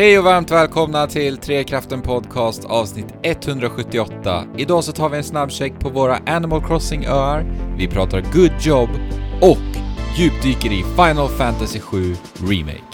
Hej 0.00 0.18
och 0.18 0.24
varmt 0.24 0.50
välkomna 0.50 1.06
till 1.06 1.36
Trekraften 1.36 2.02
Podcast 2.02 2.64
avsnitt 2.64 3.14
178. 3.22 4.44
Idag 4.58 4.84
så 4.84 4.92
tar 4.92 5.08
vi 5.08 5.16
en 5.16 5.24
snabbcheck 5.24 5.80
på 5.80 5.88
våra 5.88 6.18
Animal 6.26 6.60
Crossing-öar, 6.60 7.44
vi 7.76 7.88
pratar 7.88 8.20
good 8.32 8.52
job 8.60 8.88
och 9.40 9.80
djupdyker 10.16 10.72
i 10.72 10.82
Final 10.96 11.28
Fantasy 11.28 11.80
7 11.80 12.16
Remake. 12.34 12.89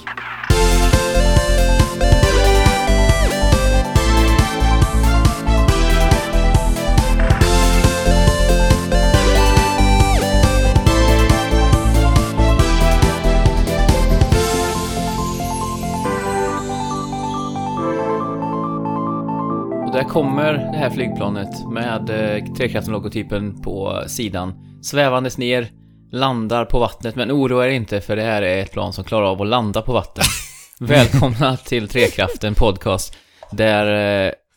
Kommer 20.09 20.53
det 20.53 20.77
här 20.77 20.89
flygplanet 20.89 21.67
med 21.71 22.09
eh, 22.09 22.43
Trekraften-logotypen 22.53 23.61
på 23.63 24.03
sidan. 24.07 24.53
Svävandes 24.81 25.37
ner, 25.37 25.67
landar 26.11 26.65
på 26.65 26.79
vattnet, 26.79 27.15
men 27.15 27.31
oroa 27.31 27.65
er 27.67 27.71
inte 27.71 28.01
för 28.01 28.15
det 28.15 28.21
här 28.21 28.41
är 28.41 28.57
ett 28.61 28.71
plan 28.71 28.93
som 28.93 29.03
klarar 29.03 29.25
av 29.25 29.41
att 29.41 29.47
landa 29.47 29.81
på 29.81 29.93
vatten. 29.93 30.23
Välkomna 30.79 31.57
till 31.57 31.87
Trekraften 31.87 32.55
Podcast, 32.55 33.17
där 33.51 33.85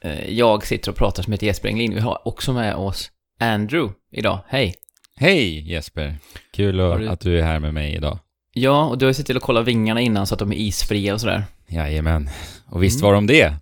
eh, 0.02 0.30
jag 0.30 0.66
sitter 0.66 0.90
och 0.90 0.96
pratar 0.96 1.22
som 1.22 1.32
heter 1.32 1.46
Jesper 1.46 1.68
Englin. 1.68 1.94
Vi 1.94 2.00
har 2.00 2.28
också 2.28 2.52
med 2.52 2.74
oss 2.74 3.10
Andrew 3.40 3.94
idag. 4.12 4.38
Hej! 4.48 4.74
Hej 5.16 5.70
Jesper! 5.72 6.16
Kul 6.54 6.80
att, 6.80 6.98
du- 6.98 7.08
att 7.08 7.20
du 7.20 7.38
är 7.38 7.42
här 7.42 7.58
med 7.58 7.74
mig 7.74 7.94
idag. 7.94 8.18
Ja, 8.52 8.84
och 8.88 8.98
du 8.98 9.04
har 9.06 9.10
ju 9.10 9.14
sett 9.14 9.26
till 9.26 9.36
att 9.36 9.42
kolla 9.42 9.62
vingarna 9.62 10.00
innan 10.00 10.26
så 10.26 10.34
att 10.34 10.38
de 10.38 10.52
är 10.52 10.56
isfria 10.56 11.14
och 11.14 11.20
sådär. 11.20 11.44
Jajamän. 11.68 12.30
Och 12.66 12.82
visst 12.82 13.00
Mm. 13.00 13.06
var 13.08 13.14
de 13.14 13.26
det? 13.26 13.54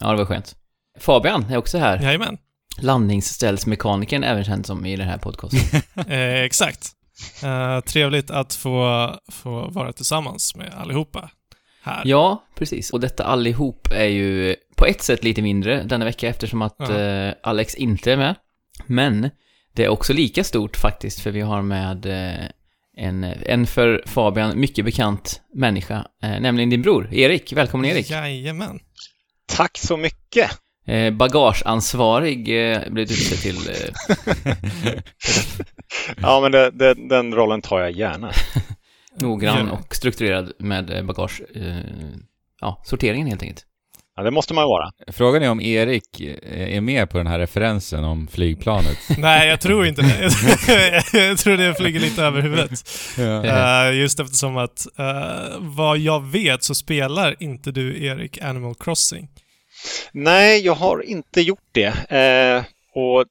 Ja, 0.00 0.10
det 0.10 0.16
var 0.16 0.24
skönt. 0.24 0.56
Fabian 1.00 1.44
är 1.50 1.56
också 1.56 1.78
här. 1.78 2.02
Jajamän, 2.02 2.38
Landningsställsmekanikern, 2.80 4.24
även 4.24 4.44
känd 4.44 4.66
som 4.66 4.86
i 4.86 4.96
den 4.96 5.08
här 5.08 5.18
podcasten. 5.18 5.80
eh, 6.08 6.42
exakt. 6.42 6.86
Eh, 7.42 7.80
trevligt 7.80 8.30
att 8.30 8.54
få, 8.54 9.10
få 9.32 9.68
vara 9.70 9.92
tillsammans 9.92 10.54
med 10.56 10.74
allihopa 10.74 11.30
här. 11.82 12.02
Ja, 12.04 12.44
precis. 12.54 12.90
Och 12.90 13.00
detta 13.00 13.24
allihop 13.24 13.88
är 13.92 14.04
ju 14.08 14.56
på 14.76 14.86
ett 14.86 15.02
sätt 15.02 15.24
lite 15.24 15.42
mindre 15.42 15.82
denna 15.82 16.04
vecka 16.04 16.28
eftersom 16.28 16.62
att 16.62 16.76
Ja. 16.78 16.98
eh, 16.98 17.34
Alex 17.42 17.74
inte 17.74 18.12
är 18.12 18.16
med. 18.16 18.34
Men 18.86 19.30
det 19.72 19.84
är 19.84 19.88
också 19.88 20.12
lika 20.12 20.44
stort 20.44 20.76
faktiskt 20.76 21.20
för 21.20 21.30
vi 21.30 21.40
har 21.40 21.62
med 21.62 22.06
eh, 22.06 22.46
en, 22.96 23.24
en 23.24 23.66
för 23.66 24.02
Fabian 24.06 24.60
mycket 24.60 24.84
bekant 24.84 25.40
människa, 25.54 26.06
eh, 26.22 26.40
nämligen 26.40 26.70
din 26.70 26.82
bror 26.82 27.14
Erik. 27.14 27.52
Välkommen 27.52 27.90
Erik! 27.90 28.10
Jajamän. 28.10 28.80
Tack 29.46 29.78
så 29.78 29.96
mycket! 29.96 30.50
Eh, 30.90 31.12
bagageansvarig 31.12 32.70
eh, 32.72 32.80
blev 32.90 33.06
du 33.06 33.14
utsedd 33.14 33.38
till. 33.38 33.56
Eh, 33.56 34.92
Ja, 36.16 36.40
men 36.40 36.52
det, 36.52 36.70
det, 36.70 36.94
den 37.08 37.34
rollen 37.34 37.62
tar 37.62 37.80
jag 37.80 37.90
gärna. 37.90 38.32
noggrann 39.20 39.70
och 39.70 39.94
strukturerad 39.94 40.52
med 40.58 40.90
eh, 40.90 41.02
bagage... 41.02 41.42
Eh, 41.54 41.76
ja, 42.60 42.82
sorteringen 42.84 43.26
helt 43.26 43.42
enkelt. 43.42 43.64
Ja, 44.16 44.22
det 44.22 44.30
måste 44.30 44.54
man 44.54 44.64
ju 44.64 44.68
vara. 44.68 44.90
Frågan 45.12 45.42
är 45.42 45.50
om 45.50 45.60
Erik 45.60 46.20
eh, 46.20 46.76
är 46.76 46.80
med 46.80 47.10
på 47.10 47.18
den 47.18 47.26
här 47.26 47.38
referensen 47.38 48.04
om 48.04 48.28
flygplanet. 48.28 48.98
Nej, 49.18 49.48
jag 49.48 49.60
tror 49.60 49.86
inte 49.86 50.02
det. 50.02 50.30
jag 51.28 51.38
tror 51.38 51.56
det 51.56 51.74
flyger 51.74 52.00
lite 52.00 52.22
över 52.22 52.42
huvudet. 52.42 52.70
ja. 53.18 53.86
Eh, 53.88 53.98
just 53.98 54.20
eftersom 54.20 54.56
att 54.56 54.86
eh, 54.98 55.58
vad 55.58 55.98
jag 55.98 56.26
vet 56.26 56.64
så 56.64 56.74
spelar 56.74 57.36
inte 57.42 57.70
du, 57.70 58.04
Erik, 58.04 58.42
Animal 58.42 58.74
Crossing. 58.74 59.28
Nej, 60.12 60.60
jag 60.60 60.74
har 60.74 61.02
inte 61.02 61.40
gjort 61.40 61.68
det. 61.72 61.86
Eh, 62.10 62.64
och 62.94 63.24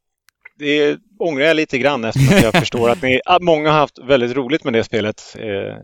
det 0.59 0.97
ångrar 1.19 1.45
jag 1.45 1.55
lite 1.55 1.77
grann 1.77 2.05
eftersom 2.05 2.37
att 2.37 2.43
jag 2.43 2.53
förstår 2.59 2.89
att 2.89 3.01
ni, 3.01 3.21
att 3.25 3.41
många 3.41 3.71
har 3.71 3.79
haft 3.79 3.99
väldigt 3.99 4.35
roligt 4.35 4.63
med 4.63 4.73
det 4.73 4.83
spelet. 4.83 5.35
Eh, 5.39 5.75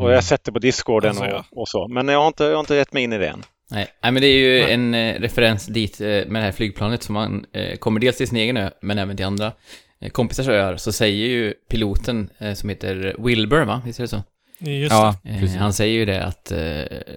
och 0.00 0.10
jag 0.10 0.14
har 0.14 0.22
sett 0.22 0.44
det 0.44 0.52
på 0.52 0.58
Discorden 0.58 1.10
Alltså, 1.10 1.24
ja. 1.24 1.44
och, 1.50 1.60
och 1.60 1.68
så. 1.68 1.88
Men 1.88 2.08
jag 2.08 2.20
har, 2.20 2.26
inte, 2.26 2.44
jag 2.44 2.52
har 2.52 2.60
inte 2.60 2.74
gett 2.74 2.92
mig 2.92 3.02
in 3.02 3.12
i 3.12 3.18
det 3.18 3.28
än. 3.28 3.42
Nej, 3.70 3.88
nej 4.02 4.12
men 4.12 4.22
det 4.22 4.28
är 4.28 4.38
ju 4.38 4.62
Nej. 4.62 4.72
en 4.72 4.94
eh, 4.94 5.20
referens 5.20 5.66
dit 5.66 6.00
eh, 6.00 6.06
med 6.06 6.34
det 6.34 6.40
här 6.40 6.52
flygplanet 6.52 7.02
som 7.02 7.12
man 7.12 7.46
eh, 7.52 7.76
kommer 7.76 8.00
dels 8.00 8.16
till 8.16 8.28
sin 8.28 8.38
egen 8.38 8.56
ö, 8.56 8.70
men 8.80 8.98
även 8.98 9.16
till 9.16 9.26
andra 9.26 9.52
eh, 10.00 10.10
kompisars 10.10 10.48
öar, 10.48 10.76
så 10.76 10.92
säger 10.92 11.26
ju 11.26 11.54
piloten 11.70 12.30
eh, 12.38 12.54
som 12.54 12.68
heter 12.68 13.16
Wilbur, 13.18 13.64
va? 13.64 13.82
Visst 13.86 13.98
är 13.98 14.04
det 14.04 14.08
så? 14.08 14.22
Just 14.60 14.92
ja, 14.92 15.16
Eh, 15.24 15.56
han 15.56 15.72
säger 15.72 15.94
ju 15.94 16.04
det 16.04 16.24
att, 16.24 16.52
eh, 16.52 16.58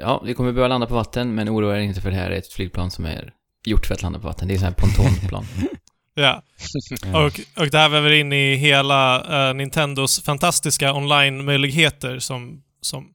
ja, 0.02 0.22
vi 0.26 0.34
kommer 0.34 0.52
behöva 0.52 0.68
landa 0.68 0.88
på 0.88 0.94
vatten, 0.94 1.36
men 1.36 1.50
oroa 1.50 1.78
er 1.78 1.82
inte 1.82 2.02
för 2.02 2.12
det 2.12 2.18
här 2.18 2.32
är 2.32 2.36
ett 2.36 2.54
flygplan 2.54 2.92
som 2.92 3.06
är 3.06 3.34
gjort 3.66 3.86
för 3.86 3.94
att 3.94 4.02
landa 4.02 4.20
på 4.20 4.28
vatten. 4.28 4.48
Det 4.48 4.54
är 4.54 4.58
så 4.58 4.66
här 4.66 4.72
pontonplan. 4.72 5.46
det. 6.16 6.22
Ja. 6.22 6.42
Och, 7.26 7.40
och 7.58 7.70
där 7.70 7.90
väver 7.90 8.12
in 8.12 8.34
i 8.34 8.56
hela 8.56 9.22
eh, 9.50 9.54
Nintendos 9.54 10.24
fantastiska 10.24 10.94
online-möjligheter 10.94 12.20
som, 12.20 12.64
som 12.82 13.14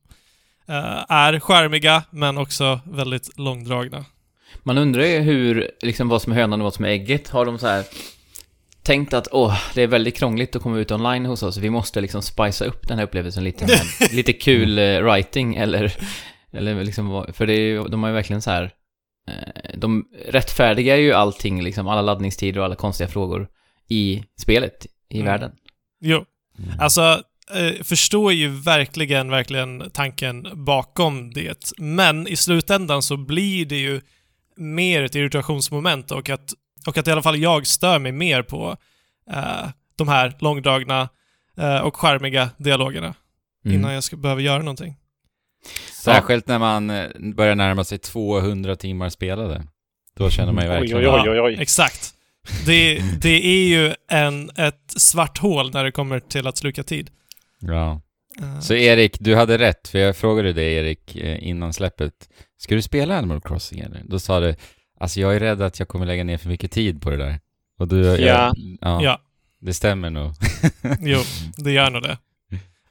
eh, 0.69 1.05
är 1.09 1.41
skärmiga 1.41 2.03
men 2.11 2.39
också 2.39 2.81
väldigt 2.85 3.39
långdragna. 3.39 4.05
Man 4.63 4.79
undrar 4.79 5.05
ju 5.05 5.19
hur, 5.19 5.71
liksom 5.83 6.09
vad 6.09 6.23
som 6.23 6.33
är 6.33 6.37
hönan 6.37 6.61
och 6.61 6.65
vad 6.65 6.75
som 6.75 6.85
är 6.85 6.89
ägget. 6.89 7.29
Har 7.29 7.47
de 7.47 7.59
så 7.59 7.67
här 7.67 7.85
tänkt 8.89 9.15
att 9.15 9.29
åh, 9.33 9.59
det 9.75 9.83
är 9.83 9.87
väldigt 9.87 10.17
krångligt 10.17 10.57
att 10.57 10.63
komma 10.63 10.79
ut 10.79 10.91
online 10.91 11.27
hos 11.27 11.43
oss, 11.43 11.57
vi 11.57 11.71
måste 11.71 12.01
liksom 12.01 12.23
spicea 12.23 12.69
upp 12.69 12.89
den 12.89 12.99
här 12.99 13.05
upplevelsen 13.05 13.45
lite 13.45 13.67
med 13.67 14.13
lite 14.13 14.33
kul 14.33 14.79
eh, 14.79 15.01
writing 15.01 15.57
eller, 15.57 15.97
eller 16.53 16.85
liksom, 16.85 17.27
för 17.33 17.47
det 17.47 17.53
är 17.53 17.61
ju, 17.61 17.85
de 17.85 18.03
har 18.03 18.11
ju 18.11 18.15
verkligen 18.15 18.43
så 18.43 18.51
här 18.51 18.71
eh, 19.29 19.79
de 19.79 20.05
rättfärdigar 20.29 20.97
ju 20.97 21.13
allting, 21.13 21.63
liksom 21.63 21.89
alla 21.89 22.03
laddningstider 22.03 22.59
och 22.61 22.65
alla 22.65 22.75
konstiga 22.75 23.09
frågor 23.09 23.49
i 23.89 24.25
spelet, 24.41 24.87
i 25.11 25.21
Mm. 25.21 25.27
världen. 25.27 25.51
Jo, 26.01 26.25
alltså 26.79 27.23
eh, 27.55 27.83
förstår 27.85 28.33
ju 28.33 28.49
verkligen, 28.49 29.31
verkligen 29.31 29.91
tanken 29.91 30.47
bakom 30.53 31.33
det. 31.33 31.73
Men 31.79 32.29
i 32.29 32.37
slutändan 32.37 33.03
så 33.03 33.17
blir 33.17 33.67
det 33.67 33.77
ju 33.79 34.01
mer 34.57 35.03
ett 35.03 35.15
irritationsmoment 35.15 36.11
och 36.11 36.31
att, 36.31 36.55
och 36.87 36.99
att 36.99 37.09
i 37.09 37.11
alla 37.11 37.23
fall 37.23 37.39
jag 37.39 37.67
stör 37.67 37.99
mig 37.99 38.13
mer 38.13 38.43
på 38.43 38.77
eh, 39.31 39.69
de 39.97 40.09
här 40.09 40.37
långdragna 40.39 41.09
eh, 41.59 41.79
och 41.79 41.97
charmiga 41.97 42.51
dialogerna 42.57 43.15
Mm. 43.65 43.77
innan 43.81 43.93
jag 43.95 44.05
ska 44.05 44.17
behöva 44.17 44.41
göra 44.41 44.59
någonting. 44.59 44.97
Särskilt 46.03 46.47
när 46.47 46.59
man 46.59 46.91
eh, 46.91 47.07
börjar 47.35 47.55
närma 47.55 47.85
sig 47.85 47.99
200 47.99 48.77
timmar 48.77 49.09
spelade. 49.09 49.65
Då 50.17 50.31
känner 50.31 50.53
man 50.53 50.65
ju 50.65 50.71
Oj, 50.71 50.77
verkligen... 50.77 50.99
oj, 51.11 51.21
oj, 51.21 51.31
oj, 51.31 51.41
oj. 51.41 51.57
Exakt. 51.61 52.15
Det, 52.67 53.03
det 53.23 53.47
är 53.47 53.69
ju 53.69 53.95
en, 54.09 54.51
ett 54.57 54.85
svart 54.97 55.39
hål 55.39 55.71
när 55.73 55.85
det 55.85 55.93
kommer 55.93 56.21
till 56.21 56.47
att 56.47 56.57
sluka 56.57 56.83
tid. 56.83 57.11
Ja. 57.61 58.01
Eh, 58.41 58.61
Så 58.61 58.75
Erik, 58.75 59.17
du 59.21 59.37
hade 59.37 59.59
rätt, 59.59 59.89
för 59.89 59.99
jag 59.99 60.17
frågade 60.17 60.53
dig 60.53 60.75
Erik 60.75 61.17
eh, 61.17 61.49
innan 61.49 61.73
släppet. 61.73 62.13
Ska 62.59 62.75
du 62.75 62.83
spela 62.83 63.19
Animal 63.19 63.41
Crossing 63.41 63.81
eller? 63.81 64.03
Då 64.05 64.19
sa 64.19 64.41
du, 64.41 64.55
alltså 65.01 65.21
jag 65.21 65.37
är 65.37 65.41
rädd 65.41 65.63
att 65.63 65.79
jag 65.79 65.89
kommer 65.89 66.07
lägga 66.07 66.25
ner 66.25 66.39
för 66.39 66.49
mycket 66.49 66.71
tid 66.71 67.03
på 67.03 67.11
det 67.11 67.17
där. 67.17 67.41
Och 67.79 67.89
du, 67.89 68.01
jag- 68.07 68.21
Ja. 68.21 68.55
ja, 68.81 69.03
ja. 69.03 69.21
det 69.61 69.75
stämmer 69.75 70.11
nog. 70.11 70.33
Jo, 71.01 71.19
det 71.57 71.73
gör 71.73 71.91
nog 71.91 72.03
det. 72.03 72.19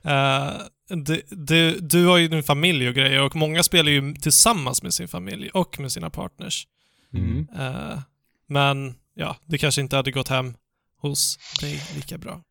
Eh, 0.03 0.51
du, 0.89 1.21
du, 1.29 1.79
du 1.79 2.05
har 2.05 2.17
ju 2.17 2.27
din 2.27 2.43
familj 2.43 2.87
och 2.87 2.95
grejer 2.95 3.21
och 3.21 3.35
många 3.35 3.63
spelar 3.63 3.91
ju 3.91 4.13
tillsammans 4.13 4.83
med 4.83 4.93
sin 4.93 5.07
familj 5.07 5.49
och 5.49 5.79
med 5.79 5.91
sina 5.91 6.09
partners. 6.09 6.67
Mm. 7.13 7.47
Eh, 7.59 7.99
men 8.47 8.95
ja, 9.13 9.37
det 9.45 9.57
kanske 9.57 9.81
inte 9.81 9.95
hade 9.95 10.11
gått 10.11 10.27
hem 10.27 10.53
hos 11.01 11.37
dig 11.61 11.81
lika 11.95 12.17
bra. 12.17 12.41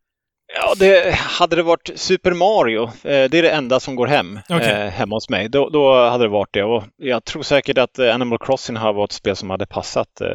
Ja, 0.59 0.73
det, 0.79 1.13
hade 1.15 1.55
det 1.55 1.63
varit 1.63 1.91
Super 1.95 2.31
Mario, 2.31 2.83
eh, 2.83 2.89
det 3.03 3.33
är 3.37 3.41
det 3.41 3.49
enda 3.51 3.79
som 3.79 3.95
går 3.95 4.07
hem 4.07 4.39
Okej. 4.49 4.71
eh, 4.71 4.87
hemma 4.89 5.15
hos 5.15 5.29
mig, 5.29 5.49
då, 5.49 5.69
då 5.69 6.09
hade 6.09 6.23
det 6.23 6.27
varit 6.27 6.53
det. 6.53 6.63
Och 6.63 6.83
jag 6.97 7.23
tror 7.25 7.43
säkert 7.43 7.77
att 7.77 7.99
Animal 7.99 8.37
Crossing 8.39 8.75
har 8.75 8.93
varit 8.93 9.09
ett 9.11 9.15
spel 9.15 9.35
som 9.35 9.49
hade 9.49 9.65
passat 9.65 10.21
eh, 10.21 10.27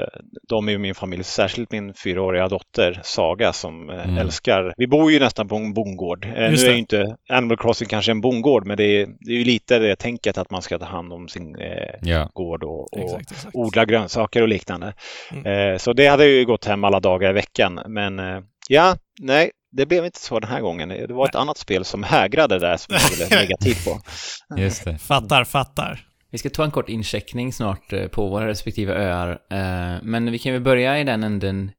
dem 0.49 0.69
i 0.69 0.79
min 0.79 0.95
familj, 0.95 1.25
särskilt 1.25 1.73
min 1.73 1.95
fyraåriga 1.95 2.49
dotter 2.49 3.01
Saga 3.05 3.53
som 3.53 3.91
Mm. 3.91 4.19
älskar, 4.19 4.75
vi 4.77 4.87
bor 4.87 5.13
ju 5.13 5.21
nästan 5.21 5.49
på 5.49 5.57
en 5.57 5.75
bondgård. 5.75 6.27
Nu 6.27 6.33
är 6.43 6.71
ju 6.73 6.79
inte 6.79 7.17
Animal 7.29 7.57
Crossing 7.57 7.89
kanske 7.89 8.13
en 8.13 8.21
bondgård, 8.21 8.67
men 8.67 8.77
det 8.77 8.85
är, 8.85 9.07
det 9.21 9.33
är 9.33 9.37
ju 9.37 9.45
lite 9.45 9.79
det 9.79 9.97
tänket 9.97 10.39
att 10.39 10.51
man 10.51 10.63
ska 10.63 10.79
ta 10.79 10.85
hand 10.85 11.13
om 11.13 11.29
sin 11.29 11.57
Ja. 12.03 12.31
gård 12.33 12.65
och, 12.65 12.93
och 12.95 12.99
Exakt, 13.05 13.31
exakt. 13.33 13.55
odla 13.55 13.85
grönsaker 13.85 14.43
och 14.43 14.49
liknande. 14.49 14.95
Mm. 15.33 15.79
Så 15.79 15.93
det 15.93 16.07
hade 16.07 16.27
ju 16.27 16.45
gått 16.45 16.65
hem 16.65 16.85
alla 16.85 17.01
dagar 17.01 17.31
i 17.31 17.33
veckan. 17.33 17.81
Men 17.87 18.21
ja, 18.69 18.95
nej, 19.21 19.51
det 19.73 19.87
blev 19.87 20.05
inte 20.05 20.21
så 20.21 20.41
den 20.41 20.51
här 20.51 20.61
gången. 20.61 20.89
Det 20.89 21.13
var 21.13 21.29
ett 21.29 21.35
annat 21.35 21.59
spel 21.59 21.85
som 21.85 22.03
hägrade 22.03 22.59
där 22.59 22.77
som 22.77 22.95
jag 22.95 23.11
ville 23.11 23.41
lägga 23.41 23.57
tid 23.57 23.85
på. 23.85 24.01
Just 24.61 24.85
det. 24.85 24.99
Fattar, 24.99 25.45
fattar. 25.45 26.07
Vi 26.31 26.39
ska 26.39 26.51
ta 26.51 26.65
en 26.65 26.71
kort 26.71 26.89
incheckning 26.89 27.53
snart 27.53 27.93
eh, 27.93 28.07
på 28.07 28.29
våra 28.29 28.49
respektive 28.49 28.95
öar, 28.95 29.31
eh, 29.31 30.03
men 30.03 30.33
vi 30.33 30.39
kan 30.39 30.53
väl 30.53 30.63
börja 30.63 31.01
i 31.01 31.05
den 31.05 31.25
änden. 31.25 31.71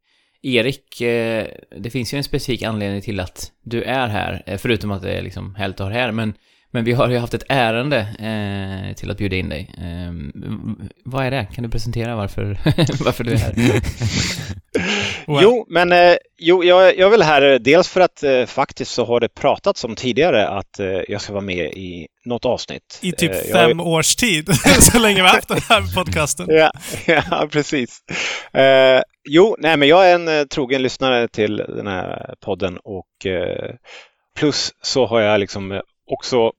Erik, 0.42 1.02
eh, 1.02 1.48
det 1.78 1.90
finns 1.90 2.14
ju 2.14 2.18
en 2.18 2.24
specifik 2.24 2.64
anledning 2.64 3.02
till 3.02 3.20
att 3.20 3.52
du 3.64 3.84
är 3.84 4.08
här, 4.08 4.58
förutom 4.58 4.92
att 4.92 5.02
det 5.02 5.12
är 5.12 5.22
liksom 5.22 5.56
härligt 5.56 5.80
att 5.80 5.86
ha 5.86 5.90
dig 5.90 6.02
här, 6.02 6.12
men, 6.12 6.34
Men 6.74 6.84
vi 6.84 6.92
har 6.92 7.10
ju 7.10 7.18
haft 7.18 7.34
ett 7.34 7.44
ärende 7.50 8.00
eh, 8.00 8.96
till 8.96 9.12
att 9.12 9.18
bjuda 9.18 9.36
in 9.36 9.50
dig. 9.50 9.76
Eh, 9.78 10.14
vad 11.06 11.26
är 11.26 11.32
det? 11.32 11.48
Kan 11.56 11.64
du 11.64 11.70
presentera 11.70 12.16
varför, 12.16 12.58
varför 13.04 13.24
du 13.24 13.32
är 13.32 13.38
här? 13.38 13.54
well. 15.28 15.38
Jo, 15.44 15.66
men 15.70 15.92
eh, 15.92 16.16
jo, 16.38 16.64
jag, 16.64 16.98
jag 16.98 17.08
är 17.08 17.10
väl 17.10 17.22
här 17.22 17.60
dels 17.60 17.90
för 17.90 18.02
att 18.02 18.24
eh, 18.24 18.46
faktiskt 18.46 18.92
så 18.92 19.06
har 19.06 19.20
det 19.20 19.30
pratats 19.30 19.84
om 19.84 19.96
tidigare 19.96 20.48
att 20.48 20.80
eh, 20.80 20.88
jag 21.08 21.22
ska 21.22 21.34
vara 21.34 21.44
med 21.44 21.66
i 21.66 22.08
något 22.26 22.46
avsnitt. 22.46 23.00
I 23.02 23.12
typ 23.12 23.32
eh, 23.32 23.38
fem 23.52 23.80
jag... 23.80 23.88
års 23.88 24.16
tid, 24.16 24.50
så 24.80 25.00
länge 25.00 25.16
vi 25.16 25.28
har 25.28 25.36
haft 25.36 25.48
den 25.48 25.62
här 25.70 25.96
podcasten. 25.96 26.46
ja, 26.50 26.72
ja, 27.06 27.48
precis. 27.52 28.00
Eh, 28.54 29.02
jo, 29.30 29.56
nej, 29.60 29.78
men 29.78 29.88
jag 29.88 30.10
är 30.10 30.16
en 30.16 30.28
eh, 30.28 30.44
trogen 30.44 30.82
lyssnare 30.82 31.28
till 31.28 31.58
den 31.58 31.88
här 31.88 32.36
podden 32.42 32.78
och 32.84 33.08
plus 34.36 34.72
så 34.82 35.06
har 35.06 35.22
jag 35.22 35.40
liksom 35.40 35.82
också 36.12 36.52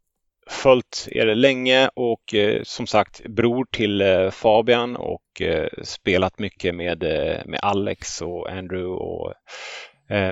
följt 0.47 1.09
er 1.11 1.35
länge 1.35 1.91
och 1.95 2.35
eh, 2.35 2.63
som 2.63 2.87
sagt 2.87 3.23
bror 3.29 3.67
till 3.71 4.01
eh, 4.01 4.31
Fabian 4.31 4.97
och 4.97 5.41
eh, 5.41 5.69
spelat 5.83 6.39
mycket 6.39 6.75
med, 6.75 7.03
med 7.47 7.61
Alex 7.63 8.23
och 8.23 8.51
Andrew. 8.51 8.89
Och, 8.89 9.33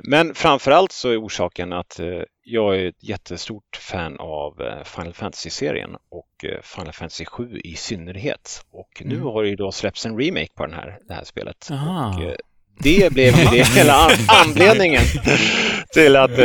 men 0.02 0.34
framförallt 0.34 0.92
så 0.92 1.08
är 1.08 1.24
orsaken 1.24 1.72
att 1.72 2.00
jag 2.44 2.76
är 2.76 2.88
ett 2.88 3.02
jättestort 3.02 3.76
fan 3.80 4.20
av 4.20 4.62
Final 4.84 5.14
Fantasy-serien 5.14 5.96
och 6.10 6.44
Final 6.62 6.92
Fantasy 6.92 7.24
7 7.24 7.60
i 7.64 7.74
synnerhet. 7.74 8.64
Och 8.70 9.02
nu 9.04 9.14
mm. 9.14 9.26
har 9.26 9.42
det 9.42 9.48
ju 9.48 9.56
då 9.56 9.72
släppts 9.72 10.06
en 10.06 10.18
remake 10.18 10.52
på 10.54 10.66
den 10.66 10.74
här, 10.74 10.98
det 11.08 11.14
här 11.14 11.24
spelet. 11.24 11.68
Och, 11.70 12.36
det 12.78 13.12
blev 13.12 13.32
det 13.32 13.66
hela 13.76 14.10
anledningen 14.28 15.02
till 15.92 16.16
att 16.16 16.38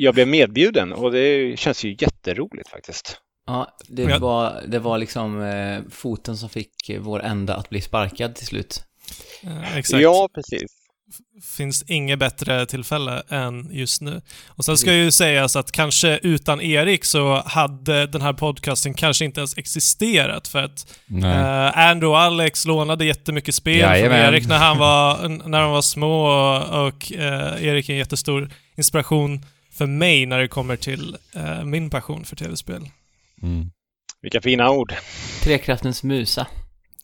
jag 0.00 0.14
blev 0.14 0.28
medbjuden 0.28 0.92
och 0.92 1.12
det 1.12 1.58
känns 1.58 1.84
ju 1.84 1.96
jätteroligt 1.98 2.68
faktiskt. 2.68 3.20
Ja, 3.46 3.76
det 3.88 4.18
var, 4.18 4.62
det 4.68 4.78
var 4.78 4.98
liksom 4.98 5.42
eh, 5.42 5.80
foten 5.90 6.36
som 6.36 6.48
fick 6.48 6.90
vår 6.98 7.22
ända 7.22 7.56
att 7.56 7.70
bli 7.70 7.80
sparkad 7.80 8.34
till 8.34 8.46
slut. 8.46 8.82
Eh, 9.42 9.76
exakt. 9.76 10.02
Ja, 10.02 10.28
precis. 10.34 10.62
Finns 11.56 11.82
inget 11.82 12.18
bättre 12.18 12.66
tillfälle 12.66 13.22
än 13.28 13.68
just 13.70 14.00
nu. 14.00 14.20
Och 14.48 14.64
sen 14.64 14.76
ska 14.76 14.94
ju 14.94 15.10
sägas 15.10 15.56
att 15.56 15.72
kanske 15.72 16.18
utan 16.22 16.60
Erik 16.60 17.04
så 17.04 17.42
hade 17.46 18.06
den 18.06 18.22
här 18.22 18.32
podcasten 18.32 18.94
kanske 18.94 19.24
inte 19.24 19.40
ens 19.40 19.58
existerat 19.58 20.48
för 20.48 20.62
att 20.62 20.98
eh, 21.22 21.78
Andrew 21.78 22.06
och 22.06 22.18
Alex 22.18 22.66
lånade 22.66 23.04
jättemycket 23.04 23.54
spel 23.54 23.78
Jajamän. 23.78 24.24
från 24.24 24.34
Erik 24.34 24.48
när, 24.48 24.58
han 24.58 24.78
var, 24.78 25.28
när 25.48 25.60
de 25.62 25.70
var 25.70 25.82
små 25.82 26.26
och, 26.26 26.86
och 26.86 27.12
eh, 27.12 27.64
Erik 27.64 27.88
är 27.88 27.92
en 27.92 27.98
jättestor 27.98 28.50
inspiration 28.76 29.44
för 29.78 29.86
mig 29.86 30.26
när 30.26 30.38
det 30.38 30.48
kommer 30.48 30.76
till 30.76 31.16
uh, 31.36 31.64
min 31.64 31.90
passion 31.90 32.24
för 32.24 32.36
tv-spel. 32.36 32.82
Mm. 33.42 33.70
Vilka 34.22 34.40
fina 34.40 34.70
ord. 34.70 34.94
Trekraftens 35.42 36.02
musa. 36.02 36.46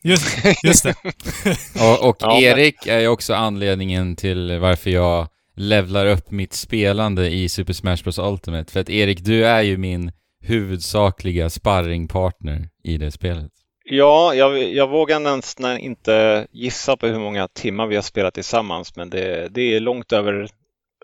Just, 0.03 0.45
just 0.63 0.85
det. 0.85 0.95
och, 1.81 2.09
och 2.09 2.17
ja, 2.21 2.41
Erik 2.41 2.87
är 2.87 3.01
ju 3.01 3.09
också 3.09 3.35
anledningen 3.35 4.17
till 4.17 4.59
varför 4.59 4.91
jag 4.91 5.29
levlar 5.57 6.07
upp 6.07 6.31
mitt 6.31 6.53
spelande 6.53 7.31
i 7.31 7.49
Super 7.49 7.73
Smash 7.73 7.97
Bros 8.05 8.19
Ultimate. 8.19 8.73
För 8.73 8.81
att 8.81 8.91
Erik, 8.91 9.25
du 9.25 9.47
är 9.47 9.63
ju 9.63 9.77
min 9.77 10.13
huvudsakliga 10.41 11.51
sparringpartner 11.51 12.69
i 12.85 12.97
det 12.97 13.11
spelet. 13.11 13.51
Ja, 13.85 14.35
jag, 14.35 14.73
jag 14.73 14.89
vågar 14.89 15.21
nästan 15.21 15.79
inte 15.79 16.47
gissa 16.53 16.97
på 16.97 17.07
hur 17.07 17.19
många 17.19 17.49
timmar 17.49 17.87
vi 17.87 17.95
har 17.95 18.03
spelat 18.03 18.35
tillsammans, 18.35 18.97
men 18.97 19.11
det, 19.11 19.49
det 19.51 19.63
är 19.63 19.81
långt 19.81 20.13
över 20.13 20.49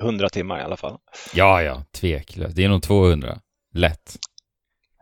100 0.01 0.29
timmar 0.29 0.61
i 0.61 0.63
alla 0.63 0.77
fall. 0.77 0.99
Ja, 1.35 1.63
ja, 1.63 1.85
tveklöst. 1.93 2.57
Det 2.57 2.65
är 2.65 2.69
nog 2.69 2.83
200. 2.83 3.39
Lätt. 3.75 4.17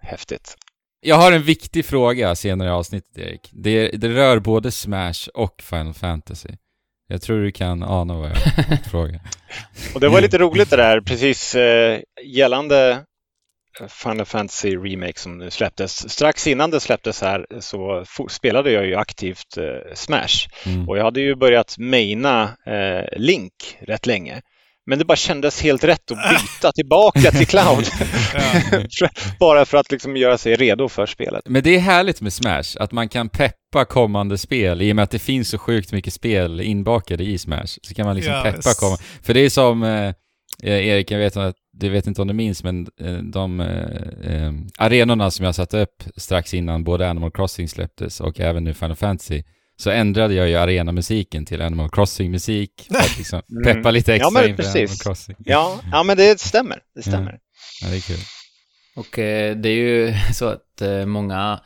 Häftigt. 0.02 0.56
Jag 1.00 1.16
har 1.16 1.32
en 1.32 1.42
viktig 1.42 1.84
fråga 1.86 2.34
senare 2.34 2.68
i 2.68 2.72
avsnittet, 2.72 3.18
Erik. 3.18 3.50
Det, 3.52 3.88
det 3.88 4.08
rör 4.08 4.38
både 4.38 4.70
Smash 4.70 5.28
och 5.34 5.62
Final 5.62 5.94
Fantasy. 5.94 6.48
Jag 7.08 7.22
tror 7.22 7.40
du 7.40 7.52
kan 7.52 7.82
ana 7.82 8.14
vad 8.14 8.30
jag 8.30 8.36
frågar. 8.90 9.20
Och 9.94 10.00
det 10.00 10.08
var 10.08 10.20
lite 10.20 10.38
roligt 10.38 10.70
det 10.70 10.76
där, 10.76 11.00
precis 11.00 11.54
eh, 11.54 12.00
gällande 12.24 13.04
Final 13.88 14.26
Fantasy 14.26 14.76
Remake 14.76 15.18
som 15.20 15.38
nu 15.38 15.50
släpptes. 15.50 16.10
Strax 16.10 16.46
innan 16.46 16.70
det 16.70 16.80
släpptes 16.80 17.20
här 17.20 17.46
så 17.60 18.04
spelade 18.28 18.72
jag 18.72 18.86
ju 18.86 18.94
aktivt 18.94 19.56
eh, 19.56 19.94
Smash. 19.94 20.48
Mm. 20.66 20.88
Och 20.88 20.98
jag 20.98 21.04
hade 21.04 21.20
ju 21.20 21.34
börjat 21.34 21.78
maina 21.78 22.42
eh, 22.66 23.18
Link 23.18 23.78
rätt 23.80 24.06
länge. 24.06 24.42
Men 24.88 24.98
det 24.98 25.04
bara 25.04 25.16
kändes 25.16 25.62
helt 25.62 25.84
rätt 25.84 26.10
att 26.10 26.18
byta 26.30 26.72
tillbaka 26.72 27.30
till 27.30 27.46
Cloud. 27.46 27.84
bara 29.40 29.64
för 29.64 29.78
att 29.78 29.90
liksom 29.90 30.16
göra 30.16 30.38
sig 30.38 30.56
redo 30.56 30.88
för 30.88 31.06
spelet. 31.06 31.42
Men 31.46 31.62
det 31.62 31.76
är 31.76 31.80
härligt 31.80 32.20
med 32.20 32.32
Smash, 32.32 32.76
att 32.80 32.92
man 32.92 33.08
kan 33.08 33.28
peppa 33.28 33.84
kommande 33.88 34.38
spel. 34.38 34.82
I 34.82 34.92
och 34.92 34.96
med 34.96 35.02
att 35.02 35.10
det 35.10 35.18
finns 35.18 35.48
så 35.48 35.58
sjukt 35.58 35.92
mycket 35.92 36.12
spel 36.12 36.60
inbakade 36.60 37.24
i 37.24 37.38
Smash, 37.38 37.78
så 37.82 37.94
kan 37.94 38.06
man 38.06 38.16
liksom 38.16 38.34
yes. 38.34 38.42
peppa 38.42 38.74
kommande. 38.74 39.02
För 39.22 39.34
det 39.34 39.40
är 39.40 39.50
som, 39.50 39.82
eh, 39.82 40.08
eh, 40.62 40.86
Erik, 40.88 41.10
jag 41.10 41.18
vet 41.18 41.36
att 41.36 41.56
du 41.72 41.88
vet 41.88 42.06
inte 42.06 42.22
om 42.22 42.28
du 42.28 42.34
minns, 42.34 42.64
men 42.64 42.86
eh, 43.00 43.16
de 43.16 43.60
eh, 43.60 44.32
eh, 44.32 44.52
arenorna 44.78 45.30
som 45.30 45.44
jag 45.44 45.54
satte 45.54 45.80
upp 45.80 46.02
strax 46.16 46.54
innan 46.54 46.84
både 46.84 47.10
Animal 47.10 47.30
Crossing 47.30 47.68
släpptes 47.68 48.20
och 48.20 48.40
även 48.40 48.64
nu 48.64 48.74
Final 48.74 48.96
Fantasy, 48.96 49.42
så 49.80 49.90
ändrade 49.90 50.34
jag 50.34 50.48
ju 50.48 50.56
arenamusiken 50.56 51.44
till 51.44 51.62
Animal 51.62 51.90
Crossing-musik 51.90 52.86
för 52.88 52.98
att 52.98 53.18
liksom 53.18 53.42
mm. 53.50 53.62
peppa 53.64 53.90
lite 53.90 54.14
extra 54.14 54.42
ja, 54.42 54.48
inför 54.48 54.62
Animal 54.62 54.96
Crossing. 54.96 55.36
Ja, 55.38 55.80
ja, 55.92 56.02
men 56.02 56.16
det 56.16 56.40
stämmer. 56.40 56.78
Det 56.94 57.02
stämmer. 57.02 57.32
Ja, 57.32 57.38
ja 57.82 57.88
det 57.88 57.96
är 57.96 58.00
kul. 58.00 58.20
Och 58.96 59.18
eh, 59.18 59.56
det 59.56 59.68
är 59.68 59.74
ju 59.74 60.14
så 60.34 60.46
att 60.46 60.82
eh, 60.82 61.06
många 61.06 61.60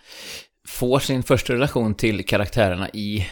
får 0.69 0.99
sin 0.99 1.23
första 1.23 1.53
relation 1.53 1.95
till 1.95 2.27
karaktärerna 2.27 2.89
i 2.89 3.27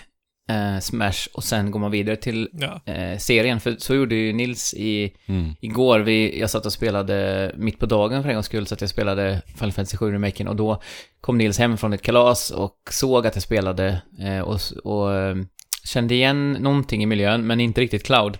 eh, 0.50 0.80
Smash 0.80 1.28
och 1.32 1.44
sen 1.44 1.70
går 1.70 1.80
man 1.80 1.90
vidare 1.90 2.16
till 2.16 2.48
ja. 2.52 2.92
eh, 2.92 3.18
serien. 3.18 3.60
För 3.60 3.76
så 3.78 3.94
gjorde 3.94 4.14
ju 4.14 4.32
Nils 4.32 4.74
i, 4.74 5.12
mm. 5.26 5.54
igår. 5.60 6.00
Vi, 6.00 6.40
jag 6.40 6.50
satt 6.50 6.66
och 6.66 6.72
spelade 6.72 7.52
mitt 7.56 7.78
på 7.78 7.86
dagen 7.86 8.22
för 8.22 8.28
en 8.28 8.36
gångs 8.36 8.46
skull, 8.46 8.66
så 8.66 8.74
att 8.74 8.80
jag 8.80 8.90
spelade 8.90 9.42
Final 9.46 9.72
Fantasy 9.72 9.96
7 9.96 10.12
Remaken 10.12 10.48
och 10.48 10.56
då 10.56 10.82
kom 11.20 11.38
Nils 11.38 11.58
hem 11.58 11.76
från 11.76 11.92
ett 11.92 12.02
kalas 12.02 12.50
och 12.50 12.76
såg 12.90 13.26
att 13.26 13.36
jag 13.36 13.42
spelade 13.42 14.02
eh, 14.18 14.40
och, 14.40 14.60
och 14.84 15.14
eh, 15.14 15.36
kände 15.84 16.14
igen 16.14 16.52
någonting 16.52 17.02
i 17.02 17.06
miljön, 17.06 17.46
men 17.46 17.60
inte 17.60 17.80
riktigt 17.80 18.06
Cloud. 18.06 18.38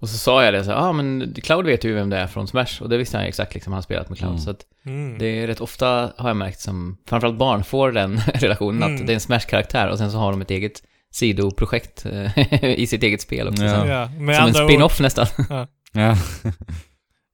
Och 0.00 0.08
så 0.08 0.18
sa 0.18 0.44
jag 0.44 0.54
det 0.54 0.64
så 0.64 0.70
ja 0.70 0.76
ah, 0.76 0.92
men 0.92 1.34
Cloud 1.42 1.66
vet 1.66 1.84
ju 1.84 1.94
vem 1.94 2.10
det 2.10 2.16
är 2.16 2.26
från 2.26 2.48
Smash 2.48 2.82
och 2.82 2.88
det 2.88 2.96
visste 2.96 3.16
han 3.16 3.26
exakt 3.26 3.54
liksom, 3.54 3.72
han 3.72 3.76
har 3.76 3.82
spelat 3.82 4.08
med 4.08 4.18
Cloud. 4.18 4.30
Mm. 4.30 4.42
Så 4.42 4.50
att 4.50 4.60
mm. 4.86 5.18
det 5.18 5.26
är 5.26 5.46
rätt 5.46 5.60
ofta, 5.60 6.12
har 6.16 6.28
jag 6.28 6.36
märkt, 6.36 6.60
som 6.60 6.96
framförallt 7.08 7.38
barn 7.38 7.64
får 7.64 7.92
den 7.92 8.16
relationen, 8.34 8.82
mm. 8.82 8.94
att 8.94 9.06
det 9.06 9.12
är 9.12 9.14
en 9.14 9.20
Smash-karaktär 9.20 9.90
och 9.90 9.98
sen 9.98 10.10
så 10.10 10.18
har 10.18 10.30
de 10.30 10.40
ett 10.40 10.50
eget 10.50 10.82
sidoprojekt 11.14 12.06
eh, 12.06 12.38
i 12.64 12.86
sitt 12.86 13.02
eget 13.02 13.20
spel 13.20 13.48
också. 13.48 13.64
Ja. 13.64 13.86
Ja, 13.86 14.08
som 14.08 14.28
en 14.28 14.54
spin-off 14.54 15.00
nästan. 15.00 15.26
Ja. 15.48 15.66
ja. 15.92 16.16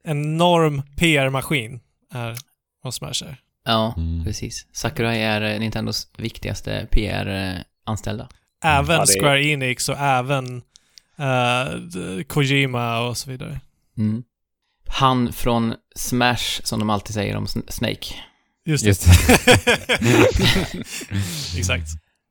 Enorm 0.04 0.82
PR-maskin 0.96 1.80
är 2.12 2.36
vad 2.82 2.94
Smash 2.94 3.22
är. 3.26 3.36
Ja, 3.64 3.94
mm. 3.96 4.24
precis. 4.24 4.66
Sakurai 4.72 5.22
är 5.22 5.54
eh, 5.54 5.60
Nintendos 5.60 6.08
viktigaste 6.18 6.86
PR-anställda. 6.90 8.28
Även 8.64 8.96
ja, 8.96 9.02
är... 9.02 9.20
Square 9.20 9.44
Enix 9.44 9.88
och 9.88 9.98
även 9.98 10.62
uh, 11.20 12.22
Kojima 12.26 13.08
och 13.08 13.16
så 13.16 13.30
vidare. 13.30 13.60
Mm. 13.98 14.22
Han 14.88 15.32
från 15.32 15.74
Smash, 15.96 16.60
som 16.62 16.78
de 16.78 16.90
alltid 16.90 17.14
säger 17.14 17.36
om 17.36 17.46
Snake. 17.46 18.14
Just 18.64 18.84
det. 18.84 18.88
Just 18.88 19.06
Exakt. 21.58 21.88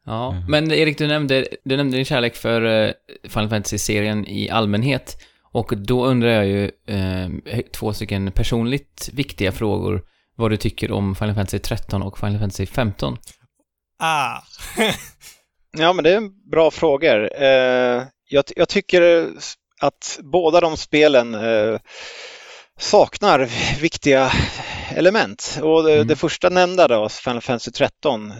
Ja, 0.10 0.32
mm. 0.32 0.44
men 0.48 0.72
Erik, 0.72 0.98
du 0.98 1.08
nämnde, 1.08 1.48
du 1.64 1.78
nämnde 1.78 1.98
din 1.98 2.06
kärlek 2.06 2.36
för 2.36 2.62
uh, 2.62 2.92
Final 3.24 3.50
Fantasy-serien 3.50 4.28
i 4.28 4.50
allmänhet. 4.50 5.18
Och 5.52 5.78
då 5.78 6.06
undrar 6.06 6.30
jag 6.30 6.46
ju 6.46 6.72
uh, 6.90 7.62
två 7.74 7.94
stycken 7.94 8.32
personligt 8.32 9.10
viktiga 9.14 9.52
frågor. 9.52 10.04
Vad 10.36 10.52
du 10.52 10.58
tycker 10.58 10.92
om 10.92 11.16
Final 11.16 11.36
Fantasy 11.36 11.60
13 11.60 12.02
och 12.02 12.20
Final 12.20 12.40
Fantasy 12.40 12.66
15? 12.66 13.18
Ah! 14.00 14.42
ja, 15.78 15.94
men 15.94 16.04
det 16.04 16.14
är 16.14 16.50
bra 16.52 16.72
frågor. 16.72 17.42
Uh, 17.42 18.04
jag, 18.30 18.44
jag, 18.56 18.70
tycker 18.70 19.30
att 19.82 20.20
båda 20.24 20.62
de 20.62 20.78
spelen 20.78 21.38
saknar 22.80 23.50
viktiga 23.82 24.32
element. 24.96 25.60
Och 25.64 25.84
det, 25.84 25.96
mm. 25.96 26.08
det 26.08 26.16
första 26.16 26.50
nämnda 26.50 26.88
då, 26.88 27.10
Final 27.10 27.42
Fantasy 27.42 27.72
13, 27.72 28.34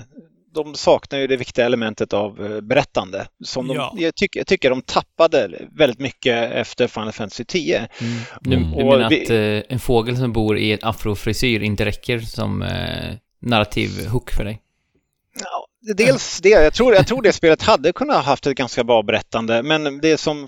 de 0.54 0.76
saknar 0.76 1.20
ju 1.20 1.28
det 1.28 1.38
viktiga 1.38 1.66
elementet 1.66 2.14
av 2.14 2.46
eh, 2.46 2.62
berättande. 2.62 3.28
Som 3.44 3.68
de, 3.68 3.78
ja. 3.78 3.94
jag, 3.98 4.16
tycker, 4.16 4.40
jag 4.40 4.48
tycker 4.48 4.70
de 4.70 4.82
tappade 4.82 5.68
väldigt 5.72 6.00
mycket 6.00 6.52
efter 6.52 6.88
Final 6.88 7.12
Fantasy 7.12 7.46
10. 7.46 7.78
Mm. 7.78 7.90
Du, 8.42 8.50
du 8.50 8.86
menar 8.86 9.10
vi, 9.10 9.24
att 9.24 9.30
eh, 9.30 9.74
en 9.74 9.80
fågel 9.80 10.18
som 10.18 10.34
bor 10.34 10.58
i 10.58 10.72
ett 10.72 10.84
afrofrisyr 10.84 11.60
inte 11.62 11.86
räcker 11.86 12.20
som 12.20 12.62
eh, 12.62 13.16
narrativ 13.42 14.08
hook 14.08 14.32
för 14.32 14.44
dig? 14.44 14.62
Ja, 15.40 15.94
dels 15.94 16.40
det. 16.42 16.50
Jag 16.50 16.74
tror, 16.74 16.94
jag 16.94 17.08
tror 17.08 17.22
det 17.22 17.34
spelet 17.34 17.62
hade 17.62 17.94
kunnat 17.94 18.16
ha 18.16 18.24
haft 18.24 18.48
ett 18.48 18.58
ganska 18.58 18.84
bra 18.84 19.04
berättande, 19.04 19.64
men 19.64 20.02
det 20.02 20.18
som 20.18 20.48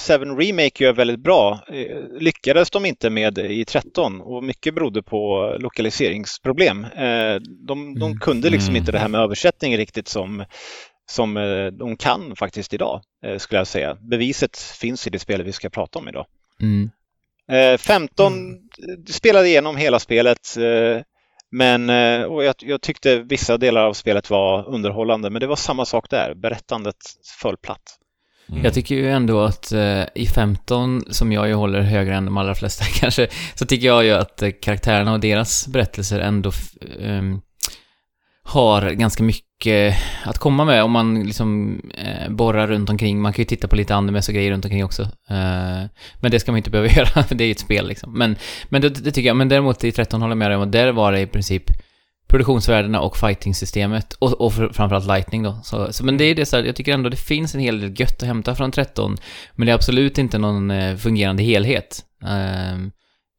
7 0.00 0.12
Remake 0.12 0.84
gör 0.84 0.92
väldigt 0.92 1.20
bra 1.20 1.60
eh, 1.68 1.98
lyckades 2.20 2.70
de 2.70 2.86
inte 2.86 3.10
med 3.10 3.38
i 3.38 3.64
13 3.64 4.20
och 4.20 4.44
mycket 4.44 4.74
berodde 4.74 5.02
på 5.02 5.56
lokaliseringsproblem. 5.60 6.84
Eh, 6.84 7.34
de, 7.66 7.98
de 7.98 8.18
kunde 8.20 8.50
liksom 8.50 8.76
inte 8.76 8.92
det 8.92 8.98
här 8.98 9.08
med 9.08 9.20
översättning 9.20 9.76
riktigt 9.76 10.08
som, 10.08 10.44
som 11.10 11.36
eh, 11.36 11.66
de 11.66 11.96
kan 11.96 12.36
faktiskt 12.36 12.74
idag, 12.74 13.00
skulle 13.38 13.60
jag 13.60 13.66
säga. 13.66 13.94
Beviset 13.94 14.58
finns 14.58 15.06
i 15.06 15.10
det 15.10 15.18
spel 15.18 15.42
vi 15.42 15.52
ska 15.52 15.70
prata 15.70 15.98
om 15.98 16.08
idag. 16.08 16.26
Mm. 16.60 16.90
Eh, 17.52 17.78
15 17.78 18.32
spelade 19.08 19.48
igenom 19.48 19.76
hela 19.76 19.98
spelet 19.98 20.56
men 21.52 21.88
jag, 21.88 22.54
jag 22.58 22.80
tyckte 22.80 23.18
vissa 23.18 23.56
delar 23.56 23.84
av 23.84 23.92
spelet 23.92 24.30
var 24.30 24.68
underhållande 24.68 25.30
men 25.30 25.40
det 25.40 25.46
var 25.46 25.56
samma 25.56 25.84
sak 25.84 26.10
där, 26.10 26.34
berättandet 26.34 26.96
föll 27.40 27.56
platt. 27.56 27.99
Mm. 28.50 28.64
Jag 28.64 28.74
tycker 28.74 28.94
ju 28.94 29.10
ändå 29.10 29.40
att 29.40 29.72
eh, 29.72 30.02
i 30.14 30.26
15, 30.34 31.02
som 31.10 31.32
jag 31.32 31.48
ju 31.48 31.54
håller 31.54 31.80
högre 31.80 32.14
än 32.14 32.24
de 32.24 32.36
allra 32.36 32.54
flesta 32.54 32.84
kanske, 33.00 33.28
så 33.54 33.66
tycker 33.66 33.86
jag 33.86 34.04
ju 34.04 34.10
att 34.10 34.42
eh, 34.42 34.50
karaktärerna 34.62 35.12
och 35.12 35.20
deras 35.20 35.68
berättelser 35.68 36.20
ändå 36.20 36.48
f- 36.48 36.72
ehm, 37.00 37.40
har 38.42 38.90
ganska 38.90 39.22
mycket 39.22 39.96
att 40.24 40.38
komma 40.38 40.64
med 40.64 40.82
om 40.82 40.90
man 40.90 41.22
liksom 41.22 41.80
eh, 41.98 42.30
borrar 42.30 42.66
runt 42.66 42.90
omkring. 42.90 43.20
Man 43.20 43.32
kan 43.32 43.42
ju 43.42 43.46
titta 43.46 43.68
på 43.68 43.76
lite 43.76 43.94
andemäss 43.94 44.28
och 44.28 44.34
grejer 44.34 44.50
runt 44.52 44.64
omkring 44.64 44.84
också. 44.84 45.02
Eh, 45.02 45.84
men 46.20 46.30
det 46.30 46.40
ska 46.40 46.52
man 46.52 46.56
inte 46.56 46.70
behöva 46.70 46.88
göra, 46.96 47.22
för 47.22 47.34
det 47.34 47.44
är 47.44 47.46
ju 47.46 47.52
ett 47.52 47.60
spel 47.60 47.88
liksom. 47.88 48.18
Men, 48.18 48.36
men 48.68 48.82
det, 48.82 48.88
det 48.88 49.10
tycker 49.12 49.28
jag. 49.28 49.36
Men 49.36 49.48
däremot 49.48 49.84
i 49.84 49.92
13 49.92 50.20
håller 50.22 50.30
jag 50.30 50.38
med 50.38 50.50
dig 50.50 50.56
om 50.56 50.62
att 50.62 50.72
där 50.72 50.92
var 50.92 51.12
det 51.12 51.20
i 51.20 51.26
princip 51.26 51.64
produktionsvärdena 52.30 53.00
och 53.00 53.16
fighting-systemet 53.16 54.12
och, 54.12 54.40
och 54.40 54.52
fr- 54.52 54.72
framförallt 54.72 55.06
lightning 55.06 55.42
då. 55.42 55.58
Så, 55.62 55.92
så, 55.92 56.04
men 56.04 56.16
det 56.16 56.24
är 56.24 56.34
det 56.34 56.46
så 56.46 56.56
här, 56.56 56.64
jag 56.64 56.76
tycker 56.76 56.94
ändå 56.94 57.08
det 57.08 57.16
finns 57.16 57.54
en 57.54 57.60
hel 57.60 57.80
del 57.80 58.00
gött 58.00 58.22
att 58.22 58.28
hämta 58.28 58.54
från 58.54 58.70
13, 58.72 59.16
men 59.54 59.66
det 59.66 59.72
är 59.72 59.74
absolut 59.74 60.18
inte 60.18 60.38
någon 60.38 60.70
eh, 60.70 60.96
fungerande 60.96 61.42
helhet. 61.42 62.04
Ehm, 62.26 62.90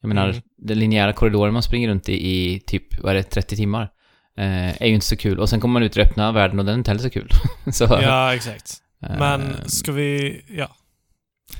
jag 0.02 0.08
menar, 0.08 0.30
Mm. 0.30 0.42
den 0.58 0.80
linjära 0.80 1.14
korridoren 1.14 1.54
man 1.54 1.64
springer 1.64 1.90
runt 1.90 2.10
i, 2.10 2.14
i 2.14 2.60
typ, 2.60 3.00
vad 3.04 3.12
är 3.12 3.16
det, 3.16 3.24
30 3.24 3.56
timmar, 3.56 3.90
eh, 4.38 4.82
är 4.82 4.88
ju 4.88 4.94
inte 4.94 5.06
så 5.06 5.18
kul. 5.18 5.40
Och 5.40 5.50
sen 5.50 5.60
kommer 5.60 5.74
man 5.74 5.84
ut 5.84 5.98
i 5.98 6.02
öppna 6.02 6.32
världen 6.32 6.60
och 6.60 6.66
den 6.66 6.74
är 6.74 6.78
inte 6.78 6.92
heller 6.92 7.02
så 7.04 7.10
kul. 7.10 7.30
så, 7.72 7.84
Ja, 8.02 8.36
exakt. 8.36 8.74
Men 9.00 9.42
ehm, 9.42 9.54
ska 9.66 9.92
vi... 9.92 10.42
Ja. 10.50 10.68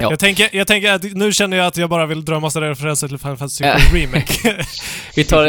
Ja. 0.02 0.10
Jag, 0.10 0.20
tänker, 0.20 0.50
jag 0.52 0.68
tänker 0.68 0.92
att 0.92 1.04
nu 1.04 1.32
känner 1.32 1.58
jag 1.58 1.68
att 1.68 1.78
jag 1.78 1.90
bara 1.90 2.06
vill 2.06 2.26
dra 2.26 2.40
massa 2.40 2.62
referenser 2.62 3.08
till 3.08 3.18
Final 3.18 3.38
Fantasy 3.38 3.64
Ja. 3.64 3.76
7 3.92 3.98
Remake. 3.98 4.66
Vi 5.16 5.24
tar, 5.24 5.44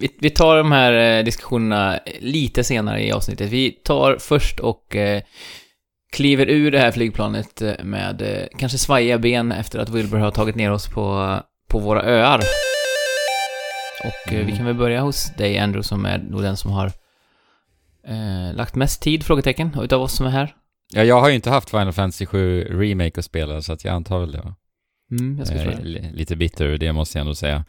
vi, 0.00 0.10
vi 0.20 0.30
tar 0.30 0.56
de 0.56 0.72
här 0.72 1.18
eh, 1.18 1.24
diskussionerna 1.24 1.98
lite 2.20 2.64
senare 2.64 3.06
i 3.06 3.12
avsnittet. 3.12 3.50
Vi 3.50 3.70
tar 3.70 4.16
först 4.20 4.60
och 4.60 4.96
eh, 4.96 5.22
kliver 6.12 6.46
ur 6.46 6.70
det 6.70 6.78
här 6.78 6.90
flygplanet 6.90 7.62
eh, 7.62 7.72
med 7.84 8.22
eh, 8.22 8.58
kanske 8.58 8.78
svajiga 8.78 9.18
ben 9.18 9.52
efter 9.52 9.78
att 9.78 9.88
Wilbur 9.88 10.18
har 10.18 10.30
tagit 10.30 10.56
ner 10.56 10.72
oss 10.72 10.88
på, 10.88 11.38
på 11.68 11.78
våra 11.78 12.02
öar. 12.02 12.40
Och 14.04 14.32
eh, 14.32 14.46
vi 14.46 14.56
kan 14.56 14.66
väl 14.66 14.74
börja 14.74 15.00
hos 15.00 15.30
dig 15.36 15.58
Andrew 15.58 15.82
som 15.88 16.04
är 16.06 16.18
nog 16.18 16.42
den 16.42 16.56
som 16.56 16.70
har 16.70 16.86
eh, 18.08 18.56
lagt 18.56 18.74
mest 18.74 19.02
tid, 19.02 19.24
frågetecken, 19.24 19.76
utav 19.82 20.02
oss 20.02 20.16
som 20.16 20.26
är 20.26 20.30
här. 20.30 20.54
Ja, 20.92 21.04
jag 21.04 21.20
har 21.20 21.28
ju 21.28 21.34
inte 21.34 21.50
haft 21.50 21.70
Final 21.70 21.92
Fantasy 21.92 22.26
7 22.26 22.64
Remake 22.64 23.18
att 23.20 23.24
spela, 23.24 23.62
så 23.62 23.72
att 23.72 23.84
jag 23.84 23.94
antar 23.94 24.20
väl 24.20 24.32
det. 24.32 24.38
va? 24.40 24.54
Mm, 25.10 25.38
jag 25.38 25.46
det. 25.76 25.82
li- 25.84 26.10
lite 26.12 26.36
bitter 26.36 26.68
det 26.78 26.92
måste 26.92 27.18
jag 27.18 27.20
ändå 27.20 27.34
säga. 27.34 27.64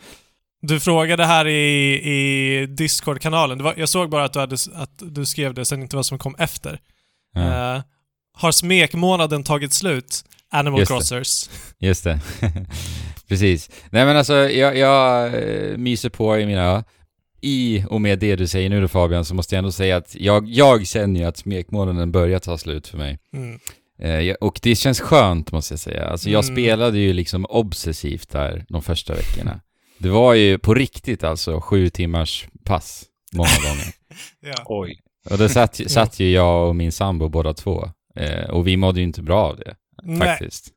Du 0.62 0.80
frågade 0.80 1.26
här 1.26 1.48
i, 1.48 1.94
i 1.94 2.66
Discord-kanalen. 2.66 3.58
Det 3.58 3.64
var- 3.64 3.74
Jag 3.78 3.90
såg 3.90 4.10
bara 4.10 4.24
att 4.24 4.34
du, 4.34 4.40
hade, 4.40 4.58
att 4.74 4.92
du 5.02 5.26
skrev 5.26 5.54
det, 5.54 5.66
sen 5.66 5.82
inte 5.82 5.96
vad 5.96 6.06
som 6.06 6.18
kom 6.18 6.36
efter. 6.40 6.80
Ja, 7.34 7.76
Eh, 7.76 7.82
har 8.38 8.52
smekmånaden 8.52 9.44
tagit 9.44 9.74
slut? 9.74 10.24
Animal 10.52 10.80
Just 10.80 10.90
det. 10.92 10.96
Crossers. 10.96 11.50
Just 11.80 12.04
det. 12.04 12.20
Precis. 13.28 13.70
Nej 13.90 14.06
men 14.06 14.18
alltså, 14.18 14.34
jag, 14.50 14.78
jag 14.78 15.26
eh, 15.28 15.78
myser 15.78 16.10
på 16.10 16.38
i 16.38 16.46
mina. 16.46 16.84
I 17.46 17.86
och 17.90 18.02
med 18.02 18.20
det 18.20 18.36
du 18.36 18.48
säger 18.48 18.70
nu 18.70 18.82
då 18.82 18.88
Fabian, 18.88 19.26
så 19.26 19.36
måste 19.36 19.56
jag 19.56 19.58
ändå 19.58 19.72
säga 19.72 19.98
att 19.98 20.16
jag, 20.16 20.48
jag 20.50 20.88
känner 20.88 21.20
ju 21.20 21.26
att 21.26 21.38
smekmånaden 21.38 22.12
börjar 22.12 22.40
ta 22.40 22.58
slut 22.58 22.88
för 22.88 22.98
mig. 22.98 23.20
Mm. 23.34 23.60
Eh, 24.30 24.36
och 24.36 24.60
det 24.64 24.76
känns 24.76 25.00
skönt 25.00 25.52
måste 25.52 25.74
jag 25.74 25.80
säga. 25.80 26.06
Alltså 26.06 26.30
jag 26.30 26.44
Mm. 26.44 26.56
spelade 26.56 27.00
ju 27.00 27.14
liksom 27.14 27.46
obsessivt 27.46 28.30
där 28.30 28.66
de 28.70 28.82
första 28.82 29.14
veckorna. 29.14 29.60
Det 29.98 30.10
var 30.10 30.34
ju 30.34 30.58
på 30.60 30.74
riktigt 30.74 31.24
alltså 31.24 31.62
sju 31.62 31.90
timmars 31.90 32.48
pass 32.64 33.04
många 33.34 33.50
gånger. 33.70 33.86
Ja. 34.42 34.64
Oj. 34.66 35.00
Och 35.30 35.38
då 35.38 35.50
satt, 35.50 35.82
satt 35.88 36.20
ju 36.20 36.32
jag 36.32 36.68
och 36.70 36.76
min 36.76 36.92
sambo 36.92 37.30
båda 37.30 37.54
två. 37.54 37.90
Eh, 38.16 38.50
och 38.50 38.68
vi 38.68 38.78
mådde 38.78 39.00
ju 39.00 39.04
inte 39.04 39.22
bra 39.22 39.44
av 39.44 39.58
det 39.58 39.76
Nej. 40.04 40.20
faktiskt. 40.20 40.68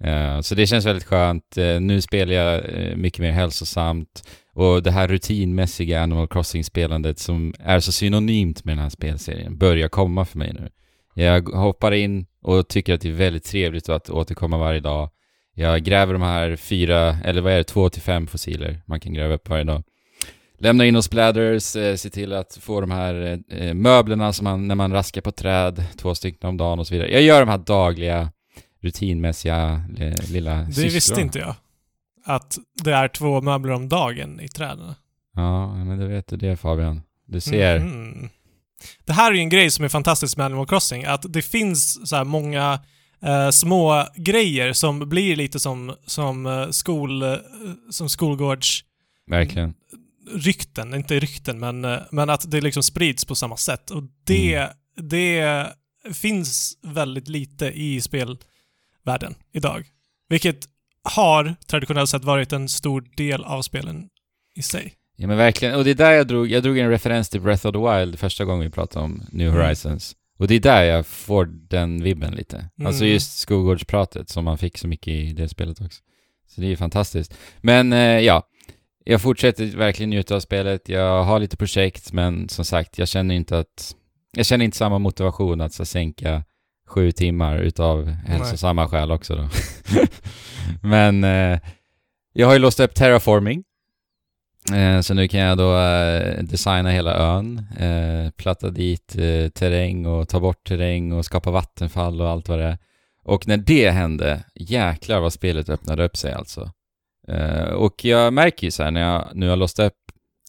Eh, 0.00 0.40
så 0.40 0.54
det 0.54 0.66
känns 0.66 0.86
väldigt 0.86 1.04
skönt. 1.04 1.56
Eh, 1.56 1.80
nu 1.80 2.00
spelar 2.00 2.32
jag 2.32 2.54
eh, 2.74 2.96
mycket 2.96 3.18
mer 3.20 3.32
hälsosamt. 3.32 4.28
Och 4.58 4.82
det 4.82 4.90
här 4.90 5.08
rutinmässiga 5.08 6.02
Animal 6.02 6.28
Crossing-spelandet 6.28 7.18
som 7.18 7.54
är 7.58 7.80
så 7.80 7.92
synonymt 7.92 8.64
med 8.64 8.76
den 8.76 8.82
här 8.82 8.90
spelserien 8.90 9.58
börjar 9.58 9.88
komma 9.88 10.24
för 10.24 10.38
mig 10.38 10.52
nu. 10.52 10.68
Jag 11.14 11.48
hoppar 11.48 11.92
in 11.92 12.26
och 12.42 12.68
tycker 12.68 12.94
att 12.94 13.00
det 13.00 13.08
är 13.08 13.12
väldigt 13.12 13.44
trevligt 13.44 13.88
att 13.88 14.10
återkomma 14.10 14.58
varje 14.58 14.80
dag. 14.80 15.10
Jag 15.54 15.82
gräver 15.84 16.12
de 16.12 16.22
här 16.22 16.56
fyra, 16.56 17.16
eller 17.24 17.40
vad 17.40 17.52
är 17.52 17.56
det, 17.56 17.64
två 17.64 17.90
till 17.90 18.02
fem 18.02 18.26
fossiler 18.26 18.80
man 18.86 19.00
kan 19.00 19.12
gräva 19.14 19.34
upp 19.34 19.48
varje 19.48 19.64
dag. 19.64 19.82
Lämnar 20.58 20.84
in 20.84 20.94
hos 20.94 21.10
Bladders, 21.10 21.76
eh, 21.76 21.94
se 21.96 22.10
till 22.10 22.32
att 22.32 22.58
få 22.60 22.80
de 22.80 22.90
här 22.90 23.38
eh, 23.50 23.74
möblerna 23.74 24.32
som 24.32 24.44
man, 24.44 24.68
när 24.68 24.74
man 24.74 24.92
raskar 24.92 25.20
på 25.20 25.30
träd, 25.30 25.84
två 25.96 26.14
stycken 26.14 26.48
om 26.48 26.56
dagen 26.56 26.78
och 26.78 26.86
så 26.86 26.94
vidare. 26.94 27.12
Jag 27.12 27.22
gör 27.22 27.40
de 27.40 27.48
här 27.48 27.58
dagliga, 27.58 28.30
rutinmässiga 28.82 29.82
lilla 30.30 30.54
Det 30.54 30.66
sysslorna. 30.72 30.90
visste 30.94 31.20
inte 31.20 31.38
jag. 31.38 31.54
Att 32.28 32.58
det 32.84 32.92
är 32.92 33.08
två 33.08 33.40
möbler 33.40 33.72
om 33.72 33.88
dagen 33.88 34.40
i 34.40 34.48
träden. 34.48 34.94
Ja, 35.36 35.74
men 35.84 35.98
det 35.98 36.06
vet 36.08 36.26
du 36.26 36.36
det 36.36 36.56
Fabian. 36.56 37.02
Du 37.26 37.40
ser. 37.40 37.78
Mhm. 37.78 38.28
Det 39.04 39.12
här 39.12 39.30
är 39.30 39.34
ju 39.34 39.40
en 39.40 39.48
grej 39.48 39.70
som 39.70 39.84
är 39.84 39.88
fantastisk 39.88 40.36
med 40.36 40.46
Animal 40.46 40.66
Crossing, 40.66 41.04
att 41.04 41.24
det 41.32 41.42
finns 41.42 42.08
så 42.08 42.16
här 42.16 42.24
många 42.24 42.80
eh, 43.22 43.50
små 43.50 44.04
grejer 44.16 44.72
som 44.72 45.08
blir 45.08 45.36
lite 45.36 45.60
som, 45.60 45.94
som, 46.06 46.46
eh, 46.46 46.70
skol, 46.70 47.22
eh, 47.22 47.36
som 47.90 48.08
skolgårds 48.08 48.84
Verkligen. 49.26 49.74
rykten, 50.34 50.94
inte 50.94 51.18
rykten, 51.20 51.58
men, 51.58 51.84
eh, 51.84 51.98
men 52.10 52.30
att 52.30 52.50
det 52.50 52.60
liksom 52.60 52.82
sprids 52.82 53.24
på 53.24 53.34
samma 53.34 53.56
sätt. 53.56 53.90
Och 53.90 54.02
det, 54.24 54.54
Mm. 54.54 55.08
det 55.08 55.66
finns 56.12 56.78
väldigt 56.82 57.28
lite 57.28 57.66
i 57.66 58.00
spelvärlden 58.00 59.34
idag. 59.52 59.86
Vilket 60.28 60.66
har 61.10 61.54
traditionellt 61.66 62.10
sett 62.10 62.24
varit 62.24 62.52
en 62.52 62.68
stor 62.68 63.04
del 63.16 63.44
av 63.44 63.62
spelen 63.62 64.08
i 64.56 64.62
sig. 64.62 64.92
Ja 65.16 65.26
men 65.26 65.36
verkligen, 65.36 65.74
och 65.74 65.84
det 65.84 65.90
är 65.90 65.94
där 65.94 66.10
jag 66.12 66.26
drog, 66.26 66.50
jag 66.50 66.62
drog 66.62 66.78
en 66.78 66.90
referens 66.90 67.28
till 67.28 67.40
Breath 67.40 67.66
of 67.66 67.72
the 67.72 67.78
Wild 68.00 68.18
första 68.18 68.44
gången 68.44 68.64
vi 68.64 68.70
pratade 68.70 69.04
om 69.04 69.22
New 69.32 69.48
Mm. 69.48 69.60
Horizons. 69.62 70.14
Och 70.38 70.48
det 70.48 70.54
är 70.54 70.60
där 70.60 70.82
jag 70.82 71.06
får 71.06 71.44
den 71.68 72.02
vibben 72.02 72.34
lite. 72.34 72.70
Alltså 72.84 73.02
Mm. 73.04 73.12
just 73.12 73.38
skolgårdspratet 73.38 74.28
som 74.28 74.44
man 74.44 74.58
fick 74.58 74.78
så 74.78 74.88
mycket 74.88 75.08
i 75.08 75.32
det 75.32 75.48
spelet 75.48 75.80
också. 75.80 76.00
Så 76.48 76.60
det 76.60 76.66
är 76.66 76.70
ju 76.70 76.76
fantastiskt. 76.76 77.34
Men 77.60 77.92
eh, 77.92 77.98
ja, 77.98 78.42
jag 79.04 79.22
fortsätter 79.22 79.66
verkligen 79.66 80.10
njuta 80.10 80.36
av 80.36 80.40
spelet. 80.40 80.88
Jag 80.88 81.24
har 81.24 81.40
lite 81.40 81.56
projekt, 81.56 82.12
men 82.12 82.48
som 82.48 82.64
sagt, 82.64 82.98
jag 82.98 83.08
känner 83.08 83.34
inte 83.34 83.58
att... 83.58 83.94
Jag 84.32 84.46
känner 84.46 84.64
inte 84.64 84.76
samma 84.76 84.98
motivation 84.98 85.60
att 85.60 85.72
så, 85.72 85.84
sänka 85.84 86.44
sju 86.88 87.12
timmar 87.12 87.58
utav 87.58 88.04
hälsosamma 88.04 88.88
skäl 88.88 89.10
också 89.10 89.36
då. 89.36 89.48
men 90.88 91.24
eh, 91.24 91.58
jag 92.32 92.46
har 92.46 92.52
ju 92.54 92.58
låst 92.58 92.80
upp 92.80 92.94
terraforming. 92.94 93.64
Eh, 94.74 95.00
så 95.00 95.14
nu 95.14 95.28
kan 95.28 95.40
jag 95.40 95.58
då 95.58 95.78
eh, 95.78 96.42
designa 96.42 96.90
hela 96.90 97.16
ön, 97.16 97.66
eh, 97.78 98.30
platta 98.30 98.70
dit 98.70 99.16
eh, 99.18 99.48
terräng 99.48 100.06
och 100.06 100.28
ta 100.28 100.40
bort 100.40 100.68
terräng 100.68 101.12
och 101.12 101.24
skapa 101.24 101.50
vattenfall 101.50 102.20
och 102.20 102.28
allt 102.28 102.48
vad 102.48 102.58
det 102.58 102.64
är. 102.64 102.78
Och 103.24 103.48
när 103.48 103.56
det 103.56 103.90
hände, 103.90 104.44
jäklar 104.54 105.20
vad 105.20 105.32
spelet 105.32 105.68
öppnade 105.68 106.04
upp 106.04 106.16
sig 106.16 106.32
alltså. 106.32 106.70
Eh, 107.28 107.68
och 107.68 108.04
jag 108.04 108.32
märker 108.32 108.66
ju 108.66 108.70
så 108.70 108.82
här 108.82 108.90
när 108.90 109.00
jag 109.00 109.28
nu 109.34 109.48
har 109.48 109.56
låst 109.56 109.78
upp 109.78 109.94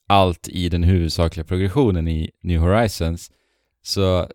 allt 0.07 0.47
i 0.47 0.69
den 0.69 0.83
huvudsakliga 0.83 1.43
progressionen 1.45 2.07
i 2.07 2.31
New 2.43 2.59
Horizons, 2.59 3.31
så 3.81 4.27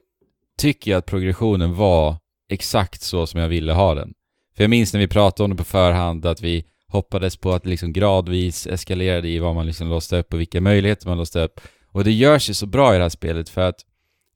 tycker 0.58 0.90
jag 0.90 0.98
att 0.98 1.06
progressionen 1.06 1.74
var 1.74 2.16
exakt 2.50 3.02
så 3.02 3.26
som 3.26 3.40
jag 3.40 3.48
ville 3.48 3.72
ha 3.72 3.94
den. 3.94 4.12
För 4.56 4.62
jag 4.64 4.70
minns 4.70 4.92
när 4.92 5.00
vi 5.00 5.08
pratade 5.08 5.44
om 5.44 5.50
det 5.50 5.56
på 5.56 5.64
förhand, 5.64 6.26
att 6.26 6.40
vi 6.42 6.64
hoppades 6.88 7.36
på 7.36 7.52
att 7.52 7.66
liksom 7.66 7.92
gradvis 7.92 8.66
eskalerade 8.66 9.28
i 9.28 9.38
vad 9.38 9.54
man 9.54 9.66
liksom 9.66 9.88
låste 9.88 10.18
upp 10.18 10.34
och 10.34 10.40
vilka 10.40 10.60
möjligheter 10.60 11.08
man 11.08 11.18
låste 11.18 11.40
upp. 11.40 11.60
Och 11.92 12.04
det 12.04 12.12
görs 12.12 12.50
ju 12.50 12.54
så 12.54 12.66
bra 12.66 12.94
i 12.94 12.96
det 12.96 13.04
här 13.04 13.08
spelet 13.08 13.48
för 13.48 13.60
att 13.60 13.76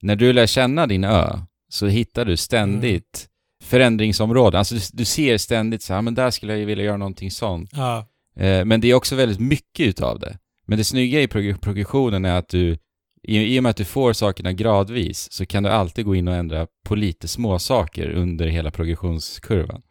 när 0.01 0.15
du 0.15 0.33
lär 0.33 0.47
känna 0.47 0.87
din 0.87 1.03
ö 1.03 1.39
så 1.69 1.87
hittar 1.87 2.25
du 2.25 2.37
ständigt 2.37 3.27
förändringsområden. 3.63 4.57
Alltså 4.59 4.75
du, 4.75 4.81
du 4.93 5.05
ser 5.05 5.37
ständigt 5.37 5.81
så 5.83 5.93
här, 5.93 5.97
"Ah, 5.99 6.01
men 6.01 6.15
där 6.15 6.31
skulle 6.31 6.57
jag 6.57 6.65
vilja 6.65 6.83
göra 6.85 6.97
någonting 6.97 7.31
sånt. 7.31 7.69
Ja. 7.73 8.07
Eh, 8.35 8.65
men 8.65 8.81
det 8.81 8.89
är 8.89 8.93
också 8.93 9.15
väldigt 9.15 9.39
mycket 9.39 9.87
utav 9.87 10.19
det. 10.19 10.37
Men 10.65 10.77
det 10.77 10.83
snygga 10.83 11.21
i 11.21 11.27
prog- 11.27 11.61
progressionen 11.61 12.25
är 12.25 12.35
att 12.37 12.49
du, 12.49 12.77
i, 13.23 13.55
i 13.55 13.59
och 13.59 13.63
med 13.63 13.69
att 13.69 13.77
du 13.77 13.85
får 13.85 14.13
sakerna 14.13 14.53
gradvis, 14.53 15.31
så 15.31 15.45
kan 15.45 15.63
du 15.63 15.69
alltid 15.69 16.05
gå 16.05 16.15
in 16.15 16.27
och 16.27 16.35
ändra 16.35 16.67
på 16.85 16.95
lite 16.95 17.27
små 17.27 17.59
saker 17.59 18.09
under 18.09 18.47
hela 18.47 18.71
progressionskurvan. 18.71 19.81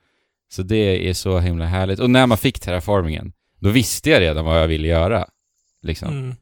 Så 0.51 0.63
det 0.63 1.09
är 1.09 1.15
så 1.15 1.39
himla 1.39 1.65
härligt. 1.65 2.01
Och 2.01 2.11
när 2.11 2.27
man 2.27 2.39
fick 2.39 2.61
terraformingen, 2.61 3.33
då 3.61 3.71
visste 3.71 4.11
jag 4.11 4.21
redan 4.21 4.45
vad 4.45 4.63
jag 4.63 4.69
ville 4.69 4.89
göra. 4.89 5.27
Liksom. 5.83 6.09
Mm. 6.09 6.35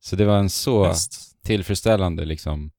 Så 0.00 0.16
det 0.16 0.24
var 0.24 0.38
en 0.38 0.50
så 0.50 0.88
Visst. 0.88 1.42
tillfredsställande 1.42 2.24
liksom 2.24 2.70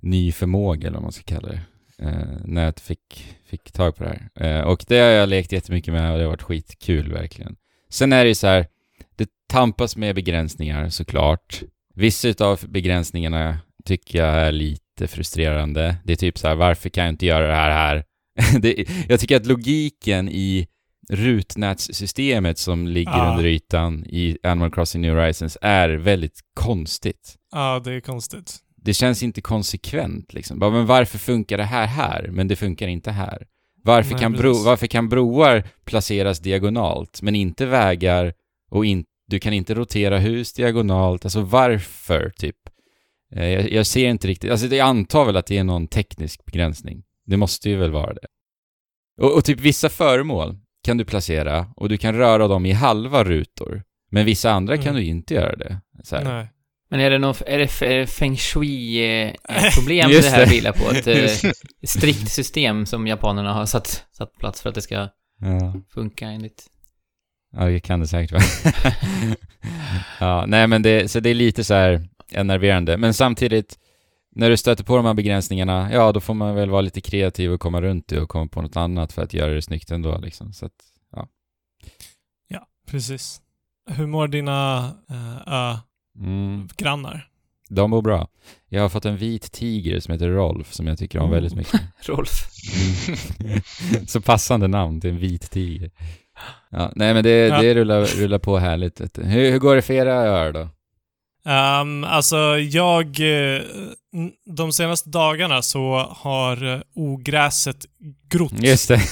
ny 0.00 0.32
förmåga 0.32 0.88
eller 0.88 0.96
vad 0.96 1.02
man 1.02 1.12
ska 1.12 1.22
kalla 1.22 1.48
det. 1.48 1.60
Eh, 1.98 2.38
när 2.44 2.64
jag 2.64 2.78
fick, 2.78 3.26
fick 3.46 3.72
tag 3.72 3.96
på 3.96 4.04
det 4.04 4.30
här. 4.34 4.58
Eh, 4.58 4.64
och 4.64 4.84
det 4.88 4.98
har 4.98 5.08
jag 5.08 5.28
lekt 5.28 5.52
jättemycket 5.52 5.94
med 5.94 6.12
och 6.12 6.18
det 6.18 6.24
har 6.24 6.30
varit 6.30 6.42
skitkul 6.42 7.12
verkligen. 7.12 7.56
Sen 7.90 8.12
är 8.12 8.24
det 8.24 8.28
ju 8.28 8.34
så 8.34 8.46
här, 8.46 8.66
det 9.16 9.30
tampas 9.48 9.96
med 9.96 10.14
begränsningar 10.14 10.88
såklart. 10.88 11.62
Vissa 11.98 12.28
utav 12.28 12.60
begränsningarna 12.68 13.58
tycker 13.84 14.18
jag 14.18 14.34
är 14.34 14.52
lite 14.52 15.06
frustrerande. 15.06 15.96
Det 16.04 16.12
är 16.12 16.16
typ 16.16 16.38
så 16.38 16.48
här, 16.48 16.54
varför 16.54 16.88
kan 16.88 17.04
jag 17.04 17.12
inte 17.12 17.26
göra 17.26 17.46
det 17.46 17.54
här 17.54 17.70
här? 17.70 18.04
det, 18.60 18.88
jag 19.08 19.20
tycker 19.20 19.36
att 19.36 19.46
logiken 19.46 20.28
i 20.28 20.66
rutnätssystemet 21.10 22.58
som 22.58 22.88
ligger 22.88 23.10
Ja. 23.10 23.30
under 23.30 23.44
ytan 23.44 24.04
i 24.06 24.38
Animal 24.42 24.70
Crossing 24.70 25.02
New 25.02 25.14
Horizons 25.14 25.58
är 25.62 25.88
väldigt 25.88 26.40
konstigt. 26.54 27.34
Ja, 27.52 27.80
det 27.84 27.92
är 27.92 28.00
konstigt. 28.00 28.56
Det 28.76 28.94
känns 28.94 29.22
inte 29.22 29.40
konsekvent 29.40 30.32
liksom. 30.32 30.58
Bara, 30.58 30.70
men 30.70 30.86
varför 30.86 31.18
funkar 31.18 31.56
det 31.58 31.64
här 31.64 31.86
här, 31.86 32.28
men 32.32 32.48
det 32.48 32.56
funkar 32.56 32.88
inte 32.88 33.10
här? 33.10 33.46
Varför, 33.84 34.10
Nej, 34.10 34.20
kan, 34.20 34.32
bro, 34.32 34.54
varför 34.64 34.86
kan 34.86 35.08
broar 35.08 35.64
placeras 35.84 36.40
diagonalt, 36.40 37.22
men 37.22 37.34
inte 37.34 37.66
vägar 37.66 38.34
och 38.70 38.86
in, 38.86 39.04
du 39.28 39.38
kan 39.38 39.52
inte 39.52 39.74
rotera 39.74 40.18
hus 40.18 40.52
diagonalt? 40.52 41.24
Alltså 41.24 41.40
varför, 41.40 42.30
typ? 42.36 42.56
Eh, 43.34 43.48
Jag, 43.48 43.72
jag 43.72 43.86
ser 43.86 44.08
inte 44.08 44.28
riktigt, 44.28 44.50
alltså 44.50 44.66
jag 44.66 44.88
antar 44.88 45.24
väl 45.24 45.36
att 45.36 45.46
det 45.46 45.58
är 45.58 45.64
någon 45.64 45.88
teknisk 45.88 46.44
begränsning. 46.44 47.02
Det 47.26 47.36
måste 47.36 47.70
ju 47.70 47.76
väl 47.76 47.90
vara 47.90 48.14
det. 48.14 48.26
Och, 49.22 49.36
och 49.36 49.44
typ 49.44 49.60
vissa 49.60 49.88
föremål 49.88 50.56
kan 50.84 50.96
du 50.96 51.04
placera 51.04 51.66
och 51.76 51.88
du 51.88 51.96
kan 51.98 52.14
röra 52.14 52.48
dem 52.48 52.66
i 52.66 52.72
halva 52.72 53.24
rutor. 53.24 53.82
Men 54.10 54.26
vissa 54.26 54.50
andra 54.50 54.76
kan 54.76 54.86
Mm. 54.88 54.96
du 54.96 55.04
inte 55.04 55.34
göra 55.34 55.56
det. 55.56 55.80
Så 56.04 56.16
här. 56.16 56.24
Nej. 56.24 56.48
Men 56.90 57.00
är 57.00 57.10
det 57.10 57.18
någon, 57.18 57.34
är 57.46 57.58
det, 57.58 57.82
är 57.82 57.98
det 57.98 58.06
feng 58.06 58.36
shui-problem 58.36 60.10
Just 60.10 60.30
det 60.30 60.36
här 60.36 60.46
vilar 60.46 60.72
på? 60.72 60.90
Ett 60.90 61.06
eh, 61.44 61.50
strikt 61.82 62.30
system 62.30 62.86
som 62.86 63.06
japanerna 63.06 63.52
har 63.52 63.66
satt, 63.66 64.04
satt 64.12 64.32
plats 64.38 64.62
för 64.62 64.68
att 64.68 64.74
det 64.74 64.82
ska 64.82 65.08
Ja. 65.40 65.74
funka 65.94 66.26
enligt... 66.28 66.66
Ja, 67.56 67.64
det 67.64 67.80
kan 67.80 68.00
det 68.00 68.06
säkert 68.06 68.32
vara. 68.32 68.42
ja, 70.20 70.44
nej 70.46 70.66
men 70.66 70.82
det, 70.82 71.10
så 71.10 71.20
det 71.20 71.30
är 71.30 71.34
lite 71.34 71.64
så 71.64 71.74
här 71.74 72.08
enerverande. 72.32 72.96
Men 72.96 73.14
samtidigt, 73.14 73.78
när 74.34 74.50
du 74.50 74.56
stöter 74.56 74.84
på 74.84 74.96
de 74.96 75.06
här 75.06 75.14
begränsningarna, 75.14 75.92
ja 75.92 76.12
då 76.12 76.20
får 76.20 76.34
man 76.34 76.54
väl 76.54 76.70
vara 76.70 76.80
lite 76.80 77.00
kreativ 77.00 77.52
och 77.52 77.60
komma 77.60 77.80
runt 77.80 78.08
det 78.08 78.20
och 78.20 78.28
komma 78.28 78.46
på 78.46 78.62
något 78.62 78.76
annat 78.76 79.12
för 79.12 79.22
att 79.22 79.34
göra 79.34 79.54
det 79.54 79.62
snyggt 79.62 79.90
ändå 79.90 80.18
liksom. 80.18 80.52
Så 80.52 80.66
att, 80.66 80.72
Ja, 82.48 82.66
precis. 82.90 83.40
Hur 83.90 84.06
mår 84.06 84.28
dina 84.28 84.90
uh, 85.46 85.78
mm, 86.24 86.68
grannar? 86.76 87.28
de 87.68 87.90
mår 87.90 88.02
bra. 88.02 88.28
Jag 88.68 88.82
har 88.82 88.88
fått 88.88 89.04
en 89.04 89.16
vit 89.16 89.52
tiger 89.52 90.00
som 90.00 90.12
heter 90.12 90.28
Rolf 90.28 90.72
som 90.72 90.86
jag 90.86 90.98
tycker 90.98 91.18
om 91.18 91.28
Oh. 91.28 91.34
väldigt 91.34 91.54
mycket. 91.54 91.80
Rolf. 92.02 92.30
Mm. 93.40 93.60
så 94.06 94.20
passande 94.20 94.68
namn 94.68 95.00
till 95.00 95.10
en 95.10 95.18
vit 95.18 95.50
tiger. 95.50 95.90
Ja, 96.70 96.92
nej 96.96 97.14
men 97.14 97.24
det, 97.24 97.30
Ja. 97.48 97.62
det 97.62 97.74
rullar, 97.74 98.04
rullar 98.04 98.38
på 98.38 98.58
härligt. 98.58 99.00
Hur, 99.18 99.50
hur 99.50 99.58
går 99.58 99.76
det 99.76 99.82
för 99.82 99.94
era 99.94 100.12
öar 100.14 100.52
då? 100.52 100.68
Um, 101.50 102.04
alltså, 102.04 102.36
jag... 102.58 103.06
eh, 103.20 103.60
de 104.56 104.72
senaste 104.72 105.10
dagarna 105.10 105.62
så 105.62 105.96
har 106.10 106.64
uh, 106.64 106.80
ogräset 106.94 107.86
grott. 108.28 108.52
Just 108.62 108.88
det. 108.88 109.00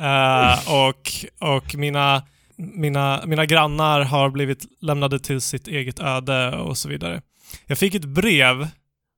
Eh, 0.00 0.72
och 0.74 1.10
och 1.56 1.74
mina, 1.74 2.22
mina, 2.56 3.22
mina 3.26 3.46
grannar 3.46 4.00
har 4.00 4.30
blivit 4.30 4.64
lämnade 4.80 5.18
till 5.18 5.40
sitt 5.40 5.68
eget 5.68 6.00
öde 6.00 6.56
och 6.56 6.76
så 6.78 6.88
vidare. 6.88 7.22
Jag 7.66 7.78
fick 7.78 7.94
ett 7.94 8.04
brev 8.04 8.68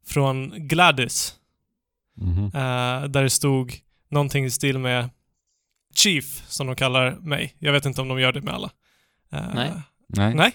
från 0.08 0.52
Gladys 0.68 1.34
Mhm. 2.16 2.44
eh, 2.44 3.08
där 3.08 3.22
det 3.22 3.30
stod 3.30 3.74
någonting 4.10 4.44
i 4.44 4.50
stil 4.50 4.78
med 4.78 5.10
Chief, 5.94 6.42
som 6.48 6.66
de 6.66 6.76
kallar 6.76 7.10
mig. 7.12 7.56
Jag 7.58 7.72
vet 7.72 7.84
inte 7.84 8.00
om 8.00 8.08
de 8.08 8.20
gör 8.20 8.32
det 8.32 8.40
med 8.42 8.54
alla. 8.54 8.70
Eh, 9.32 9.54
Nej. 9.54 9.72
Nej. 10.08 10.34
Nej. 10.34 10.52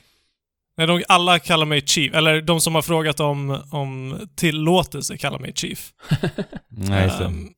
Nej, 0.77 0.87
de, 0.87 1.03
alla 1.07 1.39
kallar 1.39 1.65
mig 1.65 1.81
Chief. 1.87 2.13
Eller 2.13 2.41
de 2.41 2.61
som 2.61 2.75
har 2.75 2.81
frågat 2.81 3.19
om, 3.19 3.63
om 3.71 4.19
tillåtelse 4.35 5.17
kallar 5.17 5.39
mig 5.39 5.53
Chief. 5.55 5.93
Nej, 6.69 7.03
just 7.03 7.17
det. 7.19 7.25
Ehm, 7.25 7.49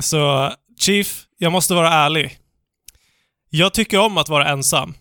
så 0.00 0.52
Chief, 0.80 1.24
jag 1.38 1.52
måste 1.52 1.74
vara 1.74 1.92
ärlig. 1.92 2.38
Jag 3.50 3.74
tycker 3.74 3.98
om 3.98 4.18
att 4.18 4.28
vara 4.28 4.48
ensam. 4.48 4.94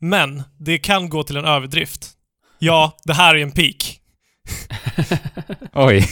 Men 0.00 0.42
det 0.58 0.78
kan 0.78 1.08
gå 1.08 1.22
till 1.22 1.36
en 1.36 1.44
överdrift. 1.44 2.10
Ja, 2.58 2.96
det 3.04 3.14
här 3.14 3.34
är 3.34 3.42
en 3.42 3.52
peak. 3.52 4.00
Oj. 5.72 6.06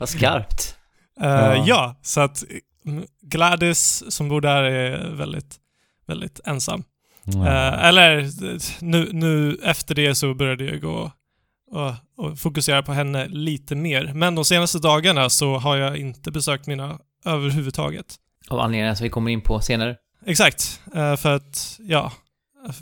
Vad 0.00 0.08
skarpt. 0.08 0.76
Eh, 1.20 1.26
Ja. 1.28 1.64
ja. 1.66 1.96
så 2.02 2.20
att 2.20 2.44
Gladys 3.22 4.04
som 4.14 4.28
bor 4.28 4.40
där 4.40 4.62
är 4.62 5.10
väldigt, 5.10 5.56
väldigt 6.06 6.40
ensam. 6.44 6.84
Eh, 7.34 7.84
eller 7.84 8.28
nu, 8.84 9.08
nu 9.12 9.58
efter 9.62 9.94
det 9.94 10.14
så 10.14 10.34
började 10.34 10.64
jag 10.64 10.80
gå 10.80 11.12
och, 11.70 11.94
och 12.16 12.38
fokusera 12.38 12.82
på 12.82 12.92
henne 12.92 13.28
lite 13.28 13.74
mer. 13.74 14.12
Men 14.14 14.34
de 14.34 14.44
senaste 14.44 14.78
dagarna 14.78 15.30
så 15.30 15.58
har 15.58 15.76
jag 15.76 15.96
inte 15.96 16.30
besökt 16.30 16.66
mina 16.66 16.98
överhuvudtaget. 17.24 18.16
Av 18.48 18.60
anledningar 18.60 18.94
som 18.94 19.04
vi 19.04 19.10
kommer 19.10 19.30
in 19.30 19.40
på 19.40 19.60
senare. 19.60 19.96
Exakt. 20.26 20.80
Eh, 20.94 21.16
för 21.16 21.34
att, 21.34 21.78
ja, 21.80 22.12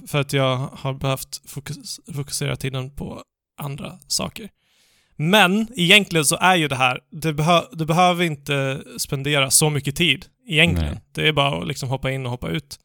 för 0.07 0.21
att 0.21 0.33
jag 0.33 0.57
har 0.57 0.95
behövt 0.95 1.42
fokus, 1.47 2.01
fokusera 2.14 2.57
tiden 2.57 2.90
på 2.90 3.23
andra 3.59 3.99
saker. 4.07 4.49
Men 5.16 5.68
egentligen 5.76 6.24
så 6.24 6.37
är 6.37 6.57
ju 6.57 6.68
det 6.68 6.76
här, 6.76 7.00
det 7.11 7.33
behö, 7.33 7.61
du 7.72 7.87
behöver 7.87 8.24
inte 8.24 8.83
spendera 8.98 9.50
så 9.50 9.70
mycket 9.70 9.96
tid 9.96 10.26
egentligen. 10.48 10.92
Nej. 10.92 11.02
Det 11.12 11.29
är 11.29 11.33
bara 11.33 11.61
att 11.61 11.66
liksom 11.68 11.88
hoppa 11.88 12.11
in 12.11 12.24
och 12.26 12.31
hoppa 12.31 12.48
ut 12.48 12.79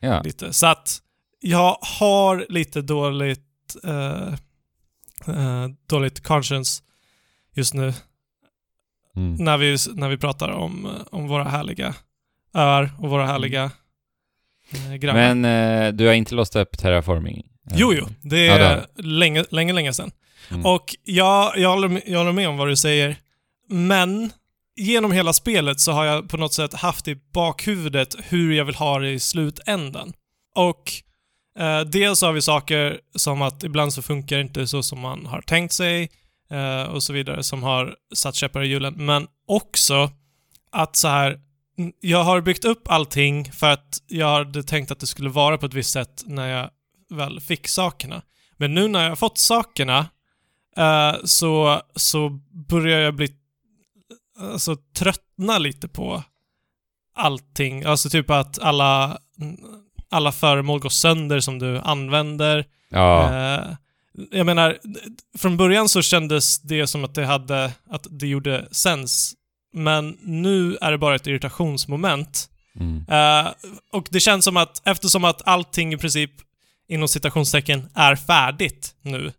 ja. 0.00 0.22
lite. 0.22 0.52
Så 0.52 0.66
att 0.66 0.98
jag 1.40 1.76
har 1.98 2.46
lite 2.48 2.82
dåligt, 2.82 3.76
eh, 3.84 4.32
eh, 5.26 5.66
dåligt 5.88 6.22
conscience 6.22 6.82
just 7.54 7.74
nu 7.74 7.92
Mm. 9.16 9.34
när 9.34 9.56
vi, 9.58 9.76
när 9.94 10.08
vi 10.08 10.16
pratar 10.18 10.48
om, 10.48 10.88
om 11.10 11.28
våra 11.28 11.44
härliga 11.44 11.94
öar 12.54 12.90
och 12.98 13.10
våra 13.10 13.26
härliga 13.26 13.70
eh, 14.72 14.94
grannar. 14.94 15.34
Men 15.34 15.44
eh, 15.88 15.92
du 15.92 16.06
har 16.06 16.14
inte 16.14 16.34
låst 16.34 16.56
upp 16.56 16.78
terraforming? 16.78 17.46
Jo, 17.74 17.92
jo. 17.94 18.06
Det 18.22 18.44
Ja, 18.44 18.54
är 18.54 18.74
har 18.74 18.86
länge, 19.02 19.44
länge, 19.50 19.72
länge 19.72 19.92
sedan. 19.92 20.10
Mm. 20.50 20.66
Och 20.66 20.96
jag, 21.04 21.58
jag, 21.58 21.70
håller 21.70 21.88
med, 21.88 22.02
jag 22.06 22.18
håller 22.18 22.32
med 22.32 22.48
om 22.48 22.56
vad 22.56 22.68
du 22.68 22.76
säger. 22.76 23.16
Men 23.68 24.32
genom 24.76 25.12
hela 25.12 25.32
spelet 25.32 25.80
så 25.80 25.92
har 25.92 26.04
jag 26.04 26.28
på 26.28 26.36
något 26.36 26.54
sätt 26.54 26.74
haft 26.74 27.08
i 27.08 27.16
bakhuvudet 27.32 28.16
hur 28.18 28.52
jag 28.52 28.64
vill 28.64 28.74
ha 28.74 28.98
det 28.98 29.10
i 29.10 29.20
slutändan. 29.20 30.12
Och 30.54 30.92
eh, 31.58 31.80
dels 31.80 32.22
har 32.22 32.32
vi 32.32 32.42
saker 32.42 33.00
som 33.14 33.42
att 33.42 33.64
ibland 33.64 33.92
så 33.92 34.02
funkar 34.02 34.36
det 34.36 34.42
inte 34.42 34.66
så 34.66 34.82
som 34.82 35.00
man 35.00 35.26
har 35.26 35.40
tänkt 35.40 35.72
sig 35.72 36.10
eh, 36.50 36.82
och 36.82 37.02
så 37.02 37.12
vidare 37.12 37.42
som 37.42 37.62
har 37.62 37.94
satt 38.14 38.34
käppar 38.34 38.62
i 38.62 38.68
hjulen. 38.68 38.94
Men 38.96 39.26
också 39.48 40.10
att 40.72 40.96
så 40.96 41.08
här, 41.08 41.40
jag 42.00 42.24
har 42.24 42.40
byggt 42.40 42.64
upp 42.64 42.90
allting 42.90 43.52
för 43.52 43.70
att 43.70 44.02
jag 44.06 44.28
hade 44.28 44.62
tänkt 44.62 44.90
att 44.90 45.00
det 45.00 45.06
skulle 45.06 45.30
vara 45.30 45.58
på 45.58 45.66
ett 45.66 45.74
visst 45.74 45.92
sätt 45.92 46.22
när 46.26 46.48
jag 46.48 46.70
väl 47.10 47.40
fick 47.40 47.68
sakerna. 47.68 48.22
Men 48.56 48.74
nu 48.74 48.88
när 48.88 49.02
jag 49.02 49.08
har 49.08 49.16
fått 49.16 49.38
sakerna 49.38 50.06
eh, 50.78 51.14
så, 51.24 51.82
så 51.94 52.28
börjar 52.68 53.00
jag 53.00 53.14
bli 53.14 53.28
alltså, 54.40 54.76
tröttna 54.96 55.58
lite 55.58 55.88
på 55.88 56.22
allting. 57.14 57.84
Alltså 57.84 58.10
typ 58.10 58.30
att 58.30 58.58
alla, 58.58 59.18
alla 60.10 60.32
föremål 60.32 60.80
går 60.80 60.88
sönder 60.88 61.40
som 61.40 61.58
du 61.58 61.78
använder. 61.78 62.64
Ja. 62.90 63.34
Eh, 63.34 63.64
jag 64.30 64.46
menar, 64.46 64.78
från 65.38 65.56
början 65.56 65.88
så 65.88 66.02
kändes 66.02 66.62
det 66.62 66.86
som 66.86 67.04
att 67.04 67.14
det 67.14 67.24
hade, 67.24 67.72
att 67.90 68.06
det 68.10 68.26
gjorde 68.26 68.68
sens. 68.70 69.34
Men 69.72 70.18
nu 70.22 70.76
är 70.80 70.92
det 70.92 70.98
bara 70.98 71.14
ett 71.14 71.26
irritationsmoment. 71.26 72.50
Mm. 72.80 73.04
Eh, 73.08 73.52
och 73.92 74.06
det 74.10 74.20
känns 74.20 74.44
som 74.44 74.56
att 74.56 74.82
eftersom 74.84 75.24
att 75.24 75.48
allting 75.48 75.92
i 75.92 75.96
princip 75.96 76.30
inom 76.88 77.08
citationstecken 77.08 77.88
är 77.94 78.16
färdigt 78.16 78.94
nu 79.02 79.32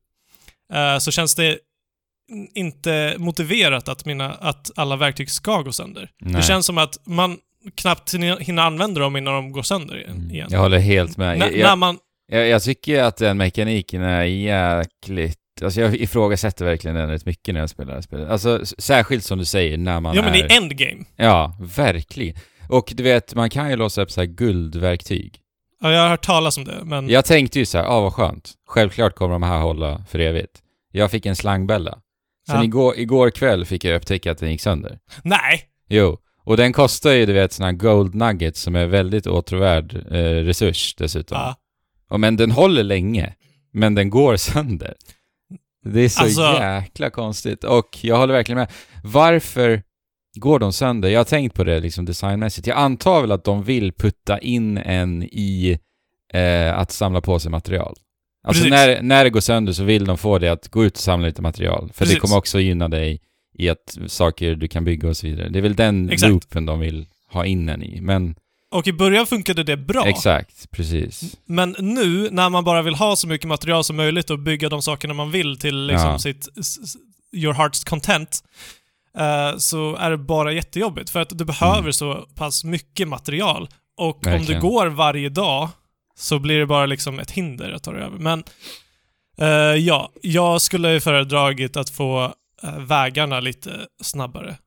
så 1.00 1.12
känns 1.12 1.36
det 1.36 1.58
inte 2.56 3.16
motiverat 3.18 3.90
att, 3.90 4.06
mina, 4.06 4.34
att 4.34 4.72
alla 4.76 4.96
verktyg 4.96 5.30
ska 5.30 5.62
gå 5.62 5.72
sönder. 5.72 6.10
Nej. 6.22 6.34
Det 6.34 6.42
känns 6.42 6.66
som 6.66 6.78
att 6.78 6.98
man 7.06 7.38
knappt 7.76 8.14
hinner 8.14 8.62
använda 8.62 9.02
dem 9.02 9.18
innan 9.18 9.34
de 9.34 9.52
går 9.52 9.64
sönder 9.64 9.98
igen. 9.98 10.12
Mm. 10.18 10.32
igen. 10.32 10.48
Jag 10.52 10.60
håller 10.60 10.80
helt 10.80 11.18
med. 11.18 11.42
N- 11.42 11.50
Jag, 11.54 11.68
när 11.68 11.76
man, 11.76 11.98
jag, 12.32 12.48
jag 12.48 12.64
tycker 12.64 13.04
att 13.04 13.18
den 13.18 13.38
mekaniken 13.38 14.02
är 14.02 14.24
jäkligt... 14.24 15.36
Alltså 15.64 15.82
jag 15.82 15.96
ifrågasätter 15.96 16.66
verkligen 16.66 16.96
den 16.96 17.10
rätt 17.10 17.26
mycket 17.26 17.54
när 17.54 17.62
jag 17.62 17.70
spelar 17.70 17.88
det 17.90 17.98
här 17.98 18.02
spelet. 18.02 18.30
Alltså 18.30 18.66
särskilt 18.66 19.24
som 19.24 19.38
du 19.40 19.46
säger, 19.46 19.78
när 19.78 20.00
man 20.00 20.16
ja 20.16 20.22
men 20.22 20.34
är... 20.34 20.52
i 20.52 20.56
endgame. 20.56 21.06
Ja, 21.16 21.58
verkligen. 21.76 22.36
Och 22.70 22.94
du 22.96 23.04
vet, 23.04 23.36
man 23.36 23.50
kan 23.50 23.70
ju 23.70 23.76
låsa 23.76 24.02
upp 24.02 24.12
så 24.12 24.22
här 24.22 24.26
guldverktyg. 24.26 25.40
Ja, 25.82 25.92
jag 25.92 26.02
har 26.02 26.10
hört 26.10 26.26
talas 26.26 26.58
om 26.58 26.64
det, 26.64 26.82
men... 26.84 27.10
Jag 27.10 27.26
tänkte 27.26 27.60
ju 27.60 27.66
så 27.66 27.78
här, 27.78 27.86
ah 27.86 28.02
vad 28.02 28.14
skönt. 28.14 28.54
Självklart 28.68 29.16
kommer 29.16 29.34
de 29.34 29.44
här 29.44 29.60
hålla 29.60 30.06
för 30.10 30.20
evigt. 30.20 30.62
Jag 30.92 31.12
fick 31.12 31.26
en 31.26 31.36
slangbälla. 31.36 31.98
Sen 32.48 32.58
Ja. 32.58 32.64
igår, 32.64 32.98
igår 32.98 33.30
kväll 33.30 33.66
fick 33.66 33.84
jag 33.84 33.96
upptäcka 33.96 34.32
att 34.32 34.38
den 34.38 34.52
gick 34.52 34.62
sönder. 34.62 35.00
Nej! 35.24 35.62
Jo. 35.90 36.18
Och 36.44 36.58
den 36.58 36.74
kostar 36.74 37.12
ju 37.12 37.26
du 37.26 37.34
vet 37.34 37.54
såna 37.54 37.68
här 37.68 37.74
gold 37.74 38.16
nuggets 38.16 38.62
som 38.62 38.76
är 38.76 38.86
väldigt 38.86 39.28
åtråvärd 39.28 39.96
eh, 39.96 40.44
resurs 40.44 40.96
dessutom. 40.96 41.38
Ja. 41.38 41.56
Och 42.10 42.20
men 42.20 42.36
den 42.38 42.52
håller 42.52 42.84
länge. 42.84 43.36
Men 43.74 43.96
den 43.96 44.10
går 44.10 44.36
sönder. 44.38 44.94
Det 45.86 46.00
är 46.02 46.10
så 46.10 46.22
Alltså- 46.24 46.62
jäkla 46.62 47.10
konstigt. 47.10 47.64
Och 47.64 47.98
jag 48.02 48.18
håller 48.18 48.34
verkligen 48.34 48.58
med. 48.60 48.72
Varför 49.04 49.84
går 50.36 50.60
de 50.60 50.74
sönder? 50.74 51.10
Jag 51.10 51.20
har 51.20 51.26
tänkt 51.26 51.56
på 51.56 51.64
det 51.64 51.80
liksom 51.80 52.06
designmässigt. 52.06 52.68
Jag 52.68 52.78
antar 52.78 53.22
väl 53.22 53.32
att 53.32 53.44
de 53.44 53.64
vill 53.64 53.94
putta 53.94 54.40
in 54.40 54.78
en 54.78 55.24
i 55.24 55.80
eh, 56.34 56.78
att 56.80 56.92
samla 56.92 57.22
på 57.22 57.40
sig 57.40 57.52
material. 57.52 57.96
Alltså 58.44 58.64
Precis. 58.64 58.72
när, 58.72 59.02
när 59.02 59.24
det 59.24 59.30
går 59.30 59.40
sönder 59.42 59.74
så 59.74 59.84
vill 59.84 60.06
de 60.06 60.18
få 60.18 60.40
dig 60.40 60.50
att 60.50 60.68
gå 60.68 60.86
ut 60.86 60.94
och 60.94 61.00
samla 61.00 61.28
lite 61.28 61.42
material. 61.42 61.80
För 61.94 62.06
det 62.06 62.10
Precis. 62.10 62.20
kommer 62.20 62.38
också 62.38 62.60
gynna 62.60 62.88
dig 62.88 63.22
i 63.58 63.70
att 63.70 63.98
saker 64.08 64.56
du 64.56 64.68
kan 64.68 64.84
bygga 64.86 65.10
och 65.10 65.18
så 65.18 65.28
vidare. 65.28 65.50
Det 65.50 65.60
är 65.60 65.64
väl 65.64 65.76
den 65.76 66.10
Exakt. 66.10 66.30
loopen 66.30 66.66
de 66.66 66.80
vill 66.80 67.06
ha 67.32 67.46
in 67.46 67.70
en 67.70 67.84
i. 67.84 68.02
Men 68.02 68.36
Och 68.72 68.88
i 68.88 68.94
början 68.94 69.26
funkade 69.28 69.64
det 69.64 69.78
bra. 69.78 70.08
exakt, 70.08 70.72
precis. 70.72 71.36
Men 71.46 71.76
nu, 71.80 72.30
när 72.32 72.50
man 72.50 72.64
bara 72.64 72.82
vill 72.82 72.96
ha 72.96 73.16
så 73.16 73.28
mycket 73.28 73.48
material 73.48 73.84
som 73.84 73.96
möjligt 73.96 74.30
och 74.30 74.40
bygga 74.40 74.70
de 74.70 74.82
sakerna 74.82 75.14
man 75.14 75.32
vill 75.32 75.58
till 75.60 75.86
liksom 75.86 76.10
Ja. 76.10 76.20
sitt 76.20 76.48
your 77.34 77.54
heart's 77.54 77.90
content, 77.90 78.44
eh, 79.18 79.58
så 79.58 79.96
är 79.96 80.12
det 80.12 80.18
bara 80.18 80.52
jättejobbigt. 80.52 81.10
För 81.10 81.20
att 81.22 81.38
du 81.38 81.46
behöver 81.46 81.80
Mm. 81.80 81.94
så 81.94 82.28
pass 82.36 82.64
mycket 82.64 83.08
material. 83.08 83.70
Och 83.98 84.16
om 84.26 84.32
Verkligen. 84.32 84.62
du 84.62 84.68
går 84.68 84.88
varje 84.88 85.30
dag 85.30 85.70
så 86.16 86.40
blir 86.40 86.60
det 86.60 86.66
bara 86.66 86.86
liksom 86.86 87.20
ett 87.20 87.32
hinder 87.32 87.72
att 87.72 87.84
ta 87.84 87.92
det 87.92 88.04
över. 88.04 88.18
Men 88.18 88.44
eh, 89.38 89.48
ja, 89.86 90.12
jag 90.22 90.62
skulle 90.62 90.92
ju 90.94 91.00
föredragit 91.00 91.78
att 91.78 91.90
få 91.90 92.34
eh, 92.64 92.80
vägarna 92.80 93.40
lite 93.40 93.72
snabbare 94.02 94.58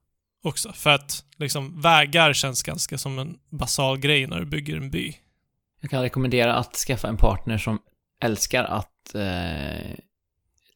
också. 0.44 0.72
För 0.72 0.90
att 0.90 1.24
liksom 1.38 1.80
vägar 1.80 2.32
känns 2.32 2.62
ganska 2.62 2.98
som 2.98 3.18
en 3.18 3.34
basal 3.50 3.98
grej 3.98 4.26
när 4.26 4.38
du 4.40 4.46
bygger 4.46 4.76
en 4.76 4.90
by. 4.90 5.14
Jag 5.80 5.90
kan 5.90 6.02
rekommendera 6.02 6.54
att 6.54 6.74
skaffa 6.76 7.08
en 7.08 7.16
partner 7.16 7.58
som 7.58 7.78
älskar 8.22 8.64
att 8.64 9.14
eh, 9.14 9.90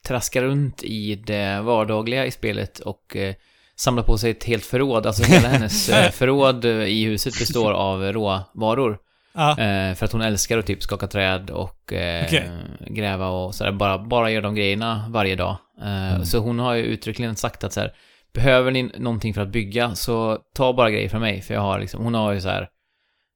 traska 0.07 0.43
runt 0.43 0.83
i 0.83 1.15
det 1.15 1.61
vardagliga 1.61 2.27
i 2.27 2.31
spelet 2.31 2.79
och 2.79 3.17
eh, 3.17 3.35
samla 3.77 4.03
på 4.03 4.19
sig 4.19 4.31
ett 4.31 4.45
helt 4.45 4.65
förråd. 4.65 5.07
Alltså 5.07 5.23
hela 5.23 5.49
hennes 5.49 5.89
eh, 5.89 6.11
förråd 6.11 6.65
eh, 6.65 6.71
i 6.71 7.05
huset 7.05 7.39
består 7.39 7.73
av 7.73 8.03
råvaror. 8.03 8.99
Ja, 9.35 9.51
Eh, 9.59 9.95
för 9.95 10.05
att 10.05 10.13
hon 10.13 10.21
älskar 10.21 10.59
att 10.59 10.67
typ 10.67 10.83
skaka 10.83 11.07
träd 11.07 11.51
och 11.51 11.79
Okej. 11.83 12.51
gräva 12.87 13.29
och 13.29 13.55
sådär. 13.55 13.73
Bara, 13.73 13.99
bara 13.99 14.31
göra 14.31 14.43
de 14.43 14.55
grejerna 14.55 15.05
varje 15.09 15.37
dag. 15.37 15.57
Mm. 15.83 16.25
Så 16.25 16.39
hon 16.39 16.59
har 16.59 16.75
ju 16.75 16.83
uttryckligen 16.83 17.37
sagt 17.37 17.65
att 17.65 17.73
så 17.73 17.81
här, 17.81 17.93
behöver 18.35 18.71
ni 18.71 18.83
någonting 18.83 19.35
för 19.35 19.41
att 19.41 19.49
bygga 19.49 19.95
så 19.95 20.39
ta 20.55 20.73
bara 20.73 20.91
grejer 20.91 21.09
från 21.09 21.21
mig. 21.21 21.41
För 21.43 21.55
jag 21.55 21.61
har 21.61 21.79
liksom, 21.81 22.05
hon 22.05 22.15
har 22.15 22.33
ju 22.33 22.41
så 22.41 22.49
här, 22.49 22.69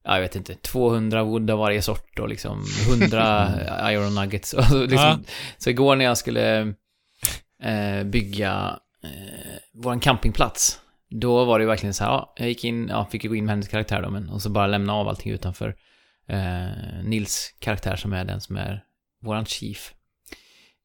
ja, 0.03 0.13
jag 0.15 0.21
vet 0.21 0.35
inte, 0.35 0.55
200 0.55 1.23
wood 1.23 1.51
av 1.51 1.59
varje 1.59 1.81
sort 1.81 2.19
och 2.19 2.29
liksom 2.29 2.63
100 3.01 3.49
iron 3.91 4.15
nuggets. 4.15 4.53
Och 4.53 4.63
så, 4.69 4.77
liksom, 4.81 4.99
Ja. 4.99 5.17
så 5.57 5.69
igår 5.69 5.95
när 5.95 6.05
jag 6.05 6.17
skulle 6.17 6.59
eh, 7.63 8.03
bygga 8.05 8.79
eh, 9.03 9.57
vår 9.73 9.99
campingplats, 9.99 10.79
då 11.09 11.45
var 11.45 11.59
det 11.59 11.63
ju 11.63 11.67
verkligen 11.67 11.93
så 11.93 12.03
här, 12.03 12.11
ja, 12.11 12.33
jag 12.37 12.47
gick 12.47 12.63
in, 12.63 12.87
ja, 12.87 13.05
fick 13.05 13.23
ju 13.23 13.29
gå 13.29 13.35
in 13.35 13.45
med 13.45 13.51
hennes 13.51 13.67
karaktär 13.67 14.01
då, 14.01 14.09
men, 14.09 14.29
och 14.29 14.41
så 14.41 14.49
bara 14.49 14.67
lämna 14.67 14.93
av 14.93 15.07
allting 15.07 15.31
utanför 15.31 15.75
eh, 16.27 17.03
Nils 17.03 17.55
karaktär 17.59 17.95
som 17.95 18.13
är 18.13 18.25
den 18.25 18.41
som 18.41 18.55
är 18.55 18.83
våran 19.21 19.45
chief. 19.45 19.93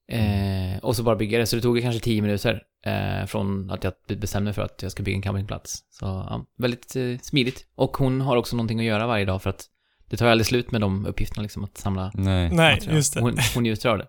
Eh, 0.09 0.79
och 0.83 0.97
så 0.97 1.03
bara 1.03 1.17
bygga 1.17 1.39
det, 1.39 1.47
så 1.47 1.57
det 1.57 1.63
tog 1.63 1.83
kanske 1.83 2.01
10 2.01 2.23
minuter 2.23 2.63
eh, 2.85 3.27
från 3.27 3.71
att 3.71 3.85
jag 3.85 3.93
bestämde 4.19 4.45
mig 4.45 4.53
för 4.53 4.63
att 4.63 4.83
jag 4.83 4.93
ska 4.93 5.03
bygga 5.03 5.17
en 5.17 5.23
campingplats. 5.23 5.85
Så 5.91 6.05
ja, 6.05 6.47
väldigt 6.59 6.97
eh, 6.97 7.19
smidigt. 7.23 7.67
Och 7.75 7.97
hon 7.97 8.21
har 8.21 8.37
också 8.37 8.57
någonting 8.57 8.79
att 8.79 8.85
göra 8.85 9.07
varje 9.07 9.25
dag 9.25 9.43
för 9.43 9.51
att 9.51 9.65
det 10.11 10.17
tar 10.17 10.27
ju 10.27 10.33
aldrig 10.33 10.47
slut 10.47 10.71
med 10.71 10.81
de 10.81 11.07
uppgifterna 11.07 11.43
liksom, 11.43 11.65
att 11.65 11.79
samla 11.79 12.11
Nej. 12.15 12.51
nej, 12.51 12.75
material. 12.75 12.97
just 12.97 13.15
det. 13.15 13.21
Hon, 13.21 13.37
hon 13.55 13.63
njuter 13.63 13.89
av 13.89 13.99
det. 13.99 14.07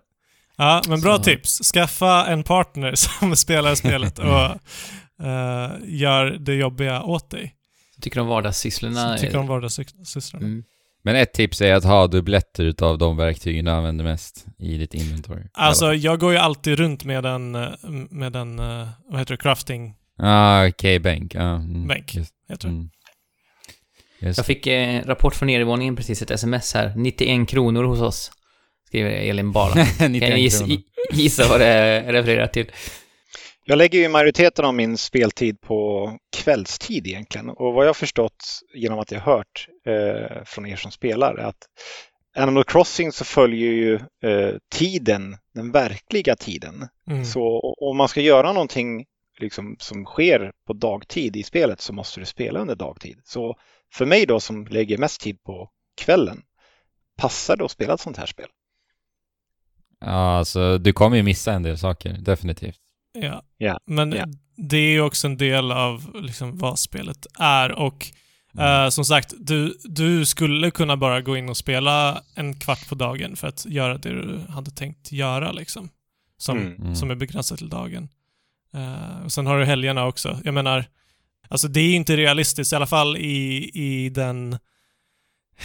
Ja, 0.58 0.82
men 0.88 1.00
bra 1.00 1.16
Så- 1.16 1.22
tips. 1.22 1.58
Skaffa 1.74 2.26
en 2.26 2.42
partner 2.42 2.94
som 2.94 3.36
spelar 3.36 3.74
spelet 3.74 4.18
och 4.18 4.44
eh, 5.26 5.70
gör 5.84 6.24
det 6.40 6.54
jobbiga 6.54 7.02
åt 7.02 7.30
dig. 7.30 7.54
Jag 7.96 8.02
tycker 8.02 8.20
om 8.20 8.26
vardagssysslorna. 8.26 9.16
Så 9.16 9.22
tycker 9.24 9.38
om 9.38 9.46
vardagssysslorna. 9.46 10.46
Mm. 10.46 10.64
Men 11.02 11.16
ett 11.16 11.32
tips 11.32 11.60
är 11.60 11.74
att 11.74 11.84
ha 11.84 12.06
dubbletter 12.06 12.64
utav 12.64 12.98
de 12.98 13.16
verktygen 13.16 13.64
du 13.64 13.70
använder 13.70 14.04
mest 14.04 14.46
i 14.58 14.78
ditt 14.78 14.94
inventory. 14.94 15.42
Alltså, 15.52 15.94
jag 15.94 16.20
går 16.20 16.32
ju 16.32 16.38
alltid 16.38 16.78
runt 16.78 17.04
med 17.04 17.26
en, 17.26 17.50
med 18.10 18.36
en, 18.36 18.58
eh, 18.58 18.88
vad 19.08 19.18
heter 19.18 19.34
det, 19.34 19.42
crafting, 19.42 19.94
Ah, 20.20 20.66
okej, 20.68 20.98
bänk. 20.98 21.34
Ja, 21.34 21.54
mm, 21.54 21.86
Bänk. 21.86 22.14
Just, 22.14 22.32
heter 22.48 22.68
det. 22.68 22.74
mm. 22.74 22.90
Just. 24.20 24.36
Jag 24.36 24.46
fick 24.46 24.66
eh, 24.66 25.02
rapport 25.06 25.34
från 25.34 25.46
nedervåningen 25.46 25.96
precis, 25.96 26.22
ett 26.22 26.30
sms 26.30 26.74
här. 26.74 26.92
91 26.96 27.48
kronor 27.48 27.84
hos 27.84 28.00
oss. 28.00 28.32
Skriver 28.88 29.10
Elin 29.10 29.52
bara. 29.52 29.74
91 30.00 30.00
Kan 30.00 30.10
ni 30.10 30.40
gissa, 30.40 30.64
gissa 31.12 31.48
vad 31.48 31.60
det 31.60 32.12
refererar 32.12 32.46
till? 32.46 32.72
Jag 33.64 33.78
lägger 33.78 33.98
ju 33.98 34.08
majoriteten 34.08 34.64
av 34.64 34.74
min 34.74 34.96
speltid 34.96 35.60
på 35.60 36.12
kvällstid 36.36 37.06
egentligen. 37.06 37.48
Och 37.48 37.74
vad 37.74 37.84
jag 37.84 37.88
har 37.88 37.94
förstått 37.94 38.60
genom 38.74 38.98
att 38.98 39.12
jag 39.12 39.20
har 39.20 39.36
hört 39.36 39.68
eh, 39.86 40.44
från 40.44 40.66
er 40.66 40.76
som 40.76 40.90
spelar 40.90 41.34
är 41.34 41.44
att 41.44 41.66
Animal 42.36 42.64
Crossing 42.64 43.12
så 43.12 43.24
följer 43.24 43.72
ju 43.72 43.94
eh, 44.30 44.54
tiden, 44.72 45.36
den 45.54 45.72
verkliga 45.72 46.36
tiden. 46.36 46.88
Mm. 47.10 47.24
Så 47.24 47.74
om 47.80 47.96
man 47.96 48.08
ska 48.08 48.20
göra 48.20 48.52
någonting 48.52 49.04
liksom, 49.38 49.76
som 49.78 50.04
sker 50.04 50.52
på 50.66 50.72
dagtid 50.72 51.36
i 51.36 51.42
spelet 51.42 51.80
så 51.80 51.92
måste 51.92 52.20
du 52.20 52.26
spela 52.26 52.60
under 52.60 52.74
dagtid. 52.74 53.20
Så 53.24 53.56
för 53.94 54.06
mig 54.06 54.26
då 54.26 54.40
som 54.40 54.66
lägger 54.66 54.98
mest 54.98 55.20
tid 55.20 55.42
på 55.42 55.70
kvällen, 56.00 56.42
passar 57.16 57.56
det 57.56 57.64
att 57.64 57.70
spela 57.70 57.94
ett 57.94 58.00
sånt 58.00 58.16
här 58.16 58.26
spel? 58.26 58.48
Ja, 60.00 60.38
alltså 60.38 60.78
du 60.78 60.92
kommer 60.92 61.16
ju 61.16 61.22
missa 61.22 61.52
en 61.52 61.62
del 61.62 61.78
saker, 61.78 62.12
definitivt. 62.20 62.76
Ja. 63.18 63.42
Ja, 63.56 63.80
Men 63.86 64.12
ja. 64.12 64.24
det 64.56 64.76
är 64.76 64.90
ju 64.90 65.00
också 65.00 65.26
en 65.26 65.36
del 65.36 65.72
av 65.72 66.16
liksom, 66.22 66.58
vad 66.58 66.78
spelet 66.78 67.26
är 67.38 67.72
och 67.72 68.06
eh, 68.58 68.88
som 68.88 69.04
sagt, 69.04 69.34
du, 69.38 69.78
du 69.84 70.24
skulle 70.26 70.70
kunna 70.70 70.96
bara 70.96 71.20
gå 71.20 71.36
in 71.36 71.48
och 71.48 71.56
spela 71.56 72.22
en 72.34 72.54
kvart 72.54 72.88
på 72.88 72.94
dagen 72.94 73.36
för 73.36 73.48
att 73.48 73.66
göra 73.66 73.98
det 73.98 74.08
du 74.08 74.40
hade 74.48 74.70
tänkt 74.70 75.12
göra 75.12 75.52
liksom. 75.52 75.88
Som, 76.40 76.58
Mm. 76.58 76.76
Mm. 76.82 76.94
som 76.94 77.10
är 77.10 77.14
begränsat 77.14 77.58
till 77.58 77.68
dagen. 77.68 78.08
Eh, 78.74 79.24
och 79.24 79.32
sen 79.32 79.46
har 79.46 79.58
du 79.58 79.64
helgerna 79.64 80.06
också. 80.06 80.38
Jag 80.44 80.54
menar, 80.54 80.84
alltså 81.48 81.68
det 81.68 81.80
är 81.80 81.94
inte 81.96 82.16
realistiskt, 82.16 82.72
i 82.72 82.76
alla 82.76 82.86
fall 82.86 83.16
i, 83.16 83.70
i 83.74 84.08
den 84.08 84.58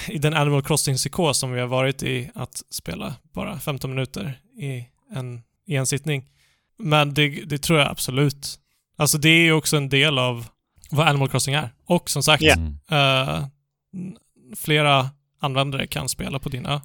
i 0.07 0.17
den 0.17 0.33
Animal 0.33 0.61
Crossing-psykos 0.61 1.33
som 1.33 1.51
vi 1.51 1.59
har 1.59 1.67
varit 1.67 2.03
i, 2.03 2.29
att 2.35 2.61
spela 2.69 3.13
bara 3.33 3.59
15 3.59 3.89
minuter 3.89 4.39
i 4.57 4.85
en, 5.15 5.41
i 5.67 5.75
en 5.75 5.85
sittning. 5.85 6.29
Men 6.77 7.13
det, 7.13 7.27
det 7.29 7.57
tror 7.57 7.79
jag 7.79 7.87
absolut. 7.91 8.59
Alltså 8.97 9.17
det 9.17 9.29
är 9.29 9.41
ju 9.43 9.53
också 9.53 9.77
en 9.77 9.89
del 9.89 10.19
av 10.19 10.45
vad 10.91 11.07
Animal 11.07 11.29
Crossing 11.29 11.53
är. 11.55 11.69
Och 11.85 12.09
som 12.09 12.23
sagt, 12.23 12.43
eh, 12.91 13.37
n- 13.93 14.17
flera 14.55 15.09
användare 15.39 15.87
kan 15.87 16.09
spela 16.09 16.39
på 16.39 16.49
din 16.49 16.65
ö. 16.65 16.79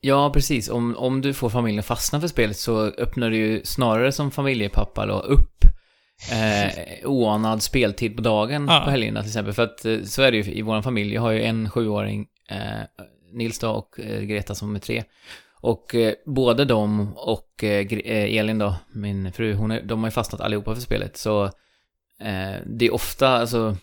Ja, 0.00 0.30
precis. 0.32 0.68
Om, 0.68 0.96
om 0.96 1.20
du 1.20 1.34
får 1.34 1.50
familjen 1.50 1.82
fastna 1.82 2.20
för 2.20 2.28
spelet 2.28 2.56
så 2.56 2.80
öppnar 2.86 3.30
du 3.30 3.36
ju 3.36 3.60
snarare 3.64 4.12
som 4.12 4.30
familjepappa 4.30 5.06
då 5.06 5.18
upp 5.20 5.64
eh, 6.32 7.08
oanad 7.10 7.62
speltid 7.62 8.16
på 8.16 8.22
dagen 8.22 8.66
Ja. 8.70 8.80
på 8.84 8.90
helgerna 8.90 9.20
till 9.22 9.28
exempel. 9.30 9.54
För 9.54 9.62
att 9.62 9.84
eh, 9.84 10.02
så 10.02 10.22
är 10.22 10.30
det 10.30 10.36
ju 10.36 10.52
i 10.52 10.62
vår 10.62 10.82
familj. 10.82 11.14
Jag 11.14 11.22
har 11.22 11.30
ju 11.30 11.42
en 11.42 11.70
sjuåring, 11.70 12.26
eh, 12.48 12.58
Nils 13.32 13.58
då, 13.58 13.70
och 13.70 14.00
eh, 14.00 14.20
Greta 14.22 14.54
som 14.54 14.74
är 14.74 14.78
tre. 14.80 15.04
Och 15.62 15.94
eh, 15.94 16.14
både 16.26 16.64
de 16.64 17.12
och 17.16 17.64
eh, 17.64 17.86
eh, 17.92 18.38
Elin 18.38 18.58
då, 18.58 18.74
min 18.92 19.32
fru, 19.32 19.54
hon 19.54 19.70
är, 19.70 19.82
de 19.82 19.98
har 20.00 20.06
ju 20.06 20.12
fastnat 20.12 20.40
allihopa 20.40 20.74
för 20.74 20.82
spelet. 20.82 21.16
Så 21.16 21.50
det 22.66 22.86
är 22.86 22.94
ofta, 22.94 23.28
alltså 23.28 23.76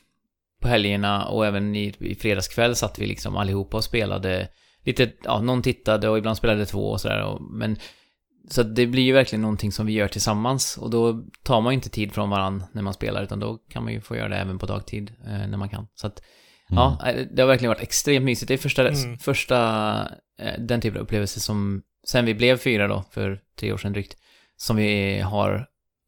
på 0.62 0.68
helgerna 0.68 1.26
och 1.26 1.46
även 1.46 1.76
i, 1.76 1.94
i 2.00 2.16
fredagskväll 2.16 2.76
satt 2.76 3.00
vi 3.00 3.08
liksom 3.08 3.38
allihopa 3.38 3.78
och 3.78 3.84
spelade 3.84 4.48
lite, 4.84 5.12
ja, 5.24 5.42
någon 5.42 5.62
tittade 5.62 6.10
och 6.10 6.18
ibland 6.18 6.38
spelade 6.38 6.66
två 6.66 6.90
och 6.90 7.02
sådär. 7.02 7.38
Men 7.52 7.78
så 8.50 8.64
det 8.64 8.88
blir 8.88 9.04
ju 9.04 9.14
verkligen 9.14 9.42
någonting 9.42 9.72
som 9.72 9.86
vi 9.86 9.94
gör 9.94 10.08
tillsammans 10.08 10.78
och 10.78 10.90
då 10.90 11.24
tar 11.44 11.62
man 11.62 11.74
ju 11.74 11.76
inte 11.76 11.90
tid 11.90 12.14
från 12.14 12.30
varandra 12.30 12.68
när 12.72 12.82
man 12.82 12.94
spelar 12.94 13.24
utan 13.24 13.40
då 13.40 13.58
kan 13.70 13.84
man 13.84 13.94
ju 13.94 14.02
få 14.02 14.16
göra 14.16 14.30
det 14.30 14.36
även 14.36 14.60
på 14.60 14.66
dagtid 14.66 15.14
eh, 15.26 15.48
när 15.48 15.58
man 15.58 15.70
kan. 15.70 15.88
Så 15.96 16.08
att, 16.08 16.22
ja, 16.70 17.00
eh, 17.08 17.26
det 17.32 17.42
har 17.42 17.48
verkligen 17.48 17.70
varit 17.70 17.82
extremt 17.84 18.26
mysigt. 18.26 18.48
Det 18.48 18.54
är 18.54 18.58
första, 18.58 18.88
Mm. 18.90 19.18
första 19.18 19.58
eh, 20.40 20.60
den 20.60 20.82
typen 20.82 20.98
av 20.98 21.04
upplevelse 21.04 21.40
som, 21.40 21.82
sen 22.08 22.26
vi 22.26 22.34
blev 22.34 22.58
fyra 22.58 22.88
då, 22.88 23.04
för 23.12 23.40
tre 23.60 23.74
år 23.74 23.78
sedan 23.78 23.94
drygt, 23.94 24.16
som 24.58 24.76
vi 24.76 25.20
har 25.20 25.66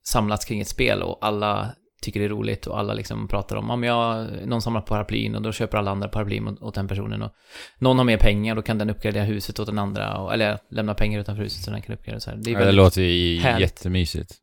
samlats 0.08 0.46
kring 0.46 0.62
ett 0.62 0.68
spel 0.68 1.02
och 1.02 1.18
alla 1.22 1.72
tycker 2.02 2.20
det 2.20 2.26
är 2.26 2.30
roligt 2.30 2.68
och 2.68 2.80
alla 2.80 2.94
liksom 2.94 3.28
pratar 3.28 3.56
om, 3.56 3.70
om 3.70 3.84
jag, 3.84 4.28
någon 4.46 4.62
samlar 4.62 4.82
på 4.82 4.88
paraplyn 4.88 5.36
och 5.36 5.42
då 5.42 5.52
köper 5.52 5.78
alla 5.78 5.92
andra 5.92 6.08
paraplyn 6.08 6.48
åt, 6.48 6.62
åt 6.62 6.76
den 6.76 6.88
personen 6.88 7.22
och 7.22 7.32
någon 7.80 7.98
har 7.98 8.06
mer 8.06 8.18
pengar, 8.18 8.56
då 8.56 8.62
kan 8.62 8.78
den 8.78 8.90
uppgradera 8.90 9.24
huset 9.24 9.60
åt 9.60 9.66
den 9.68 9.80
andra, 9.80 10.18
och, 10.18 10.34
eller 10.34 10.60
lämna 10.72 10.94
pengar 10.94 11.20
utanför 11.20 11.44
huset 11.44 11.64
så 11.64 11.72
den 11.72 11.82
kan 11.82 11.96
uppgradera 11.96 12.20
så 12.20 12.30
här. 12.30 12.38
Det 12.38 12.50
är 12.50 12.54
Ja, 12.54 12.60
det 12.60 12.66
väldigt, 12.66 12.84
låter 12.84 13.02
ju 13.02 13.40
härligt. 13.40 13.62
jättemysigt. 13.62 14.36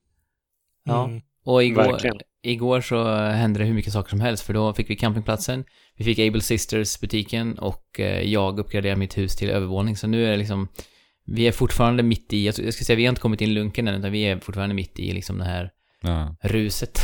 Ja. 0.84 1.04
Mm. 1.04 1.20
och 1.44 1.64
igår, 1.64 1.82
Verkligen. 1.82 2.16
igår 2.42 2.80
så 2.80 3.14
hände 3.14 3.58
det 3.60 3.64
hur 3.66 3.74
mycket 3.74 3.92
saker 3.92 4.10
som 4.10 4.20
helst, 4.20 4.42
för 4.46 4.54
då 4.54 4.72
fick 4.72 4.90
vi 4.90 4.96
campingplatsen, 4.96 5.64
vi 5.96 6.04
fick 6.04 6.18
Able 6.18 6.40
Sisters-butiken 6.40 7.58
och 7.58 8.00
eh, 8.00 8.22
jag 8.22 8.58
uppgraderade 8.58 8.98
mitt 8.98 9.18
hus 9.18 9.36
till 9.36 9.50
övervåning, 9.50 9.96
så 9.96 10.06
nu 10.06 10.26
är 10.26 10.30
det 10.30 10.36
liksom, 10.36 10.68
vi 11.26 11.48
är 11.48 11.52
fortfarande 11.52 12.02
mitt 12.02 12.32
i, 12.32 12.46
jag 12.46 12.54
ska 12.54 12.84
säga 12.84 12.96
vi 12.96 13.04
har 13.04 13.08
inte 13.08 13.20
kommit 13.20 13.40
in 13.40 13.54
lunken 13.54 13.88
än, 13.88 13.94
utan 13.94 14.12
vi 14.12 14.22
är 14.22 14.40
fortfarande 14.40 14.74
mitt 14.74 14.98
i 14.98 15.12
liksom 15.12 15.38
det 15.38 15.44
här 15.44 15.70
Ja, 16.06 16.36
ruset. 16.40 17.00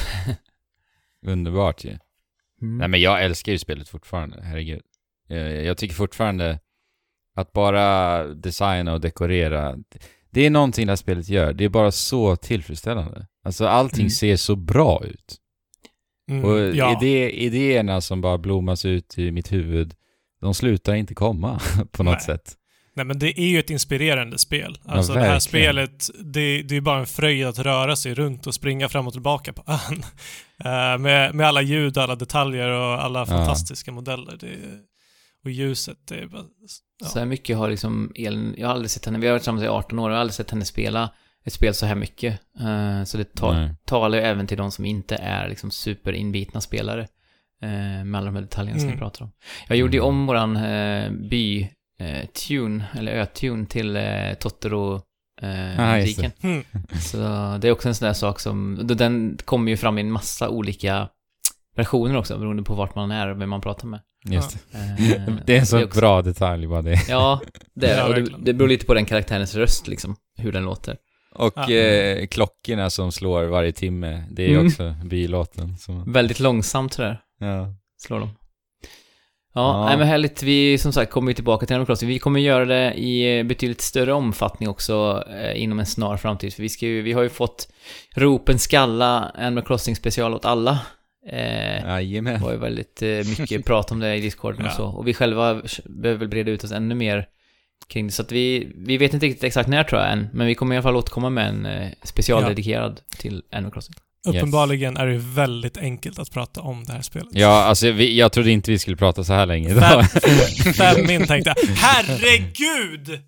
underbart 1.27 1.85
ju. 1.85 1.91
Mm. 2.63 2.79
Nej 2.79 2.89
men 2.89 3.01
jag 3.01 3.25
älskar 3.25 3.53
ju 3.53 3.59
spelet 3.59 3.89
fortfarande, 3.89 4.43
herregud. 4.43 4.83
Eh, 5.29 5.37
Jag 5.39 5.77
tycker 5.77 5.95
fortfarande 5.95 6.61
att 7.35 7.53
bara 7.53 8.25
designa 8.27 8.93
och 8.93 9.01
dekorera, 9.01 9.77
det 10.31 10.47
är 10.47 10.51
någonting 10.51 10.87
det 10.87 10.91
här 10.91 10.97
spelet 10.97 11.29
gör. 11.29 11.53
Det 11.53 11.65
är 11.65 11.69
bara 11.69 11.91
så 11.93 12.37
tillfredsställande. 12.37 13.27
Alltså 13.45 13.67
allting 13.67 14.01
Mm. 14.01 14.11
ser 14.11 14.37
så 14.37 14.57
bra 14.57 15.05
ut. 15.05 15.37
Mm. 16.31 16.45
Och 16.45 16.59
ja. 16.77 16.99
idé, 17.03 17.31
idéerna 17.31 18.01
som 18.01 18.21
bara 18.21 18.39
blommas 18.39 18.85
ut 18.85 19.19
i 19.19 19.31
mitt 19.31 19.53
huvud, 19.53 19.95
de 20.41 20.55
slutar 20.55 20.95
inte 20.95 21.15
komma 21.15 21.61
på 21.93 22.03
något 22.03 22.13
Nej. 22.15 22.21
sätt. 22.21 22.55
Nej 22.95 23.07
men 23.07 23.19
det 23.19 23.41
är 23.41 23.47
ju 23.47 23.59
ett 23.59 23.71
inspirerande 23.71 24.39
spel. 24.39 24.79
Alltså 24.85 25.13
det 25.13 25.19
verkligen. 25.19 25.33
här 25.33 25.39
spelet, 25.41 26.11
det, 26.21 26.63
det 26.63 26.77
är 26.77 26.81
bara 26.81 26.99
en 26.99 27.07
fröjd 27.07 27.47
att 27.47 27.59
röra 27.59 27.97
sig 27.97 28.15
runt 28.15 28.47
och 28.47 28.55
springa 28.55 28.89
fram 28.89 29.07
och 29.07 29.13
tillbaka 29.13 29.53
på 29.53 29.63
ön. 29.67 30.03
Eh, 30.65 30.99
med, 30.99 31.35
med 31.35 31.47
alla 31.47 31.63
ljud, 31.63 31.99
alla 31.99 32.15
detaljer 32.15 32.69
och 32.69 33.05
alla 33.05 33.27
fantastiska 33.27 33.93
modeller. 33.93 34.37
Det, 34.41 34.49
och 35.45 35.51
ljuset, 35.51 35.97
det 36.09 36.15
är 36.15 36.27
bara... 36.27 36.43
Ja. 37.01 37.07
Så 37.07 37.19
här 37.19 37.27
mycket 37.27 37.57
har 37.57 37.71
liksom 37.71 38.13
Elin, 38.15 38.55
jag 38.59 38.67
har 38.69 38.75
aldrig 38.75 38.91
sett 38.91 39.05
henne, 39.07 39.19
vi 39.19 39.27
har 39.27 39.33
varit 39.33 39.41
tillsammans 39.43 39.65
i 39.65 39.69
18 39.69 39.99
år 39.99 40.03
och 40.05 40.11
jag 40.11 40.17
har 40.17 40.21
aldrig 40.21 40.35
sett 40.35 40.51
henne 40.51 40.65
spela 40.65 41.11
ett 41.45 41.53
spel 41.53 41.75
så 41.75 41.87
här 41.87 41.95
mycket. 41.95 42.41
Eh, 42.61 43.05
så 43.05 43.19
det 43.19 43.35
tar, 43.35 43.53
Nej. 43.53 43.75
talar 43.85 44.19
ju 44.19 44.25
även 44.25 44.47
till 44.47 44.59
de 44.59 44.71
som 44.71 44.85
inte 44.85 45.17
är 45.17 45.49
liksom 45.49 45.71
superinbitna 45.71 46.61
spelare. 46.61 47.01
eh, 47.63 48.05
med 48.05 48.15
alla 48.15 48.25
de 48.27 48.35
här 48.35 48.43
detaljerna 48.43 48.79
som 48.79 48.89
Mm. 48.89 48.97
vi 48.97 49.01
pratar 49.01 49.25
om. 49.25 49.33
Jag 49.69 49.79
gjorde 49.79 49.97
ju 49.97 50.01
om 50.01 50.27
våran 50.27 50.57
uh, 52.01 52.07
by-tune, 52.07 52.85
eller 52.99 53.13
ö-tune, 53.13 53.67
till 53.67 53.97
uh, 53.97 54.35
Totoro 54.35 54.95
uh, 55.43 55.81
Ah, 55.81 55.97
musiken. 55.97 56.31
Mm. 56.43 56.65
Så 57.01 57.17
det 57.61 57.69
är 57.69 57.73
också 57.73 57.89
en 57.89 57.95
sån 57.95 58.07
där 58.07 58.13
sak 58.13 58.41
som, 58.41 58.79
då 58.83 58.95
den 58.95 59.39
kommer 59.45 59.71
ju 59.71 59.77
fram 59.77 59.99
i 59.99 60.01
en 60.01 60.13
massa 60.13 60.49
olika 60.49 61.09
versioner 61.77 62.17
också, 62.17 62.39
beroende 62.39 62.63
på 62.63 62.75
vart 62.75 62.95
man 62.95 63.11
är 63.11 63.29
och 63.29 63.41
vem 63.41 63.51
man 63.51 63.61
pratar 63.61 63.89
med. 63.89 64.01
Just 64.25 64.57
Eh, 64.73 64.81
det. 64.99 65.39
Det 65.47 65.55
är 65.57 65.61
en 65.61 65.67
så 65.67 65.85
också- 65.85 66.01
bra 66.01 66.23
detalj 66.23 66.67
bara 66.67 66.83
det. 66.83 67.09
Ja, 67.09 67.41
det 67.75 67.87
är 67.87 67.95
det. 67.95 68.01
Ja, 68.01 68.09
Och 68.09 68.15
det, 68.15 68.37
det 68.45 68.53
beror 68.53 68.69
lite 68.69 68.87
på 68.87 68.95
den 68.95 69.05
karaktärens 69.05 69.55
röst 69.55 69.87
liksom, 69.89 70.17
hur 70.39 70.53
den 70.53 70.65
låter. 70.65 70.97
Och 71.35 71.53
Ja. 71.57 71.71
eh, 71.71 72.27
klockorna 72.27 72.91
som 72.91 73.13
slår 73.13 73.45
varje 73.45 73.73
timme, 73.73 74.25
det 74.31 74.45
är 74.45 74.49
Mm. 74.55 74.67
också 74.67 74.95
bylåten. 75.05 75.77
Som, 75.79 76.13
Väldigt 76.13 76.41
långsamt 76.41 76.93
sådär, 76.93 77.21
ja. 77.41 77.75
slår 78.03 78.21
de. 78.21 78.31
Ja, 79.55 79.81
Ja. 79.81 79.87
Nej, 79.87 79.97
men 79.97 80.07
härligt. 80.07 80.43
Vi 80.43 80.79
som 80.79 80.93
sagt 80.93 81.13
kommer 81.13 81.31
ju 81.31 81.35
tillbaka 81.35 81.67
till 81.67 81.75
Animal 81.75 81.87
Crossing. 81.87 82.09
Vi 82.09 82.19
kommer 82.19 82.41
göra 82.41 82.65
det 82.65 82.95
i 82.95 83.45
betydligt 83.45 83.81
större 83.81 84.13
omfattning 84.13 84.69
också 84.69 85.25
eh, 85.43 85.63
inom 85.63 85.79
en 85.81 85.87
snar 85.87 86.17
framtid. 86.17 86.55
För 86.55 86.63
vi, 86.63 86.69
ska 86.69 86.87
ju, 86.87 87.03
vi 87.03 87.13
har 87.13 87.23
ju 87.23 87.29
fått 87.29 87.69
ropen 88.17 88.59
skalla 88.59 89.33
Animal 89.35 89.65
Crossing 89.65 89.97
special 89.97 90.35
åt 90.35 90.45
alla. 90.45 90.71
Eh, 91.27 91.37
det 91.37 91.83
Jajamän. 91.87 92.41
var 92.43 92.53
ju 92.53 92.59
väldigt 92.59 93.03
eh, 93.03 93.09
mycket 93.09 93.65
prat 93.67 93.93
om 93.93 94.01
det 94.01 94.17
i 94.17 94.21
Discorden 94.21 94.61
och 94.63 94.67
Ja. 94.73 94.77
så. 94.77 94.87
Och 94.87 95.09
vi 95.09 95.15
själva 95.15 95.63
behöver 95.85 96.19
väl 96.19 96.29
breda 96.29 96.51
ut 96.51 96.65
oss 96.65 96.73
ännu 96.73 96.95
mer 96.95 97.27
kring 97.89 98.07
det. 98.07 98.13
Så 98.13 98.23
att 98.23 98.33
vi, 98.33 98.73
vi 98.77 98.97
vet 98.99 99.15
inte 99.15 99.27
riktigt 99.27 99.45
exakt 99.45 99.69
när 99.69 99.85
tror 99.85 100.01
jag 100.01 100.13
än, 100.13 100.29
men 100.33 100.47
vi 100.47 100.55
kommer 100.55 100.75
i 100.75 100.79
alla 100.79 100.83
fall 100.83 100.97
återkomma 100.97 101.31
med 101.31 101.49
en 101.49 101.67
eh, 101.67 101.89
specialdedikerad 102.03 103.01
till 103.19 103.43
Animal 103.53 103.73
Crossing. 103.73 103.95
Uppenbarligen 104.27 104.97
är 104.97 105.07
det 105.07 105.19
väldigt 105.19 105.77
enkelt 105.77 106.19
att 106.19 106.31
prata 106.31 106.61
om 106.61 106.85
det 106.85 106.93
här 106.93 107.03
spelet. 107.03 107.29
Ja, 107.33 107.63
alltså 107.65 107.91
vi, 107.91 108.19
jag 108.19 108.33
trodde 108.33 108.51
inte 108.51 108.71
vi 108.71 108.79
skulle 108.79 108.97
prata 108.97 109.25
så 109.25 109.33
här 109.33 109.47
länge 109.47 109.71
idag. 109.71 110.11
Fem, 110.11 110.73
fem 110.75 111.07
min 111.07 111.27
tänkte 111.27 111.55
jag. 111.57 111.67
Herregud! 111.77 113.21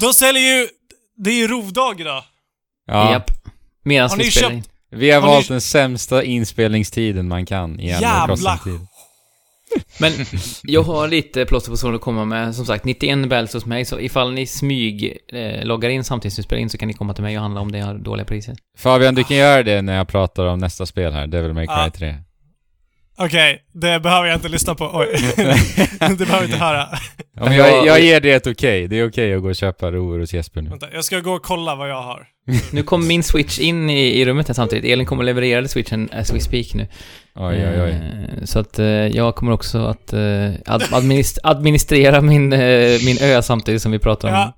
De 0.00 0.12
säljer 0.14 0.42
ju... 0.58 0.68
Det 1.16 1.30
är 1.30 1.34
ju 1.34 1.48
rovdag 1.48 2.00
idag. 2.00 2.24
Ja, 2.86 3.12
Japp. 3.12 3.30
Medan 3.84 4.10
vi 4.18 4.24
ni 4.24 4.30
spelar 4.30 4.50
köpt- 4.50 4.68
vi 4.90 5.10
har 5.10 5.20
Har 5.20 5.28
ni- 5.28 5.34
valt 5.34 5.48
den 5.48 5.60
sämsta 5.60 6.22
inspelningstiden 6.24 7.28
man 7.28 7.46
kan 7.46 7.80
i 7.80 7.92
Animal 7.92 8.28
Jävla. 8.30 8.58
Men 10.00 10.12
jag 10.62 10.82
har 10.82 11.08
lite 11.08 11.44
plåster 11.46 11.70
på 11.70 11.76
såren 11.76 11.94
att 11.94 12.00
komma 12.00 12.24
med. 12.24 12.54
Som 12.54 12.66
sagt, 12.66 12.84
91 12.84 13.28
bells 13.28 13.54
hos 13.54 13.66
mig, 13.66 13.84
så 13.84 14.00
ifall 14.00 14.32
ni 14.32 14.46
smyg 14.46 15.18
eh, 15.32 15.64
loggar 15.64 15.90
in 15.90 16.04
samtidigt 16.04 16.34
som 16.34 16.42
vi 16.42 16.44
spelar 16.44 16.60
in 16.60 16.70
så 16.70 16.78
kan 16.78 16.88
ni 16.88 16.94
komma 16.94 17.14
till 17.14 17.24
mig 17.24 17.36
och 17.36 17.42
handla 17.42 17.60
om 17.60 17.72
det 17.72 17.80
har 17.80 17.94
dåliga 17.94 18.24
priser. 18.24 18.54
Fabian, 18.78 19.14
du 19.14 19.24
kan 19.24 19.36
göra 19.36 19.62
det 19.62 19.82
när 19.82 19.96
jag 19.96 20.08
pratar 20.08 20.44
om 20.46 20.58
nästa 20.58 20.86
spel 20.86 21.12
här, 21.12 21.26
Devil 21.26 21.52
May 21.52 21.66
Cry 21.66 21.74
Ja. 21.76 21.90
3. 21.94 22.14
Okej, 23.24 23.62
det 23.72 24.00
behöver 24.00 24.28
jag 24.28 24.36
inte 24.36 24.48
lyssna 24.48 24.74
på. 24.74 24.90
Oj. 24.94 25.06
det 25.36 26.16
behöver 26.16 26.34
jag 26.36 26.44
inte 26.44 26.56
höra. 26.56 26.88
Om 27.40 27.52
jag, 27.52 27.86
jag 27.86 28.00
ger 28.00 28.20
det 28.20 28.32
ett 28.32 28.46
okej, 28.46 28.88
det 28.88 28.98
är 28.98 29.08
okej 29.08 29.34
att 29.34 29.42
gå 29.42 29.48
och 29.48 29.56
köpa 29.56 29.90
rovor 29.92 30.18
hos 30.18 30.34
Jesper 30.34 30.62
nu. 30.62 30.70
Vänta, 30.70 30.86
jag 30.92 31.04
ska 31.04 31.20
gå 31.20 31.32
och 31.32 31.42
kolla 31.42 31.74
vad 31.74 31.90
jag 31.90 32.02
har. 32.02 32.26
Nu 32.70 32.82
kom 32.82 33.06
min 33.06 33.22
switch 33.22 33.58
in 33.58 33.90
i, 33.90 34.20
i 34.20 34.24
rummet 34.24 34.48
här 34.48 34.54
samtidigt. 34.54 34.92
Elin 34.92 35.06
kommer 35.06 35.24
leverera 35.24 35.68
switchen 35.68 36.08
as 36.12 36.32
we 36.34 36.40
speak 36.40 36.74
nu. 36.74 36.86
Oj, 37.34 37.66
oj, 37.68 37.82
oj. 37.82 37.90
Eh, 37.90 38.44
Så 38.44 38.58
att 38.58 38.78
eh, 38.78 38.86
jag 38.86 39.34
kommer 39.34 39.52
också 39.52 39.78
att 39.78 40.12
eh, 40.12 40.20
ad, 40.66 40.82
administ 40.90 41.38
administrera 41.42 42.20
min, 42.20 42.52
eh, 42.52 42.58
min 43.04 43.18
ö 43.20 43.42
samtidigt 43.42 43.82
som 43.82 43.92
vi 43.92 43.98
pratar 43.98 44.28
om... 44.28 44.34
Ja. 44.34 44.52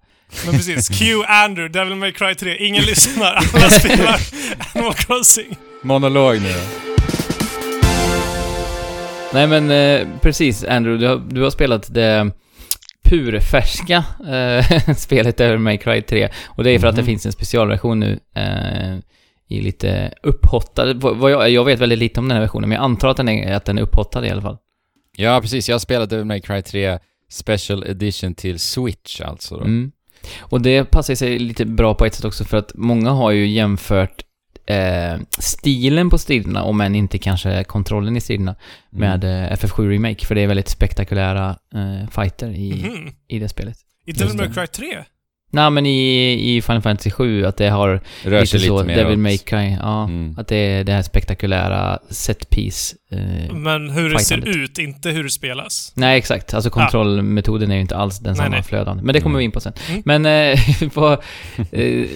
Men 0.45 0.55
precis, 0.55 0.89
Q 0.89 1.05
Andrew, 1.29 1.79
Devil 1.79 1.95
May 1.97 2.13
Cry 2.13 2.35
3. 2.35 2.57
Ingen 2.67 2.83
lyssnar, 2.83 3.35
alla 3.35 3.71
spelar 3.71 4.21
Animal 4.75 4.95
Crossing. 4.95 5.57
Monolog 5.83 6.35
nu 6.43 6.49
då. 6.49 6.84
Nej 9.35 9.47
men 9.47 9.71
eh, 9.71 10.09
precis 10.21 10.65
Andrew, 10.65 11.07
du 11.07 11.09
har, 11.09 11.23
du 11.35 11.43
har 11.43 11.51
spelat 11.51 11.95
det 11.95 12.31
purfärska 13.05 14.05
eh, 14.29 14.95
spelet 14.97 15.37
Devil 15.37 15.59
May 15.59 15.79
Cry 15.79 16.03
3. 16.03 16.29
Och 16.47 16.65
det 16.65 16.71
är 16.71 16.79
för 16.79 16.87
att 16.87 16.97
det 16.97 17.03
Mhm. 17.03 17.07
finns 17.07 17.27
en 17.27 17.33
specialversion 17.33 18.01
nu 18.01 18.19
eh, 18.37 18.95
i 19.49 19.61
lite 19.61 20.15
upphottad. 20.23 20.95
Vad 20.95 21.31
jag, 21.31 21.51
jag 21.51 21.65
vet 21.65 21.81
väldigt 21.81 21.99
lite 21.99 22.21
om 22.21 22.29
den 22.29 22.35
här 22.37 22.43
versionen, 22.43 22.69
men 22.69 22.77
jag 22.77 22.85
antar 22.85 23.09
att 23.09 23.17
den 23.17 23.29
är, 23.29 23.53
att 23.53 23.65
den 23.65 23.79
är 23.79 23.83
upphottad 23.83 24.27
i 24.27 24.31
alla 24.31 24.43
fall. 24.43 24.57
Ja, 25.17 25.41
precis. 25.41 25.69
Jag 25.69 25.81
spelade 25.81 26.07
Devil 26.07 26.25
May 26.25 26.41
Cry 26.41 26.63
3 26.63 26.99
Special 27.31 27.85
Edition 27.85 28.35
till 28.35 28.59
Switch 28.59 29.21
alltså 29.21 29.57
då. 29.57 29.65
Mm. 29.65 29.93
Och 30.41 30.61
det 30.63 30.85
passar 30.85 31.15
sig 31.15 31.39
lite 31.39 31.65
bra 31.65 31.95
på 31.95 32.05
ett 32.07 32.15
sätt 32.15 32.25
också 32.25 32.45
för 32.45 32.57
att 32.57 32.73
många 32.75 33.11
har 33.11 33.31
ju 33.31 33.47
jämfört 33.47 34.23
eh, 34.67 35.21
stilen 35.39 36.11
på 36.11 36.19
striderna, 36.19 36.63
om 36.63 36.81
än 36.81 36.95
inte 36.95 37.19
kanske 37.19 37.65
kontrollen 37.65 38.17
i 38.17 38.21
striderna, 38.21 38.55
med 38.91 39.25
Mm. 39.25 39.45
eh, 39.45 39.53
FF7 39.57 39.89
Remake, 39.91 40.27
för 40.27 40.35
det 40.35 40.41
är 40.41 40.47
väldigt 40.47 40.69
spektakulära 40.69 41.57
eh, 41.75 42.09
fighter 42.11 42.51
i, 42.51 42.91
Mhm. 42.95 43.13
i 43.29 43.39
det 43.39 43.49
spelet. 43.49 43.77
I 44.07 44.13
Devil 44.13 44.37
May. 44.37 44.49
Cry 44.53 44.67
3? 44.67 45.05
Nej 45.55 45.71
men 45.71 45.87
i, 45.87 46.57
i 46.57 46.63
Final 46.63 46.83
Fantasy 46.83 47.11
7 47.11 47.45
att 47.47 47.57
det 47.57 47.69
har 47.69 48.01
Rör 48.25 48.41
lite 48.41 48.47
sig 48.47 48.61
så, 48.61 48.83
lite 48.83 48.87
mer 48.87 48.97
Devil 49.05 49.19
May 49.19 49.39
Cry, 49.39 49.77
ja. 49.81 50.05
Mm. 50.05 50.35
Att 50.39 50.49
det 50.49 50.57
är 50.57 50.85
det 50.85 50.93
här 50.93 51.03
spektakulära 51.03 51.99
set 52.11 52.51
piece. 52.51 52.97
Eh, 53.11 53.55
Men 53.55 53.91
hur 53.91 54.11
det 54.11 54.19
ser 54.19 54.49
ut, 54.49 54.79
inte 54.79 55.11
hur 55.11 55.25
det 55.25 55.31
spelas. 55.31 55.93
nej 55.97 56.19
exakt, 56.19 56.55
alltså 56.55 56.71
kontrollmetoden 56.71 57.71
är 57.71 57.75
ju 57.75 57.81
inte 57.81 57.97
alls 57.97 58.19
den 58.19 58.37
samma 58.37 58.49
nej. 58.49 58.63
flödande. 58.63 59.03
Men 59.03 59.13
det 59.13 59.21
kommer 59.21 59.35
Mm. 59.35 59.39
vi 59.39 59.45
in 59.45 59.51
på 59.53 59.61
sen. 59.61 59.73
Mm. 59.91 60.03
Men 60.05 60.27
eh, 60.27 60.59
på, 60.95 61.23
eh, 61.73 62.07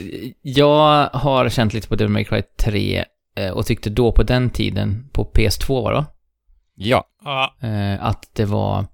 jag 0.43 1.09
har 1.13 1.49
känt 1.49 1.75
lite 1.75 1.89
på 1.89 1.97
Devil 1.97 2.13
May 2.13 2.25
Cry 2.25 2.43
3 2.61 3.05
eh, 3.39 3.51
och 3.51 3.67
tyckte 3.67 3.91
då 3.91 4.13
på 4.13 4.23
den 4.23 4.51
tiden, 4.51 5.09
på 5.13 5.31
PS2 5.35 5.83
var 5.83 5.91
det 5.93 5.97
va? 5.99 6.07
Ja. 6.75 7.05
Ja, 7.25 7.55
eh, 7.63 8.05
att 8.07 8.31
det 8.33 8.45
var 8.45 8.87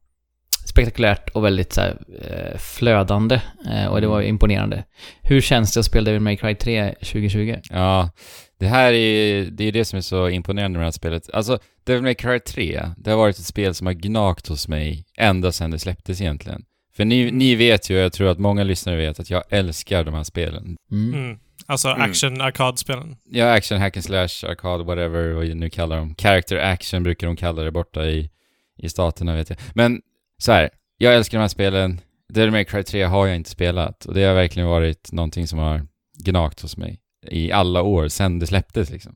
spektakulärt 0.64 1.28
och 1.28 1.44
väldigt 1.44 1.72
så 1.72 1.80
här, 1.80 1.96
eh, 2.20 2.58
flödande 2.58 3.40
eh, 3.70 3.86
och 3.86 4.00
det 4.00 4.06
var 4.06 4.22
imponerande. 4.22 4.84
Hur 5.22 5.40
känns 5.40 5.74
det 5.74 5.80
att 5.80 5.86
spela 5.86 6.04
Devil 6.04 6.20
May 6.20 6.36
Cry 6.36 6.54
3 6.54 6.94
2020? 6.94 7.56
Ja, 7.70 8.10
det 8.58 8.66
här 8.66 8.92
är 8.92 9.44
det 9.50 9.64
är 9.64 9.72
det 9.72 9.84
som 9.84 9.96
är 9.96 10.00
så 10.00 10.28
imponerande 10.28 10.78
med 10.78 10.82
det 10.82 10.86
här 10.86 10.90
spelet. 10.92 11.30
Alltså, 11.32 11.58
Devil 11.84 12.02
May 12.02 12.14
Cry 12.14 12.40
3, 12.40 12.82
det 12.96 13.10
har 13.10 13.18
varit 13.18 13.38
ett 13.38 13.44
spel 13.44 13.74
som 13.74 13.86
har 13.86 13.94
gnagt 13.94 14.48
hos 14.48 14.68
mig 14.68 15.04
ända 15.18 15.52
sedan 15.52 15.70
det 15.70 15.78
släpptes 15.78 16.20
egentligen. 16.20 16.62
För 16.96 17.04
ni, 17.04 17.30
ni 17.30 17.54
vet 17.54 17.90
ju, 17.90 17.96
och 17.96 18.02
jag 18.02 18.12
tror 18.12 18.28
att 18.28 18.38
många 18.38 18.64
lyssnare 18.64 18.96
vet, 18.96 19.20
att 19.20 19.30
jag 19.30 19.42
älskar 19.50 20.04
de 20.04 20.14
här 20.14 20.24
spelen. 20.24 20.76
Mm. 20.90 21.14
mm. 21.14 21.38
Alltså 21.66 21.88
Mm. 21.88 22.10
action-arkadspelen. 22.10 23.16
Ja, 23.30 23.52
action, 23.52 23.78
hack 23.78 23.96
and 23.96 24.04
slash, 24.04 24.50
arkad, 24.50 24.86
whatever, 24.86 25.32
vad 25.32 25.56
nu 25.56 25.70
kallar 25.70 25.96
de. 25.96 26.14
Character 26.14 26.56
action 26.56 27.02
brukar 27.02 27.26
de 27.26 27.36
kalla 27.36 27.62
det 27.62 27.70
borta 27.70 28.06
i, 28.06 28.30
i 28.78 28.88
staterna 28.88 29.34
vet 29.34 29.50
jag. 29.50 29.58
Men 29.74 30.00
så 30.38 30.52
här, 30.52 30.70
jag 30.98 31.14
älskar 31.14 31.38
de 31.38 31.40
här 31.40 31.48
spelen. 31.48 32.00
Devil 32.28 32.50
May 32.50 32.64
Cry 32.64 32.82
3 32.82 33.02
har 33.02 33.26
jag 33.26 33.36
inte 33.36 33.50
spelat 33.50 34.04
och 34.04 34.14
det 34.14 34.24
har 34.24 34.34
verkligen 34.34 34.68
varit 34.68 35.12
någonting 35.12 35.46
som 35.46 35.58
har 35.58 35.86
gnagt 36.18 36.60
hos 36.60 36.76
mig 36.76 37.00
i 37.26 37.52
alla 37.52 37.82
år 37.82 38.08
sedan 38.08 38.38
det 38.38 38.46
släpptes 38.46 38.90
liksom. 38.90 39.14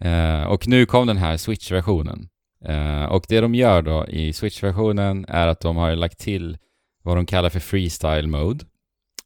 Eh, 0.00 0.42
och 0.42 0.68
nu 0.68 0.86
kom 0.86 1.06
den 1.06 1.16
här 1.16 1.36
Switch-versionen. 1.36 2.28
Eh, 2.64 3.04
och 3.04 3.24
det 3.28 3.40
de 3.40 3.54
gör 3.54 3.82
då 3.82 4.06
i 4.06 4.32
Switch-versionen 4.32 5.24
är 5.28 5.46
att 5.46 5.60
de 5.60 5.76
har 5.76 5.96
lagt 5.96 6.18
till 6.18 6.58
vad 7.02 7.16
de 7.16 7.26
kallar 7.26 7.48
för 7.48 7.60
Freestyle 7.60 8.26
Mode. 8.26 8.64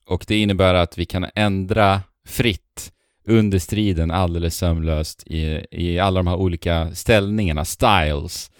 Och 0.06 0.24
det 0.28 0.40
innebär 0.40 0.74
att 0.74 0.98
vi 0.98 1.04
kan 1.04 1.26
ändra 1.34 2.02
fritt 2.26 2.92
under 3.26 3.58
striden 3.58 4.10
alldeles 4.10 4.56
sömlöst 4.56 5.22
i, 5.26 5.66
i 5.70 5.98
alla 5.98 6.18
de 6.18 6.26
här 6.26 6.36
olika 6.36 6.94
ställningarna, 6.94 7.64
styles, 7.64 8.50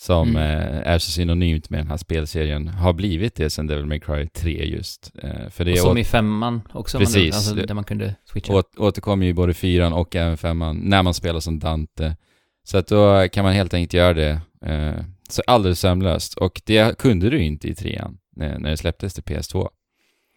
som 0.00 0.28
Mm. 0.28 0.42
eh, 0.42 0.92
är 0.92 0.98
så 0.98 1.10
synonymt 1.10 1.70
med 1.70 1.80
den 1.80 1.86
här 1.88 1.96
spelserien, 1.96 2.68
har 2.68 2.92
blivit 2.92 3.34
det 3.34 3.50
sen 3.50 3.66
Devil 3.66 3.86
May 3.86 4.00
Cry 4.00 4.26
3 4.28 4.64
just. 4.64 5.12
Eh, 5.22 5.48
för 5.50 5.64
det 5.64 5.72
Och 5.72 5.78
som 5.78 5.90
åt, 5.90 5.98
i 5.98 6.04
femman 6.04 6.60
också. 6.72 6.98
Precis. 6.98 7.32
Man, 7.32 7.36
alltså, 7.36 7.54
där 7.54 7.74
man 7.74 7.84
kunde 7.84 8.14
switcha. 8.24 8.52
åt, 8.54 8.78
återkommer 8.78 9.26
ju 9.26 9.32
både 9.32 9.54
fyran 9.54 9.92
och 9.92 10.16
även 10.16 10.36
femman 10.36 10.76
när 10.76 11.02
man 11.02 11.14
spelar 11.14 11.40
som 11.40 11.58
Dante. 11.58 12.16
Så 12.64 12.78
att 12.78 12.86
då 12.86 13.28
kan 13.28 13.44
man 13.44 13.52
helt 13.52 13.74
enkelt 13.74 13.94
göra 13.94 14.14
det 14.14 14.40
eh, 14.66 15.04
så 15.28 15.42
alldeles 15.46 15.80
sömlöst. 15.80 16.34
Och 16.34 16.62
det 16.64 16.98
kunde 16.98 17.30
du 17.30 17.42
inte 17.42 17.68
i 17.68 17.74
trean 17.74 18.18
eh, 18.40 18.58
när 18.58 18.70
det 18.70 18.76
släpptes 18.76 19.14
till 19.14 19.22
PS2. 19.24 19.68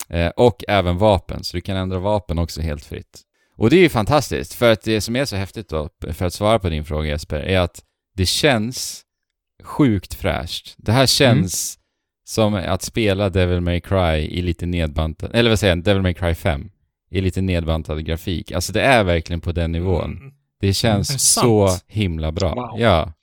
Eh, 0.09 0.27
och 0.27 0.63
även 0.67 0.97
vapen, 0.97 1.43
så 1.43 1.57
du 1.57 1.61
kan 1.61 1.77
ändra 1.77 1.99
vapen 1.99 2.39
också 2.39 2.61
helt 2.61 2.85
fritt. 2.85 3.21
Och 3.57 3.69
det 3.69 3.75
är 3.75 3.81
ju 3.81 3.89
fantastiskt, 3.89 4.53
för 4.53 4.71
att 4.71 4.81
det 4.81 5.01
som 5.01 5.15
är 5.15 5.25
så 5.25 5.35
häftigt 5.35 5.69
då, 5.69 5.89
för 6.11 6.25
att 6.25 6.33
svara 6.33 6.59
på 6.59 6.69
din 6.69 6.85
fråga 6.85 7.09
Jesper, 7.09 7.39
är 7.39 7.59
att 7.59 7.83
det 8.15 8.25
känns 8.25 9.03
sjukt 9.63 10.13
fräscht. 10.13 10.75
Det 10.77 10.91
här 10.91 11.05
känns 11.05 11.79
som 12.25 12.53
att 12.53 12.81
spela 12.81 13.29
Devil 13.29 13.61
May 13.61 13.81
Cry 13.81 14.17
i 14.17 14.41
lite 14.41 14.65
nedbantad, 14.65 15.31
eller 15.33 15.49
vad 15.49 15.59
säger 15.59 15.75
jag, 15.75 15.83
Devil 15.83 16.01
May 16.01 16.13
Cry 16.13 16.35
5 16.35 16.69
i 17.11 17.21
lite 17.21 17.41
nedbantad 17.41 18.05
grafik. 18.05 18.51
Alltså 18.51 18.73
det 18.73 18.81
är 18.81 19.03
verkligen 19.03 19.41
på 19.41 19.51
den 19.51 19.71
nivån. 19.71 20.17
Mm. 20.17 20.33
Det 20.59 20.73
känns 20.73 21.07
det 21.07 21.19
så 21.19 21.69
himla 21.87 22.31
bra. 22.31 22.55
Wow. 22.55 22.81
Ja. 22.81 23.13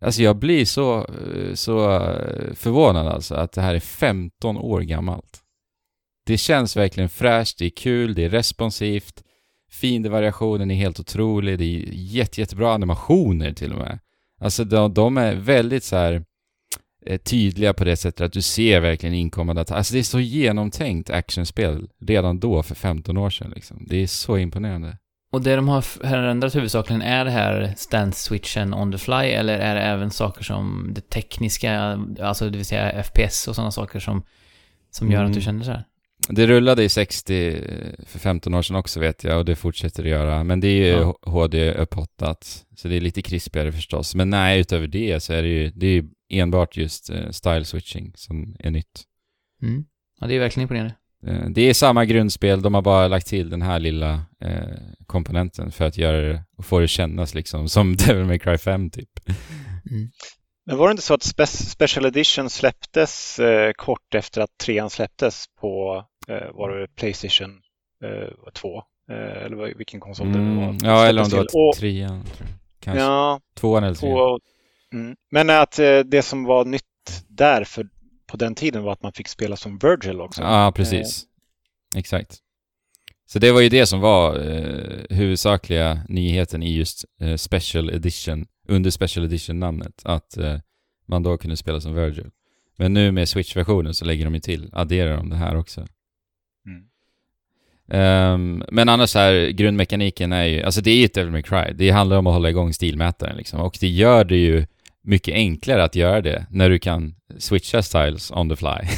Alltså 0.00 0.22
jag 0.22 0.36
blir 0.36 0.64
så, 0.64 1.06
så 1.54 1.98
förvånad 2.54 3.06
alltså 3.06 3.34
att 3.34 3.52
det 3.52 3.60
här 3.60 3.74
är 3.74 3.80
15 3.80 4.56
år 4.56 4.80
gammalt. 4.80 5.38
Det 6.26 6.38
känns 6.38 6.76
verkligen 6.76 7.08
fräscht, 7.08 7.58
det 7.58 7.64
är 7.64 7.70
kul, 7.70 8.14
det 8.14 8.24
är 8.24 8.28
responsivt, 8.28 9.22
fiendevariationen 9.70 10.70
är 10.70 10.74
helt 10.74 11.00
otrolig, 11.00 11.58
det 11.58 11.64
är 11.64 11.84
jätte, 11.92 12.40
jättebra 12.40 12.74
animationer 12.74 13.52
till 13.52 13.72
och 13.72 13.78
med. 13.78 13.98
Alltså 14.42 14.64
de, 14.64 14.94
de 14.94 15.16
är 15.16 15.34
väldigt 15.34 15.84
så 15.84 15.96
här 15.96 16.24
eh, 17.06 17.18
tydliga 17.20 17.72
på 17.74 17.84
det 17.84 17.96
sättet 17.96 18.20
att 18.20 18.32
du 18.32 18.42
ser 18.42 18.80
verkligen 18.80 19.14
inkommande 19.14 19.62
attacker. 19.62 19.78
Alltså 19.78 19.92
det 19.94 19.98
är 19.98 20.02
så 20.02 20.20
genomtänkt 20.20 21.10
actionspel 21.10 21.88
redan 22.00 22.40
då 22.40 22.62
för 22.62 22.74
15 22.74 23.16
år 23.16 23.30
sedan 23.30 23.52
liksom. 23.54 23.86
Det 23.86 23.96
är 24.02 24.06
så 24.06 24.38
imponerande. 24.38 24.96
Och 25.32 25.42
det 25.42 25.56
de 25.56 25.68
har 25.68 25.80
förändrat 25.82 26.54
huvudsakligen, 26.54 27.02
är 27.02 27.24
det 27.24 27.30
här 27.30 27.74
stance-switchen 27.76 28.74
on 28.74 28.92
the 28.92 28.98
fly, 28.98 29.14
eller 29.14 29.58
är 29.58 29.74
det 29.74 29.80
även 29.80 30.10
saker 30.10 30.44
som 30.44 30.90
det 30.94 31.00
tekniska, 31.10 31.98
alltså 32.20 32.50
det 32.50 32.56
vill 32.56 32.66
säga 32.66 33.02
FPS 33.02 33.48
och 33.48 33.54
sådana 33.54 33.70
saker 33.70 34.00
som, 34.00 34.22
som 34.90 35.10
gör 35.10 35.18
att 35.20 35.26
Mm. 35.26 35.34
du 35.34 35.40
känner 35.40 35.64
så 35.64 35.70
här? 35.70 35.84
Det 36.28 36.46
rullade 36.46 36.84
i 36.84 36.88
60 36.88 37.60
för 38.06 38.18
15 38.18 38.54
år 38.54 38.62
sedan 38.62 38.76
också 38.76 39.00
vet 39.00 39.24
jag 39.24 39.38
och 39.38 39.44
det 39.44 39.56
fortsätter 39.56 40.02
det 40.02 40.08
göra. 40.08 40.44
Men 40.44 40.60
det 40.60 40.68
är 40.68 40.86
ju 40.86 41.00
Ja. 41.00 41.16
HD 41.22 41.74
upphottat. 41.74 42.64
Så 42.76 42.88
det 42.88 42.96
är 42.96 43.00
lite 43.00 43.22
krispigare 43.22 43.72
förstås. 43.72 44.14
Men 44.14 44.30
nej, 44.30 44.60
utöver 44.60 44.86
det 44.86 45.20
så 45.22 45.32
är 45.32 45.42
det 45.42 45.48
ju, 45.48 45.70
det 45.70 45.86
är 45.86 45.90
ju 45.90 46.08
enbart 46.32 46.76
just 46.76 47.10
eh, 47.10 47.30
style 47.30 47.64
switching 47.64 48.12
som 48.16 48.56
är 48.58 48.70
nytt. 48.70 49.02
Mm. 49.62 49.84
Ja, 50.20 50.26
det 50.26 50.34
är 50.34 50.38
verkligen 50.40 50.62
imponerande. 50.62 50.94
Eh, 51.26 51.50
det 51.50 51.62
är 51.62 51.74
samma 51.74 52.04
grundspel, 52.04 52.62
de 52.62 52.74
har 52.74 52.82
bara 52.82 53.08
lagt 53.08 53.26
till 53.26 53.50
den 53.50 53.62
här 53.62 53.80
lilla 53.80 54.12
eh, 54.40 54.78
komponenten 55.06 55.72
för 55.72 55.84
att 55.84 55.98
göra 55.98 56.20
det 56.20 56.44
och 56.56 56.66
få 56.66 56.80
det 56.80 56.88
kännas 56.88 57.34
liksom 57.34 57.68
som 57.68 57.96
Devil 58.06 58.24
May 58.24 58.38
Cry 58.38 58.58
5 58.58 58.90
typ. 58.90 59.08
Mm. 59.90 60.10
Men 60.66 60.76
var 60.76 60.88
det 60.88 60.92
inte 60.92 61.02
så 61.02 61.14
att 61.14 61.22
Spe 61.22 61.46
Special 61.46 62.06
Edition 62.06 62.50
släpptes 62.50 63.38
eh, 63.38 63.72
kort 63.72 64.14
efter 64.14 64.40
att 64.40 64.50
trean 64.64 64.90
släpptes 64.90 65.44
på 65.60 65.96
eh, 65.96 66.04
var 66.54 66.70
det 66.70 66.86
Playstation 66.96 67.60
eh, 68.04 68.50
2? 68.52 68.82
Eh, 69.10 69.16
eller 69.44 69.56
vad- 69.56 69.76
vilken 69.76 70.00
konsol 70.00 70.32
det 70.32 70.38
nu 70.38 70.56
var? 70.56 70.62
Mm, 70.64 70.76
ja, 70.82 71.06
eller 71.06 71.22
om 71.22 71.28
det 71.28 71.36
var. 71.36 71.44
Och- 71.68 71.76
trean. 71.76 72.24
Kanske. 72.80 73.02
Ja, 73.02 73.40
Tvåan 73.54 73.84
eller 73.84 73.94
trean. 73.94 74.38
Mm. 74.92 75.16
Men 75.30 75.50
att 75.50 75.78
eh, 75.78 75.98
det 75.98 76.22
som 76.22 76.44
var 76.44 76.64
nytt 76.64 76.82
där 77.28 77.64
för, 77.64 77.86
på 78.26 78.36
den 78.36 78.54
tiden 78.54 78.82
var 78.82 78.92
att 78.92 79.02
man 79.02 79.12
fick 79.12 79.28
spela 79.28 79.56
som 79.56 79.78
Virgil 79.78 80.20
också. 80.20 80.42
Ja, 80.42 80.72
precis. 80.76 81.24
Exakt. 81.96 82.38
Så 83.26 83.38
det 83.38 83.52
var 83.52 83.60
ju 83.60 83.68
det 83.68 83.86
som 83.86 84.00
var 84.00 84.36
eh, 84.50 85.16
huvudsakliga 85.16 86.02
nyheten 86.08 86.62
i 86.62 86.72
just 86.76 87.04
eh, 87.20 87.36
Special 87.36 87.90
Edition, 87.90 88.46
under 88.68 88.90
Special 88.90 89.24
Edition-namnet, 89.26 90.02
att 90.04 90.36
eh, 90.36 90.58
man 91.06 91.22
då 91.22 91.38
kunde 91.38 91.56
spela 91.56 91.80
som 91.80 91.94
Virgil. 91.94 92.30
Men 92.76 92.94
nu 92.94 93.12
med 93.12 93.28
Switch-versionen 93.28 93.94
så 93.94 94.04
lägger 94.04 94.24
de 94.24 94.34
ju 94.34 94.40
till, 94.40 94.70
adderar 94.72 95.16
de 95.16 95.30
det 95.30 95.36
här 95.36 95.56
också. 95.56 95.86
Um, 97.88 98.64
men 98.70 98.88
annars 98.88 99.10
så 99.10 99.18
här, 99.18 99.48
grundmekaniken 99.48 100.32
är 100.32 100.44
ju, 100.44 100.62
alltså 100.62 100.80
det 100.80 100.90
är 100.90 100.96
ju 100.96 101.04
ett 101.04 101.14
Devil 101.14 101.32
May 101.32 101.42
Cry. 101.42 101.72
Det 101.74 101.90
handlar 101.90 102.16
om 102.16 102.26
att 102.26 102.32
hålla 102.32 102.50
igång 102.50 102.72
stilmätaren 102.72 103.36
liksom. 103.36 103.60
Och 103.60 103.76
det 103.80 103.88
gör 103.88 104.24
det 104.24 104.36
ju 104.36 104.66
mycket 105.04 105.34
enklare 105.34 105.84
att 105.84 105.94
göra 105.94 106.20
det 106.20 106.46
när 106.50 106.70
du 106.70 106.78
kan 106.78 107.14
switcha 107.38 107.82
styles 107.82 108.30
on 108.30 108.48
the 108.48 108.56
fly. 108.56 108.88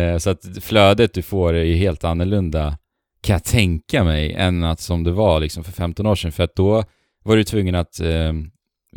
uh, 0.00 0.18
så 0.18 0.30
att 0.30 0.44
flödet 0.60 1.14
du 1.14 1.22
får 1.22 1.54
är 1.54 1.64
ju 1.64 1.74
helt 1.74 2.04
annorlunda, 2.04 2.78
kan 3.20 3.34
jag 3.34 3.44
tänka 3.44 4.04
mig, 4.04 4.32
än 4.32 4.64
att 4.64 4.80
som 4.80 5.04
det 5.04 5.12
var 5.12 5.40
liksom 5.40 5.64
för 5.64 5.72
15 5.72 6.06
år 6.06 6.14
sedan. 6.14 6.32
För 6.32 6.44
att 6.44 6.56
då 6.56 6.84
var 7.24 7.36
du 7.36 7.44
tvungen 7.44 7.74
att 7.74 8.00
um, 8.00 8.50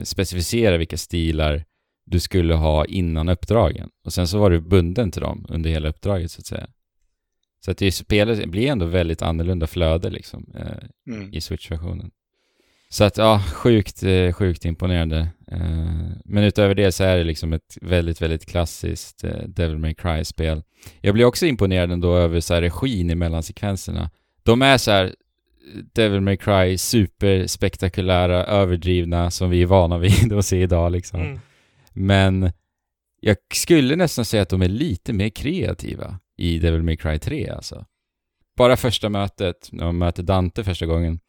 specificera 0.03 0.77
vilka 0.77 0.97
stilar 0.97 1.63
du 2.05 2.19
skulle 2.19 2.53
ha 2.53 2.85
innan 2.85 3.29
uppdragen. 3.29 3.89
Och 4.05 4.13
sen 4.13 4.27
så 4.27 4.37
var 4.37 4.49
du 4.49 4.61
bunden 4.61 5.11
till 5.11 5.21
dem 5.21 5.45
under 5.49 5.69
hela 5.69 5.89
uppdraget 5.89 6.31
så 6.31 6.39
att 6.39 6.45
säga. 6.45 6.67
Så 7.65 7.71
att 7.71 7.77
det 7.77 7.91
spelet 7.91 8.45
blir 8.49 8.67
ändå 8.67 8.85
väldigt 8.85 9.21
annorlunda 9.21 9.67
flöde 9.67 10.09
liksom 10.09 10.45
eh, 10.55 11.13
Mm. 11.13 11.33
i 11.33 11.41
Switch-versionen. 11.41 12.11
Så 12.89 13.03
att 13.03 13.17
ja, 13.17 13.43
sjukt, 13.53 14.03
eh, 14.03 14.31
sjukt 14.31 14.65
imponerande. 14.65 15.19
Eh, 15.51 15.59
Men 16.25 16.43
utöver 16.43 16.75
det 16.75 16.91
så 16.91 17.03
är 17.03 17.17
det 17.17 17.23
liksom 17.23 17.53
ett 17.53 17.77
väldigt, 17.81 18.21
väldigt 18.21 18.45
klassiskt 18.45 19.23
eh, 19.23 19.43
Devil 19.47 19.77
May 19.77 19.93
Cry-spel. 19.93 20.63
Jag 21.01 21.13
blir 21.13 21.25
också 21.25 21.45
imponerad 21.45 21.91
ändå 21.91 22.15
över 22.15 22.39
så 22.39 22.53
här 22.53 22.61
regin 22.61 23.09
i 23.09 23.15
mellansekvenserna. 23.15 24.09
De 24.43 24.61
är 24.61 24.77
så 24.77 24.91
här 24.91 25.15
Devil 25.93 26.21
May 26.21 26.37
Cry 26.37 26.77
superspektakulära, 26.77 28.45
överdrivna 28.45 29.31
som 29.31 29.49
vi 29.49 29.61
är 29.61 29.65
vana 29.65 29.97
vid 29.97 30.33
att 30.37 30.45
se 30.45 30.61
idag 30.61 30.91
liksom. 30.91 31.21
Mm. 31.21 31.39
Men 31.93 32.51
jag 33.19 33.37
skulle 33.53 33.95
nästan 33.95 34.25
säga 34.25 34.43
att 34.43 34.49
de 34.49 34.61
är 34.61 34.67
lite 34.69 35.13
mer 35.13 35.29
kreativa 35.29 36.19
i 36.37 36.59
Devil 36.59 36.83
May 36.83 36.97
Cry 36.97 37.19
3 37.19 37.49
alltså. 37.49 37.85
Bara 38.57 38.77
första 38.77 39.09
mötet, 39.09 39.69
när 39.71 39.85
man 39.85 39.97
möter 39.97 40.23
Dante 40.23 40.63
första 40.63 40.85
gången, 40.85 41.19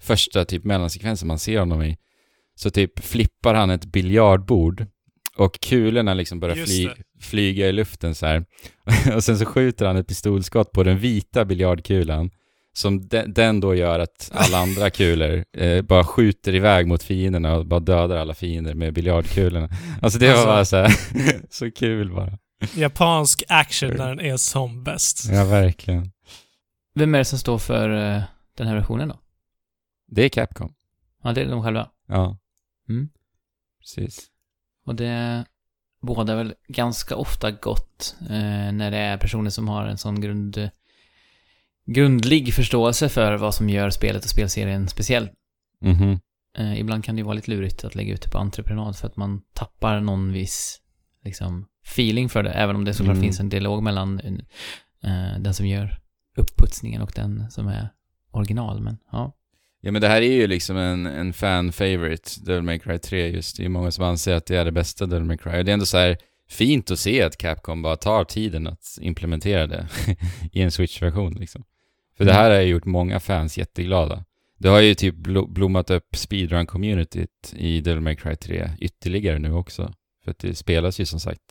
första 0.00 0.44
typ 0.44 0.64
mellansekvensen 0.64 1.28
man 1.28 1.38
ser 1.38 1.58
honom 1.58 1.82
i, 1.82 1.96
så 2.54 2.70
typ 2.70 3.04
flippar 3.04 3.54
han 3.54 3.70
ett 3.70 3.84
biljardbord 3.84 4.86
och 5.36 5.60
kulorna 5.60 6.14
liksom 6.14 6.40
börjar 6.40 6.56
fly, 6.56 6.88
flyga 7.20 7.68
i 7.68 7.72
luften 7.72 8.14
så 8.14 8.26
här. 8.26 8.44
och 9.14 9.24
sen 9.24 9.38
så 9.38 9.44
skjuter 9.44 9.86
han 9.86 9.96
ett 9.96 10.06
pistolskott 10.08 10.72
på 10.72 10.82
den 10.82 10.98
vita 10.98 11.44
biljardkulan 11.44 12.30
som 12.72 13.08
den, 13.08 13.32
den 13.32 13.60
då 13.60 13.74
gör 13.74 13.98
att 13.98 14.30
alla 14.34 14.58
andra 14.58 14.90
kulor 14.90 15.44
eh, 15.56 15.82
bara 15.82 16.04
skjuter 16.04 16.54
iväg 16.54 16.86
mot 16.86 17.02
fienderna 17.02 17.56
och 17.56 17.66
bara 17.66 17.80
dödar 17.80 18.16
alla 18.16 18.34
fiender 18.34 18.74
med 18.74 18.92
biljardkulorna. 18.94 19.68
Alltså 20.02 20.18
det 20.18 20.26
var 20.26 20.34
Alltså- 20.34 20.46
bara 20.46 20.64
så 20.64 20.76
här, 20.76 21.40
så 21.50 21.70
kul 21.70 22.14
bara. 22.14 22.38
Japansk 22.74 23.42
action 23.48 23.90
när 23.96 24.08
den 24.08 24.20
är 24.20 24.36
som 24.36 24.84
bäst. 24.84 25.24
Ja, 25.30 25.44
verkligen. 25.44 26.12
Vem 26.94 27.14
är 27.14 27.18
det 27.18 27.24
som 27.24 27.38
står 27.38 27.58
för 27.58 27.90
eh, 27.90 28.22
den 28.56 28.66
här 28.66 28.74
versionen 28.74 29.08
då? 29.08 29.20
Det 30.06 30.22
är 30.22 30.28
Capcom. 30.28 30.74
Ja, 31.22 31.32
det 31.32 31.40
är 31.40 31.50
de 31.50 31.62
själva. 31.62 31.90
Ja. 32.08 32.38
Mm. 32.88 33.08
Precis. 33.80 34.26
Och 34.86 34.94
det 34.94 35.44
bådar 36.02 36.36
väl 36.36 36.54
ganska 36.68 37.16
ofta 37.16 37.50
gott 37.50 38.16
eh, 38.20 38.72
när 38.72 38.90
det 38.90 38.96
är 38.96 39.18
personer 39.18 39.50
som 39.50 39.68
har 39.68 39.86
en 39.86 39.98
sån 39.98 40.20
grund, 40.20 40.70
grundlig 41.86 42.54
förståelse 42.54 43.08
för 43.08 43.36
vad 43.36 43.54
som 43.54 43.68
gör 43.68 43.90
spelet 43.90 44.24
och 44.24 44.30
spelserien 44.30 44.88
speciell. 44.88 45.30
Mhm. 45.80 46.20
Eh, 46.58 46.80
ibland 46.80 47.04
kan 47.04 47.14
det 47.14 47.20
ju 47.20 47.24
vara 47.24 47.34
lite 47.34 47.50
lurigt 47.50 47.84
att 47.84 47.94
lägga 47.94 48.14
ut 48.14 48.22
det 48.22 48.30
på 48.30 48.38
entreprenad 48.38 48.96
för 48.96 49.06
att 49.06 49.16
man 49.16 49.42
tappar 49.52 50.00
någon 50.00 50.32
viss 50.32 50.80
liksom, 51.24 51.66
feeling 51.86 52.28
för 52.28 52.42
det, 52.42 52.50
även 52.50 52.76
om 52.76 52.84
det 52.84 52.94
såklart 52.94 53.14
Mm. 53.14 53.22
finns 53.22 53.40
en 53.40 53.48
dialog 53.48 53.82
mellan 53.82 54.20
eh, 55.02 55.38
den 55.40 55.54
som 55.54 55.66
gör 55.66 55.98
uppputsningen 56.36 57.02
och 57.02 57.12
den 57.14 57.50
som 57.50 57.68
är 57.68 57.88
original. 58.30 58.80
Men 58.80 58.98
ja, 59.12 59.32
Ja 59.80 59.92
men 59.92 60.02
det 60.02 60.08
här 60.08 60.22
är 60.22 60.32
ju 60.32 60.46
liksom 60.46 60.76
en, 60.76 61.06
en 61.06 61.32
fan 61.32 61.72
favorite, 61.72 62.30
Devil 62.40 62.62
May 62.62 62.78
Cry 62.78 62.98
3 62.98 63.28
just. 63.28 63.56
Det 63.56 63.64
är 63.64 63.68
många 63.68 63.90
som 63.90 64.04
anser 64.04 64.34
att 64.34 64.46
det 64.46 64.56
är 64.56 64.64
det 64.64 64.72
bästa 64.72 65.06
Devil 65.06 65.24
May 65.24 65.36
Cry. 65.36 65.62
Det 65.62 65.70
är 65.70 65.72
ändå 65.72 65.86
så 65.86 65.96
här 65.98 66.18
fint 66.48 66.90
att 66.90 66.98
se 66.98 67.22
att 67.22 67.36
Capcom 67.36 67.82
bara 67.82 67.96
tar 67.96 68.24
tiden 68.24 68.66
att 68.66 68.98
implementera 69.00 69.66
det 69.66 69.88
i 70.52 70.62
en 70.62 70.70
Switch-version 70.70 71.34
liksom. 71.34 71.64
För 72.16 72.24
det 72.24 72.32
här 72.32 72.50
har 72.50 72.60
ju 72.60 72.66
gjort 72.68 72.84
många 72.84 73.20
fans 73.20 73.58
jätteglada. 73.58 74.24
Det 74.58 74.68
har 74.68 74.80
ju 74.80 74.94
typ 74.94 75.14
blo- 75.14 75.52
blommat 75.52 75.90
upp 75.90 76.14
speedrun-communityt 76.16 77.54
i 77.56 77.80
Devil 77.80 78.00
May 78.00 78.16
Cry 78.16 78.36
3 78.36 78.70
ytterligare 78.78 79.38
nu 79.38 79.52
också. 79.52 79.92
För 80.24 80.30
att 80.30 80.38
det 80.38 80.54
spelas 80.54 81.00
ju 81.00 81.04
som 81.06 81.20
sagt 81.20 81.42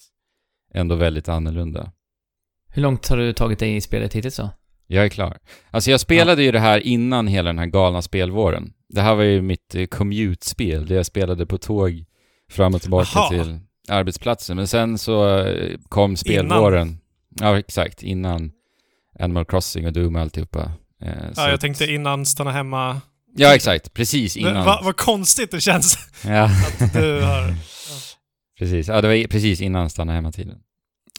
ändå 0.76 0.95
väldigt 0.95 1.30
annorlunda. 1.30 1.91
Hur 2.69 2.82
långt 2.82 3.07
har 3.07 3.17
du 3.17 3.34
tagit 3.34 3.59
dig 3.59 3.76
i 3.76 3.82
spelet 3.82 4.13
hittills 4.13 4.38
då? 4.38 4.49
Jag 4.88 5.05
är 5.05 5.09
klar. 5.09 5.38
Alltså 5.71 5.91
jag 5.91 5.99
spelade 5.99 6.43
ju 6.43 6.51
det 6.51 6.59
här 6.59 6.80
innan 6.80 7.28
hela 7.28 7.49
den 7.49 7.59
här 7.59 7.65
galna 7.65 8.01
spelvåren. 8.01 8.73
Det 8.89 9.01
här 9.01 9.15
var 9.15 9.23
ju 9.23 9.41
mitt 9.41 9.76
eh, 9.76 9.86
commute-spel, 9.86 10.86
det 10.86 10.95
jag 10.95 11.05
spelade 11.05 11.45
på 11.45 11.57
tåg 11.57 12.05
fram 12.51 12.76
och 12.76 12.82
tillbaka 12.82 13.19
Aha. 13.19 13.30
till 13.30 13.59
arbetsplatsen. 13.89 14.57
Men 14.57 14.67
sen 14.67 14.97
så 14.97 15.38
eh, 15.38 15.78
kom 15.89 16.17
spelvåren. 16.17 16.97
Ja, 17.30 17.59
exakt. 17.59 18.03
Innan 18.03 18.51
Animal 19.19 19.45
Crossing 19.45 19.86
och 19.86 19.93
Doom 19.93 20.15
och 20.15 20.21
alltihopa. 20.21 20.71
Eh, 21.01 21.34
så 21.34 21.41
Ja, 21.41 21.49
jag 21.49 21.61
tänkte 21.61 21.86
innan 21.86 22.26
stanna 22.26 22.51
hemma. 22.51 23.01
Ja, 23.36 23.55
exakt. 23.55 23.93
Precis 23.93 24.38
innan. 24.38 24.65
Vad 24.65 24.84
vad 24.84 24.97
konstigt 24.97 25.51
det 25.51 25.61
känns 25.61 25.97
Ja, 26.26 26.43
att 26.80 26.93
du 26.93 27.21
har... 27.21 27.55
precis. 28.59 28.88
Ja, 28.88 29.01
det 29.01 29.07
var 29.07 29.28
precis 29.28 29.61
innan 29.61 29.89
stanna 29.89 30.13
hemma-tiden. 30.13 30.57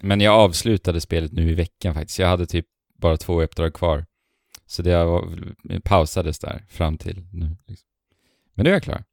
Men 0.03 0.21
jag 0.21 0.35
avslutade 0.35 1.01
spelet 1.01 1.33
nu 1.33 1.51
i 1.51 1.55
veckan 1.55 1.95
faktiskt. 1.95 2.19
Jag 2.19 2.29
hade 2.29 2.47
typ 2.47 2.67
bara 2.99 3.17
två 3.17 3.43
uppdrag 3.43 3.75
kvar. 3.75 4.07
Så 4.67 4.83
det 4.83 5.05
var, 5.05 5.39
pausades 5.81 6.39
där 6.39 6.65
fram 6.69 6.99
till 6.99 7.27
nu. 7.33 7.57
Liksom. 7.67 7.89
Men 8.55 8.65
nu 8.65 8.71
är 8.71 8.75
jag 8.75 8.83
klar. 8.83 9.05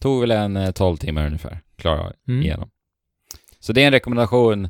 Tog 0.00 0.20
väl 0.20 0.30
en 0.30 0.56
eh, 0.56 0.70
12 0.70 0.96
timmar 0.96 1.26
ungefär. 1.26 1.60
Klara 1.76 2.12
Mm. 2.28 2.42
igenom. 2.42 2.70
Så 3.60 3.72
det 3.72 3.82
är 3.82 3.86
en 3.86 3.92
rekommendation 3.92 4.68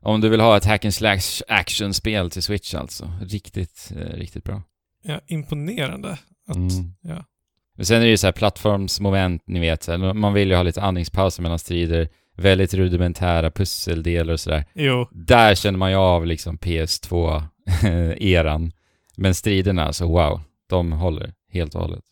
om 0.00 0.20
du 0.20 0.28
vill 0.28 0.40
ha 0.40 0.56
ett 0.56 0.64
hack 0.64 0.84
and 0.84 0.94
slash 0.94 1.42
action-spel 1.48 2.30
till 2.30 2.42
Switch 2.42 2.74
alltså. 2.74 3.12
Riktigt, 3.22 3.92
eh, 3.96 3.98
riktigt 4.16 4.44
bra. 4.44 4.62
Ja, 5.02 5.20
imponerande. 5.26 6.18
Att, 6.46 6.56
Mm. 6.56 6.94
ja. 7.00 7.24
Men 7.78 7.86
sen 7.86 7.96
är 7.96 8.00
det 8.00 8.06
ju 8.10 8.16
så 8.16 8.26
här 8.26 8.32
plattformsmoment, 8.32 9.42
ni 9.46 9.60
vet. 9.60 9.82
Så 9.82 9.90
här, 9.92 10.14
man 10.14 10.32
vill 10.32 10.48
ju 10.48 10.54
ha 10.54 10.62
lite 10.62 10.82
andningspauser 10.82 11.42
mellan 11.42 11.58
strider. 11.58 12.08
Väldigt 12.36 12.74
rudimentära 12.74 13.50
pusseldelar 13.50 14.32
och 14.32 14.40
sådär. 14.40 14.64
Jo, 14.74 15.08
Där 15.12 15.54
känner 15.54 15.78
man 15.78 15.90
ju 15.90 15.96
av 15.96 16.26
liksom 16.26 16.58
PS2-eran. 16.58 18.72
Men 19.16 19.34
striderna, 19.34 19.84
alltså 19.84 20.06
wow, 20.06 20.40
de 20.68 20.92
håller 20.92 21.34
helt 21.52 21.74
och 21.74 21.80
hållet. 21.80 22.04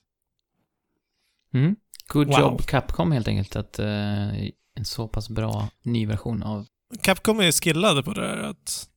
Mm. 1.55 1.77
Good 2.09 2.29
Wow. 2.29 2.41
job 2.41 2.67
Capcom 2.67 3.12
helt 3.12 3.29
enkelt 3.29 3.57
att 3.57 3.79
eh, 3.79 4.37
en 4.75 4.85
så 4.85 5.09
pass 5.09 5.29
bra 5.29 5.69
ny 5.83 6.07
version 6.07 6.43
av... 6.43 6.67
Capcom 7.03 7.41
är 7.41 7.53
skillade 7.53 8.03
på 8.03 8.12
det 8.12 8.21
där 8.21 8.37
att 8.43 8.89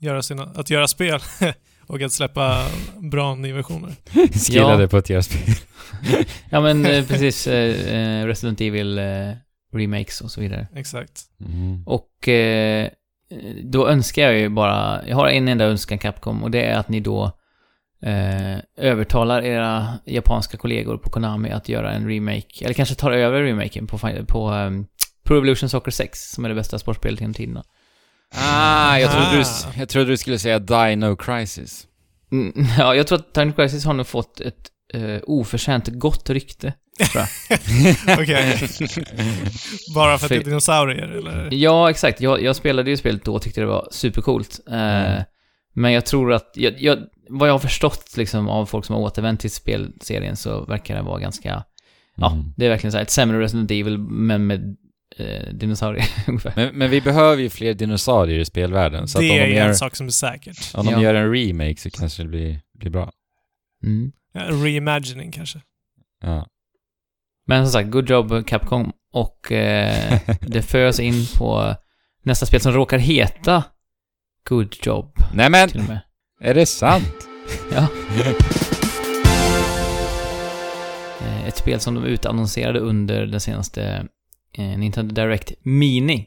göra, 0.00 0.22
sina, 0.22 0.42
att 0.42 0.70
göra 0.70 0.88
spel 0.88 1.20
och 1.86 2.02
att 2.02 2.12
släppa 2.12 2.66
bra 3.10 3.34
nyversioner. 3.34 3.94
Skillade 4.50 4.82
Ja. 4.82 4.88
på 4.88 4.96
att 4.96 5.10
göra 5.10 5.22
spel. 5.22 5.54
Ja 6.50 6.60
men 6.60 6.86
eh, 6.86 7.06
precis, 7.06 7.46
eh, 7.46 7.94
eh, 7.94 8.26
Resident 8.26 8.60
Evil 8.60 8.98
eh, 8.98 9.30
remakes 9.72 10.20
och 10.20 10.30
så 10.30 10.40
vidare. 10.40 10.66
Exakt. 10.74 11.20
Mm. 11.40 11.82
Och 11.86 12.28
eh, 12.28 12.88
då 13.64 13.88
önskar 13.88 14.22
jag 14.22 14.38
ju 14.38 14.48
bara, 14.48 15.00
jag 15.08 15.16
har 15.16 15.28
en 15.28 15.48
enda 15.48 15.64
önskan 15.64 15.98
Capcom 15.98 16.42
och 16.42 16.50
det 16.50 16.62
är 16.64 16.78
att 16.78 16.88
ni 16.88 17.00
då 17.00 17.24
eh, 18.02 18.58
övertalar 18.76 19.42
era 19.42 19.88
japanska 20.06 20.56
kollegor 20.56 20.96
på 20.96 21.10
Konami 21.10 21.50
att 21.50 21.68
göra 21.68 21.92
en 21.92 22.08
remake, 22.08 22.64
eller 22.64 22.74
kanske 22.74 22.94
tar 22.94 23.10
över 23.12 23.42
remaken 23.42 23.86
på, 23.86 23.98
på 24.28 24.50
um, 24.50 24.86
Pro 25.24 25.36
Evolution 25.36 25.68
Soccer 25.68 25.90
6, 25.90 26.30
som 26.30 26.44
är 26.44 26.48
det 26.48 26.54
bästa 26.54 26.78
sportspelet 26.78 27.20
genom 27.20 27.34
tiderna. 27.34 27.64
Ah, 28.36 28.98
jag 28.98 29.10
trodde, 29.10 29.26
Ah. 29.26 29.32
Du, 29.32 29.80
jag 29.80 29.88
trodde 29.88 30.10
du 30.10 30.16
skulle 30.16 30.38
säga 30.38 30.58
Dino 30.58 31.16
Crisis. 31.16 31.86
Mm, 32.32 32.52
ja, 32.78 32.94
jag 32.94 33.06
tror 33.06 33.18
att 33.18 33.32
Time 33.34 33.52
Crisis 33.52 33.84
har 33.84 33.94
nog 33.94 34.06
fått 34.06 34.40
ett 34.40 34.70
eh, 34.94 35.20
oförtjänt 35.22 35.88
gott 35.88 36.30
rykte. 36.30 36.72
Okej. 38.18 38.68
Bara 39.94 40.18
för 40.18 40.26
att 40.26 40.28
det 40.28 40.36
är 40.36 40.44
dinosaurier, 40.44 41.08
eller? 41.08 41.48
Ja, 41.52 41.90
exakt. 41.90 42.20
Jag, 42.20 42.42
jag 42.42 42.56
spelade 42.56 42.90
ju 42.90 42.96
spelet 42.96 43.24
då 43.24 43.34
och 43.34 43.42
tyckte 43.42 43.60
det 43.60 43.66
var 43.66 43.88
supercoolt. 43.90 44.60
Eh, 44.70 44.74
Mm. 44.74 45.22
Men 45.76 45.92
jag 45.92 46.06
tror 46.06 46.32
att, 46.32 46.50
jag, 46.54 46.74
jag, 46.82 46.98
vad 47.28 47.48
jag 47.48 47.54
har 47.54 47.58
förstått 47.58 48.16
liksom 48.16 48.48
av 48.48 48.66
folk 48.66 48.84
som 48.84 48.94
har 48.94 49.02
återvänt 49.02 49.40
till 49.40 49.50
spelserien 49.50 50.36
så 50.36 50.64
verkar 50.64 50.96
det 50.96 51.02
vara 51.02 51.18
ganska, 51.20 51.64
ja, 52.16 52.32
Mm. 52.32 52.44
det 52.56 52.66
är 52.66 52.70
verkligen 52.70 52.92
så 52.92 52.98
här 52.98 53.02
ett 53.02 53.10
sämre 53.10 53.40
Resident 53.40 53.70
Evil 53.70 53.98
men 53.98 54.46
med 54.46 54.76
eh, 55.16 55.48
dinosaurier 55.54 56.06
ungefär. 56.28 56.52
Men, 56.56 56.74
men 56.78 56.90
vi 56.90 57.00
behöver 57.00 57.42
ju 57.42 57.50
fler 57.50 57.74
dinosaurier 57.74 58.38
i 58.38 58.44
spelvärlden. 58.44 59.08
Så 59.08 59.18
att 59.18 59.22
det 59.22 59.30
om 59.30 59.36
är 59.36 59.46
de, 59.46 59.54
gör, 59.54 59.68
en 59.68 59.76
sak 59.76 59.96
som 59.96 60.06
är 60.06 60.10
säkert. 60.10 60.74
om 60.74 60.86
de 60.86 60.92
Ja. 60.92 61.02
gör 61.02 61.14
en 61.14 61.34
remake 61.34 61.76
så 61.76 61.90
kanske 61.90 62.22
det 62.22 62.28
blir, 62.28 62.60
blir 62.78 62.90
bra. 62.90 63.12
Mm. 63.82 64.12
Ja, 64.32 64.40
reimagining 64.50 65.32
kanske. 65.32 65.58
Ja. 66.22 66.46
Men 67.46 67.64
som 67.66 67.72
sagt, 67.72 67.90
good 67.90 68.10
job 68.10 68.46
Capcom. 68.46 68.92
Och 69.12 69.52
eh, 69.52 70.18
det 70.40 70.62
för 70.62 70.86
oss 70.88 71.00
in 71.00 71.26
på 71.38 71.74
nästa 72.22 72.46
spel 72.46 72.60
som 72.60 72.72
råkar 72.72 72.98
heta 72.98 73.64
Good 74.48 74.74
Job 74.82 75.16
Nej 75.34 75.50
men, 75.50 75.68
är 76.40 76.54
det 76.54 76.66
sant? 76.66 77.14
Ja. 77.74 77.86
Eh, 81.20 81.48
Ett 81.48 81.56
spel 81.56 81.80
som 81.80 81.94
de 81.94 82.04
utannonserade 82.04 82.78
under 82.80 83.26
den 83.26 83.40
senaste 83.40 84.06
Nintendo 84.58 85.14
Direct 85.14 85.52
Mini. 85.62 86.26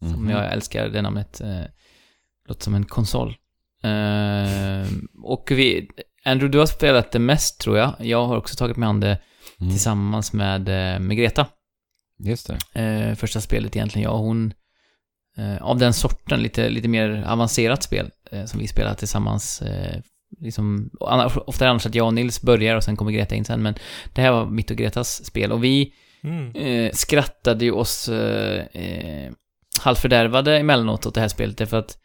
Som 0.00 0.22
Mhm. 0.22 0.30
jag 0.30 0.52
älskar 0.52 0.88
det 0.88 1.02
namnet. 1.02 1.40
Eh, 1.40 1.60
låter 2.48 2.62
som 2.64 2.74
en 2.74 2.84
konsol. 2.84 3.28
Eh, 3.82 4.86
och 5.22 5.48
vi... 5.50 5.88
Andrew, 6.24 6.52
du 6.52 6.58
har 6.58 6.66
spelat 6.66 7.12
det 7.12 7.18
mest 7.18 7.60
tror 7.60 7.78
jag. 7.78 7.94
Jag 7.98 8.26
har 8.26 8.36
också 8.36 8.56
tagit 8.56 8.76
mig 8.76 8.86
an 8.86 9.00
det 9.00 9.18
Mm. 9.60 9.70
tillsammans 9.72 10.32
med, 10.32 10.68
eh, 10.68 11.00
med 11.00 11.16
Greta. 11.16 11.46
Just 12.18 12.50
det. 12.72 12.80
Eh, 12.82 13.14
första 13.14 13.40
spelet 13.40 13.76
egentligen, 13.76 14.04
jag 14.04 14.12
och 14.14 14.24
hon. 14.24 14.52
Eh, 15.36 15.62
av 15.62 15.78
den 15.78 15.92
sorten, 15.92 16.42
lite, 16.42 16.68
lite 16.68 16.88
mer 16.88 17.24
avancerat 17.26 17.82
spel 17.82 18.10
eh, 18.30 18.44
som 18.44 18.60
vi 18.60 18.66
spelar 18.68 18.94
tillsammans. 18.94 19.62
Eh, 19.62 20.00
liksom, 20.40 20.90
ofta 21.46 21.64
är 21.64 21.66
det 21.66 21.70
annars 21.70 21.86
att 21.86 21.94
jag 21.94 22.06
och 22.06 22.14
Nils 22.14 22.42
börjar 22.42 22.76
och 22.76 22.84
sen 22.84 22.96
kommer 22.96 23.10
Greta 23.12 23.34
in 23.34 23.44
sen, 23.44 23.62
men 23.62 23.74
det 24.14 24.22
här 24.22 24.32
var 24.32 24.46
mitt 24.46 24.70
och 24.70 24.76
Gretas 24.76 25.24
spel. 25.24 25.52
Och 25.52 25.64
vi 25.64 25.92
Mm. 26.24 26.52
eh, 26.54 26.92
skrattade 26.92 27.64
ju 27.64 27.72
oss 27.72 28.08
eh, 28.08 28.64
eh, 28.72 29.32
halvfördärvade 29.80 30.58
emellanåt 30.58 31.06
åt 31.06 31.14
det 31.14 31.20
här 31.20 31.28
spelet, 31.28 31.58
därför 31.58 31.78
att 31.78 31.98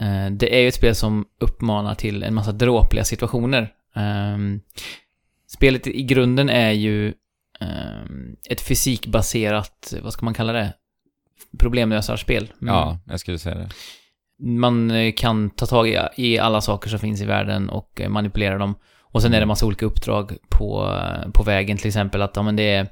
eh, 0.00 0.30
det 0.30 0.56
är 0.56 0.60
ju 0.60 0.68
ett 0.68 0.74
spel 0.74 0.94
som 0.94 1.24
uppmanar 1.40 1.94
till 1.94 2.22
en 2.22 2.34
massa 2.34 2.52
dråpliga 2.52 3.04
situationer. 3.04 3.72
Ehm, 3.94 4.60
spelet 5.46 5.86
i 5.86 6.02
grunden 6.02 6.48
är 6.48 6.70
ju 6.70 7.14
ehm, 7.60 8.36
ett 8.50 8.60
fysikbaserat, 8.60 9.94
vad 10.02 10.12
ska 10.12 10.24
man 10.24 10.34
kalla 10.34 10.52
det? 10.52 10.72
Problemlösarspel. 11.58 12.52
Mm. 12.62 12.74
Ja, 12.74 12.98
jag 13.06 13.20
skulle 13.20 13.38
säga 13.38 13.54
det. 13.54 13.68
Man 14.38 14.90
eh, 14.90 15.12
kan 15.12 15.50
ta 15.50 15.66
tag 15.66 15.88
i, 16.16 16.38
alla 16.38 16.60
saker 16.60 16.90
som 16.90 16.98
finns 16.98 17.20
i 17.20 17.24
världen 17.24 17.68
och 17.70 18.00
eh, 18.00 18.08
manipulera 18.08 18.58
dem. 18.58 18.74
Och 19.00 19.22
sen 19.22 19.34
är 19.34 19.40
det 19.40 19.46
massa 19.46 19.66
olika 19.66 19.86
uppdrag 19.86 20.36
på, 20.48 20.98
eh, 20.98 21.30
på 21.30 21.42
vägen, 21.42 21.76
till 21.76 21.86
exempel 21.86 22.22
att 22.22 22.36
ja, 22.36 22.42
men 22.42 22.56
det 22.56 22.72
är, 22.74 22.88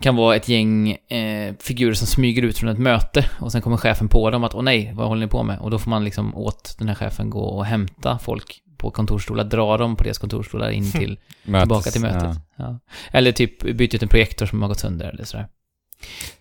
kan 0.00 0.16
vara 0.16 0.36
ett 0.36 0.48
gäng 0.48 0.90
eh, 0.92 1.54
figurer 1.60 1.94
som 1.94 2.06
smyger 2.06 2.42
ut 2.42 2.58
från 2.58 2.70
ett 2.70 2.78
möte 2.78 3.30
och 3.40 3.52
sen 3.52 3.62
kommer 3.62 3.76
chefen 3.76 4.08
på 4.08 4.30
dem 4.30 4.44
att 4.44 4.54
åh 4.54 4.62
nej, 4.62 4.92
vad 4.94 5.08
håller 5.08 5.26
ni 5.26 5.30
på 5.30 5.42
med? 5.42 5.58
Och 5.58 5.70
då 5.70 5.78
får 5.78 5.90
man 5.90 6.04
liksom 6.04 6.36
åt 6.36 6.74
den 6.78 6.88
här 6.88 6.94
chefen 6.94 7.30
gå 7.30 7.40
och 7.40 7.64
hämta 7.66 8.18
folk 8.18 8.62
på 8.76 8.90
kontorsstolar, 8.90 9.44
dra 9.44 9.76
dem 9.76 9.96
på 9.96 10.04
deras 10.04 10.18
kontorsstolar 10.18 10.70
in 10.70 10.92
till, 10.92 11.18
Mötes, 11.44 11.62
tillbaka 11.62 11.90
till 11.90 12.00
mötet. 12.00 12.22
ja. 12.22 12.34
Ja. 12.56 12.78
Eller 13.10 13.32
typ 13.32 13.62
byta 13.76 13.96
ut 13.96 14.02
en 14.02 14.08
projektor 14.08 14.46
som 14.46 14.62
har 14.62 14.68
gått 14.68 14.78
sönder 14.78 15.08
eller 15.08 15.24
sådär. 15.24 15.48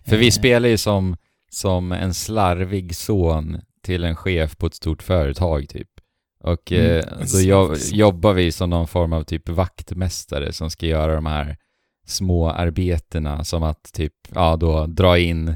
För 0.07 0.17
vi 0.17 0.25
Eh, 0.27 0.31
spelar 0.31 0.69
ju 0.69 0.77
som, 0.77 1.17
som 1.51 1.91
en 1.91 2.13
slarvig 2.13 2.95
son 2.95 3.61
till 3.83 4.03
en 4.03 4.15
chef 4.15 4.57
på 4.57 4.65
ett 4.67 4.73
stort 4.75 5.03
företag 5.03 5.69
typ. 5.69 5.87
Och 6.43 6.71
Mm. 6.71 6.97
eh, 6.97 7.03
då 7.19 7.25
slarvig 7.25 7.49
jo- 7.49 7.75
son. 7.75 7.97
jobbar 7.97 8.33
vi 8.33 8.51
som 8.51 8.69
någon 8.69 8.87
form 8.87 9.13
av 9.13 9.23
typ 9.23 9.49
vaktmästare 9.49 10.53
som 10.53 10.69
ska 10.69 10.85
göra 10.85 11.15
de 11.15 11.25
här 11.25 11.57
små 12.05 12.49
arbetena 12.49 13.43
som 13.43 13.63
att 13.63 13.93
typ, 13.93 14.13
ja 14.35 14.55
då 14.55 14.85
dra 14.85 15.17
in 15.17 15.47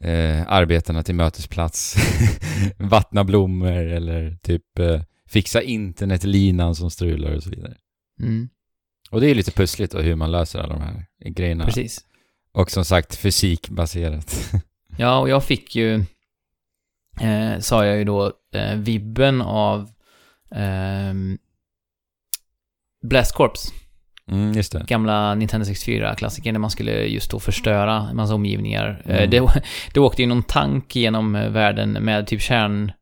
eh, 0.00 0.42
arbetarna 0.48 1.02
till 1.02 1.14
mötesplats, 1.14 1.96
vattna 2.78 3.24
blommor 3.24 3.72
eller 3.72 4.36
typ 4.42 4.78
eh, 4.78 5.00
fixa 5.28 5.62
internetlinan 5.62 6.74
som 6.74 6.90
strular 6.90 7.36
och 7.36 7.42
så 7.42 7.50
vidare. 7.50 7.76
Mm, 8.20 8.48
Och 9.10 9.20
det 9.20 9.30
är 9.30 9.34
lite 9.34 9.52
pussligt 9.52 9.92
då 9.92 9.98
hur 10.00 10.14
man 10.16 10.30
löser 10.30 10.58
alla 10.58 10.74
de 10.74 10.82
här 10.82 11.06
grejerna. 11.30 11.64
precis. 11.64 12.04
Och 12.52 12.70
som 12.70 12.84
sagt 12.84 13.14
fysikbaserat. 13.16 14.52
Ja, 15.00 15.18
och 15.18 15.28
jag 15.28 15.44
fick 15.44 15.76
ju, 15.76 15.94
eh, 17.20 17.58
sa 17.60 17.86
jag 17.86 17.98
ju 17.98 18.04
då, 18.04 18.32
eh, 18.54 18.74
vibben 18.76 19.40
av 19.42 19.90
ehm, 20.50 21.38
Blast 23.02 23.34
Corps, 23.34 23.72
Mm, 24.30 24.52
just 24.52 24.72
det. 24.72 24.84
gamla 24.86 25.34
Nintendo 25.34 25.66
64-klassikern 25.66 26.52
där 26.52 26.58
man 26.58 26.70
skulle 26.70 26.92
just 26.92 27.30
då 27.30 27.40
förstöra 27.40 28.06
en 28.10 28.16
massa 28.16 28.34
omgivningar. 28.34 29.02
Eh, 29.04 29.16
Mm. 29.16 29.30
det, 29.30 29.62
det 29.94 30.00
åkte 30.00 30.22
ju 30.22 30.28
någon 30.28 30.42
tank 30.42 30.96
genom 30.96 31.34
eh, 31.36 31.48
världen 31.48 31.92
med 31.92 32.26
typ 32.26 32.42
kärn 32.42 32.92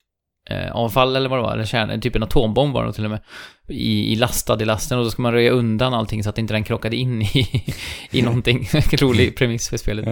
eh, 0.51 0.73
avfall 0.73 1.17
eller 1.17 1.29
vad 1.29 1.39
det 1.39 1.43
var, 1.43 1.53
eller 1.53 1.65
kärn, 1.65 2.01
typ 2.01 2.17
en 2.17 2.23
atombomb 2.23 2.75
var 2.75 2.87
det 2.87 2.93
till 2.93 3.05
och 3.05 3.11
med, 3.11 3.21
i, 3.69 4.13
i 4.13 4.17
lastad 4.17 4.63
i 4.63 4.65
lasten 4.65 4.99
och 4.99 5.05
då 5.05 5.11
ska 5.11 5.23
man 5.23 5.33
röja 5.33 5.51
undan 5.51 5.95
allting 5.95 6.25
så 6.25 6.31
att 6.31 6.39
inte 6.39 6.55
den 6.55 6.65
krockade 6.65 6.97
in 6.97 7.23
i, 7.23 7.65
i 8.11 8.23
någonting. 8.23 8.69
Rolig 9.01 9.37
premiss 9.37 9.69
för 9.69 9.77
spelet. 9.77 10.09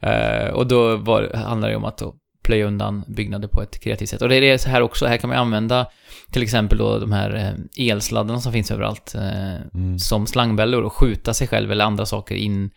Ja. 0.00 0.10
Eh, 0.10 0.50
och 0.50 0.66
då 0.66 0.96
var, 0.96 1.30
handlar 1.34 1.68
det 1.70 1.76
om 1.76 1.84
att 1.84 1.98
då 1.98 2.14
plöja 2.44 2.66
undan 2.66 3.04
byggnader 3.08 3.48
på 3.48 3.62
ett 3.62 3.80
kreativt 3.80 4.08
sätt. 4.08 4.22
Och 4.22 4.28
det 4.28 4.36
är 4.36 4.40
det 4.40 4.58
så 4.58 4.68
här 4.70 4.82
också, 4.82 5.06
här 5.06 5.16
kan 5.16 5.30
man 5.30 5.38
använda 5.38 5.86
till 6.32 6.42
exempel 6.42 6.78
då 6.78 6.98
de 6.98 7.12
här 7.12 7.54
eh, 7.76 7.88
elsladdarna 7.88 8.40
som 8.40 8.52
finns 8.52 8.70
överallt 8.70 9.14
eh, 9.14 9.54
Mm. 9.74 9.98
som 9.98 10.26
slangbällor 10.26 10.82
och 10.82 10.92
skjuta 10.92 11.34
sig 11.34 11.46
själv 11.48 11.72
eller 11.72 11.84
andra 11.84 12.06
saker 12.06 12.34
in 12.34 12.70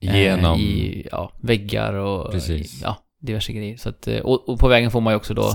eh, 0.00 0.20
Genom... 0.20 0.58
i 0.60 1.06
ja, 1.12 1.32
väggar 1.40 1.92
och 1.92 2.32
Precis. 2.32 2.80
ja, 2.82 2.96
diverse 3.20 3.52
grejer. 3.52 3.76
Så 3.76 3.88
att, 3.88 4.06
och, 4.06 4.48
och 4.48 4.58
på 4.58 4.68
vägen 4.68 4.90
får 4.90 5.00
man 5.00 5.12
ju 5.12 5.16
också 5.16 5.34
då 5.34 5.54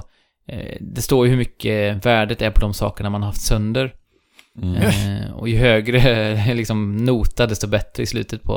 det 0.80 1.02
står 1.02 1.26
ju 1.26 1.30
hur 1.32 1.38
mycket 1.38 2.06
värdet 2.06 2.42
är 2.42 2.52
på 2.52 2.60
de 2.60 2.74
sakerna 2.74 3.10
man 3.10 3.22
har 3.22 3.30
haft 3.30 3.42
sönder. 3.42 3.94
Mm. 4.62 5.34
Och 5.34 5.50
ju 5.50 5.58
högre 5.58 6.54
liksom 6.56 6.98
nota, 6.98 7.48
desto 7.48 7.68
bättre 7.68 8.04
i 8.04 8.06
slutet 8.06 8.44
på, 8.44 8.54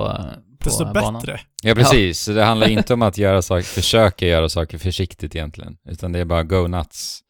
på 0.58 0.64
Desto 0.64 0.84
banan. 0.84 1.14
bättre. 1.14 1.40
Ja, 1.62 1.74
precis. 1.74 2.20
Så 2.20 2.32
det 2.32 2.44
handlar 2.44 2.68
inte 2.68 2.94
om 2.94 3.02
att 3.02 3.18
göra 3.18 3.42
saker, 3.42 3.62
försöka 3.62 4.26
göra 4.26 4.48
saker 4.48 4.78
försiktigt 4.78 5.34
egentligen, 5.36 5.76
utan 5.88 6.12
det 6.12 6.18
är 6.18 6.24
bara 6.24 6.42
go 6.42 6.66
nuts. 6.66 7.20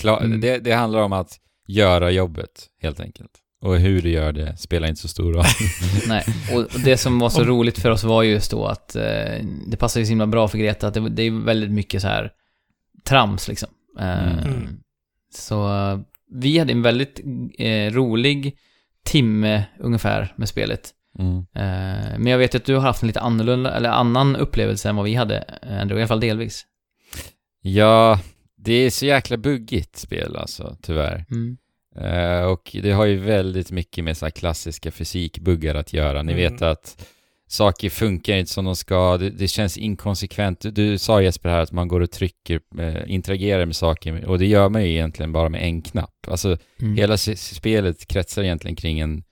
Klar, 0.00 0.20
Mm. 0.20 0.40
det, 0.40 0.58
det 0.58 0.72
handlar 0.72 1.00
om 1.00 1.12
att 1.12 1.38
göra 1.68 2.10
jobbet, 2.10 2.66
helt 2.82 3.00
enkelt. 3.00 3.30
Och 3.62 3.76
hur 3.78 4.02
du 4.02 4.10
gör 4.10 4.32
det 4.32 4.56
spelar 4.56 4.88
inte 4.88 5.00
så 5.00 5.08
stor 5.08 5.32
roll. 5.32 5.44
Nej, 6.08 6.24
och 6.54 6.80
det 6.84 6.96
som 6.96 7.18
var 7.18 7.28
så 7.30 7.44
roligt 7.44 7.78
för 7.78 7.90
oss 7.90 8.04
var 8.04 8.22
just 8.22 8.50
då 8.50 8.66
att 8.66 8.96
eh, 8.96 9.44
det 9.66 9.76
passar 9.78 10.00
ju 10.00 10.06
så 10.06 10.10
himla 10.10 10.26
bra 10.26 10.48
för 10.48 10.58
Greta 10.58 10.88
att 10.88 10.94
det, 10.94 11.08
det 11.08 11.22
är 11.22 11.44
väldigt 11.44 11.70
mycket 11.70 12.02
så 12.02 12.08
här 12.08 12.30
trams 13.04 13.48
liksom. 13.48 13.68
Eh, 13.98 14.38
Mm. 14.46 14.80
Så 15.34 15.68
vi 16.32 16.58
hade 16.58 16.72
en 16.72 16.82
väldigt 16.82 17.20
eh, 17.58 17.92
rolig 17.92 18.56
timme 19.04 19.64
ungefär 19.78 20.32
med 20.36 20.48
spelet. 20.48 20.90
Mm. 21.18 21.36
Eh, 21.38 22.18
men 22.18 22.26
jag 22.26 22.38
vet 22.38 22.54
att 22.54 22.64
du 22.64 22.74
har 22.74 22.82
haft 22.82 23.02
en 23.02 23.06
lite 23.06 23.20
annorlunda, 23.20 23.74
eller 23.74 23.90
annan 23.90 24.36
upplevelse 24.36 24.88
än 24.88 24.96
vad 24.96 25.04
vi 25.04 25.14
hade, 25.14 25.36
eh, 25.62 25.80
ändå, 25.80 25.94
i 25.94 25.98
alla 25.98 26.08
fall 26.08 26.20
delvis. 26.20 26.66
Ja, 27.62 28.18
det 28.62 28.72
är 28.72 28.90
så 28.90 29.06
jäkla 29.06 29.36
buggigt 29.36 29.96
spel 29.96 30.36
alltså, 30.36 30.76
tyvärr. 30.82 31.24
Mm. 31.30 31.56
Eh, 31.96 32.42
och 32.44 32.76
det 32.82 32.90
har 32.92 33.04
ju 33.04 33.16
väldigt 33.16 33.70
mycket 33.70 34.04
med 34.04 34.16
så 34.16 34.26
här 34.26 34.30
klassiska 34.30 34.90
fysikbuggar 34.90 35.74
att 35.74 35.92
göra. 35.92 36.22
Ni 36.22 36.32
Mm. 36.32 36.52
vet 36.52 36.62
att 36.62 37.06
saker 37.48 37.90
funkar 37.90 38.36
inte 38.36 38.52
som 38.52 38.64
de 38.64 38.76
ska, 38.76 39.16
det, 39.18 39.30
det 39.30 39.48
känns 39.48 39.78
inkonsekvent. 39.78 40.60
Du, 40.60 40.70
du 40.70 40.98
sa 40.98 41.22
Jesper 41.22 41.48
här 41.48 41.60
att 41.60 41.72
man 41.72 41.88
går 41.88 42.00
och 42.00 42.10
trycker, 42.10 42.60
eh, 42.78 43.10
interagerar 43.12 43.66
med 43.66 43.76
saker 43.76 44.24
och 44.24 44.38
det 44.38 44.46
gör 44.46 44.68
man 44.68 44.82
ju 44.84 44.90
egentligen 44.90 45.32
bara 45.32 45.48
med 45.48 45.62
en 45.62 45.82
knapp. 45.82 46.26
Alltså 46.28 46.58
Mm. 46.80 46.96
hela 46.96 47.16
spelet 47.16 48.06
kretsar 48.06 48.42
egentligen 48.42 48.76
kring 48.76 49.00
en, 49.00 49.24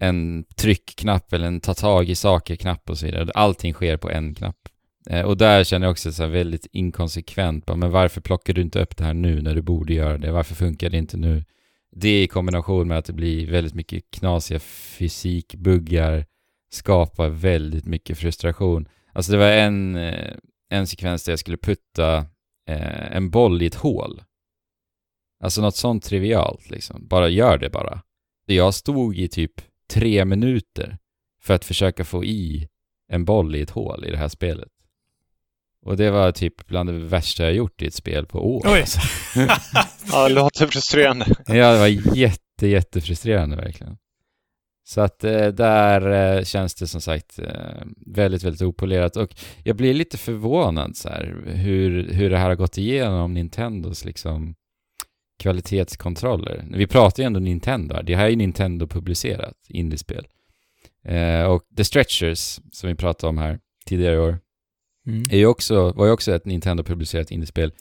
en 0.00 0.44
tryckknapp 0.56 1.32
eller 1.32 1.46
en 1.46 1.60
ta 1.60 1.74
tag 1.74 2.08
i 2.08 2.14
saker-knapp 2.14 2.90
och 2.90 2.98
så 2.98 3.06
vidare. 3.06 3.30
Allting 3.34 3.72
sker 3.74 3.96
på 3.96 4.10
en 4.10 4.34
knapp. 4.34 4.56
Eh, 5.10 5.24
och 5.24 5.36
där 5.36 5.64
känner 5.64 5.86
jag 5.86 5.90
också 5.90 6.12
så 6.12 6.22
här 6.22 6.30
väldigt 6.30 6.66
inkonsekvent, 6.72 7.76
men 7.76 7.90
varför 7.90 8.20
plockar 8.20 8.54
du 8.54 8.60
inte 8.60 8.82
upp 8.82 8.96
det 8.96 9.04
här 9.04 9.14
nu 9.14 9.42
när 9.42 9.54
du 9.54 9.62
borde 9.62 9.94
göra 9.94 10.18
det? 10.18 10.32
Varför 10.32 10.54
funkar 10.54 10.90
det 10.90 10.98
inte 10.98 11.16
nu? 11.16 11.44
Det 11.92 12.22
i 12.22 12.28
kombination 12.28 12.88
med 12.88 12.98
att 12.98 13.04
det 13.04 13.12
blir 13.12 13.50
väldigt 13.50 13.74
mycket 13.74 14.10
knasiga 14.10 14.60
fysikbuggar 14.60 16.26
skapar 16.70 17.28
väldigt 17.28 17.86
mycket 17.86 18.18
frustration. 18.18 18.88
Alltså 19.12 19.32
det 19.32 19.38
var 19.38 19.50
en, 19.50 19.96
eh, 19.96 20.36
en 20.70 20.86
sekvens 20.86 21.24
där 21.24 21.32
jag 21.32 21.38
skulle 21.38 21.56
putta 21.56 22.16
eh, 22.68 23.16
en 23.16 23.30
boll 23.30 23.62
i 23.62 23.66
ett 23.66 23.74
hål. 23.74 24.22
Alltså 25.44 25.62
något 25.62 25.76
sånt 25.76 26.04
trivialt 26.04 26.70
liksom. 26.70 27.06
Bara 27.08 27.28
gör 27.28 27.58
det 27.58 27.70
bara. 27.70 28.02
Jag 28.46 28.74
stod 28.74 29.18
i 29.18 29.28
typ 29.28 29.52
tre 29.90 30.24
minuter 30.24 30.98
för 31.42 31.54
att 31.54 31.64
försöka 31.64 32.04
få 32.04 32.24
i 32.24 32.68
en 33.08 33.24
boll 33.24 33.56
i 33.56 33.60
ett 33.60 33.70
hål 33.70 34.04
i 34.04 34.10
det 34.10 34.16
här 34.16 34.28
spelet. 34.28 34.77
Och 35.86 35.96
det 35.96 36.10
var 36.10 36.32
typ 36.32 36.66
bland 36.66 36.88
det 36.88 36.98
värsta 36.98 37.44
jag 37.44 37.54
gjort 37.54 37.82
i 37.82 37.86
ett 37.86 37.94
spel 37.94 38.26
på 38.26 38.56
år. 38.56 38.62
Oj. 38.66 38.84
Ja, 40.12 40.28
det 40.28 40.34
låter 40.34 40.66
frustrerande. 40.66 41.26
Ja, 41.46 41.72
det 41.72 41.78
var 41.78 42.16
jätte, 42.16 42.66
jättefrustrerande 42.66 43.56
verkligen. 43.56 43.96
Så 44.84 45.00
att 45.00 45.24
eh, 45.24 45.46
där 45.46 46.36
eh, 46.36 46.44
känns 46.44 46.74
det 46.74 46.86
som 46.86 47.00
sagt 47.00 47.38
eh, 47.38 47.82
väldigt, 48.06 48.42
väldigt 48.42 48.62
opolerat 48.62 49.16
och 49.16 49.34
jag 49.64 49.76
blir 49.76 49.94
lite 49.94 50.18
förvånad 50.18 50.96
så 50.96 51.08
här 51.08 51.36
hur, 51.46 52.12
hur 52.12 52.30
det 52.30 52.38
här 52.38 52.48
har 52.48 52.54
gått 52.54 52.78
igenom 52.78 53.34
Nintendos 53.34 54.04
liksom 54.04 54.54
kvalitetskontroller. 55.38 56.64
Vi 56.70 56.86
pratar 56.86 57.22
ju 57.22 57.26
ändå 57.26 57.40
Nintendo 57.40 57.94
här. 57.94 58.02
Det 58.02 58.16
här 58.16 58.24
är 58.24 58.28
ju 58.30 58.36
Nintendo 58.36 58.86
publicerat 58.86 59.56
indiespel. 59.68 60.26
Eh, 61.04 61.42
och 61.42 61.62
The 61.76 61.84
Stretchers 61.84 62.60
som 62.72 62.88
vi 62.88 62.94
pratade 62.94 63.28
om 63.30 63.38
här 63.38 63.58
tidigare 63.86 64.14
i 64.14 64.18
år 64.18 64.38
Mm. 65.08 65.22
är 65.30 65.36
ju 65.36 65.46
också, 65.46 65.92
var 65.92 66.06
ju 66.06 66.12
också 66.12 66.32
ett 66.34 66.44
Nintendo-publicerat 66.44 67.30
indiespel. 67.30 67.72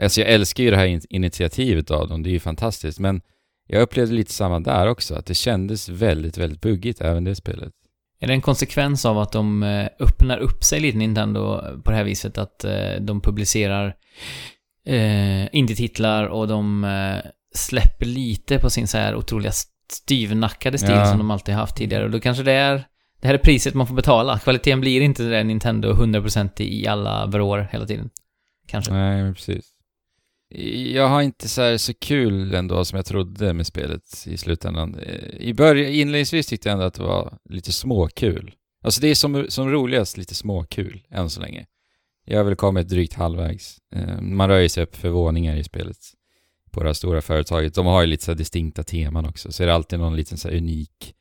Alltså 0.00 0.20
jag 0.20 0.30
älskar 0.30 0.64
ju 0.64 0.70
det 0.70 0.76
här 0.76 0.86
in- 0.86 1.00
initiativet 1.10 1.90
av 1.90 2.08
dem, 2.08 2.22
det 2.22 2.28
är 2.30 2.32
ju 2.32 2.40
fantastiskt, 2.40 2.98
men 3.00 3.20
jag 3.68 3.82
upplevde 3.82 4.14
lite 4.14 4.32
samma 4.32 4.60
där 4.60 4.86
också, 4.86 5.14
att 5.14 5.26
det 5.26 5.34
kändes 5.34 5.88
väldigt, 5.88 6.38
väldigt 6.38 6.60
buggigt 6.60 7.00
även 7.00 7.24
det 7.24 7.34
spelet. 7.34 7.72
Är 8.20 8.26
det 8.26 8.32
en 8.32 8.40
konsekvens 8.40 9.04
av 9.06 9.18
att 9.18 9.32
de 9.32 9.62
eh, 9.62 9.88
öppnar 10.00 10.38
upp 10.38 10.64
sig 10.64 10.80
lite, 10.80 10.98
Nintendo, 10.98 11.60
på 11.84 11.90
det 11.90 11.96
här 11.96 12.04
viset 12.04 12.38
att 12.38 12.64
eh, 12.64 12.92
de 13.00 13.20
publicerar 13.20 13.94
eh, 14.86 15.54
indie-titlar 15.56 16.26
och 16.26 16.48
de 16.48 16.84
eh, 16.84 17.30
släpper 17.54 18.06
lite 18.06 18.58
på 18.58 18.70
sin 18.70 18.86
så 18.88 18.98
här 18.98 19.14
otroliga 19.14 19.52
styvnackade 19.92 20.78
stil 20.78 20.90
Ja. 20.90 21.06
som 21.06 21.18
de 21.18 21.30
alltid 21.30 21.54
har 21.54 21.60
haft 21.60 21.76
tidigare 21.76 22.04
och 22.04 22.10
då 22.10 22.20
kanske 22.20 22.42
det 22.42 22.52
är 22.52 22.84
det 23.26 23.28
här 23.28 23.34
är 23.34 23.42
priset 23.42 23.74
man 23.74 23.86
får 23.86 23.94
betala. 23.94 24.38
Kvaliteten 24.38 24.80
blir 24.80 25.00
inte 25.00 25.22
det 25.22 25.30
där 25.30 25.44
Nintendo 25.44 25.92
100% 25.92 26.62
i 26.62 26.86
alla 26.86 27.26
vrår 27.26 27.68
hela 27.72 27.86
tiden. 27.86 28.10
Kanske. 28.66 28.92
Nej, 28.92 29.22
men 29.22 29.34
precis. 29.34 29.72
Jag 30.94 31.08
har 31.08 31.22
inte 31.22 31.48
så, 31.48 31.62
här 31.62 31.76
så 31.76 31.94
kul 31.94 32.54
ändå 32.54 32.84
som 32.84 32.96
jag 32.96 33.06
trodde 33.06 33.52
med 33.52 33.66
spelet 33.66 34.26
i 34.26 34.36
slutändan. 34.36 34.94
Eh, 34.94 35.36
I 35.38 35.54
början, 35.54 35.92
inledningsvis 35.92 36.46
tyckte 36.46 36.68
jag 36.68 36.72
ändå 36.72 36.84
att 36.84 36.94
det 36.94 37.02
var 37.02 37.38
lite 37.48 37.72
småkul. 37.72 38.54
Alltså 38.82 39.00
det 39.00 39.08
är 39.08 39.14
som, 39.14 39.46
som 39.48 39.70
roligast 39.70 40.16
lite 40.16 40.34
småkul 40.34 41.02
än 41.10 41.30
så 41.30 41.40
länge. 41.40 41.66
Jag 42.24 42.38
har 42.38 42.44
väl 42.44 42.56
kommit 42.56 42.88
drygt 42.88 43.14
halvvägs. 43.14 43.78
Eh, 43.94 44.20
man 44.20 44.48
rör 44.48 44.58
ju 44.58 44.68
sig 44.68 44.82
upp 44.82 44.96
för 44.96 45.08
våningar 45.08 45.56
i 45.56 45.64
spelet 45.64 45.98
på 46.70 46.82
det 46.82 46.88
här 46.88 46.94
stora 46.94 47.22
företaget. 47.22 47.74
De 47.74 47.86
har 47.86 48.00
ju 48.00 48.06
lite 48.06 48.24
så 48.24 48.30
här 48.30 48.38
distinkta 48.38 48.82
teman 48.82 49.26
också, 49.26 49.52
så 49.52 49.62
är 49.62 49.66
det 49.66 49.74
alltid 49.74 49.98
någon 49.98 50.16
liten 50.16 50.38
så 50.38 50.48
här 50.48 50.56
unik 50.56 51.14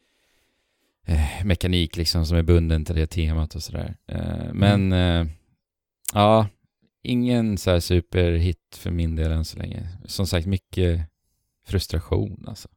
eh, 1.06 1.46
mekanik 1.46 1.98
liksom 1.98 2.26
som 2.26 2.38
är 2.38 2.44
bunden 2.44 2.86
till 2.86 2.96
det 2.96 3.08
temat 3.08 3.56
och 3.56 3.64
sådär. 3.64 3.98
Eh, 4.08 4.54
men 4.54 4.92
eh, 4.92 5.26
ja, 6.14 6.48
ingen 7.04 7.58
så 7.58 7.72
här 7.72 7.80
superhit 7.80 8.76
för 8.78 8.92
min 8.92 9.16
del 9.16 9.32
än 9.32 9.46
så 9.46 9.58
länge. 9.58 9.88
Som 10.06 10.28
sagt, 10.28 10.48
mycket 10.48 11.02
frustration 11.68 12.46
alltså. 12.48 12.68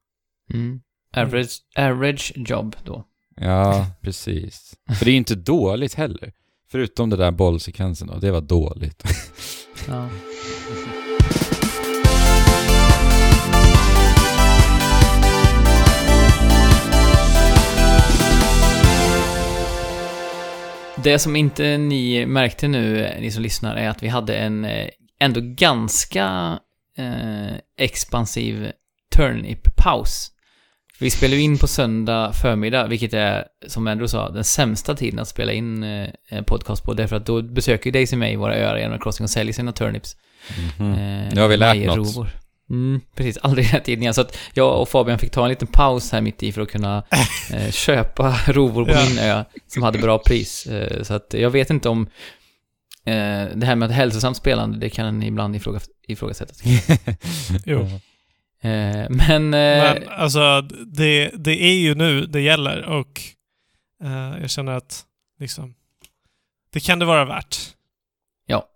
Mm. 0.55 0.81
Average, 1.16 1.62
average 1.76 2.33
job 2.37 2.76
då. 2.85 3.05
Ja, 3.37 3.87
precis. 4.01 4.74
För 4.99 5.05
det 5.05 5.11
är 5.11 5.12
ju 5.12 5.18
inte 5.18 5.35
dåligt 5.35 5.95
heller. 5.95 6.33
Förutom 6.70 7.11
det 7.11 7.16
där 7.16 7.31
bollsekvensen 7.31 8.09
då, 8.09 8.18
det 8.18 8.31
var 8.31 8.41
dåligt. 8.41 9.03
Ja. 9.89 10.09
Det 21.03 21.18
som 21.18 21.36
inte 21.36 21.78
ni 21.78 22.26
märkte 22.26 22.68
nu, 22.68 23.11
ni 23.20 23.30
som 23.30 23.42
lyssnar, 23.42 23.76
är 23.76 23.88
att 23.88 24.03
vi 24.03 24.09
hade 24.09 24.36
en 24.36 24.64
eh, 24.64 24.88
ändå 25.20 25.40
ganska 25.42 26.59
eh, 26.99 27.57
expansiv 27.78 28.72
turnip-paus. 29.16 30.30
Vi 31.01 31.11
spelar 31.11 31.34
ju 31.34 31.42
in 31.42 31.59
på 31.59 31.66
söndag 31.66 32.32
förmiddag, 32.32 32.86
vilket 32.86 33.14
är, 33.14 33.44
som 33.66 33.86
Andrew 33.86 34.09
sa, 34.09 34.30
den 34.30 34.44
sämsta 34.44 34.94
tiden 34.94 35.18
att 35.18 35.28
spela 35.28 35.53
in 35.53 35.82
eh, 35.82 36.42
podcast 36.46 36.84
på, 36.84 36.94
därför 36.94 37.16
att 37.16 37.26
då 37.26 37.42
besöker 37.42 37.86
ju 37.86 37.92
Daisy 37.92 38.16
May 38.16 38.36
våra 38.36 38.57
öar 38.57 38.74
Animal 38.74 39.01
Crossing 39.01 39.24
och 39.24 39.30
säljer 39.30 39.53
sina 39.53 39.72
turnips. 39.72 40.16
Mhm. 40.78 40.92
Eh, 40.92 41.28
Nu 41.34 41.40
har 41.40 41.49
vi 41.49 41.57
lärt 41.57 41.86
något. 41.86 42.26
Mm, 42.71 43.01
precis, 43.14 43.39
aldrig 43.39 43.64
den 43.66 43.73
här 43.73 43.81
tiden 43.81 44.03
igen. 44.03 44.14
Så 44.14 44.21
att 44.21 44.39
jag 44.55 44.81
och 44.81 44.89
Fabian 44.89 45.19
fick 45.19 45.31
ta 45.31 45.43
en 45.43 45.49
liten 45.49 45.69
paus 45.69 46.12
här 46.12 46.21
mitt 46.21 46.43
i 46.43 46.53
för 46.53 46.62
att 46.62 46.71
kunna 46.71 47.05
eh, 47.53 47.71
köpa 47.71 48.37
rovor 48.47 48.85
på 48.85 49.09
min 49.09 49.19
ö 49.19 49.45
som 49.66 49.83
hade 49.83 49.99
bra 49.99 50.19
pris. 50.19 50.66
Eh, 50.66 51.03
så 51.03 51.14
att 51.14 51.35
jag 51.35 51.51
vet 51.51 51.71
inte 51.71 51.89
om 51.89 52.07
eh, 53.05 53.45
det 53.55 53.66
här 53.66 53.77
med 53.77 53.91
ett 53.91 53.97
hälsosamt 53.97 54.37
spelande, 54.37 54.79
det 54.79 54.91
kan 54.91 55.23
ibland 55.23 55.57
ifråga, 55.57 55.81
ifrågasättas. 56.09 56.62
Jo. 57.66 57.81
Eh, 58.61 59.07
men... 59.11 59.55
Eh, 59.55 59.95
Men 59.95 60.09
alltså, 60.09 60.61
det, 60.87 61.31
det 61.35 61.62
är 61.62 61.75
ju 61.75 61.95
nu 61.95 62.27
det 62.27 62.41
gäller 62.41 62.83
och 62.85 63.21
eh, 64.05 64.41
jag 64.41 64.51
känner 64.51 64.73
att 64.73 65.05
liksom, 65.41 65.75
det 66.73 66.81
kan 66.81 66.99
det 66.99 67.05
vara 67.05 67.25
värt. 67.25 67.59
Ja, 68.51 68.68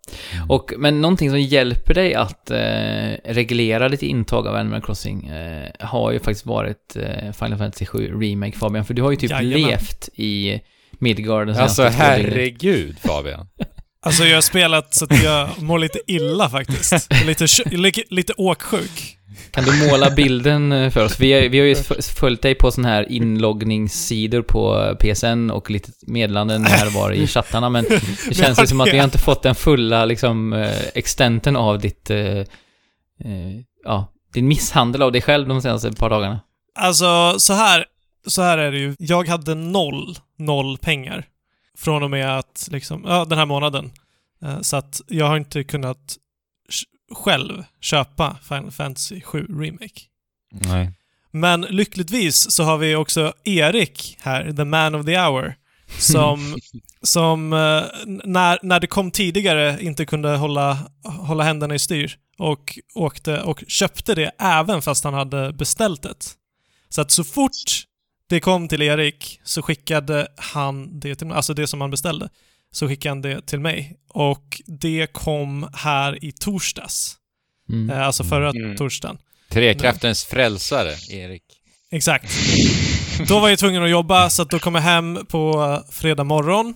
och, 0.48 0.72
men 0.78 1.00
någonting 1.00 1.30
som 1.30 1.40
hjälper 1.40 1.94
dig 1.94 2.14
att 2.14 2.50
eh, 2.50 3.32
reglera 3.32 3.88
ditt 3.88 4.02
intag 4.02 4.46
av 4.46 4.54
Animal 4.54 4.82
Crossing 4.82 5.26
eh, 5.26 5.68
har 5.80 6.12
ju 6.12 6.18
faktiskt 6.18 6.46
varit 6.46 6.96
eh, 6.96 7.32
Final 7.32 7.58
Fantasy 7.58 7.86
7 7.86 8.20
Remake, 8.20 8.58
Fabian. 8.58 8.84
För 8.84 8.94
du 8.94 9.02
har 9.02 9.10
ju 9.10 9.16
typ 9.16 9.30
Jajamän. 9.30 9.68
levt 9.70 10.08
i 10.14 10.60
Midgard 10.90 11.46
den 11.46 11.56
Alltså 11.56 11.82
herregud 11.82 12.98
Fabian. 12.98 13.48
Alltså 14.04 14.24
jag 14.24 14.36
har 14.36 14.42
spelat 14.42 14.94
så 14.94 15.04
att 15.04 15.22
jag 15.22 15.62
mår 15.62 15.78
lite 15.78 16.00
illa 16.06 16.50
faktiskt. 16.50 17.08
Lite, 17.26 17.46
lite, 17.76 18.02
lite 18.10 18.32
åksjuk. 18.32 19.18
Kan 19.50 19.64
du 19.64 19.88
måla 19.88 20.10
bilden 20.10 20.72
eh, 20.72 20.90
för 20.90 21.04
oss? 21.04 21.20
Vi 21.20 21.32
har, 21.32 21.40
vi 21.48 21.58
har 21.58 21.66
ju 21.66 21.74
följt 22.16 22.42
dig 22.42 22.54
på 22.54 22.70
sån 22.70 22.84
här 22.84 23.12
inloggningssidor 23.12 24.42
på 24.42 24.94
PSN 25.00 25.50
och 25.50 25.70
lite 25.70 25.90
meddelanden 26.06 26.64
här 26.64 26.90
var 26.90 27.12
i 27.12 27.26
chattarna, 27.26 27.68
men 27.68 27.84
det 28.28 28.34
känns 28.34 28.62
ju 28.62 28.66
som 28.66 28.80
att 28.80 28.88
vi 28.92 28.98
har 28.98 29.04
inte 29.04 29.18
fått 29.18 29.42
den 29.42 29.54
fulla 29.54 30.04
liksom 30.04 30.52
eh, 30.52 30.78
extenten 30.94 31.56
av 31.56 31.78
ditt, 31.78 32.10
eh, 32.10 32.18
eh, 32.18 32.46
ja, 33.84 34.12
din 34.34 34.48
misshandel 34.48 35.02
av 35.02 35.12
dig 35.12 35.22
själv 35.22 35.48
de 35.48 35.62
senaste 35.62 35.92
par 35.92 36.10
dagarna. 36.10 36.40
Alltså, 36.78 37.38
så 37.38 37.52
här, 37.52 37.84
så 38.26 38.42
här 38.42 38.58
är 38.58 38.72
det 38.72 38.78
ju. 38.78 38.94
Jag 38.98 39.28
hade 39.28 39.54
noll, 39.54 40.16
noll 40.38 40.78
pengar. 40.78 41.26
Från 41.78 42.02
och 42.02 42.10
med 42.10 42.38
att, 42.38 42.68
liksom, 42.70 43.04
ja, 43.06 43.24
den 43.24 43.38
här 43.38 43.46
månaden. 43.46 43.92
Eh, 44.42 44.60
Så 44.60 44.76
att 44.76 45.00
jag 45.08 45.26
har 45.26 45.36
inte 45.36 45.64
kunnat 45.64 46.16
själv 47.14 47.64
köpa 47.80 48.36
Final 48.48 48.70
Fantasy 48.70 49.20
7 49.20 49.46
Remake. 49.48 50.00
Nej. 50.50 50.90
Men 51.30 51.60
lyckligtvis 51.60 52.50
så 52.50 52.62
har 52.64 52.78
vi 52.78 52.94
också 52.94 53.32
Erik 53.44 54.16
här, 54.20 54.52
the 54.52 54.64
man 54.64 54.94
of 54.94 55.06
the 55.06 55.18
hour, 55.18 55.54
som, 55.98 56.56
som 57.02 57.52
eh, 57.52 57.82
när, 58.24 58.58
när 58.62 58.80
det 58.80 58.86
kom 58.86 59.10
tidigare 59.10 59.78
inte 59.80 60.06
kunde 60.06 60.36
hålla, 60.36 60.78
hålla 61.04 61.44
händerna 61.44 61.74
i 61.74 61.78
styr 61.78 62.16
och 62.38 62.78
åkte 62.94 63.42
och 63.42 63.64
köpte 63.68 64.14
det 64.14 64.30
även 64.38 64.82
fast 64.82 65.04
han 65.04 65.14
hade 65.14 65.52
beställt 65.52 66.02
det. 66.02 66.14
Så 66.88 67.00
att 67.00 67.10
så 67.10 67.24
fort 67.24 67.84
det 68.32 68.40
kom 68.40 68.68
till 68.68 68.82
Erik 68.82 69.40
så 69.44 69.62
skickade 69.62 70.28
han 70.36 71.00
det 71.00 71.14
till 71.14 71.26
mig, 71.26 71.36
alltså 71.36 71.54
det 71.54 71.66
som 71.66 71.80
han 71.80 71.90
beställde, 71.90 72.28
så 72.70 72.88
skickade 72.88 73.10
han 73.10 73.22
det 73.22 73.46
till 73.46 73.60
mig. 73.60 73.96
Och 74.08 74.62
det 74.66 75.06
kom 75.12 75.68
här 75.74 76.24
i 76.24 76.32
torsdags. 76.32 77.16
Mm. 77.68 77.90
Eh, 77.90 78.06
Alltså 78.06 78.24
förra 78.24 78.50
Mm. 78.50 78.76
torsdagen. 78.76 79.18
Trekraftens 79.50 80.24
frälsare, 80.24 80.94
Erik. 81.10 81.42
Exakt. 81.90 82.32
Då 83.28 83.40
var 83.40 83.48
jag 83.48 83.58
tvungen 83.58 83.82
att 83.84 83.90
jobba, 83.90 84.30
så 84.30 84.42
att 84.42 84.50
då 84.50 84.58
kom 84.58 84.74
jag 84.74 84.82
hem 84.82 85.18
på 85.28 85.82
fredag 85.90 86.24
morgon 86.24 86.74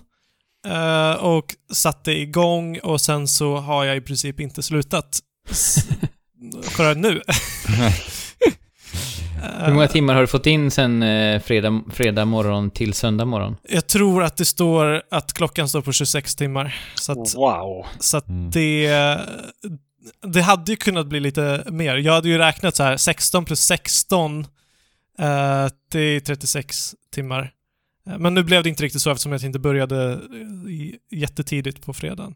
eh, 0.67 1.13
och 1.13 1.55
satte 1.73 2.13
igång 2.13 2.79
och 2.79 3.01
sen 3.01 3.29
så 3.29 3.57
har 3.57 3.85
jag 3.85 3.97
i 3.97 4.01
princip 4.01 4.41
inte 4.41 4.63
slutat 4.63 5.19
förrän 6.71 7.01
nu. 7.01 7.23
Hur 9.65 9.73
många 9.75 9.89
timmar 9.89 10.15
har 10.15 10.21
du 10.21 10.27
fått 10.27 10.47
in 10.47 10.71
sen 10.71 11.03
eh, 11.03 11.41
fredag, 11.41 11.83
fredag 11.91 12.25
morgon 12.25 12.71
till 12.71 12.93
söndag 12.93 13.25
morgon? 13.25 13.57
Jag 13.69 13.87
tror 13.87 14.23
att 14.23 14.37
det 14.37 14.45
står 14.45 15.03
att 15.11 15.33
klockan 15.33 15.69
står 15.69 15.83
på 15.83 15.93
26 15.93 16.37
timmar. 16.37 16.75
Så 16.95 17.13
att, 17.13 17.35
Wow. 17.35 17.87
så 18.01 18.17
att 18.17 18.29
Mm. 18.29 18.51
det... 18.51 19.19
Det 20.23 20.43
hade 20.43 20.73
ju 20.73 20.77
kunnat 20.77 21.07
bli 21.07 21.21
lite 21.21 21.65
mer. 21.71 21.97
Jag 21.97 22.13
hade 22.13 22.29
ju 22.29 22.39
räknat 22.39 22.77
så 22.77 22.83
här 22.83 22.97
16 22.97 23.45
plus 23.45 23.61
16, 23.61 24.41
eh, 25.19 25.67
det 25.93 26.01
är 26.01 26.21
36 26.21 26.95
timmar. 27.15 27.53
Eh, 28.07 28.19
Men 28.19 28.35
nu 28.35 28.43
blev 28.43 28.63
det 28.63 28.69
inte 28.69 28.83
riktigt 28.83 29.03
så 29.03 29.11
eftersom 29.11 29.33
jag 29.33 29.43
inte 29.43 29.59
började 29.59 30.19
jättetidigt 31.11 31.87
på 31.87 31.93
fredagen. 31.93 32.35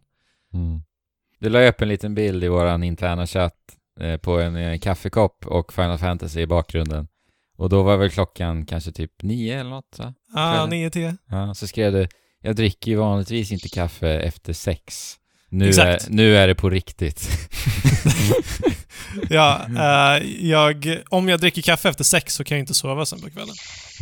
Mm. 0.54 0.80
Du 1.40 1.48
la 1.48 1.68
upp 1.68 1.80
en 1.82 1.88
liten 1.88 2.14
bild 2.14 2.44
i 2.44 2.48
våran 2.48 2.82
interna 2.82 3.26
chatt 3.26 3.54
på 4.22 4.40
en 4.40 4.56
eh, 4.56 4.78
kaffekopp 4.78 5.46
och 5.46 5.72
Final 5.72 5.98
Fantasy 5.98 6.40
i 6.40 6.46
bakgrunden. 6.46 7.08
Och 7.58 7.68
då 7.68 7.82
var 7.82 7.96
väl 7.96 8.10
klockan 8.10 8.66
kanske 8.66 8.92
typ 8.92 9.22
nio 9.22 9.60
eller 9.60 9.70
något 9.70 9.94
så? 9.96 10.14
Ah, 10.34 10.52
Kvällen. 10.52 10.70
9 10.70 10.90
10. 10.90 11.16
Ja, 11.30 11.54
så 11.54 11.66
skrev 11.66 11.92
du 11.92 12.08
Jag 12.42 12.56
dricker 12.56 12.90
ju 12.90 12.96
vanligtvis 12.96 13.52
inte 13.52 13.68
kaffe 13.68 14.08
efter 14.08 14.52
sex. 14.52 15.16
Nu, 15.48 15.64
är, 15.64 15.68
Exakt. 15.68 16.08
nu 16.08 16.36
är 16.36 16.48
det 16.48 16.54
på 16.54 16.70
riktigt. 16.70 17.28
Ja, 19.30 19.60
eh, 19.78 20.46
jag, 20.46 20.98
om 21.08 21.28
jag 21.28 21.40
dricker 21.40 21.62
kaffe 21.62 21.88
efter 21.88 22.04
sex 22.04 22.34
så 22.34 22.44
kan 22.44 22.56
jag 22.56 22.62
inte 22.62 22.74
sova 22.74 23.06
sen 23.06 23.20
på 23.20 23.30
kvällen. 23.30 23.54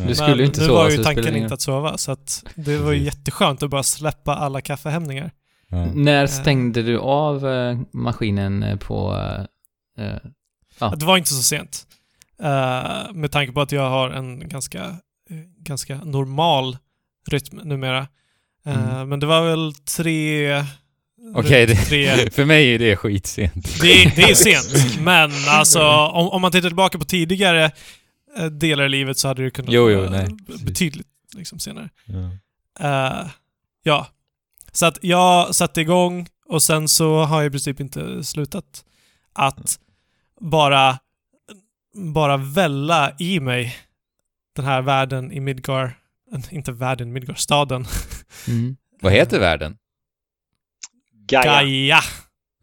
Du 0.06 0.14
skulle 0.14 0.36
ju 0.36 0.44
inte 0.44 0.60
nu 0.60 0.66
sova, 0.66 0.78
var 0.78 0.90
så 0.90 0.90
ju 0.90 0.96
det 0.96 1.04
tanken 1.04 1.36
inte 1.36 1.54
att 1.54 1.60
sova, 1.60 1.98
så 1.98 2.12
att 2.12 2.44
det 2.54 2.76
var 2.76 2.92
ju 2.92 3.04
jätteskönt 3.04 3.62
att 3.62 3.70
bara 3.70 3.82
släppa 3.82 4.34
alla 4.34 4.60
kaffehämningar. 4.60 5.30
Ja. 5.70 5.86
När 5.94 6.26
stängde 6.26 6.82
du 6.82 6.98
av 6.98 7.48
eh, 7.48 7.78
maskinen 7.92 8.62
eh, 8.62 8.76
på... 8.76 9.16
eh, 9.98 10.16
Ja. 10.80 10.94
Det 10.96 11.04
var 11.06 11.16
inte 11.16 11.34
så 11.34 11.42
sent. 11.42 11.86
Eh, 12.42 13.12
med 13.14 13.32
tanke 13.32 13.52
på 13.52 13.60
att 13.60 13.72
jag 13.72 13.90
har 13.90 14.10
en 14.10 14.48
ganska, 14.48 14.84
eh, 15.30 15.36
ganska 15.58 15.96
normal 16.04 16.76
rytm 17.30 17.56
numera. 17.64 17.98
Eh, 18.66 18.88
Mm. 18.94 19.08
Men 19.08 19.20
det 19.20 19.26
var 19.26 19.42
väl 19.50 19.74
tre... 19.74 20.64
Okej, 21.34 21.76
tre 21.76 22.30
För 22.30 22.44
mig 22.44 22.74
är 22.74 22.78
det 22.78 22.96
skitsent. 22.96 23.80
det, 23.80 24.12
det 24.16 24.22
är 24.22 24.34
sent, 24.34 25.00
men 25.00 25.30
alltså 25.48 25.82
om, 25.88 26.28
om 26.28 26.42
man 26.42 26.52
tittar 26.52 26.68
tillbaka 26.68 26.98
på 26.98 27.04
tidigare 27.04 27.70
delar 28.50 28.84
i 28.84 28.88
livet 28.88 29.18
så 29.18 29.28
hade 29.28 29.42
det 29.42 29.50
kunnat 29.50 29.72
Jo, 29.72 29.90
jo, 29.90 29.98
vara 29.98 30.10
nej, 30.10 30.28
betydligt 30.64 31.06
liksom, 31.36 31.58
senare. 31.58 31.88
Ja. 32.04 32.30
Eh, 33.20 33.26
ja. 33.82 34.06
Så 34.72 34.86
att 34.86 34.98
jag 35.02 35.54
satte 35.54 35.80
igång 35.80 36.26
och 36.46 36.62
sen 36.62 36.88
så 36.88 37.24
har 37.24 37.40
jag 37.40 37.46
i 37.46 37.50
princip 37.50 37.80
inte 37.80 38.24
slutat 38.24 38.84
att 39.32 39.78
bara, 40.40 40.98
bara 42.14 42.36
välla 42.36 43.12
i 43.18 43.40
mig 43.40 43.76
den 44.56 44.64
här 44.64 44.82
världen 44.82 45.32
i 45.32 45.40
Midgar. 45.40 45.98
Inte 46.50 46.72
världen, 46.72 47.12
Midgar, 47.12 47.34
staden. 47.34 47.84
mm. 48.48 48.76
Vad 49.00 49.12
heter 49.12 49.40
världen? 49.40 49.76
Gaia. 51.28 51.44
Gaia, 51.62 51.98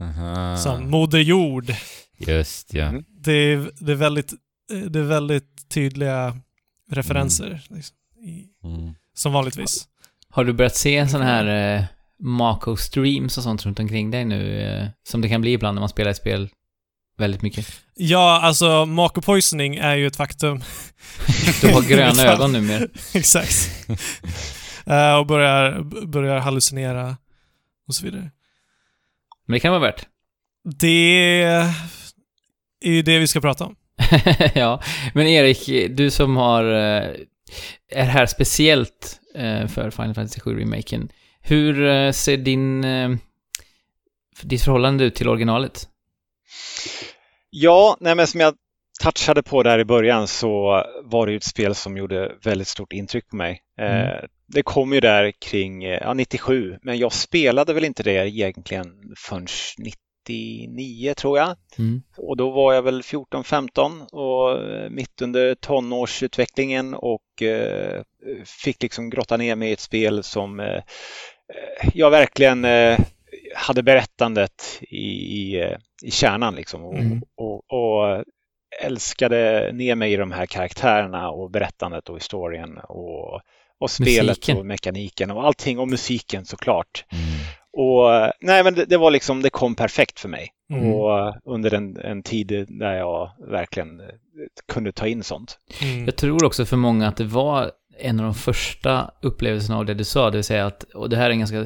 Aha. 0.01 0.57
som 0.57 0.89
Moder 0.89 1.19
Jord. 1.19 1.65
Just 2.17 2.73
ja. 2.73 2.85
Mm. 2.85 3.03
Det 3.09 3.31
är, 3.31 3.71
det 3.79 3.91
är, 3.91 3.95
väldigt, 3.95 4.33
det 4.89 4.99
är 4.99 5.03
väldigt 5.03 5.69
tydliga 5.69 6.37
referenser. 6.91 7.61
Liksom, 7.69 7.95
i, 8.23 8.45
Mm. 8.63 8.93
som 9.13 9.33
vanligtvis. 9.33 9.87
Har 10.29 10.43
du 10.43 10.53
börjat 10.53 10.75
se 10.75 11.07
sådana 11.07 11.25
här 11.25 11.75
eh, 11.77 11.83
Mako-streams 12.19 13.37
och 13.37 13.43
sånt 13.43 13.65
runt 13.65 13.79
omkring 13.79 14.11
dig 14.11 14.25
nu? 14.25 14.59
Eh, 14.61 14.87
som 15.03 15.21
det 15.21 15.29
kan 15.29 15.41
bli 15.41 15.53
ibland 15.53 15.75
när 15.75 15.79
man 15.79 15.89
spelar 15.89 16.11
ett 16.11 16.17
spel 16.17 16.49
väldigt 17.17 17.41
mycket. 17.41 17.81
Ja, 17.93 18.39
alltså 18.41 18.85
Mako 18.85 19.21
Poisoning 19.21 19.75
är 19.75 19.95
ju 19.95 20.07
ett 20.07 20.15
faktum. 20.15 20.61
Du 21.61 21.67
har 21.67 21.81
gröna 21.81 22.23
ögon 22.33 22.51
numera. 22.51 22.87
Exakt. 23.13 23.69
Eh, 24.85 25.15
och 25.15 25.25
börjar, 25.25 25.81
börjar 26.05 26.39
hallucinera 26.39 27.17
och 27.87 27.95
så 27.95 28.05
vidare. 28.05 28.31
Men 29.45 29.53
det 29.53 29.59
kan 29.59 29.71
vara 29.71 29.81
värt. 29.81 30.05
Det 30.79 31.43
är 32.81 32.91
ju 32.91 33.01
det 33.01 33.19
vi 33.19 33.27
ska 33.27 33.41
prata 33.41 33.65
om. 33.65 33.75
ja, 34.55 34.81
men 35.13 35.27
Erik, 35.27 35.89
du 35.97 36.11
som 36.11 36.37
har, 36.37 36.63
eh, 36.63 37.09
är 37.91 38.05
här 38.05 38.25
speciellt 38.25 39.19
eh, 39.35 39.67
för 39.67 39.91
Final 39.91 40.13
Fantasy 40.13 40.39
7 40.39 40.59
remaken. 40.59 41.09
Hur 41.41 42.11
ser 42.11 42.37
din, 42.37 42.81
ditt 44.41 44.63
förhållande 44.63 45.03
ut 45.03 45.15
till 45.15 45.29
originalet? 45.29 45.89
Ja, 47.49 47.97
nej 47.99 48.15
men 48.15 48.27
som 48.27 48.39
jag 48.39 48.55
touchade 49.03 49.43
på 49.43 49.63
där 49.63 49.79
i 49.79 49.85
början 49.85 50.27
så 50.27 50.83
var 51.03 51.25
det 51.25 51.31
ju 51.31 51.37
ett 51.37 51.43
spel 51.43 51.75
som 51.75 51.97
gjorde 51.97 52.31
väldigt 52.43 52.67
stort 52.67 52.93
intryck 52.93 53.29
på 53.29 53.35
mig. 53.35 53.61
Mm. 53.79 54.07
Eh, 54.07 54.23
det 54.47 54.63
kom 54.63 54.93
ju 54.93 54.99
där 54.99 55.31
kring 55.31 55.83
eh, 55.83 55.99
ja, 56.01 56.13
97, 56.13 56.77
men 56.81 56.97
jag 56.97 57.13
spelade 57.13 57.73
väl 57.73 57.85
inte 57.85 58.03
det 58.03 58.29
egentligen 58.29 59.13
förrän 59.17 59.47
99 59.77 61.13
tror 61.13 61.37
jag. 61.37 61.55
Mm. 61.77 62.01
Och 62.17 62.37
då 62.37 62.51
var 62.51 62.73
jag 62.73 62.81
väl 62.81 63.01
14-15 63.01 64.05
och 64.05 64.63
eh, 64.63 64.89
mitt 64.89 65.21
under 65.21 65.55
tonårsutvecklingen 65.55 66.93
och 66.93 67.41
eh, 67.41 68.01
fick 68.63 68.83
liksom 68.83 69.09
grotta 69.09 69.37
ner 69.37 69.55
mig 69.55 69.69
i 69.69 69.73
ett 69.73 69.79
spel 69.79 70.23
som 70.23 70.59
eh, 70.59 70.83
jag 71.93 72.09
verkligen 72.11 72.65
eh, 72.65 72.99
hade 73.55 73.83
berättandet 73.83 74.79
i, 74.81 75.07
i, 75.55 75.75
i 76.03 76.11
kärnan 76.11 76.55
liksom 76.55 76.83
och, 76.85 76.93
Mm. 76.97 77.21
och, 77.37 77.63
och 77.73 78.23
älskade 78.81 79.71
ner 79.73 79.95
mig 79.95 80.13
i 80.13 80.15
de 80.15 80.31
här 80.31 80.45
karaktärerna 80.45 81.29
och 81.29 81.51
berättandet 81.51 82.09
och 82.09 82.17
historien 82.17 82.77
och, 82.77 83.41
och 83.79 83.91
spelet 83.91 84.27
Musiken. 84.37 84.57
och 84.57 84.65
mekaniken 84.65 85.31
och 85.31 85.45
allting 85.45 85.79
och 85.79 85.87
musiken 85.87 86.45
såklart. 86.45 87.05
Mm. 87.11 87.23
Och 87.77 88.31
nej 88.41 88.63
men 88.63 88.73
det, 88.73 88.85
det 88.85 88.97
var 88.97 89.11
liksom, 89.11 89.41
det 89.41 89.49
kom 89.49 89.75
perfekt 89.75 90.19
för 90.19 90.29
mig. 90.29 90.49
Mm. 90.73 90.93
Och 90.93 91.33
under 91.45 91.73
en, 91.73 91.97
en 91.97 92.23
tid 92.23 92.65
där 92.67 92.93
jag 92.93 93.29
verkligen 93.49 93.99
eh, 93.99 94.05
kunde 94.73 94.91
ta 94.91 95.07
in 95.07 95.23
sånt. 95.23 95.59
Mm. 95.81 96.05
Jag 96.05 96.15
tror 96.15 96.45
också 96.45 96.65
för 96.65 96.77
många 96.77 97.07
att 97.07 97.17
det 97.17 97.23
var 97.23 97.71
en 97.99 98.19
av 98.19 98.25
de 98.25 98.33
första 98.33 99.11
upplevelserna 99.21 99.77
av 99.77 99.85
det 99.85 99.93
du 99.93 100.03
sa, 100.03 100.29
det 100.29 100.37
vill 100.37 100.43
säga 100.43 100.65
att, 100.65 100.83
och 100.83 101.09
det 101.09 101.17
här 101.17 101.25
är 101.25 101.29
en 101.29 101.39
ganska 101.39 101.65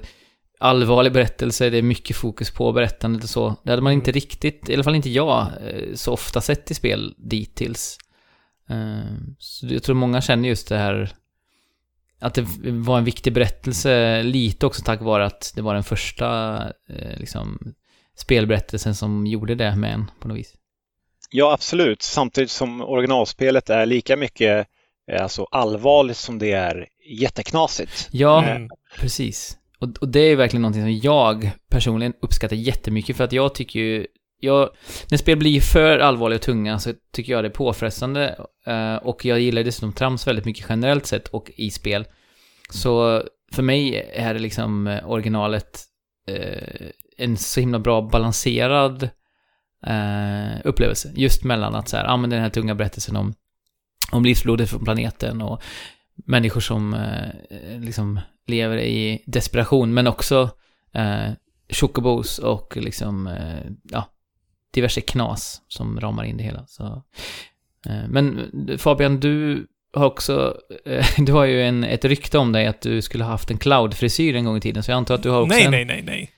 allvarlig 0.60 1.14
berättelse, 1.14 1.70
det 1.70 1.78
är 1.78 1.82
mycket 1.82 2.16
fokus 2.16 2.52
på 2.52 2.72
berättandet 2.72 3.24
och 3.24 3.30
så. 3.30 3.56
Det 3.64 3.70
hade 3.70 3.82
man 3.82 3.94
inte 3.94 4.12
riktigt, 4.12 4.70
i 4.70 4.74
alla 4.74 4.84
fall 4.84 4.96
inte 4.96 5.10
jag, 5.10 5.48
eh, 5.68 5.94
så 5.96 6.14
ofta 6.14 6.42
sett 6.42 6.72
i 6.72 6.74
spel 6.74 7.16
dittills. 7.18 7.98
Eh, 8.70 9.14
Så 9.40 9.68
jag 9.68 9.84
tror 9.84 9.96
många 9.96 10.22
känner 10.22 10.50
just 10.50 10.68
det 10.70 10.78
här 10.78 11.10
att 12.22 12.34
det 12.34 12.46
var 12.64 12.98
en 12.98 13.04
viktig 13.04 13.34
berättelse, 13.34 14.24
lite 14.24 14.66
också 14.66 14.82
tack 14.86 15.02
vare 15.02 15.26
att 15.26 15.52
det 15.56 15.62
var 15.62 15.74
den 15.74 15.84
första 15.84 16.58
eh, 16.90 17.18
liksom, 17.20 17.74
spelberättelsen 18.18 18.96
som 18.96 19.28
gjorde 19.28 19.56
det 19.56 19.76
med 19.76 19.94
en 19.94 20.12
på 20.22 20.28
något 20.28 20.38
vis. 20.38 20.54
Ja, 21.32 21.54
absolut. 21.54 22.02
Samtidigt 22.02 22.52
som 22.52 22.82
originalspelet 22.82 23.70
är 23.70 23.86
lika 23.86 24.18
mycket 24.18 24.68
alltså, 25.20 25.48
allvarligt 25.52 26.18
som 26.18 26.40
det 26.40 26.52
är 26.52 26.88
jätteknasigt. 27.10 28.10
Ja, 28.12 28.44
Mm. 28.46 28.70
precis. 29.00 29.58
Och, 29.80 29.90
och 30.02 30.10
det 30.10 30.20
är 30.20 30.36
verkligen 30.36 30.62
någonting 30.62 30.82
som 30.82 31.12
jag 31.12 31.52
personligen 31.70 32.14
uppskattar 32.22 32.56
jättemycket 32.56 33.18
för 33.18 33.24
att 33.24 33.32
jag 33.32 33.56
tycker 33.56 33.80
ju, 33.80 34.08
jag, 34.40 34.70
när 35.12 35.18
spel 35.18 35.38
blir 35.38 35.62
för 35.62 36.00
allvarliga 36.00 36.38
och 36.38 36.42
tunga 36.42 36.80
så 36.80 36.94
tycker 37.14 37.34
jag 37.34 37.44
det 37.44 37.48
är 37.48 37.54
påfrestande 37.54 38.46
eh, 38.66 38.96
och 38.96 39.26
jag 39.26 39.40
gillar 39.40 39.64
dessutom 39.64 39.94
trams 39.94 40.28
väldigt 40.28 40.46
mycket 40.46 40.66
generellt 40.70 41.06
sett 41.06 41.28
och 41.28 41.52
i 41.56 41.72
spel. 41.72 42.06
Så 42.70 43.24
för 43.52 43.64
mig 43.64 44.12
är 44.14 44.34
det 44.34 44.40
liksom 44.40 44.88
eh, 44.88 45.10
originalet 45.10 45.80
eh, 46.28 46.88
en 47.18 47.38
så 47.38 47.60
himla 47.60 47.80
bra 47.80 48.02
balanserad 48.02 49.10
upplevelse. 50.64 51.12
Just 51.16 51.44
mellan 51.44 51.76
att 51.76 51.90
så 51.90 51.98
här, 51.98 52.06
använda 52.06 52.36
den 52.36 52.44
här 52.44 52.50
tunga 52.50 52.76
berättelsen 52.76 53.16
om, 53.16 53.34
om 54.12 54.26
livsblodet 54.26 54.70
från 54.70 54.84
planeten 54.84 55.42
och 55.42 55.62
människor 56.26 56.62
som 56.62 56.96
liksom 57.80 58.20
lever 58.50 58.78
i 58.78 59.24
desperation, 59.26 59.94
men 59.94 60.08
också 60.08 60.50
eh, 60.94 61.32
chocobos 61.70 62.40
och 62.40 62.78
liksom, 62.78 63.28
eh, 63.28 63.72
ja, 63.84 64.10
diverse 64.74 65.02
knas 65.02 65.62
som 65.68 66.00
ramar 66.00 66.24
in 66.24 66.38
det 66.38 66.44
hela. 66.44 66.66
Så, 66.68 67.04
eh, 67.86 68.08
men 68.10 68.52
Fabian, 68.78 69.20
du 69.20 69.68
har 69.94 70.06
också, 70.06 70.58
eh, 70.86 71.08
du 71.18 71.32
har 71.32 71.46
ju 71.46 71.64
en, 71.64 71.84
ett 71.84 72.06
rykte 72.06 72.38
om 72.38 72.52
dig 72.52 72.68
att 72.68 72.82
du 72.82 73.02
skulle 73.02 73.24
ha 73.24 73.32
haft 73.32 73.52
en 73.52 73.58
cloud-frisyr 73.58 74.36
en 74.36 74.46
gång 74.46 74.58
i 74.58 74.62
tiden, 74.62 74.84
så 74.84 74.92
jag 74.92 74.98
antar 74.98 75.16
att 75.16 75.24
du 75.24 75.30
har 75.30 75.42
också 75.42 75.56
Nej, 75.56 75.66
en... 75.66 75.72
nej, 75.72 75.86
nej, 75.86 76.04
nej. 76.06 76.32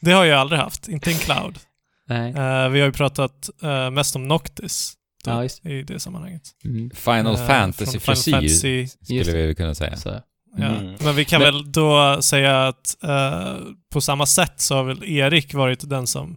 Det 0.00 0.12
har 0.12 0.24
jag 0.24 0.40
aldrig 0.40 0.60
haft. 0.60 0.88
Inte 0.88 1.10
en 1.10 1.18
cloud. 1.18 1.58
nej. 2.08 2.30
Eh, 2.30 2.68
vi 2.68 2.80
har 2.80 2.86
ju 2.86 2.92
pratat 2.92 3.50
eh, 3.62 3.90
mest 3.90 4.16
om 4.16 4.28
Noctis 4.28 4.94
då, 5.24 5.30
Ja, 5.30 5.42
just 5.42 5.66
i 5.66 5.82
det 5.82 6.00
sammanhanget. 6.00 6.42
Mm. 6.64 6.90
Final 6.90 7.36
från 7.36 7.46
Fantasy-frisyr 7.46 8.32
Fantasy, 8.32 8.86
skulle 8.86 9.46
vi 9.46 9.54
kunna 9.54 9.74
säga. 9.74 9.96
Så, 9.96 10.20
ja. 10.56 10.64
Mm. 10.64 10.94
Men 11.00 11.14
vi 11.16 11.24
kan 11.24 11.42
Men- 11.42 11.54
väl 11.54 11.72
då 11.72 12.22
säga 12.22 12.66
att 12.68 12.96
eh, 13.02 13.54
på 13.92 14.00
samma 14.00 14.26
sätt 14.26 14.54
så 14.56 14.74
har 14.74 14.84
väl 14.84 15.04
Erik 15.04 15.54
varit 15.54 15.88
den 15.90 16.06
som 16.06 16.36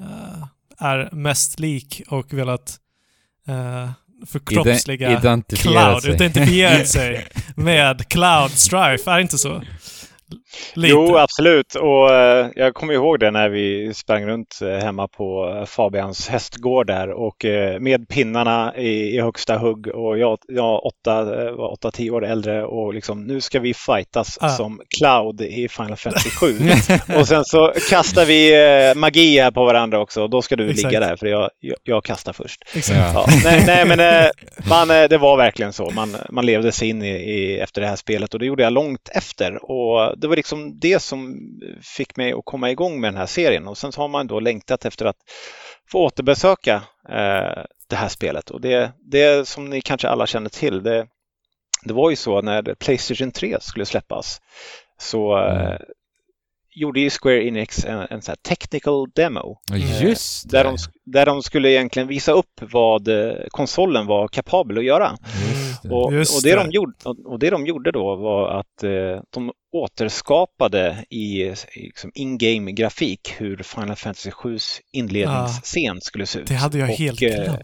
eh, 0.00 0.44
är 0.88 1.08
mest 1.12 1.60
lik 1.60 2.02
och 2.08 2.32
velat 2.32 2.76
uh, 3.48 3.90
förkroppsliga 4.26 5.10
Ide- 5.10 5.18
identifiera 5.20 5.82
Cloud, 5.90 6.02
sig. 6.02 6.14
identifierat 6.14 6.88
sig 6.88 7.26
med 7.56 8.08
Cloud 8.08 8.50
Strife. 8.50 9.10
Är 9.10 9.14
det 9.16 9.22
inte 9.22 9.38
så? 9.38 9.62
Lite. 10.74 10.88
Jo, 10.88 11.16
absolut. 11.16 11.74
Och 11.74 12.14
eh, 12.14 12.46
jag 12.56 12.74
kommer 12.74 12.94
ihåg 12.94 13.20
det 13.20 13.30
när 13.30 13.48
vi 13.48 13.94
sprang 13.94 14.26
runt 14.26 14.58
eh, 14.62 14.84
hemma 14.84 15.08
på 15.08 15.56
eh, 15.56 15.64
Fabians 15.64 16.28
hästgård 16.28 16.86
där 16.86 17.10
och 17.10 17.44
eh, 17.44 17.80
med 17.80 18.08
pinnarna 18.08 18.76
i, 18.76 19.16
i 19.16 19.20
högsta 19.20 19.58
hugg 19.58 19.88
och 19.88 20.18
jag, 20.18 20.38
jag 20.48 20.86
åtta, 20.86 21.24
var 21.52 21.72
åtta, 21.72 21.90
tio 21.90 22.10
år 22.10 22.24
äldre 22.24 22.64
och 22.64 22.94
liksom 22.94 23.24
nu 23.24 23.40
ska 23.40 23.60
vi 23.60 23.74
fightas 23.74 24.38
Ah. 24.40 24.48
som 24.48 24.80
Cloud 24.98 25.40
i 25.40 25.68
Final 25.68 25.96
Fantasy 25.96 26.30
7. 26.30 26.46
och 27.18 27.28
sen 27.28 27.44
så 27.44 27.72
kastar 27.90 28.24
vi 28.24 28.52
magi 28.96 29.40
här 29.40 29.50
på 29.50 29.64
varandra 29.64 30.00
också 30.00 30.22
och 30.22 30.30
då 30.30 30.42
ska 30.42 30.56
du 30.56 30.70
Exakt. 30.70 30.84
ligga 30.92 31.00
där 31.00 31.16
för 31.16 31.26
jag, 31.26 31.50
jag, 31.60 31.76
jag 31.82 32.04
kastar 32.04 32.32
först. 32.32 32.62
Exakt. 32.74 32.98
Ja. 33.14 33.24
Ja, 33.26 33.26
nej, 33.44 33.62
nej, 33.66 33.84
men 33.96 34.30
man, 34.68 34.88
det 34.88 35.18
var 35.18 35.36
verkligen 35.36 35.72
så. 35.72 35.90
Man, 35.90 36.16
man 36.30 36.46
levde 36.46 36.72
sig 36.72 36.88
in 36.88 37.02
i, 37.02 37.08
i, 37.08 37.58
efter 37.58 37.80
det 37.80 37.86
här 37.86 37.96
spelet 37.96 38.34
och 38.34 38.40
det 38.40 38.46
gjorde 38.46 38.62
jag 38.62 38.72
långt 38.72 39.08
efter. 39.14 39.70
Och 39.70 40.18
det 40.20 40.28
var 40.28 40.36
liksom 40.36 40.78
det 40.80 41.00
som 41.02 41.38
fick 41.96 42.16
mig 42.16 42.32
att 42.32 42.44
komma 42.44 42.70
igång 42.70 43.00
med 43.00 43.12
den 43.12 43.18
här 43.18 43.26
serien. 43.26 43.68
Och 43.68 43.78
sen 43.78 43.92
så 43.92 44.00
har 44.00 44.08
man 44.08 44.26
då 44.26 44.40
längtat 44.40 44.84
efter 44.84 45.06
att 45.06 45.16
få 45.90 45.98
återbesöka 46.06 46.74
eh, 47.08 47.62
det 47.88 47.96
här 47.96 48.08
spelet. 48.08 48.50
Och 48.50 48.60
det, 48.60 48.92
det 49.12 49.48
som 49.48 49.64
ni 49.70 49.80
kanske 49.80 50.08
alla 50.08 50.26
känner 50.26 50.50
till, 50.50 50.82
det, 50.82 51.06
det 51.84 51.92
var 51.92 52.10
ju 52.10 52.16
så 52.16 52.42
när 52.42 52.74
Playstation 52.74 53.30
3 53.32 53.56
skulle 53.60 53.86
släppas 53.86 54.40
så 54.98 55.38
eh, 55.38 55.66
Mm. 55.70 55.82
gjorde 56.74 57.00
ju 57.00 57.10
Square 57.10 57.46
Enix 57.48 57.84
en, 57.84 57.98
en 58.10 58.22
sån 58.22 58.32
här 58.32 58.36
technical 58.56 59.06
demo 59.14 59.58
Ja, 59.70 59.76
Just 59.76 60.50
där 60.50 60.64
det. 60.64 60.70
de, 60.70 60.76
där 61.04 61.26
de 61.26 61.42
skulle 61.42 61.70
egentligen 61.70 62.08
visa 62.08 62.32
upp 62.32 62.60
vad 62.60 63.08
eh, 63.08 63.32
konsolen 63.48 64.06
var 64.06 64.28
kapabel 64.28 64.78
att 64.78 64.84
göra. 64.84 65.16
Just 65.48 65.82
det. 65.82 65.88
Och, 65.90 66.12
Just 66.12 66.36
och, 66.36 66.42
det 66.42 66.50
det. 66.50 66.56
De 66.64 66.70
gjorde, 66.70 66.92
och 67.24 67.38
det 67.38 67.50
de 67.50 67.66
gjorde 67.66 67.92
då 67.92 68.16
var 68.16 68.48
att 68.60 68.82
eh, 68.82 69.22
de 69.30 69.52
återskapade 69.72 71.04
i, 71.10 71.54
liksom 71.74 72.10
in-game 72.14 72.72
grafik 72.72 73.34
hur 73.38 73.56
Final 73.56 73.96
Fantasy 73.96 74.30
7s 74.30 74.80
inledningsscen 74.92 76.00
skulle 76.00 76.26
se 76.26 76.38
ut. 76.38 76.46
Det 76.46 76.54
hade 76.54 76.78
jag 76.78 76.90
och, 76.90 76.96
helt 76.96 77.22
eh, 77.22 77.28
glömt. 77.28 77.60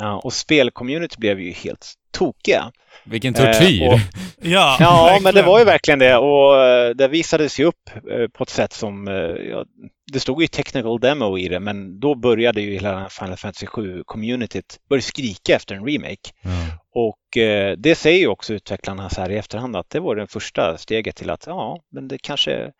Ja, 0.00 0.18
och 0.24 0.32
spelcommunity 0.32 1.16
blev 1.18 1.40
ju 1.40 1.52
helt 1.52 1.94
tokiga. 2.12 2.72
Vilken 3.04 3.34
tortyr! 3.34 3.82
Eh, 3.82 3.88
och- 3.92 4.00
Ja, 4.42 4.76
Ja, 4.80 5.18
men 5.22 5.34
det 5.34 5.42
var 5.42 5.58
ju 5.58 5.64
verkligen 5.64 5.98
det 5.98 6.16
och 6.16 6.64
eh, 6.64 6.90
det 6.94 7.08
visades 7.08 7.60
ju 7.60 7.64
upp 7.64 7.90
eh, 8.10 8.28
på 8.28 8.42
ett 8.42 8.50
sätt 8.50 8.72
som, 8.72 9.06
ja, 9.50 9.64
det 10.12 10.20
stod 10.20 10.42
ju 10.42 10.46
technical 10.48 11.00
demo 11.00 11.38
i 11.38 11.48
det, 11.48 11.60
men 11.60 12.00
då 12.00 12.14
började 12.14 12.60
ju 12.60 12.72
hela 12.72 13.08
Final 13.08 13.36
Fantasy 13.36 13.66
7-communityt 13.66 14.78
börja 14.88 15.02
skrika 15.02 15.54
efter 15.56 15.74
en 15.74 15.86
remake. 15.86 16.30
Ja. 16.42 16.50
Och 16.94 17.36
eh, 17.42 17.76
det 17.76 17.94
säger 17.94 18.18
ju 18.18 18.26
också 18.28 18.54
utvecklarna 18.54 19.10
så 19.10 19.20
här 19.20 19.30
i 19.30 19.36
efterhand 19.36 19.76
att 19.76 19.90
det 19.90 20.00
var 20.00 20.16
det 20.16 20.26
första 20.26 20.78
steget 20.78 21.16
till 21.16 21.30
att 21.30 21.46
ja, 21.46 21.80
men 21.92 22.08
det 22.08 22.18
kanske, 22.18 22.70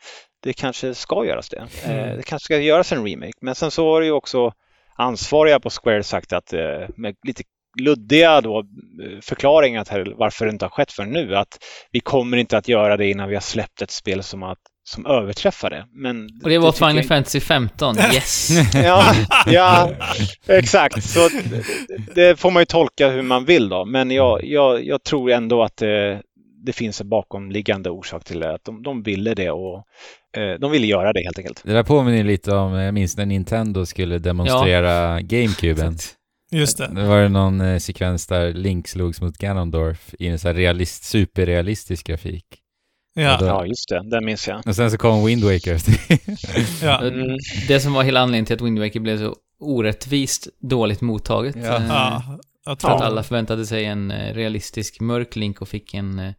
det 0.42 0.52
kanske 0.52 0.94
ska 0.94 1.24
göras 1.26 1.48
det. 1.48 1.66
Eh, 1.84 1.90
Mm. 1.90 2.16
det 2.16 2.22
kanske 2.22 2.44
ska 2.44 2.58
göras 2.58 2.92
en 2.92 3.06
remake. 3.06 3.38
Men 3.40 3.54
sen 3.54 3.70
så 3.70 3.84
var 3.84 4.00
det 4.00 4.06
ju 4.06 4.12
också 4.12 4.52
ansvariga 4.96 5.60
på 5.60 5.70
Square 5.70 6.02
sagt 6.02 6.32
att 6.32 6.52
eh, 6.52 6.88
med 6.96 7.14
lite 7.26 7.42
luddiga 7.80 8.40
då, 8.40 8.58
eh, 8.58 9.20
förklaringar 9.22 9.84
till 9.84 10.14
varför 10.16 10.44
det 10.44 10.50
inte 10.50 10.64
har 10.64 10.70
skett 10.70 10.92
förrän 10.92 11.10
nu, 11.10 11.36
att 11.36 11.58
vi 11.90 12.00
kommer 12.00 12.36
inte 12.36 12.58
att 12.58 12.68
göra 12.68 12.96
det 12.96 13.10
innan 13.10 13.28
vi 13.28 13.34
har 13.34 13.40
släppt 13.42 13.82
ett 13.82 13.90
spel 13.90 14.22
som, 14.22 14.42
att, 14.42 14.58
som 14.88 15.06
överträffar 15.06 15.70
det. 15.70 15.84
Men 15.92 16.28
och 16.42 16.48
det 16.50 16.58
var 16.58 16.72
tycker 16.72 16.86
Final 16.86 16.96
jag- 16.96 17.06
Fantasy 17.06 17.40
15, 17.40 17.96
yes! 18.14 18.50
Ja, 18.74 19.14
ja, 19.46 19.90
exakt. 20.46 21.04
Så 21.04 21.28
det- 21.28 22.14
det 22.14 22.40
får 22.40 22.50
man 22.50 22.60
ju 22.62 22.64
tolka 22.66 23.08
hur 23.10 23.22
man 23.22 23.44
vill 23.44 23.68
då. 23.68 23.84
Men 23.84 24.10
jag, 24.10 24.44
jag, 24.44 24.84
jag 24.84 25.02
tror 25.04 25.30
ändå 25.30 25.62
att 25.62 25.76
det, 25.76 26.22
det 26.64 26.72
finns 26.72 27.00
en 27.00 27.08
bakomliggande 27.08 27.90
orsak 27.90 28.24
till 28.24 28.40
det. 28.40 28.54
Att 28.54 28.64
de, 28.64 28.82
de 28.82 29.02
ville 29.02 29.34
det 29.34 29.50
och 29.50 29.76
eh, 30.36 30.58
de 30.60 30.70
ville 30.70 30.86
göra 30.86 31.12
det 31.12 31.22
helt 31.24 31.38
enkelt. 31.38 31.62
Det 31.64 31.72
där 31.72 31.82
påminner 31.82 32.24
lite 32.24 32.52
om, 32.54 32.72
jag 32.72 32.94
minns 32.94 33.16
när 33.16 33.26
Nintendo 33.26 33.86
skulle 33.86 34.18
demonstrera 34.18 35.20
GameCuben. 35.20 35.96
Just 36.50 36.78
det. 36.78 36.88
Det 36.94 37.04
var 37.04 37.18
det 37.22 37.28
någon 37.28 37.60
eh, 37.60 37.78
sekvens 37.78 38.26
där 38.26 38.52
Link 38.52 38.88
slogs 38.88 39.20
mot 39.20 39.38
Ganondorf 39.38 40.14
i 40.18 40.26
en 40.28 40.38
så 40.38 40.48
här 40.48 40.54
realist, 40.54 41.04
superrealistisk 41.04 42.06
grafik. 42.06 42.44
Ja, 43.22 43.38
Ja, 43.40 43.66
just 43.66 43.88
det. 43.88 44.10
Den 44.10 44.24
minns 44.24 44.48
jag. 44.48 44.66
Och 44.66 44.76
sen 44.76 44.90
så 44.90 44.98
kom 44.98 45.24
Wind 45.26 45.44
Waker 45.44 45.74
efter 45.74 45.94
ja. 46.86 47.00
Mm. 47.00 47.36
Det 47.68 47.80
som 47.80 47.92
var 47.92 48.02
hela 48.02 48.20
anledningen 48.20 48.46
till 48.46 48.54
att 48.54 48.60
Wind 48.62 48.78
Waker 48.78 49.00
blev 49.00 49.18
så 49.18 49.34
orättvist 49.60 50.48
dåligt 50.60 51.00
mottaget. 51.00 51.56
Ja. 51.56 51.76
eh, 51.76 51.86
ja. 51.88 52.22
Jag 52.64 52.80
För 52.80 52.88
tror 52.88 52.96
att 52.96 53.02
alla 53.02 53.22
förväntade 53.22 53.66
sig 53.66 53.84
en 53.84 54.10
eh, 54.10 54.34
realistisk 54.34 55.00
mörk 55.00 55.36
Link 55.36 55.62
och 55.62 55.68
fick 55.68 55.94
en, 55.94 56.18
eh, 56.18 56.32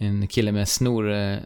en 0.00 0.26
kille 0.26 0.52
med 0.52 0.68
snor 0.68 1.12
eh, 1.12 1.38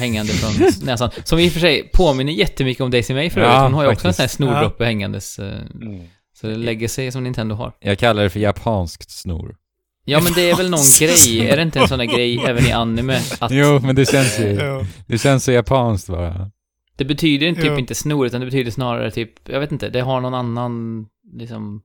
hängande 0.00 0.32
från 0.32 0.68
näsan. 0.86 1.10
Som 1.24 1.38
i 1.38 1.48
och 1.48 1.52
för 1.52 1.60
sig 1.60 1.90
påminner 1.92 2.32
jättemycket 2.32 2.80
om 2.80 2.90
Daisy 2.90 3.14
May 3.14 3.30
för 3.30 3.40
Ja, 3.40 3.46
övrigt. 3.46 3.62
Hon 3.62 3.74
har 3.74 3.82
ju 3.84 3.88
också 3.88 4.08
en 4.08 4.14
sån 4.14 4.22
här 4.22 4.28
snordroppe 4.28 4.84
hängandes. 4.84 5.38
Mm. 5.38 6.02
Så 6.40 6.46
det 6.46 6.56
lägger 6.56 6.88
sig 6.88 7.12
som 7.12 7.24
Nintendo 7.24 7.54
har. 7.54 7.72
Jag 7.80 7.98
kallar 7.98 8.22
det 8.22 8.30
för 8.30 8.40
japanskt 8.40 9.10
snor. 9.10 9.56
Ja 10.04 10.20
men 10.20 10.32
det 10.32 10.50
är 10.50 10.56
väl 10.56 10.70
någon 10.70 10.80
grej, 11.00 11.48
är 11.48 11.56
det 11.56 11.62
inte 11.62 11.80
en 11.80 11.88
sån 11.88 11.98
där 11.98 12.06
grej 12.06 12.38
även 12.46 12.66
i 12.66 12.72
anime? 12.72 13.20
Att 13.38 13.50
Jo, 13.50 13.80
men 13.82 13.94
det 13.96 14.08
känns 14.10 14.40
ju, 14.40 14.58
det 15.06 15.18
känns 15.18 15.44
så 15.44 15.52
japanskt 15.52 16.08
bara. 16.08 16.50
det 16.96 17.04
betyder 17.04 17.46
inte- 17.46 17.60
typ 17.62 17.70
Jo. 17.70 17.78
inte 17.78 17.94
snor 17.94 18.26
utan 18.26 18.40
det 18.40 18.44
betyder 18.46 18.70
snarare 18.70 19.10
typ, 19.10 19.48
jag 19.48 19.60
vet 19.60 19.72
inte, 19.72 19.88
det 19.88 20.00
har 20.00 20.20
någon 20.20 20.34
annan 20.34 21.06
liksom, 21.32 21.82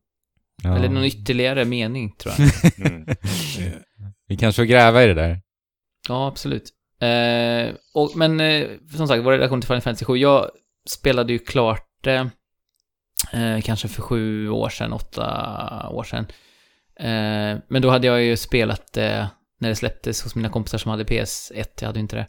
Ja. 0.64 0.76
eller 0.78 0.90
någon 0.90 1.04
ytterligare 1.06 1.66
mening 1.66 2.12
tror 2.16 2.34
jag. 2.38 2.52
Mm. 2.92 3.06
Vi 4.28 4.38
kanske 4.38 4.62
får 4.62 4.66
gräva 4.68 5.04
i 5.04 5.08
det 5.08 5.14
där. 5.14 5.42
Ja, 6.08 6.28
absolut. 6.28 6.70
Eh, 7.02 7.76
och, 7.94 8.12
men 8.16 8.40
eh, 8.40 8.68
som 8.96 9.08
sagt, 9.08 9.24
vår 9.26 9.32
relation 9.32 9.62
till 9.62 9.68
Final 9.68 9.82
Fantasy 9.82 10.06
7. 10.06 10.18
Jag 10.18 10.50
spelade 10.90 11.34
ju 11.34 11.40
klart 11.40 11.86
det 12.04 12.30
eh, 13.34 13.62
kanske 13.64 13.88
för 13.88 14.02
sju 14.02 14.50
år 14.50 14.70
sedan, 14.70 14.94
åtta 14.94 15.90
år 15.90 16.04
sedan. 16.04 16.26
Eh, 17.00 17.58
men 17.68 17.82
då 17.82 17.90
hade 17.90 18.08
jag 18.08 18.24
ju 18.24 18.38
spelat 18.38 18.94
det 18.94 19.30
när 19.60 19.70
det 19.70 19.76
släpptes 19.76 20.24
hos 20.24 20.36
mina 20.36 20.50
kompisar 20.50 20.78
som 20.78 20.92
hade 20.92 21.04
PS1, 21.04 21.68
jag 21.80 21.88
hade 21.88 22.00
ju 22.00 22.02
inte 22.02 22.16
det. 22.16 22.28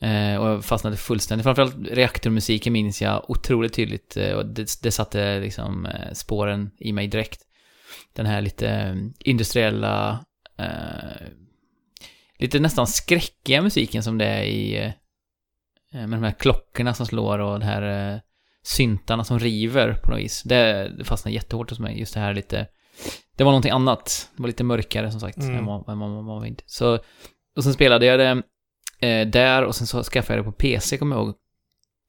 Eh, 0.00 0.36
och 0.40 0.48
jag 0.48 0.64
fastnade 0.64 0.96
fullständigt. 0.96 1.44
Framförallt 1.44 1.76
reaktormusiken 1.90 2.72
minns 2.72 3.02
jag 3.02 3.30
otroligt 3.30 3.72
tydligt. 3.72 4.16
Eh, 4.16 4.32
och 4.32 4.46
det, 4.46 4.82
det 4.82 4.90
satte 4.90 5.40
liksom 5.40 5.86
eh, 5.86 6.12
spåren 6.12 6.70
i 6.78 6.92
mig 6.92 7.08
direkt. 7.08 7.40
Den 8.12 8.26
här 8.26 8.40
lite 8.40 8.68
eh, 8.68 8.94
industriella, 9.18 10.24
eh, 10.58 11.26
lite 12.38 12.58
nästan 12.58 12.86
skräckiga 12.86 13.62
musiken 13.62 14.02
som 14.02 14.18
det 14.18 14.26
är 14.26 14.42
i, 14.42 14.76
eh, 15.92 16.06
med 16.06 16.10
de 16.10 16.22
här 16.22 16.34
klockorna 16.38 16.94
som 16.94 17.06
slår 17.06 17.38
och 17.38 17.60
de 17.60 17.66
här 17.66 18.12
eh, 18.14 18.20
syntarna 18.62 19.24
som 19.24 19.38
river 19.38 19.92
på 19.92 20.10
något 20.10 20.20
vis. 20.20 20.42
Det, 20.42 20.92
det 20.98 21.04
fastnade 21.04 21.34
jättehårt 21.34 21.70
hos 21.70 21.78
mig, 21.78 21.98
just 22.00 22.14
det 22.14 22.20
här 22.20 22.34
lite, 22.34 22.66
det 23.38 23.44
var 23.44 23.50
någonting 23.50 23.70
annat. 23.70 24.30
Det 24.36 24.42
var 24.42 24.46
lite 24.48 24.64
mörkare 24.64 25.10
som 25.10 25.20
sagt, 25.20 25.38
Mm. 25.38 25.56
än 25.58 25.66
vad 25.66 25.96
man 25.98 26.24
var 26.26 26.40
vid. 26.40 26.62
Så, 26.66 26.98
och 27.56 27.64
sen 27.64 27.72
spelade 27.74 28.06
jag 28.06 28.18
det 28.18 28.42
eh, 29.08 29.26
där 29.28 29.64
och 29.64 29.74
sen 29.74 29.86
så 29.86 30.02
skaffade 30.02 30.38
jag 30.38 30.46
det 30.46 30.50
på 30.50 30.56
PC, 30.56 30.98
kommer 30.98 31.16
jag 31.16 31.24
ihåg. 31.24 31.34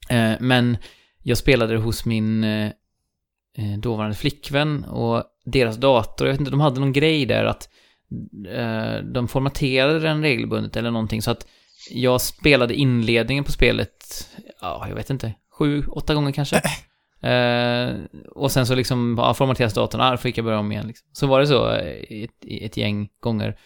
Eh, 0.09 0.33
men 0.39 0.77
jag 1.23 1.37
spelade 1.37 1.73
det 1.73 1.79
hos 1.79 2.05
min 2.05 2.43
eh, 2.43 2.71
eh, 3.57 3.77
dåvarande 3.79 4.15
flickvän 4.15 4.83
och 4.83 5.23
deras 5.45 5.77
dator, 5.77 6.27
jag 6.27 6.33
vet 6.33 6.39
inte, 6.39 6.51
de 6.51 6.59
hade 6.59 6.79
någon 6.79 6.93
grej 6.93 7.25
där 7.25 7.45
att 7.45 7.69
eh, 8.53 9.03
de 9.13 9.27
formaterade 9.27 9.99
den 9.99 10.21
regelbundet 10.21 10.75
eller 10.75 10.91
någonting 10.91 11.21
så 11.21 11.31
att 11.31 11.47
jag 11.91 12.21
spelade 12.21 12.73
inledningen 12.75 13.43
på 13.43 13.51
spelet, 13.51 14.27
ja, 14.61 14.85
jag 14.87 14.95
vet 14.95 15.09
inte, 15.09 15.33
sju, 15.59 15.83
åtta 15.87 16.13
gånger 16.15 16.31
kanske. 16.31 16.61
Eh, 17.21 17.95
och 18.35 18.51
sen 18.51 18.65
så 18.65 18.75
liksom, 18.75 19.15
ja, 19.17 19.33
formateras 19.33 19.73
datorn, 19.73 20.01
ah, 20.01 20.17
fick 20.17 20.37
jag 20.37 20.45
börja 20.45 20.59
om 20.59 20.71
igen. 20.71 20.87
Liksom. 20.87 21.07
Så 21.11 21.27
var 21.27 21.39
det 21.39 21.47
så 21.47 21.69
eh, 21.71 22.23
ett, 22.23 22.45
ett 22.61 22.77
gäng 22.77 23.09
gånger. 23.19 23.57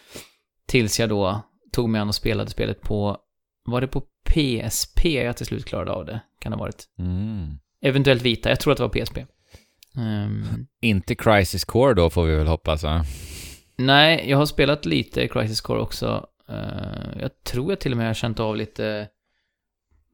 Tills 0.66 1.00
jag 1.00 1.08
då 1.08 1.40
tog 1.72 1.88
mig 1.88 2.00
an 2.00 2.08
och 2.08 2.14
spelade 2.14 2.50
spelet 2.50 2.80
på, 2.80 3.18
var 3.64 3.80
det 3.80 3.86
på 3.86 4.00
PSP 4.28 5.04
jag 5.04 5.36
till 5.36 5.46
slut 5.46 5.64
klarade 5.64 5.92
av 5.92 6.06
det? 6.06 6.20
Kan 6.40 6.52
det 6.52 6.56
ha 6.58 6.64
varit. 6.64 6.84
Mm. 6.98 7.46
Eventuellt 7.82 8.22
Vita, 8.22 8.48
jag 8.48 8.60
tror 8.60 8.72
att 8.72 8.76
det 8.78 8.84
var 8.84 9.04
PSP. 9.04 9.18
Ehm, 9.96 10.44
Inte 10.80 11.14
Crisis 11.14 11.64
Core 11.64 11.94
då 11.94 12.10
får 12.10 12.24
vi 12.24 12.36
väl 12.36 12.46
hoppas 12.46 12.82
va? 12.82 13.04
nej, 13.76 14.30
jag 14.30 14.38
har 14.38 14.46
spelat 14.46 14.84
lite 14.84 15.28
Crisis 15.28 15.60
Core 15.60 15.80
också. 15.80 16.26
Eh, 16.48 17.20
jag 17.20 17.42
tror 17.44 17.72
jag 17.72 17.80
till 17.80 17.92
och 17.92 17.98
med 17.98 18.06
har 18.06 18.14
känt 18.14 18.40
av 18.40 18.56
lite 18.56 19.08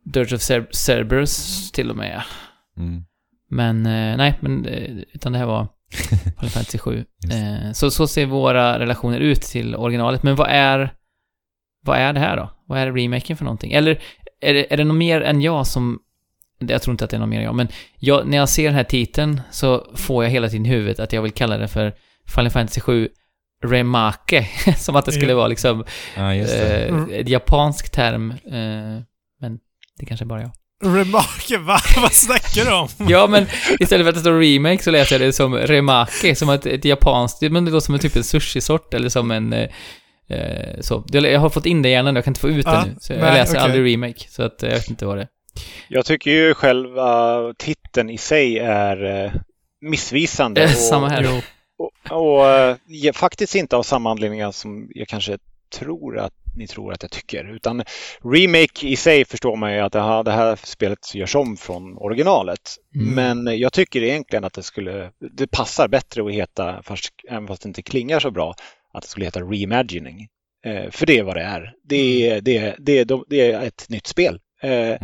Dirge 0.04 0.34
of 0.36 0.40
Cer- 0.42 0.72
Cerberus 0.72 1.70
till 1.72 1.90
och 1.90 1.96
med. 1.96 2.22
Mm. 2.76 3.04
Men 3.50 3.86
eh, 3.86 4.16
nej, 4.16 4.38
men, 4.40 4.66
eh, 4.66 4.90
utan 5.12 5.32
det 5.32 5.38
här 5.38 5.46
var 5.46 5.68
Final 6.38 6.50
Fantasy 6.50 6.78
7. 6.78 7.04
Just. 7.24 7.34
Eh, 7.36 7.72
så, 7.72 7.90
så 7.90 8.06
ser 8.06 8.26
våra 8.26 8.78
relationer 8.78 9.20
ut 9.20 9.42
till 9.42 9.76
originalet. 9.76 10.22
Men 10.22 10.36
vad 10.36 10.48
är, 10.50 10.94
vad 11.84 11.98
är 11.98 12.12
det 12.12 12.20
här 12.20 12.36
då? 12.36 12.50
Vad 12.66 12.78
är 12.78 12.92
remaken 12.92 13.36
för 13.36 13.44
någonting? 13.44 13.72
Eller 13.72 14.02
är 14.40 14.54
det, 14.54 14.72
är 14.72 14.76
det 14.76 14.84
något 14.84 14.96
mer 14.96 15.20
än 15.20 15.40
jag 15.40 15.66
som... 15.66 15.98
Jag 16.58 16.82
tror 16.82 16.92
inte 16.94 17.04
att 17.04 17.10
det 17.10 17.16
är 17.16 17.20
något 17.20 17.28
mer 17.28 17.38
än 17.38 17.44
jag, 17.44 17.54
men 17.54 17.68
jag, 17.98 18.26
när 18.26 18.36
jag 18.36 18.48
ser 18.48 18.64
den 18.64 18.74
här 18.74 18.84
titeln 18.84 19.40
så 19.50 19.86
får 19.94 20.24
jag 20.24 20.30
hela 20.30 20.48
tiden 20.48 20.66
i 20.66 20.68
huvudet 20.68 21.00
att 21.00 21.12
jag 21.12 21.22
vill 21.22 21.32
kalla 21.32 21.58
det 21.58 21.68
för 21.68 21.94
Final 22.34 22.50
Fantasy 22.50 22.80
7 22.80 23.08
Remake. 23.64 24.48
som 24.76 24.96
att 24.96 25.04
det 25.04 25.12
skulle 25.12 25.34
vara 25.34 25.48
liksom 25.48 25.84
Ja, 26.16 26.34
just 26.34 26.52
det. 26.52 26.88
eh, 26.88 27.02
ett 27.10 27.28
japansk 27.28 27.90
term. 27.92 28.30
Eh, 28.30 29.02
men 29.40 29.58
det 29.98 30.06
kanske 30.06 30.24
är 30.24 30.26
bara 30.26 30.40
jag. 30.40 30.50
Remarke, 30.82 31.58
va? 31.58 31.78
Vad 31.96 32.12
snackar 32.12 32.64
du 32.64 32.72
om? 32.72 32.88
Ja, 33.10 33.26
men 33.26 33.46
istället 33.80 34.04
för 34.04 34.08
att 34.08 34.14
det 34.14 34.20
står 34.20 34.40
remake 34.40 34.82
så 34.82 34.90
läser 34.90 35.18
jag 35.18 35.28
det 35.28 35.32
som 35.32 35.54
remake, 35.56 36.34
som 36.36 36.48
ett, 36.48 36.66
ett 36.66 36.84
japanskt, 36.84 37.42
men 37.42 37.64
det 37.64 37.70
låter 37.70 37.84
som 37.84 37.94
en 37.94 38.00
typ 38.00 38.16
en 38.16 38.24
sushi-sort 38.24 38.94
eller 38.94 39.08
som 39.08 39.30
en... 39.30 39.52
Eh, 39.52 39.68
eh, 40.28 40.80
så. 40.80 41.04
Jag 41.12 41.24
jag 41.24 41.40
har 41.40 41.50
fått 41.50 41.66
in 41.66 41.82
det 41.82 41.88
i 41.88 41.92
hjärnan, 41.92 42.14
jag 42.14 42.24
kan 42.24 42.30
inte 42.30 42.40
få 42.40 42.48
ut 42.48 42.64
det 42.64 42.84
nu. 42.86 42.96
Så 43.00 43.12
jag 43.12 43.20
nej, 43.20 43.32
läser 43.34 43.52
okej. 43.52 43.62
aldrig 43.64 43.92
remake, 43.94 44.28
så 44.28 44.42
att 44.42 44.62
jag 44.62 44.70
vet 44.70 44.90
inte 44.90 45.06
vad 45.06 45.16
det 45.16 45.22
är. 45.22 45.28
Jag 45.88 46.06
tycker 46.06 46.30
ju 46.30 46.54
själva 46.54 47.38
titeln 47.58 48.10
i 48.10 48.18
sig 48.18 48.58
är 48.58 49.24
eh, 49.24 49.32
missvisande. 49.80 50.64
Och- 50.64 50.70
Samma 50.90 51.08
här. 51.08 51.22
Jo. 51.22 51.40
Och, 51.78 52.18
och 52.18 52.48
eh, 52.48 53.12
faktiskt 53.14 53.54
inte 53.54 53.76
av 53.76 53.82
samma 53.82 54.10
anledningar 54.10 54.52
som 54.52 54.88
jag 54.90 55.08
kanske 55.08 55.38
tror 55.70 56.18
att 56.18 56.32
ni 56.56 56.66
tror 56.66 56.92
att 56.92 57.02
jag 57.02 57.10
tycker. 57.10 57.54
Utan 57.54 57.82
remake 58.24 58.86
i 58.86 58.96
sig 58.96 59.24
förstår 59.24 59.56
man 59.56 59.72
ju 59.74 59.78
att 59.80 59.92
det 59.92 60.00
här, 60.02 60.22
det 60.24 60.30
här 60.30 60.56
spelet 60.56 61.14
görs 61.14 61.34
om 61.36 61.56
från 61.56 61.96
originalet. 61.96 62.60
Mm. 62.94 63.14
Men 63.44 63.58
jag 63.58 63.72
tycker 63.72 64.02
egentligen 64.02 64.44
att 64.44 64.52
det 64.52 64.62
skulle, 64.62 65.10
det 65.36 65.46
passar 65.46 65.88
bättre 65.88 66.24
att 66.26 66.32
heta, 66.32 66.82
fast, 66.82 67.10
även 67.28 67.46
fast 67.46 67.62
det 67.62 67.66
inte 67.68 67.82
klingar 67.82 68.20
så 68.20 68.30
bra, 68.30 68.54
att 68.92 69.02
det 69.02 69.08
skulle 69.08 69.24
heta 69.26 69.40
reimagining. 69.40 70.28
Eh, 70.66 70.90
för 70.90 71.06
det 71.06 71.18
är 71.18 71.22
vad 71.22 71.36
det 71.36 71.42
är. 71.42 71.72
Det 71.84 72.28
är, 72.30 72.40
det 72.40 72.56
är, 72.58 72.76
det 72.78 72.98
är, 72.98 73.04
de- 73.04 73.24
det 73.28 73.50
är 73.52 73.60
ett 73.60 73.86
nytt 73.88 74.06
spel. 74.06 74.38
Eh, 74.62 74.70
Mm. 74.70 74.98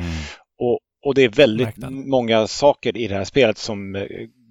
och, 0.58 0.78
och 1.04 1.14
det 1.14 1.22
är 1.22 1.28
väldigt 1.28 1.66
Verkligen. 1.66 2.08
många 2.10 2.46
saker 2.46 2.96
i 2.96 3.08
det 3.08 3.14
här 3.14 3.24
spelet 3.24 3.58
som 3.58 3.94
eh, 3.96 4.02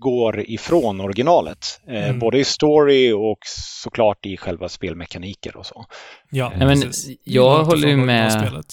går 0.05 0.39
ifrån 0.49 1.01
originalet. 1.01 1.65
Eh, 1.89 2.03
Mm. 2.05 2.19
Både 2.19 2.39
i 2.39 2.43
story 2.43 3.11
och 3.11 3.37
såklart 3.83 4.25
i 4.25 4.37
själva 4.37 4.69
spelmekaniker 4.69 5.57
och 5.57 5.65
så. 5.65 5.85
Ja, 6.31 6.51
Nej, 6.57 6.67
men 6.67 6.91
jag 7.23 7.63
håller 7.63 7.87
ju 7.87 7.97
med- 7.97 8.63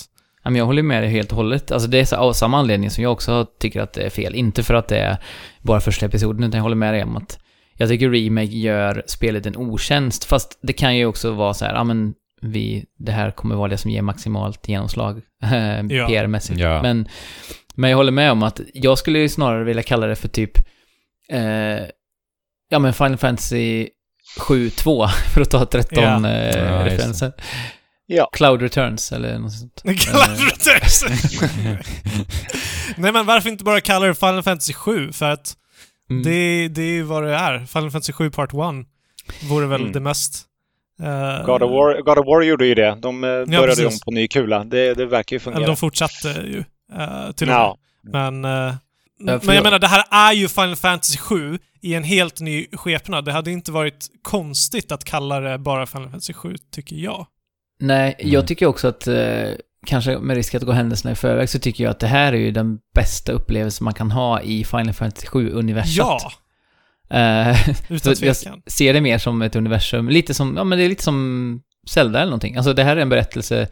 men 0.44 0.56
jag 0.56 0.64
håller 0.66 0.82
med 0.82 1.02
dig 1.02 1.10
helt 1.10 1.30
och 1.30 1.36
hållet. 1.36 1.72
Alltså 1.72 1.88
det 1.88 1.98
är 2.00 2.04
så, 2.04 2.16
av 2.16 2.32
samma 2.32 2.58
anledning 2.58 2.90
som 2.90 3.02
jag 3.04 3.12
också 3.12 3.46
tycker 3.60 3.80
att 3.80 3.92
det 3.92 4.02
är 4.02 4.10
fel. 4.10 4.34
Inte 4.34 4.62
för 4.62 4.74
att 4.74 4.88
det 4.88 4.98
är 4.98 5.16
bara 5.60 5.80
första 5.80 6.06
episoden, 6.06 6.44
utan 6.44 6.58
jag 6.58 6.62
håller 6.62 6.76
med 6.76 6.94
dig 6.94 7.02
om 7.02 7.16
att 7.16 7.38
jag 7.76 7.88
tycker 7.88 8.10
remake 8.10 8.46
gör 8.52 9.02
spelet 9.06 9.46
en 9.46 9.56
otjänst. 9.56 10.24
Fast 10.24 10.58
det 10.62 10.72
kan 10.72 10.96
ju 10.96 11.06
också 11.06 11.30
vara 11.30 11.54
så 11.54 11.64
här, 11.64 11.74
ja 11.74 11.84
men 11.84 12.14
vi, 12.40 12.84
det 12.98 13.12
här 13.12 13.30
kommer 13.30 13.54
vara 13.56 13.68
det 13.68 13.76
som 13.78 13.90
ger 13.90 14.02
maximalt 14.02 14.68
genomslag 14.68 15.20
eh, 15.42 15.52
Ja. 15.96 16.06
PR-mässigt. 16.08 16.60
Ja. 16.60 16.82
Men, 16.82 17.08
men 17.74 17.90
jag 17.90 17.96
håller 17.96 18.12
med 18.12 18.32
om 18.32 18.42
att 18.42 18.60
jag 18.74 18.98
skulle 18.98 19.18
ju 19.18 19.28
snarare 19.28 19.64
vilja 19.64 19.82
kalla 19.82 20.06
det 20.06 20.16
för 20.16 20.28
typ, 20.28 20.52
eh, 21.28 21.86
ja 22.68 22.78
men 22.78 22.92
Final 22.92 23.16
Fantasy 23.16 23.88
7-2, 24.40 25.08
för 25.34 25.40
att 25.40 25.50
ta 25.50 25.66
13 25.66 26.02
Ja. 26.04 26.30
eh, 26.30 26.58
Ja, 26.58 26.84
referenser. 26.86 27.32
Ja. 28.06 28.28
Cloud 28.32 28.62
Returns 28.62 29.12
eller 29.12 29.38
något 29.38 29.52
sånt. 29.52 29.82
Cloud 29.82 30.22
Eh, 30.22 30.44
Returns. 30.44 31.04
Nej 32.96 33.12
men 33.12 33.26
varför 33.26 33.50
inte 33.50 33.64
bara 33.64 33.80
kalla 33.80 34.06
det 34.06 34.14
Final 34.14 34.42
Fantasy 34.42 34.72
7? 34.72 35.12
För 35.12 35.30
att 35.30 35.56
mm. 36.10 36.22
det, 36.22 36.68
det 36.68 36.82
är 36.82 36.86
ju 36.92 37.02
vad 37.02 37.22
det 37.24 37.34
är. 37.34 37.58
Final 37.66 37.90
Fantasy 37.90 38.12
7 38.12 38.30
Part 38.30 38.50
1 38.52 38.58
vore 39.50 39.66
väl 39.66 39.80
Mm. 39.80 39.92
det 39.92 40.00
mest... 40.00 40.42
eh, 41.02 41.46
God 41.46 41.62
of, 41.62 41.70
War, 41.70 42.02
God 42.02 42.18
of 42.18 42.26
War 42.26 42.42
gjorde 42.42 42.66
ju 42.66 42.74
det. 42.74 42.98
De 43.00 43.24
eh, 43.24 43.30
började 43.30 43.66
precis. 43.66 43.84
om 43.86 43.92
på 44.04 44.10
ny 44.10 44.28
kula. 44.28 44.64
Det, 44.64 44.94
det 44.94 45.06
verkar 45.06 45.36
ju 45.36 45.40
Eller 45.40 45.52
fungera. 45.52 45.66
de 45.66 45.76
fortsatte 45.76 46.28
ju. 46.28 46.64
Uh, 46.98 47.32
till. 47.32 47.48
Ja. 47.48 47.76
Men, 48.02 48.44
Ja, 48.44 48.76
men 49.24 49.40
jag 49.42 49.54
jag- 49.54 49.62
menar, 49.64 49.78
det 49.78 49.86
här 49.86 50.04
är 50.10 50.32
ju 50.32 50.48
Final 50.48 50.76
Fantasy 50.76 51.18
7 51.18 51.58
i 51.82 51.94
en 51.94 52.04
helt 52.04 52.40
ny 52.40 52.66
skepnad. 52.72 53.24
Det 53.24 53.32
hade 53.32 53.50
inte 53.50 53.72
varit 53.72 54.06
konstigt 54.22 54.92
att 54.92 55.04
kalla 55.04 55.40
det 55.40 55.58
bara 55.58 55.86
Final 55.86 56.08
Fantasy 56.10 56.32
7, 56.32 56.56
tycker 56.72 56.96
jag. 56.96 57.26
Nej, 57.80 58.16
Mm. 58.18 58.32
jag 58.32 58.46
tycker 58.46 58.66
också 58.66 58.88
att, 58.88 59.06
eh, 59.06 59.48
kanske 59.86 60.18
med 60.18 60.36
risk 60.36 60.54
att 60.54 60.62
gå 60.62 60.72
händelserna 60.72 61.12
i 61.12 61.14
förväg, 61.14 61.48
så 61.48 61.58
tycker 61.58 61.84
jag 61.84 61.90
att 61.90 62.00
det 62.00 62.06
här 62.06 62.32
är 62.32 62.36
ju 62.36 62.50
den 62.50 62.78
bästa 62.94 63.32
upplevelsen 63.32 63.84
man 63.84 63.94
kan 63.94 64.10
ha 64.10 64.40
i 64.40 64.64
Final 64.64 64.92
Fantasy 64.92 65.26
7-universat. 65.26 65.96
Ja, 65.96 66.32
Eh, 67.10 67.70
utan 67.88 68.16
så 68.16 68.24
jag 68.26 68.36
tvekan. 68.36 68.62
ser 68.66 68.92
det 68.94 69.00
mer 69.00 69.18
som 69.18 69.42
ett 69.42 69.56
universum, 69.56 70.08
lite 70.08 70.34
som, 70.34 70.56
ja 70.56 70.64
men 70.64 70.78
det 70.78 70.84
är 70.84 70.88
lite 70.88 71.02
som 71.04 71.60
Zelda 71.88 72.18
eller 72.18 72.30
någonting. 72.30 72.56
Alltså 72.56 72.72
det 72.72 72.84
här 72.84 72.96
är 72.96 73.00
en 73.00 73.08
berättelse 73.08 73.68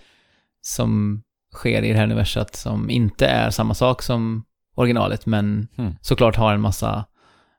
som 0.62 1.22
sker 1.54 1.82
i 1.82 1.88
det 1.92 1.96
här 1.96 2.04
universat 2.04 2.56
som 2.56 2.90
inte 2.90 3.26
är 3.26 3.50
samma 3.50 3.74
sak 3.74 4.02
som 4.02 4.44
originalet, 4.80 5.26
men 5.26 5.68
Hmm. 5.76 5.94
såklart 6.02 6.36
har 6.36 6.54
en 6.54 6.60
massa 6.60 7.04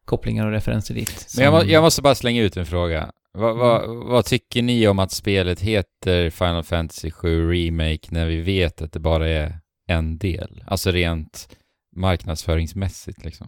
kopplingar 0.05 0.45
och 0.45 0.51
referenser 0.51 0.93
dit. 0.95 1.27
Men 1.35 1.45
jag, 1.45 1.51
må, 1.53 1.59
som- 1.59 1.69
jag 1.69 1.83
måste 1.83 2.01
bara 2.01 2.15
slänga 2.15 2.41
ut 2.41 2.57
en 2.57 2.65
fråga. 2.65 3.11
Vad, 3.33 3.57
vad, 3.57 3.89
vad 4.05 4.25
tycker 4.25 4.61
ni 4.61 4.87
om 4.87 4.99
att 4.99 5.11
spelet 5.11 5.59
heter 5.61 6.29
Final 6.29 6.63
Fantasy 6.63 7.11
7 7.11 7.51
Remake 7.51 8.07
när 8.09 8.25
vi 8.25 8.41
vet 8.41 8.81
att 8.81 8.91
det 8.91 8.99
bara 8.99 9.29
är 9.29 9.59
en 9.87 10.17
del? 10.17 10.63
Alltså 10.67 10.91
rent 10.91 11.47
marknadsföringsmässigt 12.25 13.25
liksom. 13.25 13.47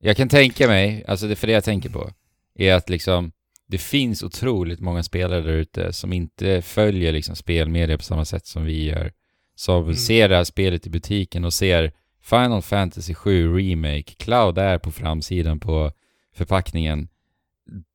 Jag 0.00 0.16
kan 0.16 0.28
tänka 0.28 0.68
mig, 0.68 1.04
alltså 1.08 1.26
det 1.26 1.36
för 1.36 1.46
det 1.46 1.52
jag 1.52 1.64
tänker 1.64 1.88
på, 1.90 2.10
är 2.58 2.74
att 2.74 2.90
liksom 2.90 3.32
det 3.66 3.78
finns 3.78 4.22
otroligt 4.22 4.80
många 4.80 5.02
spelare 5.02 5.40
där 5.40 5.52
ute 5.52 5.92
som 5.92 6.12
inte 6.12 6.62
följer 6.62 7.12
liksom 7.12 7.36
spelmedia 7.36 7.96
på 7.96 8.02
samma 8.04 8.24
sätt 8.24 8.46
som 8.46 8.64
vi 8.64 8.84
gör. 8.84 9.12
Som 9.56 9.82
Mm. 9.82 9.94
ser 9.96 10.28
det 10.28 10.36
här 10.36 10.44
spelet 10.44 10.86
i 10.86 10.90
butiken 10.90 11.44
och 11.44 11.52
ser 11.52 11.92
Final 12.24 12.62
Fantasy 12.62 13.14
7 13.14 13.56
Remake, 13.56 14.14
Cloud 14.16 14.58
är 14.58 14.78
på 14.78 14.92
framsidan 14.92 15.60
på 15.60 15.92
förpackningen. 16.36 17.08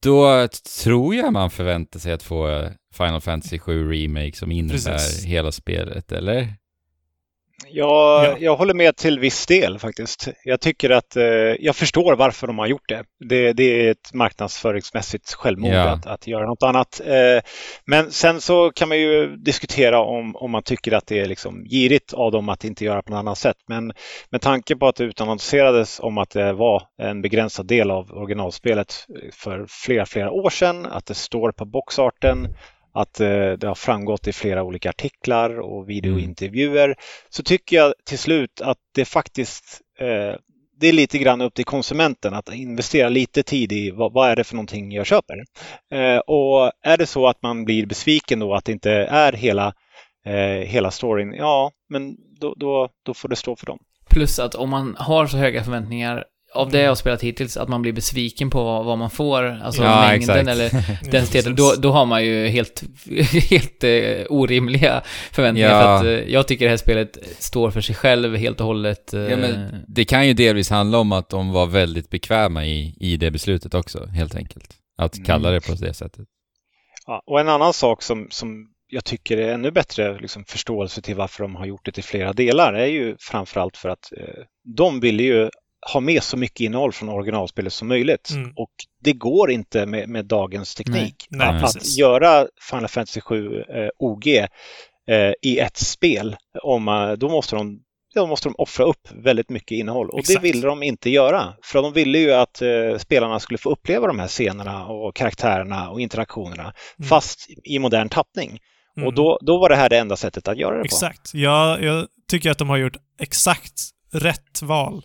Då 0.04 0.48
tror 0.84 1.16
jag 1.16 1.34
man 1.34 1.50
förväntar 1.50 2.00
sig 2.00 2.14
att 2.14 2.24
få 2.24 2.70
Final 2.94 3.22
Fantasy 3.22 3.60
7 3.60 3.92
Remake 3.92 4.34
som 4.34 4.52
innebär 4.52 4.92
Precis. 4.92 5.26
hela 5.26 5.52
spelet, 5.52 6.12
eller? 6.12 6.54
Jag, 7.68 8.26
Ja. 8.26 8.36
jag 8.40 8.56
håller 8.56 8.74
med 8.74 8.96
till 8.96 9.20
viss 9.20 9.46
del 9.46 9.80
faktiskt. 9.80 10.28
Jag 10.44 10.62
tycker 10.62 10.90
att 10.90 11.16
eh, 11.16 11.24
jag 11.60 11.76
förstår 11.76 12.16
varför 12.16 12.48
de 12.48 12.58
har 12.60 12.68
gjort 12.68 12.90
det. 12.90 13.04
Det, 13.30 13.54
det 13.54 13.64
är 13.88 13.92
ett 13.92 14.14
marknadsföringsmässigt 14.14 15.34
självmord 15.34 15.74
Ja. 15.74 15.90
att, 15.90 16.06
att 16.06 16.28
göra 16.28 16.46
något 16.46 16.64
annat. 16.64 17.02
Eh, 17.06 17.42
men 17.86 18.12
sen 18.12 18.42
så 18.42 18.72
kan 18.72 18.90
man 18.90 19.00
ju 19.00 19.36
diskutera 19.36 20.00
om, 20.00 20.36
om 20.36 20.52
man 20.52 20.64
tycker 20.64 20.92
att 20.94 21.08
det 21.08 21.20
är 21.20 21.26
liksom 21.26 21.64
girigt 21.66 22.14
av 22.14 22.32
dem 22.32 22.50
att 22.50 22.64
inte 22.64 22.86
göra 22.86 23.02
på 23.02 23.12
något 23.12 23.20
annat 23.20 23.38
sätt. 23.38 23.58
Men 23.68 23.94
med 24.32 24.42
tanke 24.42 24.76
på 24.76 24.88
att 24.88 24.96
det 24.96 25.04
utannonserades 25.04 26.00
om 26.00 26.18
att 26.18 26.30
det 26.30 26.54
var 26.54 26.84
en 27.02 27.22
begränsad 27.22 27.68
del 27.68 27.92
av 27.92 28.12
originalspelet 28.12 28.94
för 29.34 29.66
flera, 29.70 30.06
flera 30.06 30.32
år 30.32 30.50
sedan, 30.50 30.86
att 30.86 31.06
det 31.06 31.14
står 31.16 31.52
på 31.52 31.66
boxarten, 31.66 32.48
att 32.92 33.20
eh, 33.20 33.52
det 33.52 33.68
har 33.68 33.76
framgått 33.76 34.28
i 34.28 34.34
flera 34.34 34.64
olika 34.64 34.90
artiklar 34.90 35.60
och 35.60 35.90
videointervjuer 35.90 36.96
så 37.30 37.44
tycker 37.44 37.76
jag 37.76 37.94
till 38.06 38.20
slut 38.20 38.62
att 38.62 38.78
det 38.96 39.06
faktiskt 39.06 39.82
eh, 40.00 40.36
det 40.80 40.88
är 40.88 40.94
lite 40.94 41.18
grann 41.18 41.42
upp 41.42 41.54
till 41.54 41.66
konsumenten 41.66 42.34
att 42.34 42.54
investera 42.54 43.10
lite 43.10 43.44
tid 43.44 43.72
i 43.72 43.92
vad, 43.92 44.14
vad 44.14 44.30
är 44.30 44.36
det 44.36 44.44
för 44.44 44.56
någonting 44.56 44.92
jag 44.92 45.06
köper. 45.06 45.44
Eh, 45.92 46.18
och 46.18 46.72
är 46.84 46.98
det 46.98 47.06
så 47.06 47.28
att 47.28 47.42
man 47.42 47.66
blir 47.66 47.86
besviken 47.86 48.40
då 48.40 48.54
att 48.54 48.66
det 48.66 48.72
inte 48.72 48.92
är 48.92 49.34
hela, 49.34 49.74
hela 50.66 50.92
storyn, 50.92 51.34
ja, 51.34 51.72
men 51.90 52.16
då, 52.40 52.54
då, 52.58 52.90
då 53.06 53.14
får 53.14 53.30
det 53.30 53.36
stå 53.36 53.56
för 53.56 53.66
dem. 53.66 53.80
Plus 54.10 54.40
att 54.40 54.56
om 54.56 54.70
man 54.70 54.96
har 55.00 55.28
så 55.28 55.38
höga 55.38 55.64
förväntningar 55.64 56.26
av 56.54 56.70
det 56.72 56.82
jag 56.82 56.88
har 56.90 56.96
spelat 56.96 57.24
hittills, 57.24 57.58
att 57.58 57.70
man 57.70 57.82
blir 57.82 57.92
besviken 57.94 58.50
på 58.50 58.64
vad, 58.64 58.86
vad 58.86 58.98
man 58.98 59.10
får, 59.10 59.44
alltså 59.44 59.84
Ja, 59.84 60.02
mängden 60.02 60.38
exakt. 60.38 60.50
eller 60.50 61.12
densiteten, 61.12 61.56
då, 61.56 61.74
då 61.78 61.92
har 61.92 62.06
man 62.06 62.26
ju 62.26 62.48
helt, 62.48 62.84
helt 63.50 63.84
eh, 63.84 64.26
orimliga 64.30 65.02
förväntningar. 65.32 65.70
Ja. 65.70 65.82
För 65.82 65.96
att 65.96 66.04
eh, 66.24 66.34
jag 66.34 66.48
tycker 66.48 66.66
det 66.66 66.70
här 66.70 66.78
spelet 66.78 67.18
står 67.40 67.72
för 67.72 67.82
sig 67.82 67.96
själv 67.96 68.36
helt 68.36 68.60
och 68.60 68.66
hållet. 68.68 69.14
Eh, 69.14 69.20
Ja, 69.22 69.38
men 69.38 69.84
det 69.88 70.06
kan 70.06 70.28
ju 70.28 70.34
delvis 70.34 70.70
handla 70.70 70.98
om 70.98 71.12
att 71.12 71.30
de 71.30 71.52
var 71.52 71.66
väldigt 71.66 72.10
bekväma 72.10 72.66
i, 72.66 72.96
i 73.00 73.18
det 73.18 73.32
beslutet 73.32 73.74
också, 73.74 74.06
helt 74.06 74.36
enkelt. 74.36 74.70
Att 74.98 75.16
Mm. 75.16 75.26
kalla 75.26 75.52
det 75.52 75.62
på 75.68 75.72
det 75.74 75.94
sättet. 75.94 76.28
Ja, 77.06 77.24
och 77.26 77.40
en 77.40 77.50
annan 77.50 77.74
sak 77.74 78.04
som, 78.04 78.28
som 78.32 78.68
jag 78.88 79.06
tycker 79.06 79.38
är 79.38 79.54
ännu 79.54 79.72
bättre 79.72 80.20
liksom, 80.20 80.46
förståelse 80.48 81.02
till 81.02 81.16
varför 81.16 81.44
de 81.44 81.56
har 81.56 81.66
gjort 81.66 81.86
det 81.86 81.92
till 81.92 82.04
flera 82.04 82.34
delar 82.34 82.74
är 82.74 82.86
ju 82.86 83.16
framförallt 83.20 83.78
för 83.78 83.90
att 83.90 84.12
eh, 84.18 84.44
de 84.78 85.00
ville 85.00 85.24
ju 85.24 85.50
ha 85.94 86.00
med 86.00 86.24
så 86.24 86.38
mycket 86.38 86.60
innehåll 86.60 86.92
från 86.92 87.10
originalspelet 87.10 87.74
som 87.74 87.88
möjligt. 87.88 88.30
Mm. 88.30 88.54
Och 88.56 88.72
det 89.04 89.14
går 89.14 89.52
inte 89.52 89.86
med, 89.86 90.10
med 90.10 90.26
dagens 90.26 90.76
teknik. 90.76 91.28
Nej, 91.30 91.48
att, 91.48 91.62
precis. 91.62 91.82
att 91.82 91.98
göra 91.98 92.48
Final 92.70 92.88
Fantasy 92.88 93.22
7 93.22 93.60
eh, 93.62 93.90
OG 94.00 94.28
eh, 94.28 95.34
i 95.42 95.60
ett 95.60 95.78
spel, 95.78 96.36
om, 96.64 96.88
eh, 96.88 97.12
då 97.12 97.30
måste 97.30 97.56
de 97.56 97.80
då 98.16 98.28
måste 98.28 98.50
de 98.50 98.56
offra 98.58 98.86
upp 98.86 99.08
väldigt 99.12 99.50
mycket 99.50 99.72
innehåll 99.72 100.10
och 100.10 100.20
Exakt. 100.20 100.42
det 100.42 100.52
ville 100.52 100.68
de 100.68 100.84
inte 100.84 101.10
göra. 101.10 101.54
För 101.64 101.82
de 101.82 101.94
ville 101.94 102.18
ju 102.18 102.32
att 102.34 102.62
eh, 102.62 102.98
spelarna 102.98 103.40
skulle 103.40 103.58
få 103.58 103.70
uppleva 103.70 104.08
de 104.08 104.20
här 104.20 104.28
scenerna 104.28 104.88
och 104.88 105.16
karaktärerna 105.16 105.90
och 105.90 106.02
interaktionerna 106.02 106.74
Mm. 107.00 107.10
fast 107.10 107.48
i 107.64 107.80
modern 107.80 108.10
tappning. 108.10 108.60
Mm. 108.98 109.08
Och 109.08 109.14
då, 109.14 109.40
då 109.42 109.60
var 109.60 109.70
det 109.70 109.76
här 109.76 109.90
det 109.90 109.98
enda 109.98 110.16
sättet 110.16 110.48
att 110.48 110.58
göra 110.58 110.76
det 110.76 110.82
på. 110.82 110.86
Exakt. 110.86 111.34
Jag, 111.34 111.84
jag 111.84 112.08
tycker 112.30 112.52
att 112.52 112.58
de 112.58 112.70
har 112.70 112.78
gjort 112.78 112.98
exakt 113.20 113.74
rätt 114.12 114.62
val 114.62 115.04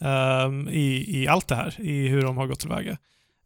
ehm, 0.00 0.68
i, 0.68 1.04
i 1.22 1.28
allt 1.28 1.48
det 1.48 1.54
här, 1.54 1.74
i 1.80 2.08
hur 2.08 2.22
de 2.22 2.36
har 2.36 2.46
gått 2.46 2.60
tillväga. 2.60 2.96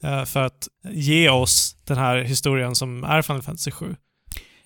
Eh, 0.03 0.25
för 0.25 0.43
att 0.43 0.69
ge 0.91 1.29
oss 1.31 1.77
den 1.85 1.99
här 1.99 2.19
historien 2.19 2.75
som 2.75 3.05
är 3.05 3.23
Final 3.23 3.43
Fantasy 3.43 3.71
7. 3.71 3.97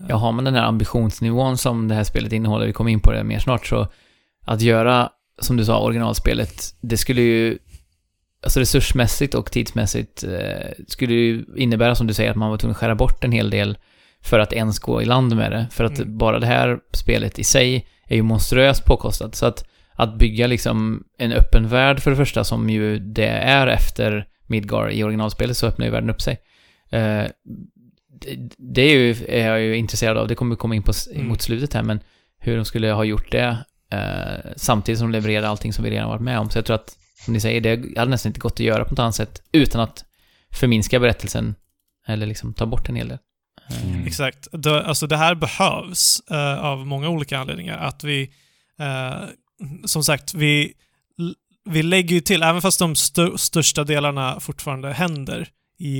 Ja, 0.08 0.16
har 0.16 0.32
man 0.32 0.44
den 0.44 0.54
här 0.54 0.62
ambitionsnivån 0.64 1.58
som 1.58 1.88
det 1.88 1.94
här 1.94 2.04
spelet 2.04 2.32
innehåller, 2.32 2.66
vi 2.66 2.72
kommer 2.72 2.90
in 2.90 3.00
på 3.00 3.12
det 3.12 3.24
mer 3.24 3.38
snart, 3.38 3.66
så 3.66 3.88
att 4.44 4.60
göra, 4.60 5.10
som 5.40 5.56
du 5.56 5.64
sa, 5.64 5.78
originalspelet, 5.80 6.74
det 6.80 6.96
skulle 6.96 7.22
ju, 7.22 7.58
alltså 8.42 8.60
resursmässigt 8.60 9.34
och 9.34 9.50
tidsmässigt, 9.52 10.24
eh, 10.24 10.70
skulle 10.88 11.14
ju 11.14 11.44
innebära, 11.56 11.94
som 11.94 12.06
du 12.06 12.14
säger, 12.14 12.30
att 12.30 12.36
man 12.36 12.50
var 12.50 12.56
tvungen 12.56 12.72
att 12.72 12.76
skära 12.80 12.94
bort 12.94 13.24
en 13.24 13.32
hel 13.32 13.50
del 13.50 13.78
för 14.22 14.38
att 14.38 14.52
ens 14.52 14.78
gå 14.78 15.02
i 15.02 15.04
land 15.04 15.36
med 15.36 15.52
det. 15.52 15.66
För 15.70 15.84
att 15.84 15.98
Mm. 15.98 16.18
bara 16.18 16.38
det 16.38 16.46
här 16.46 16.78
spelet 16.92 17.38
i 17.38 17.44
sig 17.44 17.86
är 18.06 18.16
ju 18.16 18.22
monstruöst 18.22 18.84
påkostat. 18.84 19.34
Så 19.34 19.46
att, 19.46 19.64
att 19.96 20.18
bygga 20.18 20.46
liksom 20.46 21.04
en 21.18 21.32
öppen 21.32 21.68
värld 21.68 22.00
för 22.00 22.10
det 22.10 22.16
första, 22.16 22.44
som 22.44 22.70
ju 22.70 22.98
det 22.98 23.26
är 23.28 23.66
efter 23.66 24.26
Midgar 24.46 24.90
i 24.90 25.04
originalspelet, 25.04 25.56
så 25.56 25.66
öppnar 25.66 25.86
ju 25.86 25.92
världen 25.92 26.10
upp 26.10 26.22
sig. 26.22 26.38
Eh, 26.90 27.24
det, 28.20 28.50
det 28.58 28.82
är, 28.82 28.96
ju, 28.98 29.16
är 29.28 29.46
jag 29.48 29.60
ju 29.60 29.76
intresserad 29.76 30.16
av, 30.16 30.28
det 30.28 30.34
kommer 30.34 30.54
vi 30.54 30.58
komma 30.58 30.74
in 30.74 30.82
på 30.82 30.92
Mm. 31.14 31.28
mot 31.28 31.42
slutet 31.42 31.74
här, 31.74 31.82
men 31.82 32.00
hur 32.38 32.56
de 32.56 32.64
skulle 32.64 32.92
ha 32.92 33.04
gjort 33.04 33.30
det 33.30 33.58
eh, 33.92 34.52
samtidigt 34.56 34.98
som 34.98 35.12
de 35.12 35.18
levererar 35.18 35.46
allting 35.46 35.72
som 35.72 35.84
vi 35.84 35.90
redan 35.90 36.08
varit 36.08 36.22
med 36.22 36.38
om. 36.38 36.50
Så 36.50 36.58
jag 36.58 36.64
tror 36.66 36.74
att, 36.74 36.96
som 37.24 37.34
ni 37.34 37.40
säger, 37.40 37.60
det 37.60 37.98
hade 37.98 38.10
nästan 38.10 38.30
inte 38.30 38.40
gått 38.40 38.52
att 38.52 38.60
göra 38.60 38.84
på 38.84 38.90
något 38.90 38.98
annat 38.98 39.14
sätt 39.14 39.42
utan 39.52 39.80
att 39.80 40.04
förminska 40.52 41.00
berättelsen 41.00 41.54
eller 42.06 42.26
liksom 42.26 42.54
ta 42.54 42.66
bort 42.66 42.88
en 42.88 42.96
hel 42.96 43.08
del. 43.08 43.18
Eh, 43.18 43.22
Mm. 43.86 44.06
Exakt. 44.06 44.48
Det, 44.52 44.82
alltså 44.82 45.06
det 45.06 45.16
här 45.16 45.34
behövs 45.34 46.20
eh, 46.30 46.58
av 46.64 46.86
många 46.86 47.08
olika 47.08 47.38
anledningar. 47.38 47.78
Att 47.78 48.04
vi, 48.04 48.22
eh, 48.80 49.14
som 49.84 50.04
sagt, 50.04 50.34
vi, 50.34 50.72
vi 51.64 51.82
lägger 51.82 52.14
ju 52.14 52.20
till, 52.20 52.42
även 52.42 52.62
fast 52.62 52.78
de 52.78 52.92
st 52.92 53.38
största 53.38 53.84
delarna 53.84 54.40
fortfarande 54.40 54.92
händer 54.92 55.48
i, 55.78 55.94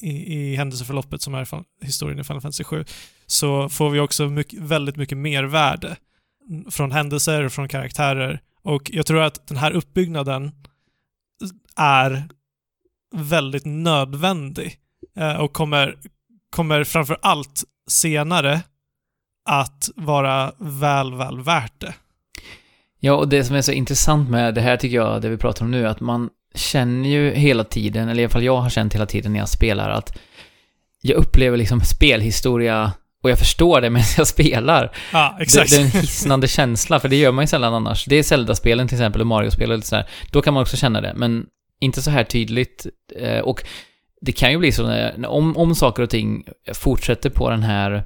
i, 0.00 0.34
i 0.36 0.56
händelseförloppet 0.56 1.22
som 1.22 1.34
är 1.34 1.64
historien 1.84 2.18
i 2.18 2.24
Final 2.24 2.40
Fantasy 2.40 2.64
7, 2.64 2.84
så 3.26 3.68
får 3.68 3.90
vi 3.90 4.00
också 4.00 4.28
mycket, 4.28 4.60
väldigt 4.60 4.96
mycket 4.96 5.18
mervärde 5.18 5.96
från 6.70 6.92
händelser 6.92 7.44
och 7.44 7.52
från 7.52 7.68
karaktärer. 7.68 8.40
Och 8.62 8.90
jag 8.92 9.06
tror 9.06 9.22
att 9.22 9.46
den 9.46 9.56
här 9.56 9.70
uppbyggnaden 9.70 10.52
är 11.76 12.28
väldigt 13.14 13.64
nödvändig 13.64 14.76
eh, 15.16 15.36
och 15.36 15.52
kommer, 15.52 15.98
kommer 16.50 16.84
framför 16.84 17.18
allt 17.22 17.64
senare 17.88 18.62
att 19.48 19.90
vara 19.96 20.52
väl, 20.58 21.14
väl 21.14 21.40
värt 21.40 21.80
det. 21.80 21.94
Ja, 23.06 23.12
och 23.14 23.28
det 23.28 23.44
som 23.44 23.56
är 23.56 23.62
så 23.62 23.72
intressant 23.72 24.30
med 24.30 24.54
det 24.54 24.60
här 24.60 24.76
tycker 24.76 24.96
jag, 24.96 25.22
det 25.22 25.28
vi 25.28 25.36
pratar 25.36 25.64
om 25.64 25.70
nu, 25.70 25.88
att 25.88 26.00
man 26.00 26.28
känner 26.54 27.08
ju 27.08 27.30
hela 27.34 27.64
tiden, 27.64 28.08
eller 28.08 28.22
i 28.22 28.24
alla 28.24 28.30
fall 28.32 28.44
jag 28.44 28.56
har 28.56 28.70
känt 28.70 28.94
hela 28.94 29.06
tiden 29.06 29.32
när 29.32 29.38
jag 29.38 29.48
spelar, 29.48 29.90
att 29.90 30.18
jag 31.02 31.16
upplever 31.16 31.56
liksom 31.56 31.80
spelhistoria 31.80 32.92
och 33.22 33.30
jag 33.30 33.38
förstår 33.38 33.80
det 33.80 33.90
medan 33.96 34.06
jag 34.16 34.26
spelar. 34.26 34.92
Ja, 35.12 35.34
Det, 35.38 35.42
exakt. 35.42 35.70
det 35.70 35.76
är 35.76 35.80
en 35.80 35.90
hisnande 35.90 36.48
känsla, 36.48 37.00
för 37.00 37.08
det 37.08 37.16
gör 37.16 37.32
man 37.32 37.42
ju 37.42 37.46
sällan 37.46 37.74
annars. 37.74 38.04
Det 38.04 38.16
är 38.16 38.22
Zelda-spelen 38.22 38.88
till 38.88 38.96
exempel, 38.96 39.20
och 39.20 39.26
Mario-spel 39.26 39.70
och 39.70 39.76
lite 39.76 39.88
sådär. 39.88 40.08
Då 40.30 40.42
kan 40.42 40.54
man 40.54 40.60
också 40.62 40.76
känna 40.76 41.00
det, 41.00 41.12
men 41.16 41.44
inte 41.80 42.02
så 42.02 42.10
här 42.10 42.24
tydligt. 42.24 42.86
Eh, 43.20 43.38
Och 43.40 43.62
det 44.20 44.32
kan 44.32 44.50
ju 44.52 44.58
bli 44.58 44.72
så 44.72 44.86
när, 44.86 45.26
om, 45.26 45.56
om 45.56 45.74
saker 45.74 46.02
och 46.02 46.10
ting 46.10 46.44
fortsätter 46.74 47.30
på 47.30 47.50
den 47.50 47.62
här 47.62 48.04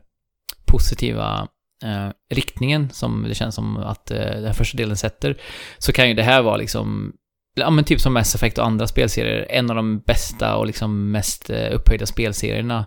positiva 0.66 1.48
eh, 1.82 2.08
riktningen 2.30 2.90
som 2.90 3.22
det 3.28 3.34
känns 3.34 3.54
som 3.54 3.76
att 3.76 4.10
eh, 4.10 4.16
den 4.16 4.44
här 4.44 4.52
första 4.52 4.76
delen 4.76 4.96
sätter, 4.96 5.40
så 5.78 5.92
kan 5.92 6.08
ju 6.08 6.14
det 6.14 6.22
här 6.22 6.42
vara 6.42 6.56
liksom 6.56 7.12
Ja 7.54 7.70
men 7.70 7.84
typ 7.84 8.00
som 8.00 8.12
Mass 8.12 8.34
Effect 8.34 8.58
och 8.58 8.66
andra 8.66 8.86
spelserier, 8.86 9.46
en 9.50 9.70
av 9.70 9.76
de 9.76 9.98
bästa 9.98 10.56
och 10.56 10.66
liksom 10.66 11.10
mest 11.10 11.50
eh, 11.50 11.74
upphöjda 11.74 12.06
spelserierna 12.06 12.86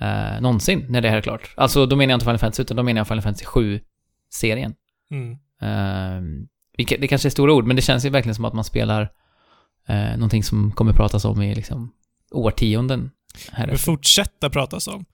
eh, 0.00 0.40
någonsin 0.40 0.86
när 0.88 1.00
det 1.00 1.08
här 1.08 1.16
är 1.16 1.20
klart. 1.20 1.54
Alltså 1.56 1.86
då 1.86 1.96
menar 1.96 2.12
jag 2.12 2.16
inte 2.16 2.24
Final 2.24 2.38
Fantasy, 2.38 2.62
utan 2.62 2.76
då 2.76 2.82
menar 2.82 3.00
jag 3.00 3.08
Final 3.08 3.22
Fantasy 3.22 3.44
7-serien. 3.44 4.74
Mm. 5.10 5.32
Eh, 5.62 6.46
det 6.98 7.08
kanske 7.08 7.28
är 7.28 7.30
stora 7.30 7.52
ord, 7.52 7.66
men 7.66 7.76
det 7.76 7.82
känns 7.82 8.04
ju 8.04 8.10
verkligen 8.10 8.34
som 8.34 8.44
att 8.44 8.54
man 8.54 8.64
spelar 8.64 9.12
eh, 9.88 10.12
någonting 10.12 10.42
som 10.42 10.72
kommer 10.72 10.92
pratas 10.92 11.24
om 11.24 11.42
i 11.42 11.54
liksom 11.54 11.92
årtionden. 12.30 13.10
Här 13.52 13.66
Vi 13.66 13.78
fortsätta 13.78 14.50
pratas 14.50 14.88
om. 14.88 15.04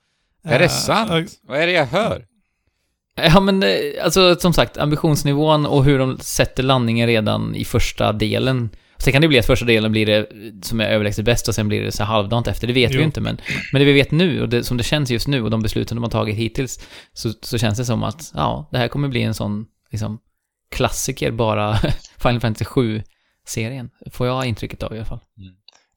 Är 0.44 0.58
det 0.58 0.64
Eh, 0.64 0.70
sant? 0.70 1.30
Vad 1.42 1.58
är 1.58 1.66
det 1.66 1.72
jag 1.72 1.86
hör? 1.86 2.26
Ja 3.16 3.40
men 3.40 3.62
eh, 3.62 3.68
alltså 4.02 4.34
som 4.34 4.52
sagt, 4.52 4.78
ambitionsnivån 4.78 5.66
och 5.66 5.84
hur 5.84 5.98
de 5.98 6.18
sätter 6.18 6.62
landningen 6.62 7.06
redan 7.06 7.54
i 7.54 7.64
första 7.64 8.12
delen. 8.12 8.70
Sen 8.98 9.12
kan 9.12 9.22
det 9.22 9.28
bli 9.28 9.38
att 9.38 9.46
första 9.46 9.66
delen 9.66 9.92
blir 9.92 10.06
det 10.06 10.26
som 10.62 10.80
är 10.80 10.84
överlägset 10.84 11.24
bäst 11.24 11.48
och 11.48 11.54
sen 11.54 11.68
blir 11.68 11.82
det 11.82 11.92
så 11.92 12.04
halvdant 12.04 12.46
efter, 12.46 12.66
det 12.66 12.72
vet 12.72 12.90
vi 12.90 12.94
Jo. 12.94 13.00
ju 13.00 13.06
inte 13.06 13.20
men, 13.20 13.40
men 13.72 13.80
det 13.80 13.86
vi 13.86 13.92
vet 13.92 14.10
nu 14.10 14.42
och 14.42 14.48
det, 14.48 14.64
som 14.64 14.76
det 14.76 14.82
känns 14.84 15.10
just 15.10 15.28
nu 15.28 15.42
och 15.42 15.50
de 15.50 15.62
besluten 15.62 15.96
de 15.96 16.02
har 16.02 16.10
tagit 16.10 16.36
hittills 16.36 16.86
så, 17.12 17.32
så 17.42 17.58
känns 17.58 17.78
det 17.78 17.84
som 17.84 18.02
att, 18.02 18.32
ja, 18.34 18.68
det 18.72 18.78
här 18.78 18.88
kommer 18.88 19.08
bli 19.08 19.22
en 19.22 19.34
sån 19.34 19.66
liksom 19.90 20.18
klassiker 20.70 21.30
bara 21.30 21.76
Final 22.18 22.40
Fantasy 22.40 22.64
7-serien. 22.64 23.90
Får 24.10 24.26
jag 24.26 24.46
intrycket 24.46 24.82
av 24.82 24.92
i 24.94 24.96
alla 24.96 25.04
fall. 25.06 25.20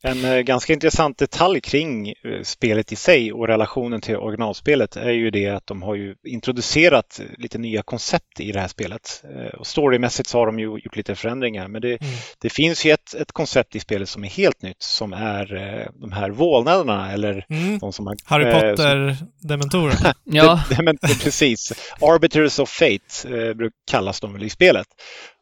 En 0.03 0.25
eh, 0.25 0.39
ganska 0.39 0.73
intressant 0.73 1.17
detalj 1.17 1.61
kring 1.61 2.09
eh, 2.09 2.13
spelet 2.43 2.91
i 2.91 2.95
sig 2.95 3.33
och 3.33 3.47
relationen 3.47 4.01
till 4.01 4.15
originalspelet 4.15 4.95
är 4.95 5.11
ju 5.11 5.29
det 5.31 5.47
att 5.47 5.67
de 5.67 5.81
har 5.81 5.95
ju 5.95 6.15
introducerat 6.27 7.21
lite 7.37 7.57
nya 7.57 7.81
koncept 7.81 8.39
i 8.39 8.51
det 8.51 8.59
här 8.59 8.67
spelet. 8.67 9.23
Eh, 9.35 9.59
och 9.59 9.67
storymässigt 9.67 10.29
så 10.29 10.37
har 10.37 10.45
de 10.45 10.59
ju 10.59 10.65
gjort 10.65 10.95
lite 10.95 11.15
förändringar 11.15 11.67
men 11.67 11.81
det, 11.81 11.87
Mm. 12.01 12.13
det 12.41 12.49
finns 12.49 12.85
ju 12.85 12.91
ett, 12.91 13.13
ett 13.13 13.31
koncept 13.31 13.75
i 13.75 13.79
spelet 13.79 14.09
som 14.09 14.23
är 14.23 14.27
helt 14.29 14.61
nytt 14.61 14.81
som 14.81 15.13
är 15.13 15.55
eh, 15.55 15.87
de 16.01 16.11
här 16.11 16.29
vålnaderna 16.29 17.11
eller 17.11 17.45
Mm. 17.49 17.79
de 17.79 17.93
som 17.93 18.05
man, 18.05 18.17
Harry 18.25 18.45
eh, 18.45 18.59
Potter-dementorerna. 18.59 20.13
Ja, 20.23 20.63
det, 20.69 20.83
men, 20.83 20.97
precis. 20.97 21.73
Arbiters 22.01 22.59
of 22.59 22.69
Fate 22.69 23.37
eh, 23.37 23.69
kallas 23.91 24.19
de 24.19 24.33
väl 24.33 24.43
i 24.43 24.49
spelet. 24.49 24.87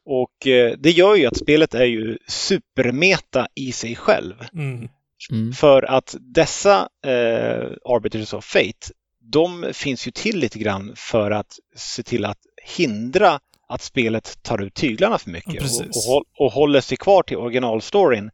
Och 0.05 0.47
eh, 0.47 0.73
det 0.77 0.91
gör 0.91 1.15
ju 1.15 1.25
att 1.25 1.37
spelet 1.37 1.73
är 1.73 1.85
ju 1.85 2.17
supermeta 2.27 3.47
i 3.55 3.71
sig 3.71 3.95
själv. 3.95 4.33
Mm. 4.53 4.89
mm. 5.31 5.53
För 5.53 5.83
att 5.83 6.15
dessa 6.19 6.89
eh, 7.05 7.67
Arbiters 7.85 8.33
of 8.33 8.45
Fate, 8.45 8.93
de 9.19 9.65
finns 9.73 10.07
ju 10.07 10.11
till 10.11 10.39
lite 10.39 10.59
grann 10.59 10.93
för 10.95 11.31
att 11.31 11.59
se 11.75 12.03
till 12.03 12.25
att 12.25 12.39
hindra 12.77 13.39
att 13.67 13.81
spelet 13.81 14.43
tar 14.43 14.61
ut 14.61 14.73
tyglarna 14.73 15.17
för 15.17 15.29
mycket 15.29 15.53
och, 15.53 15.59
Precis. 15.59 16.07
och, 16.07 16.13
håll- 16.13 16.25
och 16.37 16.51
håller 16.51 16.81
sig 16.81 16.97
kvar 16.97 17.23
till 17.23 17.37
originalstoryn 17.37 18.31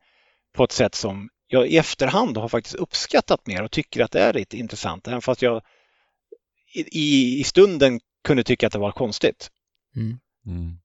på 0.54 0.64
ett 0.64 0.72
sätt 0.72 0.96
som 0.96 1.30
jag 1.48 1.68
i 1.68 1.78
efterhand 1.78 2.38
har 2.38 2.50
faktiskt 2.50 2.76
uppskattat 2.76 3.48
mer 3.48 3.64
och 3.64 3.72
tycker 3.72 4.04
att 4.04 4.12
det 4.12 4.20
är 4.20 4.34
lite 4.34 4.58
intressant. 4.58 5.08
Även 5.08 5.22
fast 5.22 5.42
jag 5.42 5.62
i, 6.74 7.00
i, 7.00 7.40
i 7.40 7.44
stunden 7.44 8.00
kunde 8.24 8.44
tycka 8.44 8.68
att 8.68 8.74
det 8.74 8.80
var 8.80 8.92
konstigt. 8.92 9.50
Mm. 9.96 10.20
Mm. 10.46 10.78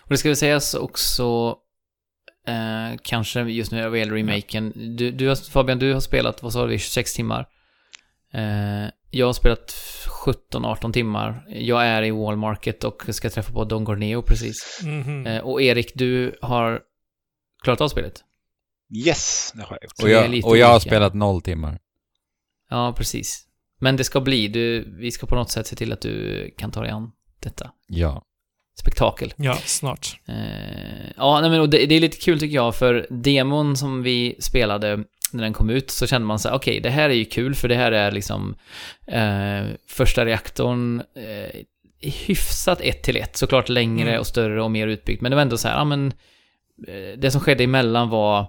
Och 0.00 0.08
det 0.08 0.16
ska 0.16 0.28
väl 0.28 0.36
sägas 0.36 0.74
också, 0.74 1.56
eh, 2.46 2.98
kanske 3.02 3.40
just 3.40 3.72
nu 3.72 3.88
vad 3.88 3.98
gäller 3.98 4.14
remaken. 4.14 4.72
Du, 4.96 5.10
du 5.10 5.28
har, 5.28 5.50
Fabian, 5.50 5.78
du 5.78 5.92
har 5.92 6.00
spelat, 6.00 6.42
vad 6.42 6.52
sa 6.52 6.64
vi, 6.64 6.78
26 6.78 7.14
timmar. 7.14 7.48
Eh, 8.32 8.90
jag 9.10 9.26
har 9.26 9.32
spelat 9.32 9.74
17-18 10.24 10.92
timmar. 10.92 11.44
Jag 11.48 11.86
är 11.86 12.02
i 12.02 12.10
Wallmarket 12.10 12.84
och 12.84 13.02
ska 13.08 13.30
träffa 13.30 13.52
på 13.52 13.64
Don 13.64 13.84
Gorneo 13.84 14.22
precis. 14.22 14.80
Mhm. 14.82 15.26
Eh, 15.26 15.40
och 15.40 15.62
Erik, 15.62 15.92
du 15.94 16.38
har 16.42 16.80
klarat 17.62 17.80
av 17.80 17.88
spelet? 17.88 18.24
Yes, 19.06 19.52
det 19.54 19.62
har 19.62 19.78
jag 19.80 19.84
gjort. 19.84 20.02
Och, 20.02 20.10
jag, 20.10 20.50
och 20.50 20.56
jag 20.56 20.66
har 20.66 20.80
spelat 20.80 21.14
noll 21.14 21.42
timmar. 21.42 21.78
Ja, 22.70 22.94
precis. 22.96 23.46
Men 23.80 23.96
det 23.96 24.04
ska 24.04 24.20
bli, 24.20 24.48
du, 24.48 24.94
vi 24.98 25.10
ska 25.10 25.26
på 25.26 25.34
något 25.34 25.50
sätt 25.50 25.66
se 25.66 25.76
till 25.76 25.92
att 25.92 26.00
du 26.00 26.50
kan 26.58 26.70
ta 26.70 26.80
dig 26.80 26.90
an 26.90 27.12
detta 27.40 27.70
Ja. 27.88 28.24
Spektakel. 28.80 29.34
Ja, 29.36 29.54
snart. 29.64 30.20
Eh, 30.28 30.34
ja, 31.16 31.40
nej, 31.40 31.50
men 31.50 31.60
och 31.60 31.68
det, 31.68 31.86
det 31.86 31.94
är 31.94 32.00
lite 32.00 32.16
kul 32.16 32.40
tycker 32.40 32.54
jag, 32.54 32.74
för 32.74 33.06
demon 33.10 33.76
som 33.76 34.02
vi 34.02 34.36
spelade 34.38 35.04
när 35.32 35.42
den 35.42 35.52
kom 35.52 35.70
ut 35.70 35.90
så 35.90 36.06
kände 36.06 36.26
man 36.26 36.38
så 36.38 36.48
här, 36.48 36.56
okej, 36.56 36.80
det 36.80 36.90
här 36.90 37.10
är 37.10 37.14
ju 37.14 37.24
kul 37.24 37.54
för 37.54 37.68
det 37.68 37.74
här 37.74 37.92
är 37.92 38.12
liksom 38.12 38.54
eh, 39.06 39.64
första 39.88 40.24
reaktorn 40.24 41.00
eh, 41.00 41.60
hyfsat 42.26 42.80
ett 42.80 43.02
till 43.02 43.16
ett, 43.16 43.36
såklart 43.36 43.68
längre 43.68 44.08
Mm. 44.08 44.20
och 44.20 44.26
större 44.26 44.62
och 44.62 44.70
mer 44.70 44.86
utbyggt, 44.86 45.22
men 45.22 45.30
det 45.30 45.34
var 45.36 45.42
ändå 45.42 45.56
så 45.58 45.68
här, 45.68 45.76
ja 45.76 45.84
men 45.84 46.12
eh, 46.88 47.18
det 47.18 47.30
som 47.30 47.40
skedde 47.40 47.64
emellan 47.64 48.08
var 48.08 48.46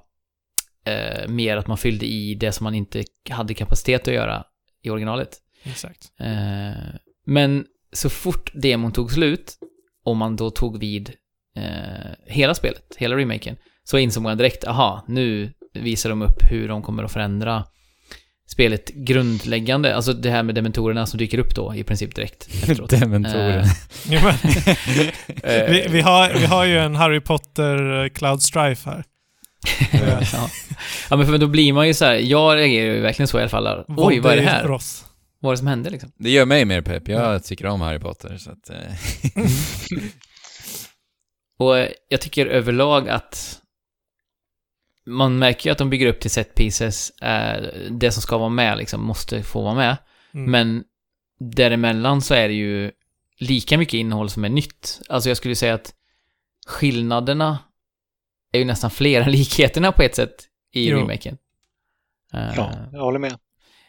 eh, 0.86 1.28
mer 1.28 1.57
att 1.57 1.67
man 1.67 1.78
fyllde 1.78 2.05
i 2.05 2.36
det 2.36 2.51
som 2.51 2.63
man 2.63 2.76
inte 2.76 3.03
hade 3.30 3.53
kapacitet 3.53 4.07
att 4.07 4.13
göra 4.13 4.43
i 4.84 4.89
originalet. 4.89 5.38
Exakt. 5.63 6.11
Eh, 6.19 6.84
men 7.26 7.65
så 7.93 8.09
fort 8.09 8.51
demon 8.53 8.91
tog 8.91 9.11
slut 9.11 9.53
och 10.06 10.16
man 10.16 10.36
då 10.36 10.49
tog 10.49 10.80
vid 10.80 11.12
eh, 11.58 12.12
hela 12.26 12.56
spelet, 12.56 12.95
hela 12.97 13.18
remaken, 13.18 13.58
så 13.84 13.97
insåg 13.97 14.24
man 14.24 14.38
direkt, 14.38 14.64
aha, 14.64 15.06
nu 15.08 15.53
visar 15.74 16.10
de 16.10 16.22
upp 16.22 16.51
hur 16.51 16.68
de 16.68 16.82
kommer 16.82 17.03
att 17.03 17.12
förändra 17.12 17.64
spelet 18.47 18.89
grundläggande, 18.89 19.95
alltså 19.95 20.14
det 20.14 20.32
här 20.32 20.43
med 20.43 20.56
dementorerna 20.56 21.06
som 21.06 21.18
dyker 21.18 21.39
upp 21.39 21.56
då 21.56 21.76
i 21.76 21.84
princip 21.84 22.16
direkt 22.16 22.47
efteråt. 22.53 22.89
Dementorer. 22.89 23.66
Eh, 24.12 24.26
eh, 25.43 25.70
vi, 25.70 25.86
vi, 25.89 26.01
har, 26.01 26.34
vi 26.34 26.45
har 26.45 26.66
ju 26.66 26.78
en 26.78 26.95
Harry 26.95 27.20
Potter 27.20 28.03
eh, 28.03 28.10
Cloud 28.10 28.41
Strife 28.41 28.89
här. 28.89 29.03
ja. 30.34 30.49
ja, 31.10 31.16
men 31.16 31.26
för 31.26 31.38
då 31.38 31.47
blir 31.47 31.74
man 31.74 31.88
ju 31.88 31.93
så 31.93 32.06
här, 32.06 32.14
jag 32.14 32.58
reagerar 32.58 32.93
ju 32.93 33.01
verkligen 33.01 33.28
så 33.28 33.38
i 33.38 33.41
alla 33.41 33.49
fall. 33.49 33.84
Oj, 33.88 34.20
vad 34.20 34.34
är 34.34 34.38
det 34.38 34.43
här? 34.43 34.64
Ross. 34.64 35.06
Vad 35.46 35.54
det 35.54 35.58
som 35.58 35.68
hände 35.68 35.89
liksom? 35.89 36.12
Det 36.18 36.30
gör 36.30 36.46
mig 36.46 36.66
mer 36.66 36.82
pepp. 36.82 37.08
Jag 37.08 37.43
tycker 37.43 37.66
om 37.66 37.82
Harry 37.82 38.00
Potter, 38.00 38.38
så 38.38 38.52
att... 38.52 38.70
Eh, 38.70 38.93
Och 41.58 41.78
eh, 41.78 41.91
jag 42.08 42.22
tycker 42.22 42.46
överlag 42.46 43.10
att 43.10 43.62
man 45.06 45.39
märker 45.39 45.70
ju 45.70 45.72
att 45.72 45.78
de 45.78 45.89
bygger 45.89 46.08
upp 46.08 46.20
till 46.20 46.32
set 46.32 46.56
pieces. 46.56 47.10
Eh, 47.10 47.70
det 47.91 48.12
som 48.12 48.22
ska 48.22 48.38
vara 48.38 48.50
med 48.50 48.78
liksom 48.78 49.04
måste 49.04 49.43
få 49.43 49.62
vara 49.62 49.76
med. 49.76 49.98
Mm. 50.34 50.52
Men 50.52 50.84
däremellan 51.39 52.22
så 52.22 52.34
är 52.34 52.48
det 52.48 52.54
ju 52.54 52.91
lika 53.38 53.78
mycket 53.78 53.93
innehåll 53.93 54.30
som 54.30 54.46
är 54.46 54.50
nytt. 54.50 55.02
Alltså 55.10 55.30
jag 55.30 55.38
skulle 55.38 55.56
säga 55.56 55.74
att 55.74 55.93
skillnaderna 56.68 57.60
är 58.52 58.60
ju 58.60 58.66
nästan 58.66 58.91
fler 58.91 59.22
än 59.22 59.32
likheterna 59.32 59.91
på 59.91 60.02
ett 60.02 60.16
sätt 60.16 60.36
i 60.72 60.89
Jo. 60.89 60.98
remaken. 61.00 61.38
Ja, 62.32 62.72
jag 62.91 63.00
håller 63.00 63.20
med. 63.20 63.38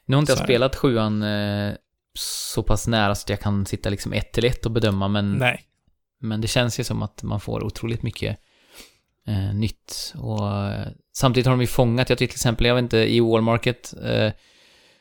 Nu 0.06 0.16
har 0.16 0.20
inte 0.20 0.32
jag 0.32 0.38
spelat 0.38 0.76
sjuan 0.76 1.22
eh, 1.22 1.74
så 2.18 2.62
pass 2.62 2.86
nära 2.86 3.14
så 3.14 3.24
att 3.24 3.30
jag 3.30 3.40
kan 3.40 3.66
sitta 3.66 3.90
liksom 3.90 4.12
ett 4.12 4.32
till 4.32 4.44
ett 4.44 4.66
och 4.66 4.72
bedöma, 4.72 5.08
men 5.08 5.32
Nej. 5.32 5.60
men 6.20 6.40
det 6.40 6.48
känns 6.48 6.80
ju 6.80 6.84
som 6.84 7.02
att 7.02 7.22
man 7.22 7.40
får 7.40 7.64
otroligt 7.64 8.02
mycket 8.02 8.38
eh, 9.26 9.54
nytt. 9.54 10.14
Och 10.16 10.52
eh, 10.52 10.86
samtidigt 11.16 11.46
har 11.46 11.52
de 11.52 11.60
ju 11.60 11.66
fångat, 11.66 12.08
jag 12.08 12.18
tycker 12.18 12.32
till 12.32 12.38
exempel, 12.38 12.66
jag 12.66 12.74
vet 12.74 12.82
inte, 12.82 12.98
i 12.98 13.20
Walmarket, 13.20 13.94
eh, 14.02 14.32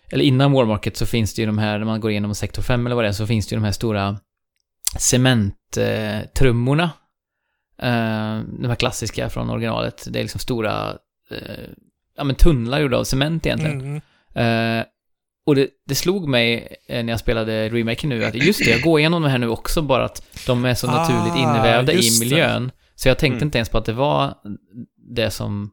eller 0.10 0.24
innan 0.24 0.52
Walmarket 0.52 0.98
så 0.98 1.06
finns 1.06 1.34
det 1.34 1.42
ju 1.42 1.46
de 1.46 1.58
här, 1.58 1.78
när 1.78 1.86
man 1.86 2.00
går 2.00 2.12
igenom 2.12 2.36
sektor 2.36 2.62
5 2.62 2.86
eller 2.86 2.96
vad 2.96 3.06
det 3.06 3.10
är, 3.10 3.14
så 3.14 3.28
finns 3.28 3.48
det 3.48 3.56
ju 3.56 3.60
de 3.60 3.66
här 3.66 3.72
stora 3.72 4.20
cementtrummorna. 5.00 6.90
Eh, 7.82 8.40
de 8.60 8.68
här 8.68 8.76
klassiska 8.76 9.30
från 9.30 9.50
originalet. 9.50 10.08
Det 10.10 10.20
är 10.20 10.24
liksom 10.24 10.40
stora, 10.40 10.98
eh, 11.32 11.70
ja 12.18 12.24
men 12.24 12.36
tunnlar 12.36 12.80
gjorda 12.80 12.98
av 12.98 13.04
cement 13.04 13.46
egentligen. 13.46 13.82
Mm. 13.82 14.02
Och 15.46 15.56
det, 15.56 15.70
det 15.86 15.96
slog 15.96 16.28
mig 16.28 16.76
eh, 16.88 17.04
när 17.06 17.14
jag 17.14 17.20
spelade 17.20 17.70
remaken 17.70 18.10
nu 18.10 18.26
att 18.26 18.36
just 18.36 18.66
det, 18.66 18.72
jag 18.72 18.82
går 18.82 19.00
igenom 19.00 19.22
de 19.22 19.30
här 19.32 19.38
nu 19.38 19.48
också 19.50 19.82
bara 19.82 20.06
att 20.06 20.26
de 20.48 20.66
är 20.66 20.74
så 20.74 20.88
Ah, 20.88 20.92
naturligt 20.92 21.36
invävda 21.44 21.94
i 21.94 21.96
just 21.96 22.22
det. 22.22 22.26
miljön. 22.30 22.72
Så 22.96 23.08
jag 23.08 23.20
tänkte 23.20 23.36
Mm. 23.38 23.48
inte 23.48 23.58
ens 23.58 23.70
på 23.70 23.78
att 23.78 23.86
det 23.86 23.94
var 23.94 24.34
det 25.16 25.32
som, 25.32 25.72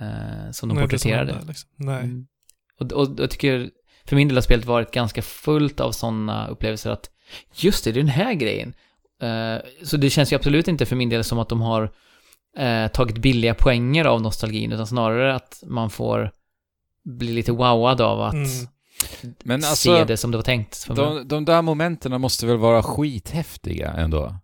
eh, 0.00 0.50
som 0.52 0.68
de 0.68 0.74
Nej, 0.74 0.86
det 0.88 0.98
som 0.98 1.10
porträtterade. 1.10 1.46
liksom. 1.48 1.70
Nej. 1.76 2.04
Mm. 2.04 2.26
Och, 2.80 2.92
och, 2.92 3.02
och 3.10 3.20
jag 3.20 3.30
tycker, 3.30 3.70
för 4.04 4.16
min 4.16 4.28
del 4.28 4.36
har 4.36 4.42
spelet 4.42 4.64
varit 4.66 4.90
ganska 4.90 5.22
fullt 5.22 5.80
av 5.80 5.92
sådana 5.92 6.48
upplevelser 6.48 6.90
att 6.90 7.10
just 7.54 7.84
det, 7.84 7.92
det 7.92 7.98
är 8.00 8.02
den 8.02 8.08
här 8.12 8.34
grejen. 8.34 8.74
Eh, 9.22 9.56
så 9.82 9.96
det 9.96 10.10
känns 10.10 10.32
ju 10.32 10.36
absolut 10.36 10.68
inte 10.68 10.86
för 10.86 10.96
min 10.96 11.08
del 11.08 11.24
som 11.24 11.38
att 11.38 11.48
de 11.48 11.60
har 11.60 11.90
eh, 12.58 12.88
tagit 12.88 13.18
billiga 13.18 13.54
poänger 13.54 14.04
av 14.04 14.22
nostalgin, 14.22 14.72
utan 14.72 14.86
snarare 14.86 15.34
att 15.34 15.62
man 15.66 15.90
får 15.90 16.30
bli 17.08 17.32
lite 17.32 17.52
wowad 17.52 18.00
av 18.00 18.20
att 18.20 18.34
Mm. 19.22 19.34
Men 19.44 19.62
se 19.62 19.68
alltså, 19.68 20.04
det 20.04 20.16
som 20.16 20.30
det 20.30 20.36
var 20.38 20.42
tänkt. 20.42 20.86
de, 20.96 21.28
de 21.28 21.44
där 21.44 21.62
momenten 21.62 22.20
måste 22.20 22.46
väl 22.46 22.56
vara 22.56 22.82
skithäftiga 22.82 23.92
ändå? 23.92 24.36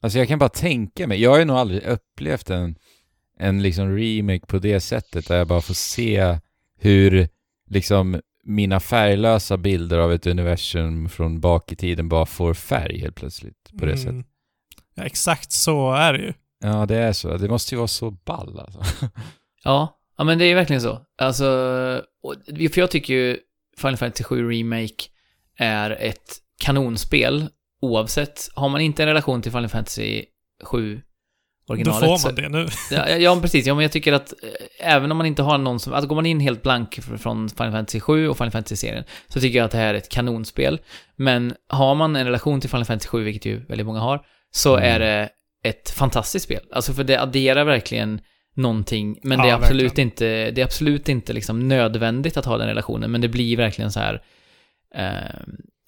Alltså 0.00 0.18
jag 0.18 0.28
kan 0.28 0.38
bara 0.38 0.48
tänka 0.48 1.06
mig, 1.06 1.20
jag 1.22 1.30
har 1.30 1.38
ju 1.38 1.44
nog 1.44 1.56
aldrig 1.56 1.82
upplevt 1.82 2.50
en, 2.50 2.74
en 3.38 3.62
liksom 3.62 3.96
remake 3.96 4.46
på 4.46 4.58
det 4.58 4.80
sättet 4.80 5.28
där 5.28 5.36
jag 5.36 5.46
bara 5.46 5.60
får 5.60 5.74
se 5.74 6.38
hur 6.78 7.28
liksom 7.70 8.20
mina 8.44 8.80
färglösa 8.80 9.56
bilder 9.56 9.98
av 9.98 10.12
ett 10.12 10.26
universum 10.26 11.08
från 11.08 11.40
bak 11.40 11.72
i 11.72 11.76
tiden 11.76 12.08
bara 12.08 12.26
får 12.26 12.54
färg 12.54 12.98
helt 13.00 13.16
plötsligt 13.16 13.70
på 13.78 13.86
det 13.86 13.96
sättet. 13.96 14.12
Mm. 14.12 14.24
Ja, 14.94 15.02
exakt 15.04 15.52
så 15.52 15.92
är 15.92 16.12
det 16.12 16.18
ju. 16.18 16.32
Ja, 16.60 16.86
det 16.86 16.96
är 16.96 17.12
så. 17.12 17.36
Det 17.36 17.48
måste 17.48 17.74
ju 17.74 17.76
vara 17.76 17.88
så 17.88 18.10
ball 18.10 18.60
alltså. 18.60 19.08
Ja, 19.64 19.97
ja 20.18 20.24
men 20.24 20.38
det 20.38 20.44
är 20.44 20.54
verkligen 20.54 20.82
så. 20.82 21.00
Alltså, 21.18 21.46
och, 22.22 22.34
för 22.72 22.78
jag 22.80 22.90
tycker 22.90 23.14
ju 23.14 23.38
Final 23.78 23.96
Fantasy 23.96 24.24
7 24.24 24.50
Remake 24.50 25.04
är 25.58 25.90
ett 25.90 26.36
kanonspel 26.60 27.48
oavsett. 27.82 28.48
Har 28.54 28.68
man 28.68 28.80
inte 28.80 29.02
en 29.02 29.08
relation 29.08 29.42
till 29.42 29.52
Final 29.52 29.68
Fantasy 29.68 30.24
7 30.64 31.00
Då 31.66 31.72
originalet 31.74 32.08
får 32.08 32.16
så- 32.16 32.26
man 32.28 32.34
det 32.34 32.48
nu. 32.48 32.66
Ja, 32.90 33.08
ja, 33.08 33.38
precis. 33.42 33.66
Ja, 33.66 33.74
men 33.74 33.82
jag 33.82 33.92
tycker 33.92 34.12
att 34.12 34.32
eh, 34.42 34.92
även 34.94 35.10
om 35.12 35.16
man 35.18 35.26
inte 35.26 35.42
har 35.42 35.58
någon 35.58 35.80
som... 35.80 35.92
Alltså 35.92 36.08
går 36.08 36.16
man 36.16 36.26
in 36.26 36.40
helt 36.40 36.62
blank 36.62 36.98
fr- 36.98 37.16
från 37.18 37.48
Final 37.48 37.72
Fantasy 37.72 38.00
7 38.00 38.28
och 38.28 38.36
Final 38.36 38.50
Fantasy-serien 38.50 39.04
så 39.28 39.40
tycker 39.40 39.58
jag 39.58 39.64
att 39.64 39.70
det 39.70 39.78
här 39.78 39.94
är 39.94 39.98
ett 39.98 40.08
kanonspel. 40.08 40.80
Men 41.16 41.54
har 41.68 41.94
man 41.94 42.16
en 42.16 42.24
relation 42.26 42.60
till 42.60 42.70
Final 42.70 42.84
Fantasy 42.84 43.08
7, 43.08 43.24
vilket 43.24 43.46
ju 43.46 43.64
väldigt 43.66 43.86
många 43.86 44.00
har, 44.00 44.20
så 44.50 44.76
Mm. 44.76 44.88
är 44.94 44.98
det 44.98 45.28
ett 45.64 45.90
fantastiskt 45.90 46.44
spel. 46.44 46.60
Alltså 46.72 46.92
för 46.92 47.04
det 47.04 47.16
adderar 47.20 47.64
verkligen 47.64 48.20
någonting, 48.58 49.18
men 49.22 49.38
Ja, 49.38 49.44
det 49.44 49.50
är 49.50 49.54
absolut 49.54 49.84
verkligen. 49.90 50.08
inte, 50.08 50.50
det 50.50 50.60
är 50.60 50.64
absolut 50.64 51.08
inte 51.08 51.32
liksom 51.32 51.68
nödvändigt 51.68 52.36
att 52.36 52.44
ha 52.44 52.58
den 52.58 52.68
relationen, 52.68 53.10
men 53.10 53.20
det 53.20 53.28
blir 53.28 53.56
verkligen 53.56 53.92
så 53.92 54.00
här 54.00 54.22
eh, 54.94 55.40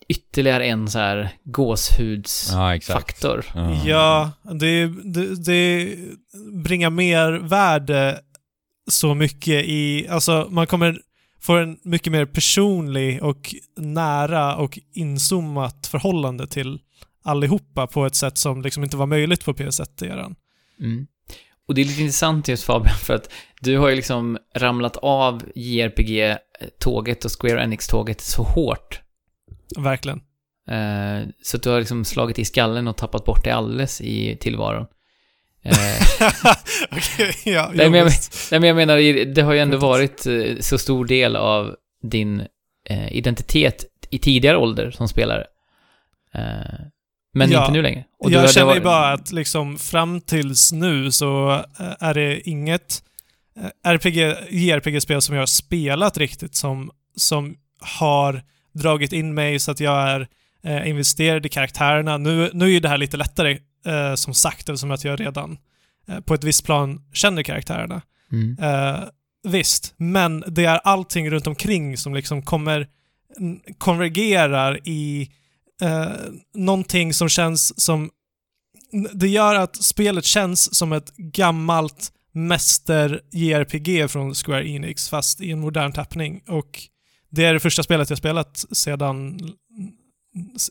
ytterligare 0.08 0.64
en 0.66 0.88
så 0.90 0.98
här 0.98 1.30
gåshudsfaktor. 1.44 2.58
Ja, 2.58 2.74
exakt. 2.74 3.86
Ja, 3.86 4.30
det, 4.60 4.86
det, 5.04 5.44
det 5.44 5.96
bringar 6.64 6.90
mer 6.90 7.32
värde 7.32 8.20
så 8.90 9.14
mycket 9.14 9.64
i, 9.64 10.08
alltså 10.08 10.46
man 10.50 10.66
kommer 10.66 11.00
få 11.40 11.56
en 11.56 11.78
mycket 11.82 12.12
mer 12.12 12.26
personlig 12.26 13.22
och 13.22 13.54
nära 13.76 14.56
och 14.56 14.78
inzoomat 14.92 15.86
förhållande 15.86 16.46
till 16.46 16.78
allihopa 17.22 17.86
på 17.86 18.06
ett 18.06 18.14
sätt 18.14 18.38
som 18.38 18.62
liksom 18.62 18.84
inte 18.84 18.96
var 18.96 19.06
möjligt 19.06 19.44
på 19.44 19.52
PS1-eran. 19.52 20.34
Mm. 20.80 21.06
Och 21.70 21.74
det 21.74 21.80
är 21.80 21.84
lite 21.84 22.00
intressant 22.00 22.48
just 22.48 22.64
Fabian, 22.64 22.96
för 22.96 23.14
att 23.14 23.32
du 23.60 23.78
har 23.78 23.88
ju 23.88 23.96
liksom 23.96 24.38
ramlat 24.56 24.96
av 24.96 25.42
JRPG-tåget 25.54 27.24
och 27.24 27.30
Square 27.40 27.62
Enix-tåget 27.62 28.20
så 28.20 28.42
hårt. 28.42 29.00
Verkligen. 29.78 30.20
Eh, 30.68 31.28
så 31.42 31.56
att 31.56 31.62
du 31.62 31.70
har 31.70 31.78
liksom 31.78 32.04
slagit 32.04 32.38
i 32.38 32.44
skallen 32.44 32.88
och 32.88 32.96
tappat 32.96 33.24
bort 33.24 33.44
det 33.44 33.50
alldeles 33.50 34.00
i 34.00 34.36
tillvaron. 34.40 34.86
Eh, 35.62 35.72
Okej, 36.90 37.34
ja. 37.44 37.70
nej, 37.74 37.90
men 37.90 38.00
jag, 38.00 38.12
nej, 38.50 38.60
men 38.60 38.68
jag 38.68 38.76
menar, 38.76 39.24
det 39.34 39.42
har 39.42 39.52
ju 39.52 39.58
ändå 39.58 39.76
varit 39.76 40.26
eh, 40.26 40.56
så 40.60 40.78
stor 40.78 41.04
del 41.04 41.36
av 41.36 41.76
din 42.02 42.40
eh, 42.88 43.12
identitet 43.12 43.84
i 44.10 44.18
tidigare 44.18 44.56
ålder 44.56 44.90
som 44.90 45.08
spelare. 45.08 45.46
Eh, 46.34 46.80
men 47.32 47.50
Ja. 47.50 47.60
inte 47.60 47.72
nu 47.72 47.82
längre. 47.82 48.04
Och 48.18 48.30
jag 48.30 48.50
känner 48.50 48.74
ju 48.74 48.80
bara 48.80 49.12
att 49.12 49.32
liksom 49.32 49.78
fram 49.78 50.20
tills 50.20 50.72
nu 50.72 51.12
så 51.12 51.52
eh, 51.52 51.92
är 52.00 52.14
det 52.14 52.48
inget 52.48 53.02
eh, 53.56 53.92
RPG, 53.92 54.36
JRPG-spel 54.50 55.22
som 55.22 55.34
jag 55.34 55.42
har 55.42 55.46
spelat 55.46 56.18
riktigt 56.18 56.54
som, 56.54 56.90
som 57.16 57.56
har 57.80 58.42
dragit 58.72 59.12
in 59.12 59.34
mig 59.34 59.58
så 59.58 59.70
att 59.70 59.80
jag 59.80 60.08
är 60.08 60.28
eh, 60.64 60.88
investerad 60.88 61.46
i 61.46 61.48
karaktärerna. 61.48 62.18
Nu, 62.18 62.50
nu 62.52 62.64
är 62.64 62.70
ju 62.70 62.80
det 62.80 62.88
här 62.88 62.98
lite 62.98 63.16
lättare, 63.16 63.58
eh, 63.86 64.14
som 64.14 64.34
sagt, 64.34 64.68
eftersom 64.68 64.90
att 64.90 65.04
jag 65.04 65.20
redan 65.20 65.58
eh, 66.08 66.20
på 66.20 66.34
ett 66.34 66.44
visst 66.44 66.64
plan 66.64 67.00
känner 67.12 67.42
karaktärerna. 67.42 68.02
Mm. 68.32 68.56
Eh, 68.62 69.00
visst, 69.48 69.94
men 69.96 70.44
det 70.46 70.64
är 70.64 70.78
allting 70.78 71.30
runt 71.30 71.46
omkring 71.46 71.96
som 71.96 72.14
liksom 72.14 72.42
kommer 72.42 72.86
konvergerar 73.78 74.78
i 74.88 75.30
eh, 75.82 76.10
någonting 76.54 77.14
som 77.14 77.28
känns 77.28 77.80
som... 77.80 78.10
Det 79.12 79.28
gör 79.28 79.54
att 79.54 79.76
spelet 79.76 80.24
känns 80.24 80.74
som 80.74 80.92
ett 80.92 81.16
gammalt 81.16 82.12
mäster 82.32 83.20
JRPG 83.32 84.10
från 84.10 84.34
Square 84.34 84.68
Enix 84.68 85.08
fast 85.08 85.40
i 85.40 85.50
en 85.50 85.60
modern 85.60 85.92
tappning 85.92 86.42
och 86.48 86.82
det 87.30 87.44
är 87.44 87.54
det 87.54 87.60
första 87.60 87.82
spelet 87.82 88.10
jag 88.10 88.18
spelat 88.18 88.64
sedan 88.72 89.38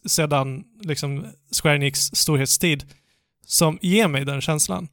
sedan 0.05 0.63
liksom 0.81 1.25
Square 1.61 1.75
Enix 1.75 1.99
storhetstid 1.99 2.83
som 3.45 3.79
ger 3.81 4.07
mig 4.07 4.25
den 4.25 4.41
känslan. 4.41 4.87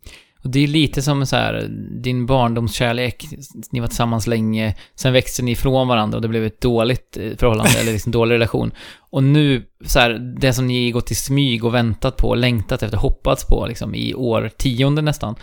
Och 0.47 0.53
det 0.53 0.65
är 0.65 0.67
lite 0.67 1.03
som 1.03 1.27
så 1.27 1.37
här, 1.37 1.67
din 2.03 2.27
barndomskärlek, 2.27 3.27
ni 3.71 3.81
var 3.81 3.87
tillsammans 3.87 4.27
länge, 4.27 4.75
sen 4.95 5.13
växte 5.13 5.43
ni 5.43 5.51
ifrån 5.51 5.89
varandra 5.89 6.17
och 6.17 6.23
det 6.23 6.29
blev 6.29 6.45
ett 6.45 6.61
dåligt 6.61 7.17
eh, 7.17 7.37
förhållande, 7.37 7.79
eller 7.81 7.93
liksom 7.93 8.13
dålig 8.13 8.35
relation. 8.35 8.73
Och 8.99 9.23
nu, 9.23 9.63
så 9.85 9.99
här, 9.99 10.11
det 10.41 10.53
som 10.53 10.67
ni 10.67 10.91
gått 10.91 11.11
i 11.11 11.15
smyg 11.15 11.65
och 11.65 11.75
väntat 11.75 12.17
på, 12.17 12.35
längtat 12.35 12.83
efter, 12.83 12.97
hoppats 12.99 13.47
på, 13.47 13.67
liksom 13.69 13.95
i 13.95 14.15
årtionden 14.15 15.05
nästan, 15.05 15.35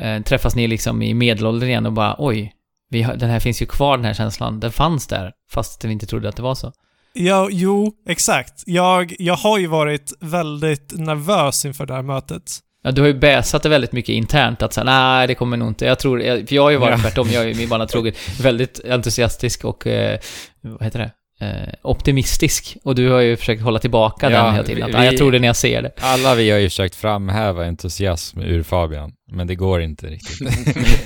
eh, 0.00 0.22
träffas 0.22 0.56
ni 0.56 0.66
liksom 0.66 1.02
i 1.02 1.14
medelåldern 1.14 1.68
igen 1.68 1.86
och 1.86 1.92
bara 1.92 2.16
oj, 2.18 2.52
vi 2.90 3.02
har, 3.02 3.16
den 3.16 3.30
här 3.30 3.40
finns 3.40 3.62
ju 3.62 3.66
kvar, 3.66 3.96
den 3.96 4.06
här 4.06 4.14
känslan, 4.14 4.60
den 4.60 4.72
fanns 4.72 5.06
där, 5.06 5.32
fast 5.50 5.84
vi 5.84 5.92
inte 5.92 6.06
trodde 6.06 6.28
att 6.28 6.36
det 6.36 6.42
var 6.42 6.54
så. 6.54 6.72
Ja, 7.12 7.48
jo, 7.50 7.92
exakt. 8.08 8.62
Jag, 8.66 9.16
jag 9.18 9.36
har 9.36 9.58
ju 9.58 9.66
varit 9.66 10.12
väldigt 10.20 10.98
nervös 10.98 11.64
inför 11.64 11.86
det 11.86 11.94
här 11.94 12.02
mötet. 12.02 12.60
Ja, 12.82 12.90
du 12.90 13.00
har 13.00 13.08
ju 13.08 13.14
bäsat 13.14 13.62
det 13.62 13.68
väldigt 13.68 13.92
mycket 13.92 14.12
internt 14.12 14.62
att 14.62 14.72
säga 14.72 14.84
nej, 14.84 15.26
det 15.26 15.34
kommer 15.34 15.56
nog 15.56 15.68
inte. 15.68 15.84
Jag 15.84 15.98
tror, 15.98 16.22
jag, 16.22 16.48
för 16.48 16.54
jag 16.54 16.62
har 16.62 16.70
ju 16.70 16.76
varit 16.76 16.90
Ja. 16.98 17.02
tvärtom, 17.02 17.28
jag 17.30 17.42
är 17.42 17.48
ju 17.48 17.54
min 17.54 17.68
bana 17.68 17.86
trogen, 17.86 18.14
väldigt 18.40 18.80
entusiastisk 18.84 19.64
och, 19.64 19.86
eh, 19.86 20.18
vad 20.60 20.82
heter 20.82 20.98
det? 20.98 21.10
Eh, 21.46 21.74
optimistisk. 21.82 22.76
Och 22.84 22.94
du 22.94 23.10
har 23.10 23.20
ju 23.20 23.36
försökt 23.36 23.62
hålla 23.62 23.78
tillbaka 23.78 24.30
Ja, 24.30 24.42
den 24.44 24.52
hela 24.54 24.66
tiden. 24.66 24.82
Att, 24.94 25.02
vi- 25.02 25.06
jag 25.06 25.16
tror 25.16 25.32
det 25.32 25.38
när 25.38 25.46
jag 25.48 25.56
ser 25.56 25.82
det. 25.82 25.92
Alla 26.00 26.34
vi 26.34 26.50
har 26.50 26.58
ju 26.58 26.68
försökt 26.68 26.94
framhäva 26.94 27.64
entusiasm 27.66 28.40
ur 28.40 28.62
Fabian, 28.62 29.12
men 29.32 29.46
det 29.46 29.54
går 29.54 29.80
inte 29.82 30.06
riktigt. 30.06 30.38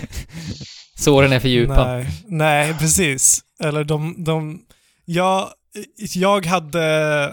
Såren 0.98 1.32
är 1.32 1.40
för 1.40 1.48
djupa. 1.48 1.86
Nej, 1.94 2.06
nej, 2.26 2.74
precis. 2.78 3.40
Eller 3.64 3.84
de, 3.84 4.24
de... 4.24 4.60
Jag, 5.04 5.48
jag 6.14 6.46
hade 6.46 7.24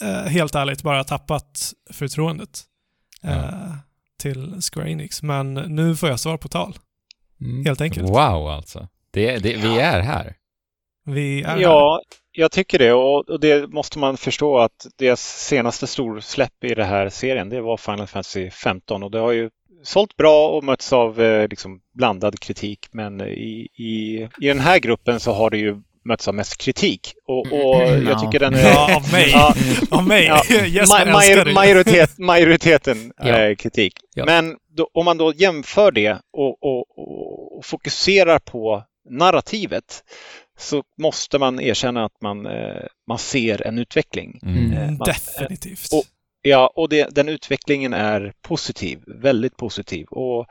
eh, 0.00 0.30
helt 0.30 0.54
ärligt 0.54 0.82
bara 0.82 1.04
tappat 1.04 1.72
förtroendet 1.92 2.62
eh, 3.24 3.72
till 4.18 4.60
Square 4.72 4.90
Enix. 4.90 5.22
Men 5.22 5.54
nu 5.54 5.96
får 5.96 6.08
jag 6.08 6.20
svar 6.20 6.36
på 6.36 6.48
tal, 6.48 6.78
Mm. 7.40 7.64
helt 7.66 7.80
enkelt. 7.80 8.08
Wow 8.08 8.48
alltså. 8.48 8.88
Det, 9.10 9.38
det, 9.38 9.56
vi 9.56 9.78
är 9.78 10.00
här. 10.00 10.34
Vi 11.04 11.42
är 11.42 11.46
här. 11.46 11.58
Ja, 11.58 12.02
jag 12.32 12.52
tycker 12.52 12.78
det 12.78 12.92
och, 12.92 13.28
och 13.28 13.40
det 13.40 13.66
måste 13.72 13.98
man 13.98 14.16
förstå 14.16 14.58
att 14.58 14.86
deras 14.98 15.46
senaste 15.46 15.86
storsläpp 15.86 16.64
i 16.64 16.74
den 16.74 16.86
här 16.86 17.08
serien 17.08 17.48
det 17.48 17.60
var 17.60 17.76
Final 17.76 18.06
Fantasy 18.06 18.50
15 18.50 19.02
och 19.02 19.10
det 19.10 19.18
har 19.18 19.32
ju 19.32 19.50
sålt 19.82 20.16
bra 20.16 20.48
och 20.48 20.64
mötts 20.64 20.92
av 20.92 21.20
eh, 21.22 21.48
liksom 21.48 21.80
blandad 21.94 22.40
kritik 22.40 22.86
men 22.92 23.20
i, 23.20 23.68
i, 23.74 24.28
i 24.40 24.48
den 24.48 24.60
här 24.60 24.78
gruppen 24.78 25.20
så 25.20 25.32
har 25.32 25.50
det 25.50 25.58
ju 25.58 25.82
mötts 26.04 26.28
av 26.28 26.34
mest 26.34 26.56
kritik 26.58 27.14
och, 27.26 27.52
och 27.52 27.82
Mm, 27.82 28.04
jag 28.06 28.12
ja. 28.12 28.18
tycker 28.20 28.38
den 28.38 28.54
Ja, 28.58 28.96
av 28.96 29.12
mig. 29.12 29.30
Ja, 29.32 29.54
Av 29.90 30.06
mig. 30.06 30.24
Ja, 30.24 30.42
Jesper 30.66 31.06
Ma- 31.06 31.44
det. 31.44 31.52
majoritet, 31.52 32.18
majoriteten 32.18 33.12
Ja. 33.18 33.24
är 33.28 33.54
kritik. 33.54 33.92
Ja. 34.14 34.24
Men 34.24 34.56
då, 34.76 34.90
om 34.94 35.04
man 35.04 35.18
då 35.18 35.32
jämför 35.32 35.92
det 35.92 36.12
och, 36.32 36.62
och, 36.62 36.78
och, 37.58 37.64
fokuserar 37.64 38.38
på 38.38 38.82
narrativet 39.10 40.04
så 40.58 40.82
måste 41.02 41.38
man 41.38 41.60
erkänna 41.60 42.04
att 42.04 42.20
man, 42.22 42.46
eh, 42.46 42.82
man 43.08 43.18
ser 43.18 43.66
en 43.66 43.78
utveckling. 43.78 44.38
Mm. 44.42 44.72
Eh, 44.72 44.82
Mm, 44.82 44.96
man- 44.98 45.06
Definitivt. 45.06 45.92
och- 45.92 46.04
Ja, 46.42 46.72
och 46.76 46.88
det, 46.88 47.14
den 47.14 47.28
utvecklingen 47.28 47.94
är 47.94 48.32
positiv, 48.42 49.00
väldigt 49.06 49.56
positiv. 49.56 50.06
Och 50.06 50.46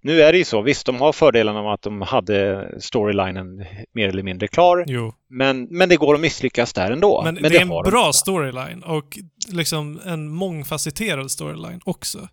nu 0.00 0.22
är 0.22 0.32
det 0.32 0.38
ju 0.38 0.44
så, 0.44 0.62
visst 0.62 0.86
de 0.86 1.00
har 1.00 1.12
fördelarna 1.12 1.58
av 1.58 1.68
att 1.68 1.82
de 1.82 2.00
hade 2.00 2.68
storylinen 2.80 3.64
mer 3.92 4.08
eller 4.08 4.22
mindre 4.22 4.48
klar, 4.48 4.84
jo. 4.88 5.14
men, 5.28 5.62
men 5.70 5.88
det 5.88 5.96
går 5.96 6.14
att 6.14 6.20
misslyckas 6.20 6.72
där 6.72 6.90
ändå. 6.90 7.22
Men, 7.24 7.34
det 7.34 7.56
är 7.56 7.60
en 7.62 7.68
har 7.68 7.84
de. 7.84 7.90
bra 7.90 8.12
storyline 8.12 8.82
och 8.82 9.18
liksom 9.52 10.00
en 10.04 10.28
mångfacetterad 10.28 11.30
storyline 11.30 11.80
också. 11.84 12.28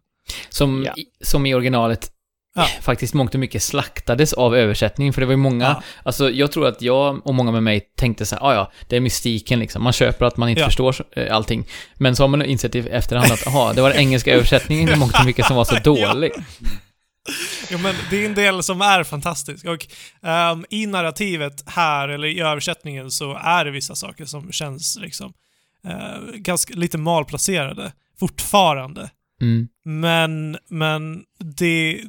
Som, 0.50 0.84
Ja. 0.86 0.94
som 1.22 1.46
i 1.46 1.56
originalet 1.56 2.12
Ja. 2.56 2.68
faktiskt 2.82 3.14
mångt 3.14 3.34
och 3.34 3.40
mycket 3.40 3.64
slaktades 3.64 4.34
av 4.34 4.56
översättningen, 4.56 5.14
för 5.14 5.22
det 5.22 5.26
var 5.28 5.34
ju 5.34 5.38
många, 5.38 5.66
Ja. 5.66 5.84
alltså 6.04 6.30
jag 6.30 6.52
tror 6.52 6.68
att 6.68 6.82
jag 6.82 7.28
och 7.28 7.34
många 7.36 7.52
med 7.52 7.64
mig 7.64 7.82
tänkte 7.98 8.26
så 8.26 8.36
här, 8.36 8.44
ah, 8.44 8.54
ja, 8.54 8.72
det 8.88 8.96
är 8.96 9.00
mystiken 9.00 9.60
liksom, 9.60 9.84
man 9.84 9.94
köper 9.94 10.26
att 10.26 10.38
man 10.38 10.50
inte 10.50 10.62
Ja. 10.62 10.68
förstår 10.68 10.96
eh, 11.16 11.36
allting. 11.36 11.66
Men 11.96 12.16
så 12.16 12.24
har 12.24 12.28
man 12.28 12.46
insett 12.46 12.76
i 12.76 12.80
efterhand 12.80 13.32
att, 13.32 13.48
aha, 13.48 13.74
det 13.74 13.82
var 13.82 13.90
den 13.90 14.00
engelska 14.00 14.34
översättningen 14.34 14.90
i 14.90 14.96
mångt 14.96 15.20
och 15.20 15.26
mycket 15.26 15.46
som 15.46 15.56
var 15.56 15.66
så 15.66 15.76
dålig. 15.84 16.32
Jo, 17.72 17.78
men 17.78 17.96
det 18.10 18.22
är 18.22 18.26
en 18.26 18.34
del 18.36 18.64
som 18.64 18.82
är 18.82 19.04
fantastisk. 19.04 19.66
Och 19.66 19.88
ehm, 20.30 20.66
i 20.70 20.86
narrativet 20.86 21.64
här, 21.66 22.10
eller 22.10 22.28
i 22.28 22.40
översättningen, 22.40 23.12
så 23.12 23.34
är 23.44 23.66
det 23.66 23.72
vissa 23.72 23.96
saker 23.96 24.26
som 24.26 24.52
känns 24.52 24.98
liksom 25.02 25.34
eh, 25.88 26.32
ganska 26.36 26.74
lite 26.74 26.98
malplacerade 26.98 27.92
fortfarande. 28.20 29.10
Mm. 29.42 29.68
Men, 29.86 30.58
men 30.70 31.24
det... 31.58 32.00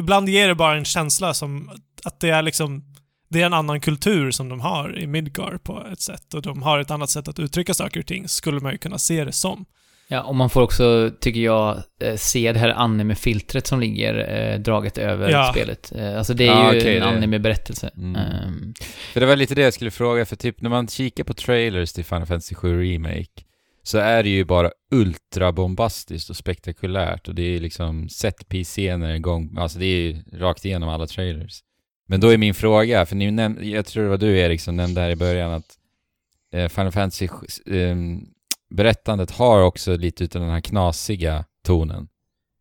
Ibland 0.00 0.28
ger 0.28 0.48
det 0.48 0.54
bara 0.54 0.76
en 0.76 0.84
känsla 0.84 1.34
som 1.34 1.70
att 2.04 2.20
det 2.20 2.30
är 2.30 2.42
liksom... 2.42 2.84
Det 3.28 3.42
är 3.42 3.46
en 3.46 3.54
annan 3.54 3.80
kultur 3.80 4.30
som 4.30 4.48
de 4.48 4.60
har 4.60 4.98
i 4.98 5.06
Midgar 5.06 5.58
på 5.62 5.86
ett 5.92 6.00
sätt 6.00 6.34
och 6.34 6.42
de 6.42 6.62
har 6.62 6.78
ett 6.78 6.90
annat 6.90 7.10
sätt 7.10 7.28
att 7.28 7.38
uttrycka 7.38 7.74
saker 7.74 8.00
och 8.00 8.06
ting, 8.06 8.28
skulle 8.28 8.60
man 8.60 8.72
ju 8.72 8.78
kunna 8.78 8.98
se 8.98 9.24
det 9.24 9.32
som. 9.32 9.64
Ja, 10.08 10.22
och 10.22 10.34
man 10.34 10.50
får 10.50 10.62
också, 10.62 11.10
tycker 11.20 11.40
jag, 11.40 11.76
eh, 12.02 12.16
se 12.16 12.52
det 12.52 12.58
här 12.58 12.68
anime-filtret 12.68 13.66
som 13.66 13.80
ligger 13.80 14.14
eh, 14.52 14.58
draget 14.60 14.98
över 14.98 15.30
Ja. 15.30 15.52
spelet. 15.52 15.92
Eh, 15.96 16.18
alltså 16.18 16.34
det 16.34 16.44
är 16.44 16.48
Ja, 16.48 16.72
ju 16.74 16.78
okej, 16.80 16.96
en 16.96 17.02
anime-berättelse. 17.02 17.90
Mm. 17.96 18.16
Ehm, 18.16 18.74
För 19.12 19.20
det 19.20 19.26
var 19.26 19.36
lite 19.36 19.54
det 19.54 19.62
jag 19.62 19.74
skulle 19.74 19.90
fråga, 19.90 20.26
för 20.26 20.36
typ 20.36 20.60
när 20.62 20.70
man 20.70 20.88
kikar 20.88 21.24
på 21.24 21.34
trailers 21.34 21.92
till 21.92 22.04
Final 22.04 22.26
Fantasy 22.26 22.54
7 22.54 22.82
Remake 22.82 23.26
så 23.90 23.98
är 23.98 24.22
det 24.22 24.28
ju 24.28 24.44
bara 24.44 24.70
ultrabombastiskt 24.90 26.30
och 26.30 26.36
spektakulärt 26.36 27.28
och 27.28 27.34
det 27.34 27.42
är 27.42 27.60
liksom 27.60 28.08
set 28.08 28.48
piece-scener 28.48 29.14
igång, 29.14 29.54
alltså 29.58 29.78
det 29.78 29.84
är 29.86 30.00
ju 30.00 30.22
rakt 30.32 30.64
igenom 30.64 30.88
alla 30.88 31.06
trailers. 31.06 31.60
Men 32.08 32.20
då 32.20 32.28
är 32.28 32.38
min 32.38 32.54
fråga, 32.54 33.06
för 33.06 33.16
ni 33.16 33.30
näm- 33.30 33.62
jag 33.64 33.86
tror 33.86 34.02
det 34.02 34.08
var 34.10 34.18
du 34.18 34.38
Erik 34.38 34.60
som 34.60 34.76
nämnde 34.76 35.00
här 35.00 35.10
i 35.10 35.16
början 35.16 35.52
att 35.52 35.78
eh, 36.54 36.68
Final 36.68 36.92
Fantasy 36.92 37.28
eh, 37.66 37.96
berättandet 38.70 39.30
har 39.30 39.62
också 39.62 39.96
lite 39.96 40.24
utav 40.24 40.42
den 40.42 40.50
här 40.50 40.60
knasiga 40.60 41.44
tonen. 41.64 42.08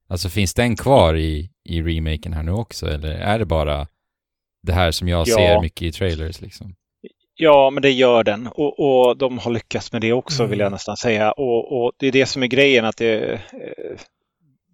Alltså 0.07 0.30
finns 0.30 0.53
den 0.53 0.76
kvar 0.76 1.15
i, 1.15 1.49
i 1.65 1.81
remaken 1.81 2.34
här 2.34 2.43
nu 2.43 2.51
också 2.51 2.88
eller 2.89 3.10
är 3.11 3.39
det 3.39 3.45
bara 3.45 3.88
det 4.64 4.73
här 4.73 4.91
som 4.91 5.07
jag 5.07 5.27
Ja. 5.27 5.35
ser 5.35 5.61
mycket 5.61 5.81
i 5.81 5.91
trailers 5.91 6.41
liksom? 6.41 6.76
Ja, 7.41 7.69
men 7.69 7.81
det 7.81 7.91
gör 7.91 8.23
den 8.23 8.47
och, 8.47 8.79
och 8.79 9.17
de 9.17 9.37
har 9.37 9.51
lyckats 9.51 9.91
med 9.91 10.01
det 10.01 10.13
också 10.13 10.43
Mm. 10.43 10.49
vill 10.49 10.59
jag 10.59 10.71
nästan 10.71 10.97
säga. 10.97 11.31
Och, 11.31 11.83
och 11.85 11.91
det 11.99 12.07
är 12.07 12.11
det 12.11 12.25
som 12.25 12.43
är 12.43 12.47
grejen 12.47 12.85
att 12.85 12.97
det, 12.97 13.33
eh, 13.33 13.39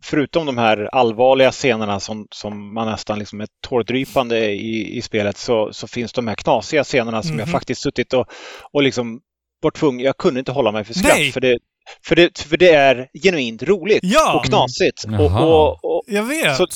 förutom 0.03 0.45
de 0.45 0.57
här 0.57 0.89
allvarliga 0.91 1.51
scenerna 1.51 1.99
som, 1.99 2.27
som 2.31 2.73
man 2.73 2.87
nästan 2.87 3.19
liksom 3.19 3.41
är 3.41 3.47
tårdrypande 3.67 4.45
i, 4.51 4.97
i 4.97 5.01
spelet 5.01 5.37
så, 5.37 5.73
så 5.73 5.87
finns 5.87 6.13
de 6.13 6.27
här 6.27 6.35
knasiga 6.35 6.83
scenerna 6.83 7.21
som 7.23 7.39
jag 7.39 7.47
Mhm. 7.47 7.51
faktiskt 7.51 7.81
suttit 7.81 8.13
och, 8.13 8.25
och 8.71 8.83
liksom 8.83 9.21
var 9.61 9.71
tvungen, 9.71 10.05
jag 10.05 10.17
kunde 10.17 10.39
inte 10.39 10.51
hålla 10.51 10.71
mig 10.71 10.83
för 10.83 10.93
skratt 10.93 11.17
Nej! 11.17 11.31
för 11.31 11.41
det, 11.41 11.57
för, 12.05 12.15
det, 12.15 12.39
för 12.39 12.57
det 12.57 12.69
är 12.69 13.07
genuint 13.23 13.63
roligt 13.63 13.99
Ja! 14.03 14.35
och 14.39 14.45
knasigt. 14.45 15.05
Mm. 15.05 15.19
Och, 15.19 15.31
och, 15.41 15.85
och, 15.85 16.03
Jag 16.07 16.23
vet. 16.23 16.57
Så- 16.57 16.67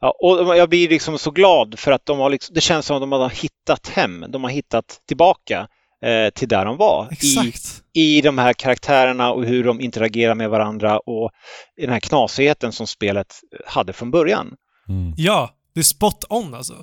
ja, 0.00 0.14
och 0.22 0.56
jag 0.56 0.68
blir 0.68 0.88
liksom 0.88 1.18
så 1.18 1.30
glad 1.30 1.78
för 1.78 1.92
att 1.92 2.06
de 2.06 2.18
har 2.18 2.30
liksom, 2.30 2.54
det 2.54 2.60
känns 2.60 2.86
som 2.86 2.96
att 2.96 3.02
de 3.02 3.12
har 3.12 3.30
hittat 3.30 3.88
hem. 3.88 4.24
De 4.28 4.44
har 4.44 4.50
hittat 4.50 5.00
tillbaka 5.08 5.68
eh, 6.04 6.30
till 6.34 6.48
där 6.48 6.64
de 6.64 6.76
var. 6.76 7.08
I, 7.10 7.14
Exakt. 7.14 7.82
I 7.92 8.20
de 8.20 8.38
här 8.38 8.52
karaktärerna 8.52 9.32
och 9.32 9.44
hur 9.44 9.64
de 9.64 9.80
interagerar 9.80 10.34
med 10.34 10.50
varandra 10.50 10.98
och 10.98 11.30
i 11.76 11.82
den 11.82 11.92
här 11.92 12.00
knasigheten 12.00 12.72
som 12.72 12.86
spelet 12.86 13.34
hade 13.66 13.92
från 13.92 14.10
början. 14.10 14.54
Mm. 14.88 15.14
Ja, 15.16 15.50
det 15.74 15.80
är 15.80 15.84
spot 15.84 16.24
on 16.28 16.54
alltså. 16.54 16.74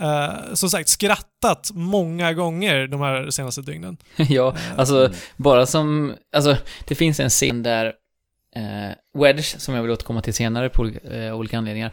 Eh, 0.00 0.54
som 0.54 0.70
sagt, 0.70 0.88
skrattat 0.88 1.70
många 1.74 2.32
gånger 2.32 2.86
de 2.86 3.00
här 3.00 3.30
senaste 3.30 3.62
dygnen. 3.62 3.96
ja, 4.16 4.54
alltså 4.76 5.10
bara 5.36 5.66
som, 5.66 6.14
alltså 6.36 6.56
det 6.88 6.94
finns 6.94 7.20
en 7.20 7.30
scen 7.30 7.62
där 7.62 7.86
eh, 8.56 9.20
Wedge, 9.20 9.44
som 9.60 9.74
jag 9.74 9.82
vill 9.82 9.90
återkomma 9.90 10.22
till 10.22 10.34
senare 10.34 10.68
på 10.68 10.82
olika, 10.82 10.98
eh, 11.08 11.34
olika 11.34 11.58
anledningar, 11.58 11.92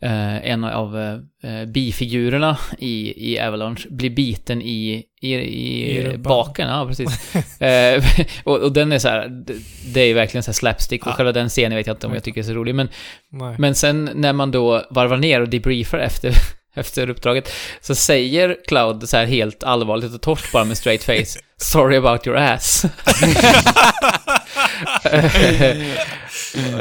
eh, 0.00 0.50
en 0.50 0.64
av 0.64 0.98
eh, 1.42 1.64
bifigurerna 1.66 2.58
i, 2.78 3.32
i 3.32 3.40
Avalanche 3.40 3.86
blir 3.90 4.10
biten 4.10 4.62
i, 4.62 5.04
i, 5.20 5.34
i, 5.34 5.98
I 6.12 6.18
baken, 6.18 6.68
ja 6.68 6.86
precis. 6.86 7.34
eh, 7.60 8.04
och, 8.44 8.58
och 8.58 8.72
den 8.72 8.92
är 8.92 8.98
så 8.98 9.08
här, 9.08 9.28
det, 9.28 9.54
det 9.94 10.00
är 10.00 10.14
verkligen 10.14 10.42
så 10.42 10.48
här 10.50 10.54
slapstick 10.54 11.06
och 11.06 11.12
Ja. 11.12 11.16
själva 11.16 11.32
den 11.32 11.48
scenen 11.48 11.76
vet 11.76 11.86
jag 11.86 11.94
inte 11.94 12.06
om 12.06 12.14
jag 12.14 12.22
tycker 12.24 12.40
är 12.40 12.44
så 12.44 12.52
rolig, 12.54 12.74
men 12.74 12.88
Nej. 13.30 13.54
men 13.58 13.74
sen 13.74 14.10
när 14.14 14.32
man 14.32 14.50
då 14.50 14.86
varvar 14.90 15.16
ner 15.16 15.40
och 15.40 15.48
debriefar 15.48 15.98
efter, 15.98 16.32
efter 16.76 17.10
uppdraget 17.10 17.52
så 17.80 17.94
säger 17.94 18.56
Cloud 18.66 19.08
så 19.08 19.16
här 19.16 19.26
helt 19.26 19.64
allvarligt 19.64 20.14
och 20.14 20.22
torrt 20.22 20.52
bara 20.52 20.64
med 20.64 20.78
straight 20.78 21.04
face 21.04 21.40
Sorry 21.56 21.96
about 21.96 22.26
your 22.26 22.36
ass. 22.36 22.84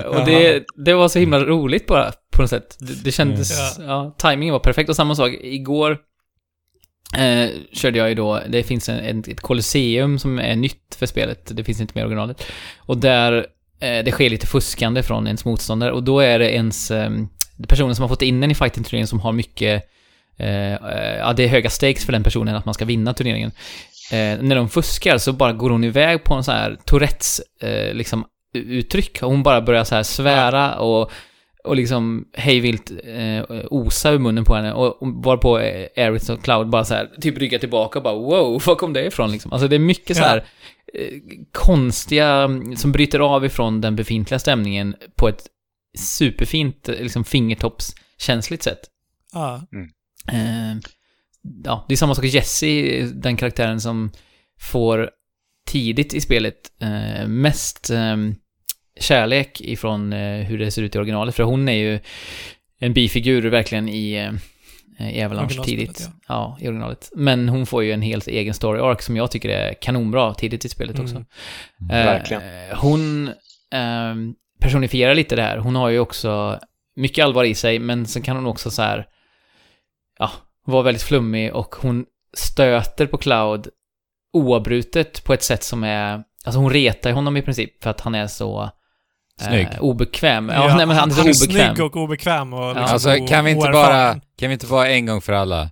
och 0.06 0.26
det, 0.26 0.64
det 0.86 0.94
var 0.94 1.08
så 1.08 1.20
himla 1.20 1.40
roligt 1.40 1.88
bara 1.88 2.12
på 2.32 2.42
något 2.42 2.50
sätt. 2.50 2.78
Det, 2.80 3.04
det 3.04 3.12
kändes, 3.12 3.80
ja, 3.80 4.16
timingen 4.18 4.54
var 4.54 4.60
perfekt. 4.60 4.90
Och 4.90 4.96
samma 4.96 5.16
sak, 5.16 5.32
igår 5.42 5.98
eh, 7.18 7.50
körde 7.74 7.98
jag 7.98 8.10
ju 8.10 8.16
då, 8.16 8.42
det 8.48 8.64
finns 8.64 8.90
en, 8.90 9.00
en, 9.00 9.24
ett 9.28 9.42
kolosseum 9.42 10.20
som 10.20 10.40
är 10.40 10.56
nytt 10.56 10.96
för 11.00 11.06
spelet, 11.06 11.52
det 11.54 11.64
finns 11.64 11.82
inte 11.82 11.92
med 11.96 12.02
i 12.02 12.06
originalet. 12.06 12.46
Och 12.78 12.98
där 12.98 13.34
eh, 13.80 14.04
det 14.04 14.12
sker 14.12 14.30
lite 14.30 14.48
fuskande 14.48 15.04
från 15.04 15.28
ens 15.28 15.46
motståndare 15.46 15.92
och 15.92 16.04
då 16.04 16.20
är 16.20 16.40
det 16.40 16.56
ens 16.56 16.92
eh, 16.92 17.10
personen 17.68 17.96
som 17.96 18.04
har 18.04 18.10
fått 18.10 18.22
in 18.22 18.44
en 18.44 18.52
i 18.52 18.56
fighting-turneringen 18.56 19.08
som 19.08 19.20
har 19.20 19.32
mycket 19.32 19.84
eh, 20.38 20.74
eh, 20.74 21.18
ja, 21.18 21.34
det 21.34 21.44
är 21.44 21.48
höga 21.48 21.70
stakes 21.70 22.06
för 22.06 22.12
den 22.12 22.24
personen 22.24 22.56
att 22.56 22.66
man 22.66 22.74
ska 22.74 22.86
vinna 22.86 23.14
turneringen. 23.14 23.52
Eh, 24.12 24.42
när 24.42 24.56
de 24.56 24.70
fuskar 24.70 25.18
så 25.18 25.34
bara 25.34 25.54
går 25.54 25.70
hon 25.70 25.84
iväg 25.84 26.24
på 26.24 26.34
en 26.34 26.44
sån 26.44 26.54
här 26.54 26.78
Tourettes 26.86 27.42
eh, 27.62 27.94
liksom 27.94 28.26
uttryck. 28.54 29.22
Hon 29.22 29.44
bara 29.44 29.62
börjar 29.62 29.84
så 29.84 29.96
här 29.96 30.04
svära 30.04 30.76
och, 30.80 31.12
och 31.64 31.76
liksom 31.76 32.26
hejvilt 32.34 32.92
eh, 33.04 33.44
osa 33.70 34.12
ur 34.12 34.20
munnen 34.20 34.46
på 34.46 34.56
henne 34.56 34.74
och, 34.74 35.02
och 35.02 35.08
varpå 35.24 35.60
eh, 35.60 35.88
Aerith 35.98 36.32
och 36.32 36.44
Cloud 36.44 36.70
bara 36.70 36.86
så 36.86 36.94
här 36.94 37.10
typ 37.22 37.38
ryggar 37.38 37.60
tillbaka 37.60 38.00
och 38.00 38.04
bara 38.04 38.16
wow, 38.16 38.62
var 38.66 38.76
kom 38.76 38.94
det 38.94 39.06
ifrån 39.06 39.32
liksom? 39.32 39.54
Alltså 39.54 39.68
det 39.68 39.76
är 39.76 39.80
mycket 39.80 40.18
så 40.18 40.24
Ja. 40.24 40.28
här 40.28 40.38
eh, 40.94 41.20
konstiga, 41.52 42.28
mm, 42.28 42.76
som 42.76 42.92
bryter 42.92 43.20
av 43.20 43.46
ifrån 43.46 43.82
den 43.82 43.96
befintliga 43.96 44.40
stämningen 44.40 44.96
på 45.16 45.28
ett 45.28 45.44
superfint, 45.98 46.90
eh, 46.90 46.96
liksom 47.02 47.24
fingertoppskänsligt 47.24 48.64
sätt. 48.64 48.80
Ja. 49.34 49.68
Eh, 50.32 50.78
ja, 51.64 51.86
det 51.88 51.94
är 51.94 51.98
samma 51.98 52.16
sak 52.16 52.24
med 52.24 52.32
Jesse, 52.32 53.02
den 53.14 53.38
karaktären 53.38 53.82
som 53.82 54.12
får 54.60 55.10
tidigt 55.68 56.14
i 56.14 56.22
spelet 56.22 56.56
eh, 56.82 57.28
mest 57.28 57.90
eh, 57.90 58.18
kärlek 59.00 59.62
ifrån 59.62 60.14
eh, 60.14 60.46
hur 60.46 60.58
det 60.60 60.72
ser 60.72 60.82
ut 60.82 60.96
i 60.96 60.98
originalet. 60.98 61.36
För 61.36 61.44
hon 61.44 61.70
är 61.70 61.74
ju 61.74 62.00
en 62.80 62.94
bifigur 62.94 63.50
verkligen 63.50 63.90
i, 63.90 64.14
eh, 65.00 65.18
i 65.18 65.24
Avalanche 65.24 65.64
tidigt. 65.64 66.10
Ja. 66.28 66.58
i 66.62 66.68
originalet. 66.68 67.12
Men 67.16 67.50
hon 67.50 67.66
får 67.66 67.84
ju 67.84 67.92
en 67.92 68.02
helt 68.02 68.28
egen 68.28 68.54
story 68.54 68.80
arc 68.80 69.04
som 69.04 69.16
jag 69.16 69.32
tycker 69.32 69.50
är 69.50 69.74
kanonbra 69.74 70.34
tidigt 70.34 70.66
i 70.66 70.70
spelet 70.70 71.00
också. 71.00 71.16
Mm. 71.16 71.26
Eh, 71.92 72.06
Verkligen. 72.06 72.44
Hon 72.76 73.28
eh, 73.74 74.16
personifierar 74.66 75.16
lite 75.16 75.36
det 75.36 75.42
här. 75.42 75.58
Hon 75.58 75.76
har 75.76 75.90
ju 75.90 76.00
också 76.00 76.60
mycket 76.96 77.26
allvar 77.26 77.44
i 77.44 77.56
sig, 77.56 77.80
men 77.80 78.06
sen 78.06 78.22
kan 78.22 78.36
hon 78.36 78.46
också 78.46 78.72
så 78.72 78.82
här, 78.82 79.06
ja, 80.20 80.32
vara 80.66 80.84
väldigt 80.84 81.04
flummig 81.04 81.54
och 81.54 81.76
hon 81.76 82.06
stöter 82.38 83.06
på 83.06 83.18
Cloud 83.18 83.68
oavbrutet 84.34 85.24
på 85.24 85.34
ett 85.34 85.44
sätt 85.44 85.64
som 85.64 85.84
är, 85.84 86.24
alltså 86.46 86.60
hon 86.60 86.70
retar 86.74 87.12
honom 87.12 87.38
i 87.38 87.42
princip 87.42 87.84
för 87.84 87.90
att 87.90 88.02
han 88.02 88.16
är 88.16 88.28
så 88.28 88.70
Snygg. 89.42 89.68
Eh, 89.74 89.80
obekväm. 89.80 90.50
Ja, 90.50 90.76
nej, 90.78 90.86
men 90.86 90.98
han 90.98 91.10
är 91.10 91.14
så 91.14 91.20
han 91.22 91.28
är 91.30 91.34
obekväm. 91.44 91.76
snygg 91.76 91.86
och 91.86 91.96
obekväm 91.96 92.54
och 92.54 92.68
liksom 92.68 92.84
Alltså, 92.94 93.16
o- 93.16 93.28
kan 93.28 93.46
vi 93.46 93.52
inte 93.52 93.70
bara, 93.72 94.14
kan 94.14 94.50
vi 94.50 94.54
inte 94.54 94.66
vara 94.66 94.88
en 94.90 95.06
gång 95.06 95.22
för 95.22 95.34
alla? 95.34 95.70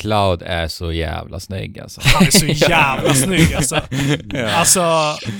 Cloud 0.00 0.42
är 0.42 0.68
så 0.68 0.92
jävla 0.92 1.40
snygg 1.40 1.80
alltså. 1.80 2.00
Han 2.04 2.26
är 2.26 2.30
så 2.30 2.46
jävla 2.70 3.14
snygg 3.14 3.54
alltså. 3.54 3.80
Ja. 4.32 4.50
Alltså, 4.50 4.82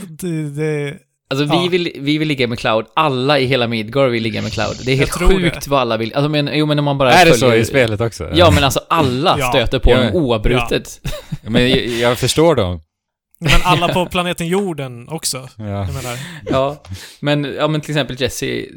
det, 0.09 0.51
det... 0.51 0.99
Alltså 1.31 1.45
vi, 1.45 1.65
Ja. 1.65 1.69
vill, 1.71 1.93
vi 2.01 2.19
vill 2.19 2.29
ligga 2.29 2.47
med 2.49 2.59
Cloud, 2.59 2.87
alla 2.95 3.39
i 3.39 3.47
hela 3.47 3.69
Midgard 3.69 4.11
vill 4.11 4.23
ligga 4.23 4.43
med 4.43 4.53
Cloud. 4.53 4.77
Det 4.85 4.93
är 4.93 4.97
helt 4.97 5.11
sjukt 5.11 5.65
det. 5.65 5.71
vad 5.71 5.81
alla 5.81 5.97
vill, 5.97 6.15
alltså 6.15 6.29
men, 6.29 6.51
jo 6.53 6.67
men 6.67 6.79
om 6.79 6.85
man 6.85 6.99
bara 6.99 7.13
Är 7.13 7.25
det 7.27 7.31
följer- 7.33 7.51
så 7.51 7.55
i 7.57 7.65
spelet 7.65 8.01
också? 8.01 8.31
Ja 8.35 8.51
men 8.51 8.65
alltså 8.65 8.81
alla 8.89 9.37
Ja. 9.39 9.49
stöter 9.49 9.79
på 9.79 9.91
Ja. 9.91 9.97
honom 9.97 10.15
oavbrutet. 10.15 11.01
Men 11.43 11.71
jag, 11.71 11.87
jag 11.87 12.19
förstår 12.19 12.55
dem. 12.55 12.81
Men 13.41 13.51
alla 13.65 13.89
på 13.89 14.07
planeten 14.07 14.47
jorden 14.47 15.09
också. 15.09 15.49
Ja. 15.59 15.65
Jag 15.65 15.95
menar. 15.95 16.19
Ja, 16.51 16.83
men, 17.21 17.45
ja, 17.45 17.69
men 17.69 17.81
till 17.81 17.91
exempel 17.91 18.21
Jessie, 18.21 18.69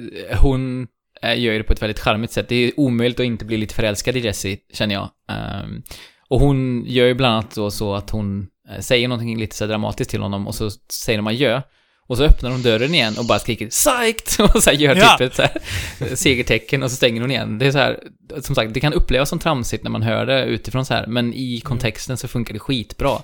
hon 0.41 0.88
eh, 1.21 1.39
gör 1.39 1.53
ju 1.53 1.57
det 1.57 1.63
på 1.63 1.73
ett 1.73 1.81
väldigt 1.81 1.99
charmigt 1.99 2.31
sätt. 2.31 2.49
Det 2.49 2.55
är 2.55 2.80
omöjligt 2.80 3.19
att 3.19 3.26
inte 3.26 3.45
bli 3.45 3.57
lite 3.57 3.76
förälskad 3.76 4.17
i 4.17 4.19
Jessie, 4.19 4.57
känner 4.73 4.95
jag. 4.95 5.09
Ehm, 5.31 5.81
och 6.30 6.39
hon 6.39 6.84
gör 6.88 7.05
ju 7.05 7.13
bland 7.13 7.34
annat 7.34 7.55
då 7.55 7.71
så 7.71 7.95
att 7.95 8.09
hon 8.09 8.47
eh, 8.69 8.80
säger 8.81 9.07
någonting 9.07 9.39
lite 9.39 9.55
så 9.55 9.65
dramatiskt 9.65 10.09
till 10.11 10.21
honom 10.21 10.47
och 10.47 10.55
så 10.55 10.69
säger 10.91 11.17
de 11.19 11.27
adjö. 11.27 11.61
Och 12.10 12.18
så 12.18 12.23
öppnar 12.23 12.49
hon 12.52 12.61
dörren 12.61 12.94
igen 12.94 13.14
och 13.19 13.26
bara 13.26 13.40
skriker 13.40 13.68
psyched 13.69 14.49
och 14.56 14.64
så 14.64 14.69
här 14.69 14.77
gör 14.77 14.95
Ja. 14.95 15.15
typ 15.18 15.27
ett 15.27 15.36
så 15.36 15.41
här 15.41 16.15
segertecken 16.15 16.84
och 16.84 16.90
så 16.90 16.95
stänger 16.95 17.22
hon 17.22 17.31
igen. 17.31 17.57
Det 17.60 17.65
är 17.68 17.72
så 17.72 17.77
här, 17.77 17.99
som 18.41 18.56
sagt, 18.56 18.73
det 18.73 18.80
kan 18.80 18.94
upplevas 18.94 19.30
som 19.30 19.40
tramsigt 19.40 19.84
när 19.84 19.91
man 19.91 20.02
hör 20.02 20.26
det 20.26 20.45
utifrån 20.45 20.86
så 20.86 20.94
här, 20.94 21.07
men 21.07 21.34
i 21.34 21.61
kontexten 21.64 22.18
så 22.18 22.27
funkar 22.27 22.53
det 22.53 22.60
skitbra. 22.60 23.18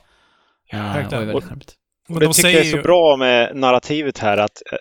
Ja, 0.72 0.78
verkligen. 0.78 1.08
och 1.08 1.14
är 1.22 1.26
väldigt 1.26 1.50
charmigt. 1.50 1.74
Och 2.10 2.20
de 2.20 2.26
det 2.28 2.34
tycker 2.34 2.42
säger 2.42 2.58
jag 2.58 2.66
är 2.66 2.72
så 2.72 2.78
ju- 2.78 2.84
bra 2.84 3.16
med 3.20 3.56
narrativet 3.56 4.18
här 4.18 4.38
att 4.38 4.62
eh, 4.72 4.78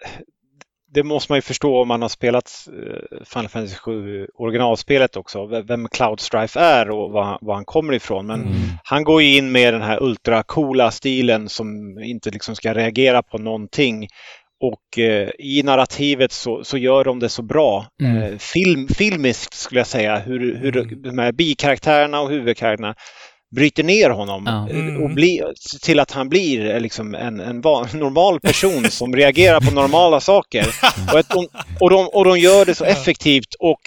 det 0.94 1.02
måste 1.02 1.32
man 1.32 1.36
ju 1.36 1.42
förstå 1.42 1.82
om 1.82 1.88
man 1.88 2.02
har 2.02 2.08
spelat 2.08 2.50
eh, 2.68 3.24
Final 3.26 3.48
Fantasy 3.48 3.76
7 3.76 4.26
originalspelet 4.34 5.16
också, 5.16 5.46
vem 5.46 5.88
Cloud 5.88 6.20
Strife 6.20 6.60
är 6.60 6.90
och 6.90 7.10
var, 7.12 7.22
han- 7.24 7.38
var 7.40 7.54
han 7.54 7.64
kommer 7.64 7.92
ifrån. 7.92 8.26
Men 8.26 8.40
Mm. 8.40 8.52
han 8.84 9.04
går 9.04 9.22
ju 9.22 9.36
in 9.36 9.52
med 9.52 9.74
den 9.74 9.82
här 9.82 10.02
ultracoola 10.02 10.90
stilen 10.90 11.48
som 11.48 11.98
inte 12.04 12.30
liksom 12.30 12.56
ska 12.56 12.74
reagera 12.74 13.22
på 13.22 13.38
någonting. 13.38 14.08
Och 14.60 14.98
eh, 14.98 15.28
i 15.38 15.62
narrativet 15.64 16.32
så, 16.32 16.64
så 16.64 16.78
gör 16.78 17.04
de 17.04 17.18
det 17.18 17.28
så 17.28 17.42
bra. 17.42 17.86
Mm. 18.02 18.16
Eh, 18.22 18.38
film, 18.38 18.88
filmiskt 18.88 19.54
skulle 19.54 19.80
jag 19.80 19.86
säga, 19.86 20.18
hur, 20.18 20.56
hur 20.56 20.76
Mm. 20.76 21.02
de 21.02 21.18
här 21.18 21.32
bikaraktärerna 21.32 22.20
och 22.20 22.30
huvudkaraktärerna 22.30 22.94
bryter 23.54 23.82
ner 23.82 24.10
honom 24.10 24.42
Ja. 24.46 24.68
eh, 24.70 24.80
Mm. 24.88 25.02
och 25.02 25.10
bli, 25.10 25.42
till 25.82 26.00
att 26.00 26.10
han 26.10 26.28
blir 26.28 26.74
eh, 26.74 26.80
liksom 26.80 27.14
en, 27.14 27.40
en 27.40 27.60
van, 27.60 27.86
normal 27.94 28.40
person 28.40 28.84
som 28.90 29.16
reagerar 29.16 29.60
på 29.60 29.74
normala 29.74 30.20
saker. 30.20 30.66
Och, 31.12 31.18
att 31.18 31.28
de, 31.28 31.48
och, 31.80 31.90
de, 31.90 32.08
och 32.08 32.24
de 32.24 32.38
gör 32.38 32.64
det 32.64 32.74
så 32.74 32.84
Ja. 32.84 32.88
effektivt 32.88 33.54
och 33.58 33.80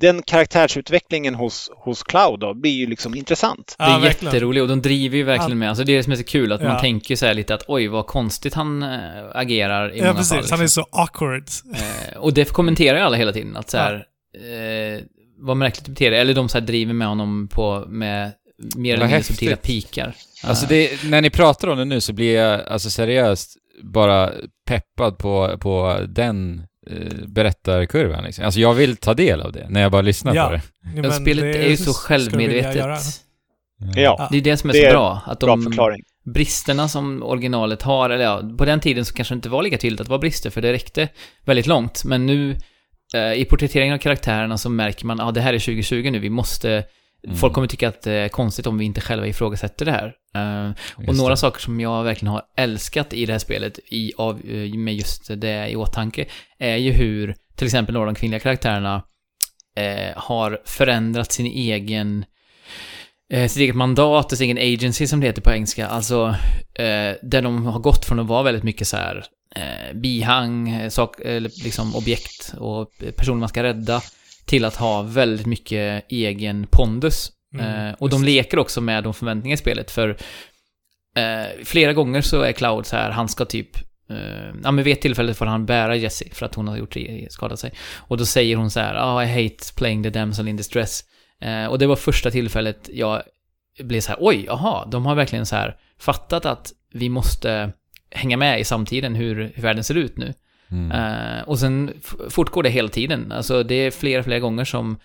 den 0.00 0.22
karaktärsutvecklingen 0.22 1.34
hos, 1.34 1.70
hos 1.76 2.02
Cloud 2.02 2.40
då, 2.40 2.54
blir 2.54 2.70
ju 2.72 2.86
liksom 2.86 3.14
intressant. 3.14 3.74
Det 3.78 3.84
är 3.84 3.90
Ja, 3.90 3.98
verkligen. 3.98 4.34
jätteroligt 4.34 4.62
och 4.62 4.68
de 4.68 4.82
driver 4.82 5.16
ju 5.16 5.22
verkligen 5.22 5.58
med, 5.58 5.68
alltså 5.68 5.84
det 5.84 5.92
är 5.92 5.96
det 5.96 6.02
som 6.02 6.12
är 6.12 6.16
så 6.16 6.24
kul, 6.24 6.52
att 6.52 6.60
Ja. 6.60 6.68
man 6.68 6.80
tänker 6.80 7.16
så 7.16 7.26
här 7.26 7.34
lite 7.34 7.54
att 7.54 7.64
oj 7.68 7.86
vad 7.88 8.06
konstigt 8.06 8.54
han 8.54 8.82
äh, 8.82 8.88
agerar 9.34 9.94
i 9.94 9.98
Ja, 9.98 10.04
många 10.04 10.14
precis. 10.16 10.28
fall. 10.32 10.44
Han 10.50 10.58
är 10.58 10.64
Liksom. 10.64 10.84
så 10.92 10.98
awkward. 11.00 11.44
Eh, 11.74 12.16
och 12.18 12.34
det 12.34 12.52
kommenterar 12.52 12.98
ju 12.98 13.04
alla 13.04 13.16
hela 13.16 13.32
tiden, 13.32 13.56
att 13.56 13.70
så 13.70 13.76
här, 13.78 13.94
eh, 13.94 15.00
vad 15.42 15.56
märkligt 15.56 15.84
du 15.84 15.90
beter 15.92 16.10
dig, 16.10 16.20
eller 16.20 16.34
de 16.34 16.48
så 16.48 16.58
här 16.58 16.66
driver 16.66 16.92
med 16.92 17.08
honom 17.08 17.48
på, 17.52 17.84
med 17.88 18.32
mer 18.76 18.94
eller 18.94 19.04
mindre 19.06 19.22
subtila 19.22 19.50
häftigt. 19.50 19.66
pikar. 19.66 20.14
Alltså 20.44 20.66
det, 20.66 21.04
när 21.04 21.20
ni 21.20 21.30
pratar 21.30 21.68
om 21.68 21.78
det 21.78 21.84
nu 21.84 22.00
så 22.00 22.12
blir 22.12 22.34
jag 22.34 22.60
alltså 22.68 22.90
seriöst 22.90 23.56
bara 23.82 24.30
peppad 24.68 25.18
på, 25.18 25.58
på 25.60 26.00
den 26.08 26.62
eh, 26.90 27.26
berättarkurvan 27.26 28.24
liksom. 28.24 28.44
Alltså 28.44 28.60
jag 28.60 28.74
vill 28.74 28.96
ta 28.96 29.14
del 29.14 29.40
av 29.40 29.52
det 29.52 29.66
när 29.70 29.80
jag 29.80 29.92
bara 29.92 30.02
lyssnar 30.02 30.34
Ja. 30.34 30.46
på 30.46 30.52
det. 30.52 30.62
Ja, 30.82 30.90
ja, 30.96 31.02
men 31.02 31.12
spelet 31.12 31.42
det 31.42 31.64
är 31.64 31.68
ju 31.70 31.76
så 31.76 31.92
självmedvetet. 31.94 33.00
Ja, 33.96 34.28
Det 34.30 34.36
är 34.38 34.42
det 34.42 34.56
som 34.56 34.70
är 34.70 34.74
Det 34.74 34.80
så 34.80 34.86
är 34.86 34.90
bra, 34.90 35.20
att 35.26 35.38
bra 35.40 35.46
de 35.48 35.62
förklaring. 35.62 36.02
bristerna 36.34 36.88
som 36.88 37.22
originalet 37.22 37.82
har, 37.82 38.10
eller 38.10 38.24
ja, 38.24 38.42
på 38.58 38.64
den 38.64 38.80
tiden 38.80 39.04
så 39.04 39.14
kanske 39.14 39.34
det 39.34 39.36
inte 39.36 39.48
var 39.48 39.62
lika 39.62 39.78
tydligt 39.78 40.00
att 40.00 40.06
det 40.06 40.10
var 40.10 40.18
brister, 40.18 40.50
för 40.50 40.62
det 40.62 40.72
räckte 40.72 41.08
väldigt 41.44 41.66
långt. 41.66 42.04
Men 42.04 42.26
nu 42.26 42.56
eh, 43.14 43.32
i 43.32 43.44
porträtteringen 43.44 43.94
av 43.94 43.98
karaktärerna 43.98 44.58
så 44.58 44.70
märker 44.70 45.06
man 45.06 45.20
att 45.20 45.28
ah, 45.28 45.32
det 45.32 45.40
här 45.40 45.54
är 45.54 45.58
2020 45.58 46.10
nu, 46.12 46.18
vi 46.18 46.30
måste... 46.30 46.84
Mm. 47.24 47.36
Folk 47.36 47.52
kommer 47.52 47.66
tycka 47.66 47.88
att 47.88 48.02
det 48.02 48.12
är 48.12 48.28
konstigt 48.28 48.66
om 48.66 48.78
vi 48.78 48.84
inte 48.84 49.00
själva 49.00 49.26
ifrågasätter 49.26 49.84
det 49.84 49.92
här. 49.92 50.14
Eh, 50.34 50.70
och 50.96 51.04
Just 51.04 51.18
några 51.18 51.34
det. 51.34 51.36
saker 51.36 51.60
som 51.60 51.80
jag 51.80 52.04
verkligen 52.04 52.32
har 52.32 52.42
älskat 52.56 53.12
i 53.12 53.26
det 53.26 53.32
här 53.32 53.38
spelet, 53.38 53.78
i, 53.88 54.12
av, 54.16 54.40
eh, 54.48 54.74
med 54.74 54.94
just 54.94 55.30
det 55.40 55.68
i 55.68 55.76
åtanke, 55.76 56.26
är 56.58 56.76
ju 56.76 56.92
hur 56.92 57.34
till 57.56 57.66
exempel 57.66 57.92
några 57.92 58.08
av 58.08 58.14
de 58.14 58.20
kvinnliga 58.20 58.40
karaktärerna 58.40 59.02
eh, 59.76 60.16
har 60.16 60.60
förändrat 60.64 61.32
sin 61.32 61.46
egen 61.46 62.24
eh, 63.32 63.48
sitt 63.48 63.60
eget 63.60 63.76
mandat 63.76 64.32
och 64.32 64.38
sin 64.38 64.58
egen 64.58 64.74
agency 64.74 65.06
som 65.06 65.20
det 65.20 65.26
heter 65.26 65.42
på 65.42 65.52
engelska. 65.52 65.86
Alltså, 65.86 66.34
eh, 66.74 67.14
där 67.22 67.42
de 67.42 67.66
har 67.66 67.80
gått 67.80 68.04
från 68.04 68.18
att 68.18 68.26
vara 68.26 68.42
väldigt 68.42 68.64
mycket 68.64 68.88
så 68.88 68.96
här 68.96 69.24
eh, 69.56 69.96
bihang, 69.96 70.90
sak, 70.90 71.20
eller 71.20 71.64
liksom 71.64 71.96
objekt 71.96 72.54
och 72.58 72.92
personer 73.16 73.40
man 73.40 73.48
ska 73.48 73.62
rädda, 73.62 74.02
till 74.50 74.64
att 74.64 74.76
ha 74.76 75.02
väldigt 75.02 75.46
mycket 75.46 76.04
egen 76.08 76.66
pondus. 76.70 77.32
Mm, 77.54 77.88
eh, 77.88 77.94
och 77.98 78.10
de 78.10 78.24
leker 78.24 78.58
också 78.58 78.80
med 78.80 79.04
de 79.04 79.14
förväntningar 79.14 79.54
i 79.54 79.58
spelet, 79.58 79.90
för 79.90 80.08
eh, 81.16 81.64
flera 81.64 81.92
gånger 81.92 82.20
så 82.20 82.42
är 82.42 82.52
Cloud 82.52 82.86
så 82.86 82.96
här, 82.96 83.10
han 83.10 83.28
ska 83.28 83.44
typ 83.44 83.90
Uh, 84.10 84.54
ja 84.62 84.70
men 84.70 84.84
vid 84.84 84.92
ett 84.92 85.00
tillfälle 85.00 85.34
får 85.34 85.46
han 85.46 85.66
bära 85.66 85.96
Jessie 85.96 86.34
för 86.34 86.46
att 86.46 86.54
hon 86.54 86.68
har 86.68 86.76
gjort 86.76 86.96
skadat 87.28 87.60
sig. 87.60 87.72
Och 87.96 88.16
då 88.16 88.26
säger 88.26 88.56
hon 88.56 88.70
så 88.70 88.80
här, 88.80 88.94
oh, 88.94 89.24
I 89.24 89.42
hate 89.42 89.64
playing 89.76 90.02
the 90.02 90.10
damsel 90.10 90.48
in 90.48 90.56
distress. 90.56 91.04
Eh, 91.40 91.66
och 91.66 91.78
det 91.78 91.86
var 91.86 91.96
första 91.96 92.30
tillfället 92.30 92.90
jag 92.92 93.22
blev 93.80 94.00
så 94.00 94.08
här, 94.08 94.18
oj, 94.20 94.44
jaha, 94.46 94.86
de 94.86 95.06
har 95.06 95.14
verkligen 95.14 95.46
så 95.46 95.56
här 95.56 95.76
fattat 95.98 96.46
att 96.46 96.72
vi 96.92 97.08
måste 97.08 97.72
hänga 98.10 98.36
med 98.36 98.60
i 98.60 98.64
samtiden 98.64 99.14
hur, 99.14 99.52
hur 99.54 99.62
världen 99.62 99.84
ser 99.84 99.94
ut 99.94 100.16
nu. 100.16 100.34
Mm. 100.70 100.90
Eh, 100.92 101.42
och 101.48 101.58
sen 101.58 101.92
fortgår 102.30 102.62
det 102.62 102.70
hela 102.70 102.88
tiden. 102.88 103.32
Alltså 103.32 103.62
det 103.62 103.74
är 103.74 103.90
flera, 103.90 104.22
flera 104.22 104.38
gånger 104.40 104.64
som 104.64 104.96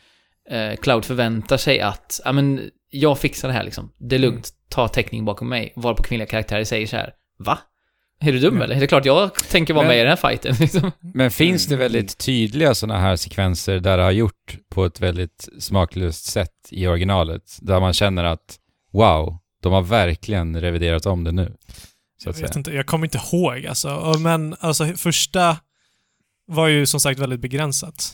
eh, 0.50 0.76
Cloud 0.76 1.06
förväntar 1.06 1.58
sig 1.58 1.80
att, 1.80 2.22
ja 2.26 2.32
men, 2.32 2.62
jag 2.90 3.20
fixar 3.20 3.48
det 3.48 3.54
här 3.54 3.64
liksom. 3.64 3.92
Det 3.98 4.16
är 4.16 4.20
lugnt, 4.20 4.50
ta 4.70 4.88
täckning 4.88 5.26
bakom 5.26 5.50
mig. 5.50 5.74
Varpå 5.76 6.04
kvinnliga 6.04 6.28
karaktärer 6.28 6.64
säger 6.64 6.88
så 6.88 6.96
här, 6.96 7.14
va? 7.40 7.60
Är 8.20 8.32
du 8.32 8.40
dum 8.40 8.50
Mm. 8.54 8.62
eller? 8.62 8.76
Det 8.76 8.86
är 8.86 8.88
klart 8.88 9.06
jag 9.06 9.34
tänker 9.34 9.74
vara 9.74 9.84
Men- 9.84 9.90
med 9.90 9.98
i 9.98 10.02
den 10.02 10.10
här 10.18 10.30
fighten 10.30 10.56
liksom. 10.60 10.92
Men 11.14 11.32
finns 11.32 11.68
det 11.68 11.76
väldigt 11.76 12.18
tydliga 12.18 12.76
sådana 12.76 13.00
här 13.00 13.16
sekvenser 13.16 13.80
där 13.80 13.98
det 13.98 14.04
har 14.04 14.12
gjort 14.12 14.58
på 14.70 14.86
ett 14.86 15.00
väldigt 15.02 15.50
smaklöst 15.60 16.26
sätt 16.26 16.52
i 16.72 16.88
originalet? 16.88 17.58
Där 17.62 17.80
man 17.80 17.94
känner 17.94 18.24
att 18.24 18.56
wow, 18.94 19.38
de 19.62 19.74
har 19.74 19.82
verkligen 19.82 20.62
reviderat 20.62 21.06
om 21.06 21.24
det 21.24 21.32
nu. 21.32 21.54
Så 22.18 22.30
Jag 22.30 22.34
vet 22.34 22.38
säga. 22.48 22.58
inte, 22.58 22.72
jag 22.72 22.86
kommer 22.86 23.06
inte 23.06 23.20
ihåg 23.34 23.66
alltså. 23.68 24.14
Men 24.20 24.56
alltså 24.60 24.86
första 24.86 25.58
var 26.48 26.68
ju 26.68 26.86
som 26.86 27.00
sagt 27.00 27.20
väldigt 27.20 27.40
begränsat. 27.40 28.12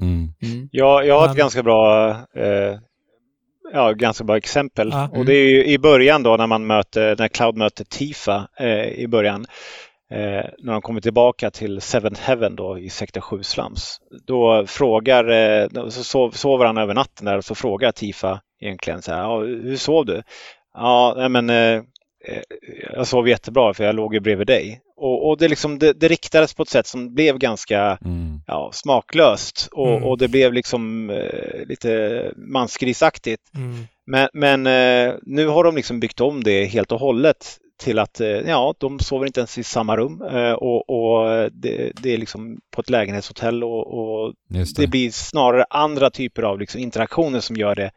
Mm. 0.00 0.28
Mm. 0.42 0.68
Jag, 0.72 1.06
jag 1.06 1.14
har 1.18 1.24
ett 1.24 1.30
Men- 1.30 1.36
ganska 1.38 1.62
bra, 1.62 2.10
eh, 2.36 2.78
ja, 3.72 3.92
ganska 3.92 4.24
bra 4.24 4.36
exempel. 4.36 4.88
Ja. 4.92 5.08
Och 5.12 5.24
det 5.24 5.34
är 5.34 5.48
ju 5.50 5.64
i 5.64 5.78
början 5.78 6.22
då 6.22 6.36
när 6.36 6.46
man 6.46 6.66
möter, 6.66 7.16
när 7.18 7.28
Cloud 7.28 7.56
möter 7.56 7.84
Tifa 7.84 8.48
eh, 8.58 8.86
i 8.86 9.06
början. 9.08 9.46
Eh, 10.10 10.44
när 10.58 10.72
de 10.72 10.82
kommer 10.82 11.00
tillbaka 11.00 11.50
till 11.50 11.80
Seventh 11.80 12.20
Heaven 12.20 12.56
då 12.56 12.78
i 12.78 12.90
sektor 12.90 13.20
7 13.20 13.42
slums. 13.42 13.98
Då 14.26 14.66
frågar, 14.66 15.28
eh, 15.30 15.68
så 15.88 16.04
sov, 16.04 16.30
sover 16.30 16.66
han 16.66 16.78
över 16.78 16.94
natten 16.94 17.24
där 17.26 17.36
och 17.38 17.44
så 17.44 17.54
frågar 17.54 17.92
Tifa 17.92 18.40
egentligen 18.60 19.02
så 19.02 19.12
här, 19.12 19.18
ja, 19.22 19.38
hur 19.40 19.76
sov 19.76 20.06
du? 20.06 20.22
Ja, 20.74 21.28
men 21.30 21.50
eh, 21.50 21.82
jag 22.94 23.06
sov 23.06 23.28
jättebra 23.28 23.74
för 23.74 23.84
jag 23.84 23.94
låg 23.94 24.14
ju 24.14 24.20
bredvid 24.20 24.46
dig. 24.46 24.80
Och, 24.96 25.28
och 25.28 25.38
det, 25.38 25.48
liksom, 25.48 25.78
det, 25.78 25.92
det 25.92 26.08
riktades 26.08 26.54
på 26.54 26.62
ett 26.62 26.68
sätt 26.68 26.86
som 26.86 27.14
blev 27.14 27.38
ganska 27.38 27.98
Mm. 28.04 28.40
ja, 28.46 28.70
smaklöst 28.72 29.68
och, 29.72 29.88
Mm. 29.88 30.04
och 30.04 30.18
det 30.18 30.28
blev 30.28 30.52
liksom 30.52 31.10
eh, 31.10 31.66
lite 31.66 32.32
mansgrisaktigt. 32.36 33.42
Mm. 33.54 33.76
Men, 34.06 34.28
men 34.32 34.66
eh, 34.66 35.14
nu 35.22 35.46
har 35.46 35.64
de 35.64 35.76
liksom 35.76 36.00
byggt 36.00 36.20
om 36.20 36.44
det 36.44 36.64
helt 36.64 36.92
och 36.92 37.00
hållet 37.00 37.58
till 37.82 37.98
att 37.98 38.20
eh, 38.20 38.28
ja, 38.28 38.74
de 38.78 38.98
sover 38.98 39.26
inte 39.26 39.40
ens 39.40 39.58
i 39.58 39.64
samma 39.64 39.96
rum 39.96 40.22
eh, 40.22 40.52
och, 40.52 40.90
och 40.90 41.50
det, 41.52 41.92
det 42.02 42.14
är 42.14 42.18
liksom 42.18 42.58
på 42.70 42.80
ett 42.80 42.90
lägenhetshotell 42.90 43.64
och, 43.64 43.86
det. 44.82 44.86
blir 44.86 45.10
snarare 45.10 45.64
andra 45.70 46.10
typer 46.10 46.42
av 46.42 46.58
liksom 46.60 46.80
interaktioner 46.80 47.40
som 47.40 47.56
gör 47.56 47.74
det 47.74 47.90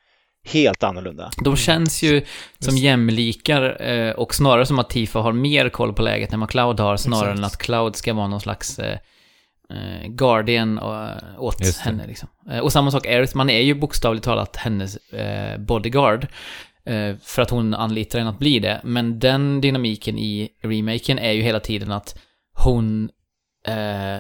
helt 0.46 0.84
annorlunda. 0.84 1.32
De 1.44 1.56
känns 1.56 2.04
ju 2.04 2.22
som 2.60 2.78
jämlikar 2.78 3.82
eh, 3.82 4.12
och 4.12 4.36
snarare 4.36 4.66
som 4.66 4.80
att 4.80 4.90
Tifa 4.90 5.20
har 5.20 5.34
mer 5.34 5.70
koll 5.70 5.94
på 5.94 6.02
läget 6.02 6.34
än 6.34 6.40
vad 6.40 6.50
Cloud 6.50 6.80
har, 6.80 6.98
snarare 6.98 7.32
Exakt. 7.32 7.38
än 7.38 7.44
att 7.44 7.58
Cloud 7.58 7.96
ska 7.96 8.14
vara 8.14 8.28
någon 8.28 8.42
slags 8.42 8.80
eh, 8.80 9.00
eh, 9.70 10.08
guardian 10.08 10.80
åt 11.38 11.78
henne. 11.78 12.08
Liksom. 12.08 12.30
Och 12.62 12.72
samma 12.72 12.92
sak, 12.92 13.06
Aerith, 13.06 13.38
man 13.38 13.50
är 13.50 13.62
ju 13.62 13.74
bokstavligt 13.74 14.26
talat 14.26 14.56
hennes 14.56 14.98
bodyguard. 15.58 16.28
För 17.22 17.42
att 17.42 17.50
hon 17.50 17.74
anlitar 17.74 18.20
henne 18.20 18.32
att 18.32 18.40
bli 18.40 18.60
det. 18.60 18.82
Men 18.84 19.20
den 19.20 19.62
dynamiken 19.62 20.18
i 20.18 20.50
remaken 20.64 21.20
är 21.20 21.32
ju 21.32 21.42
hela 21.42 21.60
tiden 21.60 21.92
att 21.92 22.18
hon 22.54 23.10
eh, 23.68 24.20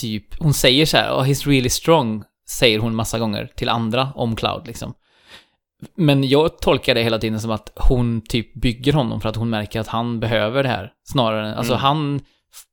typ, 0.00 0.24
hon 0.38 0.54
säger 0.54 0.86
så 0.86 0.96
här, 0.96 1.12
oh, 1.12 1.24
he's 1.24 1.48
really 1.48 1.68
strong, 1.68 2.24
säger 2.48 2.78
hon 2.78 2.94
massa 2.94 3.18
gånger 3.18 3.52
till 3.56 3.68
andra 3.68 4.12
om 4.14 4.36
Cloud 4.36 4.66
liksom. 4.66 4.94
Men 5.94 6.28
jag 6.28 6.58
tolkar 6.58 6.94
det 6.94 7.02
hela 7.02 7.18
tiden 7.18 7.40
som 7.40 7.50
att 7.50 7.72
hon 7.76 8.20
typ 8.28 8.54
bygger 8.54 8.92
honom 8.92 9.20
för 9.20 9.28
att 9.28 9.36
hon 9.36 9.50
märker 9.50 9.80
att 9.80 9.88
han 9.88 10.20
behöver 10.20 10.62
det 10.62 10.68
här. 10.68 10.92
Snarare 11.12 11.48
än, 11.48 11.54
alltså 11.54 11.72
Mm. 11.72 11.82
han, 11.82 12.20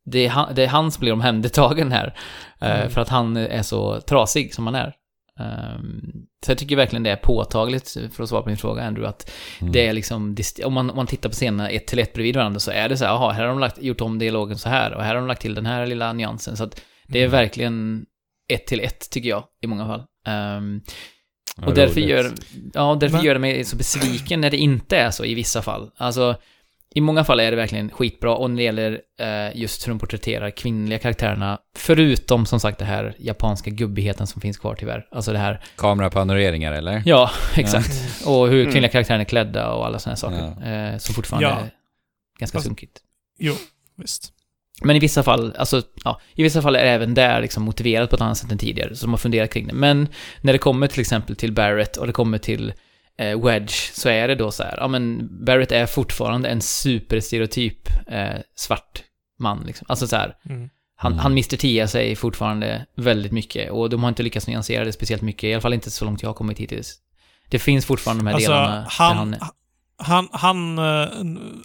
det 0.05 0.25
är 0.25 0.29
han, 0.29 0.55
det 0.55 0.63
är 0.63 0.67
han 0.67 0.91
som 0.91 0.99
blir 1.01 1.13
omhändertagen 1.13 1.91
här. 1.91 2.15
eh, 2.61 2.75
Mm. 2.79 2.89
För 2.89 3.01
att 3.01 3.09
han 3.09 3.37
är 3.37 3.61
så 3.61 4.01
trasig 4.01 4.53
som 4.53 4.65
han 4.67 4.75
är. 4.75 4.93
Ehm, 5.39 6.01
så 6.45 6.51
jag 6.51 6.57
tycker 6.57 6.75
verkligen 6.75 7.03
det 7.03 7.09
är 7.11 7.15
påtagligt, 7.15 7.97
för 8.13 8.23
att 8.23 8.29
svara 8.29 8.41
på 8.41 8.49
din 8.49 8.57
fråga 8.57 8.83
Andrew, 8.83 9.09
att 9.09 9.31
Mm. 9.61 9.71
det 9.73 9.87
är 9.87 9.93
liksom, 9.93 10.35
om 10.65 10.73
man, 10.73 10.89
om 10.89 10.95
man 10.95 11.07
tittar 11.07 11.29
på 11.29 11.33
scenerna 11.35 11.69
ett 11.69 11.87
till 11.87 11.99
ett 11.99 12.13
bredvid 12.13 12.35
varandra 12.35 12.59
så 12.59 12.71
är 12.71 12.89
det 12.89 12.97
så 12.97 13.05
här, 13.05 13.11
jaha, 13.11 13.31
här 13.31 13.41
har 13.41 13.49
de 13.49 13.59
lagt, 13.59 13.81
gjort 13.81 14.01
om 14.01 14.19
dialogen 14.19 14.57
så 14.57 14.69
här 14.69 14.93
och 14.93 15.01
här 15.03 15.07
har 15.15 15.21
de 15.21 15.27
lagt 15.27 15.41
till 15.41 15.53
den 15.55 15.65
här 15.65 15.85
lilla 15.85 16.13
nyansen. 16.13 16.57
Så 16.57 16.63
att 16.63 16.81
det 17.07 17.19
är 17.19 17.23
Mm. 17.25 17.31
verkligen 17.31 18.05
ett 18.53 18.67
till 18.67 18.79
ett, 18.79 19.09
tycker 19.11 19.29
jag, 19.29 19.43
i 19.61 19.67
många 19.67 19.85
fall. 19.85 20.03
Vad 20.25 20.81
och 21.55 21.73
därför 21.73 21.93
roligt. 21.95 22.09
gör, 22.09 22.31
ja, 22.73 22.97
därför 22.99 23.15
Men- 23.17 23.25
gör 23.25 23.33
det 23.33 23.39
mig 23.39 23.63
så 23.65 23.75
besviken 23.75 24.41
när 24.41 24.49
det 24.49 24.57
inte 24.57 24.97
är 24.97 25.11
så 25.11 25.25
i 25.25 25.33
vissa 25.33 25.61
fall. 25.61 25.91
Alltså, 25.97 26.35
i 26.95 27.01
många 27.01 27.23
fall 27.23 27.39
är 27.39 27.51
det 27.51 27.57
verkligen 27.57 27.89
skitbra 27.89 28.35
och 28.35 28.49
när 28.49 28.57
det 28.57 28.63
gäller 28.63 29.01
eh, 29.19 29.57
just 29.61 29.87
hur 29.87 29.91
de 29.91 29.99
porträtterar 29.99 30.49
kvinnliga 30.49 30.99
karaktärerna, 30.99 31.59
förutom 31.77 32.45
som 32.45 32.59
sagt 32.59 32.79
det 32.79 32.85
här 32.85 33.15
japanska 33.19 33.69
gubbigheten 33.69 34.27
som 34.27 34.41
finns 34.41 34.57
kvar 34.57 34.75
tyvärr. 34.79 35.07
Alltså 35.11 35.31
det 35.33 35.39
här, 35.39 35.61
Kamerapanoreringar 35.75 36.71
eller? 36.73 37.03
ja, 37.05 37.31
exakt. 37.55 37.91
Och 38.25 38.47
hur 38.47 38.59
Mm. 38.61 38.71
kvinnliga 38.71 38.91
karaktärer 38.91 39.19
är 39.19 39.23
klädda 39.23 39.71
och 39.71 39.85
alla 39.85 39.99
sådana 39.99 40.15
saker. 40.17 40.67
Eh, 40.93 40.97
som 40.97 41.15
fortfarande 41.15 41.47
Ja. 41.49 41.55
är 41.59 41.71
ganska 42.39 42.55
Fast- 42.57 42.65
sunkigt. 42.67 42.99
Jo, 43.39 43.53
visst. 43.97 44.33
Men 44.81 44.95
i 44.95 44.99
vissa 44.99 45.23
fall, 45.23 45.53
alltså, 45.57 45.81
ja, 46.03 46.21
i 46.35 46.43
vissa 46.43 46.61
fall 46.61 46.75
är 46.75 46.83
det 46.85 46.91
även 46.91 47.13
där 47.13 47.41
liksom 47.41 47.63
motiverat 47.63 48.09
på 48.09 48.15
ett 48.15 48.21
annat 48.21 48.37
sätt 48.37 48.51
än 48.51 48.57
tidigare, 48.57 48.95
så 48.95 49.05
de 49.05 49.11
har 49.13 49.17
funderat 49.17 49.53
kring 49.53 49.67
det. 49.67 49.73
Men 49.73 50.07
när 50.41 50.53
det 50.53 50.59
kommer 50.59 50.87
till 50.87 51.01
exempel 51.01 51.35
till 51.35 51.51
Barrett 51.53 51.97
och 51.97 52.07
det 52.07 52.13
kommer 52.13 52.37
till 52.37 52.73
eh, 53.19 53.39
Wedge, 53.45 53.91
så 53.93 54.09
är 54.09 54.27
det 54.27 54.35
då 54.35 54.51
så 54.51 54.63
här, 54.63 54.77
ja 54.77 54.87
men 54.87 55.29
Barrett 55.45 55.71
är 55.71 55.85
fortfarande 55.85 56.49
en 56.49 56.61
superstereotyp 56.61 57.89
eh, 58.07 58.35
svart 58.55 59.03
man 59.39 59.63
liksom. 59.67 59.85
Alltså 59.89 60.07
så 60.07 60.15
här, 60.15 60.35
Mm. 60.49 60.69
han, 60.95 61.11
Mm. 61.11 61.19
han 61.23 61.31
Mr. 61.31 61.57
Tia 61.57 61.87
sig 61.87 62.15
fortfarande 62.15 62.85
väldigt 62.95 63.31
mycket 63.31 63.71
och 63.71 63.89
de 63.89 64.01
har 64.03 64.09
inte 64.09 64.23
lyckats 64.23 64.47
nyansera 64.47 64.85
det 64.85 64.91
speciellt 64.93 65.21
mycket, 65.21 65.43
i 65.43 65.53
alla 65.53 65.61
fall 65.61 65.73
inte 65.73 65.91
så 65.91 66.05
långt 66.05 66.21
jag 66.21 66.29
har 66.29 66.33
kommit 66.33 66.59
hittills. 66.59 66.95
Det 67.49 67.59
finns 67.59 67.85
fortfarande 67.85 68.23
de 68.23 68.27
här 68.27 68.33
Alltså, 68.35 68.51
delarna 68.51 68.75
där 68.75 68.85
han, 68.89 69.17
han, 69.17 69.35
han, 69.97 70.27
han 70.31 70.77
eh, 70.77 71.07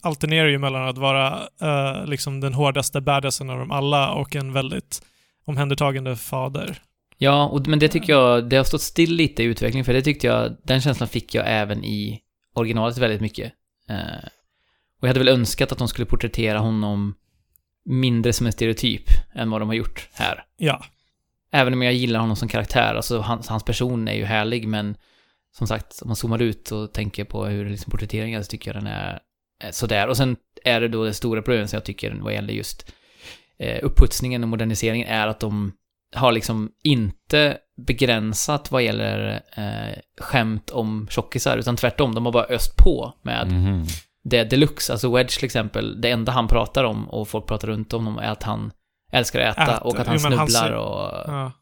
alternerar 0.03 0.49
ju 0.49 0.59
mellan 0.59 0.89
att 0.89 0.99
vara 0.99 1.49
eh, 1.61 2.07
liksom 2.07 2.41
den 2.41 2.55
hårdaste 2.55 3.01
badassen 3.01 3.51
av 3.51 3.59
dem 3.59 3.71
alla 3.71 4.13
och 4.13 4.37
en 4.37 4.53
väldigt 4.53 5.03
omhändertagande 5.45 6.17
fader. 6.17 6.83
Ja, 7.19 7.49
och, 7.49 7.67
men 7.67 7.79
det 7.79 7.89
tycker 7.89 8.13
jag, 8.13 8.49
det 8.49 8.57
har 8.57 8.65
stått 8.65 8.81
still 8.81 9.15
lite 9.15 9.43
i 9.43 9.47
utvecklingen, 9.47 9.85
för 9.85 9.93
det 9.93 10.03
tyckte 10.03 10.27
jag, 10.27 10.57
den 10.63 10.81
känslan 10.81 11.09
fick 11.09 11.35
jag 11.35 11.45
även 11.49 11.85
i 11.85 12.21
originalet 12.55 12.99
väldigt 12.99 13.21
mycket. 13.21 13.53
Eh, 13.89 14.29
och 15.01 15.03
jag 15.03 15.09
hade 15.09 15.21
väl 15.21 15.29
önskat 15.29 15.73
att 15.73 15.79
de 15.79 15.89
skulle 15.89 16.07
porträttera 16.07 16.59
honom 16.59 17.15
mindre 17.85 18.33
som 18.33 18.47
en 18.47 18.53
stereotyp 18.53 19.05
än 19.35 19.51
vad 19.51 19.61
de 19.61 19.69
har 19.69 19.75
gjort 19.75 20.09
här. 20.13 20.45
Ja. 20.57 20.85
Även 21.53 21.73
om 21.73 21.83
jag 21.83 21.95
gillar 21.95 22.21
honom 22.21 22.37
som 22.37 22.49
karaktär, 22.49 22.95
alltså 22.95 23.19
hans, 23.19 23.49
hans 23.49 23.65
person 23.65 24.09
är 24.09 24.15
ju 24.15 24.25
härlig, 24.25 24.69
men 24.69 24.97
som 25.53 25.67
sagt, 25.67 25.99
om 26.03 26.09
man 26.09 26.17
zoomar 26.17 26.43
ut 26.43 26.73
och 26.73 26.93
tänker 26.93 27.25
på 27.25 27.45
hur 27.47 27.71
liksom 27.71 27.91
porträtteringen 27.91 28.39
är 28.39 28.43
så 28.43 28.51
tycker 28.51 28.75
jag 28.75 28.83
den 28.85 28.93
är 28.93 29.21
sådär. 29.71 30.09
Och 30.09 30.17
sen 30.17 30.37
är 30.65 30.81
det 30.81 30.89
då 30.89 31.05
det 31.05 31.15
stora 31.15 31.43
problemet 31.43 31.71
som 31.71 31.77
jag 31.77 31.85
tycker 31.85 32.15
vad 32.21 32.33
gäller 32.35 32.55
just 32.55 32.93
eh, 33.59 33.79
uppputsningen 33.83 34.43
och 34.43 34.49
moderniseringen 34.49 35.09
är 35.09 35.27
att 35.27 35.41
de 35.41 35.73
har 36.15 36.33
liksom 36.33 36.73
inte 36.83 37.59
begränsat 37.87 38.71
vad 38.71 38.83
gäller 38.83 39.43
eh, 39.57 39.99
skämt 40.21 40.71
om 40.71 41.07
tjockisar, 41.11 41.59
utan 41.59 41.77
tvärtom, 41.77 42.15
de 42.15 42.25
har 42.27 42.33
bara 42.33 42.45
öst 42.45 42.77
på 42.77 43.15
med 43.23 43.53
Mhm. 43.53 43.85
det 44.25 44.45
deluxe, 44.45 44.93
alltså 44.93 45.11
Wedge 45.13 45.37
till 45.37 45.45
exempel, 45.45 46.01
det 46.01 46.11
enda 46.11 46.33
han 46.33 46.49
pratar 46.49 46.85
om 46.85 47.09
och 47.11 47.29
folk 47.29 47.47
pratar 47.47 47.69
runt 47.69 47.93
om 47.93 48.05
honom 48.07 48.23
är 48.23 48.31
att 48.31 48.43
han 48.43 48.73
älskar 49.13 49.41
att 49.41 49.57
äta 49.59 49.63
Äter. 49.77 49.87
och 49.87 49.99
att 50.01 50.07
han 50.07 50.17
Jo, 50.17 50.23
men 50.29 50.39
han 50.39 50.49
snubblar 50.49 50.69
ser- 50.69 50.77
och... 50.77 51.35
ja. 51.35 51.53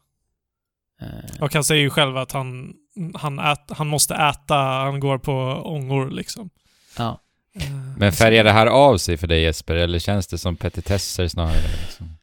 Eh, 1.01 1.41
Och 1.43 1.53
han 1.53 1.63
säger 1.63 1.81
ju 1.81 1.89
själv 1.89 2.17
att 2.17 2.31
han, 2.31 2.73
han, 3.13 3.39
ät, 3.39 3.59
han 3.69 3.87
måste 3.87 4.13
äta, 4.15 4.55
han 4.55 4.99
går 4.99 5.17
på 5.17 5.33
ångor 5.65 6.09
liksom. 6.11 6.49
ja. 6.97 7.21
Eh, 7.55 7.71
Men 7.97 8.11
färgar 8.11 8.43
det 8.43 8.51
här 8.51 8.67
av 8.67 8.97
sig 8.97 9.17
för 9.17 9.27
dig 9.27 9.41
Jesper, 9.41 9.75
eller 9.75 9.99
känns 9.99 10.27
det 10.27 10.37
som 10.37 10.55
petitesser 10.55 11.27
snarare? 11.27 11.61
Liksom? 11.81 12.17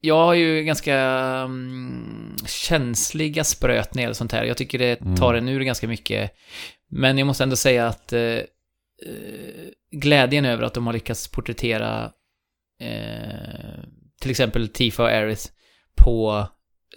Jag 0.00 0.24
har 0.24 0.34
ju 0.34 0.62
ganska 0.64 0.94
mm, 1.44 2.36
känsliga 2.46 3.44
spröt 3.44 3.94
när 3.94 4.08
det 4.08 4.14
sånt 4.14 4.32
här. 4.32 4.44
Jag 4.44 4.56
tycker 4.56 4.78
det 4.78 5.00
Mm. 5.00 5.16
tar 5.16 5.34
en 5.34 5.48
ur 5.48 5.60
ganska 5.60 5.88
mycket. 5.88 6.30
Men 6.90 7.18
jag 7.18 7.26
måste 7.26 7.42
ändå 7.44 7.56
säga 7.56 7.86
att 7.86 8.12
eh, 8.12 8.38
glädjen 9.90 10.44
över 10.44 10.62
att 10.62 10.74
de 10.74 10.86
har 10.86 10.92
lyckats 10.92 11.28
porträttera 11.28 12.12
eh, 12.80 13.84
till 14.20 14.30
exempel 14.30 14.68
Tifa 14.68 15.02
och 15.02 15.08
Aerith 15.08 15.46
på 15.96 16.46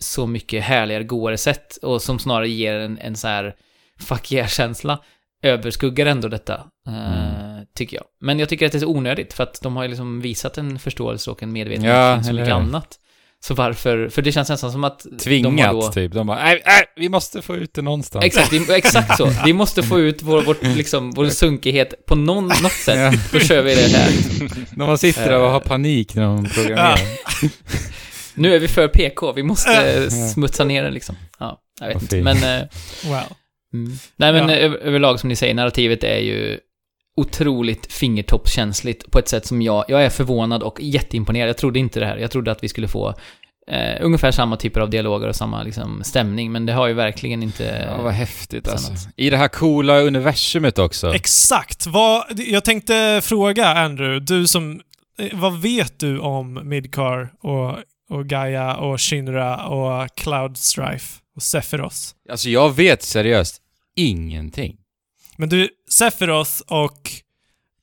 så 0.03 0.27
mycket 0.27 0.63
härligare, 0.63 1.03
godare 1.03 1.37
sätt 1.37 1.77
och 1.81 2.01
som 2.01 2.19
snarare 2.19 2.49
ger 2.49 2.73
en, 2.73 2.97
en 2.97 3.15
så 3.15 3.27
här 3.27 3.55
fuck 3.99 4.31
yeah-känsla 4.31 4.99
överskuggar 5.43 6.05
ändå 6.05 6.27
detta, 6.27 6.53
eh, 6.87 7.63
tycker 7.77 7.97
jag. 7.97 8.05
Men 8.21 8.39
jag 8.39 8.49
tycker 8.49 8.65
att 8.65 8.71
det 8.71 8.77
är 8.77 8.79
så 8.79 8.87
onödigt 8.87 9.33
för 9.33 9.43
att 9.43 9.61
de 9.61 9.75
har 9.75 9.83
ju 9.83 9.89
liksom 9.89 10.21
visat 10.21 10.57
en 10.57 10.79
förståelse 10.79 11.31
och 11.31 11.43
en 11.43 11.51
medvetenhet 11.51 11.95
Ja, 11.95 12.15
kring 12.15 12.23
så 12.23 12.33
mycket 12.33 12.53
annat. 12.53 12.99
Så 13.45 13.53
varför, 13.53 14.09
för 14.09 14.21
det 14.21 14.31
känns 14.31 14.49
nästan 14.49 14.71
som 14.71 14.83
att 14.83 15.05
Tvingat, 15.23 15.71
de 15.71 15.79
då, 15.79 15.91
typ. 15.91 16.13
De 16.13 16.27
bara, 16.27 16.43
nej, 16.43 16.61
nej, 16.65 16.83
vi 16.95 17.09
måste 17.09 17.41
få 17.41 17.55
ut 17.55 17.73
det 17.73 17.81
någonstans. 17.81 18.25
Exakt, 18.25 18.69
exakt 18.69 19.17
så. 19.17 19.31
Vi 19.45 19.53
måste 19.53 19.83
få 19.83 19.99
ut 19.99 20.21
vår, 20.21 20.41
vårt, 20.41 20.63
liksom, 20.63 21.11
vår 21.11 21.29
sunkighet 21.29 22.05
på 22.05 22.15
någon, 22.15 22.47
något 22.47 22.71
sätt. 22.71 23.13
Ja. 23.13 23.19
Då 23.31 23.39
kör 23.39 23.61
vi 23.61 23.75
det 23.75 23.97
här. 23.97 24.11
När 24.77 24.85
man 24.85 24.97
sitter 24.97 25.29
där 25.29 25.39
och 25.39 25.49
har 25.49 25.59
panik 25.59 26.15
när 26.15 26.23
de 26.23 26.45
programmerar. 26.45 26.99
Nu 28.35 28.55
är 28.55 28.59
vi 28.59 28.67
för 28.67 28.87
PK, 28.87 29.31
vi 29.31 29.43
måste 29.43 29.71
eh, 30.03 30.09
smutsa 30.09 30.63
ner 30.63 30.83
det 30.83 30.91
liksom. 30.91 31.15
Ja, 31.39 31.61
jag 31.79 31.87
vet 31.87 32.01
inte. 32.01 32.21
Men, 32.21 32.37
eh, 32.37 32.67
Wow. 33.05 33.21
mm. 33.73 33.91
nej 34.15 34.33
men 34.33 34.49
Ja. 34.49 34.55
över, 34.55 34.77
överlag 34.77 35.19
som 35.19 35.29
ni 35.29 35.35
säger, 35.35 35.53
narrativet 35.53 36.03
är 36.03 36.17
ju 36.19 36.59
otroligt 37.17 37.93
fingertoppskänsligt 37.93 39.11
på 39.11 39.19
ett 39.19 39.27
sätt 39.27 39.45
som 39.45 39.61
jag, 39.61 39.85
jag 39.87 40.03
är 40.05 40.09
förvånad 40.09 40.63
och 40.63 40.77
jätteimponerad. 40.81 41.49
Jag 41.49 41.57
trodde 41.57 41.79
inte 41.79 41.99
det 41.99 42.05
här. 42.05 42.17
Jag 42.17 42.31
trodde 42.31 42.51
att 42.51 42.63
vi 42.63 42.69
skulle 42.69 42.87
få 42.87 43.13
eh, 43.71 43.97
ungefär 44.01 44.31
samma 44.31 44.57
typer 44.57 44.81
av 44.81 44.89
dialoger 44.89 45.27
och 45.27 45.35
samma 45.35 45.63
liksom, 45.63 46.01
stämning, 46.03 46.51
men 46.51 46.65
det 46.65 46.73
har 46.73 46.87
ju 46.87 46.93
verkligen 46.93 47.43
inte... 47.43 47.85
Ja, 47.97 48.01
vad 48.01 48.13
häftigt 48.13 48.67
alltså. 48.67 48.91
alltså. 48.91 49.09
I 49.15 49.29
det 49.29 49.37
här 49.37 49.47
coola 49.47 49.99
universumet 49.99 50.79
också. 50.79 51.13
Exakt. 51.15 51.87
Vad, 51.87 52.23
jag 52.39 52.65
tänkte 52.65 53.21
fråga 53.23 53.65
Andrew, 53.67 54.19
du 54.35 54.47
som... 54.47 54.81
eh, 55.19 55.27
Vad 55.39 55.61
vet 55.61 55.99
du 55.99 56.19
om 56.19 56.69
Midcar 56.69 57.31
och, 57.43 57.77
och 58.13 58.25
Gaia 58.27 58.75
och 58.75 59.01
Shinra 59.01 59.65
och 59.67 60.15
Cloud 60.15 60.57
Strife 60.57 61.19
och 61.35 61.43
Sephiroth? 61.43 61.97
Alltså 62.29 62.49
jag 62.49 62.75
vet 62.75 63.03
seriöst 63.03 63.61
ingenting. 63.95 64.77
Men 65.37 65.49
du, 65.49 65.69
Sephiroth 65.89 66.51
och 66.67 67.11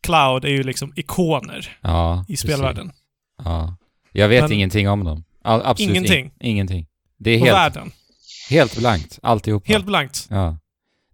Cloud 0.02 0.44
är 0.44 0.48
ju 0.48 0.62
liksom 0.62 0.92
ikoner 0.96 1.78
Ja, 1.80 2.24
i 2.28 2.32
precis. 2.32 2.40
spelvärlden. 2.50 2.92
Ja. 3.44 3.76
Jag 4.12 4.28
vet 4.28 4.42
Men- 4.42 4.52
ingenting 4.52 4.88
om 4.88 5.04
dem. 5.04 5.24
All, 5.44 5.62
absolut 5.64 5.90
Ingenting? 5.90 6.24
In, 6.24 6.32
ingenting. 6.40 6.86
Det 7.18 7.30
är 7.30 7.38
helt, 7.38 7.50
världen. 7.52 7.92
helt 8.50 8.76
blankt, 8.78 9.18
alltihopa. 9.22 9.72
Helt 9.72 9.86
blankt. 9.86 10.26
Ja. 10.30 10.58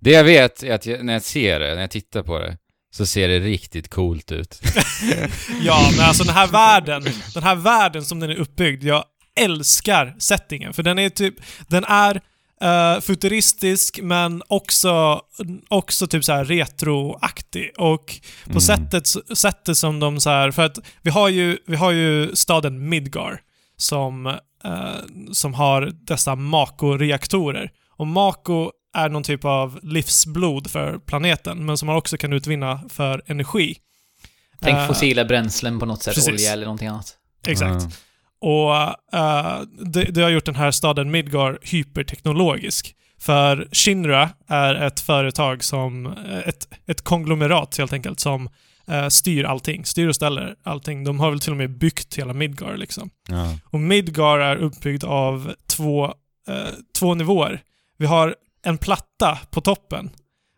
Det 0.01 0.11
jag 0.11 0.25
vet 0.25 0.63
är 0.63 0.75
att 0.75 0.87
jag, 0.87 1.05
när 1.05 1.13
jag 1.13 1.23
ser 1.23 1.61
det, 1.61 1.75
när 1.75 1.81
jag 1.81 1.91
tittar 1.91 2.23
på 2.23 2.39
det, 2.39 2.59
så 2.97 3.07
ser 3.07 3.29
det 3.29 3.41
riktigt 3.41 3.89
coolt 3.91 4.33
ut. 4.33 4.61
Ja, 5.63 5.91
men 5.97 6.07
alltså 6.07 6.25
den 6.25 6.35
här 6.35 6.47
världen, 6.47 7.05
den 7.35 7.43
här 7.43 7.55
världen 7.55 8.05
som 8.05 8.21
den 8.21 8.31
är 8.31 8.35
uppbyggd, 8.37 8.85
jag 8.85 9.05
älskar 9.41 10.15
settingen. 10.19 10.73
För 10.73 10.83
den 10.83 10.99
är 10.99 11.09
typ, 11.09 11.35
den 11.69 11.85
är 11.85 12.21
eh, 12.61 13.01
futuristisk 13.01 14.01
men 14.03 14.43
också, 14.49 15.21
också 15.69 16.07
typ 16.07 16.25
så 16.25 16.33
här 16.33 16.45
retroaktig. 16.45 17.71
Och 17.79 18.15
på 18.45 18.51
Mm. 18.51 18.61
sättet, 18.61 19.07
sättet 19.39 19.79
som 19.79 20.01
de 20.01 20.21
så 20.21 20.31
här, 20.31 20.51
för 20.51 20.63
att 20.65 20.79
vi 21.03 21.11
har 21.11 21.29
ju, 21.29 21.59
vi 21.67 21.77
har 21.77 21.91
ju 21.91 22.37
staden 22.37 22.89
Midgar 22.89 23.41
som, 23.77 24.27
eh, 24.27 24.35
som 25.33 25.55
har 25.55 25.91
dessa 26.07 26.35
Mako-reaktorer. 26.35 27.71
Och 27.99 28.07
Mako 28.07 28.71
är 28.97 29.09
någon 29.09 29.23
typ 29.23 29.45
av 29.45 29.79
livsblod 29.83 30.71
för 30.71 30.99
planeten, 30.99 31.67
men 31.67 31.79
som 31.79 31.87
man 31.87 31.97
också 31.97 32.17
kan 32.17 32.33
utvinna 32.33 32.81
för 32.89 33.23
energi. 33.27 33.77
Tänk 34.61 34.77
Eh, 34.77 34.87
fossila 34.87 35.25
bränslen 35.25 35.79
på 35.79 35.87
något 35.87 36.03
sätt, 36.03 36.15
precis. 36.15 36.33
olja 36.33 36.53
eller 36.53 36.65
någonting 36.65 36.89
annat. 36.89 37.15
Exakt. 37.47 37.85
Och 38.41 38.75
eh, 39.19 39.61
det, 39.81 40.05
det 40.05 40.23
har 40.23 40.31
gjort 40.31 40.45
den 40.45 40.57
här 40.57 40.71
staden 40.71 41.11
Midgar 41.11 41.59
hyperteknologisk. 41.63 42.95
För 43.19 43.69
Shinra 43.73 44.31
är 44.49 44.75
ett 44.75 45.01
företag 45.01 45.65
som, 45.65 46.07
eh, 46.07 46.39
ett, 46.39 46.69
ett 46.87 47.03
konglomerat 47.03 47.79
helt 47.79 47.93
enkelt, 47.93 48.21
som 48.21 48.49
eh, 48.87 49.09
styr 49.09 49.45
allting. 49.45 49.85
Styr 49.85 50.09
och 50.09 50.15
ställer 50.15 50.55
allting. 50.63 51.05
De 51.05 51.21
har 51.21 51.31
väl 51.31 51.41
till 51.41 51.51
och 51.51 51.57
med 51.57 51.79
byggt 51.79 52.19
hela 52.19 52.33
Midgar 52.33 52.77
liksom. 52.77 53.11
Ja. 53.29 53.59
Och 53.65 53.81
Midgar 53.81 54.39
är 54.39 54.57
uppbyggd 54.57 55.05
av 55.05 55.53
två, 55.67 56.05
eh, 56.49 56.75
två 56.99 57.15
nivåer. 57.15 57.63
Vi 57.99 58.07
har 58.07 58.35
en 58.67 58.79
platta 58.79 59.39
på 59.51 59.61
toppen 59.61 60.11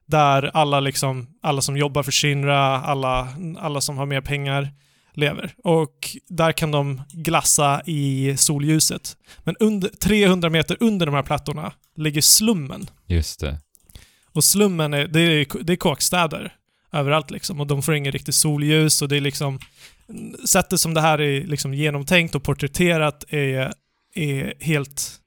där 0.07 0.51
alla, 0.55 0.81
liksom, 0.81 1.27
alla 1.43 1.61
som 1.61 1.77
jobbar 1.77 2.03
för 2.03 2.13
Shinra, 2.13 2.81
alla, 2.81 3.29
alla 3.59 3.81
som 3.81 3.99
har 3.99 4.07
mer 4.07 4.21
pengar 4.21 4.73
lever. 5.15 5.55
Och 5.65 6.17
där 6.29 6.53
kan 6.53 6.71
de 6.71 7.03
glassa 7.13 7.83
i 7.87 8.37
solljuset. 8.37 9.17
Men 9.39 9.57
under, 9.61 9.89
300 9.89 10.51
meter 10.51 10.77
under 10.81 11.07
de 11.07 11.15
här 11.15 11.23
plattorna 11.23 11.73
ligger 11.97 12.21
slummen. 12.21 12.91
Just 13.07 13.41
det. 13.41 13.61
Och 14.33 14.45
slummen 14.45 14.95
är, 14.95 15.07
det 15.07 15.21
är, 15.21 15.65
det 15.65 15.73
är 15.73 15.77
kåkstäder 15.77 16.55
överallt 16.93 17.31
liksom. 17.31 17.61
Och 17.61 17.67
de 17.67 17.83
får 17.83 17.95
ingen 17.95 18.13
riktigt 18.13 18.35
solljus 18.35 19.03
och 19.03 19.09
det 19.09 19.17
är 19.17 19.21
liksom... 19.21 19.59
Sättet 20.49 20.81
som 20.81 20.95
det 20.95 21.01
här 21.01 21.21
är 21.21 21.47
liksom 21.47 21.75
genomtänkt 21.75 22.35
och 22.35 22.43
porträtterat 22.43 23.25
är, 23.29 23.73
är 24.15 24.55
helt, 24.61 25.21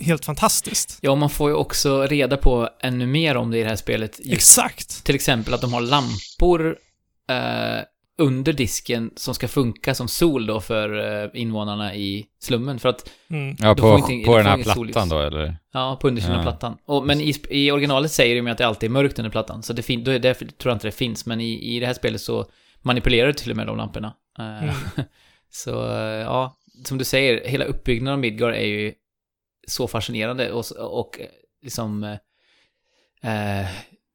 helt 0.00 0.24
fantastiskt. 0.24 0.98
Ja, 1.00 1.14
man 1.14 1.30
får 1.30 1.50
ju 1.50 1.56
också 1.56 2.02
reda 2.06 2.36
på 2.36 2.68
ännu 2.80 3.06
mer 3.06 3.36
om 3.36 3.50
det 3.50 3.58
i 3.58 3.62
det 3.62 3.68
här 3.68 3.76
spelet. 3.76 4.18
Just 4.18 4.32
Exakt. 4.32 5.04
till 5.04 5.14
exempel 5.14 5.54
att 5.54 5.60
de 5.60 5.72
har 5.72 5.80
lampor 5.80 6.76
eh, 7.30 7.84
under 8.18 8.52
disken 8.52 9.10
som 9.16 9.34
ska 9.34 9.48
funka 9.48 9.94
som 9.94 10.08
sol 10.08 10.46
då 10.46 10.60
för 10.60 11.22
eh, 11.24 11.30
invånarna 11.34 11.94
i 11.94 12.26
slummen. 12.42 12.78
För 12.78 12.88
att, 12.88 13.10
Mm. 13.30 13.56
Ja, 13.58 13.74
på, 13.74 13.80
får 13.98 14.10
inte- 14.12 14.26
på 14.26 14.36
den 14.36 14.46
här 14.46 14.54
plattan 14.56 14.74
solljus. 14.74 15.08
då, 15.10 15.18
eller? 15.20 15.56
ja, 15.72 15.98
på 16.00 16.08
undersidan 16.08 16.36
av 16.38 16.44
Ja. 16.44 16.50
plattan. 16.50 16.76
Och, 16.86 17.06
men 17.06 17.20
i, 17.20 17.34
i 17.50 17.70
originalet 17.70 18.12
säger 18.12 18.36
de 18.36 18.46
ju 18.46 18.52
att 18.52 18.58
det 18.58 18.66
alltid 18.66 18.90
är 18.90 18.92
mörkt 18.92 19.18
under 19.18 19.30
plattan. 19.30 19.62
Så 19.62 19.72
det 19.72 19.82
fin- 19.82 20.04
då 20.04 20.10
är 20.10 20.18
därför 20.18 20.44
tror 20.46 20.70
jag 20.70 20.76
inte 20.76 20.86
det 20.88 20.92
finns. 20.92 21.26
Men 21.26 21.40
i, 21.40 21.76
i 21.76 21.80
det 21.80 21.86
här 21.86 21.94
spelet 21.94 22.20
så 22.20 22.46
manipulerar 22.82 23.26
du 23.26 23.32
till 23.32 23.50
och 23.50 23.56
med 23.56 23.66
de 23.66 23.76
lamporna. 23.76 24.12
Eh, 24.38 24.62
Mm. 24.62 24.74
så, 25.50 25.88
eh, 25.92 26.00
ja, 26.02 26.56
som 26.84 26.98
du 26.98 27.04
säger, 27.04 27.48
hela 27.48 27.64
uppbyggnaden 27.64 28.12
av 28.12 28.18
Midgar 28.20 28.48
är 28.52 28.66
ju 28.66 28.92
så 29.66 29.88
fascinerande 29.88 30.52
och, 30.52 30.64
och 30.76 31.20
liksom 31.62 32.04
eh, 33.22 33.66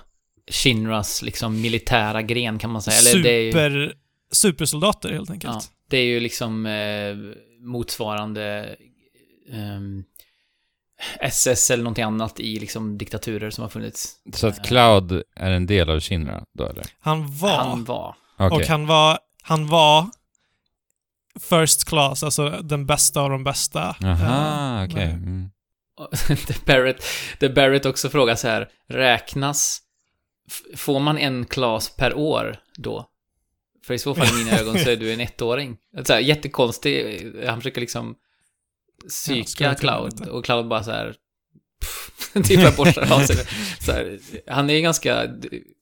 Shinras 0.51 1.23
liksom 1.23 1.61
militära 1.61 2.23
gren 2.23 2.59
kan 2.59 2.71
man 2.71 2.83
säga. 2.83 2.99
Eller 2.99 3.23
det 3.23 3.31
är 3.31 3.41
ju, 3.43 3.53
Super, 3.53 3.95
supersoldater, 4.33 5.13
helt 5.13 5.31
enkelt. 5.31 5.55
ja, 5.55 5.61
det 5.89 5.97
är 5.97 6.05
ju 6.05 6.21
liksom 6.21 6.67
eh, 6.67 7.17
motsvarande 7.61 8.77
ehm, 9.53 10.05
SS 11.21 11.71
eller 11.71 11.85
någonting 11.85 12.05
annat 12.05 12.41
i 12.41 12.59
liksom 12.59 12.99
diktaturer 12.99 13.51
som 13.51 13.63
har 13.63 13.69
funnits. 13.69 14.15
Så 14.33 14.47
att 14.47 14.67
Cloud 14.67 15.23
är 15.37 15.51
en 15.51 15.67
del 15.67 15.91
av 15.91 16.01
Shinra 16.01 16.45
då, 16.59 16.67
eller? 16.67 16.87
Han 17.01 17.37
var, 17.39 17.57
Han 17.57 17.85
var. 17.85 18.17
Okej. 18.39 18.57
och 18.59 18.63
han 18.67 18.87
var, 18.87 19.19
han 19.43 19.67
var 19.67 20.07
first 21.41 21.85
class, 21.85 22.23
alltså 22.23 22.49
den 22.51 22.87
bästa 22.87 23.21
av 23.21 23.31
de 23.31 23.45
bästa. 23.45 23.97
Aha, 24.05 24.79
Eh, 24.81 24.85
okej. 24.85 24.95
nej. 25.07 25.13
Mm. 25.15 25.51
det 26.47 26.65
Barrett, 26.67 27.05
det 27.41 27.49
Barrett 27.49 27.87
också 27.87 28.09
frågar 28.11 28.35
så 28.37 28.49
här, 28.49 28.69
räknas, 28.89 29.81
får 30.77 31.01
man 31.01 31.19
en 31.19 31.45
class 31.45 31.97
per 31.97 32.15
år 32.15 32.57
då? 32.77 33.11
För 33.85 33.95
i 33.95 33.99
så 33.99 34.15
fall 34.15 34.27
i 34.27 34.45
mina 34.45 34.59
ögon 34.59 34.79
så 34.79 34.91
är 34.91 34.97
du 34.97 35.13
en 35.13 35.21
ettåring. 35.41 35.77
Så 36.05 36.13
här, 36.13 36.21
jättekonstig, 36.21 37.27
han 37.47 37.59
försöker 37.61 37.81
liksom 37.81 38.15
psyka 39.09 39.75
Cloud 39.75 40.29
och 40.29 40.45
Cloud 40.45 40.69
bara 40.69 40.85
så 40.85 40.91
här 40.91 41.15
typ 42.45 42.63
bara 42.63 42.73
borstar 42.77 43.13
av 43.13 43.21
sig. 43.21 43.37
Så 43.81 43.93
här, 43.93 44.19
han 44.47 44.71
är 44.71 44.75
ju 44.75 44.81
ganska, 44.81 45.27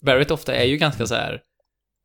Barrett 0.03 0.31
ofta 0.31 0.55
är 0.55 0.65
ju 0.65 0.77
ganska 0.77 1.07
så 1.07 1.15
här 1.15 1.43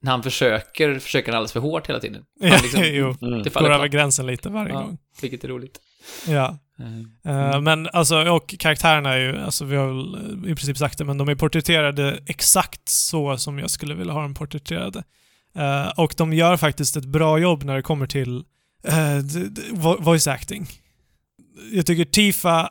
när 0.02 0.12
han 0.12 0.24
försöker, 0.24 1.00
försöker 1.00 1.32
han 1.32 1.38
alldeles 1.38 1.52
för 1.54 1.60
hårt 1.60 1.90
hela 1.90 2.00
tiden. 2.00 2.26
Han 2.42 2.50
liksom, 2.64 2.82
jo. 2.86 3.16
Det 3.44 3.54
Går 3.54 3.72
över 3.72 3.88
gränsen 3.88 4.28
lite 4.28 4.50
varje 4.50 4.74
Ja. 4.74 4.80
gång. 4.82 4.98
Vilket 5.22 5.44
är 5.44 5.48
roligt. 5.48 5.80
Ja. 6.28 6.58
Eh, 6.80 7.32
Eh, 7.34 7.62
Men 7.62 7.88
alltså, 7.94 8.30
och 8.30 8.56
karaktärerna 8.60 9.14
är 9.14 9.20
ju, 9.20 9.38
alltså 9.42 9.66
vi 9.66 9.76
har 9.76 9.88
väl 9.88 10.16
eh, 10.46 10.52
i 10.52 10.56
princip 10.56 10.78
sagt 10.78 10.98
det, 10.98 11.06
men 11.06 11.18
de 11.18 11.30
är 11.30 11.36
porträtterade 11.36 12.20
exakt 12.26 12.90
så 12.90 13.38
som 13.38 13.60
jag 13.60 13.70
skulle 13.70 13.94
vilja 13.96 14.14
ha 14.14 14.22
dem 14.22 14.34
porträtterade. 14.34 15.04
Eh, 15.56 15.88
och 15.88 16.14
de 16.18 16.34
gör 16.34 16.58
faktiskt 16.58 16.96
ett 16.96 17.06
bra 17.06 17.38
jobb 17.40 17.64
när 17.64 17.76
det 17.76 17.82
kommer 17.82 18.08
till 18.08 18.44
vo- 19.74 20.02
voice 20.04 20.28
acting. 20.28 20.68
Jag 21.72 21.86
tycker 21.86 22.06
Tifa, 22.06 22.70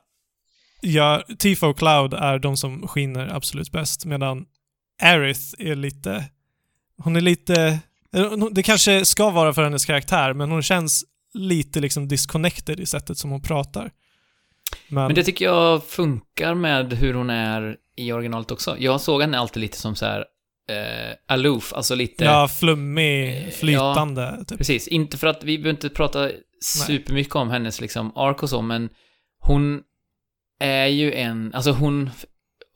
gör, 0.82 1.24
Tifa 1.38 1.66
och 1.66 1.78
Cloud 1.78 2.14
är 2.14 2.38
de 2.38 2.56
som 2.56 2.88
skiner 2.88 3.34
absolut 3.34 3.72
bäst, 3.72 4.04
medan 4.04 4.44
Aerith 5.02 5.54
är 5.58 5.74
lite... 5.74 6.24
Hon 7.02 7.16
är 7.16 7.20
lite... 7.20 7.78
Det 8.52 8.62
kanske 8.62 9.04
ska 9.04 9.30
vara 9.30 9.52
för 9.54 9.62
hennes 9.64 9.84
karaktär, 9.84 10.32
men 10.32 10.50
hon 10.50 10.62
känns 10.62 11.04
lite 11.36 11.80
liksom 11.80 12.08
disconnected 12.08 12.80
i 12.80 12.86
sättet 12.86 13.18
som 13.18 13.30
hon 13.30 13.42
pratar. 13.42 13.90
Men 14.88 15.14
det 15.14 15.24
tycker 15.24 15.44
jag 15.44 15.84
funkar 15.84 16.54
med 16.54 16.92
hur 16.92 17.14
hon 17.14 17.30
är 17.30 17.76
i 17.96 18.12
originalet 18.12 18.50
också. 18.50 18.76
Jag 18.78 19.00
såg 19.00 19.20
henne 19.20 19.38
alltid 19.38 19.60
lite 19.60 19.78
som 19.78 19.96
så 19.96 20.06
här 20.06 20.24
eh, 20.68 21.16
aloof, 21.26 21.72
alltså 21.72 21.94
lite... 21.94 22.24
Ja, 22.24 22.48
flummig, 22.48 23.46
Eh, 23.46 23.50
flytande. 23.50 24.44
Typ. 24.48 24.58
Precis, 24.58 24.88
inte 24.88 25.18
för 25.18 25.26
att 25.26 25.44
vi 25.44 25.58
behöver 25.58 25.70
inte 25.70 25.88
prata 25.88 26.30
supermycket 26.64 27.34
om 27.34 27.50
hennes 27.50 27.80
liksom 27.80 28.16
ark 28.16 28.42
och 28.42 28.50
så, 28.50 28.62
men 28.62 28.88
hon 29.40 29.82
är 30.60 30.86
ju 30.86 31.12
en, 31.14 31.54
alltså 31.54 31.72
hon, 31.72 32.10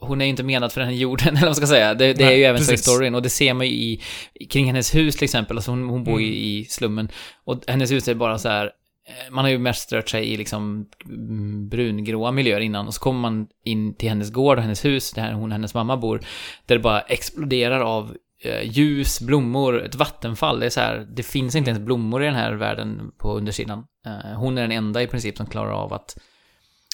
hon 0.01 0.21
är 0.21 0.25
ju 0.25 0.31
inte 0.31 0.43
menad 0.43 0.73
för 0.73 0.81
den 0.81 0.91
här 0.91 0.97
jorden, 0.97 1.29
eller 1.29 1.41
vad 1.41 1.49
man 1.49 1.55
ska 1.55 1.67
säga. 1.67 1.95
Det, 1.95 2.13
det 2.13 2.25
är 2.25 2.27
Nej, 2.27 2.39
ju 2.39 2.45
även 2.45 2.65
så 2.65 2.73
i 2.73 2.77
storyn, 2.77 3.15
och 3.15 3.23
det 3.23 3.31
ser 3.31 3.55
man 3.55 3.67
ju 3.67 3.73
i, 3.73 4.03
kring 4.51 4.67
hennes 4.67 4.95
hus 4.95 5.17
till 5.17 5.25
exempel, 5.25 5.57
alltså 5.57 5.71
hon, 5.71 5.89
hon 5.89 6.05
bor 6.05 6.21
ju 6.21 6.27
Mm. 6.27 6.39
i 6.39 6.65
slummen, 6.65 7.09
och 7.45 7.63
hennes 7.67 7.91
hus 7.91 8.09
är 8.09 8.15
bara 8.15 8.39
så 8.39 8.49
här, 8.49 8.65
eh, 9.09 9.31
man 9.33 9.45
har 9.45 9.51
ju 9.51 9.59
mest 9.59 9.93
rört 9.93 10.09
sig 10.09 10.27
i 10.33 10.37
liksom 10.37 10.87
mm, 11.05 11.69
brungråa 11.69 12.31
miljöer 12.33 12.61
innan, 12.61 12.87
och 12.87 12.95
så 12.95 13.01
kommer 13.01 13.21
man 13.21 13.47
in 13.65 13.95
till 13.95 14.09
hennes 14.09 14.31
gård 14.33 14.57
och 14.57 14.63
hennes 14.63 14.85
hus, 14.85 15.13
där 15.13 15.33
hon 15.33 15.45
och 15.45 15.53
hennes 15.53 15.75
mamma 15.75 15.97
bor, 15.97 16.21
där 16.67 16.75
det 16.77 16.83
bara 16.83 17.01
exploderar 17.01 17.81
av 17.81 18.17
eh, 18.45 18.63
ljus, 18.71 19.21
blommor, 19.21 19.83
ett 19.85 19.95
vattenfall. 19.95 20.61
Det 20.61 20.67
är 20.67 20.71
så 20.71 20.81
här, 20.81 21.07
det 21.17 21.23
finns 21.23 21.55
inte 21.55 21.71
ens 21.71 21.85
blommor 21.85 22.23
i 22.23 22.27
den 22.27 22.35
här 22.35 22.53
världen 22.53 23.13
på 23.19 23.33
undersidan. 23.33 23.85
Eh, 24.07 24.37
hon 24.39 24.59
är 24.59 24.63
den 24.63 24.73
enda 24.73 25.03
i 25.03 25.07
princip 25.07 25.37
som 25.37 25.47
klarar 25.47 25.73
av 25.73 25.93
att, 25.93 26.19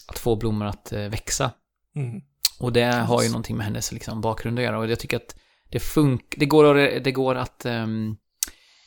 att 0.09 0.19
få 0.19 0.37
blommor 0.37 0.67
att 0.67 0.93
växa. 0.93 1.51
Mm. 1.97 2.21
Och 2.61 2.73
det 2.73 2.85
har 2.85 3.23
ju 3.23 3.29
någonting 3.29 3.57
med 3.57 3.67
hennes 3.67 3.93
liksom, 3.93 4.21
bakgrund 4.21 4.59
att 4.59 4.65
göra. 4.65 4.79
Och 4.79 4.91
jag 4.91 4.99
tycker 5.01 5.17
att 5.17 5.37
det 5.71 5.81
funkar, 5.81 6.39
det 6.41 6.47
går 6.47 6.79
att, 6.79 7.05
det 7.05 7.13
går 7.13 7.35
att 7.35 7.65
ehm, 7.65 8.17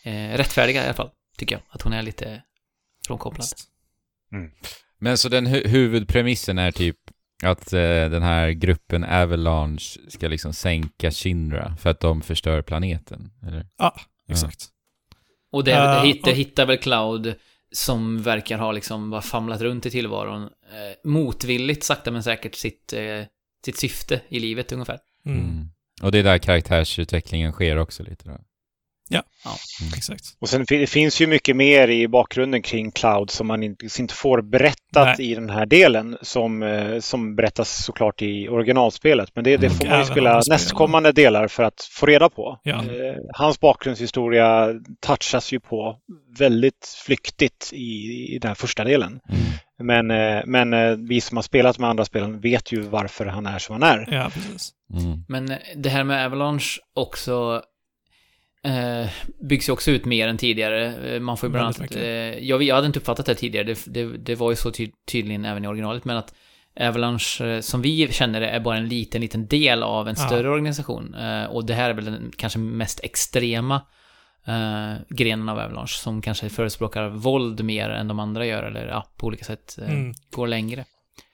eh, 0.03 0.37
rättfärdiga 0.37 0.81
i 0.81 0.85
alla 0.85 0.93
fall, 0.93 1.09
tycker 1.37 1.55
jag. 1.55 1.61
Att 1.69 1.81
hon 1.81 1.93
är 1.93 2.01
lite 2.01 2.43
frånkopplad. 3.07 3.47
Men 4.99 5.17
så 5.17 5.29
den 5.29 5.47
hu- 5.47 5.67
huvudpremissen 5.67 6.57
är 6.57 6.71
typ 6.71 6.97
att 7.43 7.73
eh, 7.73 7.79
den 8.09 8.23
här 8.23 8.49
gruppen 8.51 9.03
Avalanche 9.03 9.99
ska 10.09 10.27
liksom 10.27 10.53
sänka 10.53 11.11
Shinra 11.11 11.75
för 11.79 11.89
att 11.89 11.99
de 11.99 12.21
förstör 12.21 12.61
planeten, 12.61 13.31
eller? 13.47 13.65
Ja, 13.77 13.95
exakt. 14.29 14.67
Och 15.51 15.63
det, 15.63 15.71
Ja, 15.71 16.01
det, 16.01 16.07
hittar, 16.07 16.31
och- 16.31 16.37
hittar 16.37 16.65
väl 16.65 16.77
Cloud 16.77 17.35
som 17.71 18.23
verkar 18.23 18.57
ha 18.57 18.71
liksom 18.71 19.09
bara 19.09 19.21
famlat 19.21 19.61
runt 19.61 19.85
i 19.85 19.91
tillvaron 19.91 20.43
eh, 20.43 20.49
motvilligt, 21.09 21.83
sakta 21.83 22.11
men 22.11 22.23
säkert, 22.23 22.55
sitt, 22.55 22.93
eh, 22.93 23.23
sitt 23.65 23.77
syfte 23.77 24.21
i 24.29 24.39
livet 24.39 24.71
ungefär. 24.71 24.99
Mm. 25.25 25.39
Mm. 25.39 25.69
Och 26.01 26.11
det 26.11 26.19
är 26.19 26.23
där 26.23 26.37
karaktärsutvecklingen 26.37 27.51
sker 27.51 27.77
också 27.77 28.03
lite 28.03 28.29
då. 28.29 28.37
Exakt. 29.95 30.23
Och 30.39 30.49
sen 30.49 30.65
det 30.67 30.87
finns 30.87 31.21
ju 31.21 31.27
mycket 31.27 31.55
mer 31.55 31.87
i 31.87 32.07
bakgrunden 32.07 32.61
kring 32.61 32.91
Cloud 32.91 33.29
som 33.29 33.47
man 33.47 33.63
inte, 33.63 33.85
inte 33.99 34.13
får 34.13 34.41
berättat 34.41 35.17
Nej. 35.17 35.31
i 35.31 35.35
den 35.35 35.49
här 35.49 35.65
delen 35.65 36.17
som, 36.21 36.63
eh, 36.63 36.99
som 36.99 37.35
berättas 37.35 37.85
såklart 37.85 38.21
i 38.21 38.49
originalspelet. 38.49 39.29
Men 39.35 39.43
det, 39.43 39.57
det 39.57 39.67
Mm. 39.67 39.77
får 39.79 39.85
man 39.87 39.99
ju 39.99 40.05
spela 40.05 40.41
nästkommande 40.49 41.11
delar 41.11 41.47
för 41.47 41.63
att 41.63 41.87
få 41.91 42.05
reda 42.05 42.29
på. 42.29 42.59
Ja. 42.63 42.75
Eh, 42.75 43.15
hans 43.33 43.59
bakgrundshistoria 43.59 44.67
touchas 44.99 45.51
ju 45.51 45.59
på 45.59 45.97
väldigt 46.37 46.95
flyktigt 47.05 47.69
i, 47.73 47.85
i 48.35 48.39
den 48.41 48.47
här 48.47 48.55
första 48.55 48.83
delen. 48.83 49.19
Mm. 49.29 49.41
Men, 50.07 50.11
eh, 50.11 50.43
men 50.45 51.07
vi 51.07 51.21
som 51.21 51.37
har 51.37 51.41
spelat 51.43 51.79
med 51.79 51.89
andra 51.89 52.05
spelen 52.05 52.39
vet 52.39 52.71
ju 52.71 52.81
varför 52.81 53.25
han 53.25 53.45
är 53.45 53.59
som 53.59 53.73
han 53.73 53.83
är. 53.83 54.07
Ja, 54.11 54.29
precis. 54.33 54.71
Mm. 54.93 55.25
Men 55.27 55.57
det 55.75 55.89
här 55.89 56.03
med 56.03 56.25
Avalanche 56.25 56.79
också 56.95 57.61
eh, 58.65 59.09
byggs 59.41 59.69
ju 59.69 59.73
också 59.73 59.91
ut 59.91 60.05
mer 60.05 60.27
än 60.27 60.37
tidigare. 60.37 60.95
Eh, 61.15 61.19
Man 61.19 61.37
får 61.37 61.49
ju 61.49 61.51
bland 61.53 61.65
annat... 61.79 61.95
Eh, 61.95 62.03
jag, 62.47 62.63
jag 62.63 62.75
hade 62.75 62.87
inte 62.87 62.99
uppfattat 62.99 63.25
det 63.25 63.35
tidigare, 63.35 63.63
det, 63.65 63.83
det, 63.87 64.17
det 64.17 64.35
var 64.35 64.49
ju 64.49 64.55
så 64.55 64.71
ty 64.71 64.91
tydligen 65.11 65.45
även 65.45 65.65
i 65.65 65.67
originalet, 65.67 66.05
men 66.05 66.17
att 66.17 66.33
Avalanche, 66.79 67.61
som 67.61 67.81
vi 67.81 68.11
känner 68.11 68.39
det, 68.41 68.47
är 68.49 68.59
bara 68.59 68.77
en 68.77 68.87
liten, 68.87 69.21
liten 69.21 69.47
del 69.47 69.83
av 69.83 70.07
en 70.07 70.15
Ja. 70.19 70.25
större 70.27 70.49
organisation. 70.49 71.13
Eh, 71.15 71.43
och 71.45 71.65
det 71.65 71.73
här 71.73 71.89
är 71.89 71.93
väl 71.93 72.05
den 72.05 72.31
kanske 72.37 72.59
mest 72.59 72.99
extrema 73.03 73.75
eh, 74.47 74.93
grenen 75.09 75.49
av 75.49 75.59
Avalanche, 75.59 75.87
som 75.93 76.21
kanske 76.21 76.49
förespråkar 76.49 77.09
våld 77.09 77.63
mer 77.63 77.89
än 77.89 78.07
de 78.07 78.19
andra 78.19 78.45
gör, 78.45 78.63
eller 78.63 78.87
ja, 78.87 79.05
på 79.17 79.27
olika 79.27 79.45
sätt 79.45 79.77
eh, 79.81 79.89
Mm. 79.91 80.13
går 80.31 80.47
längre. 80.47 80.85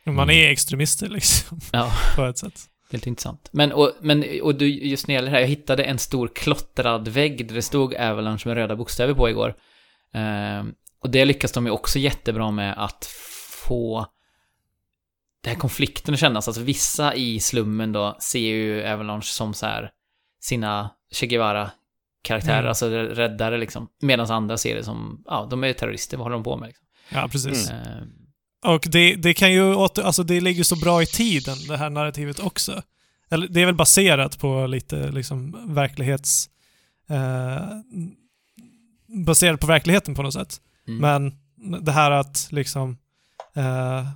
Man 0.06 0.30
är 0.30 0.49
extremister 0.49 1.07
liksom, 1.10 1.60
Ja. 1.73 1.91
på 2.15 2.23
ett 2.26 2.38
sätt. 2.38 2.60
Väldigt 2.91 3.07
intressant. 3.07 3.49
Men, 3.51 3.71
och, 3.71 3.91
men, 4.01 4.23
och 4.41 4.55
du, 4.55 4.67
just 4.69 5.07
när 5.07 5.13
det 5.13 5.15
gäller 5.15 5.29
det 5.31 5.35
här, 5.35 5.41
jag 5.41 5.47
hittade 5.47 5.83
en 5.83 5.99
stor 5.99 6.27
klottrad 6.35 7.07
vägg 7.07 7.47
där 7.47 7.55
det 7.55 7.61
stod 7.61 7.95
Avalanche 7.95 8.41
med 8.45 8.57
röda 8.57 8.75
bokstäver 8.75 9.13
på 9.13 9.29
igår. 9.29 9.55
Ehm, 10.13 10.73
och 10.99 11.09
det 11.09 11.25
lyckas 11.25 11.51
de 11.51 11.65
ju 11.65 11.71
också 11.71 11.99
jättebra 11.99 12.51
med 12.51 12.73
att 12.77 13.05
få 13.67 14.05
det 15.43 15.49
här 15.49 15.57
konflikten 15.57 16.13
att 16.13 16.19
kännas. 16.19 16.47
Alltså 16.47 16.61
vissa 16.61 17.13
i 17.15 17.39
slummen 17.39 17.91
då 17.91 18.17
ser 18.19 18.39
ju 18.39 18.87
Avalanche 18.87 19.25
som 19.25 19.53
så 19.53 19.65
här 19.65 19.91
sina 20.41 20.89
Che 21.11 21.25
Guevara-karaktärer, 21.27 22.59
Mm. 22.59 22.67
alltså 22.67 22.89
räddare 22.89 23.57
liksom. 23.57 23.87
Medan 24.01 24.31
andra 24.31 24.57
ser 24.57 24.75
det 24.75 24.83
som, 24.83 25.23
ja, 25.25 25.47
de 25.51 25.63
är 25.63 25.73
terrorister, 25.73 26.17
vad 26.17 26.25
håller 26.25 26.35
de 26.35 26.43
på 26.43 26.57
med 26.57 26.67
liksom? 26.67 26.85
Ja, 27.09 27.27
precis. 27.31 27.69
Ehm, 27.69 28.24
Och 28.65 28.85
det, 28.91 29.15
det 29.15 29.33
kan 29.33 29.51
ju 29.53 29.73
åter, 29.75 30.03
alltså 30.03 30.23
det 30.23 30.41
ligger 30.41 30.63
så 30.63 30.75
bra 30.75 31.01
i 31.03 31.05
tiden, 31.05 31.57
det 31.67 31.77
här 31.77 31.89
narrativet 31.89 32.39
också. 32.39 32.81
Eller 33.29 33.47
det 33.47 33.61
är 33.61 33.65
väl 33.65 33.75
baserat 33.75 34.39
på 34.39 34.67
lite 34.67 35.11
liksom 35.11 35.57
verklighets... 35.75 36.49
Eh, 37.09 37.61
baserat 39.25 39.59
på 39.59 39.67
verkligheten 39.67 40.15
på 40.15 40.21
något 40.23 40.33
sätt. 40.33 40.61
mm. 40.87 40.99
Men 41.01 41.33
det 41.83 41.91
här 41.91 42.11
att 42.11 42.47
liksom... 42.51 42.97
Eh, 43.55 44.07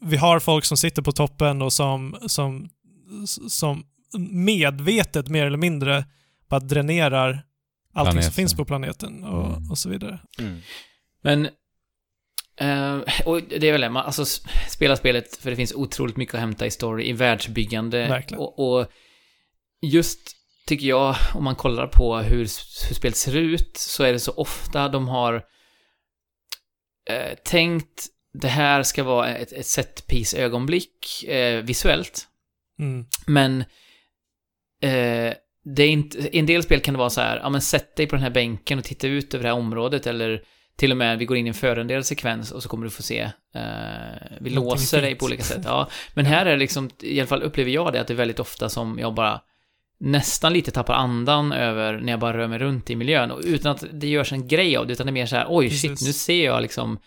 vi 0.00 0.16
har 0.16 0.40
folk 0.40 0.64
som 0.64 0.76
sitter 0.76 1.02
på 1.02 1.12
toppen 1.12 1.62
och 1.62 1.72
som, 1.72 2.16
som, 2.26 2.68
som 3.48 3.84
medvetet 4.30 5.28
mer 5.28 5.46
eller 5.46 5.58
mindre 5.58 6.04
bara 6.48 6.60
dränerar 6.60 7.28
allting 7.94 8.12
Planeten. 8.12 8.22
som 8.22 8.32
finns 8.32 8.54
på 8.54 8.64
planeten 8.64 9.24
och, 9.24 9.56
Mm. 9.56 9.70
och 9.70 9.78
så 9.78 9.88
vidare. 9.88 10.18
Mm. 10.38 10.58
Men, 11.22 11.48
eh, 12.60 12.98
och 13.24 13.42
det 13.42 13.68
är 13.68 13.72
väl 13.72 13.80
det, 13.80 13.90
man, 13.90 14.06
alltså 14.06 14.24
spela 14.68 14.96
spelet 14.96 15.36
för 15.36 15.50
det 15.50 15.56
finns 15.56 15.74
otroligt 15.74 16.16
mycket 16.16 16.34
att 16.34 16.40
hämta 16.40 16.66
i 16.66 16.70
story, 16.70 17.08
i 17.08 17.12
världsbyggande. 17.12 18.24
Och, 18.36 18.58
och 18.78 18.86
just, 19.82 20.20
tycker 20.66 20.86
jag, 20.86 21.16
om 21.34 21.44
man 21.44 21.56
kollar 21.56 21.86
på 21.86 22.16
hur, 22.16 22.38
hur 22.88 22.94
spelet 22.94 23.16
ser 23.16 23.36
ut, 23.36 23.76
så 23.76 24.04
är 24.04 24.12
det 24.12 24.20
så 24.20 24.32
ofta 24.32 24.88
de 24.88 25.08
har 25.08 25.34
eh, 27.10 27.34
tänkt 27.44 28.06
det 28.32 28.48
här 28.48 28.82
ska 28.82 29.04
vara 29.04 29.28
ett, 29.28 29.52
ett 29.52 29.66
set 29.66 30.06
piece 30.06 30.38
ögonblick 30.38 31.24
eh, 31.24 31.62
visuellt. 31.62 32.28
Mm. 32.78 33.06
Men 33.26 33.64
det 35.74 35.82
är 35.82 35.88
inte, 35.88 36.18
i 36.18 36.38
en 36.38 36.46
del 36.46 36.62
spel 36.62 36.80
kan 36.80 36.94
det 36.94 36.98
vara 36.98 37.10
så 37.10 37.20
här, 37.20 37.36
ja 37.36 37.48
men 37.48 37.60
sätt 37.60 37.96
dig 37.96 38.06
på 38.06 38.16
den 38.16 38.22
här 38.22 38.30
bänken 38.30 38.78
och 38.78 38.84
titta 38.84 39.06
ut 39.06 39.34
över 39.34 39.42
det 39.42 39.48
här 39.48 39.56
området 39.56 40.06
eller 40.06 40.42
till 40.76 40.90
och 40.90 40.96
med 40.96 41.18
vi 41.18 41.24
går 41.24 41.36
in 41.36 41.46
i 41.46 41.48
en 41.48 41.54
förendel 41.54 42.04
sekvens 42.04 42.52
och 42.52 42.62
så 42.62 42.68
kommer 42.68 42.84
du 42.84 42.90
få 42.90 43.02
se, 43.02 43.20
eh, 43.54 43.62
vi 44.40 44.50
låser 44.50 45.02
dig 45.02 45.14
på 45.14 45.24
olika 45.24 45.42
sätt. 45.42 45.62
Ja, 45.64 45.88
men 46.14 46.26
här 46.26 46.46
är 46.46 46.50
det 46.50 46.56
liksom, 46.56 46.90
i 47.02 47.20
alla 47.20 47.26
fall 47.26 47.42
upplever 47.42 47.70
jag 47.70 47.92
det, 47.92 48.00
att 48.00 48.06
det 48.06 48.12
är 48.14 48.16
väldigt 48.16 48.40
ofta 48.40 48.68
som 48.68 48.98
jag 48.98 49.14
bara 49.14 49.40
nästan 50.00 50.52
lite 50.52 50.70
tappar 50.70 50.94
andan 50.94 51.52
över 51.52 52.00
när 52.00 52.12
jag 52.12 52.20
bara 52.20 52.36
rör 52.38 52.46
mig 52.48 52.58
runt 52.58 52.90
i 52.90 52.96
miljön 52.96 53.30
och 53.30 53.40
utan 53.44 53.72
att 53.72 53.84
det 53.92 54.08
görs 54.08 54.32
en 54.32 54.48
grej 54.48 54.76
av 54.76 54.86
det, 54.86 54.92
utan 54.92 55.06
det 55.06 55.10
är 55.10 55.12
mer 55.12 55.26
så 55.26 55.36
här, 55.36 55.46
oj 55.48 55.70
shit, 55.70 56.00
nu 56.02 56.12
ser 56.12 56.44
jag 56.44 56.62
liksom 56.62 56.98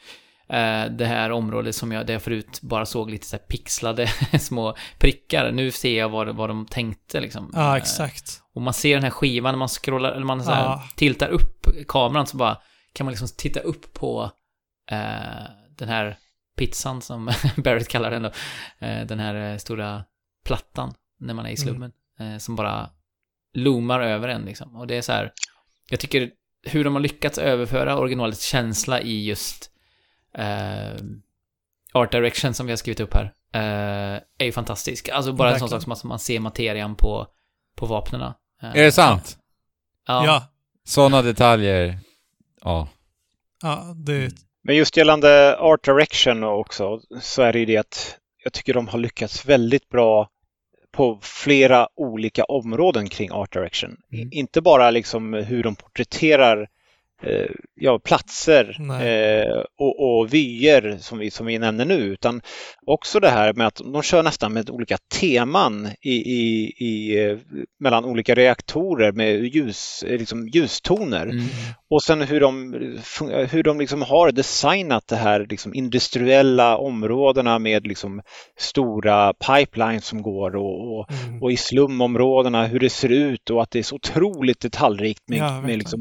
eh, 0.49 0.85
det 0.85 1.05
här 1.05 1.31
området 1.31 1.75
som 1.75 1.91
jag, 1.91 2.05
där 2.07 2.13
jag 2.13 2.21
förut 2.23 2.59
bara 2.61 2.85
såg 2.85 3.09
lite 3.11 3.27
så 3.27 3.35
här 3.35 3.43
pixlade 3.43 4.07
små 4.39 4.75
prickar. 4.99 5.51
Nu 5.51 5.71
ser 5.71 5.99
jag 5.99 6.09
vad, 6.09 6.35
vad 6.35 6.49
de 6.49 6.65
tänkte 6.65 7.21
liksom. 7.21 7.51
Ja, 7.53 7.69
Eh, 7.69 7.73
exakt. 7.75 8.41
och 8.55 8.61
man 8.61 8.73
ser 8.73 8.93
den 8.95 9.03
här 9.03 9.09
skivan 9.11 9.53
när 9.53 9.59
man 9.59 9.67
scrollar, 9.69 10.11
eller 10.11 10.25
man 10.25 10.43
så 10.43 10.51
här 10.51 10.63
Ja. 10.63 10.83
tiltar 10.95 11.27
upp 11.29 11.67
kameran 11.87 12.27
så 12.27 12.37
bara 12.37 12.57
kan 12.93 13.05
man 13.05 13.11
liksom 13.11 13.27
titta 13.37 13.59
upp 13.59 13.93
på 13.93 14.31
eh, 14.91 15.43
den 15.75 15.89
här 15.89 16.17
pizzan 16.57 17.01
som 17.01 17.25
Barrett 17.57 17.87
kallar 17.87 18.11
den 18.11 18.21
då. 18.23 18.31
Eh, 18.79 19.05
den 19.05 19.19
här 19.19 19.51
eh, 19.51 19.57
stora 19.57 20.03
plattan 20.45 20.93
när 21.19 21.33
man 21.33 21.45
är 21.45 21.49
i 21.49 21.53
Mm. 21.53 21.57
slummen. 21.67 21.91
Eh, 22.19 22.37
som 22.37 22.55
bara 22.55 22.89
loomar 23.53 23.99
över 24.01 24.27
en 24.27 24.41
liksom. 24.41 24.75
Och 24.75 24.87
det 24.87 24.95
är 24.97 25.01
så 25.01 25.11
här, 25.11 25.33
jag 25.89 25.99
tycker 25.99 26.31
hur 26.63 26.83
de 26.83 26.93
har 26.93 27.01
lyckats 27.01 27.37
överföra 27.37 27.97
originalets 27.97 28.45
känsla 28.45 29.01
i 29.01 29.25
just 29.25 29.71
eh, 30.33 30.95
art 31.93 32.11
direction 32.11 32.53
som 32.53 32.65
vi 32.65 32.71
har 32.71 32.77
skrivit 32.77 32.99
upp 32.99 33.13
här, 33.13 33.33
eh, 33.53 34.21
är 34.37 34.45
ju 34.45 34.51
fantastisk. 34.51 35.09
Alltså 35.09 35.33
bara 35.33 35.49
en 35.53 35.59
sån 35.59 35.65
Verkligen. 35.65 35.81
sak 35.81 35.83
som 35.83 35.91
att 35.91 36.03
man 36.03 36.19
ser 36.19 36.39
materian 36.39 36.95
på, 36.95 37.27
på 37.75 37.85
vapnena. 37.85 38.35
Eh, 38.61 38.69
Är 38.69 38.83
det 38.83 38.91
sant? 38.91 39.37
Ja. 40.07 40.25
Ja. 40.25 40.43
Sådana 40.83 41.21
detaljer. 41.21 41.99
Ja. 42.61 42.87
Ja, 43.61 43.95
det... 43.95 44.31
Men 44.63 44.75
just 44.75 44.97
gällande 44.97 45.57
Art 45.57 45.83
Direction 45.83 46.43
också 46.43 47.01
så 47.21 47.41
är 47.41 47.53
det 47.53 47.59
ju 47.59 47.65
det 47.65 47.77
att 47.77 48.17
jag 48.43 48.53
tycker 48.53 48.73
de 48.73 48.87
har 48.87 48.99
lyckats 48.99 49.45
väldigt 49.45 49.89
bra 49.89 50.29
på 50.91 51.19
flera 51.21 51.87
olika 51.95 52.43
områden 52.43 53.09
kring 53.09 53.31
Art 53.31 53.53
Direction. 53.53 53.97
Mm. 54.13 54.29
Inte 54.31 54.61
bara 54.61 54.91
liksom 54.91 55.33
hur 55.33 55.63
de 55.63 55.75
porträtterar 55.75 56.67
eh, 57.23 57.51
ja, 57.75 57.99
platser 57.99 58.77
eh, 59.01 59.63
och, 59.77 60.19
och 60.19 60.33
vyer 60.33 60.97
som 60.99 61.19
vi, 61.19 61.31
som 61.31 61.45
vi 61.45 61.59
nämner 61.59 61.85
nu 61.85 61.95
utan 61.95 62.41
också 62.85 63.19
det 63.19 63.29
här 63.29 63.53
med 63.53 63.67
att 63.67 63.75
de 63.75 64.01
kör 64.01 64.23
nästan 64.23 64.53
med 64.53 64.69
olika 64.69 64.97
teman 65.19 65.87
i, 66.01 66.13
i, 66.13 66.73
i, 66.77 67.23
eh, 67.25 67.37
mellan 67.79 68.05
olika 68.05 68.35
reaktorer 68.35 69.11
med 69.11 69.43
ljus, 69.43 70.03
eh, 70.07 70.17
liksom 70.19 70.47
ljustoner. 70.47 71.25
Mm. 71.25 71.45
Och 71.91 72.03
sen 72.03 72.21
hur 72.21 72.39
de, 72.39 72.73
hur 73.51 73.63
de 73.63 73.79
liksom 73.79 74.01
har 74.01 74.31
designat 74.31 75.07
det 75.07 75.15
här 75.15 75.45
liksom 75.49 75.73
industriella 75.73 76.77
områdena 76.77 77.59
med 77.59 77.87
liksom 77.87 78.21
stora 78.59 79.33
pipelines 79.33 80.05
som 80.05 80.21
går 80.21 80.55
och, 80.55 80.99
och, 80.99 81.05
Mm. 81.09 81.43
och 81.43 81.51
i 81.51 81.57
slumområdena 81.57 82.65
hur 82.65 82.79
det 82.79 82.89
ser 82.89 83.09
ut 83.09 83.49
och 83.49 83.61
att 83.63 83.71
det 83.71 83.79
är 83.79 83.83
så 83.83 83.95
otroligt 83.95 84.59
detaljrikt 84.59 85.21
med, 85.27 85.37
Ja, 85.39 85.61
med, 85.61 85.77
liksom, 85.77 85.99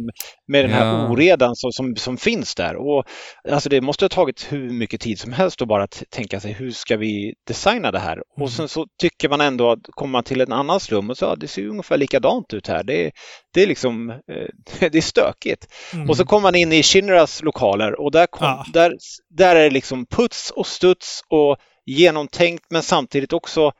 med 0.48 0.64
den 0.64 0.70
här 0.72 0.86
Ja. 0.86 1.08
oredan 1.08 1.56
som, 1.56 1.72
som, 1.72 1.96
som 1.96 2.16
finns 2.16 2.54
där. 2.54 2.76
Och, 2.76 3.04
alltså 3.50 3.68
det 3.68 3.80
måste 3.80 4.04
ha 4.04 4.08
tagit 4.08 4.46
hur 4.52 4.70
mycket 4.70 5.00
tid 5.00 5.18
som 5.18 5.32
helst 5.32 5.62
att 5.62 5.68
bara 5.68 5.86
tänka 5.86 6.40
sig 6.40 6.52
hur 6.52 6.70
ska 6.70 6.96
vi 6.96 7.34
designa 7.46 7.90
det 7.90 7.98
här? 7.98 8.12
Mm. 8.12 8.24
Och 8.40 8.50
sen 8.50 8.68
så 8.68 8.86
tycker 9.00 9.28
man 9.28 9.40
ändå 9.40 9.70
att 9.70 9.78
kommer 9.90 10.12
man 10.12 10.24
till 10.24 10.40
en 10.40 10.52
annan 10.52 10.80
slum 10.80 11.10
och 11.10 11.16
så 11.18 11.24
ja, 11.24 11.36
det 11.36 11.48
ser 11.48 11.62
ju 11.62 11.68
ungefär 11.70 11.96
likadant 11.96 12.54
ut 12.54 12.68
här. 12.68 12.84
Det 12.84 13.10
det 13.54 13.62
är 13.62 13.66
liksom, 13.66 14.10
eh, 14.10 14.18
det 14.90 14.94
är 14.98 15.00
stökigt. 15.00 15.66
Mm. 15.92 16.10
Och 16.10 16.16
så 16.16 16.24
kommer 16.24 16.42
man 16.42 16.54
in 16.54 16.72
i 16.72 16.82
Shinras 16.82 17.42
lokaler 17.42 18.00
och 18.00 18.10
där, 18.12 18.26
kom, 18.26 18.46
Ja. 18.46 18.66
där, 18.72 18.92
där 19.30 19.56
är 19.56 19.64
det 19.64 19.70
liksom 19.70 20.06
puts 20.06 20.50
och 20.50 20.66
studs 20.66 21.22
och 21.28 21.56
genomtänkt 21.86 22.64
men 22.70 22.82
samtidigt 22.82 23.32
också 23.32 23.72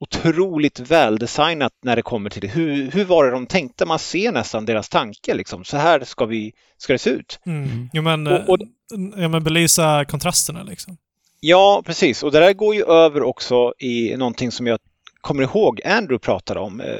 otroligt 0.00 0.80
väldesignat 0.80 1.72
när 1.82 1.96
det 1.96 2.02
kommer 2.02 2.30
till 2.30 2.40
det. 2.40 2.48
Hur, 2.48 2.90
hur 2.90 3.04
var 3.04 3.24
det 3.24 3.30
de 3.30 3.46
tänkte? 3.46 3.86
Man 3.86 3.98
ser 3.98 4.32
nästan 4.32 4.66
deras 4.66 4.88
tanke 4.88 5.34
liksom. 5.34 5.64
Så 5.64 5.76
här 5.76 6.04
ska, 6.04 6.26
vi, 6.26 6.52
ska 6.76 6.92
det 6.92 6.98
se 6.98 7.10
ut. 7.10 7.40
Mm. 7.46 7.90
Jo, 7.92 8.02
men, 8.02 8.26
Och- 8.26 8.48
och- 8.48 8.60
eh, 8.60 9.22
ja, 9.22 9.28
men 9.28 9.44
belysa 9.44 10.04
kontrasterna 10.04 10.62
liksom. 10.62 10.96
Ja, 11.40 11.82
precis. 11.86 12.22
Och 12.22 12.32
det 12.32 12.40
där 12.40 12.52
går 12.52 12.74
ju 12.74 12.84
över 12.84 13.22
också 13.22 13.72
i 13.78 14.16
någonting 14.16 14.50
som 14.52 14.66
jag 14.66 14.78
kommer 15.20 15.42
ihåg 15.42 15.80
Andrew 15.84 16.18
pratade 16.18 16.60
om 16.60 16.80
eh, 16.80 16.98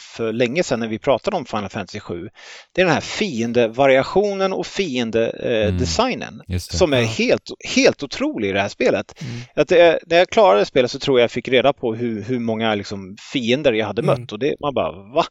för 0.00 0.32
länge 0.32 0.62
sedan 0.62 0.80
när 0.80 0.88
vi 0.88 0.98
pratade 0.98 1.36
om 1.36 1.44
Final 1.44 1.68
Fantasy 1.68 2.00
7. 2.00 2.28
Det 2.72 2.80
är 2.80 2.84
den 2.84 2.94
här 2.94 3.00
fiendevariationen 3.00 4.52
och 4.52 4.66
fiendedesignen 4.66 6.42
Just 6.46 6.70
det. 6.70 6.76
som 6.76 6.92
är 6.92 7.02
helt, 7.02 7.50
helt 7.74 8.02
otrolig 8.02 8.48
i 8.48 8.52
det 8.52 8.60
här 8.60 8.68
spelet. 8.68 9.22
Mm. 9.22 9.40
Att 9.56 9.68
det, 9.68 9.98
när 10.06 10.16
jag 10.16 10.28
klarade 10.28 10.64
spelet 10.64 10.90
så 10.90 10.98
tror 10.98 11.18
jag 11.18 11.22
jag 11.24 11.30
fick 11.30 11.48
reda 11.48 11.72
på 11.72 11.94
hur, 11.94 12.22
hur 12.22 12.38
många 12.38 12.74
liksom, 12.74 13.16
fiender 13.32 13.72
jag 13.72 13.86
hade 13.86 14.02
Mm. 14.02 14.20
mött 14.20 14.32
och 14.32 14.38
det, 14.38 14.54
man 14.60 14.74
bara 14.74 14.92
va? 14.92 15.24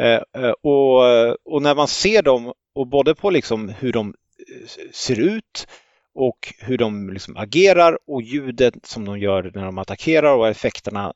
Eh, 0.00 0.42
eh, 0.44 0.52
och, 0.62 0.98
och 1.54 1.62
när 1.62 1.74
man 1.74 1.88
ser 1.88 2.22
dem 2.22 2.52
och 2.74 2.86
både 2.86 3.14
på 3.14 3.30
liksom 3.30 3.68
hur 3.68 3.92
de 3.92 4.08
eh, 4.08 4.68
ser 4.92 5.20
ut 5.20 5.66
och 6.14 6.54
hur 6.58 6.78
de 6.78 7.10
liksom 7.12 7.36
agerar 7.36 7.98
och 8.06 8.22
ljudet 8.22 8.74
som 8.82 9.04
de 9.04 9.18
gör 9.18 9.50
när 9.54 9.64
de 9.64 9.78
attackerar 9.78 10.36
och 10.36 10.48
effekterna 10.48 11.12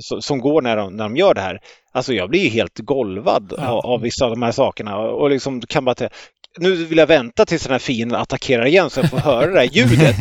Så- 0.00 0.20
som 0.20 0.38
går 0.40 0.62
när 0.62 0.76
de, 0.76 0.96
när 0.96 1.04
de 1.04 1.16
gör 1.16 1.34
det 1.34 1.40
här. 1.40 1.60
Alltså 1.92 2.12
jag 2.14 2.30
blir 2.30 2.40
ju 2.40 2.48
helt 2.48 2.78
golvad 2.78 3.52
Ja. 3.56 3.68
av, 3.68 3.86
av 3.86 4.00
vissa 4.00 4.24
av 4.24 4.30
de 4.30 4.42
här 4.42 4.52
sakerna 4.52 4.98
och, 4.98 5.30
liksom 5.30 5.60
kan 5.60 5.84
bara 5.84 6.08
nu 6.58 6.74
vill 6.84 6.98
jag 6.98 7.06
vänta 7.06 7.44
tills 7.46 7.62
den 7.62 7.72
här 7.72 7.78
fienden 7.78 8.20
attackerar 8.20 8.66
igen 8.66 8.90
så 8.90 9.00
jag 9.00 9.10
får 9.10 9.18
höra 9.18 9.46
det 9.46 9.58
här 9.58 9.66
ljudet. 9.72 10.16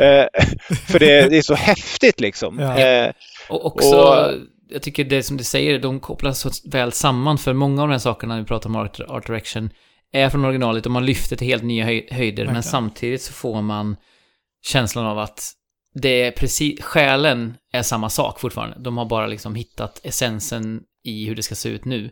Eh, 0.00 0.42
för 0.88 0.98
det, 0.98 1.28
det 1.30 1.36
är 1.38 1.42
så 1.42 1.54
häftigt 1.54 2.20
liksom. 2.20 2.58
Ja. 2.58 2.78
Eh, 2.78 3.12
Och 3.48 3.66
också, 3.66 3.96
Och- 3.96 4.32
jag 4.68 4.82
tycker 4.82 5.04
det 5.04 5.22
som 5.22 5.36
du 5.36 5.44
säger, 5.44 5.78
de 5.78 6.00
kopplas 6.00 6.38
så 6.40 6.50
väl 6.70 6.92
samman 6.92 7.38
för 7.38 7.52
många 7.52 7.82
av 7.82 7.88
de 7.88 7.92
här 7.92 7.98
sakerna 7.98 8.38
vi 8.38 8.44
pratar 8.44 8.68
om 8.70 8.76
art, 8.76 9.00
art 9.00 9.26
direction 9.26 9.70
är 10.12 10.28
från 10.28 10.44
originalet 10.44 10.86
och 10.86 10.92
man 10.92 11.06
lyfter 11.06 11.36
till 11.36 11.46
helt 11.46 11.62
nya 11.64 11.84
höj, 11.84 12.08
höjder 12.10 12.44
men 12.44 12.54
Verkligen. 12.54 12.62
samtidigt 12.70 13.22
så 13.22 13.32
får 13.32 13.62
man 13.62 13.96
känslan 14.66 15.06
av 15.06 15.18
att 15.18 15.50
det 15.94 16.22
är 16.22 16.30
precis, 16.30 16.82
själen 16.82 17.54
är 17.72 17.82
samma 17.82 18.10
sak 18.10 18.40
fortfarande. 18.40 18.76
De 18.80 18.96
har 18.98 19.04
bara 19.04 19.26
liksom 19.26 19.54
hittat 19.54 20.00
essensen 20.04 20.82
i 21.04 21.26
hur 21.26 21.34
det 21.36 21.42
ska 21.42 21.54
se 21.54 21.68
ut 21.68 21.84
nu. 21.84 22.10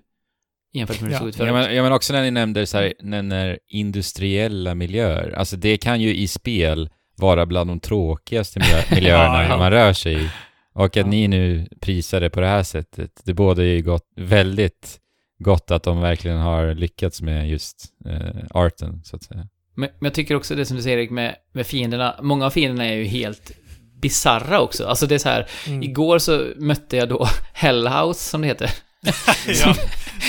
Jämfört 0.73 1.01
med 1.01 1.03
hur 1.03 1.09
det 1.09 1.15
Ja. 1.15 1.19
såg 1.19 1.29
ut 1.29 1.35
Ja 1.39 1.45
förut. 1.45 1.53
men, 1.55 1.75
ja, 1.77 1.83
men 1.83 1.93
också 1.93 2.13
när 2.13 2.23
ni 2.23 2.31
nämnde 2.31 2.67
så 2.67 2.79
här, 2.79 2.93
nämner 3.03 3.59
industriella 3.69 4.75
miljöer. 4.75 5.31
Alltså 5.31 5.57
det 5.57 5.77
kan 5.79 6.01
ju 6.01 6.15
i 6.15 6.29
spel 6.29 6.91
vara 7.17 7.47
bland 7.47 7.71
de 7.71 7.81
tråkigaste 7.81 8.59
miljö, 8.59 8.83
miljöerna 8.91 9.43
Ja, 9.43 9.49
ja. 9.49 9.59
man 9.59 9.71
rör 9.71 9.93
sig 9.93 10.25
i. 10.25 10.29
Och 10.73 10.85
att 10.85 10.97
Ja. 10.97 11.07
ni 11.07 11.29
nu 11.29 11.69
prisar 11.81 12.21
det 12.21 12.31
på 12.31 12.41
det 12.41 12.47
här 12.47 12.63
sättet, 12.63 13.11
det 13.25 13.35
båda 13.35 13.65
ju 13.65 13.83
gott, 13.83 14.07
väldigt 14.17 15.01
gott 15.39 15.71
att 15.71 15.83
de 15.83 16.01
verkligen 16.01 16.39
har 16.39 16.75
lyckats 16.75 17.23
med 17.23 17.51
just 17.51 17.85
eh, 18.07 18.45
arten, 18.51 19.01
så 19.05 19.17
att 19.17 19.23
säga. 19.23 19.49
Men, 19.75 19.89
men 19.99 20.07
jag 20.07 20.15
tycker 20.15 20.35
också 20.35 20.55
det 20.55 20.67
som 20.67 20.77
du 20.77 20.83
säger 20.83 20.99
Erik 20.99 21.11
med, 21.11 21.37
med 21.53 21.67
fienderna, 21.67 22.17
många 22.23 22.47
av 22.47 22.51
fienderna 22.51 22.85
är 22.89 22.95
ju 22.95 23.05
helt 23.05 23.53
bizarra 24.01 24.61
också. 24.61 24.87
Alltså 24.87 25.07
det 25.07 25.15
är 25.15 25.19
så 25.19 25.29
här, 25.29 25.47
Mm. 25.67 25.83
igår 25.83 26.19
så 26.19 26.47
mötte 26.57 26.97
jag 26.97 27.09
då 27.09 27.29
Hellhouse 27.53 28.29
som 28.31 28.41
det 28.41 28.47
heter. 28.47 28.71
ja. 29.47 29.75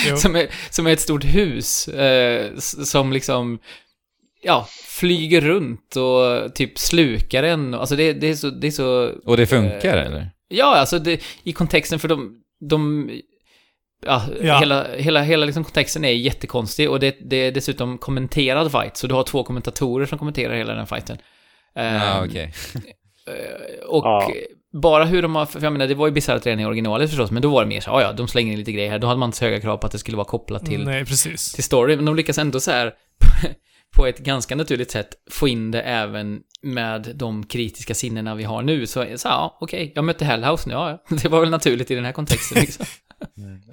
Jo. 0.08 0.16
som, 0.16 0.36
är, 0.36 0.46
som 0.70 0.86
är 0.86 0.92
ett 0.92 1.00
stort 1.00 1.24
hus 1.24 1.88
eh, 1.88 2.56
som 2.58 3.12
liksom, 3.12 3.58
ja, 4.42 4.68
flyger 4.84 5.40
runt 5.40 5.96
och 5.96 6.54
typ 6.54 6.78
slukar 6.78 7.42
en. 7.42 7.74
Alltså 7.74 7.96
det, 7.96 8.12
det 8.12 8.26
är 8.26 8.34
så, 8.34 8.50
det 8.50 8.66
är 8.66 8.70
så, 8.70 9.10
Och 9.24 9.36
det 9.36 9.46
funkar 9.46 9.96
Eh, 9.96 10.06
eller? 10.06 10.30
ja, 10.48 10.76
alltså 10.76 10.98
det, 10.98 11.20
i 11.42 11.52
kontexten 11.52 11.98
för 11.98 12.08
de, 12.08 12.36
de 12.68 13.10
Ja, 14.06 14.22
Ja. 14.42 14.58
hela, 14.58 14.86
hela, 14.96 15.22
hela 15.22 15.46
liksom 15.46 15.64
kontexten 15.64 16.04
är 16.04 16.10
jättekonstig 16.10 16.90
och 16.90 17.00
det, 17.00 17.16
det 17.20 17.36
är 17.36 17.52
dessutom 17.52 17.98
kommenterad 17.98 18.72
fight, 18.72 18.96
så 18.96 19.06
du 19.06 19.14
har 19.14 19.22
två 19.24 19.44
kommentatorer 19.44 20.06
som 20.06 20.18
kommenterar 20.18 20.54
hela 20.54 20.74
den 20.74 20.86
fighten. 20.86 21.18
Ja, 21.74 21.80
Ehm, 21.82 22.28
okej. 22.30 22.52
Eh, 23.26 23.84
Och 23.88 24.04
Ja. 24.04 24.32
bara 24.72 25.04
hur 25.04 25.22
de 25.22 25.34
har, 25.36 25.46
för 25.46 25.62
jag 25.62 25.72
menar 25.72 25.86
det 25.86 25.94
var 25.94 26.06
ju 26.06 26.12
bisarrt 26.12 26.46
redan 26.46 26.60
i 26.60 26.64
originalet 26.66 27.10
förstås, 27.10 27.30
men 27.30 27.42
då 27.42 27.50
var 27.50 27.62
det 27.62 27.68
mer 27.68 27.80
så 27.80 27.90
ja 27.90 28.02
ja, 28.02 28.12
de 28.12 28.28
slänger 28.28 28.52
in 28.52 28.58
lite 28.58 28.72
grejer 28.72 28.90
här, 28.90 28.98
då 28.98 29.06
hade 29.06 29.20
man 29.20 29.28
inte 29.28 29.38
så 29.38 29.44
höga 29.44 29.60
krav 29.60 29.76
på 29.76 29.86
att 29.86 29.92
det 29.92 29.98
skulle 29.98 30.16
vara 30.16 30.28
kopplat 30.28 30.66
till, 30.66 30.84
Nej, 30.84 31.04
precis. 31.04 31.52
till 31.52 31.64
story, 31.64 31.96
men 31.96 32.04
de 32.04 32.16
lyckas 32.16 32.38
ändå 32.38 32.60
så 32.60 32.70
här 32.70 32.92
på 33.96 34.06
ett 34.06 34.18
ganska 34.18 34.56
naturligt 34.56 34.90
sätt 34.90 35.08
få 35.30 35.48
in 35.48 35.70
det 35.70 35.82
även 35.82 36.40
med 36.62 37.12
de 37.14 37.46
kritiska 37.46 37.94
sinnena 37.94 38.34
vi 38.34 38.44
har 38.44 38.62
nu, 38.62 38.86
så, 38.86 39.06
så 39.16 39.28
ja, 39.28 39.58
okej, 39.60 39.92
jag 39.94 40.04
mötte 40.04 40.24
Hellhouse 40.24 40.68
nu, 40.68 40.74
ja, 40.74 41.02
det 41.22 41.28
var 41.28 41.40
väl 41.40 41.50
naturligt 41.50 41.90
i 41.90 41.94
den 41.94 42.04
här 42.04 42.12
kontexten 42.12 42.60
liksom. 42.60 42.86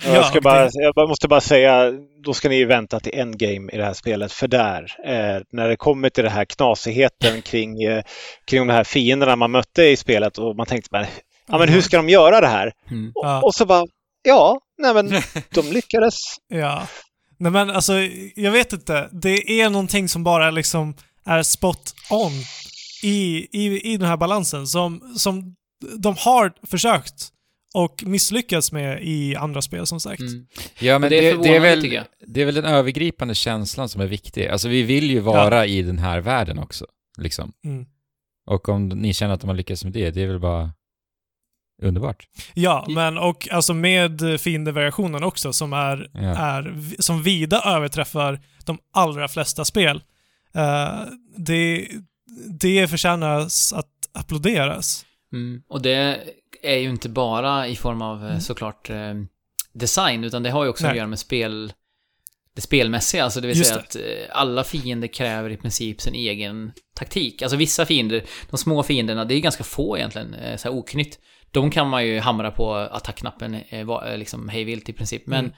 Ja, 0.05 0.13
jag, 0.13 0.25
ska 0.25 0.41
bara, 0.41 0.69
jag 0.73 0.93
bara- 0.95 1.07
måste 1.07 1.27
bara 1.27 1.41
säga, 1.41 1.91
då 2.23 2.33
ska 2.33 2.49
ni 2.49 2.65
vänta 2.65 2.99
till 2.99 3.19
endgame 3.19 3.71
i 3.73 3.77
det 3.77 3.85
här 3.85 3.93
spelet. 3.93 4.31
För 4.31 4.47
där, 4.47 4.95
eh, 5.05 5.41
när 5.51 5.67
det 5.69 5.75
kommer 5.75 6.09
till 6.09 6.23
det 6.23 6.29
här 6.29 6.45
knasigheten 6.45 7.41
kring, 7.45 7.83
eh, 7.83 8.03
kring 8.47 8.67
de 8.67 8.73
här 8.73 8.83
fienderna 8.83 9.35
man 9.35 9.51
mötte 9.51 9.83
i 9.83 9.97
spelet 9.97 10.37
och 10.37 10.55
man 10.55 10.65
tänkte, 10.65 10.89
men, 10.91 11.05
ja, 11.47 11.57
men 11.57 11.69
hur 11.69 11.81
ska 11.81 11.97
de 11.97 12.09
göra 12.09 12.41
det 12.41 12.47
här? 12.47 12.71
Mm. 12.91 13.11
Och, 13.15 13.43
och 13.43 13.55
så 13.55 13.65
bara, 13.65 13.85
ja, 14.23 14.59
nej 14.77 14.93
men 14.93 15.07
de 15.53 15.71
lyckades. 15.71 16.15
Ja. 16.47 16.87
Nej 17.37 17.51
men 17.51 17.69
alltså, 17.69 17.93
jag 18.35 18.51
vet 18.51 18.73
inte. 18.73 19.09
Det 19.11 19.61
är 19.61 19.69
någonting 19.69 20.09
som 20.09 20.23
bara 20.23 20.51
liksom 20.51 20.95
är 21.25 21.43
spot 21.43 21.93
on 22.09 22.31
i, 23.03 23.47
i, 23.51 23.93
i 23.93 23.97
den 23.97 24.07
här 24.09 24.17
balansen 24.17 24.67
som, 24.67 25.13
som 25.17 25.55
de 25.97 26.15
har 26.17 26.51
försökt 26.67 27.13
och 27.73 28.03
misslyckats 28.05 28.71
med 28.71 29.03
i 29.03 29.35
andra 29.35 29.61
spel 29.61 29.85
som 29.87 29.99
sagt. 29.99 30.19
Mm. 30.21 30.47
Ja, 30.79 30.99
men 30.99 31.09
det 31.09 31.29
är 31.29 31.37
det, 31.37 31.43
det, 31.43 31.55
är 31.55 31.59
väl, 31.59 31.99
det 32.27 32.41
är 32.41 32.45
väl 32.45 32.55
den 32.55 32.65
övergripande 32.65 33.35
känslan 33.35 33.89
som 33.89 34.01
är 34.01 34.07
viktig. 34.07 34.47
Alltså 34.47 34.67
vi 34.67 34.83
vill 34.83 35.09
ju 35.11 35.19
vara 35.19 35.65
i 35.65 35.81
den 35.81 35.97
här 35.97 36.19
världen 36.19 36.59
också, 36.59 36.85
liksom. 37.17 37.53
Mm. 37.65 37.85
Och 38.45 38.69
om 38.69 38.89
ni 38.89 39.13
känner 39.13 39.33
att 39.33 39.41
de 39.41 39.47
har 39.47 39.55
lyckats 39.55 39.83
med 39.83 39.93
det, 39.93 40.11
det 40.11 40.21
är 40.21 40.27
väl 40.27 40.39
bara 40.39 40.71
underbart. 41.81 42.27
Ja, 42.53 42.85
men 42.89 43.17
och 43.17 43.47
alltså 43.51 43.73
med 43.73 44.41
fiendevariationen 44.41 45.23
också 45.23 45.53
som 45.53 45.73
är, 45.73 46.09
Ja. 46.13 46.19
är 46.19 46.75
som 46.99 47.23
vida 47.23 47.61
överträffar 47.65 48.39
de 48.65 48.79
allra 48.93 49.27
flesta 49.27 49.65
spel. 49.65 50.03
Eh, 50.53 51.01
det, 51.37 51.87
det 52.59 52.87
förtjänas 52.87 53.73
att 53.73 53.91
applåderas. 54.11 55.05
Mm. 55.33 55.61
Och 55.69 55.81
det 55.81 56.19
är 56.63 56.77
ju 56.77 56.89
inte 56.89 57.09
bara 57.09 57.67
i 57.67 57.75
form 57.75 58.01
av 58.01 58.17
eh, 58.23 58.29
Mm. 58.29 58.39
såklart 58.41 58.89
eh, 58.89 59.13
design, 59.73 60.23
utan 60.23 60.43
det 60.43 60.49
har 60.49 60.63
ju 60.63 60.69
också 60.69 60.83
Nej. 60.83 60.91
att 60.91 60.97
göra 60.97 61.07
med 61.07 61.19
spel... 61.19 61.73
Det 62.55 62.61
spelmässiga, 62.61 63.23
alltså 63.23 63.41
det 63.41 63.47
vill 63.47 63.57
Just 63.57 63.69
säga 63.69 63.79
att 63.81 63.95
eh, 63.95 64.01
alla 64.37 64.63
fiender 64.63 65.07
kräver 65.07 65.49
i 65.49 65.57
princip 65.57 66.01
sin 66.01 66.13
egen 66.15 66.71
taktik. 66.95 67.41
Alltså 67.41 67.57
vissa 67.57 67.85
fiender, 67.85 68.23
de 68.49 68.57
små 68.57 68.83
fienderna, 68.83 69.25
det 69.25 69.33
är 69.33 69.39
ganska 69.39 69.63
få 69.63 69.97
egentligen, 69.97 70.35
så 70.57 70.67
här 70.69 70.75
oknytt. 70.77 71.19
De 71.51 71.71
kan 71.71 71.89
man 71.89 72.05
ju 72.05 72.19
hamra 72.19 72.51
på 72.51 72.73
attackknappen 72.75 73.57
liksom 74.15 74.49
hejvilt 74.49 74.89
i 74.89 74.93
princip. 74.93 75.27
Men, 75.27 75.45
Mm. 75.45 75.53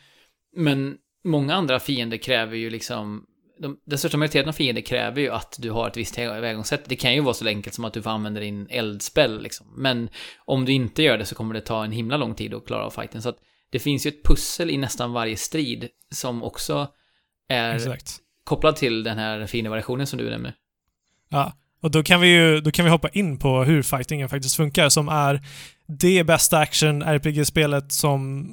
men 0.56 0.98
många 1.24 1.56
andra 1.56 1.80
fiender 1.80 2.18
kräver 2.18 2.58
ju 2.58 2.70
liksom 2.70 3.26
de, 3.62 3.78
den 3.86 3.98
största 3.98 4.18
majoriteten 4.18 4.50
av 4.50 4.54
fiender 4.54 4.82
kräver 4.82 5.22
ju 5.22 5.30
att 5.30 5.56
du 5.60 5.72
har 5.72 5.88
ett 5.88 5.98
visst 5.98 6.16
tillvägagångssätt. 6.16 6.86
Det 6.86 6.96
kan 6.96 7.14
ju 7.14 7.22
vara 7.22 7.34
så 7.34 7.48
enkelt 7.48 7.76
som 7.76 7.86
att 7.86 7.94
du 7.94 8.02
får 8.02 8.10
använda 8.10 8.40
din 8.40 8.68
eldspell 8.70 9.42
liksom. 9.42 9.68
Men 9.76 10.10
om 10.46 10.66
du 10.66 10.72
inte 10.72 11.04
gör 11.04 11.18
det 11.18 11.26
så 11.26 11.36
kommer 11.36 11.54
det 11.54 11.62
ta 11.62 11.84
en 11.84 11.92
himla 11.92 12.18
lång 12.18 12.36
tid 12.36 12.54
att 12.54 12.66
klara 12.66 12.86
av 12.86 12.90
fighten. 12.90 13.22
Så 13.22 13.30
att 13.30 13.38
det 13.72 13.80
finns 13.80 14.06
ju 14.06 14.10
ett 14.10 14.24
pussel 14.24 14.70
i 14.70 14.78
nästan 14.78 15.14
varje 15.14 15.38
strid 15.38 15.88
som 16.12 16.44
också 16.44 16.88
är 17.50 17.76
Exakt. 17.76 18.18
kopplad 18.44 18.76
till 18.76 19.04
den 19.04 19.18
här 19.18 19.48
fina 19.48 19.70
variationen 19.70 20.08
som 20.08 20.20
du 20.20 20.30
nämner. 20.30 20.54
Ja, 21.30 21.54
och 21.82 21.92
då 21.92 22.04
kan 22.04 22.22
vi 22.22 22.28
ju 22.28 22.62
då 22.62 22.72
kan 22.72 22.86
vi 22.86 22.92
hoppa 22.92 23.10
in 23.10 23.38
på 23.38 23.64
hur 23.64 23.82
fightingen 23.82 24.30
faktiskt 24.30 24.56
funkar, 24.56 24.90
som 24.90 25.10
är 25.10 25.42
det 25.88 26.24
bästa 26.24 26.58
action-RPG-spelet 26.58 27.92
som, 27.92 28.50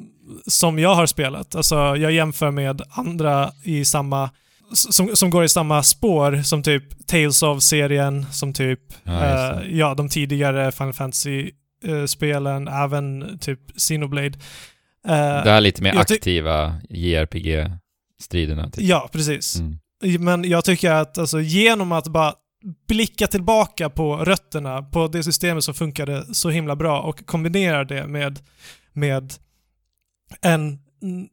som 0.46 0.78
jag 0.78 0.94
har 0.94 1.06
spelat. 1.06 1.54
Alltså, 1.54 1.74
jag 1.74 2.12
jämför 2.12 2.50
med 2.50 2.82
andra 2.90 3.52
i 3.64 3.84
samma 3.84 4.30
som, 4.72 5.16
som 5.16 5.30
går 5.30 5.44
i 5.44 5.48
samma 5.48 5.82
spår 5.82 6.42
som 6.42 6.62
typ 6.62 7.06
Tales 7.06 7.42
of-serien, 7.42 8.26
som 8.32 8.52
typ 8.52 8.80
Ja, 9.04 9.24
eh, 9.24 9.76
ja, 9.78 9.94
de 9.94 10.08
tidigare 10.08 10.72
Final 10.72 10.92
Fantasy-spelen, 10.92 12.68
även 12.68 13.38
typ 13.38 13.60
Xenoblade. 13.78 14.38
Eh, 15.06 15.44
Det 15.44 15.50
här 15.50 15.60
lite 15.60 15.82
mer 15.82 15.96
aktiva 15.98 16.80
JRPG-striderna. 16.90 18.70
Typ. 18.70 18.84
ja, 18.84 19.08
precis. 19.12 19.56
Mm. 19.56 19.78
Men 20.24 20.44
jag 20.44 20.64
tycker 20.64 20.90
att 20.92 21.18
alltså, 21.18 21.40
genom 21.40 21.92
att 21.92 22.08
bara 22.08 22.34
blicka 22.88 23.26
tillbaka 23.26 23.90
på 23.90 24.16
rötterna, 24.16 24.82
på 24.82 25.08
det 25.08 25.22
systemet 25.22 25.64
som 25.64 25.74
funkade 25.74 26.34
så 26.34 26.50
himla 26.50 26.76
bra 26.76 27.00
och 27.00 27.26
kombinera 27.26 27.84
det 27.84 28.06
med, 28.06 28.38
med 28.92 29.32
en 30.42 30.78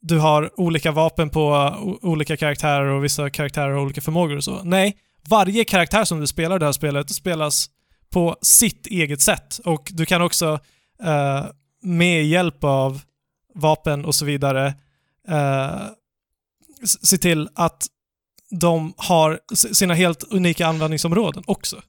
du 0.00 0.18
har 0.18 0.60
olika 0.60 0.92
vapen 0.92 1.30
på 1.30 1.46
o- 1.82 1.98
olika 2.02 2.36
karaktärer 2.36 2.86
och 2.86 3.04
vissa 3.04 3.30
karaktärer 3.30 3.70
har 3.72 3.80
olika 3.82 4.00
förmågor 4.00 4.36
och 4.36 4.44
så. 4.44 4.60
Nej, 4.64 4.96
varje 5.28 5.64
karaktär 5.64 6.04
som 6.04 6.20
du 6.20 6.26
spelar 6.26 6.56
i 6.56 6.58
det 6.58 6.64
här 6.64 6.72
spelet 6.72 7.10
spelas 7.10 7.66
på 8.12 8.36
sitt 8.42 8.86
eget 8.86 9.20
sätt. 9.20 9.60
Och 9.64 9.88
du 9.92 10.06
kan 10.06 10.22
också 10.22 10.58
eh, 11.04 11.46
med 11.82 12.26
hjälp 12.26 12.64
av 12.64 13.02
vapen 13.54 14.04
och 14.04 14.14
så 14.14 14.24
vidare 14.24 14.74
eh, 15.28 15.80
se 16.84 17.18
till 17.18 17.48
att 17.54 17.86
de 18.50 18.94
har 18.96 19.40
sina 19.54 19.94
helt 19.94 20.24
unika 20.30 20.66
användningsområden 20.66 21.42
också. 21.46 21.82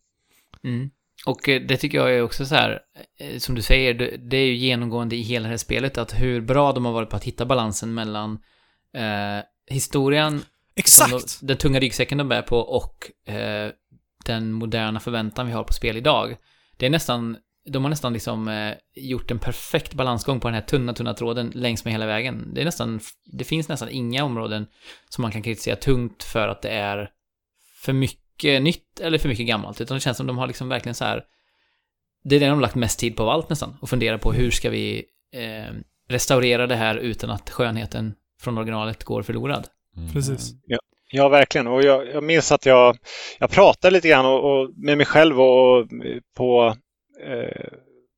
Mm. 0.64 0.90
Och 1.26 1.50
eh, 1.50 1.62
det 1.62 1.78
tycker 1.78 1.98
jag 1.98 2.16
är 2.16 2.22
också 2.22 2.46
så 2.46 2.56
här, 2.56 2.80
eh, 3.20 3.38
som 3.38 3.56
du 3.56 3.62
säger, 3.62 4.18
det, 4.18 4.38
är 4.38 4.46
ju 4.46 4.56
genomgående 4.56 5.16
i 5.16 5.22
hela 5.22 5.44
det 5.44 5.50
här 5.50 5.58
spelet 5.58 5.98
att 5.98 6.22
hur 6.22 6.42
bra 6.42 6.72
de 6.72 6.86
har 6.86 6.92
varit 6.92 7.10
på 7.10 7.16
att 7.16 7.24
hitta 7.24 7.46
balansen 7.46 7.94
mellan 7.94 8.40
eh, 8.94 9.44
historien, 9.68 10.42
Exakt! 10.76 11.40
de, 11.40 11.48
den 11.48 11.58
tunga 11.58 11.80
ryggsäcken 11.80 12.18
de 12.18 12.30
bär 12.30 12.42
på 12.42 12.58
och 12.58 13.12
eh, 13.34 13.72
den 14.26 14.52
moderna 14.52 15.00
förväntan 15.00 15.48
vi 15.48 15.54
har 15.54 15.64
på 15.64 15.74
spel 15.74 15.98
idag. 15.98 16.38
Det 16.78 16.86
är 16.86 16.90
nästan, 16.90 17.38
de 17.66 17.84
har 17.84 17.90
nästan 17.90 18.14
liksom 18.14 18.48
eh, 18.48 18.74
gjort 18.96 19.32
en 19.32 19.40
perfekt 19.40 19.94
balansgång 19.94 20.40
på 20.40 20.48
den 20.48 20.56
här 20.56 20.62
tunna, 20.62 20.94
tunna 20.94 21.14
tråden 21.14 21.52
längs 21.56 21.86
med 21.86 21.94
hela 21.94 22.06
vägen. 22.06 22.54
Det 22.54 22.62
är 22.62 22.66
nästan, 22.66 23.00
det 23.26 23.44
finns 23.44 23.70
nästan 23.70 23.90
inga 23.90 24.24
områden 24.24 24.68
som 25.10 25.22
man 25.22 25.32
kan 25.32 25.42
kritisera 25.42 25.76
tungt 25.76 26.24
för 26.24 26.48
att 26.48 26.62
det 26.62 26.70
är 26.70 27.10
för 27.76 27.94
mycket 27.94 28.62
nytt 28.62 29.00
eller 29.00 29.18
för 29.18 29.30
mycket 29.30 29.48
gammalt, 29.48 29.82
utan 29.82 29.96
det 29.96 30.02
känns 30.02 30.18
som 30.18 30.28
de 30.28 30.38
har 30.38 30.48
liksom 30.48 30.70
verkligen 30.70 30.96
så 30.96 31.06
här 31.06 31.24
det 32.24 32.36
är 32.36 32.40
det 32.40 32.46
de 32.46 32.52
har 32.52 32.62
lagt 32.62 32.76
mest 32.76 33.00
tid 33.00 33.16
på 33.16 33.24
av 33.24 33.30
allt 33.30 33.50
nästan, 33.50 33.78
och 33.82 33.90
fundera 33.90 34.18
på 34.18 34.32
hur 34.32 34.52
ska 34.52 34.70
vi 34.70 35.06
eh, 35.34 35.74
restaurera 36.10 36.68
det 36.68 36.76
här 36.76 36.96
utan 36.96 37.30
att 37.30 37.50
skönheten 37.50 38.16
från 38.42 38.58
originalet 38.58 39.04
går 39.04 39.24
förlorad. 39.24 39.68
Mm. 39.98 40.12
Precis. 40.12 40.52
Ja, 41.12 41.30
verkligen. 41.30 41.68
Och 41.68 41.84
jag, 41.84 42.08
jag 42.08 42.24
minns 42.24 42.52
att 42.52 42.66
jag, 42.66 42.98
jag 43.40 43.50
pratade 43.50 43.94
lite 43.94 44.08
grann 44.08 44.26
och, 44.26 44.62
och 44.62 44.70
med 44.76 44.98
mig 44.98 45.06
själv 45.06 45.42
och, 45.42 45.78
och 45.78 45.88
på, 46.38 46.76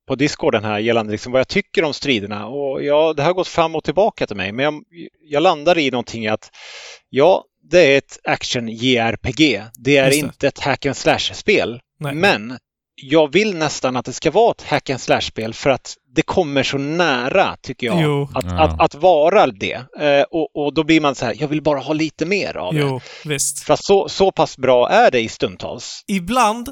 på 0.08 0.14
Discorden 0.14 0.64
här 0.64 0.78
gällande 0.78 1.12
liksom 1.12 1.32
vad 1.32 1.40
jag 1.40 1.48
tycker 1.48 1.84
om 1.84 1.94
striderna. 1.94 2.46
Och 2.46 2.82
ja, 2.84 3.12
det 3.16 3.22
har 3.22 3.32
gått 3.32 3.48
fram 3.48 3.74
och 3.74 3.84
tillbaka 3.84 4.26
till 4.26 4.36
mig, 4.36 4.52
men 4.52 4.64
jag, 4.64 4.84
jag 5.28 5.42
landar 5.42 5.78
i 5.78 5.90
någonting 5.90 6.26
att 6.26 6.50
ja, 7.10 7.44
det 7.70 7.94
är 7.94 7.98
ett 7.98 8.18
action-JRPG. 8.24 9.62
Det 9.74 9.96
är 9.96 10.10
det. 10.10 10.16
inte 10.16 10.48
ett 10.48 10.58
hack 10.58 10.86
and 10.86 10.96
slash-spel. 10.96 11.80
Men 11.98 12.58
jag 13.02 13.32
vill 13.32 13.56
nästan 13.56 13.96
att 13.96 14.04
det 14.04 14.12
ska 14.12 14.30
vara 14.30 14.50
ett 14.50 14.62
hack 14.62 14.90
and 14.90 15.00
slash-spel 15.00 15.54
för 15.54 15.70
att 15.70 15.94
det 16.14 16.22
kommer 16.22 16.62
så 16.62 16.78
nära, 16.78 17.56
tycker 17.62 17.86
jag, 17.86 18.28
att, 18.34 18.44
Ja. 18.44 18.62
att, 18.62 18.80
att 18.80 18.94
vara 18.94 19.46
det. 19.46 19.82
Eh, 20.00 20.22
och, 20.30 20.56
och 20.56 20.74
då 20.74 20.84
blir 20.84 21.00
man 21.00 21.14
så 21.14 21.24
här, 21.24 21.36
jag 21.38 21.48
vill 21.48 21.62
bara 21.62 21.78
ha 21.78 21.94
lite 21.94 22.26
mer 22.26 22.56
av 22.56 22.74
det. 22.74 22.80
Jo, 22.80 23.00
visst. 23.24 23.60
För 23.60 23.74
att 23.74 23.84
så, 23.84 24.08
så 24.08 24.32
pass 24.32 24.58
bra 24.58 24.88
är 24.90 25.10
det 25.10 25.20
i 25.20 25.28
stundtals. 25.28 26.04
Ibland 26.08 26.68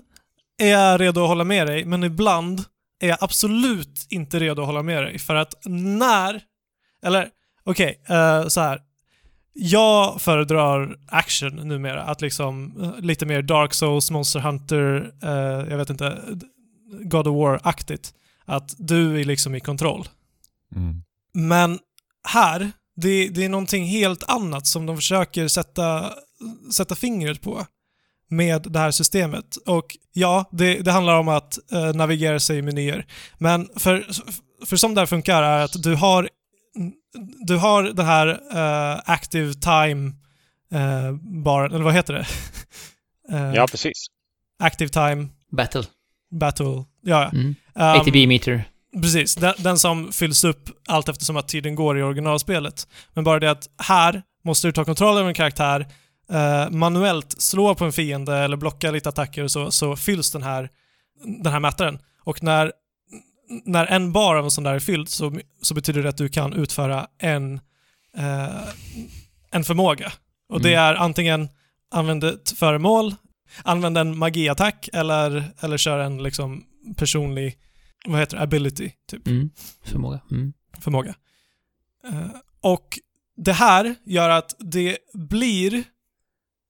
är 0.62 0.70
jag 0.70 1.00
redo 1.00 1.22
att 1.22 1.28
hålla 1.28 1.44
med 1.44 1.66
dig, 1.66 1.84
men 1.84 2.04
ibland 2.04 2.64
är 3.00 3.08
jag 3.08 3.18
absolut 3.20 4.06
inte 4.10 4.40
redo 4.40 4.62
att 4.62 4.66
hålla 4.66 4.82
med 4.82 5.02
dig. 5.02 5.18
För 5.18 5.34
att 5.34 5.54
när... 5.64 6.42
Eller, 7.04 7.28
okej, 7.64 8.02
eh, 8.08 8.46
så 8.46 8.60
här. 8.60 8.80
Jag 9.54 10.20
föredrar 10.20 10.96
action 11.08 11.56
numera. 11.56 12.02
Att 12.02 12.20
liksom 12.20 12.80
eh, 12.82 13.04
lite 13.04 13.26
mer 13.26 13.42
Dark 13.42 13.74
Souls, 13.74 14.10
Monster 14.10 14.40
Hunter, 14.40 15.12
eh, 15.22 15.70
jag 15.70 15.76
vet 15.76 15.90
inte, 15.90 16.22
God 17.02 17.26
of 17.26 17.36
War-aktigt. 17.36 18.14
Att 18.44 18.74
du 18.78 19.20
är 19.20 19.24
liksom 19.24 19.54
i 19.54 19.60
kontroll. 19.60 20.08
Mm. 20.76 21.02
Men 21.34 21.78
här, 22.28 22.72
det, 22.96 23.28
det 23.28 23.44
är 23.44 23.48
någonting 23.48 23.84
helt 23.84 24.22
annat 24.22 24.66
som 24.66 24.86
de 24.86 24.96
försöker 24.96 25.48
sätta, 25.48 26.12
sätta 26.72 26.94
fingret 26.94 27.42
på 27.42 27.66
med 28.32 28.62
det 28.70 28.78
här 28.78 28.90
systemet. 28.90 29.56
Och 29.66 29.96
ja, 30.12 30.44
det, 30.52 30.74
det 30.74 30.92
handlar 30.92 31.18
om 31.18 31.28
att 31.28 31.58
eh, 31.72 31.92
navigera 31.94 32.40
sig 32.40 32.58
i 32.58 32.62
menyer. 32.62 33.06
Men 33.38 33.68
för, 33.76 34.06
för 34.66 34.76
som 34.76 34.94
det 34.94 35.00
här 35.00 35.06
funkar 35.06 35.42
är 35.42 35.64
att 35.64 35.82
du 35.82 35.94
har, 35.94 36.28
du 37.46 37.56
har 37.56 37.82
den 37.82 38.06
här 38.06 38.28
eh, 38.52 39.00
active 39.04 39.54
time 39.54 40.12
eh, 40.72 41.12
baren, 41.44 41.72
eller 41.74 41.84
vad 41.84 41.94
heter 41.94 42.14
det? 42.14 42.26
Eh, 43.32 43.52
Ja, 43.54 43.66
precis. 43.70 44.06
Active 44.58 44.88
time 44.88 45.28
Battle. 45.50 45.82
battle. 46.30 46.66
Ja, 46.66 46.84
ja. 47.02 47.28
Mm. 47.28 47.46
Um, 47.46 47.54
ATB-meter. 48.00 48.64
Precis, 49.02 49.34
den, 49.34 49.54
den 49.58 49.78
som 49.78 50.12
fylls 50.12 50.44
upp 50.44 50.70
allt 50.88 51.08
eftersom 51.08 51.36
att 51.36 51.48
tiden 51.48 51.74
går 51.74 51.98
i 51.98 52.02
originalspelet. 52.02 52.86
Men 53.14 53.24
bara 53.24 53.40
det 53.40 53.50
att 53.50 53.68
här 53.78 54.22
måste 54.44 54.68
du 54.68 54.72
ta 54.72 54.84
kontroll 54.84 55.18
över 55.18 55.28
en 55.28 55.34
karaktär, 55.34 55.86
eh, 56.32 56.70
manuellt 56.70 57.42
slå 57.42 57.74
på 57.74 57.84
en 57.84 57.92
fiende 57.92 58.36
eller 58.36 58.56
blocka 58.56 58.90
lite 58.90 59.08
attacker 59.08 59.44
och 59.44 59.50
så, 59.50 59.70
så 59.70 59.96
fylls 59.96 60.30
den 60.30 60.42
här, 60.42 60.70
den 61.42 61.52
här 61.52 61.60
mätaren. 61.60 61.98
Och 62.24 62.42
när, 62.42 62.72
när 63.64 63.86
en 63.86 64.12
bar 64.12 64.36
av 64.36 64.44
en 64.44 64.50
sån 64.50 64.64
där 64.64 64.74
är 64.74 64.78
fylld 64.78 65.08
så, 65.08 65.38
så 65.62 65.74
betyder 65.74 66.02
det 66.02 66.08
att 66.08 66.16
du 66.16 66.28
kan 66.28 66.52
utföra 66.52 67.06
en, 67.18 67.60
eh, 68.16 68.62
en 69.50 69.64
förmåga. 69.64 70.12
Och 70.48 70.62
det 70.62 70.74
Mm. 70.74 70.84
är 70.84 70.94
antingen 70.94 71.48
använd 71.90 72.24
ett 72.24 72.50
föremål, 72.50 73.14
använd 73.62 73.98
en 73.98 74.18
magiattack 74.18 74.88
eller, 74.92 75.44
eller 75.60 75.76
kör 75.76 75.98
en 75.98 76.22
liksom 76.22 76.64
personlig 76.96 77.58
vad 78.06 78.20
heter 78.20 78.36
det, 78.36 78.42
ability, 78.42 78.90
typ, 79.10 79.26
Mm. 79.26 79.50
Förmåga. 79.84 80.20
Mm. 80.30 80.52
förmåga. 80.80 81.14
Eh, 82.08 82.26
och 82.60 82.98
det 83.36 83.52
här 83.52 83.94
gör 84.04 84.28
att 84.30 84.56
det 84.58 84.98
blir 85.14 85.84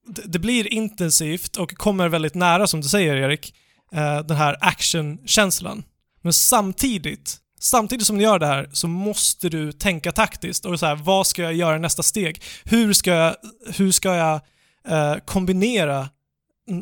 det- 0.07 0.39
blir 0.39 0.73
intensivt 0.73 1.57
och 1.57 1.75
kommer 1.75 2.09
väldigt 2.09 2.35
nära, 2.35 2.67
som 2.67 2.81
du 2.81 2.89
säger 2.89 3.17
Erik, 3.17 3.55
eh, 3.93 4.19
den 4.19 4.37
här 4.37 4.57
actionkänslan. 4.61 5.85
Men 6.23 6.33
samtidigt, 6.33 7.37
samtidigt 7.61 8.07
som 8.07 8.19
du 8.19 8.23
gör 8.25 8.39
det 8.39 8.47
här 8.47 8.71
så 8.73 8.89
måste 8.89 9.49
du 9.49 9.73
tänka 9.73 10.13
taktiskt 10.13 10.65
och 10.65 10.81
så 10.81 10.87
här, 10.87 10.95
vad 10.97 11.27
ska 11.27 11.43
jag 11.43 11.55
göra 11.55 11.77
i 11.77 11.79
nästa 11.79 12.03
steg? 12.03 12.43
Hur 12.65 12.93
ska 12.93 13.11
jag, 13.11 13.37
hur 13.77 13.93
ska 13.93 14.15
jag 14.15 14.41
eh, 14.89 15.17
kombinera 15.25 16.09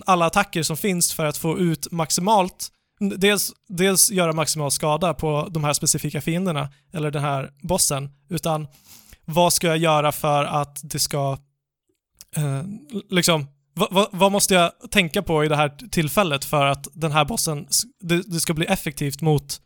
alla 0.06 0.26
attacker 0.26 0.62
som 0.62 0.76
finns 0.76 1.12
för 1.12 1.24
att 1.24 1.36
få 1.36 1.58
ut 1.58 1.92
maximalt 1.92 2.70
Dels, 3.00 3.52
dels 3.68 4.10
göra 4.10 4.32
maximal 4.32 4.70
skada 4.70 5.14
på 5.14 5.48
de 5.50 5.64
här 5.64 5.72
specifika 5.72 6.20
fienderna, 6.20 6.68
eller 6.92 7.10
den 7.10 7.22
här 7.22 7.50
bossen, 7.62 8.10
utan 8.28 8.66
vad 9.24 9.52
ska 9.52 9.66
jag 9.66 9.78
göra 9.78 10.12
för 10.12 10.44
att 10.44 10.80
det 10.82 10.98
ska 10.98 11.38
eh, 12.36 12.62
liksom 13.10 13.46
vad, 13.74 14.08
vad, 14.12 14.32
måste 14.32 14.54
jag 14.54 14.72
tänka 14.90 15.22
på 15.22 15.44
i 15.44 15.48
det 15.48 15.56
här 15.56 15.72
tillfället 15.90 16.44
för 16.44 16.66
att 16.66 16.88
den 16.92 17.12
här 17.12 17.24
bossen, 17.24 17.66
det, 18.00 18.32
det 18.32 18.40
ska 18.40 18.54
bli 18.54 18.66
effektivt 18.66 19.20
mot 19.20 19.60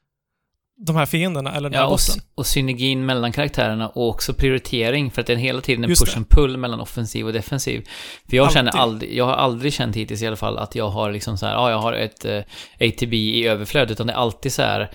de 0.77 0.97
här 0.97 1.07
fienderna 1.07 1.55
eller 1.55 1.71
den 1.71 1.77
ja, 1.79 1.85
här 1.85 1.91
bossen. 1.91 2.23
Och, 2.35 2.39
och 2.39 2.47
synergin 2.47 3.07
mellan 3.07 3.33
karaktärerna 3.33 3.89
och 3.89 4.09
också 4.09 4.35
prioritering 4.35 5.11
för 5.11 5.21
att 5.21 5.27
det 5.27 5.33
är 5.33 5.37
hela 5.37 5.61
tiden 5.61 5.85
en 5.85 5.91
Just 5.91 6.05
push 6.05 6.17
and 6.17 6.29
pull 6.29 6.57
mellan 6.57 6.81
offensiv 6.81 7.27
och 7.27 7.33
defensiv. 7.33 7.89
För 8.29 8.37
jag 8.37 8.45
alltid. 8.45 8.55
känner 8.55 8.71
aldrig, 8.71 9.17
jag 9.17 9.25
har 9.25 9.35
aldrig 9.35 9.73
känt 9.73 9.97
hittills 9.97 10.23
i 10.23 10.27
alla 10.27 10.37
fall 10.37 10.59
att 10.59 10.75
jag 10.75 10.89
har 10.89 11.13
liksom 11.13 11.39
så 11.39 11.47
här, 11.47 11.53
ja 11.53 11.71
jag 11.71 11.79
har 11.79 11.93
ett 11.93 12.25
eh, 12.25 12.39
ATB 12.81 13.15
i 13.15 13.47
överflöd 13.47 13.91
utan 13.91 14.07
det 14.07 14.13
är 14.13 14.17
alltid 14.17 14.53
så 14.53 14.63
här 14.63 14.91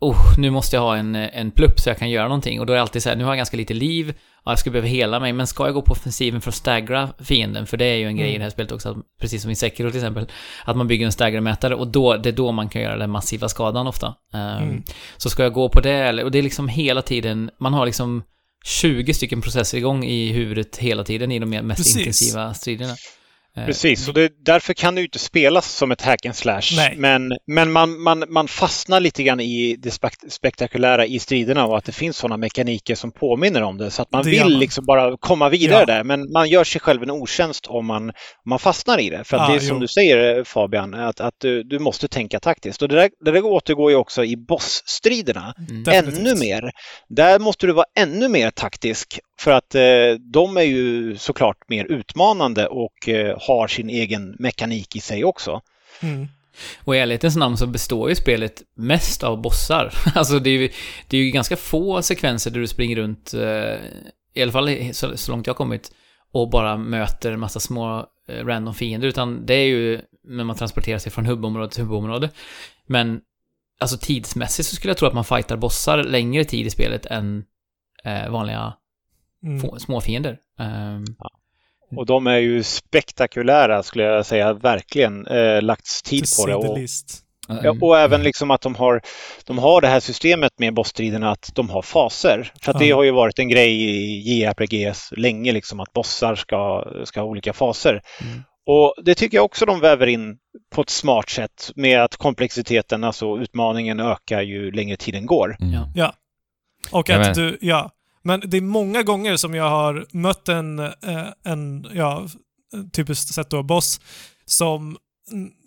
oh, 0.00 0.38
nu 0.38 0.50
måste 0.50 0.76
jag 0.76 0.82
ha 0.82 0.96
en, 0.96 1.14
en 1.14 1.50
plupp 1.50 1.80
så 1.80 1.90
jag 1.90 1.98
kan 1.98 2.10
göra 2.10 2.28
någonting. 2.28 2.60
Och 2.60 2.66
då 2.66 2.72
är 2.72 2.74
det 2.74 2.82
alltid 2.82 3.02
så 3.02 3.08
här, 3.08 3.16
nu 3.16 3.24
har 3.24 3.30
jag 3.30 3.36
ganska 3.36 3.56
lite 3.56 3.74
liv, 3.74 4.14
ja, 4.44 4.50
jag 4.50 4.58
skulle 4.58 4.72
behöva 4.72 4.88
hela 4.88 5.20
mig, 5.20 5.32
men 5.32 5.46
ska 5.46 5.64
jag 5.64 5.74
gå 5.74 5.82
på 5.82 5.92
offensiven 5.92 6.40
för 6.40 6.48
att 6.48 6.54
staggra 6.54 7.08
fienden, 7.18 7.66
för 7.66 7.76
det 7.76 7.84
är 7.84 7.96
ju 7.96 8.06
en 8.06 8.16
grej 8.16 8.28
mm. 8.28 8.34
i 8.34 8.38
det 8.38 8.44
här 8.44 8.50
spelet 8.50 8.72
också, 8.72 8.96
precis 9.20 9.42
som 9.42 9.50
i 9.50 9.56
Sekiro 9.56 9.90
till 9.90 9.98
exempel, 9.98 10.26
att 10.64 10.76
man 10.76 10.86
bygger 10.86 11.06
en 11.06 11.12
staggermätare 11.12 11.74
och 11.74 11.88
då, 11.88 12.16
det 12.16 12.28
är 12.28 12.32
då 12.32 12.52
man 12.52 12.68
kan 12.68 12.82
göra 12.82 12.96
den 12.96 13.10
massiva 13.10 13.48
skadan 13.48 13.86
ofta. 13.86 14.14
Um, 14.32 14.40
mm. 14.40 14.82
Så 15.16 15.30
ska 15.30 15.42
jag 15.42 15.52
gå 15.52 15.68
på 15.68 15.80
det, 15.80 15.92
eller, 15.92 16.24
och 16.24 16.30
det 16.30 16.38
är 16.38 16.42
liksom 16.42 16.68
hela 16.68 17.02
tiden, 17.02 17.50
man 17.58 17.74
har 17.74 17.86
liksom 17.86 18.22
20 18.64 19.14
stycken 19.14 19.40
processer 19.40 19.78
igång 19.78 20.04
i 20.04 20.32
huvudet 20.32 20.76
hela 20.76 21.04
tiden 21.04 21.32
i 21.32 21.38
de 21.38 21.46
mest 21.46 21.80
precis. 21.80 21.96
intensiva 21.96 22.54
striderna. 22.54 22.94
Eh, 23.56 23.66
Precis, 23.66 24.08
och 24.08 24.14
det, 24.14 24.32
därför 24.44 24.74
kan 24.74 24.94
det 24.94 25.00
ju 25.00 25.06
inte 25.06 25.18
spelas 25.18 25.72
som 25.72 25.90
ett 25.90 26.02
hack 26.02 26.26
and 26.26 26.36
slash. 26.36 26.76
Nej. 26.76 26.94
Men, 26.96 27.32
men 27.46 27.72
man, 27.72 28.02
man, 28.02 28.24
man 28.28 28.48
fastnar 28.48 29.00
lite 29.00 29.22
grann 29.22 29.40
i 29.40 29.76
det 29.78 29.98
spektakulära 30.28 31.06
i 31.06 31.18
striderna 31.18 31.66
och 31.66 31.78
att 31.78 31.84
det 31.84 31.92
finns 31.92 32.16
sådana 32.16 32.36
mekaniker 32.36 32.94
som 32.94 33.12
påminner 33.12 33.62
om 33.62 33.78
det. 33.78 33.90
Så 33.90 34.02
att 34.02 34.12
man 34.12 34.24
det 34.24 34.30
vill 34.30 34.40
man. 34.40 34.58
liksom 34.58 34.84
bara 34.86 35.16
komma 35.16 35.48
vidare 35.48 35.80
ja. 35.80 35.86
där. 35.86 36.04
Men 36.04 36.32
man 36.32 36.48
gör 36.48 36.64
sig 36.64 36.80
själv 36.80 37.02
en 37.02 37.10
otjänst 37.10 37.66
om 37.66 37.86
man, 37.86 38.08
om 38.08 38.14
man 38.48 38.58
fastnar 38.58 39.00
i 39.00 39.10
det. 39.10 39.24
För 39.24 39.36
ah, 39.36 39.48
det 39.48 39.52
är 39.52 39.60
jo. 39.60 39.68
som 39.68 39.80
du 39.80 39.88
säger 39.88 40.44
Fabian, 40.44 40.94
att, 40.94 41.20
att 41.20 41.34
du, 41.38 41.62
du 41.62 41.78
måste 41.78 42.08
tänka 42.08 42.40
taktiskt. 42.40 42.82
Och 42.82 42.88
det 42.88 42.94
där, 42.94 43.10
det 43.24 43.30
där 43.30 43.44
återgår 43.44 43.90
ju 43.90 43.96
också 43.96 44.24
i 44.24 44.36
bossstriderna. 44.36 45.54
Mm. 45.70 46.06
Ännu 46.06 46.34
mer. 46.34 46.70
Där 47.08 47.38
måste 47.38 47.66
du 47.66 47.72
vara 47.72 47.86
ännu 47.98 48.28
mer 48.28 48.50
taktisk 48.50 49.18
för 49.40 49.50
att 49.50 49.74
eh, 49.74 50.20
de 50.20 50.56
är 50.56 50.62
ju 50.62 51.16
såklart 51.16 51.68
mer 51.68 51.84
utmanande 51.84 52.66
och 52.66 53.08
eh, 53.08 53.38
har 53.40 53.68
sin 53.68 53.90
egen 53.90 54.36
mekanik 54.38 54.96
i 54.96 55.00
sig 55.00 55.24
också. 55.24 55.60
Mm. 56.02 56.28
Och 56.84 56.96
i 56.96 56.98
ärlighetens 56.98 57.36
namn 57.36 57.56
så 57.56 57.66
består 57.66 58.08
ju 58.08 58.14
spelet 58.14 58.62
mest 58.74 59.22
av 59.22 59.42
bossar. 59.42 59.92
Alltså 60.14 60.38
det 60.38 60.50
är 60.50 60.58
ju, 60.58 60.70
det 61.08 61.16
är 61.16 61.22
ju 61.22 61.30
ganska 61.30 61.56
få 61.56 62.02
sekvenser 62.02 62.50
där 62.50 62.60
du 62.60 62.66
springer 62.66 62.96
runt, 62.96 63.34
eh, 63.34 63.76
i 64.34 64.42
alla 64.42 64.52
fall 64.52 64.94
så, 64.94 65.16
så 65.16 65.32
långt 65.32 65.46
jag 65.46 65.54
har 65.54 65.56
kommit, 65.56 65.92
och 66.32 66.50
bara 66.50 66.76
möter 66.76 67.32
en 67.32 67.40
massa 67.40 67.60
små 67.60 68.06
eh, 68.28 68.46
random 68.46 68.74
fiender, 68.74 69.08
utan 69.08 69.46
det 69.46 69.54
är 69.54 69.66
ju 69.66 70.00
när 70.24 70.44
man 70.44 70.56
transporterar 70.56 70.98
sig 70.98 71.12
från 71.12 71.26
hubbområde 71.26 71.72
till 71.72 71.82
hubbområde. 71.82 72.30
Men 72.86 73.20
alltså 73.80 73.98
tidsmässigt 73.98 74.68
så 74.68 74.76
skulle 74.76 74.90
jag 74.90 74.98
tro 74.98 75.08
att 75.08 75.14
man 75.14 75.24
fightar 75.24 75.56
bossar 75.56 76.02
längre 76.02 76.44
tid 76.44 76.66
i 76.66 76.70
spelet 76.70 77.06
än 77.06 77.44
eh, 78.04 78.30
vanliga 78.30 78.74
mm. 79.44 79.78
småfiender. 79.78 80.38
Um, 80.58 81.04
ja. 81.18 81.30
Och 81.96 82.06
de 82.06 82.26
är 82.26 82.36
ju 82.36 82.62
spektakulära 82.62 83.82
skulle 83.82 84.04
jag 84.04 84.26
säga, 84.26 84.52
verkligen 84.52 85.26
eh, 85.26 85.62
lagts 85.62 86.02
tid 86.02 86.24
på 86.38 86.46
det. 86.46 86.54
Och, 86.54 86.78
ja, 87.64 87.76
och 87.80 87.98
även 87.98 88.22
liksom 88.22 88.50
att 88.50 88.60
de 88.60 88.74
har, 88.74 89.02
de 89.44 89.58
har 89.58 89.80
det 89.80 89.88
här 89.88 90.00
systemet 90.00 90.52
med 90.58 90.74
bossstriderna 90.74 91.30
att 91.30 91.50
de 91.54 91.70
har 91.70 91.82
faser. 91.82 92.52
För 92.62 92.72
att 92.72 92.78
det 92.78 92.90
har 92.90 93.02
ju 93.02 93.10
varit 93.10 93.38
en 93.38 93.48
grej 93.48 93.82
i 93.82 94.40
JRPGs 94.40 95.12
länge, 95.16 95.52
liksom 95.52 95.80
att 95.80 95.92
bossar 95.92 96.34
ska, 96.34 96.84
ska 97.04 97.20
ha 97.20 97.26
olika 97.26 97.52
faser. 97.52 98.02
Mm. 98.20 98.42
Och 98.66 98.94
det 99.04 99.14
tycker 99.14 99.36
jag 99.36 99.44
också 99.44 99.66
de 99.66 99.80
väver 99.80 100.06
in 100.06 100.38
på 100.74 100.82
ett 100.82 100.90
smart 100.90 101.28
sätt 101.28 101.72
med 101.74 102.04
att 102.04 102.16
komplexiteten, 102.16 103.04
alltså 103.04 103.38
utmaningen 103.38 104.00
ökar 104.00 104.42
ju 104.42 104.70
längre 104.70 104.96
tiden 104.96 105.26
går. 105.26 105.56
Mm. 105.60 105.74
Ja. 105.94 106.12
Och 106.90 107.10
att 107.10 107.34
du, 107.34 107.58
ja, 107.60 107.90
men 108.22 108.42
det 108.44 108.56
är 108.56 108.60
många 108.60 109.02
gånger 109.02 109.36
som 109.36 109.54
jag 109.54 109.70
har 109.70 110.06
mött 110.12 110.48
en, 110.48 110.78
eh, 110.78 111.26
en 111.44 111.86
ja, 111.92 112.26
typiskt 112.92 113.34
sett 113.34 113.50
då, 113.50 113.62
boss 113.62 114.00
som, 114.46 114.96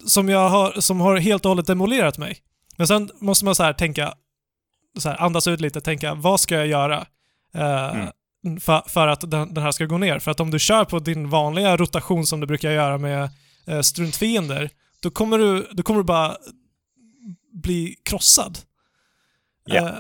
som, 0.06 0.30
jag 0.30 0.50
har, 0.50 0.82
som 0.82 1.02
har 1.02 1.18
helt 1.18 1.46
och 1.46 1.50
hållet 1.50 1.68
demolerat 1.68 2.18
mig. 2.18 2.38
Men 2.78 2.88
sen 2.88 3.10
måste 3.20 3.46
man 3.46 3.56
så 3.56 3.64
här 3.64 3.74
tänka, 3.74 4.14
så 5.00 5.10
här, 5.10 5.22
andas 5.22 5.48
ut 5.48 5.62
lite, 5.62 5.82
tänka 5.82 6.14
vad 6.14 6.40
ska 6.40 6.56
jag 6.56 6.68
göra 6.68 7.06
eh, 7.56 7.96
mm. 7.96 8.60
för, 8.60 8.90
för, 8.90 9.08
att 9.08 9.32
den, 9.32 9.54
den, 9.54 9.64
här 9.64 9.72
ska 9.72 9.86
gå 9.86 9.98
ner? 9.98 10.20
För 10.20 10.32
att 10.32 10.40
om 10.40 10.52
du 10.52 10.60
kör 10.60 10.86
på 10.86 11.00
din 11.00 11.30
vanliga 11.30 11.78
rotation 11.78 12.26
som 12.26 12.40
du 12.40 12.48
brukar 12.48 12.72
göra 12.72 12.98
med 12.98 13.30
eh, 13.68 13.82
struntfiender, 13.82 14.70
då 15.00 15.10
kommer, 15.10 15.38
du, 15.38 15.68
då 15.72 15.84
kommer 15.84 16.00
du 16.00 16.04
bara 16.04 16.38
bli 17.54 17.96
krossad. 18.04 18.58
Yeah. 19.72 19.88
Eh, 19.88 19.94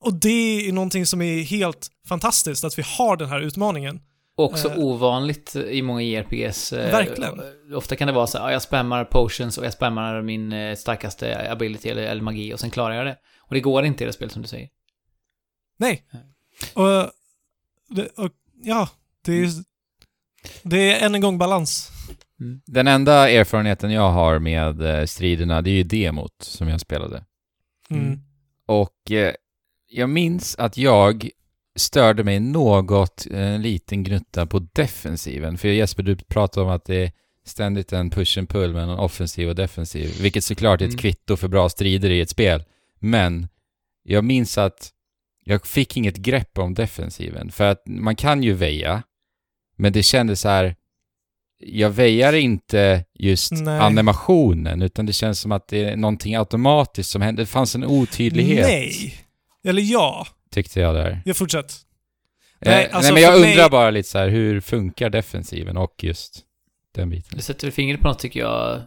och 0.00 0.14
det 0.14 0.68
är 0.68 0.72
någonting 0.72 1.06
som 1.06 1.22
är 1.22 1.42
helt 1.42 1.88
fantastiskt, 2.08 2.64
att 2.64 2.78
vi 2.78 2.82
har 2.98 3.16
den 3.16 3.28
här 3.28 3.40
utmaningen. 3.40 4.00
Också 4.36 4.68
eh, 4.68 4.78
ovanligt 4.78 5.56
i 5.56 5.82
många 5.82 6.02
JRPGs. 6.02 6.72
E 6.72 6.84
eh, 6.84 6.92
Verkligen. 6.92 7.40
Ofta 7.74 7.96
kan 7.96 8.06
det 8.06 8.12
vara 8.12 8.26
så 8.26 8.38
att 8.38 8.52
jag 8.52 8.62
spammar 8.62 9.04
potions 9.04 9.58
och 9.58 9.64
jag 9.64 9.72
spammar 9.72 10.22
min 10.22 10.52
eh, 10.52 10.76
starkaste 10.76 11.50
ability 11.52 11.88
eller, 11.88 12.02
eller, 12.02 12.22
magi 12.22 12.54
och 12.54 12.60
sen 12.60 12.70
klarar 12.70 12.94
jag 12.94 13.06
det. 13.06 13.16
Och 13.40 13.54
det 13.54 13.60
går 13.60 13.84
inte 13.84 14.04
i 14.04 14.06
det 14.06 14.12
spelet 14.12 14.32
som 14.32 14.42
du 14.42 14.48
säger. 14.48 14.68
Nej. 15.76 16.04
Och, 16.74 17.02
och 18.16 18.32
ja, 18.62 18.88
det 19.24 19.32
är, 19.32 19.50
det 20.62 20.92
är 20.92 21.06
än 21.06 21.14
en 21.14 21.20
gång 21.20 21.38
balans. 21.38 21.90
Mm. 22.40 22.60
Den 22.66 22.88
enda 22.88 23.30
erfarenheten 23.30 23.90
jag 23.90 24.10
har 24.10 24.38
med 24.38 24.82
eh, 24.82 25.04
striderna, 25.04 25.62
det 25.62 25.70
är 25.70 25.74
ju 25.74 25.82
demot 25.82 26.34
som 26.38 26.68
jag 26.68 26.80
spelade. 26.80 27.24
Mm. 27.90 28.20
Och 28.66 29.10
eh, 29.10 29.34
jag 29.88 30.10
minns 30.10 30.56
att 30.56 30.76
jag 30.76 31.30
störde 31.76 32.24
mig 32.24 32.40
något, 32.40 33.26
en 33.26 33.62
liten 33.62 34.04
gnutta 34.04 34.46
på 34.46 34.58
defensiven. 34.58 35.58
För 35.58 35.68
Jesper, 35.68 36.02
du 36.02 36.16
pratade 36.16 36.66
om 36.66 36.72
att 36.72 36.84
det 36.84 36.96
är 36.96 37.12
ständigt 37.44 37.92
en 37.92 38.10
push 38.10 38.38
and 38.38 38.48
pull 38.48 38.72
mellan 38.72 38.98
offensiv 38.98 39.48
och 39.48 39.54
defensiv, 39.54 40.22
vilket 40.22 40.44
såklart 40.44 40.80
är 40.80 40.84
ett 40.84 40.90
mm. 40.90 40.98
kvitto 40.98 41.36
för 41.36 41.48
bra 41.48 41.68
strider 41.68 42.10
i 42.10 42.20
ett 42.20 42.30
spel. 42.30 42.64
Men 42.98 43.48
jag 44.02 44.24
minns 44.24 44.58
att 44.58 44.92
jag 45.44 45.66
fick 45.66 45.96
inget 45.96 46.16
grepp 46.16 46.58
om 46.58 46.74
defensiven, 46.74 47.50
för 47.50 47.64
att 47.64 47.82
man 47.86 48.16
kan 48.16 48.42
ju 48.42 48.52
väja, 48.52 49.02
men 49.76 49.92
det 49.92 50.02
kändes 50.02 50.40
så 50.40 50.48
här, 50.48 50.76
jag 51.58 51.90
väjar 51.90 52.32
inte 52.32 53.04
just 53.14 53.52
Nej. 53.52 53.80
animationen, 53.80 54.82
utan 54.82 55.06
det 55.06 55.12
känns 55.12 55.40
som 55.40 55.52
att 55.52 55.68
det 55.68 55.84
är 55.84 55.96
någonting 55.96 56.36
automatiskt 56.36 57.10
som 57.10 57.22
händer. 57.22 57.42
Det 57.42 57.46
fanns 57.46 57.74
en 57.74 57.84
otydlighet. 57.84 58.66
Nej! 58.66 59.27
Eller 59.64 59.82
ja. 59.82 60.26
Tyckte 60.50 60.80
jag 60.80 60.94
där. 60.94 61.22
Jag 61.24 61.36
fortsätt. 61.36 61.74
Eh, 62.60 62.70
nej, 62.70 62.90
alltså 62.90 63.12
nej 63.12 63.22
men 63.22 63.22
jag 63.22 63.34
undrar 63.34 63.62
mig... 63.62 63.70
bara 63.70 63.90
lite 63.90 64.08
så 64.08 64.18
här, 64.18 64.28
hur 64.28 64.60
funkar 64.60 65.10
defensiven 65.10 65.76
och 65.76 66.04
just 66.04 66.40
den 66.94 67.10
biten? 67.10 67.36
Du 67.36 67.42
sätter 67.42 67.70
fingret 67.70 68.00
på 68.00 68.08
något 68.08 68.18
tycker 68.18 68.40
jag. 68.40 68.82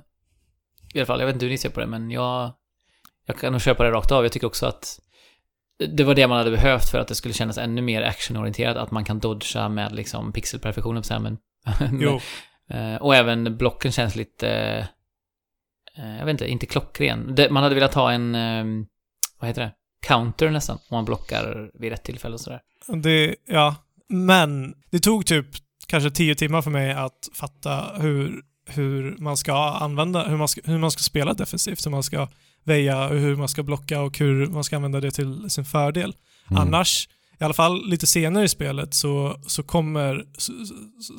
I 0.93 0.99
alla 0.99 1.05
fall, 1.05 1.19
jag 1.19 1.27
vet 1.27 1.35
inte 1.35 1.45
hur 1.45 1.51
ni 1.51 1.57
ser 1.57 1.69
på 1.69 1.79
det, 1.79 1.87
men 1.87 2.11
jag... 2.11 2.53
Jag 3.25 3.39
kan 3.39 3.51
nog 3.51 3.61
köpa 3.61 3.83
det 3.83 3.91
rakt 3.91 4.11
av. 4.11 4.25
Jag 4.25 4.31
tycker 4.31 4.47
också 4.47 4.65
att 4.65 4.99
det 5.87 6.03
var 6.03 6.15
det 6.15 6.27
man 6.27 6.37
hade 6.37 6.51
behövt 6.51 6.89
för 6.89 6.99
att 6.99 7.07
det 7.07 7.15
skulle 7.15 7.33
kännas 7.33 7.57
ännu 7.57 7.81
mer 7.81 8.01
actionorienterat, 8.01 8.77
att 8.77 8.91
man 8.91 9.05
kan 9.05 9.19
dodga 9.19 9.69
med 9.69 9.95
liksom 9.95 10.33
pixelperfektionen 10.33 11.01
på 11.01 11.07
skärmen. 11.07 11.37
jo. 11.99 12.19
Eh, 12.69 12.95
och 12.95 13.15
även 13.15 13.57
blocken 13.57 13.91
känns 13.91 14.15
lite... 14.15 14.49
Eh, 15.97 16.17
jag 16.17 16.25
vet 16.25 16.31
inte, 16.31 16.47
inte 16.47 16.65
klockren. 16.65 17.35
Man 17.49 17.63
hade 17.63 17.75
velat 17.75 17.93
ha 17.93 18.11
en... 18.11 18.31
Vad 19.39 19.47
heter 19.47 19.61
det? 19.61 19.71
Counter 20.01 20.49
nästan, 20.49 20.75
om 20.75 20.95
man 20.95 21.05
blockar 21.05 21.71
vid 21.73 21.91
rätt 21.91 22.03
tillfälle 22.03 22.33
och 22.33 22.41
sådär. 22.41 22.61
Det, 22.87 23.35
ja. 23.47 23.75
Men 24.09 24.73
det 24.89 24.99
tog 24.99 25.25
typ 25.25 25.45
kanske 25.87 26.11
tio 26.11 26.35
timmar 26.35 26.61
för 26.61 26.71
mig 26.71 26.91
att 26.91 27.29
fatta 27.33 27.91
hur, 27.97 28.41
hur 28.65 29.15
man 29.17 29.37
ska 29.37 29.55
använda, 29.55 30.27
hur 30.27 30.37
man 30.37 30.47
ska, 30.47 30.61
hur 30.63 30.77
man 30.77 30.91
ska 30.91 31.01
spela 31.01 31.33
defensivt, 31.33 31.85
hur 31.85 31.91
man 31.91 32.03
ska 32.03 32.27
väja, 32.63 33.07
hur 33.07 33.35
man 33.35 33.49
ska 33.49 33.63
blocka 33.63 34.01
och 34.01 34.19
hur 34.19 34.47
man 34.47 34.63
ska 34.63 34.75
använda 34.75 34.99
det 34.99 35.11
till 35.11 35.49
sin 35.49 35.65
fördel. 35.65 36.15
Mm. 36.49 36.61
Annars, 36.61 37.09
i 37.39 37.43
alla 37.43 37.53
fall 37.53 37.89
lite 37.89 38.07
senare 38.07 38.43
i 38.43 38.49
spelet, 38.49 38.93
så, 38.93 39.39
så, 39.47 39.63
kommer, 39.63 40.25
så, 40.37 40.53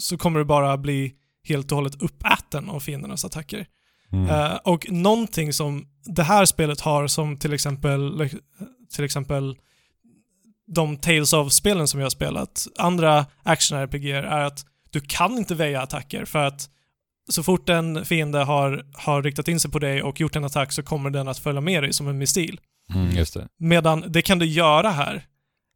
så 0.01 0.19
kommer 0.19 0.39
det 0.39 0.45
bara 0.45 0.77
bli 0.77 1.15
helt 1.45 1.73
och 1.73 1.77
hållet 1.77 2.03
uppäten 2.03 2.71
av 2.71 2.81
fiendernas 2.81 3.25
attacker. 3.25 3.67
Mm. 4.13 4.31
Uh, 4.31 4.57
och 4.65 4.87
någonting 4.91 5.53
som 5.53 5.87
det 6.05 6.23
här 6.23 6.45
spelet 6.45 6.81
har 6.81 7.07
som 7.07 7.37
till 7.37 7.53
exempel, 7.53 8.31
till 8.95 9.05
exempel 9.05 9.57
de 10.67 10.97
Tales 10.97 11.33
of-spelen 11.33 11.89
som 11.89 12.01
jag 12.01 12.05
har 12.05 12.11
spelat, 12.11 12.67
andra 12.79 13.27
action-RPG 13.43 14.11
är 14.11 14.41
att 14.41 14.67
du 14.91 15.01
kan 15.01 15.39
inte 15.39 15.55
väja 15.55 15.83
attacker 15.83 16.25
för 16.25 16.47
att 16.47 16.69
så 17.31 17.43
fort 17.43 17.69
en 17.69 18.05
fiende 18.05 18.39
har, 18.39 18.87
har 18.95 19.23
riktat 19.23 19.49
in 19.49 19.61
sig 19.61 19.71
på 19.71 19.79
dig 19.79 20.03
och 20.03 20.21
gjort 20.21 20.37
en 20.37 20.45
attack 20.45 20.73
så 20.73 20.83
kommer 20.83 21.11
den 21.11 21.29
att 21.29 21.39
följa 21.39 21.61
med 21.61 21.83
dig 21.83 21.93
som 21.93 22.09
en 22.09 22.19
missil. 22.19 22.61
Mm, 22.95 23.11
just 23.11 23.35
det. 23.35 23.49
Medan 23.59 24.05
det 24.09 24.23
kan 24.23 24.39
du 24.39 24.47
göra 24.47 24.91
här, 24.91 25.27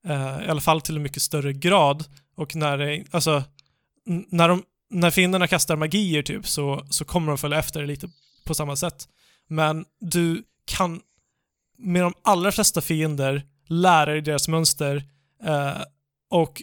eh, 0.07 0.47
i 0.47 0.51
alla 0.51 0.61
fall 0.61 0.81
till 0.81 0.97
en 0.97 1.03
mycket 1.03 1.23
större 1.23 1.53
grad. 1.53 2.05
Och 2.37 2.57
när 2.57 2.79
det, 2.79 3.05
alltså, 3.11 3.43
när, 4.29 4.49
de, 4.49 4.63
när 4.91 5.11
fienderna 5.11 5.47
kastar 5.47 5.77
magier 5.77 6.23
typ 6.23 6.47
så, 6.47 6.87
så 6.91 7.05
kommer 7.05 7.29
de 7.29 7.39
följa 7.39 7.59
efter 7.59 7.87
lite 7.87 8.09
på 8.47 8.55
samma 8.55 8.77
sätt. 8.77 9.09
Men 9.49 9.85
du 10.01 10.43
kan 10.65 11.01
med 11.79 12.03
de 12.03 12.15
allra 12.23 12.53
flesta 12.53 12.81
fiender 12.81 13.43
lära 13.69 14.11
dig 14.13 14.21
deras 14.23 14.49
mönster 14.49 15.05
eh, 15.45 15.83
och 16.31 16.63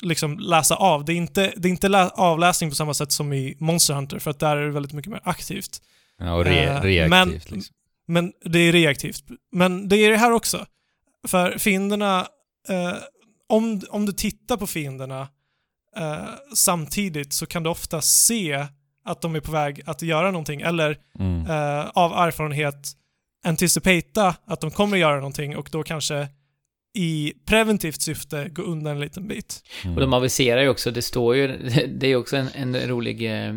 liksom 0.00 0.38
läsa 0.38 0.74
av. 0.76 1.04
Det 1.04 1.12
är 1.12 1.16
inte, 1.16 1.52
det 1.56 1.68
är 1.68 1.70
inte 1.70 1.88
lä- 1.88 2.08
avläsning 2.10 2.70
på 2.70 2.76
samma 2.76 2.94
sätt 2.94 3.12
som 3.12 3.32
i 3.32 3.56
Monster 3.60 3.94
Hunter 3.94 4.18
för 4.18 4.30
att 4.30 4.38
där 4.38 4.56
är 4.56 4.66
det 4.66 4.70
väldigt 4.72 4.92
mycket 4.92 5.10
mer 5.12 5.20
aktivt. 5.24 5.82
Ja, 6.18 6.34
och 6.34 6.44
re 6.44 6.64
Eh, 6.64 6.82
reaktivt 6.82 7.10
men- 7.10 7.28
liksom. 7.30 7.74
Men 8.06 8.32
det 8.44 8.58
är 8.58 8.72
reaktivt. 8.72 9.24
Men 9.52 9.88
det 9.88 9.96
är 9.96 10.10
det 10.10 10.16
här 10.16 10.32
också. 10.32 10.66
För 11.28 11.58
fienderna, 11.58 12.26
eh, 12.68 12.94
om, 13.48 13.80
om 13.90 14.06
du 14.06 14.12
tittar 14.12 14.56
på 14.56 14.66
fienderna 14.66 15.28
eh, 15.96 16.24
samtidigt 16.54 17.32
så 17.32 17.46
kan 17.46 17.62
du 17.62 17.70
ofta 17.70 18.00
se 18.02 18.66
att 19.04 19.20
de 19.22 19.34
är 19.34 19.40
på 19.40 19.52
väg 19.52 19.80
att 19.86 20.02
göra 20.02 20.30
någonting 20.30 20.60
eller 20.60 20.98
Mm. 21.18 21.46
eh, 21.46 21.86
av 21.88 22.12
erfarenhet 22.12 22.92
anticipata 23.44 24.34
att 24.46 24.60
de 24.60 24.70
kommer 24.70 24.96
göra 24.96 25.16
någonting 25.16 25.56
och 25.56 25.68
då 25.72 25.82
kanske 25.82 26.28
i 26.98 27.32
preventivt 27.46 28.02
syfte 28.02 28.48
gå 28.48 28.62
undan 28.62 28.92
en 28.92 29.00
liten 29.00 29.28
bit. 29.28 29.62
Mm. 29.84 29.94
Och 29.96 30.00
de 30.00 30.12
aviserar 30.12 30.62
ju 30.62 30.68
också, 30.68 30.90
det 30.90 31.02
står 31.02 31.36
ju, 31.36 31.48
det 32.00 32.06
är 32.06 32.16
också 32.16 32.36
en, 32.36 32.48
en 32.54 32.76
rolig 32.88 33.22
eh, 33.22 33.48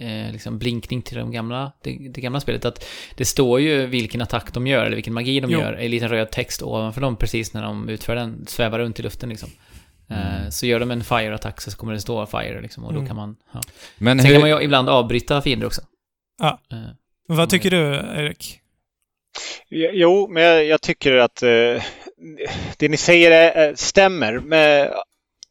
eh, 0.00 0.32
liksom 0.32 0.58
blinkning 0.58 1.02
till 1.02 1.16
de 1.18 1.30
gamla, 1.30 1.72
det, 1.82 2.08
det 2.10 2.20
gamla 2.20 2.40
spelet, 2.40 2.64
att 2.64 2.84
det 3.16 3.24
står 3.24 3.60
ju 3.60 3.86
vilken 3.86 4.22
attack 4.22 4.54
de 4.54 4.66
gör, 4.66 4.84
eller 4.84 4.96
vilken 4.96 5.14
magi 5.14 5.40
de 5.40 5.50
Jo. 5.50 5.60
gör, 5.60 5.80
i 5.80 5.88
liten 5.88 6.08
röd 6.08 6.30
text 6.30 6.62
ovanför 6.62 7.00
dem 7.00 7.16
precis 7.16 7.54
när 7.54 7.62
de 7.62 7.88
utför 7.88 8.14
den, 8.16 8.46
svävar 8.46 8.78
runt 8.78 9.00
i 9.00 9.02
luften 9.02 9.28
liksom. 9.28 9.50
Eh, 10.10 10.36
Mm. 10.38 10.50
Så 10.50 10.66
gör 10.66 10.80
de 10.80 10.90
en 10.90 11.04
fire-attack 11.04 11.60
så 11.60 11.76
kommer 11.76 11.92
det 11.92 12.00
stå 12.00 12.26
fire 12.26 12.60
liksom, 12.60 12.84
och 12.84 12.92
då 12.92 12.98
Mm. 12.98 13.06
kan 13.08 13.16
man... 13.16 13.36
Ja. 13.52 13.60
Men 13.98 14.18
Sen 14.18 14.26
hur... 14.26 14.34
kan 14.34 14.40
man 14.40 14.50
ju 14.50 14.64
ibland 14.64 14.88
avbryta 14.88 15.42
fiender 15.42 15.66
också. 15.66 15.80
Ja. 16.38 16.58
Eh, 16.72 16.78
Men 17.28 17.36
vad 17.36 17.50
tycker 17.50 17.70
du, 17.70 17.94
Erik? 17.94 18.60
Jo, 19.70 20.28
men 20.30 20.42
jag, 20.42 20.64
jag 20.64 20.80
tycker 20.80 21.14
att 21.16 21.42
eh, 21.42 21.82
det 22.78 22.88
ni 22.88 22.96
säger 22.96 23.30
är, 23.30 23.50
är, 23.68 23.74
stämmer. 23.74 24.38
Med 24.38 24.92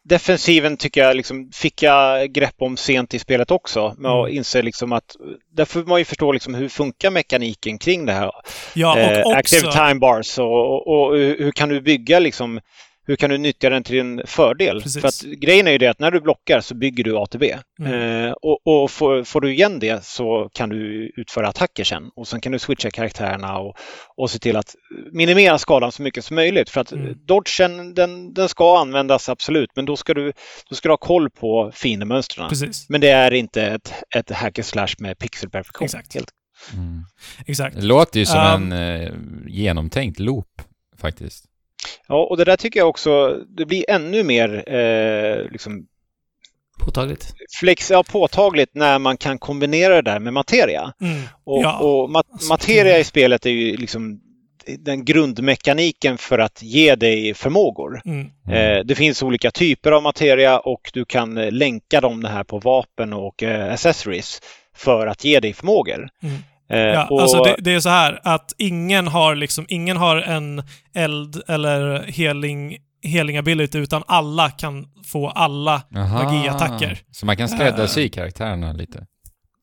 defensiven 0.04 0.78
tycker 0.78 1.02
jag 1.04 1.16
liksom, 1.16 1.52
fick 1.54 1.84
jag 1.84 2.32
grepp 2.32 2.56
om 2.58 2.78
sent 2.78 3.14
i 3.14 3.20
spelet 3.20 3.52
också. 3.52 3.96
Med 3.98 4.12
att 4.12 4.26
Mm. 4.26 4.38
inse 4.38 4.62
liksom 4.62 4.92
att 4.94 5.16
där 5.52 5.66
får 5.66 5.84
man 5.84 6.00
ju 6.00 6.06
förstå 6.06 6.32
liksom 6.32 6.54
hur 6.54 6.70
funkar 6.70 7.12
mekaniken 7.12 7.78
kring 7.78 8.06
det 8.06 8.14
här. 8.14 8.32
Ja, 8.74 9.00
eh, 9.00 9.22
och 9.22 9.36
active 9.36 9.68
också... 9.68 9.80
time 9.80 9.96
bars 10.00 10.40
och, 10.40 10.48
och, 10.88 10.88
och 10.88 11.18
hur 11.18 11.38
hur 11.40 11.52
kan 11.52 11.70
du 11.70 11.82
bygga 11.82 12.20
liksom 12.20 12.60
hur 13.08 13.16
kan 13.16 13.30
du 13.30 13.38
nyttja 13.38 13.70
den 13.70 13.84
till 13.84 13.96
din 13.96 14.22
fördel? 14.26 14.82
Precis. 14.82 15.02
För 15.02 15.08
att 15.08 15.22
grejen 15.22 15.68
är 15.68 15.72
ju 15.72 15.78
det 15.78 15.88
att 15.88 16.00
när 16.00 16.12
du 16.12 16.22
blockar 16.22 16.62
så 16.62 16.76
bygger 16.76 17.04
du 17.04 17.18
ATB. 17.18 17.44
Mm. 17.80 18.26
Eh, 18.26 18.32
och 18.32 18.68
och 18.68 18.92
får, 18.92 19.24
får 19.24 19.42
du 19.42 19.54
igen 19.54 19.80
det 19.80 20.04
så 20.06 20.50
kan 20.54 20.70
du 20.70 21.12
utföra 21.18 21.48
attacker 21.48 21.84
sen. 21.84 22.04
Och 22.16 22.28
sen 22.28 22.42
kan 22.42 22.52
du 22.52 22.60
switcha 22.60 22.92
karaktärerna 22.92 23.58
och, 23.60 23.78
och 24.18 24.32
se 24.32 24.40
till 24.40 24.58
att 24.58 24.76
minimera 25.12 25.58
skadan 25.58 25.92
så 25.92 26.02
mycket 26.02 26.26
som 26.26 26.36
möjligt. 26.36 26.70
För 26.70 26.82
att 26.82 26.92
Mm. 26.92 27.14
dodgen, 27.26 27.94
den, 27.94 28.34
den 28.34 28.50
ska 28.50 28.80
användas 28.80 29.30
absolut, 29.30 29.70
men 29.76 29.86
då 29.86 29.98
ska 29.98 30.14
du, 30.14 30.34
då 30.70 30.76
ska 30.76 30.90
du 30.90 30.92
ha 30.92 30.98
koll 30.98 31.30
på 31.30 31.72
fiendemönstren. 31.74 32.50
Precis, 32.50 32.90
Men 32.90 33.02
det 33.02 33.10
är 33.10 33.34
inte 33.34 33.64
ett, 33.64 33.94
ett 34.16 34.32
hack 34.32 34.60
and 34.60 34.66
slash 34.66 34.88
med 35.00 35.18
pixelperfektion. 35.18 35.86
Exakt. 35.86 36.14
Helt. 36.14 36.30
Mm. 36.74 37.04
exakt. 37.46 37.76
Det 37.76 37.82
låter 37.86 38.20
ju 38.20 38.26
som 38.26 38.40
Um, 38.64 38.72
en 38.72 39.02
eh, 39.02 39.12
genomtänkt 39.48 40.20
loop, 40.20 40.62
faktiskt. 41.02 41.46
Ja, 42.07 42.28
och 42.30 42.38
det 42.38 42.44
där 42.44 42.57
tycker 42.57 42.80
jag 42.80 42.90
också, 42.90 43.40
det 43.48 43.65
blir 43.65 43.86
ännu 43.90 44.24
mer 44.24 44.64
eh, 44.74 45.52
liksom 45.52 45.88
påtagligt. 46.80 47.34
flex, 47.60 47.91
ja, 47.91 48.03
påtagligt 48.03 48.69
när 48.74 48.99
man 48.99 49.18
kan 49.18 49.40
kombinera 49.40 49.95
det 49.95 50.11
där 50.11 50.19
med 50.19 50.34
materia. 50.34 50.94
Mm. 51.02 51.22
Och, 51.44 51.64
Ja, 51.64 51.80
och 51.80 52.10
ma 52.10 52.22
alltså, 52.32 52.49
materia 52.49 52.99
i 52.99 53.03
spelet 53.03 53.45
är 53.45 53.49
ju 53.49 53.78
liksom 53.78 54.22
den 54.80 55.06
grundmekaniken 55.06 56.18
för 56.18 56.40
att 56.40 56.64
ge 56.64 56.95
dig 56.95 57.34
förmågor. 57.34 58.02
Mm. 58.06 58.28
Eh, 58.49 58.86
det 58.86 58.95
finns 58.95 59.24
olika 59.24 59.52
typer 59.52 59.91
av 59.91 60.03
materia 60.03 60.60
och 60.60 60.91
du 60.94 61.06
kan 61.06 61.38
eh, 61.38 61.52
länka 61.52 62.02
dem 62.02 62.24
det 62.24 62.30
här 62.30 62.44
på 62.44 62.60
vapen 62.60 63.14
och 63.14 63.44
eh, 63.44 63.74
accessories 63.74 64.41
för 64.76 65.07
att 65.07 65.24
ge 65.24 65.40
dig 65.40 65.53
förmågor. 65.53 66.10
Mm. 66.24 66.38
Eh, 66.69 66.77
Ja, 66.80 67.07
och, 67.10 67.22
alltså 67.22 67.44
det, 67.44 67.56
det 67.60 67.73
är 67.73 67.80
så 67.80 67.89
här 67.89 68.19
att 68.23 68.53
ingen 68.57 69.07
har 69.07 69.35
liksom, 69.35 69.65
ingen 69.69 69.98
har 69.98 70.18
en 70.18 70.64
eld 70.95 71.41
eller 71.48 72.03
healing, 72.11 72.77
healing 73.03 73.38
ability 73.38 73.77
utan 73.80 74.03
alla 74.07 74.49
kan 74.49 74.85
få 75.06 75.30
alla 75.30 75.81
Aha. 75.95 76.23
magiattacker. 76.23 76.99
Så 77.11 77.26
man 77.26 77.38
kan 77.38 77.49
skräddarsy 77.49 78.10
karaktärerna 78.10 78.72
lite? 78.73 79.06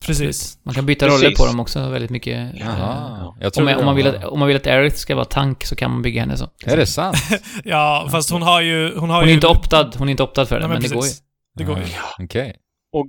Precis. 0.06 0.58
Man 0.64 0.74
kan 0.74 0.86
byta 0.86 1.06
Precis. 1.06 1.22
roller 1.24 1.36
på 1.36 1.46
dem 1.46 1.60
också 1.60 1.88
väldigt 1.88 2.10
mycket. 2.10 2.54
Eh, 2.54 2.60
Jaha. 2.60 3.34
Jag 3.40 3.52
Om, 3.58 3.64
man- 3.64 3.74
om, 3.76 3.84
man 3.84 3.96
vill 3.96 4.06
att, 4.06 4.24
om 4.24 4.38
man 4.38 4.48
vill 4.48 4.56
att 4.56 4.66
Aerith 4.66 4.96
ska 4.96 5.14
vara 5.14 5.24
tank 5.24 5.64
så 5.64 5.76
kan 5.76 5.90
man 5.90 6.02
bygga 6.02 6.20
henne 6.20 6.36
så. 6.36 6.48
Är 6.66 6.76
det 6.76 6.86
sant? 6.86 7.16
Ja, 7.64 8.08
fast 8.10 8.30
hon 8.30 8.42
har 8.42 8.60
ju... 8.60 8.98
Hon, 8.98 9.10
har 9.10 9.16
Hon 9.16 9.24
är 9.24 9.28
ju, 9.28 9.34
inte 9.34 9.46
optad, 9.46 9.96
hon 9.98 10.08
är 10.08 10.10
inte 10.10 10.22
optad 10.22 10.48
för 10.48 10.54
det, 10.54 10.60
Nej, 10.60 10.68
men, 10.68 10.82
men 10.82 10.90
det 10.90 10.94
går 10.96 11.04
ju. 11.04 11.10
Det 11.58 11.64
går 11.64 11.78
ju. 11.78 11.84
Ja, 11.84 12.24
Okej. 12.24 12.56
och 12.92 13.06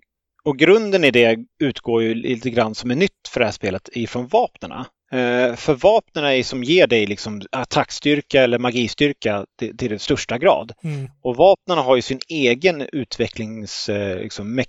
grunden 0.53 1.03
i 1.03 1.11
det 1.11 1.37
utgår 1.59 2.03
ju 2.03 2.13
lite 2.13 2.49
grann 2.49 2.75
som 2.75 2.91
är 2.91 2.95
nytt 2.95 3.27
för 3.29 3.39
det 3.39 3.45
här 3.45 3.53
spelet 3.53 3.89
ifrån 3.93 4.27
vapnena. 4.27 4.85
Eh, 5.11 5.55
för 5.55 5.73
vapnen 5.73 6.25
är 6.25 6.43
som 6.43 6.63
ger 6.63 6.87
dig 6.87 7.05
liksom 7.05 7.41
attackstyrka 7.51 8.43
eller 8.43 8.59
magistyrka 8.59 9.45
till, 9.59 9.77
till 9.77 9.89
den 9.89 9.99
största 9.99 10.37
grad. 10.37 10.71
Mm. 10.83 11.09
Och 11.23 11.35
vapnen 11.35 11.77
har 11.77 11.95
ju 11.95 12.01
sin 12.01 12.19
egen 12.29 12.87
utvecklingsmekanism. 12.91 13.97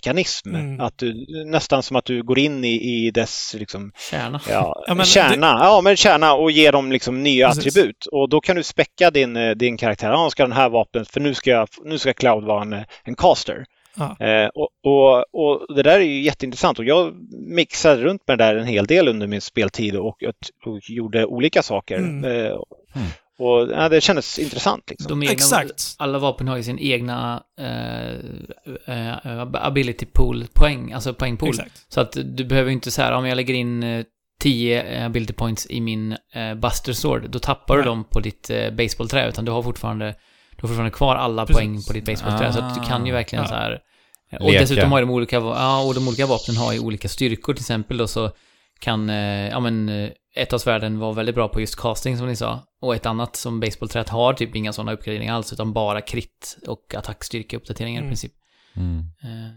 Eh, 0.09 0.15
liksom. 0.15 0.55
Mm. 0.55 0.79
Att 0.79 0.97
du, 0.97 1.13
nästan 1.45 1.83
som 1.83 1.95
att 1.95 2.05
du 2.05 2.23
går 2.23 2.39
in 2.39 2.63
i, 2.63 3.05
i 3.07 3.11
dess 3.11 3.55
liksom, 3.57 3.91
Kärna. 4.11 4.41
ja, 4.49 4.83
Ja, 4.87 4.93
men 4.93 5.05
kärna. 5.05 5.57
Ja, 5.61 5.81
men 5.83 5.95
kärna 5.95 6.33
och 6.33 6.51
ger 6.51 6.71
dem 6.71 6.91
liksom 6.91 7.23
nya 7.23 7.47
Precis. 7.47 7.67
attribut. 7.67 8.05
Och 8.11 8.29
då 8.29 8.41
kan 8.41 8.55
du 8.55 8.63
späcka 8.63 9.11
din, 9.11 9.35
eh, 9.35 9.51
din 9.51 9.77
karaktär. 9.77 10.11
Ja, 10.11 10.29
ska 10.29 10.43
den 10.43 10.51
här 10.51 10.69
vapnet, 10.69 11.07
för 11.07 11.19
nu 11.19 11.33
ska, 11.33 11.49
jag, 11.49 11.67
nu 11.83 11.97
ska 11.97 12.13
Cloud 12.13 12.43
vara 12.43 12.61
en, 12.61 12.85
en 13.03 13.15
caster. 13.15 13.65
Ja. 13.97 14.25
Eh, 14.25 14.47
och, 14.47 14.69
och, 14.83 15.25
och 15.33 15.75
det 15.75 15.83
där 15.83 15.99
är 15.99 16.03
ju 16.03 16.21
jätteintressant 16.21 16.79
och 16.79 16.85
jag 16.85 17.13
mixade 17.47 18.03
runt 18.03 18.21
med 18.27 18.37
det 18.37 18.43
där 18.45 18.55
en 18.55 18.67
hel 18.67 18.85
del 18.85 19.07
under 19.07 19.27
min 19.27 19.41
speltid 19.41 19.95
och, 19.95 20.23
och 20.65 20.89
gjorde 20.89 21.25
olika 21.25 21.61
saker. 21.63 21.97
Mm. 21.97 22.45
Eh, 22.45 22.57
Mm. 22.95 23.07
och 23.39 23.69
ja, 23.71 23.89
det 23.89 24.01
kändes 24.01 24.39
intressant. 24.39 24.89
Liksom. 24.89 25.09
De 25.09 25.23
egna, 25.23 25.31
Exakt. 25.33 25.95
Alla 25.97 26.19
vapen 26.19 26.47
har 26.47 26.57
ju 26.57 26.63
sin 26.63 26.79
egna 26.79 27.43
eh, 27.59 28.11
eh, 28.95 29.41
ability 29.53 30.05
pool-poäng, 30.05 30.93
alltså 30.93 31.13
poängpool. 31.13 31.49
Exakt. 31.49 31.85
Så 31.89 32.01
att 32.01 32.17
du 32.25 32.45
behöver 32.45 32.69
ju 32.69 32.73
inte 32.73 32.91
så 32.91 33.01
här, 33.01 33.11
om 33.11 33.25
jag 33.25 33.35
lägger 33.35 33.53
in 33.53 33.83
eh, 33.83 34.05
10 34.39 35.05
ability 35.05 35.33
points 35.33 35.67
i 35.69 35.81
min 35.81 36.11
eh, 36.33 36.55
Buster 36.55 36.93
Sword, 36.93 37.29
då 37.29 37.39
tappar 37.39 37.75
du 37.75 37.81
Nej. 37.81 37.87
dem 37.87 38.03
på 38.03 38.19
ditt 38.19 38.49
eh, 38.49 38.71
baseballträ, 38.71 39.29
utan 39.29 39.45
du 39.45 39.51
har 39.51 39.63
fortfarande, 39.63 40.05
du 40.55 40.61
har 40.61 40.67
fortfarande 40.67 40.91
kvar 40.91 41.15
alla 41.15 41.45
Precis. 41.45 41.57
poäng 41.57 41.81
på 41.87 41.93
ditt 41.93 42.05
baseballträ, 42.05 42.53
så 42.53 42.59
att 42.59 42.75
du 42.75 42.81
kan 42.89 43.05
ju 43.05 43.11
verkligen 43.11 43.45
Ah. 43.45 43.47
så 43.47 43.55
här... 43.55 43.79
eh, 44.29 44.39
Och 44.41 44.47
Leka. 44.51 44.59
dessutom 44.61 44.91
har 44.91 45.01
de 45.01 45.09
olika, 45.09 45.35
ja, 45.35 45.83
och 45.83 45.93
de 45.93 46.07
olika 46.07 46.25
vapnen 46.25 46.57
har 46.57 46.73
ju 46.73 46.79
olika 46.79 47.07
styrkor, 47.09 47.53
till 47.53 47.61
exempel 47.61 47.97
då 47.97 48.07
så 48.07 48.31
kan, 48.79 49.09
eh, 49.09 49.49
ja 49.49 49.59
men, 49.59 49.89
eh, 49.89 50.09
ett 50.35 50.53
av 50.53 50.57
svärden 50.57 50.99
var 50.99 51.13
väldigt 51.13 51.35
bra 51.35 51.47
på 51.47 51.59
just 51.59 51.75
casting 51.75 52.17
som 52.17 52.27
ni 52.27 52.35
sa, 52.35 52.59
och 52.81 52.95
ett 52.95 53.05
annat 53.05 53.35
som 53.35 53.59
baseballträet 53.59 54.09
har 54.09 54.33
typ 54.33 54.55
inga 54.55 54.73
sådana 54.73 54.93
uppgraderingar 54.93 55.35
alls, 55.35 55.53
utan 55.53 55.73
bara 55.73 56.01
krit 56.01 56.57
och 56.67 56.95
attackstyrkeuppdateringar 56.97 57.99
i 57.99 58.03
Mm. 58.03 58.09
princip. 58.09 58.31
Mm. 58.75 58.97
Eh, 58.99 59.51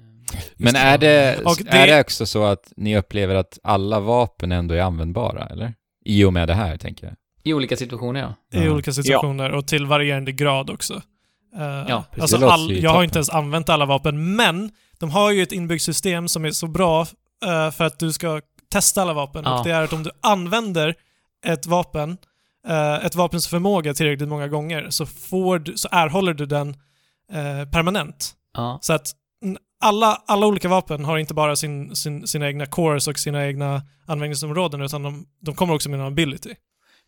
Men 0.56 0.76
är 0.76 0.98
det, 0.98 1.38
det- 1.58 1.68
är 1.70 1.86
det 1.86 2.00
också 2.00 2.26
så 2.26 2.44
att 2.44 2.72
ni 2.76 2.96
upplever 2.98 3.34
att 3.34 3.58
alla 3.62 4.00
vapen 4.00 4.52
ändå 4.52 4.74
är 4.74 4.80
användbara, 4.82 5.46
eller? 5.46 5.74
I 6.04 6.24
och 6.24 6.32
med 6.32 6.48
det 6.48 6.54
här, 6.54 6.76
tänker 6.76 7.06
jag. 7.06 7.16
I 7.44 7.52
olika 7.54 7.76
situationer, 7.76 8.20
ja. 8.20 8.58
I 8.60 8.64
Ja. 8.64 8.70
olika 8.72 8.92
situationer 8.92 9.50
och 9.52 9.66
till 9.66 9.86
varierande 9.86 10.32
grad 10.32 10.70
också. 10.70 11.02
Eh, 11.56 11.84
Ja, 11.88 12.04
precis. 12.14 12.34
alltså 12.34 12.48
all, 12.48 12.72
jag 12.72 12.90
har 12.90 13.04
inte 13.04 13.18
ens 13.18 13.30
använt 13.30 13.68
alla 13.68 13.86
vapen, 13.86 14.36
men 14.36 14.70
de 14.98 15.10
har 15.10 15.30
ju 15.30 15.42
ett 15.42 15.52
inbyggt 15.52 15.84
system 15.84 16.28
som 16.28 16.44
är 16.44 16.50
så 16.50 16.66
bra 16.66 17.00
eh, 17.44 17.70
för 17.70 17.84
att 17.84 17.98
du 17.98 18.12
ska 18.12 18.40
testa 18.72 19.02
alla 19.02 19.12
vapen. 19.12 19.42
Ja. 19.44 19.58
Och 19.58 19.64
det 19.64 19.70
är 19.70 19.82
att 19.82 19.92
om 19.92 20.02
du 20.02 20.10
använder 20.22 20.94
ett 21.46 21.66
vapen, 21.66 22.16
eh, 22.68 22.94
ett 23.04 23.14
vapens 23.14 23.48
förmåga 23.48 23.94
tillräckligt 23.94 24.28
många 24.28 24.48
gånger, 24.48 24.86
så, 24.90 25.06
får 25.06 25.58
du, 25.58 25.76
så 25.76 25.88
erhåller 25.92 26.34
du 26.34 26.46
den 26.46 26.76
permanent. 27.72 28.32
ja. 28.56 28.78
Så 28.82 28.92
att 28.92 29.12
alla, 29.80 30.22
alla 30.26 30.46
olika 30.46 30.68
vapen 30.68 31.04
har 31.04 31.18
inte 31.18 31.34
bara 31.34 31.56
sin, 31.56 31.96
sin, 31.96 32.26
sina 32.26 32.46
egna 32.46 32.66
cores 32.66 33.08
och 33.08 33.18
sina 33.18 33.46
egna 33.46 33.82
användningsområden, 34.06 34.82
utan 34.82 35.02
de, 35.02 35.26
de 35.40 35.54
kommer 35.54 35.74
också 35.74 35.90
med 35.90 36.00
en 36.00 36.06
ability. 36.06 36.54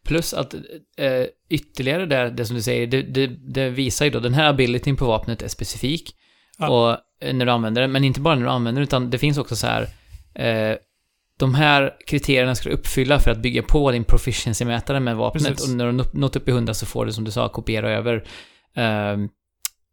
Plus 0.06 0.34
att 0.34 0.54
eh, 0.96 1.26
ytterligare 1.48 2.06
där, 2.06 2.30
det 2.30 2.44
som 2.46 2.56
du 2.56 2.62
säger, 2.62 2.86
det, 2.86 3.02
det, 3.02 3.26
det 3.26 3.70
visar 3.70 4.04
ju 4.04 4.10
då, 4.10 4.20
den 4.20 4.34
här 4.34 4.48
abilityn 4.48 4.96
på 4.96 5.06
vapnet 5.06 5.42
är 5.42 5.48
specifik. 5.48 6.16
Ja. 6.58 6.68
Och 6.68 6.90
eh, 7.26 7.34
när 7.34 7.46
du 7.46 7.52
använder 7.52 7.82
den, 7.82 7.92
men 7.92 8.04
inte 8.04 8.20
bara 8.20 8.34
när 8.34 8.42
du 8.42 8.50
använder 8.50 8.80
den, 8.80 8.86
utan 8.86 9.10
det 9.10 9.18
finns 9.18 9.38
också 9.38 9.56
så 9.56 9.66
här 9.66 9.88
eh, 10.34 10.76
de 11.38 11.54
här 11.54 11.94
kriterierna 12.06 12.54
ska 12.54 12.68
du 12.68 12.74
uppfylla 12.74 13.20
för 13.20 13.30
att 13.30 13.38
bygga 13.38 13.62
på 13.62 13.90
din 13.90 14.04
proficiency-mätare 14.04 15.00
med 15.00 15.16
vapnet. 15.16 15.46
Precis. 15.46 15.68
Och 15.70 15.76
när 15.76 15.86
du 15.92 16.04
nått 16.12 16.36
upp 16.36 16.48
i 16.48 16.50
100 16.50 16.74
så 16.74 16.86
får 16.86 17.06
du, 17.06 17.12
som 17.12 17.24
du 17.24 17.30
sa, 17.30 17.48
kopiera 17.48 17.90
över 17.90 18.24
eh, 18.76 19.16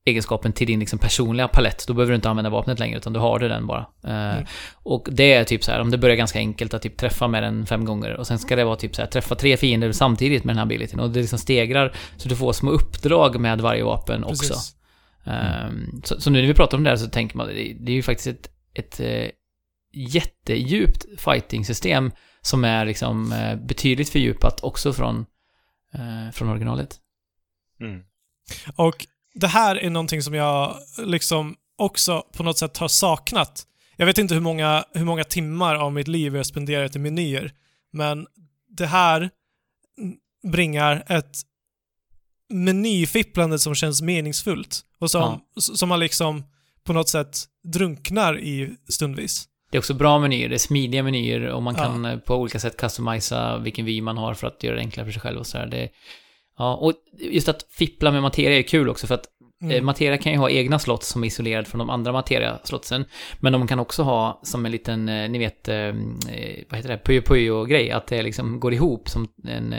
egenskapen 0.05 0.53
till 0.53 0.67
din 0.67 0.80
liksom, 0.80 0.99
personliga 0.99 1.47
palett. 1.47 1.88
Då 1.88 1.93
behöver 1.93 2.11
du 2.11 2.15
inte 2.15 2.30
använda 2.30 2.49
vapnet 2.49 2.80
längre, 2.80 2.97
utan 2.97 3.13
du 3.13 3.19
har 3.19 3.39
du 3.39 3.47
den 3.47 3.67
bara. 3.67 3.85
Eh, 4.03 4.30
Mm. 4.30 4.45
Och 4.84 5.07
det 5.11 5.34
är 5.34 5.43
typ 5.43 5.63
så 5.63 5.71
här, 5.71 5.80
om 5.80 5.91
det 5.91 5.97
börjar 5.97 6.15
ganska 6.15 6.39
enkelt 6.39 6.73
att 6.73 6.81
typ 6.81 6.97
träffa 6.97 7.27
med 7.27 7.43
den 7.43 7.65
fem 7.65 7.85
gånger 7.85 8.13
och 8.13 8.27
sen 8.27 8.39
ska 8.39 8.55
det 8.55 8.63
vara 8.63 8.76
typ 8.76 8.95
så 8.95 9.01
här, 9.01 9.09
träffa 9.09 9.35
tre 9.35 9.57
fiender 9.57 9.91
samtidigt 9.91 10.43
med 10.43 10.55
den 10.55 10.57
här 10.57 10.65
abilityn. 10.65 10.99
Och 10.99 11.09
det 11.09 11.19
liksom 11.19 11.39
stegrar, 11.39 11.95
så 12.17 12.30
du 12.30 12.35
får 12.35 12.53
små 12.53 12.71
uppdrag 12.71 13.39
med 13.39 13.61
varje 13.61 13.84
vapen 13.84 14.23
också. 14.23 14.53
Precis. 14.53 14.76
Ehm, 15.26 16.01
så, 16.03 16.21
så 16.21 16.30
nu 16.30 16.41
när 16.41 16.47
vi 16.47 16.53
pratar 16.53 16.77
om 16.77 16.84
det 16.84 16.89
här 16.89 16.97
så 16.97 17.07
tänker 17.07 17.38
man, 17.38 17.47
det, 17.47 17.76
det 17.80 17.91
är 17.91 17.95
ju 17.95 18.03
faktiskt 18.03 18.27
ett, 18.27 18.49
ett 18.73 18.99
eh, 18.99 19.30
jättedjupt 19.93 21.05
fighting-system 21.17 22.11
som 22.41 22.63
är 22.63 22.85
liksom 22.85 23.31
eh, 23.31 23.55
betydligt 23.55 24.09
fördjupat 24.09 24.63
också 24.63 24.93
från, 24.93 25.26
från 26.34 26.49
originalet. 26.49 26.95
Mm. 27.81 28.01
Och 28.76 29.05
det 29.40 29.48
här 29.48 29.76
är 29.76 29.90
någonting 29.90 30.22
som 30.22 30.34
jag 30.34 30.76
liksom 30.98 31.56
också 31.78 32.24
på 32.34 32.44
något 32.44 32.57
sätt 32.57 32.78
har 32.78 32.88
saknat. 32.88 33.66
Jag 33.98 34.06
vet 34.06 34.18
inte 34.18 34.34
hur 34.34 34.41
många, 34.41 34.86
hur 34.94 35.06
många 35.06 35.24
timmar 35.24 35.76
av 35.76 35.94
mitt 35.94 36.07
liv 36.07 36.36
jag 36.36 36.45
spenderat 36.45 36.95
i 36.95 36.99
menyer, 36.99 37.52
men 37.91 38.28
det 38.78 38.86
här 38.86 39.30
bringar 40.52 41.03
ett 41.07 41.38
menyfipplande 42.49 43.60
som 43.60 43.76
känns 43.76 44.02
meningsfullt 44.02 44.82
och 44.99 45.11
som, 45.11 45.22
Ja. 45.56 45.61
som 45.61 45.90
man 45.90 45.99
liksom 45.99 46.44
på 46.84 46.94
något 46.94 47.10
sätt 47.10 47.45
drunknar 47.64 48.40
i 48.40 48.76
stundvis. 48.90 49.45
Det 49.72 49.78
är 49.78 49.80
också 49.80 49.94
bra 49.94 50.20
menyer, 50.20 50.49
det 50.49 50.56
är 50.56 50.60
smidiga 50.60 51.03
menyer 51.03 51.41
och 51.48 51.64
man 51.64 51.76
Ja. 51.78 51.84
kan 51.84 52.06
eh, 52.06 52.18
på 52.18 52.36
olika 52.36 52.60
sätt 52.60 52.78
customisa 52.78 53.57
vilken 53.57 53.86
vy 53.86 54.02
man 54.02 54.18
har 54.18 54.34
för 54.34 54.48
att 54.48 54.64
göra 54.64 54.76
det 54.76 54.82
enklare 54.82 55.06
för 55.06 55.11
sig 55.11 55.22
själv 55.22 55.40
och 55.40 55.48
sådär. 55.48 55.90
Ja, 56.60 56.76
och 56.76 56.94
just 57.19 57.49
att 57.49 57.65
fippla 57.69 58.11
med 58.11 58.22
materia 58.22 58.57
är 58.57 58.61
kul 58.61 58.90
också 58.90 59.07
för 59.07 59.15
att 59.15 59.26
Mm. 59.61 59.76
Eh, 59.76 59.81
Materia 59.81 60.18
kan 60.18 60.31
ju 60.31 60.38
ha 60.38 60.49
egna 60.49 60.80
slott 60.80 61.03
som 61.03 61.23
är 61.23 61.27
isolerad 61.27 61.68
från 61.68 61.80
de 61.80 61.90
andra 61.90 62.11
materia-slottsen. 62.11 63.06
Men 63.40 63.53
de 63.53 63.68
kan 63.68 63.80
också 63.80 64.03
ha 64.03 64.40
som 64.44 64.65
en 64.65 64.72
liten, 64.72 65.10
eh, 65.10 65.30
ni 65.30 65.40
vet, 65.40 65.68
eh, 65.68 65.94
vad 66.69 66.77
heter 66.77 66.88
det, 66.90 66.98
Puyo 66.98 67.22
Puyo-grej. 67.22 67.91
Att 67.91 68.07
det 68.07 68.22
liksom 68.22 68.60
går 68.60 68.73
ihop 68.73 69.10
som 69.10 69.27
en, 69.48 69.76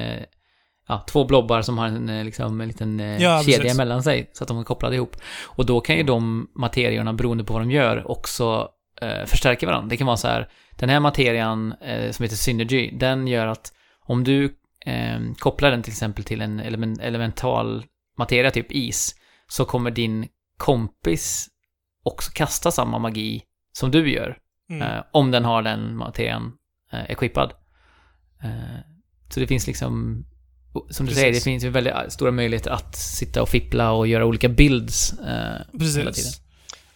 ja, 0.88 1.04
två 1.08 1.24
blobbar 1.24 1.62
som 1.62 1.78
har 1.78 1.86
en, 1.86 2.24
liksom, 2.24 2.60
en 2.60 2.68
liten 2.68 2.98
Ja, 2.98 3.42
kedja 3.42 3.58
precis. 3.58 3.74
emellan 3.74 4.02
sig. 4.02 4.30
Så 4.32 4.44
att 4.44 4.48
de 4.48 4.58
är 4.58 4.64
kopplade 4.64 4.96
ihop. 4.96 5.16
Och 5.42 5.66
då 5.66 5.80
kan 5.80 5.96
ju 5.96 6.02
de 6.02 6.48
materiorna, 6.54 7.12
beroende 7.12 7.44
på 7.44 7.52
vad 7.52 7.62
de 7.62 7.70
gör, 7.70 8.10
också 8.10 8.68
eh, 9.02 9.24
förstärka 9.26 9.66
varandra. 9.66 9.88
Det 9.88 9.96
kan 9.96 10.06
vara 10.06 10.16
så 10.16 10.28
här, 10.28 10.48
den 10.78 10.88
här 10.88 11.00
materian 11.00 11.74
eh, 11.82 12.10
som 12.10 12.22
heter 12.22 12.36
Synergy, 12.36 12.90
den 12.92 13.26
gör 13.26 13.46
att 13.46 13.72
om 14.06 14.24
du 14.24 14.54
eh, 14.86 15.20
kopplar 15.38 15.70
den 15.70 15.82
till 15.82 15.92
exempel 15.92 16.24
till 16.24 16.40
en 16.40 16.60
element, 16.60 17.00
elemental 17.00 17.84
materia, 18.18 18.50
typ 18.50 18.72
is, 18.72 19.14
så 19.48 19.64
kommer 19.64 19.90
din 19.90 20.28
kompis 20.56 21.48
också 22.04 22.30
kasta 22.34 22.70
samma 22.70 22.98
magi 22.98 23.42
som 23.72 23.90
du 23.90 24.12
gör. 24.12 24.38
Mm. 24.70 24.82
Eh, 24.82 25.04
om 25.12 25.30
den 25.30 25.44
har 25.44 25.62
den 25.62 25.96
materian 25.96 26.52
eh, 26.92 27.10
equippad. 27.10 27.52
Eh, 28.42 28.80
så 29.28 29.40
det 29.40 29.46
finns 29.46 29.66
liksom, 29.66 30.24
som 30.90 31.06
du 31.06 31.10
Precis. 31.10 31.20
säger, 31.20 31.32
det 31.32 31.40
finns 31.40 31.64
ju 31.64 31.68
väldigt 31.68 31.94
stora 32.08 32.30
möjligheter 32.30 32.70
att 32.70 32.96
sitta 32.96 33.42
och 33.42 33.48
fippla 33.48 33.92
och 33.92 34.06
göra 34.06 34.26
olika 34.26 34.48
builds 34.48 35.12
eh, 35.12 35.60
hela 35.80 36.12
tiden. 36.12 36.32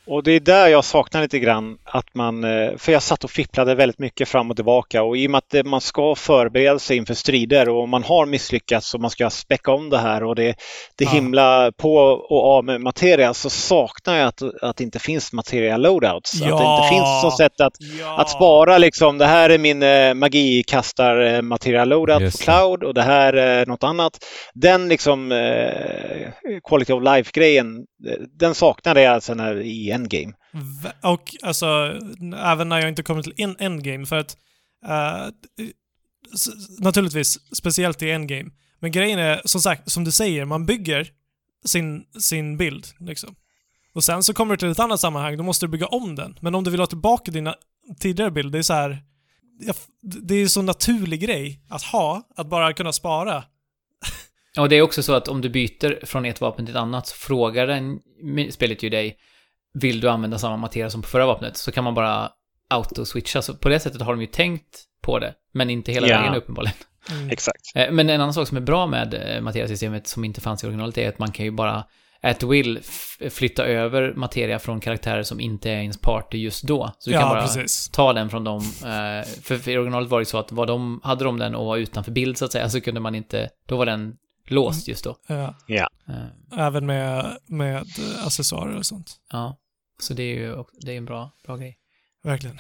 Och 0.07 0.23
det 0.23 0.33
är 0.33 0.41
där 0.41 0.69
jag 0.69 0.85
saknar 0.85 1.23
lite 1.23 1.39
grann 1.39 1.77
att 1.85 2.15
man, 2.15 2.45
eh, 2.45 2.77
för 2.77 2.93
jag 2.93 3.03
satt 3.03 3.25
och 3.25 3.31
fipplade 3.31 3.75
väldigt 3.75 3.99
mycket 3.99 4.29
fram 4.29 4.51
och 4.51 4.57
tillbaka 4.57 5.03
och 5.03 5.17
i 5.17 5.27
och 5.27 5.31
med 5.31 5.39
att 5.39 5.51
det- 5.51 5.65
man 5.65 5.81
ska 5.81 6.15
förbereda 6.15 6.79
sig 6.79 6.97
inför 6.97 7.15
strider 7.15 7.69
och 7.69 7.89
man 7.89 8.03
har 8.03 8.27
misslyckats 8.27 8.95
och 8.95 9.01
man 9.01 9.11
ska 9.11 9.31
späcka 9.31 9.73
om 9.73 9.91
det 9.91 9.99
här 9.99 10.25
och 10.25 10.35
det, 10.35 10.55
det 10.99 11.05
Ja. 11.05 11.11
himla 11.11 11.73
på 11.77 11.95
och 12.31 12.45
av 12.57 12.65
med 12.65 12.81
materia 12.81 13.35
så 13.35 13.51
saknar 13.51 14.17
jag 14.17 14.29
att, 14.29 14.43
att 14.63 14.77
det 14.77 14.85
inte 14.85 14.99
finns 14.99 15.33
materia 15.33 15.77
loadouts. 15.77 16.35
Att 16.35 16.41
det 16.41 16.49
Ja. 16.49 16.77
inte 16.79 16.89
finns 16.89 17.25
något 17.25 17.37
sätt 17.37 17.61
att, 17.61 17.73
Ja. 18.01 18.19
att 18.21 18.31
spara 18.31 18.79
liksom, 18.79 19.19
det 19.19 19.27
här 19.27 19.51
är 19.51 19.59
min 19.59 19.83
eh, 19.83 20.15
magikastar 20.15 21.21
eh, 21.21 21.43
materia 21.43 21.85
loadout 21.85 22.21
Just 22.23 22.39
på 22.39 22.45
cloud 22.45 22.83
och 22.85 22.95
det 22.95 23.03
här 23.03 23.33
är 23.33 23.67
något 23.67 23.85
annat. 23.85 24.13
Den 24.55 24.89
liksom 24.89 25.33
eh, 25.33 26.59
quality 26.69 26.93
of 26.93 27.03
life-grejen, 27.03 27.77
eh, 27.77 27.83
den 28.39 28.55
saknade 28.55 29.03
jag 29.03 29.15
alltså 29.15 29.35
när, 29.35 29.61
i 29.61 29.91
endgame. 29.91 30.33
Och 31.03 31.37
alltså, 31.43 31.67
även 32.37 32.69
när 32.69 32.81
jag 32.81 32.89
inte 32.89 33.03
kommer 33.03 33.23
till 33.23 33.35
en 33.37 33.57
endgame, 33.59 34.07
för 34.07 34.17
att 34.17 34.37
uh, 34.85 35.29
naturligtvis, 36.79 37.39
speciellt 37.57 38.03
i 38.03 38.11
endgame. 38.11 38.51
Men 38.81 38.93
grejen 38.93 39.19
är, 39.19 39.41
som 39.45 39.61
sagt, 39.61 39.91
som 39.91 40.05
du 40.05 40.13
säger, 40.13 40.45
man 40.45 40.67
bygger 40.67 41.09
sin, 41.65 42.05
sin 42.21 42.57
bild. 42.57 42.87
Liksom. 43.01 43.35
Och 43.95 44.05
sen 44.05 44.23
så 44.23 44.35
kommer 44.35 44.55
du 44.55 44.59
till 44.59 44.69
ett 44.71 44.79
annat 44.79 45.01
sammanhang, 45.01 45.37
då 45.37 45.43
måste 45.43 45.67
du 45.67 45.71
bygga 45.71 45.87
om 45.87 46.15
den. 46.15 46.39
Men 46.41 46.55
om 46.55 46.65
du 46.65 46.71
vill 46.71 46.81
ha 46.81 46.87
tillbaka 46.87 47.31
dina 47.31 47.55
tidigare 48.01 48.31
bilder, 48.31 48.51
det 48.51 48.59
är 48.59 48.63
så 48.63 48.75
här... 48.75 49.03
Det 50.03 50.35
är 50.35 50.43
en 50.43 50.49
så 50.49 50.63
naturlig 50.63 51.21
grej 51.21 51.61
att 51.69 51.83
ha, 51.83 52.23
att 52.37 52.47
bara 52.47 52.73
kunna 52.73 52.93
spara. 52.93 53.45
Och 54.59 54.69
det 54.69 54.77
är 54.77 54.83
också 54.83 55.03
så 55.03 55.13
att 55.15 55.29
om 55.29 55.41
du 55.41 55.49
byter 55.49 56.07
från 56.07 56.25
ett 56.25 56.41
vapen 56.41 56.67
till 56.67 56.75
ett 56.75 56.81
annat 56.81 57.07
så 57.07 57.15
frågar 57.17 57.67
den, 57.67 57.99
spelet 58.51 58.83
ju 58.83 58.89
dig 58.89 59.17
vill 59.75 60.01
du 60.01 60.09
använda 60.09 60.39
samma 60.39 60.57
materia 60.57 60.91
som 60.91 61.03
på 61.03 61.09
förra 61.09 61.27
vapnet 61.27 61.57
så 61.57 61.73
kan 61.73 61.85
man 61.85 61.95
bara 61.95 62.31
auto-switcha. 62.75 63.41
Så 63.43 63.55
på 63.55 63.69
det 63.69 63.81
sättet 63.81 64.01
har 64.03 64.13
de 64.13 64.21
ju 64.21 64.27
tänkt 64.27 64.83
på 65.03 65.19
det, 65.19 65.35
men 65.53 65.71
inte 65.71 65.93
hela 65.93 66.09
Ja. 66.09 66.19
vägen 66.21 66.35
uppenbarligen. 66.35 66.77
Mm. 67.11 67.31
Exakt. 67.31 67.61
Eh, 67.75 67.91
Men 67.91 68.11
en 68.11 68.21
annan 68.21 68.35
sak 68.35 68.49
som 68.49 68.57
är 68.57 68.61
bra 68.61 68.87
med 68.87 69.15
eh, 69.15 69.41
materiasystemet 69.41 70.07
som 70.07 70.25
inte 70.25 70.41
fanns 70.41 70.65
i 70.65 70.67
originalet 70.67 70.99
är 70.99 71.09
att 71.09 71.19
man 71.19 71.33
kan 71.33 71.45
ju 71.45 71.51
bara 71.51 71.85
at 72.23 72.43
will 72.43 72.81
flytta 73.31 73.65
över 73.65 74.13
materia 74.17 74.59
från 74.59 74.81
karaktärer 74.81 75.23
som 75.23 75.41
inte 75.41 75.71
är 75.71 75.77
ens 75.77 76.01
party 76.01 76.39
just 76.39 76.63
då. 76.63 76.93
Så 76.99 77.11
du 77.11 77.15
kan 77.17 77.23
Ja, 77.23 77.29
bara 77.29 77.43
precis. 77.43 77.89
ta 77.91 78.13
den 78.13 78.31
från 78.31 78.45
dem. 78.45 78.59
eh, 78.85 79.29
För, 79.43 79.57
för 79.59 79.71
i 79.71 79.79
originalet 79.79 80.09
var 80.11 80.19
det 80.19 80.25
så 80.27 80.39
att 80.39 80.53
var 80.53 80.67
de, 80.67 81.01
hade 81.05 81.25
de 81.25 81.39
den 81.39 81.55
och 81.55 81.67
var 81.67 81.77
utanför 81.77 82.13
bild 82.13 82.39
så 82.39 82.45
att 82.45 82.53
säga 82.53 82.69
så 82.69 82.81
kunde 82.81 83.01
man 83.01 83.15
inte, 83.15 83.49
då 83.69 83.77
var 83.77 83.87
den 83.87 84.15
låst 84.49 84.89
just 84.89 85.05
då. 85.05 85.17
Ja, 85.27 85.55
Ja. 85.67 85.89
Eh, 86.09 86.59
även 86.67 86.87
med, 86.87 87.39
med 87.47 87.87
accessoarer 88.27 88.77
och 88.79 88.87
sånt. 88.87 89.17
Ja, 89.33 89.57
så 90.01 90.15
det 90.15 90.23
är 90.23 90.35
ju 90.35 90.65
det 90.81 90.93
är 90.93 90.97
en 90.97 91.05
bra, 91.05 91.31
bra 91.47 91.57
grej. 91.57 91.79
Verkligen. 92.25 92.59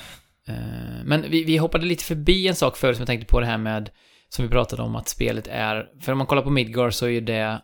Eh, 0.48 1.04
Men 1.04 1.30
vi, 1.30 1.44
vi 1.44 1.56
hoppade 1.56 1.86
lite 1.86 2.04
förbi 2.04 2.48
en 2.48 2.54
sak 2.54 2.76
förut 2.76 2.96
som 2.96 3.00
jag 3.00 3.06
tänkte 3.06 3.26
på 3.26 3.40
det 3.40 3.46
här 3.46 3.58
med, 3.58 3.90
som 4.28 4.44
vi 4.44 4.50
pratade 4.50 4.82
om 4.82 4.96
att 4.96 5.08
spelet 5.08 5.46
är, 5.50 5.88
för 6.00 6.12
om 6.12 6.18
man 6.18 6.26
kollar 6.26 6.42
på 6.42 6.50
Midgar 6.50 6.90
så 6.90 7.06
är 7.06 7.10
ju 7.10 7.20
det 7.20 7.62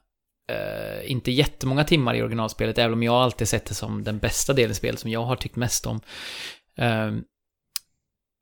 eh, 0.53 1.11
inte 1.11 1.31
jättemånga 1.33 1.85
timmar 1.85 2.15
i 2.15 2.23
originalspelet, 2.23 2.79
även 2.79 2.93
om 2.93 3.03
jag 3.03 3.15
alltid 3.15 3.49
sett 3.49 3.67
det 3.67 3.75
som 3.75 4.05
den 4.05 4.19
bästa 4.19 4.53
delen 4.53 4.71
i 4.71 4.75
spelet 4.75 5.01
som 5.01 5.11
jag 5.11 5.25
har 5.25 5.37
tyckt 5.37 5.57
mest 5.57 5.87
om. 5.87 6.01
Eh, 6.77 7.11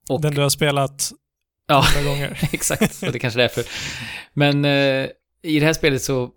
och, 0.08 0.20
Den 0.20 0.34
du 0.34 0.40
har 0.40 0.48
spelat 0.48 1.10
Ja. 1.66 1.84
några 1.96 2.08
gånger. 2.10 2.38
exakt, 2.52 3.02
och 3.02 3.12
det 3.12 3.18
kanske 3.18 3.40
är 3.40 3.42
därför. 3.42 3.64
Men 4.32 4.64
eh, 4.64 5.08
i 5.48 5.60
det 5.60 5.66
här 5.66 5.72
spelet 5.72 6.02
så 6.02 6.30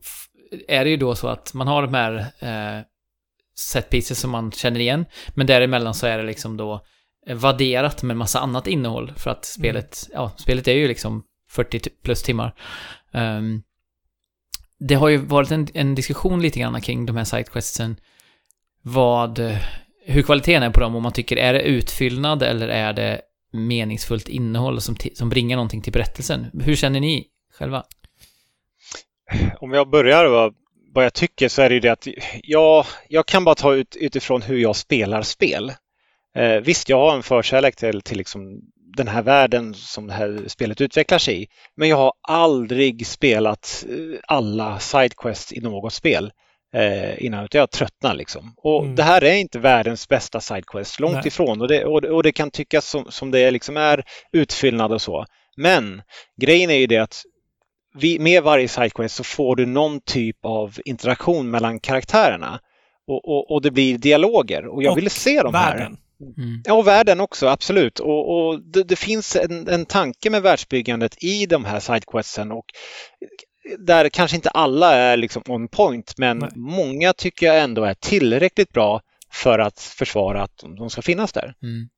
är 0.68 0.84
det 0.84 0.90
ju 0.90 0.98
då 0.98 1.16
så 1.16 1.28
att 1.28 1.54
man 1.54 1.68
har 1.68 1.82
de 1.82 1.94
här 1.94 2.18
eh, 2.40 2.84
set 3.56 3.90
pieces 3.90 4.20
som 4.20 4.32
man 4.32 4.52
känner 4.52 4.80
igen, 4.80 5.06
men 5.36 5.48
däremellan 5.48 5.94
så 5.94 6.08
är 6.08 6.18
det 6.18 6.24
liksom 6.24 6.58
då 6.58 6.86
eh, 7.28 7.38
vadderat 7.38 8.04
med 8.04 8.18
massa 8.18 8.40
annat 8.40 8.68
innehåll 8.68 9.14
för 9.18 9.30
att 9.30 9.46
spelet, 9.46 10.10
ja, 10.14 10.32
spelet 10.38 10.68
är 10.68 10.74
ju 10.74 10.88
liksom 10.88 11.24
40 11.50 11.80
t- 11.80 11.90
plus 12.04 12.24
timmar. 12.24 12.56
Ehm, 13.14 13.62
det 14.80 14.96
har 14.96 15.10
ju 15.10 15.18
varit 15.18 15.52
en, 15.52 15.68
en 15.74 15.96
diskussion 15.96 16.42
lite 16.42 16.60
grann 16.60 16.82
kring 16.82 17.06
de 17.06 17.18
här 17.18 17.24
sidequestsen, 17.24 17.96
vad, 18.82 19.40
hur 20.06 20.22
kvaliteten 20.22 20.64
är 20.64 20.70
på 20.70 20.80
dem, 20.80 20.96
om 20.96 21.04
man 21.04 21.12
tycker 21.12 21.38
är 21.38 21.54
det 21.54 21.62
utfyllnad 21.62 22.44
eller 22.44 22.68
är 22.68 22.94
det 22.94 23.22
meningsfullt 23.54 24.30
innehåll 24.30 24.82
som, 24.82 24.96
som 25.14 25.30
bringar 25.30 25.58
någonting 25.58 25.82
till 25.82 25.94
berättelsen. 25.94 26.46
Hur 26.64 26.76
känner 26.76 27.00
ni 27.00 27.28
själva? 27.58 27.84
Om 29.60 29.74
jag 29.74 29.90
börjar 29.90 30.26
vad, 30.26 30.54
vad 30.94 31.06
jag 31.06 31.14
tycker 31.14 31.50
så 31.50 31.62
är 31.62 31.70
det 31.70 31.76
ju 31.76 31.82
det 31.82 31.90
att 31.92 32.08
jag, 32.44 32.86
jag 33.10 33.26
kan 33.26 33.44
bara 33.44 33.56
ta 33.56 33.74
ut 33.74 33.96
utifrån 33.96 34.42
hur 34.42 34.58
jag 34.58 34.76
spelar 34.76 35.22
spel. 35.22 35.74
Eh, 36.36 36.56
visst, 36.56 36.90
jag 36.90 36.98
har 36.98 37.16
en 37.16 37.24
förkärlek 37.24 37.76
till, 37.76 38.02
till 38.02 38.18
liksom 38.18 38.60
den 38.98 39.08
här 39.08 39.22
världen 39.22 39.74
som 39.74 40.08
det 40.08 40.14
här 40.14 40.44
spelet 40.48 40.82
utvecklar 40.82 41.18
sig 41.18 41.44
i. 41.44 41.48
Men 41.76 41.90
jag 41.90 41.98
har 41.98 42.14
aldrig 42.28 43.08
spelat 43.08 43.86
eh, 43.90 44.20
alla 44.28 44.80
sidequests 44.80 45.54
i 45.54 45.62
något 45.62 45.94
spel 45.94 46.32
eh, 46.74 47.26
innan, 47.26 47.46
utan 47.46 47.60
jag 47.60 47.72
tröttnar 47.72 48.16
liksom. 48.16 48.54
Och 48.58 48.84
Mm. 48.84 48.96
det 48.96 49.04
här 49.04 49.24
är 49.24 49.34
inte 49.34 49.60
världens 49.60 50.08
bästa 50.08 50.42
sidequest, 50.42 51.00
långt 51.00 51.14
Nej. 51.16 51.28
ifrån. 51.28 51.62
Och 51.62 51.68
det, 51.68 51.86
och, 51.86 52.04
och 52.04 52.24
det 52.24 52.32
kan 52.32 52.52
tyckas 52.52 52.90
som, 52.90 53.06
som 53.12 53.32
det 53.32 53.52
liksom 53.52 53.78
är 53.78 54.04
utfyllnad 54.32 54.92
och 54.92 55.02
så. 55.02 55.26
Men 55.58 56.02
grejen 56.42 56.70
är 56.70 56.76
ju 56.76 56.88
det 56.88 56.98
att 56.98 57.22
med 58.20 58.44
varje 58.44 58.68
sidequest 58.68 59.16
så 59.16 59.24
får 59.24 59.56
du 59.56 59.66
någon 59.66 60.02
typ 60.02 60.38
av 60.46 60.78
interaktion 60.86 61.52
mellan 61.52 61.80
karaktärerna. 61.80 62.60
Och, 63.08 63.30
och, 63.30 63.52
och 63.52 63.62
det 63.62 63.72
blir 63.72 63.98
dialoger 63.98 64.68
och 64.68 64.84
jag 64.84 64.92
Och 64.92 64.98
ville 64.98 65.10
se 65.10 65.42
de 65.42 65.54
här. 65.54 65.78
Världen. 65.78 65.98
Mm. 66.38 66.62
Ja, 66.66 66.74
och 66.74 66.88
världen 66.88 67.20
också, 67.20 67.48
absolut. 67.48 68.00
Och, 68.00 68.30
och 68.38 68.62
det, 68.62 68.84
det, 68.84 68.96
finns 68.96 69.36
en, 69.36 69.68
en 69.68 69.86
tanke 69.86 70.30
med 70.30 70.42
världsbyggandet 70.42 71.24
i 71.24 71.46
de 71.46 71.66
här 71.66 71.80
sidequesten 71.80 72.52
och 72.52 72.66
där 73.80 74.10
kanske 74.10 74.36
inte 74.36 74.50
alla 74.50 74.94
är 74.94 75.18
liksom 75.18 75.44
on 75.48 75.68
point, 75.68 76.14
men 76.18 76.38
Nej. 76.38 76.50
många 76.56 77.14
tycker 77.14 77.46
jag 77.46 77.60
ändå 77.60 77.84
är 77.84 77.94
tillräckligt 77.94 78.74
bra 78.74 79.02
för 79.32 79.60
att 79.60 79.80
försvara 79.80 80.44
att 80.44 80.64
de 80.78 80.90
ska 80.90 81.02
finnas 81.02 81.34
där. 81.34 81.56
Mm. 81.64 81.90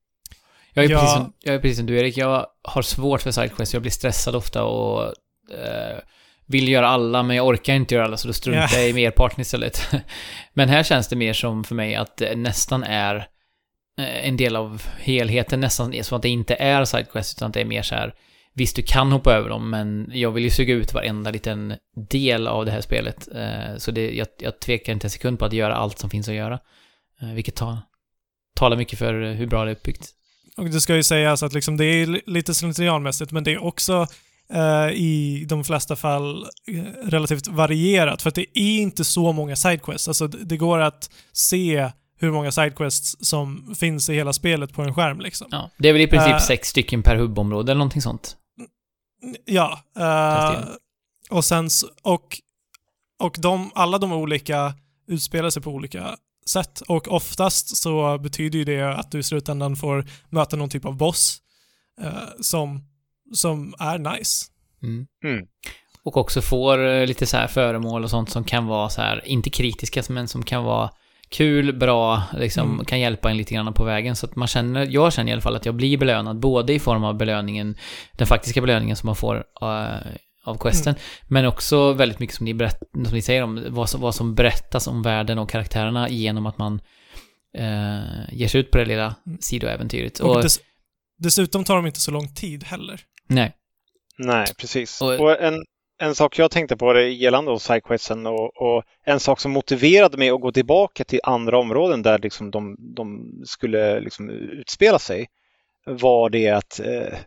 Jag, 0.72 0.84
är 0.84 0.90
ja. 0.90 1.00
precis 1.00 1.14
som, 1.14 1.32
jag 1.40 1.54
är 1.54 1.58
precis 1.58 1.76
som 1.76 1.86
du 1.86 1.98
Erik, 1.98 2.16
jag 2.16 2.46
har 2.62 2.82
svårt 2.82 3.22
för 3.22 3.30
sidequests, 3.30 3.74
jag 3.74 3.82
blir 3.82 3.92
stressad 3.92 4.36
ofta 4.36 4.64
och 4.64 5.14
eh, 5.50 5.98
vill 6.46 6.68
göra 6.68 6.88
alla, 6.88 7.22
men 7.22 7.36
jag 7.36 7.46
orkar 7.46 7.74
inte 7.74 7.94
göra 7.94 8.04
alla, 8.04 8.16
så 8.16 8.28
då 8.28 8.34
struntar 8.34 8.78
jag 8.78 8.88
i 8.88 8.92
merparten 8.92 9.40
istället. 9.40 9.88
men 10.52 10.68
här 10.68 10.82
känns 10.82 11.08
det 11.08 11.16
mer 11.16 11.32
som 11.32 11.64
för 11.64 11.74
mig 11.74 11.94
att 11.94 12.16
det 12.16 12.36
nästan 12.36 12.84
är 12.84 13.16
eh, 13.98 14.28
en 14.28 14.36
del 14.36 14.56
av 14.56 14.82
helheten, 14.98 15.60
nästan 15.60 16.04
som 16.04 16.16
att 16.16 16.22
det 16.22 16.28
inte 16.28 16.54
är 16.54 16.84
sidequest, 16.84 17.38
utan 17.38 17.48
att 17.48 17.54
det 17.54 17.60
är 17.60 17.64
mer 17.64 17.82
så 17.82 17.94
här, 17.94 18.14
visst 18.54 18.76
du 18.76 18.82
kan 18.82 19.12
hoppa 19.12 19.34
över 19.34 19.48
dem, 19.48 19.70
men 19.70 20.10
jag 20.14 20.30
vill 20.30 20.44
ju 20.44 20.50
suga 20.50 20.74
ut 20.74 20.94
varenda 20.94 21.30
liten 21.30 21.74
del 22.10 22.46
av 22.46 22.64
det 22.64 22.70
här 22.70 22.80
spelet. 22.80 23.28
Eh, 23.34 23.76
så 23.76 23.90
det, 23.90 24.14
jag, 24.14 24.26
jag 24.38 24.60
tvekar 24.60 24.92
inte 24.92 25.06
en 25.06 25.10
sekund 25.10 25.38
på 25.38 25.44
att 25.44 25.52
göra 25.52 25.74
allt 25.74 25.98
som 25.98 26.10
finns 26.10 26.28
att 26.28 26.34
göra. 26.34 26.58
Eh, 27.20 27.32
vilket 27.32 27.56
tar, 27.56 27.78
talar 28.56 28.76
mycket 28.76 28.98
för 28.98 29.32
hur 29.34 29.46
bra 29.46 29.64
det 29.64 29.70
är 29.70 29.74
uppbyggt. 29.74 30.10
Och 30.56 30.64
det 30.64 30.80
ska 30.80 30.96
ju 30.96 31.02
sägas 31.02 31.42
att 31.42 31.52
liksom 31.52 31.76
det 31.76 31.84
är 31.84 32.30
lite 32.30 32.54
slentrianmässigt, 32.54 33.32
men 33.32 33.44
det 33.44 33.52
är 33.52 33.64
också 33.64 34.06
i 34.94 35.44
de 35.48 35.64
flesta 35.64 35.96
fall 35.96 36.46
eh, 36.68 36.82
relativt 37.02 37.46
varierat. 37.46 38.22
För 38.22 38.28
att 38.28 38.34
det 38.34 38.58
är 38.58 38.78
inte 38.80 39.04
så 39.04 39.32
många 39.32 39.56
sidequests. 39.56 40.08
Alltså 40.08 40.26
det 40.26 40.56
går 40.56 40.78
att 40.78 41.10
se 41.32 41.90
hur 42.16 42.30
många 42.30 42.52
sidequests 42.52 43.16
som 43.20 43.74
finns 43.74 44.08
i 44.08 44.14
hela 44.14 44.32
spelet 44.32 44.72
på 44.72 44.82
en 44.82 44.94
skärm 44.94 45.20
liksom. 45.20 45.46
Ja, 45.50 45.70
det 45.76 45.88
är 45.88 45.92
väl 45.92 46.02
i 46.02 46.06
princip 46.06 46.32
uh, 46.32 46.38
sex 46.38 46.68
stycken 46.68 47.02
per 47.02 47.16
hubbområde 47.16 47.72
eller 47.72 47.78
någonting 47.78 48.02
sånt. 48.02 48.36
Ja. 49.44 49.80
Uh, 49.98 50.68
och 51.30 51.44
sen 51.44 51.68
och, 52.02 52.40
och 53.18 53.36
de, 53.38 53.70
alla 53.74 53.98
de 53.98 54.12
olika 54.12 54.74
utspelar 55.08 55.50
sig 55.50 55.62
på 55.62 55.70
olika 55.70 56.16
sätt. 56.46 56.80
Och 56.80 57.08
oftast 57.08 57.76
så 57.76 58.18
betyder 58.18 58.58
ju 58.58 58.64
det 58.64 58.94
att 58.96 59.10
du 59.10 59.18
i 59.18 59.22
slutändan 59.22 59.76
får 59.76 60.06
möta 60.30 60.56
någon 60.56 60.68
typ 60.68 60.84
av 60.84 60.96
boss 60.96 61.38
uh, 62.00 62.40
som, 62.40 62.80
som 63.34 63.74
är 63.78 63.98
nice. 63.98 64.46
Mm. 64.82 65.06
Mm. 65.24 65.46
Och 66.04 66.16
också 66.16 66.42
får 66.42 66.78
uh, 66.78 67.06
lite 67.06 67.26
så 67.26 67.36
här 67.36 67.46
föremål 67.46 68.04
och 68.04 68.10
sånt 68.10 68.30
som 68.30 68.44
kan 68.44 68.66
vara 68.66 68.88
så 68.88 69.00
här, 69.00 69.22
inte 69.28 69.50
kritiska, 69.50 70.02
men 70.08 70.28
som 70.28 70.42
kan 70.42 70.64
vara 70.64 70.90
kul, 71.28 71.78
bra, 71.78 72.22
liksom 72.38 72.72
mm. 72.72 72.84
kan 72.84 73.00
hjälpa 73.00 73.30
en 73.30 73.36
lite 73.36 73.54
grann 73.54 73.74
på 73.74 73.84
vägen. 73.84 74.16
Så 74.16 74.26
att 74.26 74.36
man 74.36 74.48
känner, 74.48 74.86
jag 74.90 75.12
känner 75.12 75.30
i 75.30 75.32
alla 75.32 75.42
fall 75.42 75.56
att 75.56 75.66
jag 75.66 75.74
blir 75.74 75.98
belönad, 75.98 76.40
både 76.40 76.72
i 76.72 76.78
form 76.78 77.04
av 77.04 77.16
belöningen, 77.16 77.76
den 78.12 78.26
faktiska 78.26 78.60
belöningen 78.60 78.96
som 78.96 79.06
man 79.06 79.16
får 79.16 79.36
uh, 79.36 79.96
av 80.44 80.58
questen, 80.58 80.94
mm. 80.94 81.02
men 81.28 81.46
också 81.46 81.92
väldigt 81.92 82.18
mycket 82.18 82.36
som 82.36 82.44
ni, 82.44 82.54
berätt, 82.54 82.82
som 82.92 83.14
ni 83.14 83.22
säger 83.22 83.42
om 83.42 83.64
vad 83.68 83.90
som, 83.90 84.00
vad 84.00 84.14
som 84.14 84.34
berättas 84.34 84.86
om 84.86 85.02
världen 85.02 85.38
och 85.38 85.50
karaktärerna 85.50 86.08
genom 86.08 86.46
att 86.46 86.58
man 86.58 86.74
uh, 87.58 88.34
ger 88.34 88.48
sig 88.48 88.60
ut 88.60 88.70
på 88.70 88.78
det 88.78 88.84
lilla 88.84 89.14
mm. 89.26 89.38
sidoäventyret. 89.40 90.18
Och, 90.18 90.36
och 90.36 90.42
dess, 90.42 90.60
dessutom 91.18 91.64
tar 91.64 91.76
de 91.76 91.86
inte 91.86 92.00
så 92.00 92.10
lång 92.10 92.34
tid 92.34 92.64
heller. 92.64 93.00
Nej. 93.28 93.52
Nej, 94.18 94.46
precis. 94.58 95.00
Och, 95.00 95.20
och 95.20 95.42
en, 95.42 95.64
en 95.98 96.14
sak 96.14 96.38
jag 96.38 96.50
tänkte 96.50 96.76
på 96.76 96.92
det 96.92 97.08
gällande 97.08 97.60
sidequesten 97.60 98.26
och, 98.26 98.56
och, 98.56 98.84
en 99.04 99.20
sak 99.20 99.40
som 99.40 99.52
motiverade 99.52 100.16
mig 100.16 100.30
att 100.30 100.40
gå 100.40 100.52
tillbaka 100.52 101.04
till 101.04 101.20
andra 101.22 101.58
områden 101.58 102.02
där 102.02 102.18
liksom 102.18 102.50
de, 102.50 102.76
de 102.78 103.32
skulle 103.46 104.00
liksom 104.00 104.30
utspela 104.30 104.98
sig 104.98 105.26
var 105.86 106.30
det 106.30 106.48
att 106.48 106.80
eh, 106.80 107.18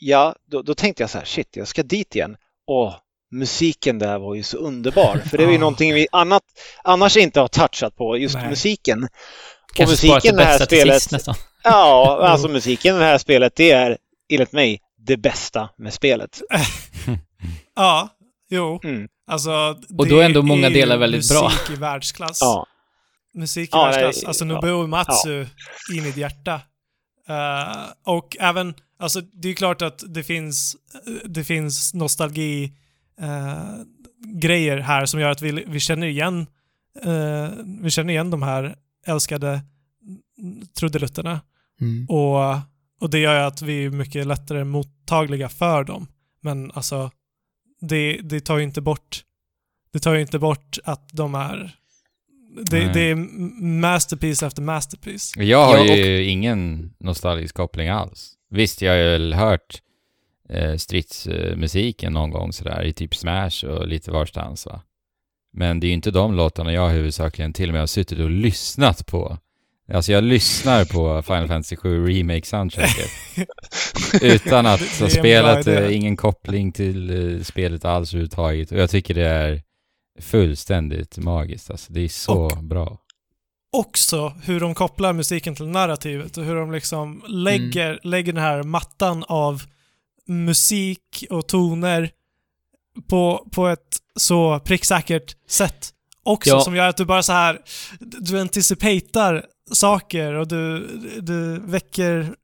ja, 0.00 0.34
då, 0.46 0.62
då, 0.62 0.74
tänkte 0.74 1.02
jag 1.02 1.10
så 1.10 1.18
här, 1.18 1.24
shit, 1.24 1.56
jag 1.56 1.68
ska 1.68 1.82
dit 1.82 2.14
igen. 2.14 2.36
Åh, 2.66 2.94
musiken 3.30 3.98
där 3.98 4.18
var 4.18 4.34
ju 4.34 4.42
så 4.42 4.56
underbar. 4.56 5.16
För 5.30 5.38
det 5.38 5.44
är 5.44 5.50
ju 5.50 5.58
någonting 5.58 5.94
vi 5.94 6.06
annat, 6.12 6.42
annars 6.84 7.16
inte 7.16 7.40
har 7.40 7.48
touchat 7.48 7.96
på, 7.96 8.16
just 8.16 8.34
Nej. 8.34 8.48
musiken. 8.48 9.08
Kanske 9.74 10.08
och 10.08 10.12
musiken 10.12 10.34
i 10.34 10.38
det 10.38 10.44
här 10.44 10.58
spelet. 10.58 11.02
Sist, 11.02 11.28
ja, 11.64 12.18
alltså 12.22 12.48
musiken 12.58 12.96
i 12.96 12.98
det 12.98 13.04
här 13.04 13.18
spelet, 13.18 13.56
det 13.56 13.70
är 13.70 13.98
enligt 14.28 14.52
mig 14.52 14.80
det 15.08 15.16
bästa 15.16 15.68
med 15.76 15.94
spelet. 15.94 16.42
Ja, 17.74 18.08
jo. 18.50 18.80
Mm. 18.84 19.08
Alltså, 19.26 19.78
och 19.98 20.08
då 20.08 20.18
är 20.18 20.24
ändå 20.24 20.42
många 20.42 20.70
delar 20.70 20.96
väldigt 20.96 21.18
musik 21.18 21.36
bra. 21.38 21.48
Musik 21.48 21.70
i 21.70 21.80
världsklass. 21.80 22.38
Ja. 22.40 22.66
Musik 23.34 23.68
i 23.68 23.70
ja, 23.72 23.84
världsklass. 23.84 24.24
Alltså 24.24 24.44
Nobuo 24.44 24.86
Matsu 24.86 25.46
ja. 25.88 25.94
i 25.96 26.00
mitt 26.00 26.16
hjärta. 26.16 26.54
Uh, 27.30 27.86
och 28.04 28.36
även, 28.40 28.74
alltså 28.98 29.20
det 29.20 29.48
är 29.48 29.54
klart 29.54 29.82
att 29.82 30.04
det 30.06 30.22
finns, 30.22 30.76
det 31.24 31.44
finns 31.44 31.94
nostalgi 31.94 32.72
uh, 33.22 33.82
grejer 34.34 34.78
här 34.78 35.06
som 35.06 35.20
gör 35.20 35.30
att 35.30 35.42
vi, 35.42 35.64
vi 35.66 35.80
känner 35.80 36.06
igen 36.06 36.46
uh, 37.06 37.48
vi 37.82 37.90
känner 37.90 38.12
igen 38.12 38.30
de 38.30 38.42
här 38.42 38.76
älskade 39.06 39.60
trudelutterna. 40.78 41.40
Mm. 41.80 42.06
Och, 42.08 42.54
och 43.00 43.10
det 43.10 43.18
gör 43.18 43.34
att 43.34 43.62
vi 43.62 43.84
är 43.84 43.90
mycket 43.90 44.26
lättare 44.26 44.64
mottagliga 44.64 45.48
för 45.48 45.84
dem. 45.84 46.06
Men 46.40 46.72
alltså, 46.72 47.10
det, 47.80 48.20
det 48.22 48.40
tar 48.40 48.58
ju 48.58 48.64
inte 48.64 48.80
bort 48.80 49.24
det 49.92 49.98
tar 49.98 50.14
ju 50.14 50.20
inte 50.20 50.38
bort 50.38 50.78
att 50.84 51.08
de 51.12 51.34
är 51.34 51.74
det, 52.70 52.92
det, 52.92 53.00
är 53.00 53.14
masterpiece 53.62 54.42
efter 54.42 54.62
masterpiece. 54.62 55.36
Jag 55.36 55.66
har 55.66 55.76
ja, 55.76 55.96
ju 55.96 56.24
ingen 56.24 56.90
nostalgisk 56.98 57.54
koppling 57.54 57.88
alls. 57.88 58.32
Visst, 58.50 58.82
jag 58.82 58.92
har 58.92 58.98
väl 58.98 59.34
hört 59.34 59.82
eh, 60.48 60.76
stridsmusiken 60.76 62.12
någon 62.12 62.30
gång 62.30 62.52
sådär 62.52 62.84
i 62.84 62.92
typ 62.92 63.14
Smash 63.14 63.64
och 63.66 63.88
lite 63.88 64.10
varstans 64.10 64.66
va. 64.66 64.82
Men 65.52 65.80
det 65.80 65.86
är 65.86 65.88
ju 65.88 65.94
inte 65.94 66.10
de 66.10 66.34
låtarna 66.34 66.72
jag 66.72 66.88
huvudsakligen 66.88 67.52
till 67.52 67.68
och 67.68 67.72
med 67.72 67.82
har 67.82 67.86
suttit 67.86 68.18
och 68.18 68.30
lyssnat 68.30 69.06
på. 69.06 69.38
Alltså 69.92 70.12
jag 70.12 70.24
lyssnar 70.24 70.84
på 70.84 71.22
Final 71.22 71.48
Fantasy 71.48 71.76
7 71.76 72.06
Remake 72.06 72.46
soundtracket. 72.46 73.10
utan 74.22 74.66
att 74.66 74.80
ha 74.80 75.08
spelat, 75.08 75.66
eh, 75.66 75.96
ingen 75.96 76.16
koppling 76.16 76.72
till 76.72 77.10
uh, 77.10 77.42
spelet 77.42 77.84
alls 77.84 78.14
överhuvudtaget. 78.14 78.72
Och 78.72 78.78
jag 78.78 78.90
tycker 78.90 79.14
det 79.14 79.28
är 79.28 79.62
fullständigt 80.20 81.18
magiskt. 81.18 81.70
Alltså 81.70 81.92
det 81.92 82.00
är 82.00 82.08
så 82.08 82.34
och 82.34 82.64
bra. 82.64 82.98
Också 83.72 84.32
hur 84.42 84.60
de 84.60 84.74
kopplar 84.74 85.12
musiken 85.12 85.54
till 85.54 85.66
narrativet 85.66 86.36
och 86.36 86.44
hur 86.44 86.54
de 86.54 86.72
liksom 86.72 87.22
lägger, 87.28 87.88
mm. 87.88 87.98
lägger 88.02 88.32
den 88.32 88.42
här 88.42 88.62
mattan 88.62 89.24
av 89.28 89.62
musik 90.26 91.24
och 91.30 91.46
toner 91.48 92.10
på, 93.08 93.48
på 93.52 93.68
ett 93.68 93.96
så 94.16 94.60
pricksäkert 94.60 95.36
sätt 95.48 95.92
också 96.22 96.50
ja. 96.50 96.60
som 96.60 96.76
gör 96.76 96.88
att 96.88 96.96
du 96.96 97.04
bara 97.04 97.22
så 97.22 97.32
här 97.32 97.60
du 98.00 98.40
anticipatar 98.40 99.44
saker 99.72 100.34
och 100.34 100.48
du, 100.48 100.86
du 101.20 101.60
väcker 101.60 102.34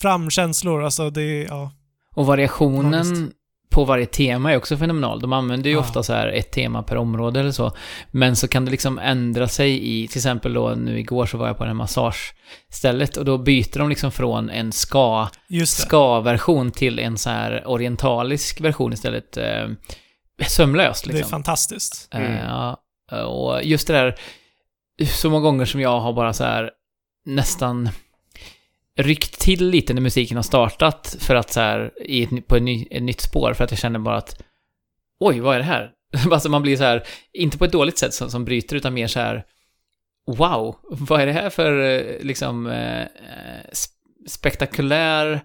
fram 0.00 0.30
känslor. 0.30 0.84
Alltså 0.84 1.10
det 1.10 1.22
är, 1.22 1.46
ja. 1.46 1.72
Och 2.14 2.26
variationen 2.26 3.32
på 3.70 3.84
varje 3.84 4.06
tema 4.06 4.52
är 4.52 4.56
också 4.56 4.76
fenomenal. 4.76 5.20
De 5.20 5.32
använder 5.32 5.70
ju 5.70 5.76
ja. 5.76 5.80
ofta 5.80 6.02
så 6.02 6.12
här 6.12 6.28
ett 6.28 6.52
tema 6.52 6.82
per 6.82 6.96
område 6.96 7.40
eller 7.40 7.50
så. 7.50 7.72
Men 8.10 8.36
så 8.36 8.48
kan 8.48 8.64
det 8.64 8.70
liksom 8.70 8.98
ändra 8.98 9.48
sig 9.48 10.02
i, 10.02 10.08
till 10.08 10.18
exempel 10.18 10.52
då 10.52 10.68
nu 10.68 10.98
igår 10.98 11.26
så 11.26 11.38
var 11.38 11.46
jag 11.46 11.56
på 11.56 11.64
det 11.64 11.70
här 11.70 11.74
massagestället 11.74 13.16
och 13.16 13.24
då 13.24 13.38
byter 13.38 13.78
de 13.78 13.88
liksom 13.88 14.12
från 14.12 14.50
en 14.50 14.72
ska, 14.72 15.28
ska-version 15.66 16.70
till 16.70 16.98
en 16.98 17.18
så 17.18 17.30
här 17.30 17.68
orientalisk 17.68 18.60
version 18.60 18.92
istället. 18.92 19.36
Eh, 19.36 19.68
sömlöst 20.48 21.06
liksom. 21.06 21.20
Det 21.20 21.26
är 21.26 21.30
fantastiskt. 21.30 22.08
Eh, 22.14 22.20
mm. 22.20 22.46
ja, 22.46 22.76
och 23.24 23.64
just 23.64 23.86
det 23.86 23.92
där 23.92 24.16
så 25.06 25.30
många 25.30 25.42
gånger 25.42 25.64
som 25.64 25.80
jag 25.80 26.00
har 26.00 26.12
bara 26.12 26.32
så 26.32 26.44
här 26.44 26.70
nästan 27.24 27.88
ryckt 28.96 29.40
till 29.40 29.68
lite 29.68 29.94
när 29.94 30.00
musiken 30.00 30.36
har 30.36 30.42
startat 30.42 31.16
för 31.20 31.34
att 31.34 31.52
så 31.52 31.60
här, 31.60 31.92
i 32.04 32.22
ett, 32.22 32.46
på 32.46 32.56
ett, 32.56 32.62
ny, 32.62 32.86
ett 32.90 33.02
nytt 33.02 33.20
spår 33.20 33.54
för 33.54 33.64
att 33.64 33.70
jag 33.70 33.78
känner 33.78 33.98
bara 33.98 34.16
att 34.16 34.42
oj, 35.20 35.40
vad 35.40 35.54
är 35.54 35.58
det 35.58 35.64
här? 35.64 35.92
alltså 36.30 36.48
man 36.48 36.62
blir 36.62 36.76
så 36.76 36.84
här, 36.84 37.02
inte 37.32 37.58
på 37.58 37.64
ett 37.64 37.72
dåligt 37.72 37.98
sätt 37.98 38.14
som, 38.14 38.30
som 38.30 38.44
bryter 38.44 38.76
utan 38.76 38.94
mer 38.94 39.06
så 39.06 39.20
här 39.20 39.44
wow, 40.26 40.76
vad 40.82 41.20
är 41.20 41.26
det 41.26 41.32
här 41.32 41.50
för 41.50 41.80
eh, 41.80 42.20
liksom 42.20 42.66
eh, 42.66 43.00
eh 43.00 43.06
spektakulär 44.26 45.40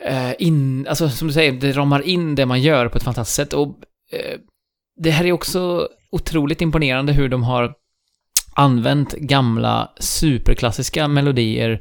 eh, 0.00 0.32
in, 0.38 0.86
alltså 0.86 1.08
som 1.08 1.28
du 1.28 1.34
säger, 1.34 1.52
det 1.52 1.72
ramar 1.72 2.00
in 2.02 2.34
det 2.34 2.46
man 2.46 2.62
gör 2.62 2.88
på 2.88 2.96
ett 2.96 3.04
fantastiskt 3.04 3.36
sätt 3.36 3.52
och 3.52 3.68
eh, 4.12 4.38
det 4.96 5.10
här 5.10 5.24
är 5.24 5.32
också 5.32 5.88
otroligt 6.10 6.60
imponerande 6.60 7.12
hur 7.12 7.28
de 7.28 7.42
har 7.42 7.74
använt 8.54 9.12
gamla 9.12 9.90
superklassiska 10.00 11.08
melodier 11.08 11.80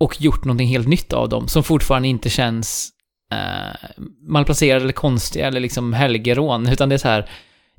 och 0.00 0.20
gjort 0.22 0.44
någonting 0.44 0.68
helt 0.68 0.88
nytt 0.88 1.12
av 1.12 1.28
dem 1.28 1.48
som 1.48 1.62
fortfarande 1.62 2.08
inte 2.08 2.30
känns 2.30 2.88
eh, 3.32 3.88
malplacerade 4.28 4.84
eller 4.84 4.92
konstiga 4.92 5.46
eller 5.46 5.60
liksom 5.60 5.92
helgerån, 5.92 6.68
utan 6.68 6.88
det 6.88 6.94
är 6.94 6.98
så 6.98 7.08
här 7.08 7.28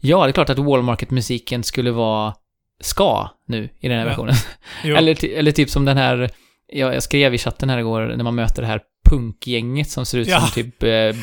ja, 0.01 0.23
det 0.23 0.29
är 0.29 0.33
klart 0.33 0.49
att 0.49 0.59
Wallmarket-musiken 0.59 1.63
skulle 1.63 1.91
vara 1.91 2.33
ska 2.81 3.29
nu 3.47 3.69
i 3.79 3.87
den 3.87 3.97
här 3.97 4.05
Ja. 4.05 4.09
versionen. 4.09 4.35
Eller, 4.97 5.25
eller 5.25 5.51
typ 5.51 5.69
som 5.69 5.85
den 5.85 5.97
här, 5.97 6.29
jag, 6.67 6.95
jag 6.95 7.03
skrev 7.03 7.33
i 7.33 7.37
chatten 7.37 7.69
här 7.69 7.77
igår, 7.77 8.13
när 8.17 8.23
man 8.23 8.35
möter 8.35 8.61
det 8.61 8.67
här 8.67 8.81
punkgänget 9.09 9.89
som 9.89 10.05
ser 10.05 10.17
ut 10.17 10.27
Ja. 10.27 10.39
som 10.39 10.49
typ 10.49 10.83
eh, 10.83 10.89
eh, 10.91 11.13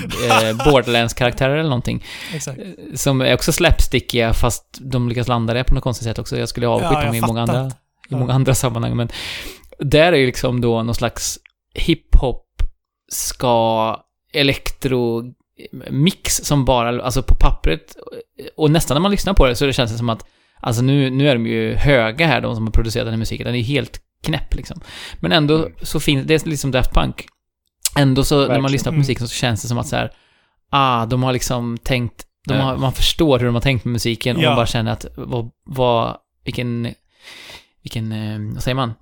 Borderlands-karaktärer 0.64 1.54
eller 1.56 1.68
någonting. 1.68 2.04
Exakt. 2.34 2.58
Eh, 2.58 2.66
Som 2.94 3.20
är 3.20 3.34
också 3.34 3.52
slapstickiga, 3.52 4.32
fast 4.32 4.78
de 4.80 5.08
lyckas 5.08 5.28
landa 5.28 5.54
det 5.54 5.64
på 5.64 5.74
något 5.74 5.82
konstigt 5.84 6.04
sätt 6.08 6.18
också. 6.18 6.38
Jag 6.38 6.48
skulle 6.48 6.66
avskytt 6.68 6.90
Ja, 6.92 7.04
dem 7.04 7.14
i 7.14 7.20
många, 7.20 7.42
andra, 7.42 7.70
i 8.10 8.14
många 8.14 8.32
andra 8.32 8.54
sammanhang, 8.54 8.96
men 8.96 9.08
där 9.78 10.12
är 10.12 10.16
ju 10.16 10.26
liksom 10.26 10.60
då 10.60 10.82
någon 10.82 10.94
slags 10.94 11.38
hiphop, 11.74 12.46
ska, 13.12 13.96
elektro, 14.32 15.22
mix 15.90 16.36
som 16.36 16.64
bara, 16.64 17.02
alltså 17.02 17.22
på 17.22 17.34
pappret, 17.34 17.96
och 18.56 18.70
nästan 18.70 18.94
när 18.94 19.00
man 19.00 19.10
lyssnar 19.10 19.34
på 19.34 19.46
det 19.46 19.56
så 19.56 19.66
det 19.66 19.72
känns 19.72 19.92
det 19.92 19.98
som 19.98 20.08
att, 20.08 20.26
alltså 20.60 20.82
nu, 20.82 21.10
nu 21.10 21.28
är 21.28 21.34
de 21.34 21.46
ju 21.46 21.74
höga 21.74 22.26
här, 22.26 22.40
de 22.40 22.54
som 22.54 22.64
har 22.64 22.72
producerat 22.72 23.06
den 23.06 23.12
här 23.12 23.18
musiken, 23.18 23.46
den 23.46 23.54
är 23.54 23.62
helt 23.62 24.00
knäpp 24.24 24.54
liksom. 24.54 24.80
Men 25.20 25.32
ändå 25.32 25.56
Mm. 25.56 25.72
så 25.82 26.00
finns, 26.00 26.26
det 26.26 26.34
är 26.46 26.48
liksom 26.48 26.70
Daft 26.70 26.94
Punk. 26.94 27.26
Ändå 27.98 28.24
så, 28.24 28.34
när 28.34 28.40
man 28.40 28.48
Verkligen. 28.48 28.72
lyssnar 28.72 28.92
på 28.92 28.94
Mm. 28.94 28.98
musiken 29.00 29.28
så 29.28 29.34
känns 29.34 29.62
det 29.62 29.68
som 29.68 29.78
att 29.78 29.86
så 29.86 29.96
här, 29.96 30.10
ah, 30.70 31.06
de 31.06 31.22
har 31.22 31.32
liksom 31.32 31.78
tänkt, 31.78 32.24
de 32.48 32.54
har, 32.54 32.76
man 32.76 32.92
förstår 32.92 33.38
hur 33.38 33.46
de 33.46 33.54
har 33.54 33.62
tänkt 33.62 33.84
med 33.84 33.92
musiken 33.92 34.36
och 34.36 34.42
Ja. 34.42 34.48
man 34.48 34.56
bara 34.56 34.66
känner 34.66 34.92
att, 34.92 35.06
vad, 35.16 35.50
vad 35.66 36.16
vilken, 36.44 36.94
vilken, 37.82 38.12
eh, 38.12 38.54
vad 38.54 38.62
säger 38.62 38.74
man? 38.74 38.94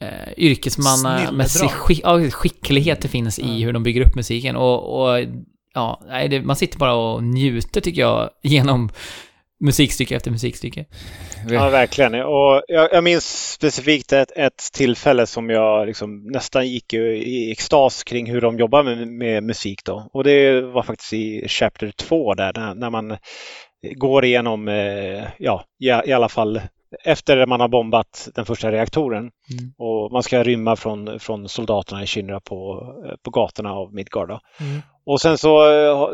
Eh, 0.00 0.32
yrkesmannamässig 0.36 1.70
skick, 1.70 2.00
ja, 2.04 2.30
skicklighet 2.30 3.00
det 3.00 3.08
finns 3.08 3.38
i 3.38 3.42
Ja. 3.60 3.66
hur 3.66 3.72
de 3.72 3.82
bygger 3.82 4.06
upp 4.06 4.14
musiken 4.14 4.56
och, 4.56 5.00
och 5.02 5.24
ja, 5.74 6.02
nej, 6.08 6.28
det, 6.28 6.42
man 6.42 6.56
sitter 6.56 6.78
bara 6.78 6.94
och 6.94 7.22
njuter 7.24 7.80
tycker 7.80 8.00
jag 8.00 8.30
genom 8.42 8.90
musikstycke 9.60 10.16
efter 10.16 10.30
musikstycke. 10.30 10.84
Ja, 11.48 11.70
verkligen. 11.70 12.14
Och 12.14 12.62
jag, 12.68 12.88
jag 12.92 13.04
minns 13.04 13.52
specifikt 13.52 14.12
ett, 14.12 14.32
ett 14.36 14.72
tillfälle 14.72 15.26
som 15.26 15.50
jag 15.50 15.86
liksom 15.86 16.22
nästan 16.26 16.68
gick 16.68 16.92
i, 16.92 16.98
i 16.98 17.52
extas 17.52 18.04
kring 18.04 18.30
hur 18.30 18.40
de 18.40 18.58
jobbar 18.58 18.82
med, 18.82 19.08
med 19.08 19.42
musik. 19.42 19.84
Då. 19.84 20.10
Och 20.12 20.24
det 20.24 20.60
var 20.60 20.82
faktiskt 20.82 21.12
i 21.12 21.48
Chapter 21.48 21.90
2 21.90 22.34
där, 22.34 22.52
när, 22.56 22.74
när 22.74 22.90
man 22.90 23.16
går 23.96 24.24
igenom, 24.24 24.68
eh, 24.68 25.24
ja, 25.38 25.64
i, 25.80 25.86
i 25.86 26.12
alla 26.12 26.28
fall 26.28 26.60
efter 27.04 27.46
man 27.46 27.60
har 27.60 27.68
bombat 27.68 28.28
den 28.34 28.44
första 28.44 28.72
reaktoren 28.72 29.30
Mm. 29.52 29.72
och 29.78 30.12
man 30.12 30.22
ska 30.22 30.42
rymma 30.42 30.76
från, 30.76 31.20
från 31.20 31.48
soldaterna 31.48 32.02
i 32.02 32.06
Shinra 32.06 32.40
på, 32.40 32.82
eh, 33.06 33.14
på 33.22 33.30
gatorna 33.30 33.72
av 33.72 33.94
Midgard. 33.94 34.28
Då. 34.28 34.40
Mm. 34.60 34.82
Och 35.06 35.20
sen 35.20 35.38
så 35.38 35.70
eh, 35.70 36.08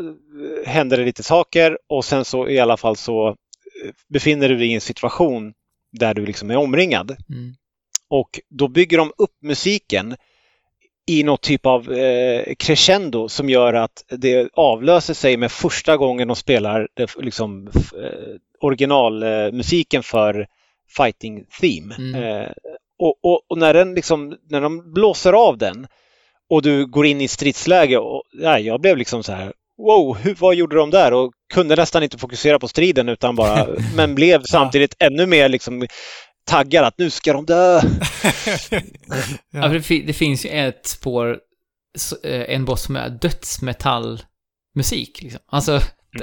händer 0.65 0.97
det 0.97 1.05
lite 1.05 1.23
saker 1.23 1.77
och 1.89 2.05
sen 2.05 2.25
så 2.25 2.49
i 2.49 2.59
alla 2.59 2.77
fall 2.77 2.95
så 2.95 3.27
eh, 3.27 3.91
befinner 4.09 4.49
du 4.49 4.57
dig 4.57 4.67
i 4.67 4.73
en 4.73 4.81
situation 4.81 5.53
där 5.91 6.13
du 6.13 6.25
liksom 6.25 6.51
är 6.51 6.55
omringad. 6.55 7.11
Mm. 7.29 7.53
Och 8.09 8.39
då 8.49 8.67
bygger 8.67 8.97
de 8.97 9.11
upp 9.17 9.37
musiken 9.41 10.15
i 11.07 11.23
något 11.23 11.41
typ 11.41 11.65
av 11.65 11.93
eh, 11.93 12.53
crescendo 12.59 13.29
som 13.29 13.49
gör 13.49 13.73
att 13.73 14.05
det 14.09 14.49
avlöser 14.53 15.13
sig 15.13 15.37
med 15.37 15.51
första 15.51 15.97
gången 15.97 16.27
de 16.27 16.35
spelar 16.35 16.87
det, 16.93 17.15
liksom, 17.19 17.67
eh, 18.03 18.35
originalmusiken 18.59 20.03
för 20.03 20.47
Fighting 20.97 21.45
Theme. 21.61 21.95
Mm. 21.95 22.23
Eh, 22.23 22.51
och, 22.99 23.15
och, 23.21 23.41
och 23.47 23.57
när, 23.57 23.73
den 23.73 23.93
liksom, 23.93 24.37
när 24.49 24.61
de 24.61 24.93
blåser 24.93 25.33
av 25.33 25.57
den 25.57 25.87
och 26.49 26.61
du 26.61 26.85
går 26.85 27.05
in 27.05 27.21
i 27.21 27.27
stridsläge 27.27 27.97
och 27.97 28.23
ja, 28.31 28.59
jag 28.59 28.81
blev 28.81 28.97
liksom 28.97 29.23
så 29.23 29.31
här 29.31 29.53
Wow, 29.77 30.17
hur, 30.17 30.35
vad 30.39 30.55
gjorde 30.55 30.75
de 30.75 30.89
där? 30.89 31.13
Och 31.13 31.31
kunde 31.53 31.75
nästan 31.75 32.03
inte 32.03 32.17
fokusera 32.17 32.59
på 32.59 32.67
striden 32.67 33.09
utan 33.09 33.35
bara, 33.35 33.67
men 33.95 34.15
blev 34.15 34.43
samtidigt 34.43 34.95
ännu 34.99 35.25
mer 35.25 35.49
liksom 35.49 35.87
taggad 36.45 36.85
att 36.85 36.97
nu 36.97 37.09
ska 37.09 37.33
de 37.33 37.45
dö. 37.45 37.81
Ja, 39.51 39.61
för 39.61 39.73
det, 39.73 39.81
fi- 39.81 40.03
det 40.07 40.13
finns 40.13 40.45
ju 40.45 40.49
ett 40.49 40.87
spår, 40.87 41.39
eh, 42.23 42.41
en 42.55 42.65
boss 42.65 42.83
som 42.83 42.95
är 42.95 43.09
dödsmetallmusik 43.09 45.21
liksom. 45.21 45.41
Alltså, 45.47 45.79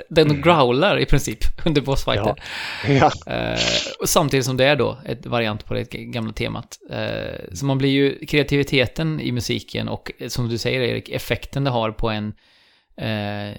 den 0.09 0.43
growlar 0.43 0.99
i 0.99 1.07
princip 1.07 1.39
under 1.67 1.81
bossfighter. 1.81 2.43
Ja. 2.89 3.13
Eh, 3.27 3.61
och 4.01 4.09
samtidigt 4.09 4.47
som 4.47 4.57
det 4.57 4.65
är 4.65 4.77
då 4.77 4.99
ett 5.05 5.27
variant 5.27 5.65
på 5.65 5.75
det 5.75 5.85
gamla 5.91 6.33
temat. 6.33 6.79
Eh, 6.91 7.55
så 7.55 7.65
man 7.67 7.79
blir 7.79 7.91
ju, 7.91 8.27
kreativiteten 8.27 9.21
i 9.21 9.33
musiken 9.33 9.89
och 9.89 10.13
eh, 10.19 10.29
som 10.29 10.49
du 10.49 10.59
säger 10.59 10.81
Erik, 10.81 11.09
effekten 11.09 11.65
det 11.65 11.71
har 11.71 11.91
på 11.91 12.11
en 12.11 12.33
eh, 12.97 13.59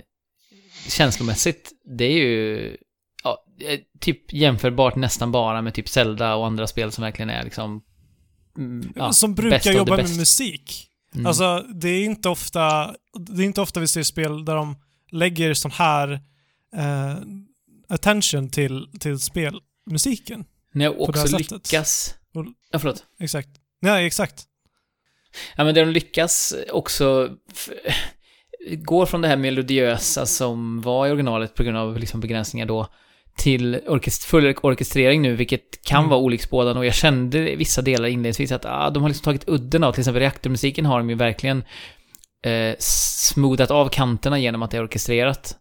känslomässigt, 0.88 1.72
det 1.98 2.06
är 2.06 2.18
ju 2.18 2.78
ja, 3.24 3.45
eh, 3.60 3.80
typ 3.99 4.34
jämförbart 4.34 4.95
nästan 4.95 5.32
bara 5.32 5.62
med 5.62 5.74
typ 5.74 5.90
Zelda 5.90 6.36
och 6.36 6.45
andra 6.45 6.68
spel 6.68 6.91
som 6.91 7.03
verkligen 7.03 7.30
är 7.30 7.44
liksom 7.44 7.82
mm, 8.58 8.94
ja, 8.95 9.14
som 9.14 9.36
brukar 9.36 9.72
jobba 9.72 9.98
med 9.98 10.18
musik. 10.18 10.88
Mm. 11.16 11.26
Alltså, 11.26 11.66
det 11.74 11.90
är 11.90 12.03
inte 12.03 12.30
ofta, 12.30 12.95
det 13.20 13.41
är 13.41 13.45
inte 13.45 13.62
ofta 13.62 13.80
vi 13.80 13.88
ser 13.88 14.03
spel 14.03 14.45
där 14.45 14.56
de 14.56 14.76
lägger 15.11 15.53
sån 15.53 15.71
här 15.71 16.11
eh, 16.75 17.15
attention 17.89 18.49
till, 18.49 18.88
till 18.99 19.19
spelmusiken. 19.19 20.45
Nej, 20.73 20.88
det 20.88 20.93
här 20.93 21.09
också 21.09 21.38
lyckas... 21.38 22.15
Och- 22.33 22.45
Ja, 22.71 22.79
förlåt. 22.79 23.03
Exakt. 23.19 23.49
Ja, 23.79 23.99
exakt. 24.01 24.43
Ja, 25.55 25.63
men 25.63 25.75
där 25.75 25.85
de 25.85 25.91
lyckas 25.91 26.53
också... 26.71 27.29
går 28.77 29.05
från 29.05 29.21
det 29.21 29.27
här 29.27 29.38
melodiösa 29.38 30.25
som 30.25 30.81
var 30.81 31.07
i 31.07 31.11
originalet 31.11 31.55
på 31.55 31.63
grund 31.63 31.77
av 31.77 31.97
liksom 31.99 32.19
begränsningar 32.19 32.65
då 32.65 32.88
till 33.38 33.75
orkest 33.88 34.23
full 34.23 34.55
orkestrering 34.63 35.21
nu, 35.21 35.35
vilket 35.35 35.81
kan 35.83 35.99
Mm. 35.99 36.09
vara 36.09 36.19
olycksbådande 36.19 36.79
och 36.79 36.85
jag 36.85 36.93
kände 36.93 37.55
vissa 37.55 37.81
delar 37.81 38.07
inledningsvis 38.07 38.51
att 38.51 38.65
ah, 38.65 38.89
de 38.89 39.03
har 39.03 39.09
liksom 39.09 39.23
tagit 39.23 39.43
udden 39.49 39.83
av, 39.83 39.91
till 39.91 40.01
exempel 40.01 40.19
reaktormusiken 40.21 40.85
har 40.85 40.97
de 40.99 41.09
ju 41.09 41.15
verkligen 41.15 41.63
eh, 42.45 42.76
smoothat 42.80 43.72
av 43.72 43.89
kanterna 43.89 44.39
genom 44.39 44.63
att 44.63 44.72
det 44.72 44.77
är 44.77 44.84
orkestrerat. 44.84 45.57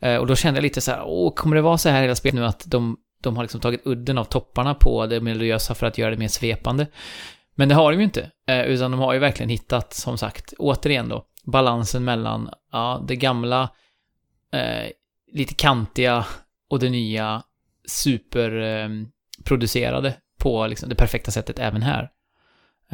Eh, 0.00 0.16
och 0.16 0.26
då 0.26 0.36
kände 0.36 0.58
jag 0.58 0.62
lite 0.62 0.80
så 0.80 0.90
här, 0.90 1.02
åh, 1.04 1.34
kommer 1.34 1.56
det 1.56 1.62
vara 1.62 1.78
så 1.78 1.88
här 1.88 2.02
hela 2.02 2.14
spelet 2.14 2.34
nu 2.34 2.46
att 2.46 2.64
de, 2.66 2.96
de 3.22 3.36
har 3.36 3.44
liksom 3.44 3.60
tagit 3.60 3.80
udden 3.84 4.18
av 4.18 4.24
topparna 4.24 4.74
på 4.74 5.06
det 5.06 5.20
melodiösa 5.20 5.74
för 5.74 5.86
att 5.86 5.98
göra 5.98 6.10
det 6.10 6.16
mer 6.16 6.28
svepande? 6.28 6.86
Men 7.54 7.68
det 7.68 7.74
har 7.74 7.92
de 7.92 7.98
ju 7.98 8.04
inte, 8.04 8.30
eh, 8.48 8.62
utan 8.62 8.90
de 8.90 9.00
har 9.00 9.12
ju 9.12 9.18
verkligen 9.18 9.50
hittat, 9.50 9.92
som 9.92 10.18
sagt, 10.18 10.54
återigen 10.58 11.08
då, 11.08 11.24
balansen 11.44 12.04
mellan, 12.04 12.50
ja, 12.72 13.04
det 13.08 13.16
gamla, 13.16 13.62
eh, 14.52 14.90
lite 15.32 15.54
kantiga 15.54 16.26
och 16.70 16.78
det 16.78 16.90
nya 16.90 17.42
superproducerade 17.88 20.08
eh, 20.08 20.14
på 20.38 20.66
liksom 20.66 20.88
det 20.88 20.94
perfekta 20.94 21.30
sättet 21.30 21.58
även 21.58 21.82
här. 21.82 22.10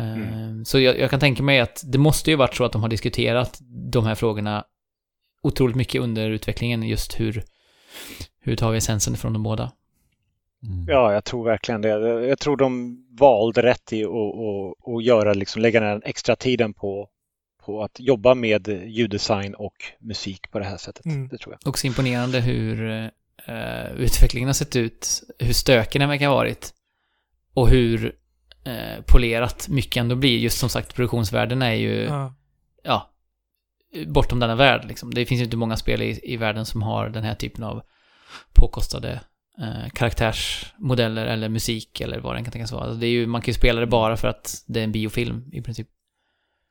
Eh, 0.00 0.62
Så 0.64 0.80
jag, 0.80 0.98
jag 0.98 1.10
kan 1.10 1.20
tänka 1.20 1.42
mig 1.42 1.60
att 1.60 1.82
det 1.86 1.98
måste 1.98 2.30
ju 2.30 2.36
varit 2.36 2.54
så 2.54 2.64
att 2.64 2.72
de 2.72 2.82
har 2.82 2.88
diskuterat 2.88 3.58
de 3.92 4.06
här 4.06 4.14
frågorna 4.14 4.64
otroligt 5.42 5.76
mycket 5.76 6.00
under 6.00 6.30
utvecklingen, 6.30 6.82
just 6.82 7.20
hur, 7.20 7.42
hur 8.40 8.56
tar 8.56 8.70
vi 8.70 8.78
essensen 8.78 9.16
från 9.16 9.32
de 9.32 9.42
båda? 9.42 9.72
Mm. 10.62 10.84
Ja, 10.88 11.12
jag 11.12 11.24
tror 11.24 11.44
verkligen 11.44 11.80
det. 11.82 11.88
Jag 12.28 12.38
tror 12.38 12.56
de 12.56 12.98
valde 13.18 13.62
rätt 13.62 13.92
i 13.92 14.04
att 14.04 14.10
att- 14.10 14.94
att 14.94 15.04
göra, 15.04 15.34
liksom, 15.34 15.62
lägga 15.62 15.80
den 15.80 16.02
extra 16.04 16.36
tiden 16.36 16.74
på, 16.74 17.08
på 17.64 17.82
att 17.82 18.00
jobba 18.00 18.34
med 18.34 18.68
ljuddesign 18.86 19.54
och 19.54 19.74
musik 20.00 20.50
på 20.50 20.58
det 20.58 20.64
här 20.64 20.76
sättet. 20.76 21.04
Mm. 21.06 21.28
Det 21.28 21.38
tror 21.38 21.54
jag. 21.60 21.68
Också 21.68 21.86
imponerande 21.86 22.40
hur 22.40 22.90
eh, 23.46 23.92
utvecklingen 23.96 24.48
har 24.48 24.54
sett 24.54 24.76
ut, 24.76 25.22
hur 25.38 25.52
stökig 25.52 26.00
den 26.00 26.08
verkar 26.08 26.26
ha 26.28 26.34
varit 26.34 26.74
och 27.54 27.68
hur 27.68 28.14
eh, 28.64 29.02
polerat 29.06 29.68
mycket 29.68 29.96
ändå 29.96 30.16
blir. 30.16 30.38
Just 30.38 30.58
som 30.58 30.68
sagt, 30.68 30.94
produktionsvärden 30.94 31.62
är 31.62 31.72
ju, 31.74 32.02
ja, 32.04 32.34
Ja. 32.82 33.10
bortom 34.06 34.40
denna 34.40 34.54
värld 34.54 34.84
liksom. 34.88 35.14
Det 35.14 35.26
finns 35.26 35.40
ju 35.40 35.44
inte 35.44 35.56
många 35.56 35.76
spel 35.76 36.02
i, 36.02 36.20
i 36.22 36.36
världen 36.36 36.66
som 36.66 36.82
har 36.82 37.08
den 37.08 37.24
här 37.24 37.34
typen 37.34 37.64
av 37.64 37.82
påkostade 38.54 39.20
eh, 39.58 39.90
karaktärsmodeller 39.94 41.26
eller 41.26 41.48
musik 41.48 42.00
eller 42.00 42.20
vad 42.20 42.34
den 42.36 42.44
kan 42.44 42.52
tänkas 42.52 42.72
vara. 42.72 42.84
Alltså 42.84 42.98
det 43.00 43.06
är 43.06 43.10
ju, 43.10 43.26
man 43.26 43.40
kan 43.40 43.46
ju 43.46 43.54
spela 43.54 43.80
det 43.80 43.86
bara 43.86 44.16
för 44.16 44.28
att 44.28 44.64
det 44.66 44.80
är 44.80 44.84
en 44.84 44.92
biofilm 44.92 45.50
i 45.52 45.62
princip. 45.62 45.88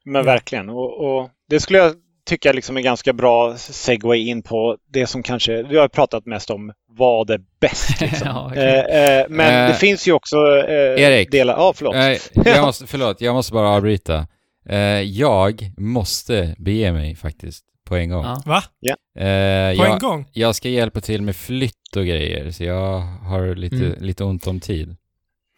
Men 0.05 0.25
verkligen. 0.25 0.69
Och, 0.69 1.05
och 1.19 1.29
det 1.49 1.59
skulle 1.59 1.79
jag 1.79 1.95
tycka 2.29 2.51
liksom 2.53 2.77
är 2.77 2.81
ganska 2.81 3.13
bra 3.13 3.57
segway 3.57 4.19
in 4.27 4.41
på 4.41 4.77
det 4.93 5.07
som 5.07 5.23
kanske, 5.23 5.63
vi 5.63 5.77
har 5.77 5.87
pratat 5.87 6.25
mest 6.25 6.49
om 6.49 6.71
vad 6.91 7.29
är 7.29 7.41
bäst. 7.61 8.01
Liksom. 8.01 8.27
Ja, 8.27 8.45
eh, 8.55 8.63
verkligen. 8.63 9.19
eh, 9.19 9.25
men 9.29 9.63
Eh, 9.63 9.67
det 9.67 9.73
finns 9.75 10.07
ju 10.07 10.11
också 10.11 10.37
eh, 10.67 11.03
Erik. 11.03 11.31
delar, 11.31 11.53
ja 11.57 11.73
förlåt. 11.75 11.95
Nej, 11.95 12.19
jag 12.45 12.65
måste, 12.65 12.87
förlåt, 12.87 13.21
jag 13.21 13.33
måste 13.35 13.53
bara 13.53 13.69
avbryta. 13.69 14.27
Eh, 14.69 14.77
jag 15.01 15.71
måste 15.77 16.55
bege 16.57 16.91
mig 16.91 17.15
faktiskt 17.15 17.65
på 17.85 17.95
en 17.95 18.09
gång. 18.09 18.23
Ja. 18.25 18.41
Va? 18.45 18.63
Eh, 18.87 19.77
På 19.77 19.83
jag, 19.83 19.93
en 19.93 19.99
gång? 19.99 20.25
jag 20.33 20.55
ska 20.55 20.69
hjälpa 20.69 21.01
till 21.01 21.21
med 21.21 21.35
flytt 21.35 21.95
och 21.97 22.05
grejer, 22.05 22.51
så 22.51 22.63
jag 22.63 22.99
har 23.01 23.55
lite, 23.55 23.75
Mm. 23.75 23.97
lite 23.99 24.23
ont 24.23 24.47
om 24.47 24.59
tid. 24.59 24.95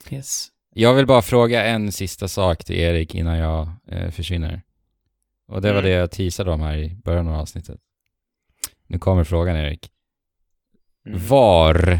Yes. 0.09 0.47
Jag 0.75 0.93
vill 0.93 1.05
bara 1.05 1.21
fråga 1.21 1.63
en 1.63 1.91
sista 1.91 2.27
sak 2.27 2.63
till 2.63 2.75
Erik 2.75 3.15
innan 3.15 3.37
jag 3.37 3.69
eh, 3.91 4.09
försvinner. 4.11 4.61
Och 5.51 5.61
det 5.61 5.67
var 5.73 5.79
Mm. 5.79 5.91
det 5.91 5.97
jag 5.97 6.11
teasade 6.11 6.51
om 6.51 6.61
här 6.61 6.77
i 6.77 6.95
början 6.95 7.27
av 7.27 7.33
avsnittet. 7.33 7.79
Nu 8.87 8.99
kommer 8.99 9.23
frågan 9.23 9.55
Erik. 9.57 9.91
Mm. 11.07 11.27
Var 11.27 11.99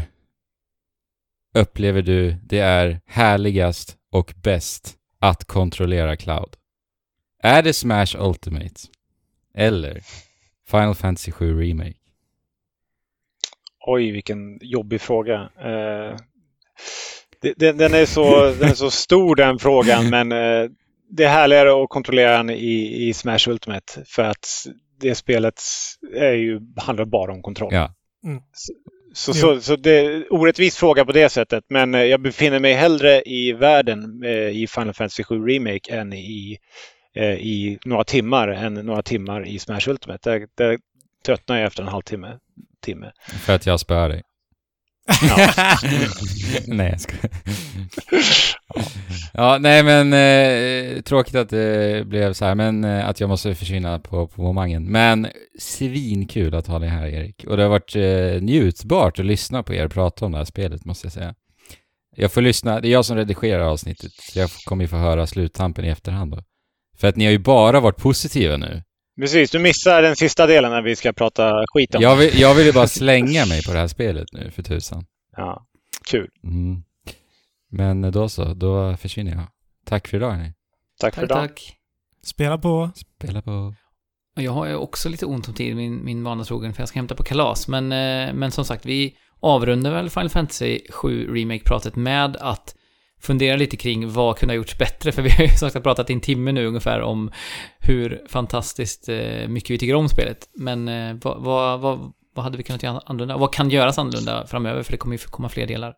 upplever 1.54 2.02
du 2.02 2.32
det 2.44 2.58
är 2.58 3.00
härligast 3.06 3.96
och 4.10 4.34
bäst 4.42 4.96
att 5.18 5.44
kontrollera 5.44 6.16
Cloud? 6.16 6.56
Är 7.42 7.62
det 7.62 7.72
Smash 7.72 8.16
Ultimate? 8.18 8.80
Eller 9.54 10.02
Final 10.70 10.94
Fantasy 10.94 11.32
7 11.32 11.60
Remake? 11.60 11.98
Oj, 13.86 14.10
vilken 14.10 14.58
jobbig 14.62 15.00
fråga. 15.00 15.50
Eh, 15.58 16.16
den, 17.56 17.76
den, 17.78 17.94
är 17.94 18.06
så, 18.06 18.50
den 18.60 18.68
är 18.68 18.74
så 18.74 18.90
stor 18.90 19.36
den 19.36 19.58
frågan, 19.58 20.10
men 20.10 20.32
eh, 20.32 20.70
det 21.16 21.24
är 21.24 21.28
härligare 21.28 21.82
att 21.82 21.88
kontrollera 21.88 22.36
den 22.36 22.50
i, 22.50 23.08
i 23.08 23.12
Smash 23.12 23.48
Ultimate 23.48 24.04
för 24.06 24.22
att 24.22 24.66
det 25.00 25.14
spelet 25.14 25.62
är 26.14 26.32
ju, 26.32 26.60
handlar 26.76 27.04
bara 27.04 27.32
om 27.32 27.42
kontroll. 27.42 27.74
Ja. 27.74 27.94
Mm. 28.24 28.42
Så, 28.52 28.72
så, 29.14 29.34
så, 29.34 29.60
så 29.60 29.76
det 29.76 29.90
är 29.90 30.32
orättvis 30.32 30.76
fråga 30.76 31.04
på 31.04 31.12
det 31.12 31.28
sättet, 31.28 31.64
men 31.68 31.94
eh, 31.94 32.02
jag 32.02 32.22
befinner 32.22 32.58
mig 32.58 32.72
hellre 32.72 33.22
i 33.22 33.52
världen 33.52 34.22
eh, 34.24 34.48
i 34.48 34.66
Final 34.66 34.94
Fantasy 34.94 35.24
7 35.24 35.46
Remake 35.46 35.94
än 35.94 36.12
i, 36.12 36.58
eh, 37.14 37.34
i 37.34 37.78
några 37.84 38.04
timmar 38.04 38.48
än 38.48 38.74
några 38.74 39.02
timmar 39.02 39.48
i 39.48 39.58
Smash 39.58 39.88
Ultimate. 39.88 40.30
Där, 40.30 40.46
där 40.54 40.78
tröttnar 41.26 41.56
jag 41.56 41.66
efter 41.66 41.82
en 41.82 41.88
halvtimme. 41.88 42.38
Timme. 42.80 43.12
För 43.46 43.54
att 43.54 43.66
jag 43.66 43.80
spöar 43.80 44.08
dig. 44.08 44.22
nej, 46.66 46.90
jag 46.90 47.00
ska. 47.00 47.12
ja, 49.32 49.58
nej 49.60 49.82
men 49.82 50.12
eh, 50.12 51.02
tråkigt 51.02 51.34
att 51.34 51.48
det 51.48 52.06
blev 52.06 52.32
så 52.32 52.44
här, 52.44 52.54
men 52.54 52.84
eh, 52.84 53.08
att 53.08 53.20
jag 53.20 53.28
måste 53.28 53.54
försvinna 53.54 53.98
på, 53.98 54.26
på 54.26 54.42
momangen. 54.42 54.84
Men 54.84 55.28
svinkul 55.58 56.54
att 56.54 56.66
ha 56.66 56.78
dig 56.78 56.88
här 56.88 57.06
Erik. 57.06 57.44
Och 57.44 57.56
det 57.56 57.62
har 57.62 57.70
varit 57.70 57.96
eh, 57.96 58.42
njutbart 58.42 59.18
att 59.18 59.26
lyssna 59.26 59.62
på 59.62 59.74
er 59.74 59.88
prata 59.88 60.26
om 60.26 60.32
det 60.32 60.38
här 60.38 60.44
spelet, 60.44 60.84
måste 60.84 61.06
jag 61.06 61.12
säga. 61.12 61.34
Jag 62.16 62.32
får 62.32 62.40
lyssna, 62.40 62.80
det 62.80 62.88
är 62.88 62.92
jag 62.92 63.04
som 63.04 63.16
redigerar 63.16 63.64
avsnittet, 63.64 64.12
så 64.12 64.38
jag 64.38 64.50
kommer 64.64 64.84
ju 64.84 64.88
få 64.88 64.96
höra 64.96 65.26
sluttampen 65.26 65.84
i 65.84 65.88
efterhand 65.88 66.30
då. 66.30 66.42
För 66.96 67.08
att 67.08 67.16
ni 67.16 67.24
har 67.24 67.32
ju 67.32 67.38
bara 67.38 67.80
varit 67.80 67.96
positiva 67.96 68.56
nu. 68.56 68.82
Precis, 69.20 69.50
du 69.50 69.58
missar 69.58 70.02
den 70.02 70.16
sista 70.16 70.46
delen 70.46 70.70
när 70.70 70.82
vi 70.82 70.96
ska 70.96 71.12
prata 71.12 71.64
skit 71.66 71.94
om 71.94 72.02
Jag 72.02 72.16
vill, 72.16 72.40
jag 72.40 72.54
vill 72.54 72.66
ju 72.66 72.72
bara 72.72 72.86
slänga 72.86 73.46
mig 73.46 73.62
på 73.62 73.72
det 73.72 73.78
här 73.78 73.88
spelet 73.88 74.28
nu, 74.32 74.50
för 74.50 74.62
tusan. 74.62 75.06
Ja, 75.36 75.66
kul. 76.04 76.28
Mm. 76.44 76.82
Men 77.70 78.12
då 78.12 78.28
så, 78.28 78.54
då 78.54 78.96
försvinner 78.96 79.32
jag. 79.32 79.46
Tack 79.86 80.08
för 80.08 80.16
idag 80.16 80.30
hörni. 80.30 80.52
Tack 81.00 81.14
för 81.14 81.24
idag. 81.24 81.38
tack. 81.38 81.76
Spela 82.24 82.58
på. 82.58 82.90
Spela 82.94 83.42
på. 83.42 83.74
Jag 84.34 84.52
har 84.52 84.66
ju 84.66 84.74
också 84.74 85.08
lite 85.08 85.26
ont 85.26 85.48
om 85.48 85.54
tid, 85.54 85.76
min, 85.76 86.04
min 86.04 86.24
vana 86.24 86.44
trogen, 86.44 86.72
för 86.72 86.82
jag 86.82 86.88
ska 86.88 86.98
hämta 86.98 87.14
på 87.14 87.22
kalas. 87.22 87.68
Men, 87.68 87.92
eh, 87.92 88.34
men 88.34 88.50
som 88.50 88.64
sagt, 88.64 88.86
vi 88.86 89.16
avrundar 89.40 89.90
väl 89.90 90.10
Final 90.10 90.28
Fantasy 90.28 90.80
7 90.90 91.34
Remake-pratet 91.34 91.96
med 91.96 92.36
att 92.36 92.74
fundera 93.22 93.56
lite 93.56 93.76
kring 93.76 94.12
vad 94.12 94.38
kunde 94.38 94.52
ha 94.52 94.56
gjorts 94.56 94.78
bättre, 94.78 95.12
för 95.12 95.22
vi 95.22 95.30
har 95.30 95.44
ju 95.44 95.50
sagt 95.50 95.82
pratat 95.82 96.10
i 96.10 96.12
en 96.12 96.20
timme 96.20 96.52
nu 96.52 96.66
ungefär 96.66 97.00
om 97.00 97.30
hur 97.78 98.22
fantastiskt 98.28 99.08
eh, 99.08 99.48
mycket 99.48 99.70
vi 99.70 99.78
tycker 99.78 99.94
om 99.94 100.08
spelet. 100.08 100.48
Men 100.54 100.88
eh, 100.88 101.16
vad, 101.22 101.42
vad, 101.42 101.80
vad, 101.80 102.12
vad 102.34 102.44
hade 102.44 102.56
vi 102.56 102.62
kunnat 102.62 102.82
göra 102.82 103.02
annorlunda? 103.06 103.36
Vad 103.36 103.52
kan 103.52 103.70
göras 103.70 103.98
annorlunda 103.98 104.46
framöver? 104.46 104.82
För 104.82 104.92
det 104.92 104.98
kommer 104.98 105.14
ju 105.14 105.18
komma 105.18 105.48
fler 105.48 105.66
delar. 105.66 105.94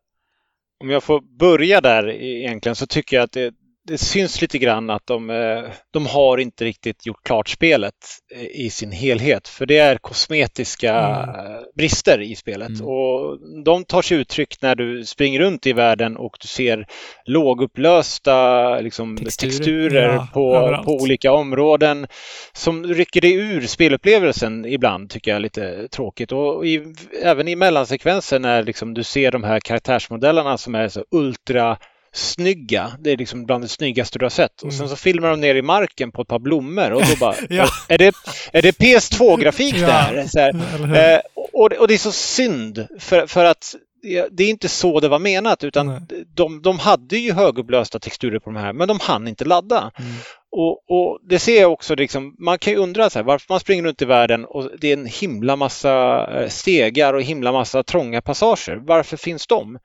Om 0.80 0.90
jag 0.90 1.02
får 1.02 1.38
börja 1.38 1.80
där 1.80 2.08
e-, 2.08 2.40
egentligen 2.40 2.76
så 2.76 2.86
tycker 2.86 3.16
jag 3.16 3.24
att 3.24 3.32
det, 3.32 3.54
det 3.86 3.98
syns 3.98 4.40
lite 4.40 4.58
grann 4.58 4.90
att 4.90 5.06
de, 5.06 5.30
eh, 5.30 5.62
de 5.92 6.06
har 6.06 6.38
inte 6.38 6.64
riktigt 6.64 7.06
gjort 7.06 7.24
klart 7.24 7.48
spelet 7.48 7.94
eh, 8.34 8.42
i 8.64 8.70
sin 8.70 8.92
helhet. 8.92 9.48
För 9.48 9.66
det 9.66 9.78
är 9.78 9.96
kosmetiska 9.96 10.94
Mm. 10.94 11.62
brister 11.76 12.20
i 12.22 12.36
spelet. 12.36 12.68
Mm. 12.68 12.86
Och 12.86 13.38
de 13.64 13.84
tar 13.84 14.02
sig 14.02 14.18
uttryck 14.18 14.62
när 14.62 14.74
du 14.74 15.04
springer 15.04 15.40
runt 15.40 15.66
i 15.66 15.72
världen 15.72 16.16
och 16.16 16.36
du 16.40 16.48
ser 16.48 16.86
lågupplösta 17.24 18.80
liksom, 18.80 19.16
Texturer. 19.16 19.50
texturer, 19.50 20.12
Ja, 20.14 20.28
på, 20.32 20.82
på 20.84 20.92
olika 20.92 21.32
områden 21.32 22.06
som 22.52 22.86
rycker 22.86 23.20
dig 23.20 23.34
ur 23.34 23.60
spelupplevelsen 23.66 24.64
ibland 24.64 25.10
tycker 25.10 25.30
jag 25.30 25.36
är 25.36 25.40
lite 25.40 25.88
tråkigt. 25.88 26.32
Och 26.32 26.66
i, 26.66 26.94
även 27.22 27.48
i 27.48 27.56
mellansekvensen 27.56 28.42
när 28.42 28.62
liksom 28.62 28.94
du 28.94 29.02
ser 29.02 29.30
de 29.32 29.44
här 29.44 29.60
karaktärsmodellerna 29.60 30.58
som 30.58 30.74
är 30.74 30.88
så 30.88 31.04
ultra 31.10 31.76
snygga. 32.14 32.92
Det 33.00 33.10
är 33.10 33.16
liksom 33.16 33.46
bland 33.46 33.64
det 33.64 33.68
snyggaste 33.68 34.18
du 34.18 34.24
har 34.24 34.30
sett. 34.30 34.62
Och 34.62 34.72
sen 34.72 34.80
Mm. 34.80 34.88
så 34.88 34.96
filmar 34.96 35.30
de 35.30 35.40
ner 35.40 35.54
i 35.54 35.62
marken 35.62 36.12
på 36.12 36.22
ett 36.22 36.28
par 36.28 36.38
blommor 36.38 36.90
och 36.92 37.02
då 37.02 37.16
bara, 37.20 37.34
Ja. 37.50 37.66
är, 37.88 37.98
det, 37.98 38.14
är 38.52 38.62
det 38.62 38.78
PS2-grafik 38.78 39.74
Ja. 39.78 39.86
där? 39.86 40.26
Så 40.28 40.38
här? 40.40 40.54
Eh, 41.14 41.20
och, 41.52 41.72
och 41.72 41.88
det 41.88 41.94
är 41.94 41.98
så 41.98 42.12
synd 42.12 42.86
för, 43.00 43.26
för 43.26 43.44
att 43.44 43.74
det- 44.04 44.28
det 44.30 44.44
är 44.44 44.50
inte 44.50 44.68
så 44.68 45.00
det 45.00 45.08
var 45.08 45.18
menat 45.18 45.64
utan 45.64 45.86
Nej. 45.86 46.24
de, 46.34 46.62
de 46.62 46.78
hade 46.78 47.16
ju 47.18 47.32
högupplösta 47.32 47.98
texturer 47.98 48.38
på 48.38 48.50
de 48.50 48.56
här 48.56 48.72
men 48.72 48.88
de 48.88 48.98
hann 49.02 49.28
inte 49.28 49.44
ladda. 49.44 49.90
Mm. 49.98 50.10
Och, 50.56 50.90
och 50.90 51.18
det 51.28 51.38
ser 51.38 51.60
jag 51.60 51.72
också, 51.72 51.94
liksom, 51.94 52.36
man 52.38 52.58
kan 52.58 52.72
ju 52.72 52.78
undra 52.78 53.10
så 53.10 53.18
här, 53.18 53.24
varför 53.24 53.46
man 53.52 53.60
springer 53.60 53.82
runt 53.84 54.02
i 54.02 54.04
världen 54.04 54.44
och 54.44 54.70
det 54.80 54.88
är 54.88 54.92
en 54.96 55.06
himla 55.06 55.56
massa 55.56 56.26
eh, 56.42 56.48
stegar 56.48 57.14
och 57.14 57.22
himla 57.22 57.52
massa 57.52 57.82
trånga 57.82 58.22
passager. 58.22 58.76
Varför 58.76 59.16
finns 59.16 59.46
de? 59.46 59.78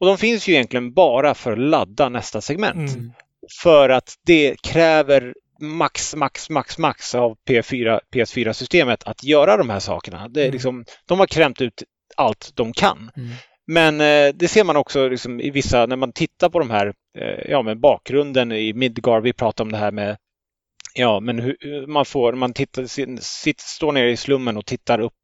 Och 0.00 0.06
de 0.06 0.18
finns 0.18 0.48
ju 0.48 0.52
egentligen 0.52 0.92
bara 0.94 1.34
för 1.34 1.52
att 1.52 1.58
ladda 1.58 2.08
nästa 2.08 2.40
segment. 2.40 2.94
Mm. 2.96 3.12
För 3.62 3.88
att 3.88 4.14
det 4.26 4.56
kräver 4.62 5.34
max, 5.60 6.14
max, 6.14 6.50
max, 6.50 6.78
max 6.78 7.14
av 7.14 7.36
P4, 7.48 8.00
PS4-systemet 8.14 9.04
att 9.04 9.24
göra 9.24 9.56
de 9.56 9.70
här 9.70 9.80
sakerna. 9.80 10.28
Det 10.28 10.40
är 10.40 10.44
Mm. 10.44 10.52
liksom, 10.52 10.84
de 11.06 11.18
har 11.18 11.26
krämt 11.26 11.60
ut 11.60 11.82
allt 12.16 12.50
de 12.54 12.72
kan. 12.72 13.10
Mm. 13.16 13.30
Men 13.66 14.00
eh, 14.00 14.34
det 14.34 14.48
ser 14.48 14.64
man 14.64 14.76
också 14.76 15.08
liksom, 15.08 15.40
i 15.40 15.50
vissa, 15.50 15.86
när 15.86 15.96
man 15.96 16.12
tittar 16.12 16.48
på 16.48 16.58
de 16.58 16.70
här, 16.70 16.86
eh, 17.18 17.50
ja 17.50 17.62
men 17.62 17.80
bakgrunden 17.80 18.52
i 18.52 18.72
Midgar, 18.72 19.20
vi 19.20 19.32
pratar 19.32 19.64
om 19.64 19.72
det 19.72 19.78
här 19.78 19.92
med, 19.92 20.16
ja 20.94 21.20
men 21.20 21.38
hur 21.38 21.56
hur 21.60 21.86
man 21.86 22.04
får, 22.04 22.32
man 22.32 22.52
tittar, 22.52 22.84
sitt, 23.20 23.60
står 23.60 23.92
nere 23.92 24.10
i 24.10 24.16
slummen 24.16 24.56
och 24.56 24.66
tittar 24.66 24.98
upp 25.00 25.14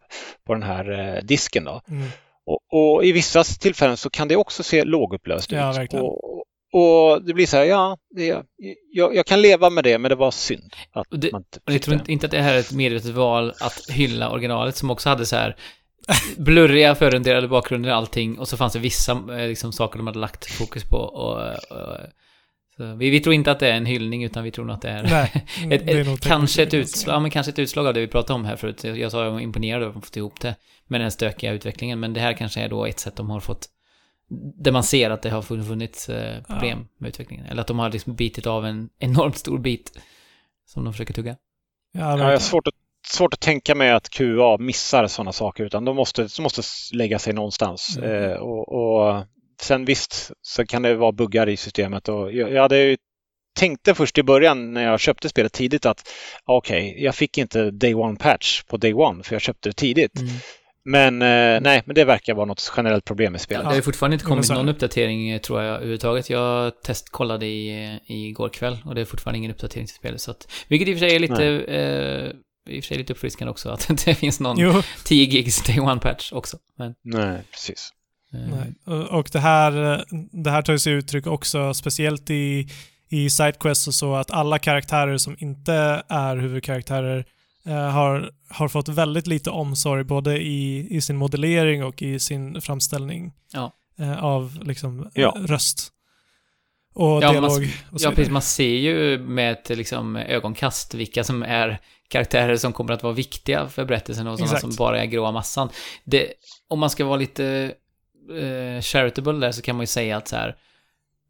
på 0.46 0.54
den 0.54 0.62
här 0.62 1.16
eh, 1.16 1.22
disken 1.24 1.64
då. 1.64 1.80
Mm. 1.90 2.08
Och, 2.46 2.58
och 2.96 3.04
i 3.04 3.12
vissa 3.12 3.44
tillfällen 3.44 3.96
så 3.96 4.10
kan 4.10 4.28
det 4.28 4.36
också 4.36 4.62
se 4.62 4.84
lågupplöst 4.84 5.52
Ja, 5.52 5.70
ut. 5.70 5.76
verkligen. 5.78 6.04
Och, 6.04 6.44
och 6.72 7.22
det 7.24 7.34
blir 7.34 7.46
så 7.46 7.56
här, 7.56 7.64
ja, 7.64 7.96
det, 8.16 8.42
jag, 8.92 9.14
jag 9.16 9.26
kan 9.26 9.42
leva 9.42 9.70
med 9.70 9.84
det, 9.84 9.98
men 9.98 10.08
det 10.08 10.14
var 10.14 10.30
synd 10.30 10.72
att 10.92 11.12
Och 11.12 11.18
det- 11.18 11.32
man 11.32 11.40
inte 11.40 11.60
jag 11.64 11.82
tror 11.82 12.10
inte 12.10 12.26
att 12.26 12.32
det 12.32 12.42
här 12.42 12.54
är 12.54 12.58
ett 12.58 12.72
medvetet 12.72 13.10
val 13.14 13.52
att 13.60 13.90
hylla 13.90 14.30
originalet 14.30 14.76
som 14.76 14.90
också 14.90 15.08
hade 15.08 15.26
så 15.26 15.36
här 15.36 15.56
blurriga 16.36 16.94
förrenderade 16.94 17.48
bakgrunder 17.48 17.90
och 17.90 17.96
allting 17.96 18.38
och 18.38 18.48
så 18.48 18.56
fanns 18.56 18.72
det 18.72 18.78
vissa 18.78 19.12
eh, 19.12 19.48
liksom, 19.48 19.72
saker 19.72 19.98
de 19.98 20.06
hade 20.06 20.18
lagt 20.18 20.50
fokus 20.52 20.84
på 20.84 20.96
och, 20.96 21.36
och 21.70 21.96
så 22.76 22.94
vi, 22.94 23.10
vi 23.10 23.20
tror 23.20 23.34
inte 23.34 23.50
att 23.50 23.58
det 23.58 23.68
är 23.68 23.76
en 23.76 23.86
hyllning 23.86 24.24
utan 24.24 24.44
vi 24.44 24.50
tror 24.50 24.64
nog 24.64 24.74
att 24.74 24.82
det 24.82 24.90
är 24.90 25.02
Nej, 25.02 25.32
ett, 25.74 25.86
det 25.86 25.92
är 25.92 26.00
ett, 26.00 26.06
nog 26.06 26.20
kanske, 26.20 26.62
ett 26.62 26.74
utslag, 26.74 27.14
ja, 27.14 27.20
men 27.20 27.30
kanske 27.30 27.52
ett 27.52 27.58
utslag 27.58 27.86
av 27.86 27.94
det 27.94 28.00
vi 28.00 28.08
pratade 28.08 28.34
om 28.34 28.44
här 28.44 28.56
förut. 28.56 28.84
Jag, 28.84 28.98
jag 28.98 29.12
sa 29.12 29.20
att 29.20 29.24
jag 29.24 29.32
var 29.32 29.40
imponerad 29.40 29.82
över 29.82 29.88
att 29.88 29.94
de 29.94 30.02
fått 30.02 30.16
ihop 30.16 30.40
det 30.40 30.54
med 30.86 31.00
den 31.00 31.10
stökiga 31.10 31.52
utvecklingen 31.52 32.00
men 32.00 32.12
det 32.12 32.20
här 32.20 32.32
kanske 32.32 32.60
är 32.60 32.68
då 32.68 32.86
ett 32.86 32.98
sätt 32.98 33.16
de 33.16 33.30
har 33.30 33.40
fått 33.40 33.68
där 34.30 34.72
man 34.72 34.82
ser 34.82 35.10
att 35.10 35.22
det 35.22 35.30
har 35.30 35.42
funnits 35.42 36.08
eh, 36.08 36.42
problem 36.42 36.88
med 36.98 37.08
utvecklingen. 37.08 37.46
Eller 37.46 37.60
att 37.60 37.66
de 37.66 37.78
har 37.78 37.90
liksom 37.90 38.14
bitit 38.14 38.46
av 38.46 38.66
en 38.66 38.88
enormt 38.98 39.36
stor 39.36 39.58
bit 39.58 39.98
som 40.66 40.84
de 40.84 40.92
försöker 40.92 41.14
tugga. 41.14 41.36
Ja, 41.92 42.00
Ja, 42.00 42.18
jag 42.18 42.24
har 42.24 42.38
svårt 42.38 42.66
att, 42.66 42.74
svårt 43.10 43.34
att 43.34 43.40
tänka 43.40 43.74
mig 43.74 43.90
att 43.90 44.10
QA 44.10 44.56
missar 44.58 45.06
sådana 45.06 45.32
saker 45.32 45.64
utan 45.64 45.84
de 45.84 45.96
måste, 45.96 46.28
de 46.36 46.42
måste 46.42 46.62
lägga 46.92 47.18
sig 47.18 47.32
någonstans. 47.32 47.98
Mm. 47.98 48.30
Eh, 48.30 48.36
och, 48.36 48.68
och 48.72 49.24
sen 49.60 49.84
visst 49.84 50.32
så 50.42 50.66
kan 50.66 50.82
det 50.82 50.94
vara 50.94 51.12
buggar 51.12 51.48
i 51.48 51.56
systemet 51.56 52.08
och 52.08 52.32
jag, 52.32 52.52
jag 52.52 52.62
hade 52.62 52.78
ju 52.78 52.96
tänkte 53.58 53.94
först 53.94 54.18
i 54.18 54.22
början 54.22 54.74
när 54.74 54.84
jag 54.84 55.00
köpte 55.00 55.28
spelet 55.28 55.52
tidigt 55.52 55.86
att 55.86 56.08
okej, 56.44 56.96
jag 56.98 57.14
fick 57.14 57.38
inte 57.38 57.70
Day 57.70 57.94
One 57.94 58.16
Patch 58.16 58.62
på 58.62 58.76
Day 58.76 58.94
One 58.94 59.22
för 59.22 59.34
jag 59.34 59.42
köpte 59.42 59.68
det 59.68 59.72
tidigt. 59.72 60.20
Mm. 60.20 60.32
Men 60.84 61.22
eh, 61.22 61.60
nej, 61.60 61.82
men 61.86 61.94
det 61.94 62.04
verkar 62.04 62.34
vara 62.34 62.46
något 62.46 62.72
generellt 62.76 63.04
problem 63.04 63.32
med 63.32 63.40
spelet. 63.40 63.68
Det 63.68 63.74
har 63.74 63.80
fortfarande 63.80 64.14
inte 64.14 64.24
kommit 64.24 64.50
någon 64.50 64.68
uppdatering 64.68 65.30
eh, 65.30 65.40
tror 65.40 65.62
jag 65.62 65.74
överhuvudtaget. 65.74 66.30
Jag 66.30 66.82
testkollade 66.82 67.46
i, 67.46 67.98
i 68.06 68.32
går 68.32 68.48
kväll 68.48 68.78
och 68.84 68.94
det 68.94 69.00
är 69.00 69.04
fortfarande 69.04 69.38
ingen 69.38 69.50
uppdatering 69.50 69.86
till 69.86 69.96
spelet. 69.96 70.20
Så 70.20 70.30
att, 70.30 70.48
vilket 70.68 70.88
i 70.88 70.94
och 70.94 70.98
för 70.98 71.08
sig 71.08 71.16
är 71.16 71.20
lite, 71.20 71.44
eh, 71.46 72.32
i 72.68 72.80
och 72.80 72.84
för 72.84 72.88
sig 72.88 72.98
lite 72.98 73.12
uppfriskande 73.12 73.50
också 73.50 73.68
att 73.70 73.90
det 74.04 74.14
finns 74.14 74.40
någon 74.40 74.58
Jo, 74.58 74.82
10 75.04 75.24
gigs 75.24 75.62
day 75.62 75.80
one 75.80 76.00
patch 76.00 76.32
också. 76.32 76.56
Men, 76.78 76.94
Nej, 77.02 77.42
precis. 77.50 77.90
eh, 78.34 78.40
nej. 78.40 78.74
Och- 79.10 79.28
det 79.32 79.38
här, 79.38 80.04
det 80.44 80.50
här 80.50 80.62
tar 80.62 80.76
sig 80.76 80.92
uttryck 80.92 81.26
också, 81.26 81.74
speciellt 81.74 82.30
i, 82.30 82.68
i 83.08 83.30
Sidequest 83.30 83.88
och 83.88 83.94
så, 83.94 84.14
att 84.14 84.30
alla 84.30 84.58
karaktärer 84.58 85.18
som 85.18 85.36
inte 85.38 86.02
är 86.08 86.36
huvudkaraktärer 86.36 87.24
eh, 87.66 87.74
har, 87.90 88.30
har 88.48 88.68
fått 88.68 88.88
väldigt 88.88 89.26
lite 89.26 89.50
omsorg 89.50 90.04
både 90.04 90.38
i, 90.42 90.86
i 90.96 91.00
sin 91.00 91.16
modellering 91.16 91.84
och 91.84 92.02
i 92.02 92.18
sin 92.18 92.60
framställning 92.60 93.32
Ja. 93.52 93.72
eh, 93.98 94.24
av 94.24 94.58
liksom, 94.62 95.10
Ja. 95.14 95.34
röst. 95.38 95.92
Och 96.94 97.22
Ja, 97.22 97.32
man- 97.32 97.32
dialog 97.32 97.68
och 97.92 98.00
så 98.00 98.06
Ja, 98.06 98.10
precis. 98.10 98.30
Man 98.32 98.42
ser 98.42 98.76
ju 98.76 99.18
med 99.18 99.52
ett 99.52 99.68
liksom, 99.68 100.16
ögonkast 100.16 100.94
vilka 100.94 101.24
som 101.24 101.42
är 101.42 101.78
karaktärer 102.08 102.56
som 102.56 102.72
kommer 102.72 102.92
att 102.92 103.02
vara 103.02 103.12
viktiga 103.12 103.68
för 103.68 103.84
berättelsen 103.84 104.26
och 104.26 104.38
sådana 104.38 104.56
Exakt. 104.56 104.74
som 104.74 104.84
bara 104.84 105.02
är 105.02 105.06
gråa 105.06 105.32
massan. 105.32 105.68
Det, 106.04 106.32
om 106.68 106.78
man 106.78 106.90
ska 106.90 107.04
vara 107.04 107.16
lite 107.16 107.74
eh, 108.30 108.82
charitable 108.82 109.32
där 109.32 109.52
så 109.52 109.62
kan 109.62 109.76
man 109.76 109.82
ju 109.82 109.86
säga 109.86 110.16
att 110.16 110.28
så 110.28 110.36
här, 110.36 110.56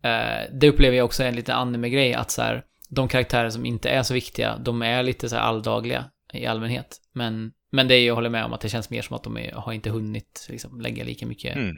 eh, 0.05 0.49
det 0.61 0.69
upplever 0.69 0.97
jag 0.97 1.05
också 1.05 1.23
är 1.23 1.28
en 1.28 1.37
liten 1.37 1.57
anime-grej, 1.57 2.15
att 2.15 2.31
så 2.31 2.43
här, 2.43 2.65
de 2.89 3.09
karaktärer 3.09 3.51
som 3.51 3.66
inte 3.66 3.89
är 3.91 4.03
så 4.03 4.15
viktiga, 4.15 4.57
de 4.59 4.82
är 4.82 5.03
lite 5.03 5.28
så 5.28 5.37
här 5.37 5.43
alldagliga 5.43 6.05
i 6.32 6.47
allmänhet. 6.47 6.97
Men, 7.12 7.53
men 7.73 7.89
det 7.89 7.95
är, 7.95 8.07
jag 8.07 8.15
håller 8.15 8.31
med 8.31 8.45
om 8.45 8.53
att 8.53 8.61
det 8.61 8.69
känns 8.69 8.91
mer 8.91 9.03
som 9.03 9.16
att 9.16 9.24
de 9.24 9.37
är, 9.39 9.53
har 9.53 9.73
inte 9.73 9.91
hunnit 9.91 10.47
liksom, 10.49 10.81
lägga 10.81 11.05
lika 11.05 11.27
mycket 11.27 11.57
Mm. 11.57 11.77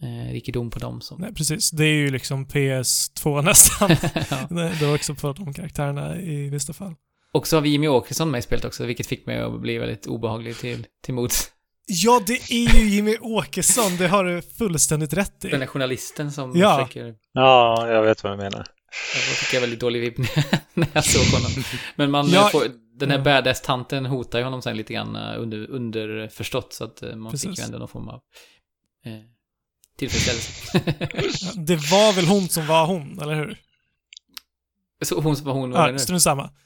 Detaljrikedom 0.00 0.70
på 0.70 0.78
dem 0.78 1.00
som... 1.00 1.20
Nej, 1.20 1.34
precis. 1.34 1.70
Det 1.70 1.84
är 1.84 1.94
ju 1.94 2.10
liksom 2.10 2.46
PS2 2.46 3.42
nästan. 3.44 3.90
ja. 4.30 4.46
det 4.80 4.86
var 4.86 4.94
också 4.94 5.14
på 5.14 5.32
de 5.32 5.54
karaktärerna 5.54 6.20
i 6.20 6.48
vissa 6.50 6.72
fall. 6.72 6.94
Och 7.32 7.46
så 7.46 7.56
har 7.56 7.60
vi 7.60 7.68
Jimmy 7.68 7.88
Åkesson 7.88 8.30
med 8.30 8.38
i 8.38 8.42
spelet 8.42 8.64
också, 8.64 8.84
vilket 8.86 9.06
fick 9.06 9.26
mig 9.26 9.38
att 9.40 9.60
bli 9.60 9.78
väldigt 9.78 10.06
obehaglig 10.06 10.56
till, 10.56 10.86
till 11.04 11.14
mods. 11.14 11.50
Ja, 11.86 12.22
det 12.26 12.32
är 12.52 12.74
ju 12.78 12.88
Jimmy 12.88 13.16
Åkesson, 13.20 13.96
det 13.96 14.08
har 14.08 14.24
du 14.24 14.42
fullständigt 14.42 15.12
rätt 15.12 15.40
Den 15.40 15.50
i. 15.54 15.56
här 15.56 15.66
journalisten 15.66 16.32
som 16.32 16.52
Ja. 16.56 16.78
försöker... 16.78 17.14
Ja, 17.32 17.88
jag 17.88 18.02
vet 18.02 18.24
vad 18.24 18.32
du 18.32 18.36
menar. 18.36 18.66
Jag 19.14 19.22
fick 19.22 19.54
jag 19.54 19.60
väldigt 19.60 19.80
dålig 19.80 20.00
vibb 20.00 20.18
när 20.74 20.88
jag 20.92 21.04
såg 21.04 21.40
honom. 21.40 21.64
Men 21.96 22.10
man 22.10 22.28
Ja, 22.28 22.48
får, 22.52 22.64
den 22.98 23.10
här 23.10 23.18
ja. 23.18 23.24
badass-tanten 23.24 24.06
hotar 24.06 24.38
ju 24.38 24.44
honom 24.44 24.62
sen 24.62 24.76
lite 24.76 24.92
grann 24.92 25.16
eh, 25.16 25.40
under, 25.42 25.70
underförstått 25.70 26.72
så 26.72 26.84
att 26.84 27.02
eh, 27.02 27.16
man 27.16 27.32
fick 27.32 27.42
Precis. 27.42 27.60
ju 27.60 27.64
ändå 27.64 27.78
någon 27.78 27.88
form 27.88 28.08
av 28.08 28.20
eh, 29.06 29.12
tillfredsställelse. 30.00 30.80
Det 31.66 31.76
var 31.76 32.12
väl 32.12 32.26
hon 32.26 32.48
som 32.48 32.66
var 32.66 32.86
hon, 32.86 33.18
eller 33.22 33.34
hur? 33.34 33.58
så 35.02 35.20
hon 35.20 35.36
som 35.36 35.46
var 35.46 35.52
hon, 35.52 35.72
Ja, 35.72 35.98
strunt 35.98 36.22
samma. 36.22 36.50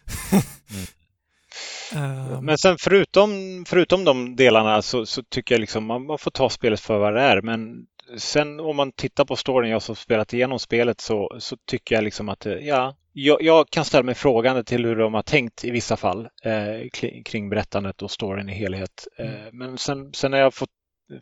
Ehm, 1.95 2.45
Men 2.45 2.59
sen 2.59 2.77
förutom, 2.81 3.31
förutom 3.69 4.05
de 4.05 4.37
delarna 4.37 4.83
så, 4.83 5.07
så 5.07 5.23
tycker 5.23 5.55
jag 5.55 5.61
liksom 5.61 5.85
man, 5.85 6.07
man 6.07 6.19
får 6.19 6.31
ta 6.31 6.51
spelet 6.51 6.81
för 6.81 6.99
vad 6.99 7.15
det 7.15 7.21
är. 7.21 7.43
Men 7.43 7.87
sen 8.17 8.61
om 8.61 8.77
man 8.77 8.93
tittar 8.93 9.25
på 9.25 9.37
storyn, 9.37 9.71
jag 9.71 9.83
som 9.83 9.97
spelat 9.97 10.33
igenom 10.35 10.59
spelet, 10.59 11.01
så, 11.01 11.37
så 11.39 11.57
tycker 11.67 11.95
jag 11.95 12.05
liksom 12.05 12.29
att 12.29 12.47
eh, 12.47 12.53
ja, 12.53 12.97
jag, 13.13 13.43
jag 13.43 13.71
kan 13.71 13.85
ställa 13.85 14.03
mig 14.03 14.15
frågande 14.15 14.65
till 14.65 14.85
hur 14.85 14.97
de 14.97 15.15
har 15.15 15.23
tänkt 15.23 15.65
i 15.65 15.71
vissa 15.71 15.97
fall 15.97 16.29
eh, 16.45 16.91
kring 17.25 17.49
berättandet 17.49 18.03
och 18.03 18.11
storyn 18.11 18.49
i 18.49 18.55
helhet. 18.55 19.07
Eh, 19.19 19.53
men 19.53 19.79
sen, 19.79 20.13
sen 20.13 20.31
när 20.31 20.39
jag 20.39 20.47
har 20.47 20.51
fått 20.51 20.71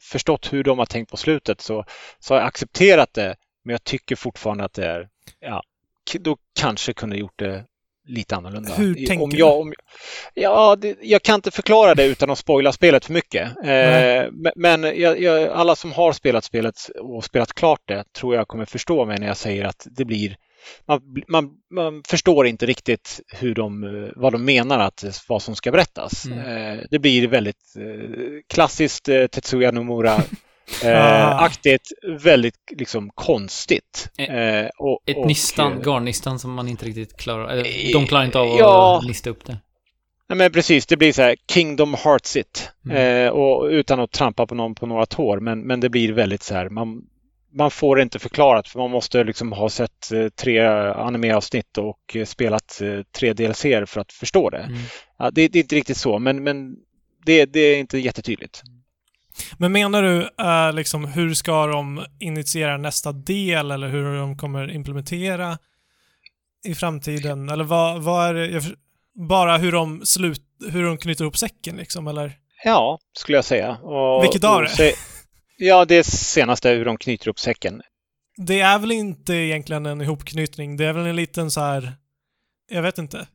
förstått 0.01 0.53
hur 0.53 0.65
de 0.65 0.79
har 0.79 0.87
tänkt 0.87 1.11
på 1.11 1.17
slutet 1.17 1.61
så, 1.61 1.85
så 2.19 2.35
har 2.35 2.41
jag 2.41 2.49
accepterat 2.49 3.15
det. 3.15 3.37
Men 3.65 3.73
jag 3.73 3.85
tycker 3.85 4.17
fortfarande 4.17 4.65
att 4.65 4.75
det 4.75 4.87
är, 4.87 5.09
ja, 5.41 5.63
då 6.21 6.37
kanske 6.61 6.93
kunde 6.93 7.17
gjort 7.17 7.39
det 7.39 7.65
lite 8.09 8.37
annorlunda. 8.37 8.75
Hur 8.75 8.95
tänker 8.95 9.23
om 9.23 9.31
jag, 9.31 9.61
om, 9.61 9.75
Ja, 10.35 10.77
det, 10.77 10.97
jag 11.03 11.23
kan 11.23 11.35
inte 11.35 11.51
förklara 11.51 11.95
det 11.95 12.07
utan 12.07 12.31
att 12.31 12.39
spoila 12.39 12.73
spelet 12.73 13.05
för 13.05 13.13
mycket. 13.13 13.49
Eh, 13.65 14.53
men 14.57 14.83
jag, 14.83 15.21
jag, 15.21 15.49
alla 15.49 15.77
som 15.77 15.93
har 15.93 16.13
spelat 16.13 16.45
spelet 16.45 16.75
och 17.01 17.25
spelat 17.25 17.53
klart 17.53 17.81
det 17.85 18.13
tror 18.13 18.35
jag 18.35 18.49
kommer 18.49 18.65
förstå 18.65 19.05
mig 19.05 19.19
när 19.19 19.27
jag 19.27 19.37
säger 19.37 19.65
att 19.65 19.87
det 19.91 20.05
blir 20.05 20.37
man, 20.89 21.01
man, 21.29 21.51
man 21.71 22.03
förstår 22.09 22.47
inte 22.47 22.67
riktigt 22.67 23.21
hur 23.29 23.55
de, 23.55 23.85
eh, 23.85 24.11
vad 24.17 24.33
de 24.33 24.45
menar 24.45 24.79
att 24.79 25.05
vad 25.29 25.43
som 25.43 25.57
ska 25.57 25.71
berättas. 25.71 26.27
Mm. 26.27 26.39
Eh, 26.39 26.85
det 26.91 26.99
blir 26.99 27.29
väldigt 27.29 27.77
eh, 27.77 28.19
klassiskt 28.55 29.09
eh, 29.09 29.27
Tetsuya 29.27 29.71
Nomura 29.71 30.23
Ah. 30.85 30.89
eh, 30.89 31.43
aktigt, 31.43 31.93
väldigt 32.23 32.55
liksom 32.71 33.11
konstigt. 33.15 34.09
Eh, 34.19 34.35
Eh, 34.35 34.69
och, 34.79 35.03
Ett 35.07 35.17
och, 35.17 35.27
nystan, 35.27 35.73
eh, 35.73 35.79
garnnystan 35.81 36.39
som 36.39 36.53
man 36.53 36.69
inte 36.69 36.87
riktigt 36.87 37.17
klarar, 37.17 37.49
eller 37.49 37.93
de 37.93 38.07
klarar 38.07 38.25
inte 38.25 38.39
av 38.39 38.53
att 38.53 38.59
Ja. 38.59 39.03
lista 39.07 39.31
upp 39.31 39.45
det. 39.45 39.59
Nej, 40.29 40.37
men 40.39 40.53
precis, 40.53 40.87
det 40.87 40.97
blir 40.97 41.13
så 41.13 41.23
här 41.23 41.37
Kingdom 41.53 41.95
Hearts 42.05 42.37
it. 42.37 42.71
Mm. 42.85 43.27
Eh, 43.27 43.31
och 43.33 43.65
utan 43.65 44.01
att 44.01 44.11
trampa 44.13 44.47
på 44.47 44.55
någon 44.55 44.75
på 44.75 44.87
några 44.87 45.07
tår. 45.07 45.41
Men, 45.41 45.61
men 45.61 45.81
det 45.81 45.89
blir 45.89 46.13
väldigt 46.13 46.43
så 46.43 46.55
här, 46.55 46.69
man, 46.69 47.03
man 47.53 47.71
får 47.71 47.97
det 47.97 48.03
inte 48.03 48.19
förklarat 48.19 48.69
för 48.69 48.79
man 48.79 48.91
måste 48.91 49.25
liksom 49.25 49.53
ha 49.53 49.69
sett 49.69 50.13
eh, 50.13 50.29
tre 50.29 50.61
animeavsnitt 50.95 51.79
och 51.79 52.17
eh, 52.17 52.25
spelat 52.25 52.81
eh, 52.81 53.01
tre 53.19 53.33
DLCer 53.33 53.85
för 53.85 54.01
att 54.01 54.13
förstå 54.13 54.51
det. 54.51 54.59
Mm. 54.59 54.79
Ja, 55.19 55.31
det, 55.31 55.49
det 55.49 55.59
är 55.59 55.63
inte 55.63 55.77
riktigt 55.77 55.97
så, 55.97 56.19
men, 56.19 56.45
men 56.45 56.77
det, 57.25 57.45
det 57.45 57.61
är 57.61 57.79
inte 57.79 57.99
jättetydligt. 57.99 58.63
Men 59.59 59.73
menar 59.73 60.03
du 60.03 60.31
eh, 60.45 60.73
liksom 60.73 61.05
hur 61.05 61.35
ska 61.35 61.67
de 61.67 62.05
initiera 62.21 62.77
nästa 62.77 63.13
del 63.13 63.71
eller 63.71 63.89
hur 63.89 64.17
de 64.17 64.37
kommer 64.37 64.71
implementera 64.71 65.59
i 66.65 66.75
framtiden? 66.75 67.49
Eller 67.49 67.65
vad, 67.65 68.03
vad 68.03 68.29
är 68.29 68.35
det, 68.35 68.47
jag, 68.47 68.63
bara 69.15 69.57
hur 69.57 69.73
de 69.73 70.07
slut, 70.07 70.43
hur 70.71 70.85
de 70.85 70.99
knyter 70.99 71.25
ihop 71.25 71.37
säcken 71.37 71.77
liksom 71.77 72.09
eller? 72.09 72.33
Ja, 72.65 72.99
skulle 73.13 73.39
jag 73.39 73.45
säga. 73.45 73.77
Och, 73.77 74.25
Vilket 74.25 74.45
och 74.45 74.63
det? 74.77 74.95
Ja, 75.65 75.85
det 75.85 76.05
senaste 76.07 76.69
hur 76.71 76.85
de 76.85 76.97
knyter 76.97 77.29
upp 77.29 77.39
säcken. 77.39 77.83
Det 78.37 78.61
är 78.61 78.79
väl 78.79 78.93
inte 78.93 79.35
egentligen 79.35 79.87
en 79.87 80.01
ihopknytning, 80.01 80.77
det 80.77 80.85
är 80.85 80.93
väl 80.93 81.07
en 81.07 81.17
liten 81.17 81.51
så 81.51 81.61
här, 81.61 81.93
jag 82.71 82.83
vet 82.83 82.99
inte. 82.99 83.27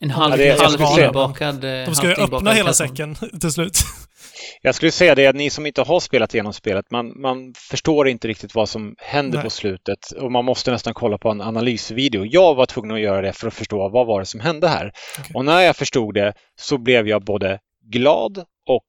En 0.00 0.10
halv, 0.10 0.32
Ja, 0.32 0.36
det- 0.36 0.44
jag 0.44 0.56
halv 0.58 0.70
skulle 0.72 0.88
säga- 0.88 1.06
inbakad... 1.06 1.60
De 1.60 1.94
ska 1.94 2.06
ju 2.06 2.14
öppna 2.14 2.52
hela 2.52 2.72
säcken 2.72 3.14
till 3.40 3.50
slut. 3.52 3.78
Jag 4.62 4.74
skulle 4.74 4.92
säga 4.92 5.14
det 5.14 5.26
att 5.26 5.36
ni 5.36 5.50
som 5.50 5.66
inte 5.66 5.82
har 5.82 6.00
spelat 6.00 6.34
igenom 6.34 6.52
spelet, 6.52 6.90
man, 6.90 7.20
man 7.20 7.54
förstår 7.56 8.08
inte 8.08 8.28
riktigt 8.28 8.54
vad 8.54 8.68
som 8.68 8.94
händer 8.98 9.38
Nej. 9.38 9.44
på 9.44 9.50
slutet 9.50 10.10
och 10.10 10.32
man 10.32 10.44
måste 10.44 10.70
nästan 10.70 10.94
kolla 10.94 11.18
på 11.18 11.28
en 11.30 11.40
analysvideo. 11.40 12.24
Jag 12.24 12.54
var 12.54 12.66
tvungen 12.66 12.90
att 12.96 13.00
göra 13.02 13.22
det 13.22 13.32
för 13.32 13.48
att 13.48 13.54
förstå 13.54 13.88
vad 13.88 14.06
var 14.06 14.20
det 14.20 14.26
som 14.26 14.40
hände 14.40 14.68
här. 14.68 14.92
Okej. 15.18 15.32
Och 15.34 15.44
när 15.44 15.60
jag 15.60 15.76
förstod 15.76 16.14
det 16.14 16.32
så 16.60 16.78
blev 16.78 17.08
jag 17.08 17.24
både 17.24 17.58
glad 17.84 18.38
och 18.66 18.86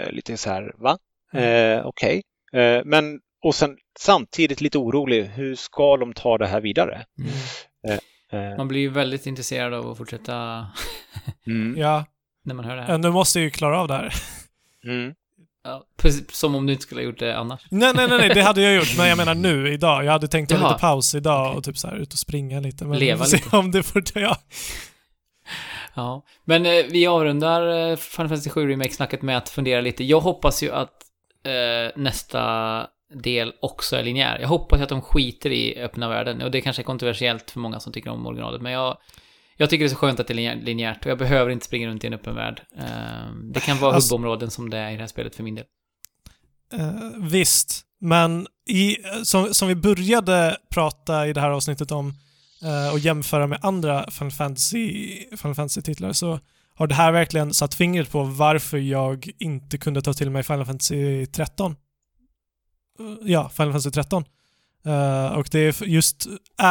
eh, 0.00 0.10
lite 0.12 0.36
så 0.36 0.50
här, 0.50 0.72
va? 0.78 0.98
Eh, 1.32 1.86
Okej. 1.86 2.22
Eh, 2.52 2.80
men 2.84 3.20
och 3.42 3.54
sen 3.54 3.76
samtidigt 3.98 4.60
lite 4.60 4.78
orolig, 4.78 5.24
hur 5.24 5.54
ska 5.54 5.96
de 5.96 6.12
ta 6.12 6.38
det 6.38 6.46
här 6.46 6.60
vidare? 6.60 7.04
Mm. 7.18 7.98
Eh, 8.32 8.56
Man 8.56 8.68
blir 8.68 8.80
ju 8.80 8.88
väldigt 8.88 9.26
intresserad 9.26 9.74
av 9.74 9.90
att 9.90 9.98
fortsätta 9.98 10.66
mm, 11.46 11.78
Ja, 11.78 12.04
när 12.44 12.54
man 12.54 12.64
hör 12.64 12.76
det 12.76 12.82
här. 12.82 12.98
nu 12.98 13.10
måste 13.10 13.40
ju 13.40 13.50
klara 13.50 13.80
av 13.80 13.88
det 13.88 13.94
här. 13.94 14.12
mm. 14.84 15.14
Ja, 15.64 15.84
precis 15.96 16.34
som 16.36 16.54
om 16.54 16.66
du 16.66 16.72
inte 16.72 16.82
skulle 16.82 17.00
ha 17.00 17.06
gjort 17.06 17.18
det 17.18 17.36
annars. 17.38 17.66
Nej, 17.70 17.92
nej, 17.94 18.08
nej, 18.08 18.18
nej, 18.18 18.30
det 18.34 18.42
hade 18.42 18.62
jag 18.62 18.74
gjort, 18.74 18.96
men 18.98 19.08
jag 19.08 19.16
menar 19.18 19.34
nu, 19.34 19.72
idag. 19.72 20.04
Jag 20.04 20.12
hade 20.12 20.28
tänkt 20.28 20.48
ta 20.50 20.56
Jaha. 20.56 20.68
lite 20.68 20.80
paus 20.80 21.14
idag 21.14 21.56
och 21.56 21.64
typ 21.64 21.78
så 21.78 21.88
här 21.88 21.96
ut 21.96 22.12
och 22.12 22.18
springa 22.18 22.60
lite. 22.60 22.84
Men 22.84 22.98
Leva 22.98 23.24
se 23.24 23.36
lite. 23.36 23.56
om 23.56 23.70
det 23.70 23.82
får 23.82 24.02
ja. 24.14 24.36
Ja, 25.94 26.22
men 26.44 26.66
eh, 26.66 26.72
vi 26.90 27.06
avrundar 27.06 27.90
eh, 27.90 27.96
Final 27.96 28.28
Fantasy 28.28 28.50
7 28.50 28.68
Remake-snacket 28.68 29.22
med 29.22 29.36
att 29.36 29.48
fundera 29.48 29.80
lite. 29.80 30.04
Jag 30.04 30.20
hoppas 30.20 30.62
ju 30.62 30.70
att 30.72 30.90
eh, 31.46 31.90
nästa 31.96 32.86
del 33.14 33.52
också 33.60 33.96
är 33.96 34.02
linjär. 34.02 34.38
Jag 34.40 34.48
hoppas 34.48 34.80
att 34.80 34.88
de 34.88 35.00
skiter 35.02 35.50
i 35.50 35.78
öppna 35.82 36.08
världen. 36.08 36.42
Och 36.42 36.50
det 36.50 36.60
kanske 36.60 36.82
är 36.82 36.84
kontroversiellt 36.84 37.50
för 37.50 37.60
många 37.60 37.80
som 37.80 37.92
tycker 37.92 38.10
om 38.10 38.26
originalet, 38.26 38.62
men 38.62 38.72
jag, 38.72 38.96
jag 39.56 39.70
tycker 39.70 39.84
det 39.84 39.86
är 39.86 39.90
så 39.90 39.96
skönt 39.96 40.20
att 40.20 40.26
det 40.26 40.32
är 40.32 40.36
linjär- 40.36 40.62
linjärt 40.64 41.04
och 41.04 41.10
jag 41.10 41.18
behöver 41.18 41.50
inte 41.50 41.66
springa 41.66 41.88
runt 41.88 42.04
i 42.04 42.06
en 42.06 42.14
öppen 42.14 42.34
värld. 42.34 42.62
Eh, 42.78 42.84
det 43.52 43.60
kan 43.60 43.78
vara 43.78 43.94
Alltså- 43.94 44.14
hubbområden 44.14 44.50
som 44.50 44.70
det 44.70 44.78
är 44.78 44.90
i 44.90 44.94
det 44.94 45.00
här 45.00 45.06
spelet 45.06 45.34
för 45.36 45.42
min 45.42 45.54
del. 45.54 45.64
Eh, 46.72 46.90
visst, 47.20 47.82
men 48.00 48.46
i, 48.68 48.96
som, 49.24 49.54
som 49.54 49.68
vi 49.68 49.74
började 49.74 50.56
prata 50.70 51.26
i 51.26 51.32
det 51.32 51.40
här 51.40 51.50
avsnittet 51.50 51.90
om 51.92 52.14
eh, 52.62 52.92
och 52.92 52.98
jämföra 52.98 53.46
med 53.46 53.58
andra 53.62 54.10
Final 54.10 54.30
Fantasy, 54.30 55.16
Fantasy-titlar 55.36 56.12
så 56.12 56.40
har 56.76 56.86
det 56.86 56.94
här 56.94 57.12
verkligen 57.12 57.54
satt 57.54 57.74
fingret 57.74 58.10
på 58.10 58.22
varför 58.22 58.78
jag 58.78 59.30
inte 59.38 59.78
kunde 59.78 60.02
ta 60.02 60.12
till 60.12 60.30
mig 60.30 60.42
Final 60.42 60.66
Fantasy 60.66 61.26
13. 61.26 61.76
Eh, 62.98 63.06
ja, 63.22 63.48
Final 63.48 63.72
Fantasy 63.72 63.90
13. 63.90 64.24
Uh, 64.86 64.92
eh, 64.92 65.32
och 65.32 65.48
det 65.52 65.58
är 65.58 65.84
just, 65.84 66.26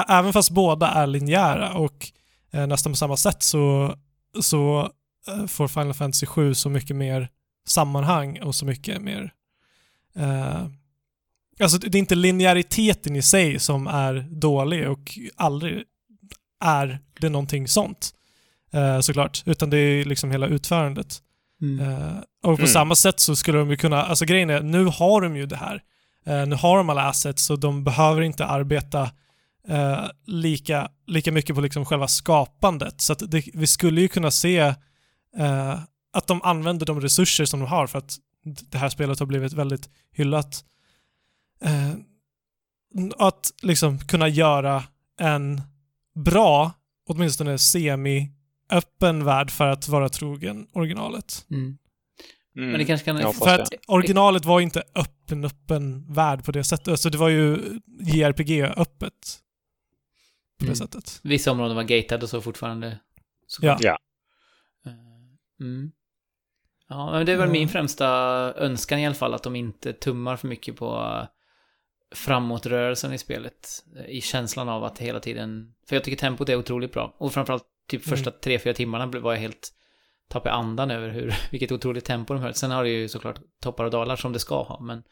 även 0.09 0.34
fast 0.34 0.50
båda 0.50 0.88
är 0.88 1.08
linjära 1.08 1.74
och 1.74 2.11
uh, 2.56 2.67
nästan 2.67 2.92
på 2.92 2.98
samma 2.98 3.17
sätt 3.17 3.43
så, 3.43 3.95
så 4.42 4.90
uh, 5.30 5.45
får 5.48 5.67
Final 5.67 5.93
Fantasy 5.93 6.25
7 6.25 6.53
så 6.53 6.69
mycket 6.69 6.95
mer 6.95 7.30
sammanhang 7.67 8.42
och 8.42 8.56
så 8.56 8.66
mycket 8.66 9.01
mer 9.01 9.32
alltså 11.59 11.77
det 11.77 11.98
är 11.98 12.00
inte 12.00 12.16
linjäriteten 12.16 13.16
i 13.16 13.22
sig 13.22 13.59
som 13.59 13.88
är 13.88 14.27
dålig 14.30 14.90
och 14.90 15.19
aldrig 15.35 15.84
är 16.59 17.00
det 17.19 17.30
någonting 17.30 17.67
sånt 17.67 18.14
eh, 18.76 19.00
såklart, 19.00 19.44
utan 19.45 19.70
det 19.70 19.78
är 19.78 20.06
liksom 20.06 20.32
hela 20.32 20.48
utförandet. 20.48 21.22
Eh, 21.82 22.18
och 22.44 22.58
på 22.58 22.62
Mm. 22.62 22.68
samma 22.68 22.95
sätt 22.95 23.20
så 23.20 23.36
skulle 23.36 23.58
de 23.58 23.70
ju 23.70 23.78
kunna, 23.78 24.04
alltså 24.04 24.26
grejen 24.26 24.50
är, 24.50 24.62
nu 24.62 24.86
har 24.86 25.22
de 25.22 25.36
ju 25.36 25.45
det 25.45 25.56
här. 25.56 25.84
Eh, 26.26 26.45
nu 26.48 26.56
har 26.56 26.78
de 26.78 26.90
alla 26.90 27.08
assets 27.10 27.44
så 27.45 27.56
de 27.56 27.84
behöver 27.84 28.22
inte 28.22 28.45
arbeta 28.45 29.10
eh, 29.68 30.06
lika, 30.26 30.90
lika 31.08 31.32
mycket 31.32 31.56
på 31.56 31.62
liksom 31.62 31.86
själva 31.86 32.08
skapandet. 32.08 33.02
Så 33.02 33.14
att 33.14 33.32
det, 33.32 33.44
vi 33.54 33.68
skulle 33.68 34.02
ju 34.02 34.08
kunna 34.08 34.32
se 34.32 34.58
eh, 35.38 35.80
att 36.14 36.28
de 36.28 36.42
använder 36.42 36.86
de 36.86 37.02
resurser 37.02 37.45
som 37.45 37.60
de 37.60 37.70
har 37.70 37.88
för 37.88 38.00
att 38.00 38.18
det 38.72 38.78
här 38.78 38.90
spelet 38.90 39.20
har 39.20 39.26
blivit 39.26 39.54
väldigt 39.54 39.90
hyllat. 40.14 40.64
Eh, 41.64 41.92
att 43.18 43.52
liksom 43.62 44.00
kunna 44.00 44.28
göra 44.28 44.84
en 45.20 45.62
bra, 46.16 46.72
åtminstone 47.10 47.58
semi-öppen 48.69 49.26
värld 49.26 49.52
för 49.52 49.68
att 49.68 49.88
vara 49.88 50.10
trogen 50.10 50.68
originalet. 50.74 51.45
Mm. 51.52 51.77
Mm. 52.58 52.69
Men 52.72 52.80
det 52.80 52.85
kanske 52.85 53.06
kan... 53.06 53.34
För 53.34 53.60
att 53.60 53.69
originalet 53.88 54.45
var 54.45 54.60
inte 54.61 54.84
öppen, 54.95 55.45
öppen 55.45 56.14
värld 56.14 56.44
på 56.45 56.52
det 56.52 56.64
sättet. 56.64 56.88
Alltså 56.88 57.10
det 57.10 57.18
var 57.18 57.30
ju 57.30 57.58
JRPG-öppet. 58.00 59.40
På 60.60 60.66
det 60.66 60.66
Mm. 60.66 60.76
sättet. 60.76 61.19
Vissa 61.24 61.52
områden 61.52 61.76
var 61.76 61.84
gated 61.84 62.24
och 62.24 62.30
så 62.30 62.42
fortfarande. 62.42 63.00
Så 63.48 63.66
Ja. 63.66 63.77
Ja. 63.82 63.98
Eh, 64.85 64.94
Mm. 65.60 65.92
Ja, 66.90 67.11
men 67.11 67.26
det 67.26 67.32
är 67.32 67.38
väl 67.38 67.48
Mm. 67.48 67.53
min 67.60 67.69
främsta 67.69 68.08
önskan 68.58 69.00
i 69.00 69.06
alla 69.06 69.16
fall, 69.16 69.34
att 69.34 69.44
de 69.44 69.56
inte 69.56 69.94
tummar 69.94 70.38
för 70.38 70.48
mycket 70.48 70.76
på 70.76 71.22
framåtrörelsen 72.16 73.14
i 73.14 73.18
spelet. 73.18 73.84
eh, 73.98 74.06
I 74.06 74.22
känslan 74.22 74.69
av 74.69 74.84
att 74.84 75.00
hela 75.00 75.19
tiden... 75.19 75.74
För 75.90 75.95
jag 75.95 76.03
tycker 76.03 76.18
tempot 76.18 76.50
är 76.50 76.56
otroligt 76.56 76.94
bra. 76.94 77.16
Och 77.18 77.34
framförallt 77.34 77.64
typ 77.88 78.08
Mm. 78.08 78.18
första 78.18 78.32
tre, 78.32 78.60
fyra 78.60 78.74
timmarna 78.74 79.08
blev- 79.08 79.24
var 79.24 79.34
jag 79.34 79.40
helt... 79.40 79.72
Tappade 80.30 80.56
andan 80.56 80.92
över 80.92 81.10
hur, 81.10 81.36
vilket 81.52 81.72
otroligt 81.72 82.06
tempo 82.06 82.34
de 82.34 82.44
höll. 82.44 82.54
Sen 82.54 82.72
har 82.72 82.84
det 82.84 82.90
ju 82.90 83.08
såklart 83.10 83.40
toppar 83.62 83.84
och 83.84 83.92
dalar 83.92 84.16
som 84.16 84.34
det 84.34 84.40
ska 84.40 84.64
ha, 84.64 84.80
men 84.80 85.04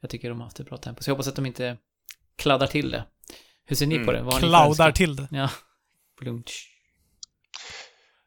jag 0.00 0.10
tycker 0.10 0.28
de 0.28 0.38
har 0.38 0.44
haft 0.46 0.60
ett 0.60 0.66
bra 0.68 0.76
tempo. 0.76 1.02
Så 1.02 1.10
jag 1.10 1.14
hoppas 1.14 1.28
att 1.28 1.36
de 1.36 1.46
inte 1.46 1.76
kladdar 2.36 2.66
till 2.66 2.90
det. 2.90 3.04
Hur 3.64 3.76
ser 3.76 3.86
ni 3.86 3.94
Mm. 3.94 4.06
på 4.06 4.12
det? 4.12 4.22
Vad 4.22 4.34
önskan? 4.34 4.92
till 4.92 5.16
det. 5.16 5.28
Ja. 5.30 5.50
Blunch. 6.20 6.72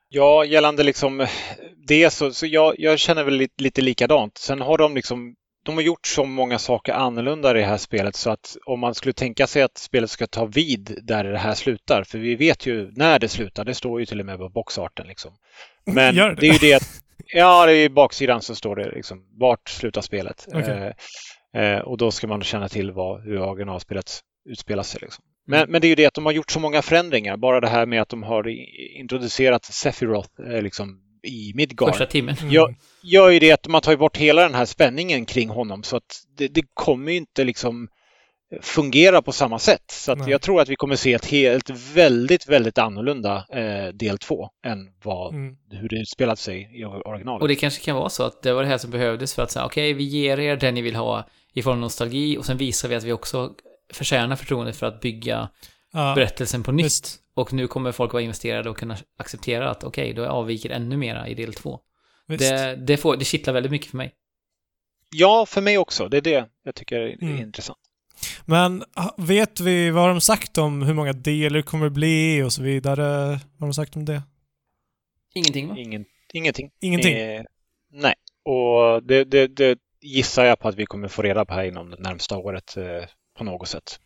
Ja, 0.10 0.46
gällande 0.46 0.84
liksom 0.84 1.28
det 1.88 2.10
så, 2.10 2.34
så 2.34 2.46
jag, 2.46 2.76
jag 2.78 3.00
känner 3.00 3.24
väl 3.24 3.34
lite, 3.34 3.64
lite 3.64 3.82
likadant. 3.82 4.38
Sen 4.38 4.62
har 4.62 4.78
de 4.78 4.96
liksom 4.96 5.36
de 5.64 5.76
har 5.76 5.82
gjort 5.82 6.08
så 6.08 6.26
många 6.26 6.60
saker 6.60 6.94
annorlunda 6.94 7.52
i 7.52 7.54
det 7.54 7.66
här 7.66 7.78
spelet 7.78 8.16
så 8.16 8.30
att 8.30 8.58
om 8.66 8.80
man 8.80 8.96
skulle 8.96 9.14
tänka 9.14 9.48
sig 9.48 9.62
att 9.62 9.78
spelet 9.78 10.10
ska 10.10 10.28
ta 10.28 10.46
vid 10.46 11.00
där 11.04 11.24
det 11.24 11.38
här 11.38 11.54
slutar, 11.54 12.04
för 12.04 12.18
vi 12.18 12.36
vet 12.36 12.66
ju 12.66 12.92
när 12.92 13.20
det 13.20 13.28
slutar, 13.28 13.66
det 13.66 13.74
står 13.74 14.00
ju 14.00 14.06
till 14.06 14.20
och 14.20 14.26
med 14.26 14.38
på 14.38 14.50
boxarten 14.50 15.08
liksom. 15.08 15.32
Men 15.86 16.16
Gör 16.16 16.30
det? 16.30 16.36
det 16.36 16.48
är 16.48 16.54
ju 16.54 16.60
det 16.60 16.74
att, 16.74 17.04
ja, 17.34 17.66
det 17.66 17.72
är 17.72 17.84
i 17.84 17.90
baksidan 17.90 18.42
så 18.42 18.56
står 18.56 18.76
det 18.76 18.92
liksom 18.92 19.26
vart 19.40 19.70
slutar 19.70 20.02
spelet. 20.02 20.48
Okej. 20.48 20.94
Eh, 21.54 21.64
eh, 21.64 21.80
och 21.80 21.98
då 21.98 22.12
ska 22.12 22.28
man 22.28 22.44
känna 22.44 22.70
till 22.70 22.92
vad, 22.92 23.24
hur 23.24 23.42
originalspelet 23.42 24.20
utspelar 24.50 24.84
sig. 24.84 25.00
Liksom. 25.02 25.24
Mm. 25.48 25.60
Men, 25.60 25.72
men 25.72 25.82
det 25.82 25.88
är 25.88 25.90
ju 25.90 25.96
det 25.96 26.06
att 26.06 26.14
de 26.14 26.26
har 26.26 26.34
gjort 26.34 26.52
så 26.52 26.60
många 26.60 26.82
förändringar. 26.82 27.38
Bara 27.38 27.60
det 27.60 27.68
här 27.68 27.86
med 27.86 28.02
att 28.02 28.10
de 28.10 28.24
har 28.24 28.48
introducerat 29.00 29.66
Sephiroth 29.66 30.30
eh, 30.52 30.62
liksom, 30.62 31.02
i 31.24 31.52
Midgard. 31.56 31.90
Första 31.90 32.06
timmen. 32.06 32.36
Mm. 32.42 32.54
Ja. 32.54 32.74
Gör 33.04 33.30
ju 33.30 33.40
det 33.40 33.52
att 33.52 33.68
man 33.68 33.82
tar 33.82 33.96
bort 33.96 34.18
hela 34.18 34.42
den 34.42 34.56
här 34.56 34.66
spänningen 34.66 35.26
kring 35.26 35.50
honom 35.50 35.84
så 35.84 35.98
att 35.98 36.24
det, 36.38 36.48
det 36.48 36.64
kommer 36.74 37.12
ju 37.12 37.18
inte 37.18 37.44
liksom 37.44 37.88
fungera 38.62 39.22
på 39.22 39.32
samma 39.32 39.60
sätt. 39.60 39.92
Så 39.92 40.12
att 40.12 40.28
jag 40.28 40.42
tror 40.42 40.62
att 40.62 40.70
vi 40.70 40.76
kommer 40.76 40.96
se 40.96 41.14
ett 41.14 41.26
helt 41.26 41.70
väldigt, 41.94 42.48
väldigt 42.48 42.78
annorlunda 42.78 43.46
eh, 43.54 43.94
del 43.94 44.18
två 44.18 44.50
än 44.66 44.78
vad, 45.04 45.34
Mm. 45.34 45.56
hur 45.72 45.90
det 45.90 45.96
utspelat 45.96 46.40
sig 46.40 46.80
i 46.82 46.86
originalet. 46.86 47.42
Och 47.42 47.48
det 47.48 47.56
kanske 47.56 47.84
kan 47.84 47.96
vara 47.96 48.10
så 48.10 48.24
att 48.24 48.42
det 48.44 48.54
var 48.54 48.62
det 48.62 48.68
här 48.68 48.78
som 48.78 48.92
behövdes 48.92 49.36
för 49.36 49.44
att 49.44 49.52
säga 49.52 49.66
okej, 49.66 49.94
vi 49.94 50.04
ger 50.04 50.40
er 50.40 50.58
det 50.58 50.72
ni 50.72 50.82
vill 50.82 50.96
ha 50.96 51.28
i 51.54 51.62
form 51.62 51.74
av 51.74 51.80
nostalgi 51.80 52.38
och 52.38 52.46
sen 52.46 52.58
visar 52.58 52.90
vi 52.90 52.96
att 52.96 53.04
vi 53.04 53.12
också 53.12 53.52
förtjänar 53.94 54.36
förtroendet 54.36 54.76
för 54.76 54.86
att 54.86 55.02
bygga 55.02 55.50
Ja, 55.94 56.16
berättelsen 56.16 56.64
på 56.64 56.72
nytt. 56.72 56.86
visst. 56.86 57.20
Och 57.34 57.54
nu 57.54 57.68
kommer 57.68 57.92
folk 57.92 58.14
vara 58.14 58.24
investerade 58.24 58.70
och 58.70 58.78
kunna 58.78 58.98
acceptera 59.18 59.70
att 59.70 59.84
okej, 59.84 60.14
då 60.14 60.26
avviker 60.26 60.70
ännu 60.70 60.98
mera 60.98 61.28
i 61.28 61.34
del 61.34 61.54
två. 61.54 61.80
Det, 62.28 62.76
det, 62.76 62.98
får, 62.98 63.18
det 63.18 63.26
kittlar 63.26 63.54
väldigt 63.54 63.72
mycket 63.72 63.90
för 63.90 63.98
mig. 63.98 64.14
Ja, 65.16 65.46
för 65.46 65.62
mig 65.62 65.78
också. 65.78 66.10
Det 66.10 66.18
är 66.18 66.22
det 66.22 66.46
jag 66.64 66.76
tycker 66.76 66.96
är 67.00 67.18
Mm. 67.24 67.38
intressant. 67.38 67.80
Men 68.46 68.84
vet 69.18 69.60
vi 69.60 69.90
vad 69.90 70.04
har 70.04 70.10
de 70.10 70.22
sagt 70.22 70.58
om 70.58 70.82
hur 70.82 70.94
många 70.94 71.14
delar 71.14 71.58
det 71.58 71.64
kommer 71.64 71.90
bli 71.90 72.42
och 72.44 72.54
så 72.54 72.62
vidare? 72.64 73.28
Vad 73.28 73.40
har 73.60 73.68
de 73.68 73.74
sagt 73.74 73.96
om 73.96 74.06
det? 74.06 74.22
Ingenting 75.34 75.68
va? 75.68 75.76
Ingen, 75.78 76.06
ingenting. 76.34 76.72
Ingenting? 76.82 77.14
Eh, 77.18 77.44
nej, 77.92 78.14
och 78.46 79.04
det, 79.04 79.24
det, 79.24 79.48
det 79.48 79.80
gissar 80.02 80.46
jag 80.46 80.60
på 80.60 80.68
att 80.68 80.76
vi 80.76 80.86
kommer 80.86 81.08
få 81.08 81.22
reda 81.22 81.46
på 81.46 81.54
här 81.54 81.64
inom 81.64 81.90
det 81.90 81.98
närmsta 82.00 82.38
året 82.38 82.78
eh, 82.78 83.04
på 83.38 83.44
något 83.44 83.68
sätt. 83.68 84.00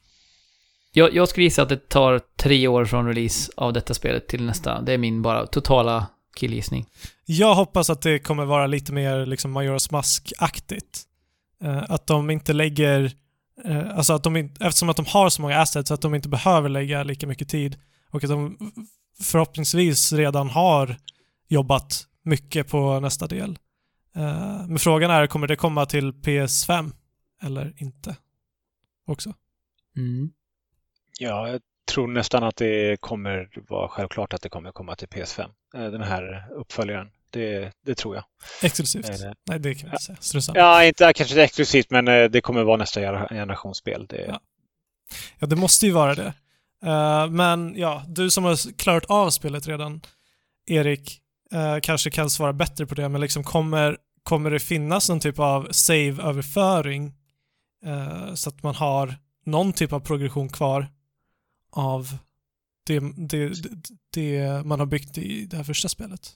Jag, 0.95 1.13
jag 1.13 1.29
skulle 1.29 1.43
gissa 1.43 1.61
att 1.61 1.69
det 1.69 1.89
tar 1.89 2.21
tre 2.37 2.67
år 2.67 2.85
från 2.85 3.07
release 3.07 3.51
av 3.57 3.73
detta 3.73 3.93
spelet 3.93 4.27
till 4.27 4.45
nästa. 4.45 4.81
Det 4.81 4.93
är 4.93 4.97
min 4.97 5.21
bara 5.21 5.47
totala 5.47 6.07
killgissning. 6.35 6.85
Jag 7.25 7.55
hoppas 7.55 7.89
att 7.89 8.01
det 8.01 8.19
kommer 8.19 8.45
vara 8.45 8.67
lite 8.67 8.93
mer 8.93 9.25
liksom 9.25 9.57
Majora's 9.57 9.91
Mask-aktigt. 9.91 11.01
Eh, 11.63 11.83
att 11.89 12.07
de 12.07 12.29
inte 12.29 12.53
lägger, 12.53 13.11
eh, 13.65 13.97
alltså 13.97 14.13
att 14.13 14.23
de 14.23 14.37
inte, 14.37 14.65
eftersom 14.65 14.89
att 14.89 14.97
de 14.97 15.05
har 15.05 15.29
så 15.29 15.41
många 15.41 15.59
assets 15.59 15.91
att 15.91 16.01
de 16.01 16.15
inte 16.15 16.29
behöver 16.29 16.69
lägga 16.69 17.03
lika 17.03 17.27
mycket 17.27 17.49
tid 17.49 17.77
och 18.09 18.23
att 18.23 18.29
de 18.29 18.57
förhoppningsvis 19.21 20.13
redan 20.13 20.49
har 20.49 20.97
jobbat 21.47 22.07
mycket 22.23 22.67
på 22.67 22.99
nästa 22.99 23.27
del. 23.27 23.59
Eh, 24.15 24.67
men 24.67 24.79
frågan 24.79 25.11
är, 25.11 25.27
kommer 25.27 25.47
det 25.47 25.55
komma 25.55 25.85
till 25.85 26.11
PS5 26.11 26.91
eller 27.41 27.73
inte? 27.77 28.15
Också. 29.07 29.33
Mm. 29.97 30.31
Ja, 31.19 31.49
jag 31.49 31.61
tror 31.91 32.07
nästan 32.07 32.43
att 32.43 32.55
det 32.55 33.01
kommer 33.01 33.49
vara 33.69 33.87
självklart 33.87 34.33
att 34.33 34.41
det 34.41 34.49
kommer 34.49 34.71
komma 34.71 34.95
till 34.95 35.07
PS5. 35.07 35.41
eh, 35.75 35.85
Den 35.91 36.01
här 36.03 36.47
uppföljaren. 36.51 37.09
Det, 37.29 37.71
det 37.85 37.95
tror 37.95 38.15
jag. 38.15 38.23
Exklusivt. 38.63 39.09
Eh, 39.09 39.15
Nej, 39.49 39.59
det 39.59 39.75
kan 39.75 39.89
vi 39.89 39.91
inte 39.93 40.03
säga. 40.03 40.17
Strunt 40.21 40.43
samma. 40.43 40.59
Ja, 40.59 40.83
inte 40.83 41.13
kanske 41.13 41.33
inte 41.33 41.43
exklusivt, 41.43 41.89
men 41.89 42.07
eh, 42.07 42.23
det 42.29 42.41
kommer 42.41 42.63
vara 42.63 42.77
nästa 42.77 42.99
gener- 43.01 43.27
generationsspel. 43.29 44.05
Det, 44.09 44.25
Ja. 44.27 44.39
Ja, 45.39 45.47
det 45.47 45.55
måste 45.55 45.85
ju 45.85 45.91
vara 45.91 46.15
det. 46.15 46.33
Eh, 46.85 47.27
men 47.29 47.73
ja, 47.77 48.03
du 48.07 48.29
som 48.29 48.43
har 48.43 48.77
klarat 48.77 49.05
av 49.05 49.29
spelet 49.29 49.67
redan, 49.67 50.01
Erik, 50.65 51.21
eh, 51.53 51.79
kanske 51.83 52.11
kan 52.11 52.29
svara 52.29 52.53
bättre 52.53 52.85
på 52.85 52.95
det, 52.95 53.09
men 53.09 53.21
liksom 53.21 53.43
kommer, 53.43 53.97
kommer 54.23 54.51
det 54.51 54.59
finnas 54.59 55.09
någon 55.09 55.19
typ 55.19 55.39
av 55.39 55.67
save-överföring 55.71 57.13
eh, 57.85 58.33
så 58.33 58.49
att 58.49 58.63
man 58.63 58.75
har 58.75 59.15
någon 59.45 59.73
typ 59.73 59.93
av 59.93 59.99
progression 59.99 60.49
kvar 60.49 60.87
av 61.73 62.17
det, 62.85 62.99
det, 63.17 63.53
det, 64.13 64.65
man 64.65 64.79
har 64.79 64.85
byggt 64.85 65.17
i 65.17 65.45
det 65.45 65.57
här 65.57 65.63
första 65.63 65.89
spelet? 65.89 66.33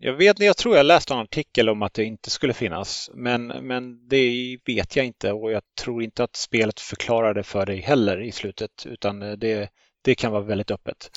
Jag 0.00 0.12
vet 0.12 0.38
jag 0.38 0.56
tror 0.56 0.76
jag 0.76 0.86
läste 0.86 1.14
en 1.14 1.20
artikel 1.20 1.68
om 1.68 1.82
att 1.82 1.94
det 1.94 2.04
inte 2.04 2.30
skulle 2.30 2.54
finnas, 2.54 3.10
men, 3.14 3.46
men 3.46 4.08
det 4.08 4.58
vet 4.66 4.96
jag 4.96 5.06
inte 5.06 5.32
och 5.32 5.52
jag 5.52 5.62
tror 5.80 6.02
inte 6.02 6.24
att 6.24 6.36
spelet 6.36 6.80
förklarar 6.80 7.34
det 7.34 7.42
för 7.42 7.66
dig 7.66 7.80
heller 7.80 8.22
i 8.22 8.32
slutet, 8.32 8.86
utan 8.86 9.20
det, 9.20 9.68
det 10.02 10.14
kan 10.14 10.32
vara 10.32 10.42
väldigt 10.42 10.70
öppet. 10.70 11.10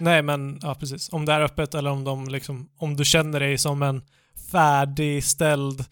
Nej, 0.00 0.22
men 0.22 0.58
ja, 0.62 0.74
precis. 0.74 1.12
Om 1.12 1.24
det 1.24 1.32
är 1.32 1.40
öppet 1.40 1.74
eller 1.74 1.90
om 1.90 2.04
de 2.04 2.28
liksom, 2.28 2.70
om 2.76 2.96
du 2.96 3.04
känner 3.04 3.40
dig 3.40 3.58
som 3.58 3.82
en 3.82 4.02
färdigställd 4.52 5.84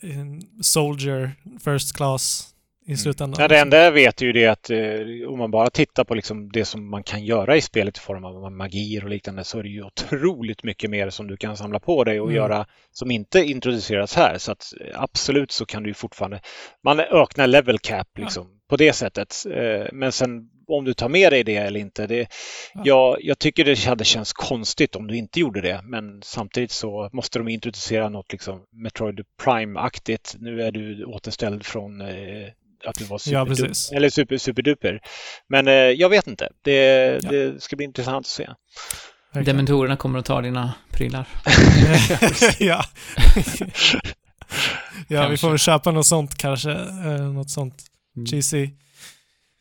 en 0.00 0.42
soldier 0.62 1.32
first 1.64 1.96
class 1.96 2.54
i 2.88 2.96
slutändan. 2.96 3.42
Ja, 3.42 3.48
det 3.48 3.58
enda 3.58 3.84
jag 3.84 3.92
vet 3.92 4.22
är 4.22 4.26
ju 4.26 4.32
det 4.32 4.46
att 4.46 4.70
eh, 4.70 5.28
om 5.28 5.38
man 5.38 5.50
bara 5.50 5.70
tittar 5.70 6.04
på 6.04 6.14
liksom 6.14 6.48
det 6.52 6.64
som 6.64 6.90
man 6.90 7.02
kan 7.02 7.24
göra 7.24 7.56
i 7.56 7.60
spelet 7.60 7.96
i 7.96 8.00
form 8.00 8.24
av 8.24 8.52
magier 8.52 9.04
och 9.04 9.10
liknande 9.10 9.44
så 9.44 9.58
är 9.58 9.62
det 9.62 9.68
ju 9.68 9.82
otroligt 9.82 10.64
mycket 10.64 10.90
mer 10.90 11.10
som 11.10 11.26
du 11.26 11.36
kan 11.36 11.56
samla 11.56 11.80
på 11.80 12.04
dig 12.04 12.20
och 12.20 12.26
Mm. 12.26 12.36
göra 12.36 12.66
som 12.92 13.10
inte 13.10 13.38
introduceras 13.44 14.14
här. 14.16 14.38
Så 14.38 14.52
att 14.52 14.64
eh, 14.80 15.02
absolut 15.02 15.50
så 15.52 15.66
kan 15.66 15.82
du 15.82 15.90
ju 15.90 15.94
fortfarande, 15.94 16.40
man 16.84 17.00
öknar 17.00 17.46
level 17.46 17.78
cap 17.78 18.18
liksom 18.18 18.46
på 18.68 18.76
det 18.76 18.92
sättet. 18.92 19.34
Eh, 19.54 19.86
Men 19.92 20.12
sen 20.12 20.50
om 20.68 20.84
du 20.84 20.94
tar 20.94 21.08
med 21.08 21.32
dig 21.32 21.44
det 21.44 21.56
eller 21.56 21.80
inte, 21.80 22.06
det, 22.06 22.28
Ja. 22.74 22.80
jag, 22.84 23.16
jag 23.20 23.38
tycker 23.38 23.64
det 23.64 23.84
hade 23.84 24.04
känts 24.04 24.32
konstigt 24.32 24.96
om 24.96 25.06
du 25.06 25.16
inte 25.16 25.40
gjorde 25.40 25.60
det. 25.60 25.80
Men 25.84 26.22
samtidigt 26.22 26.70
så 26.70 27.10
måste 27.12 27.38
de 27.38 27.48
introducera 27.48 28.08
något 28.08 28.32
liksom 28.32 28.62
Metroid 28.72 29.20
Prime-aktigt. 29.44 30.34
Nu 30.38 30.62
är 30.62 30.70
du 30.72 31.04
återställd 31.04 31.64
från 31.66 32.00
eh, 32.00 32.48
att 32.84 32.94
du 32.94 33.04
var 33.04 33.14
Ja, 33.14 33.18
superduper. 33.44 33.68
precis. 33.68 33.92
eller 33.92 34.08
super, 34.08 34.36
superduper. 34.38 35.00
Men 35.48 35.68
eh, 35.68 35.74
jag 35.74 36.08
vet 36.08 36.26
inte. 36.26 36.48
Det, 36.62 36.72
Ja. 37.22 37.30
det 37.30 37.62
ska 37.62 37.76
bli 37.76 37.84
intressant 37.84 38.16
att 38.18 38.26
se. 38.26 38.48
Verkligen. 39.32 39.56
Dementorerna 39.56 39.96
kommer 39.96 40.18
att 40.18 40.24
ta 40.24 40.40
dina 40.40 40.74
prylar. 40.92 41.28
ja. 42.58 42.84
ja, 45.08 45.28
vi 45.28 45.36
får 45.36 45.48
väl 45.48 45.58
köpa 45.58 45.90
något 45.90 46.06
sånt 46.06 46.34
kanske. 46.38 46.70
Eh, 46.72 47.22
något 47.32 47.50
sånt 47.50 47.82
Mm. 48.16 48.26
cheesy. 48.26 48.70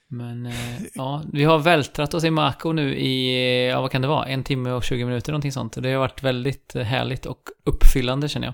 Men 0.08 0.45
eh, 0.45 0.53
ja, 0.94 1.24
vi 1.34 1.44
har 1.44 1.60
vältrat 1.60 2.14
oss 2.14 2.24
i 2.24 2.30
Mako 2.30 2.72
nu 2.72 2.95
i, 2.95 3.68
ja 3.69 3.82
vad 3.82 3.92
kan 3.92 4.02
det 4.02 4.08
vara, 4.08 4.26
en 4.26 4.44
timme 4.44 4.72
och 4.72 4.84
20 4.84 5.06
minuter 5.06 5.32
någonting 5.32 5.52
sånt. 5.52 5.74
Det 5.84 5.92
har 5.92 6.00
varit 6.00 6.24
väldigt 6.24 6.76
eh, 6.76 6.84
härligt 6.84 7.26
och 7.26 7.40
uppfyllande 7.66 8.30
känner 8.30 8.48
jag. 8.48 8.53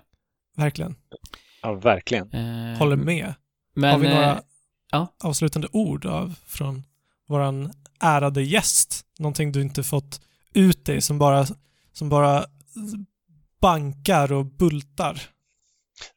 Verkligen. 0.63 0.95
Ja, 1.61 1.73
verkligen. 1.73 2.31
Eh, 2.33 2.77
Håller 2.79 2.95
med. 2.95 3.33
Men, 3.75 3.91
Har 3.91 3.99
vi 3.99 4.09
några 4.09 4.31
eh, 4.31 4.37
ja. 4.91 5.07
avslutande 5.23 5.67
ord 5.71 6.05
av, 6.05 6.35
från 6.45 6.83
vår 7.27 7.69
ärade 7.99 8.43
gäst? 8.43 9.05
Någonting 9.19 9.51
du 9.51 9.61
inte 9.61 9.83
fått 9.83 10.21
ut 10.53 10.85
dig 10.85 11.01
som 11.01 11.17
bara, 11.17 11.45
som 11.93 12.09
bara 12.09 12.45
bankar 13.61 14.31
och 14.31 14.45
bultar? 14.45 15.21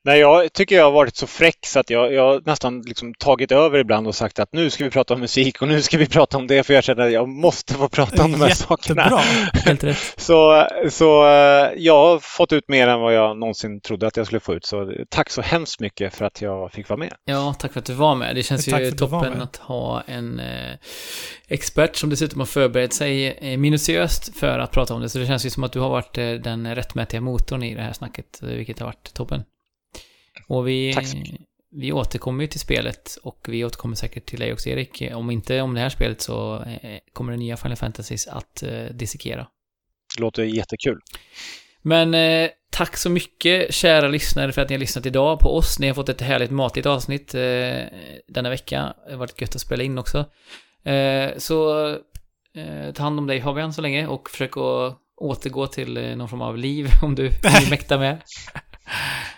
Nej, 0.05 0.21
jag 0.21 0.53
tycker 0.53 0.77
jag 0.77 0.85
har 0.85 0.93
varit 0.93 1.17
så 1.17 1.27
fräck 1.27 1.67
så 1.67 1.81
att 1.81 1.91
jag, 1.91 2.13
jag 2.13 2.23
har 2.23 2.43
nästan 2.47 2.83
liksom 2.83 3.15
tagit 3.15 3.53
över 3.53 3.79
ibland 3.79 4.07
och 4.07 4.15
sagt 4.15 4.39
att 4.39 4.53
nu 4.53 4.71
ska 4.71 4.85
vi 4.85 4.91
prata 4.91 5.15
om 5.15 5.21
musik 5.21 5.63
och 5.63 5.69
nu 5.69 5.83
ska 5.83 5.99
vi 5.99 6.07
prata 6.07 6.37
om 6.37 6.47
det 6.47 6.63
för 6.63 6.75
jag 6.75 6.85
känner 6.85 7.07
att 7.07 7.13
jag 7.13 7.29
måste 7.29 7.75
få 7.75 7.89
prata 7.89 8.25
om 8.25 8.33
de 8.33 8.41
här 8.41 8.51
sakerna. 8.51 9.03
Jättebra. 9.03 9.21
Helt 9.65 9.85
rätt. 9.85 10.15
Så, 10.17 10.69
så 10.91 11.27
eh, 11.27 11.71
jag 11.77 12.07
har 12.07 12.19
fått 12.19 12.53
ut 12.53 12.69
mer 12.69 12.89
än 12.89 13.01
vad 13.01 13.15
jag 13.15 13.39
någonsin 13.39 13.81
trodde 13.81 14.07
att 14.07 14.17
jag 14.17 14.27
skulle 14.27 14.41
få 14.41 14.55
ut. 14.55 14.65
Så 14.65 14.93
tack 15.09 15.31
så 15.31 15.43
hemskt 15.43 15.81
mycket 15.81 16.15
för 16.15 16.25
att 16.25 16.43
jag 16.43 16.73
fick 16.73 16.89
vara 16.89 16.99
med. 16.99 17.13
Ja, 17.25 17.55
tack 17.59 17.73
för 17.73 17.81
att 17.81 17.87
du 17.87 17.93
var 17.93 18.15
med. 18.15 18.37
Det 18.37 18.43
känns 18.43 18.65
Tack 18.65 18.81
ju 18.81 18.91
toppen 18.91 19.43
att 19.43 19.57
ha 19.57 20.03
en 20.07 20.41
eh, 20.41 20.77
expert 21.49 21.97
som 21.97 22.11
dessutom 22.11 22.41
har 22.41 22.47
förberett 22.47 22.93
sig 22.93 23.27
eh, 23.27 23.59
minutiöst 23.59 24.37
för 24.37 24.59
att 24.59 24.71
prata 24.71 24.95
om 24.95 25.01
det. 25.01 25.09
Så 25.09 25.19
det 25.19 25.27
känns 25.27 25.47
ju 25.47 25.51
som 25.51 25.65
att 25.65 25.73
du 25.73 25.81
har 25.81 25.91
varit 25.91 26.19
eh, 26.19 26.33
den 26.33 26.75
rättmätiga 26.75 27.21
motorn 27.21 27.63
i 27.63 27.75
det 27.75 27.83
här 27.83 27.93
snacket, 27.93 28.43
eh, 28.43 28.49
vilket 28.49 28.79
har 28.79 28.87
varit 28.87 29.15
toppen. 29.15 29.43
Och 30.49 30.69
vi, 30.69 30.97
vi 31.71 31.93
återkommer 31.93 32.45
ju 32.45 32.49
till 32.49 32.61
spelet 32.61 33.19
och 33.23 33.47
vi 33.49 33.65
återkommer 33.65 33.97
säkert 33.97 34.27
till 34.27 34.41
dig 34.41 34.53
också 34.53 34.69
Erik. 34.69 35.03
Om 35.15 35.31
inte 35.31 35.61
om 35.61 35.75
det 35.75 35.81
här 35.81 35.89
spelet 35.89 36.21
så 36.21 36.63
eh, 36.63 36.99
kommer 37.13 37.33
det 37.33 37.39
nya 37.39 37.57
Final 37.57 37.77
Fantasies 37.77 38.27
att 38.27 38.63
eh, 38.63 38.85
dissekera. 38.85 39.47
Det 40.17 40.21
låter 40.21 40.45
jättekul. 40.45 41.01
Men 41.83 42.15
eh, 42.15 42.51
tack 42.71 42.97
så 42.97 43.11
mycket 43.11 43.75
kära 43.75 44.09
lyssnare 44.09 44.53
för 44.53 44.63
att 44.63 44.69
ni 44.69 44.75
har 44.75 44.81
lyssnat 44.81 45.07
idag 45.07 45.39
på 45.39 45.57
oss. 45.57 45.79
Ni 45.79 45.87
har 45.87 45.95
fått 45.95 46.09
ett 46.09 46.21
härligt 46.21 46.51
matigt 46.51 46.87
avsnitt 46.87 47.35
eh, 47.35 47.83
denna 48.29 48.51
vecka. 48.51 48.95
Det 49.07 49.13
har 49.13 49.19
varit 49.19 49.41
gött 49.41 49.55
att 49.55 49.61
spela 49.61 49.83
in 49.83 49.99
också. 49.99 50.19
Eh, 50.85 51.31
så 51.37 51.89
eh, 52.55 52.93
ta 52.95 53.03
hand 53.03 53.19
om 53.19 53.27
dig 53.27 53.43
Fabian 53.43 53.73
så 53.73 53.83
länge 53.83 54.07
och 54.07 54.31
försök 54.31 54.57
att 54.57 54.99
återgå 55.17 55.67
till 55.67 55.97
eh, 55.97 56.17
någon 56.17 56.29
form 56.29 56.43
av 56.43 56.59
liv 56.59 56.89
om 57.03 57.15
du, 57.15 57.27
om 57.27 57.65
du 57.65 57.71
mäktar 57.71 57.99
med. 57.99 58.23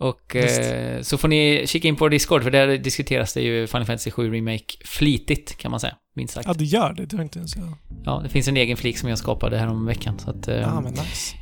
Och 0.00 0.36
eh, 0.36 1.02
så 1.02 1.18
får 1.18 1.28
ni 1.28 1.64
kika 1.66 1.88
in 1.88 1.96
på 1.96 2.08
Discord 2.08 2.42
för 2.42 2.50
där 2.50 2.78
diskuteras 2.78 3.32
det 3.34 3.40
ju 3.40 3.66
Final 3.66 3.84
Fantasy 3.86 4.10
7 4.10 4.32
Remake 4.34 4.64
flitigt 4.84 5.58
kan 5.58 5.70
man 5.70 5.80
säga, 5.80 5.94
minst 6.16 6.34
sagt. 6.34 6.46
Ja, 6.46 6.54
det 6.54 6.64
gör 6.64 6.92
det. 6.92 7.06
Det 7.06 7.16
har 7.16 7.22
inte 7.24 7.38
ens 7.38 7.56
jag. 7.56 7.72
Ja, 8.04 8.20
det 8.22 8.28
finns 8.28 8.48
en 8.48 8.56
egen 8.56 8.76
flik 8.76 8.98
som 8.98 9.08
jag 9.08 9.18
skapade 9.18 9.58
här 9.58 9.66
om 9.68 9.86
veckan 9.86 10.18
så 10.18 10.30
att... 10.30 10.48
eh, 10.48 10.56
Ja, 10.56 10.80
men 10.80 10.92
nice. 10.92 11.36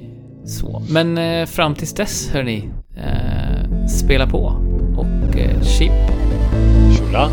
så, 0.47 0.83
men 0.91 1.19
eh, 1.19 1.47
fram 1.47 1.75
tills 1.75 1.95
dess 1.95 2.29
hörni, 2.31 2.71
eh, 2.97 3.87
spela 3.87 4.27
på 4.31 4.39
och 4.97 5.37
eh, 5.39 5.63
chip. 5.63 5.93
Tjola! 6.99 7.31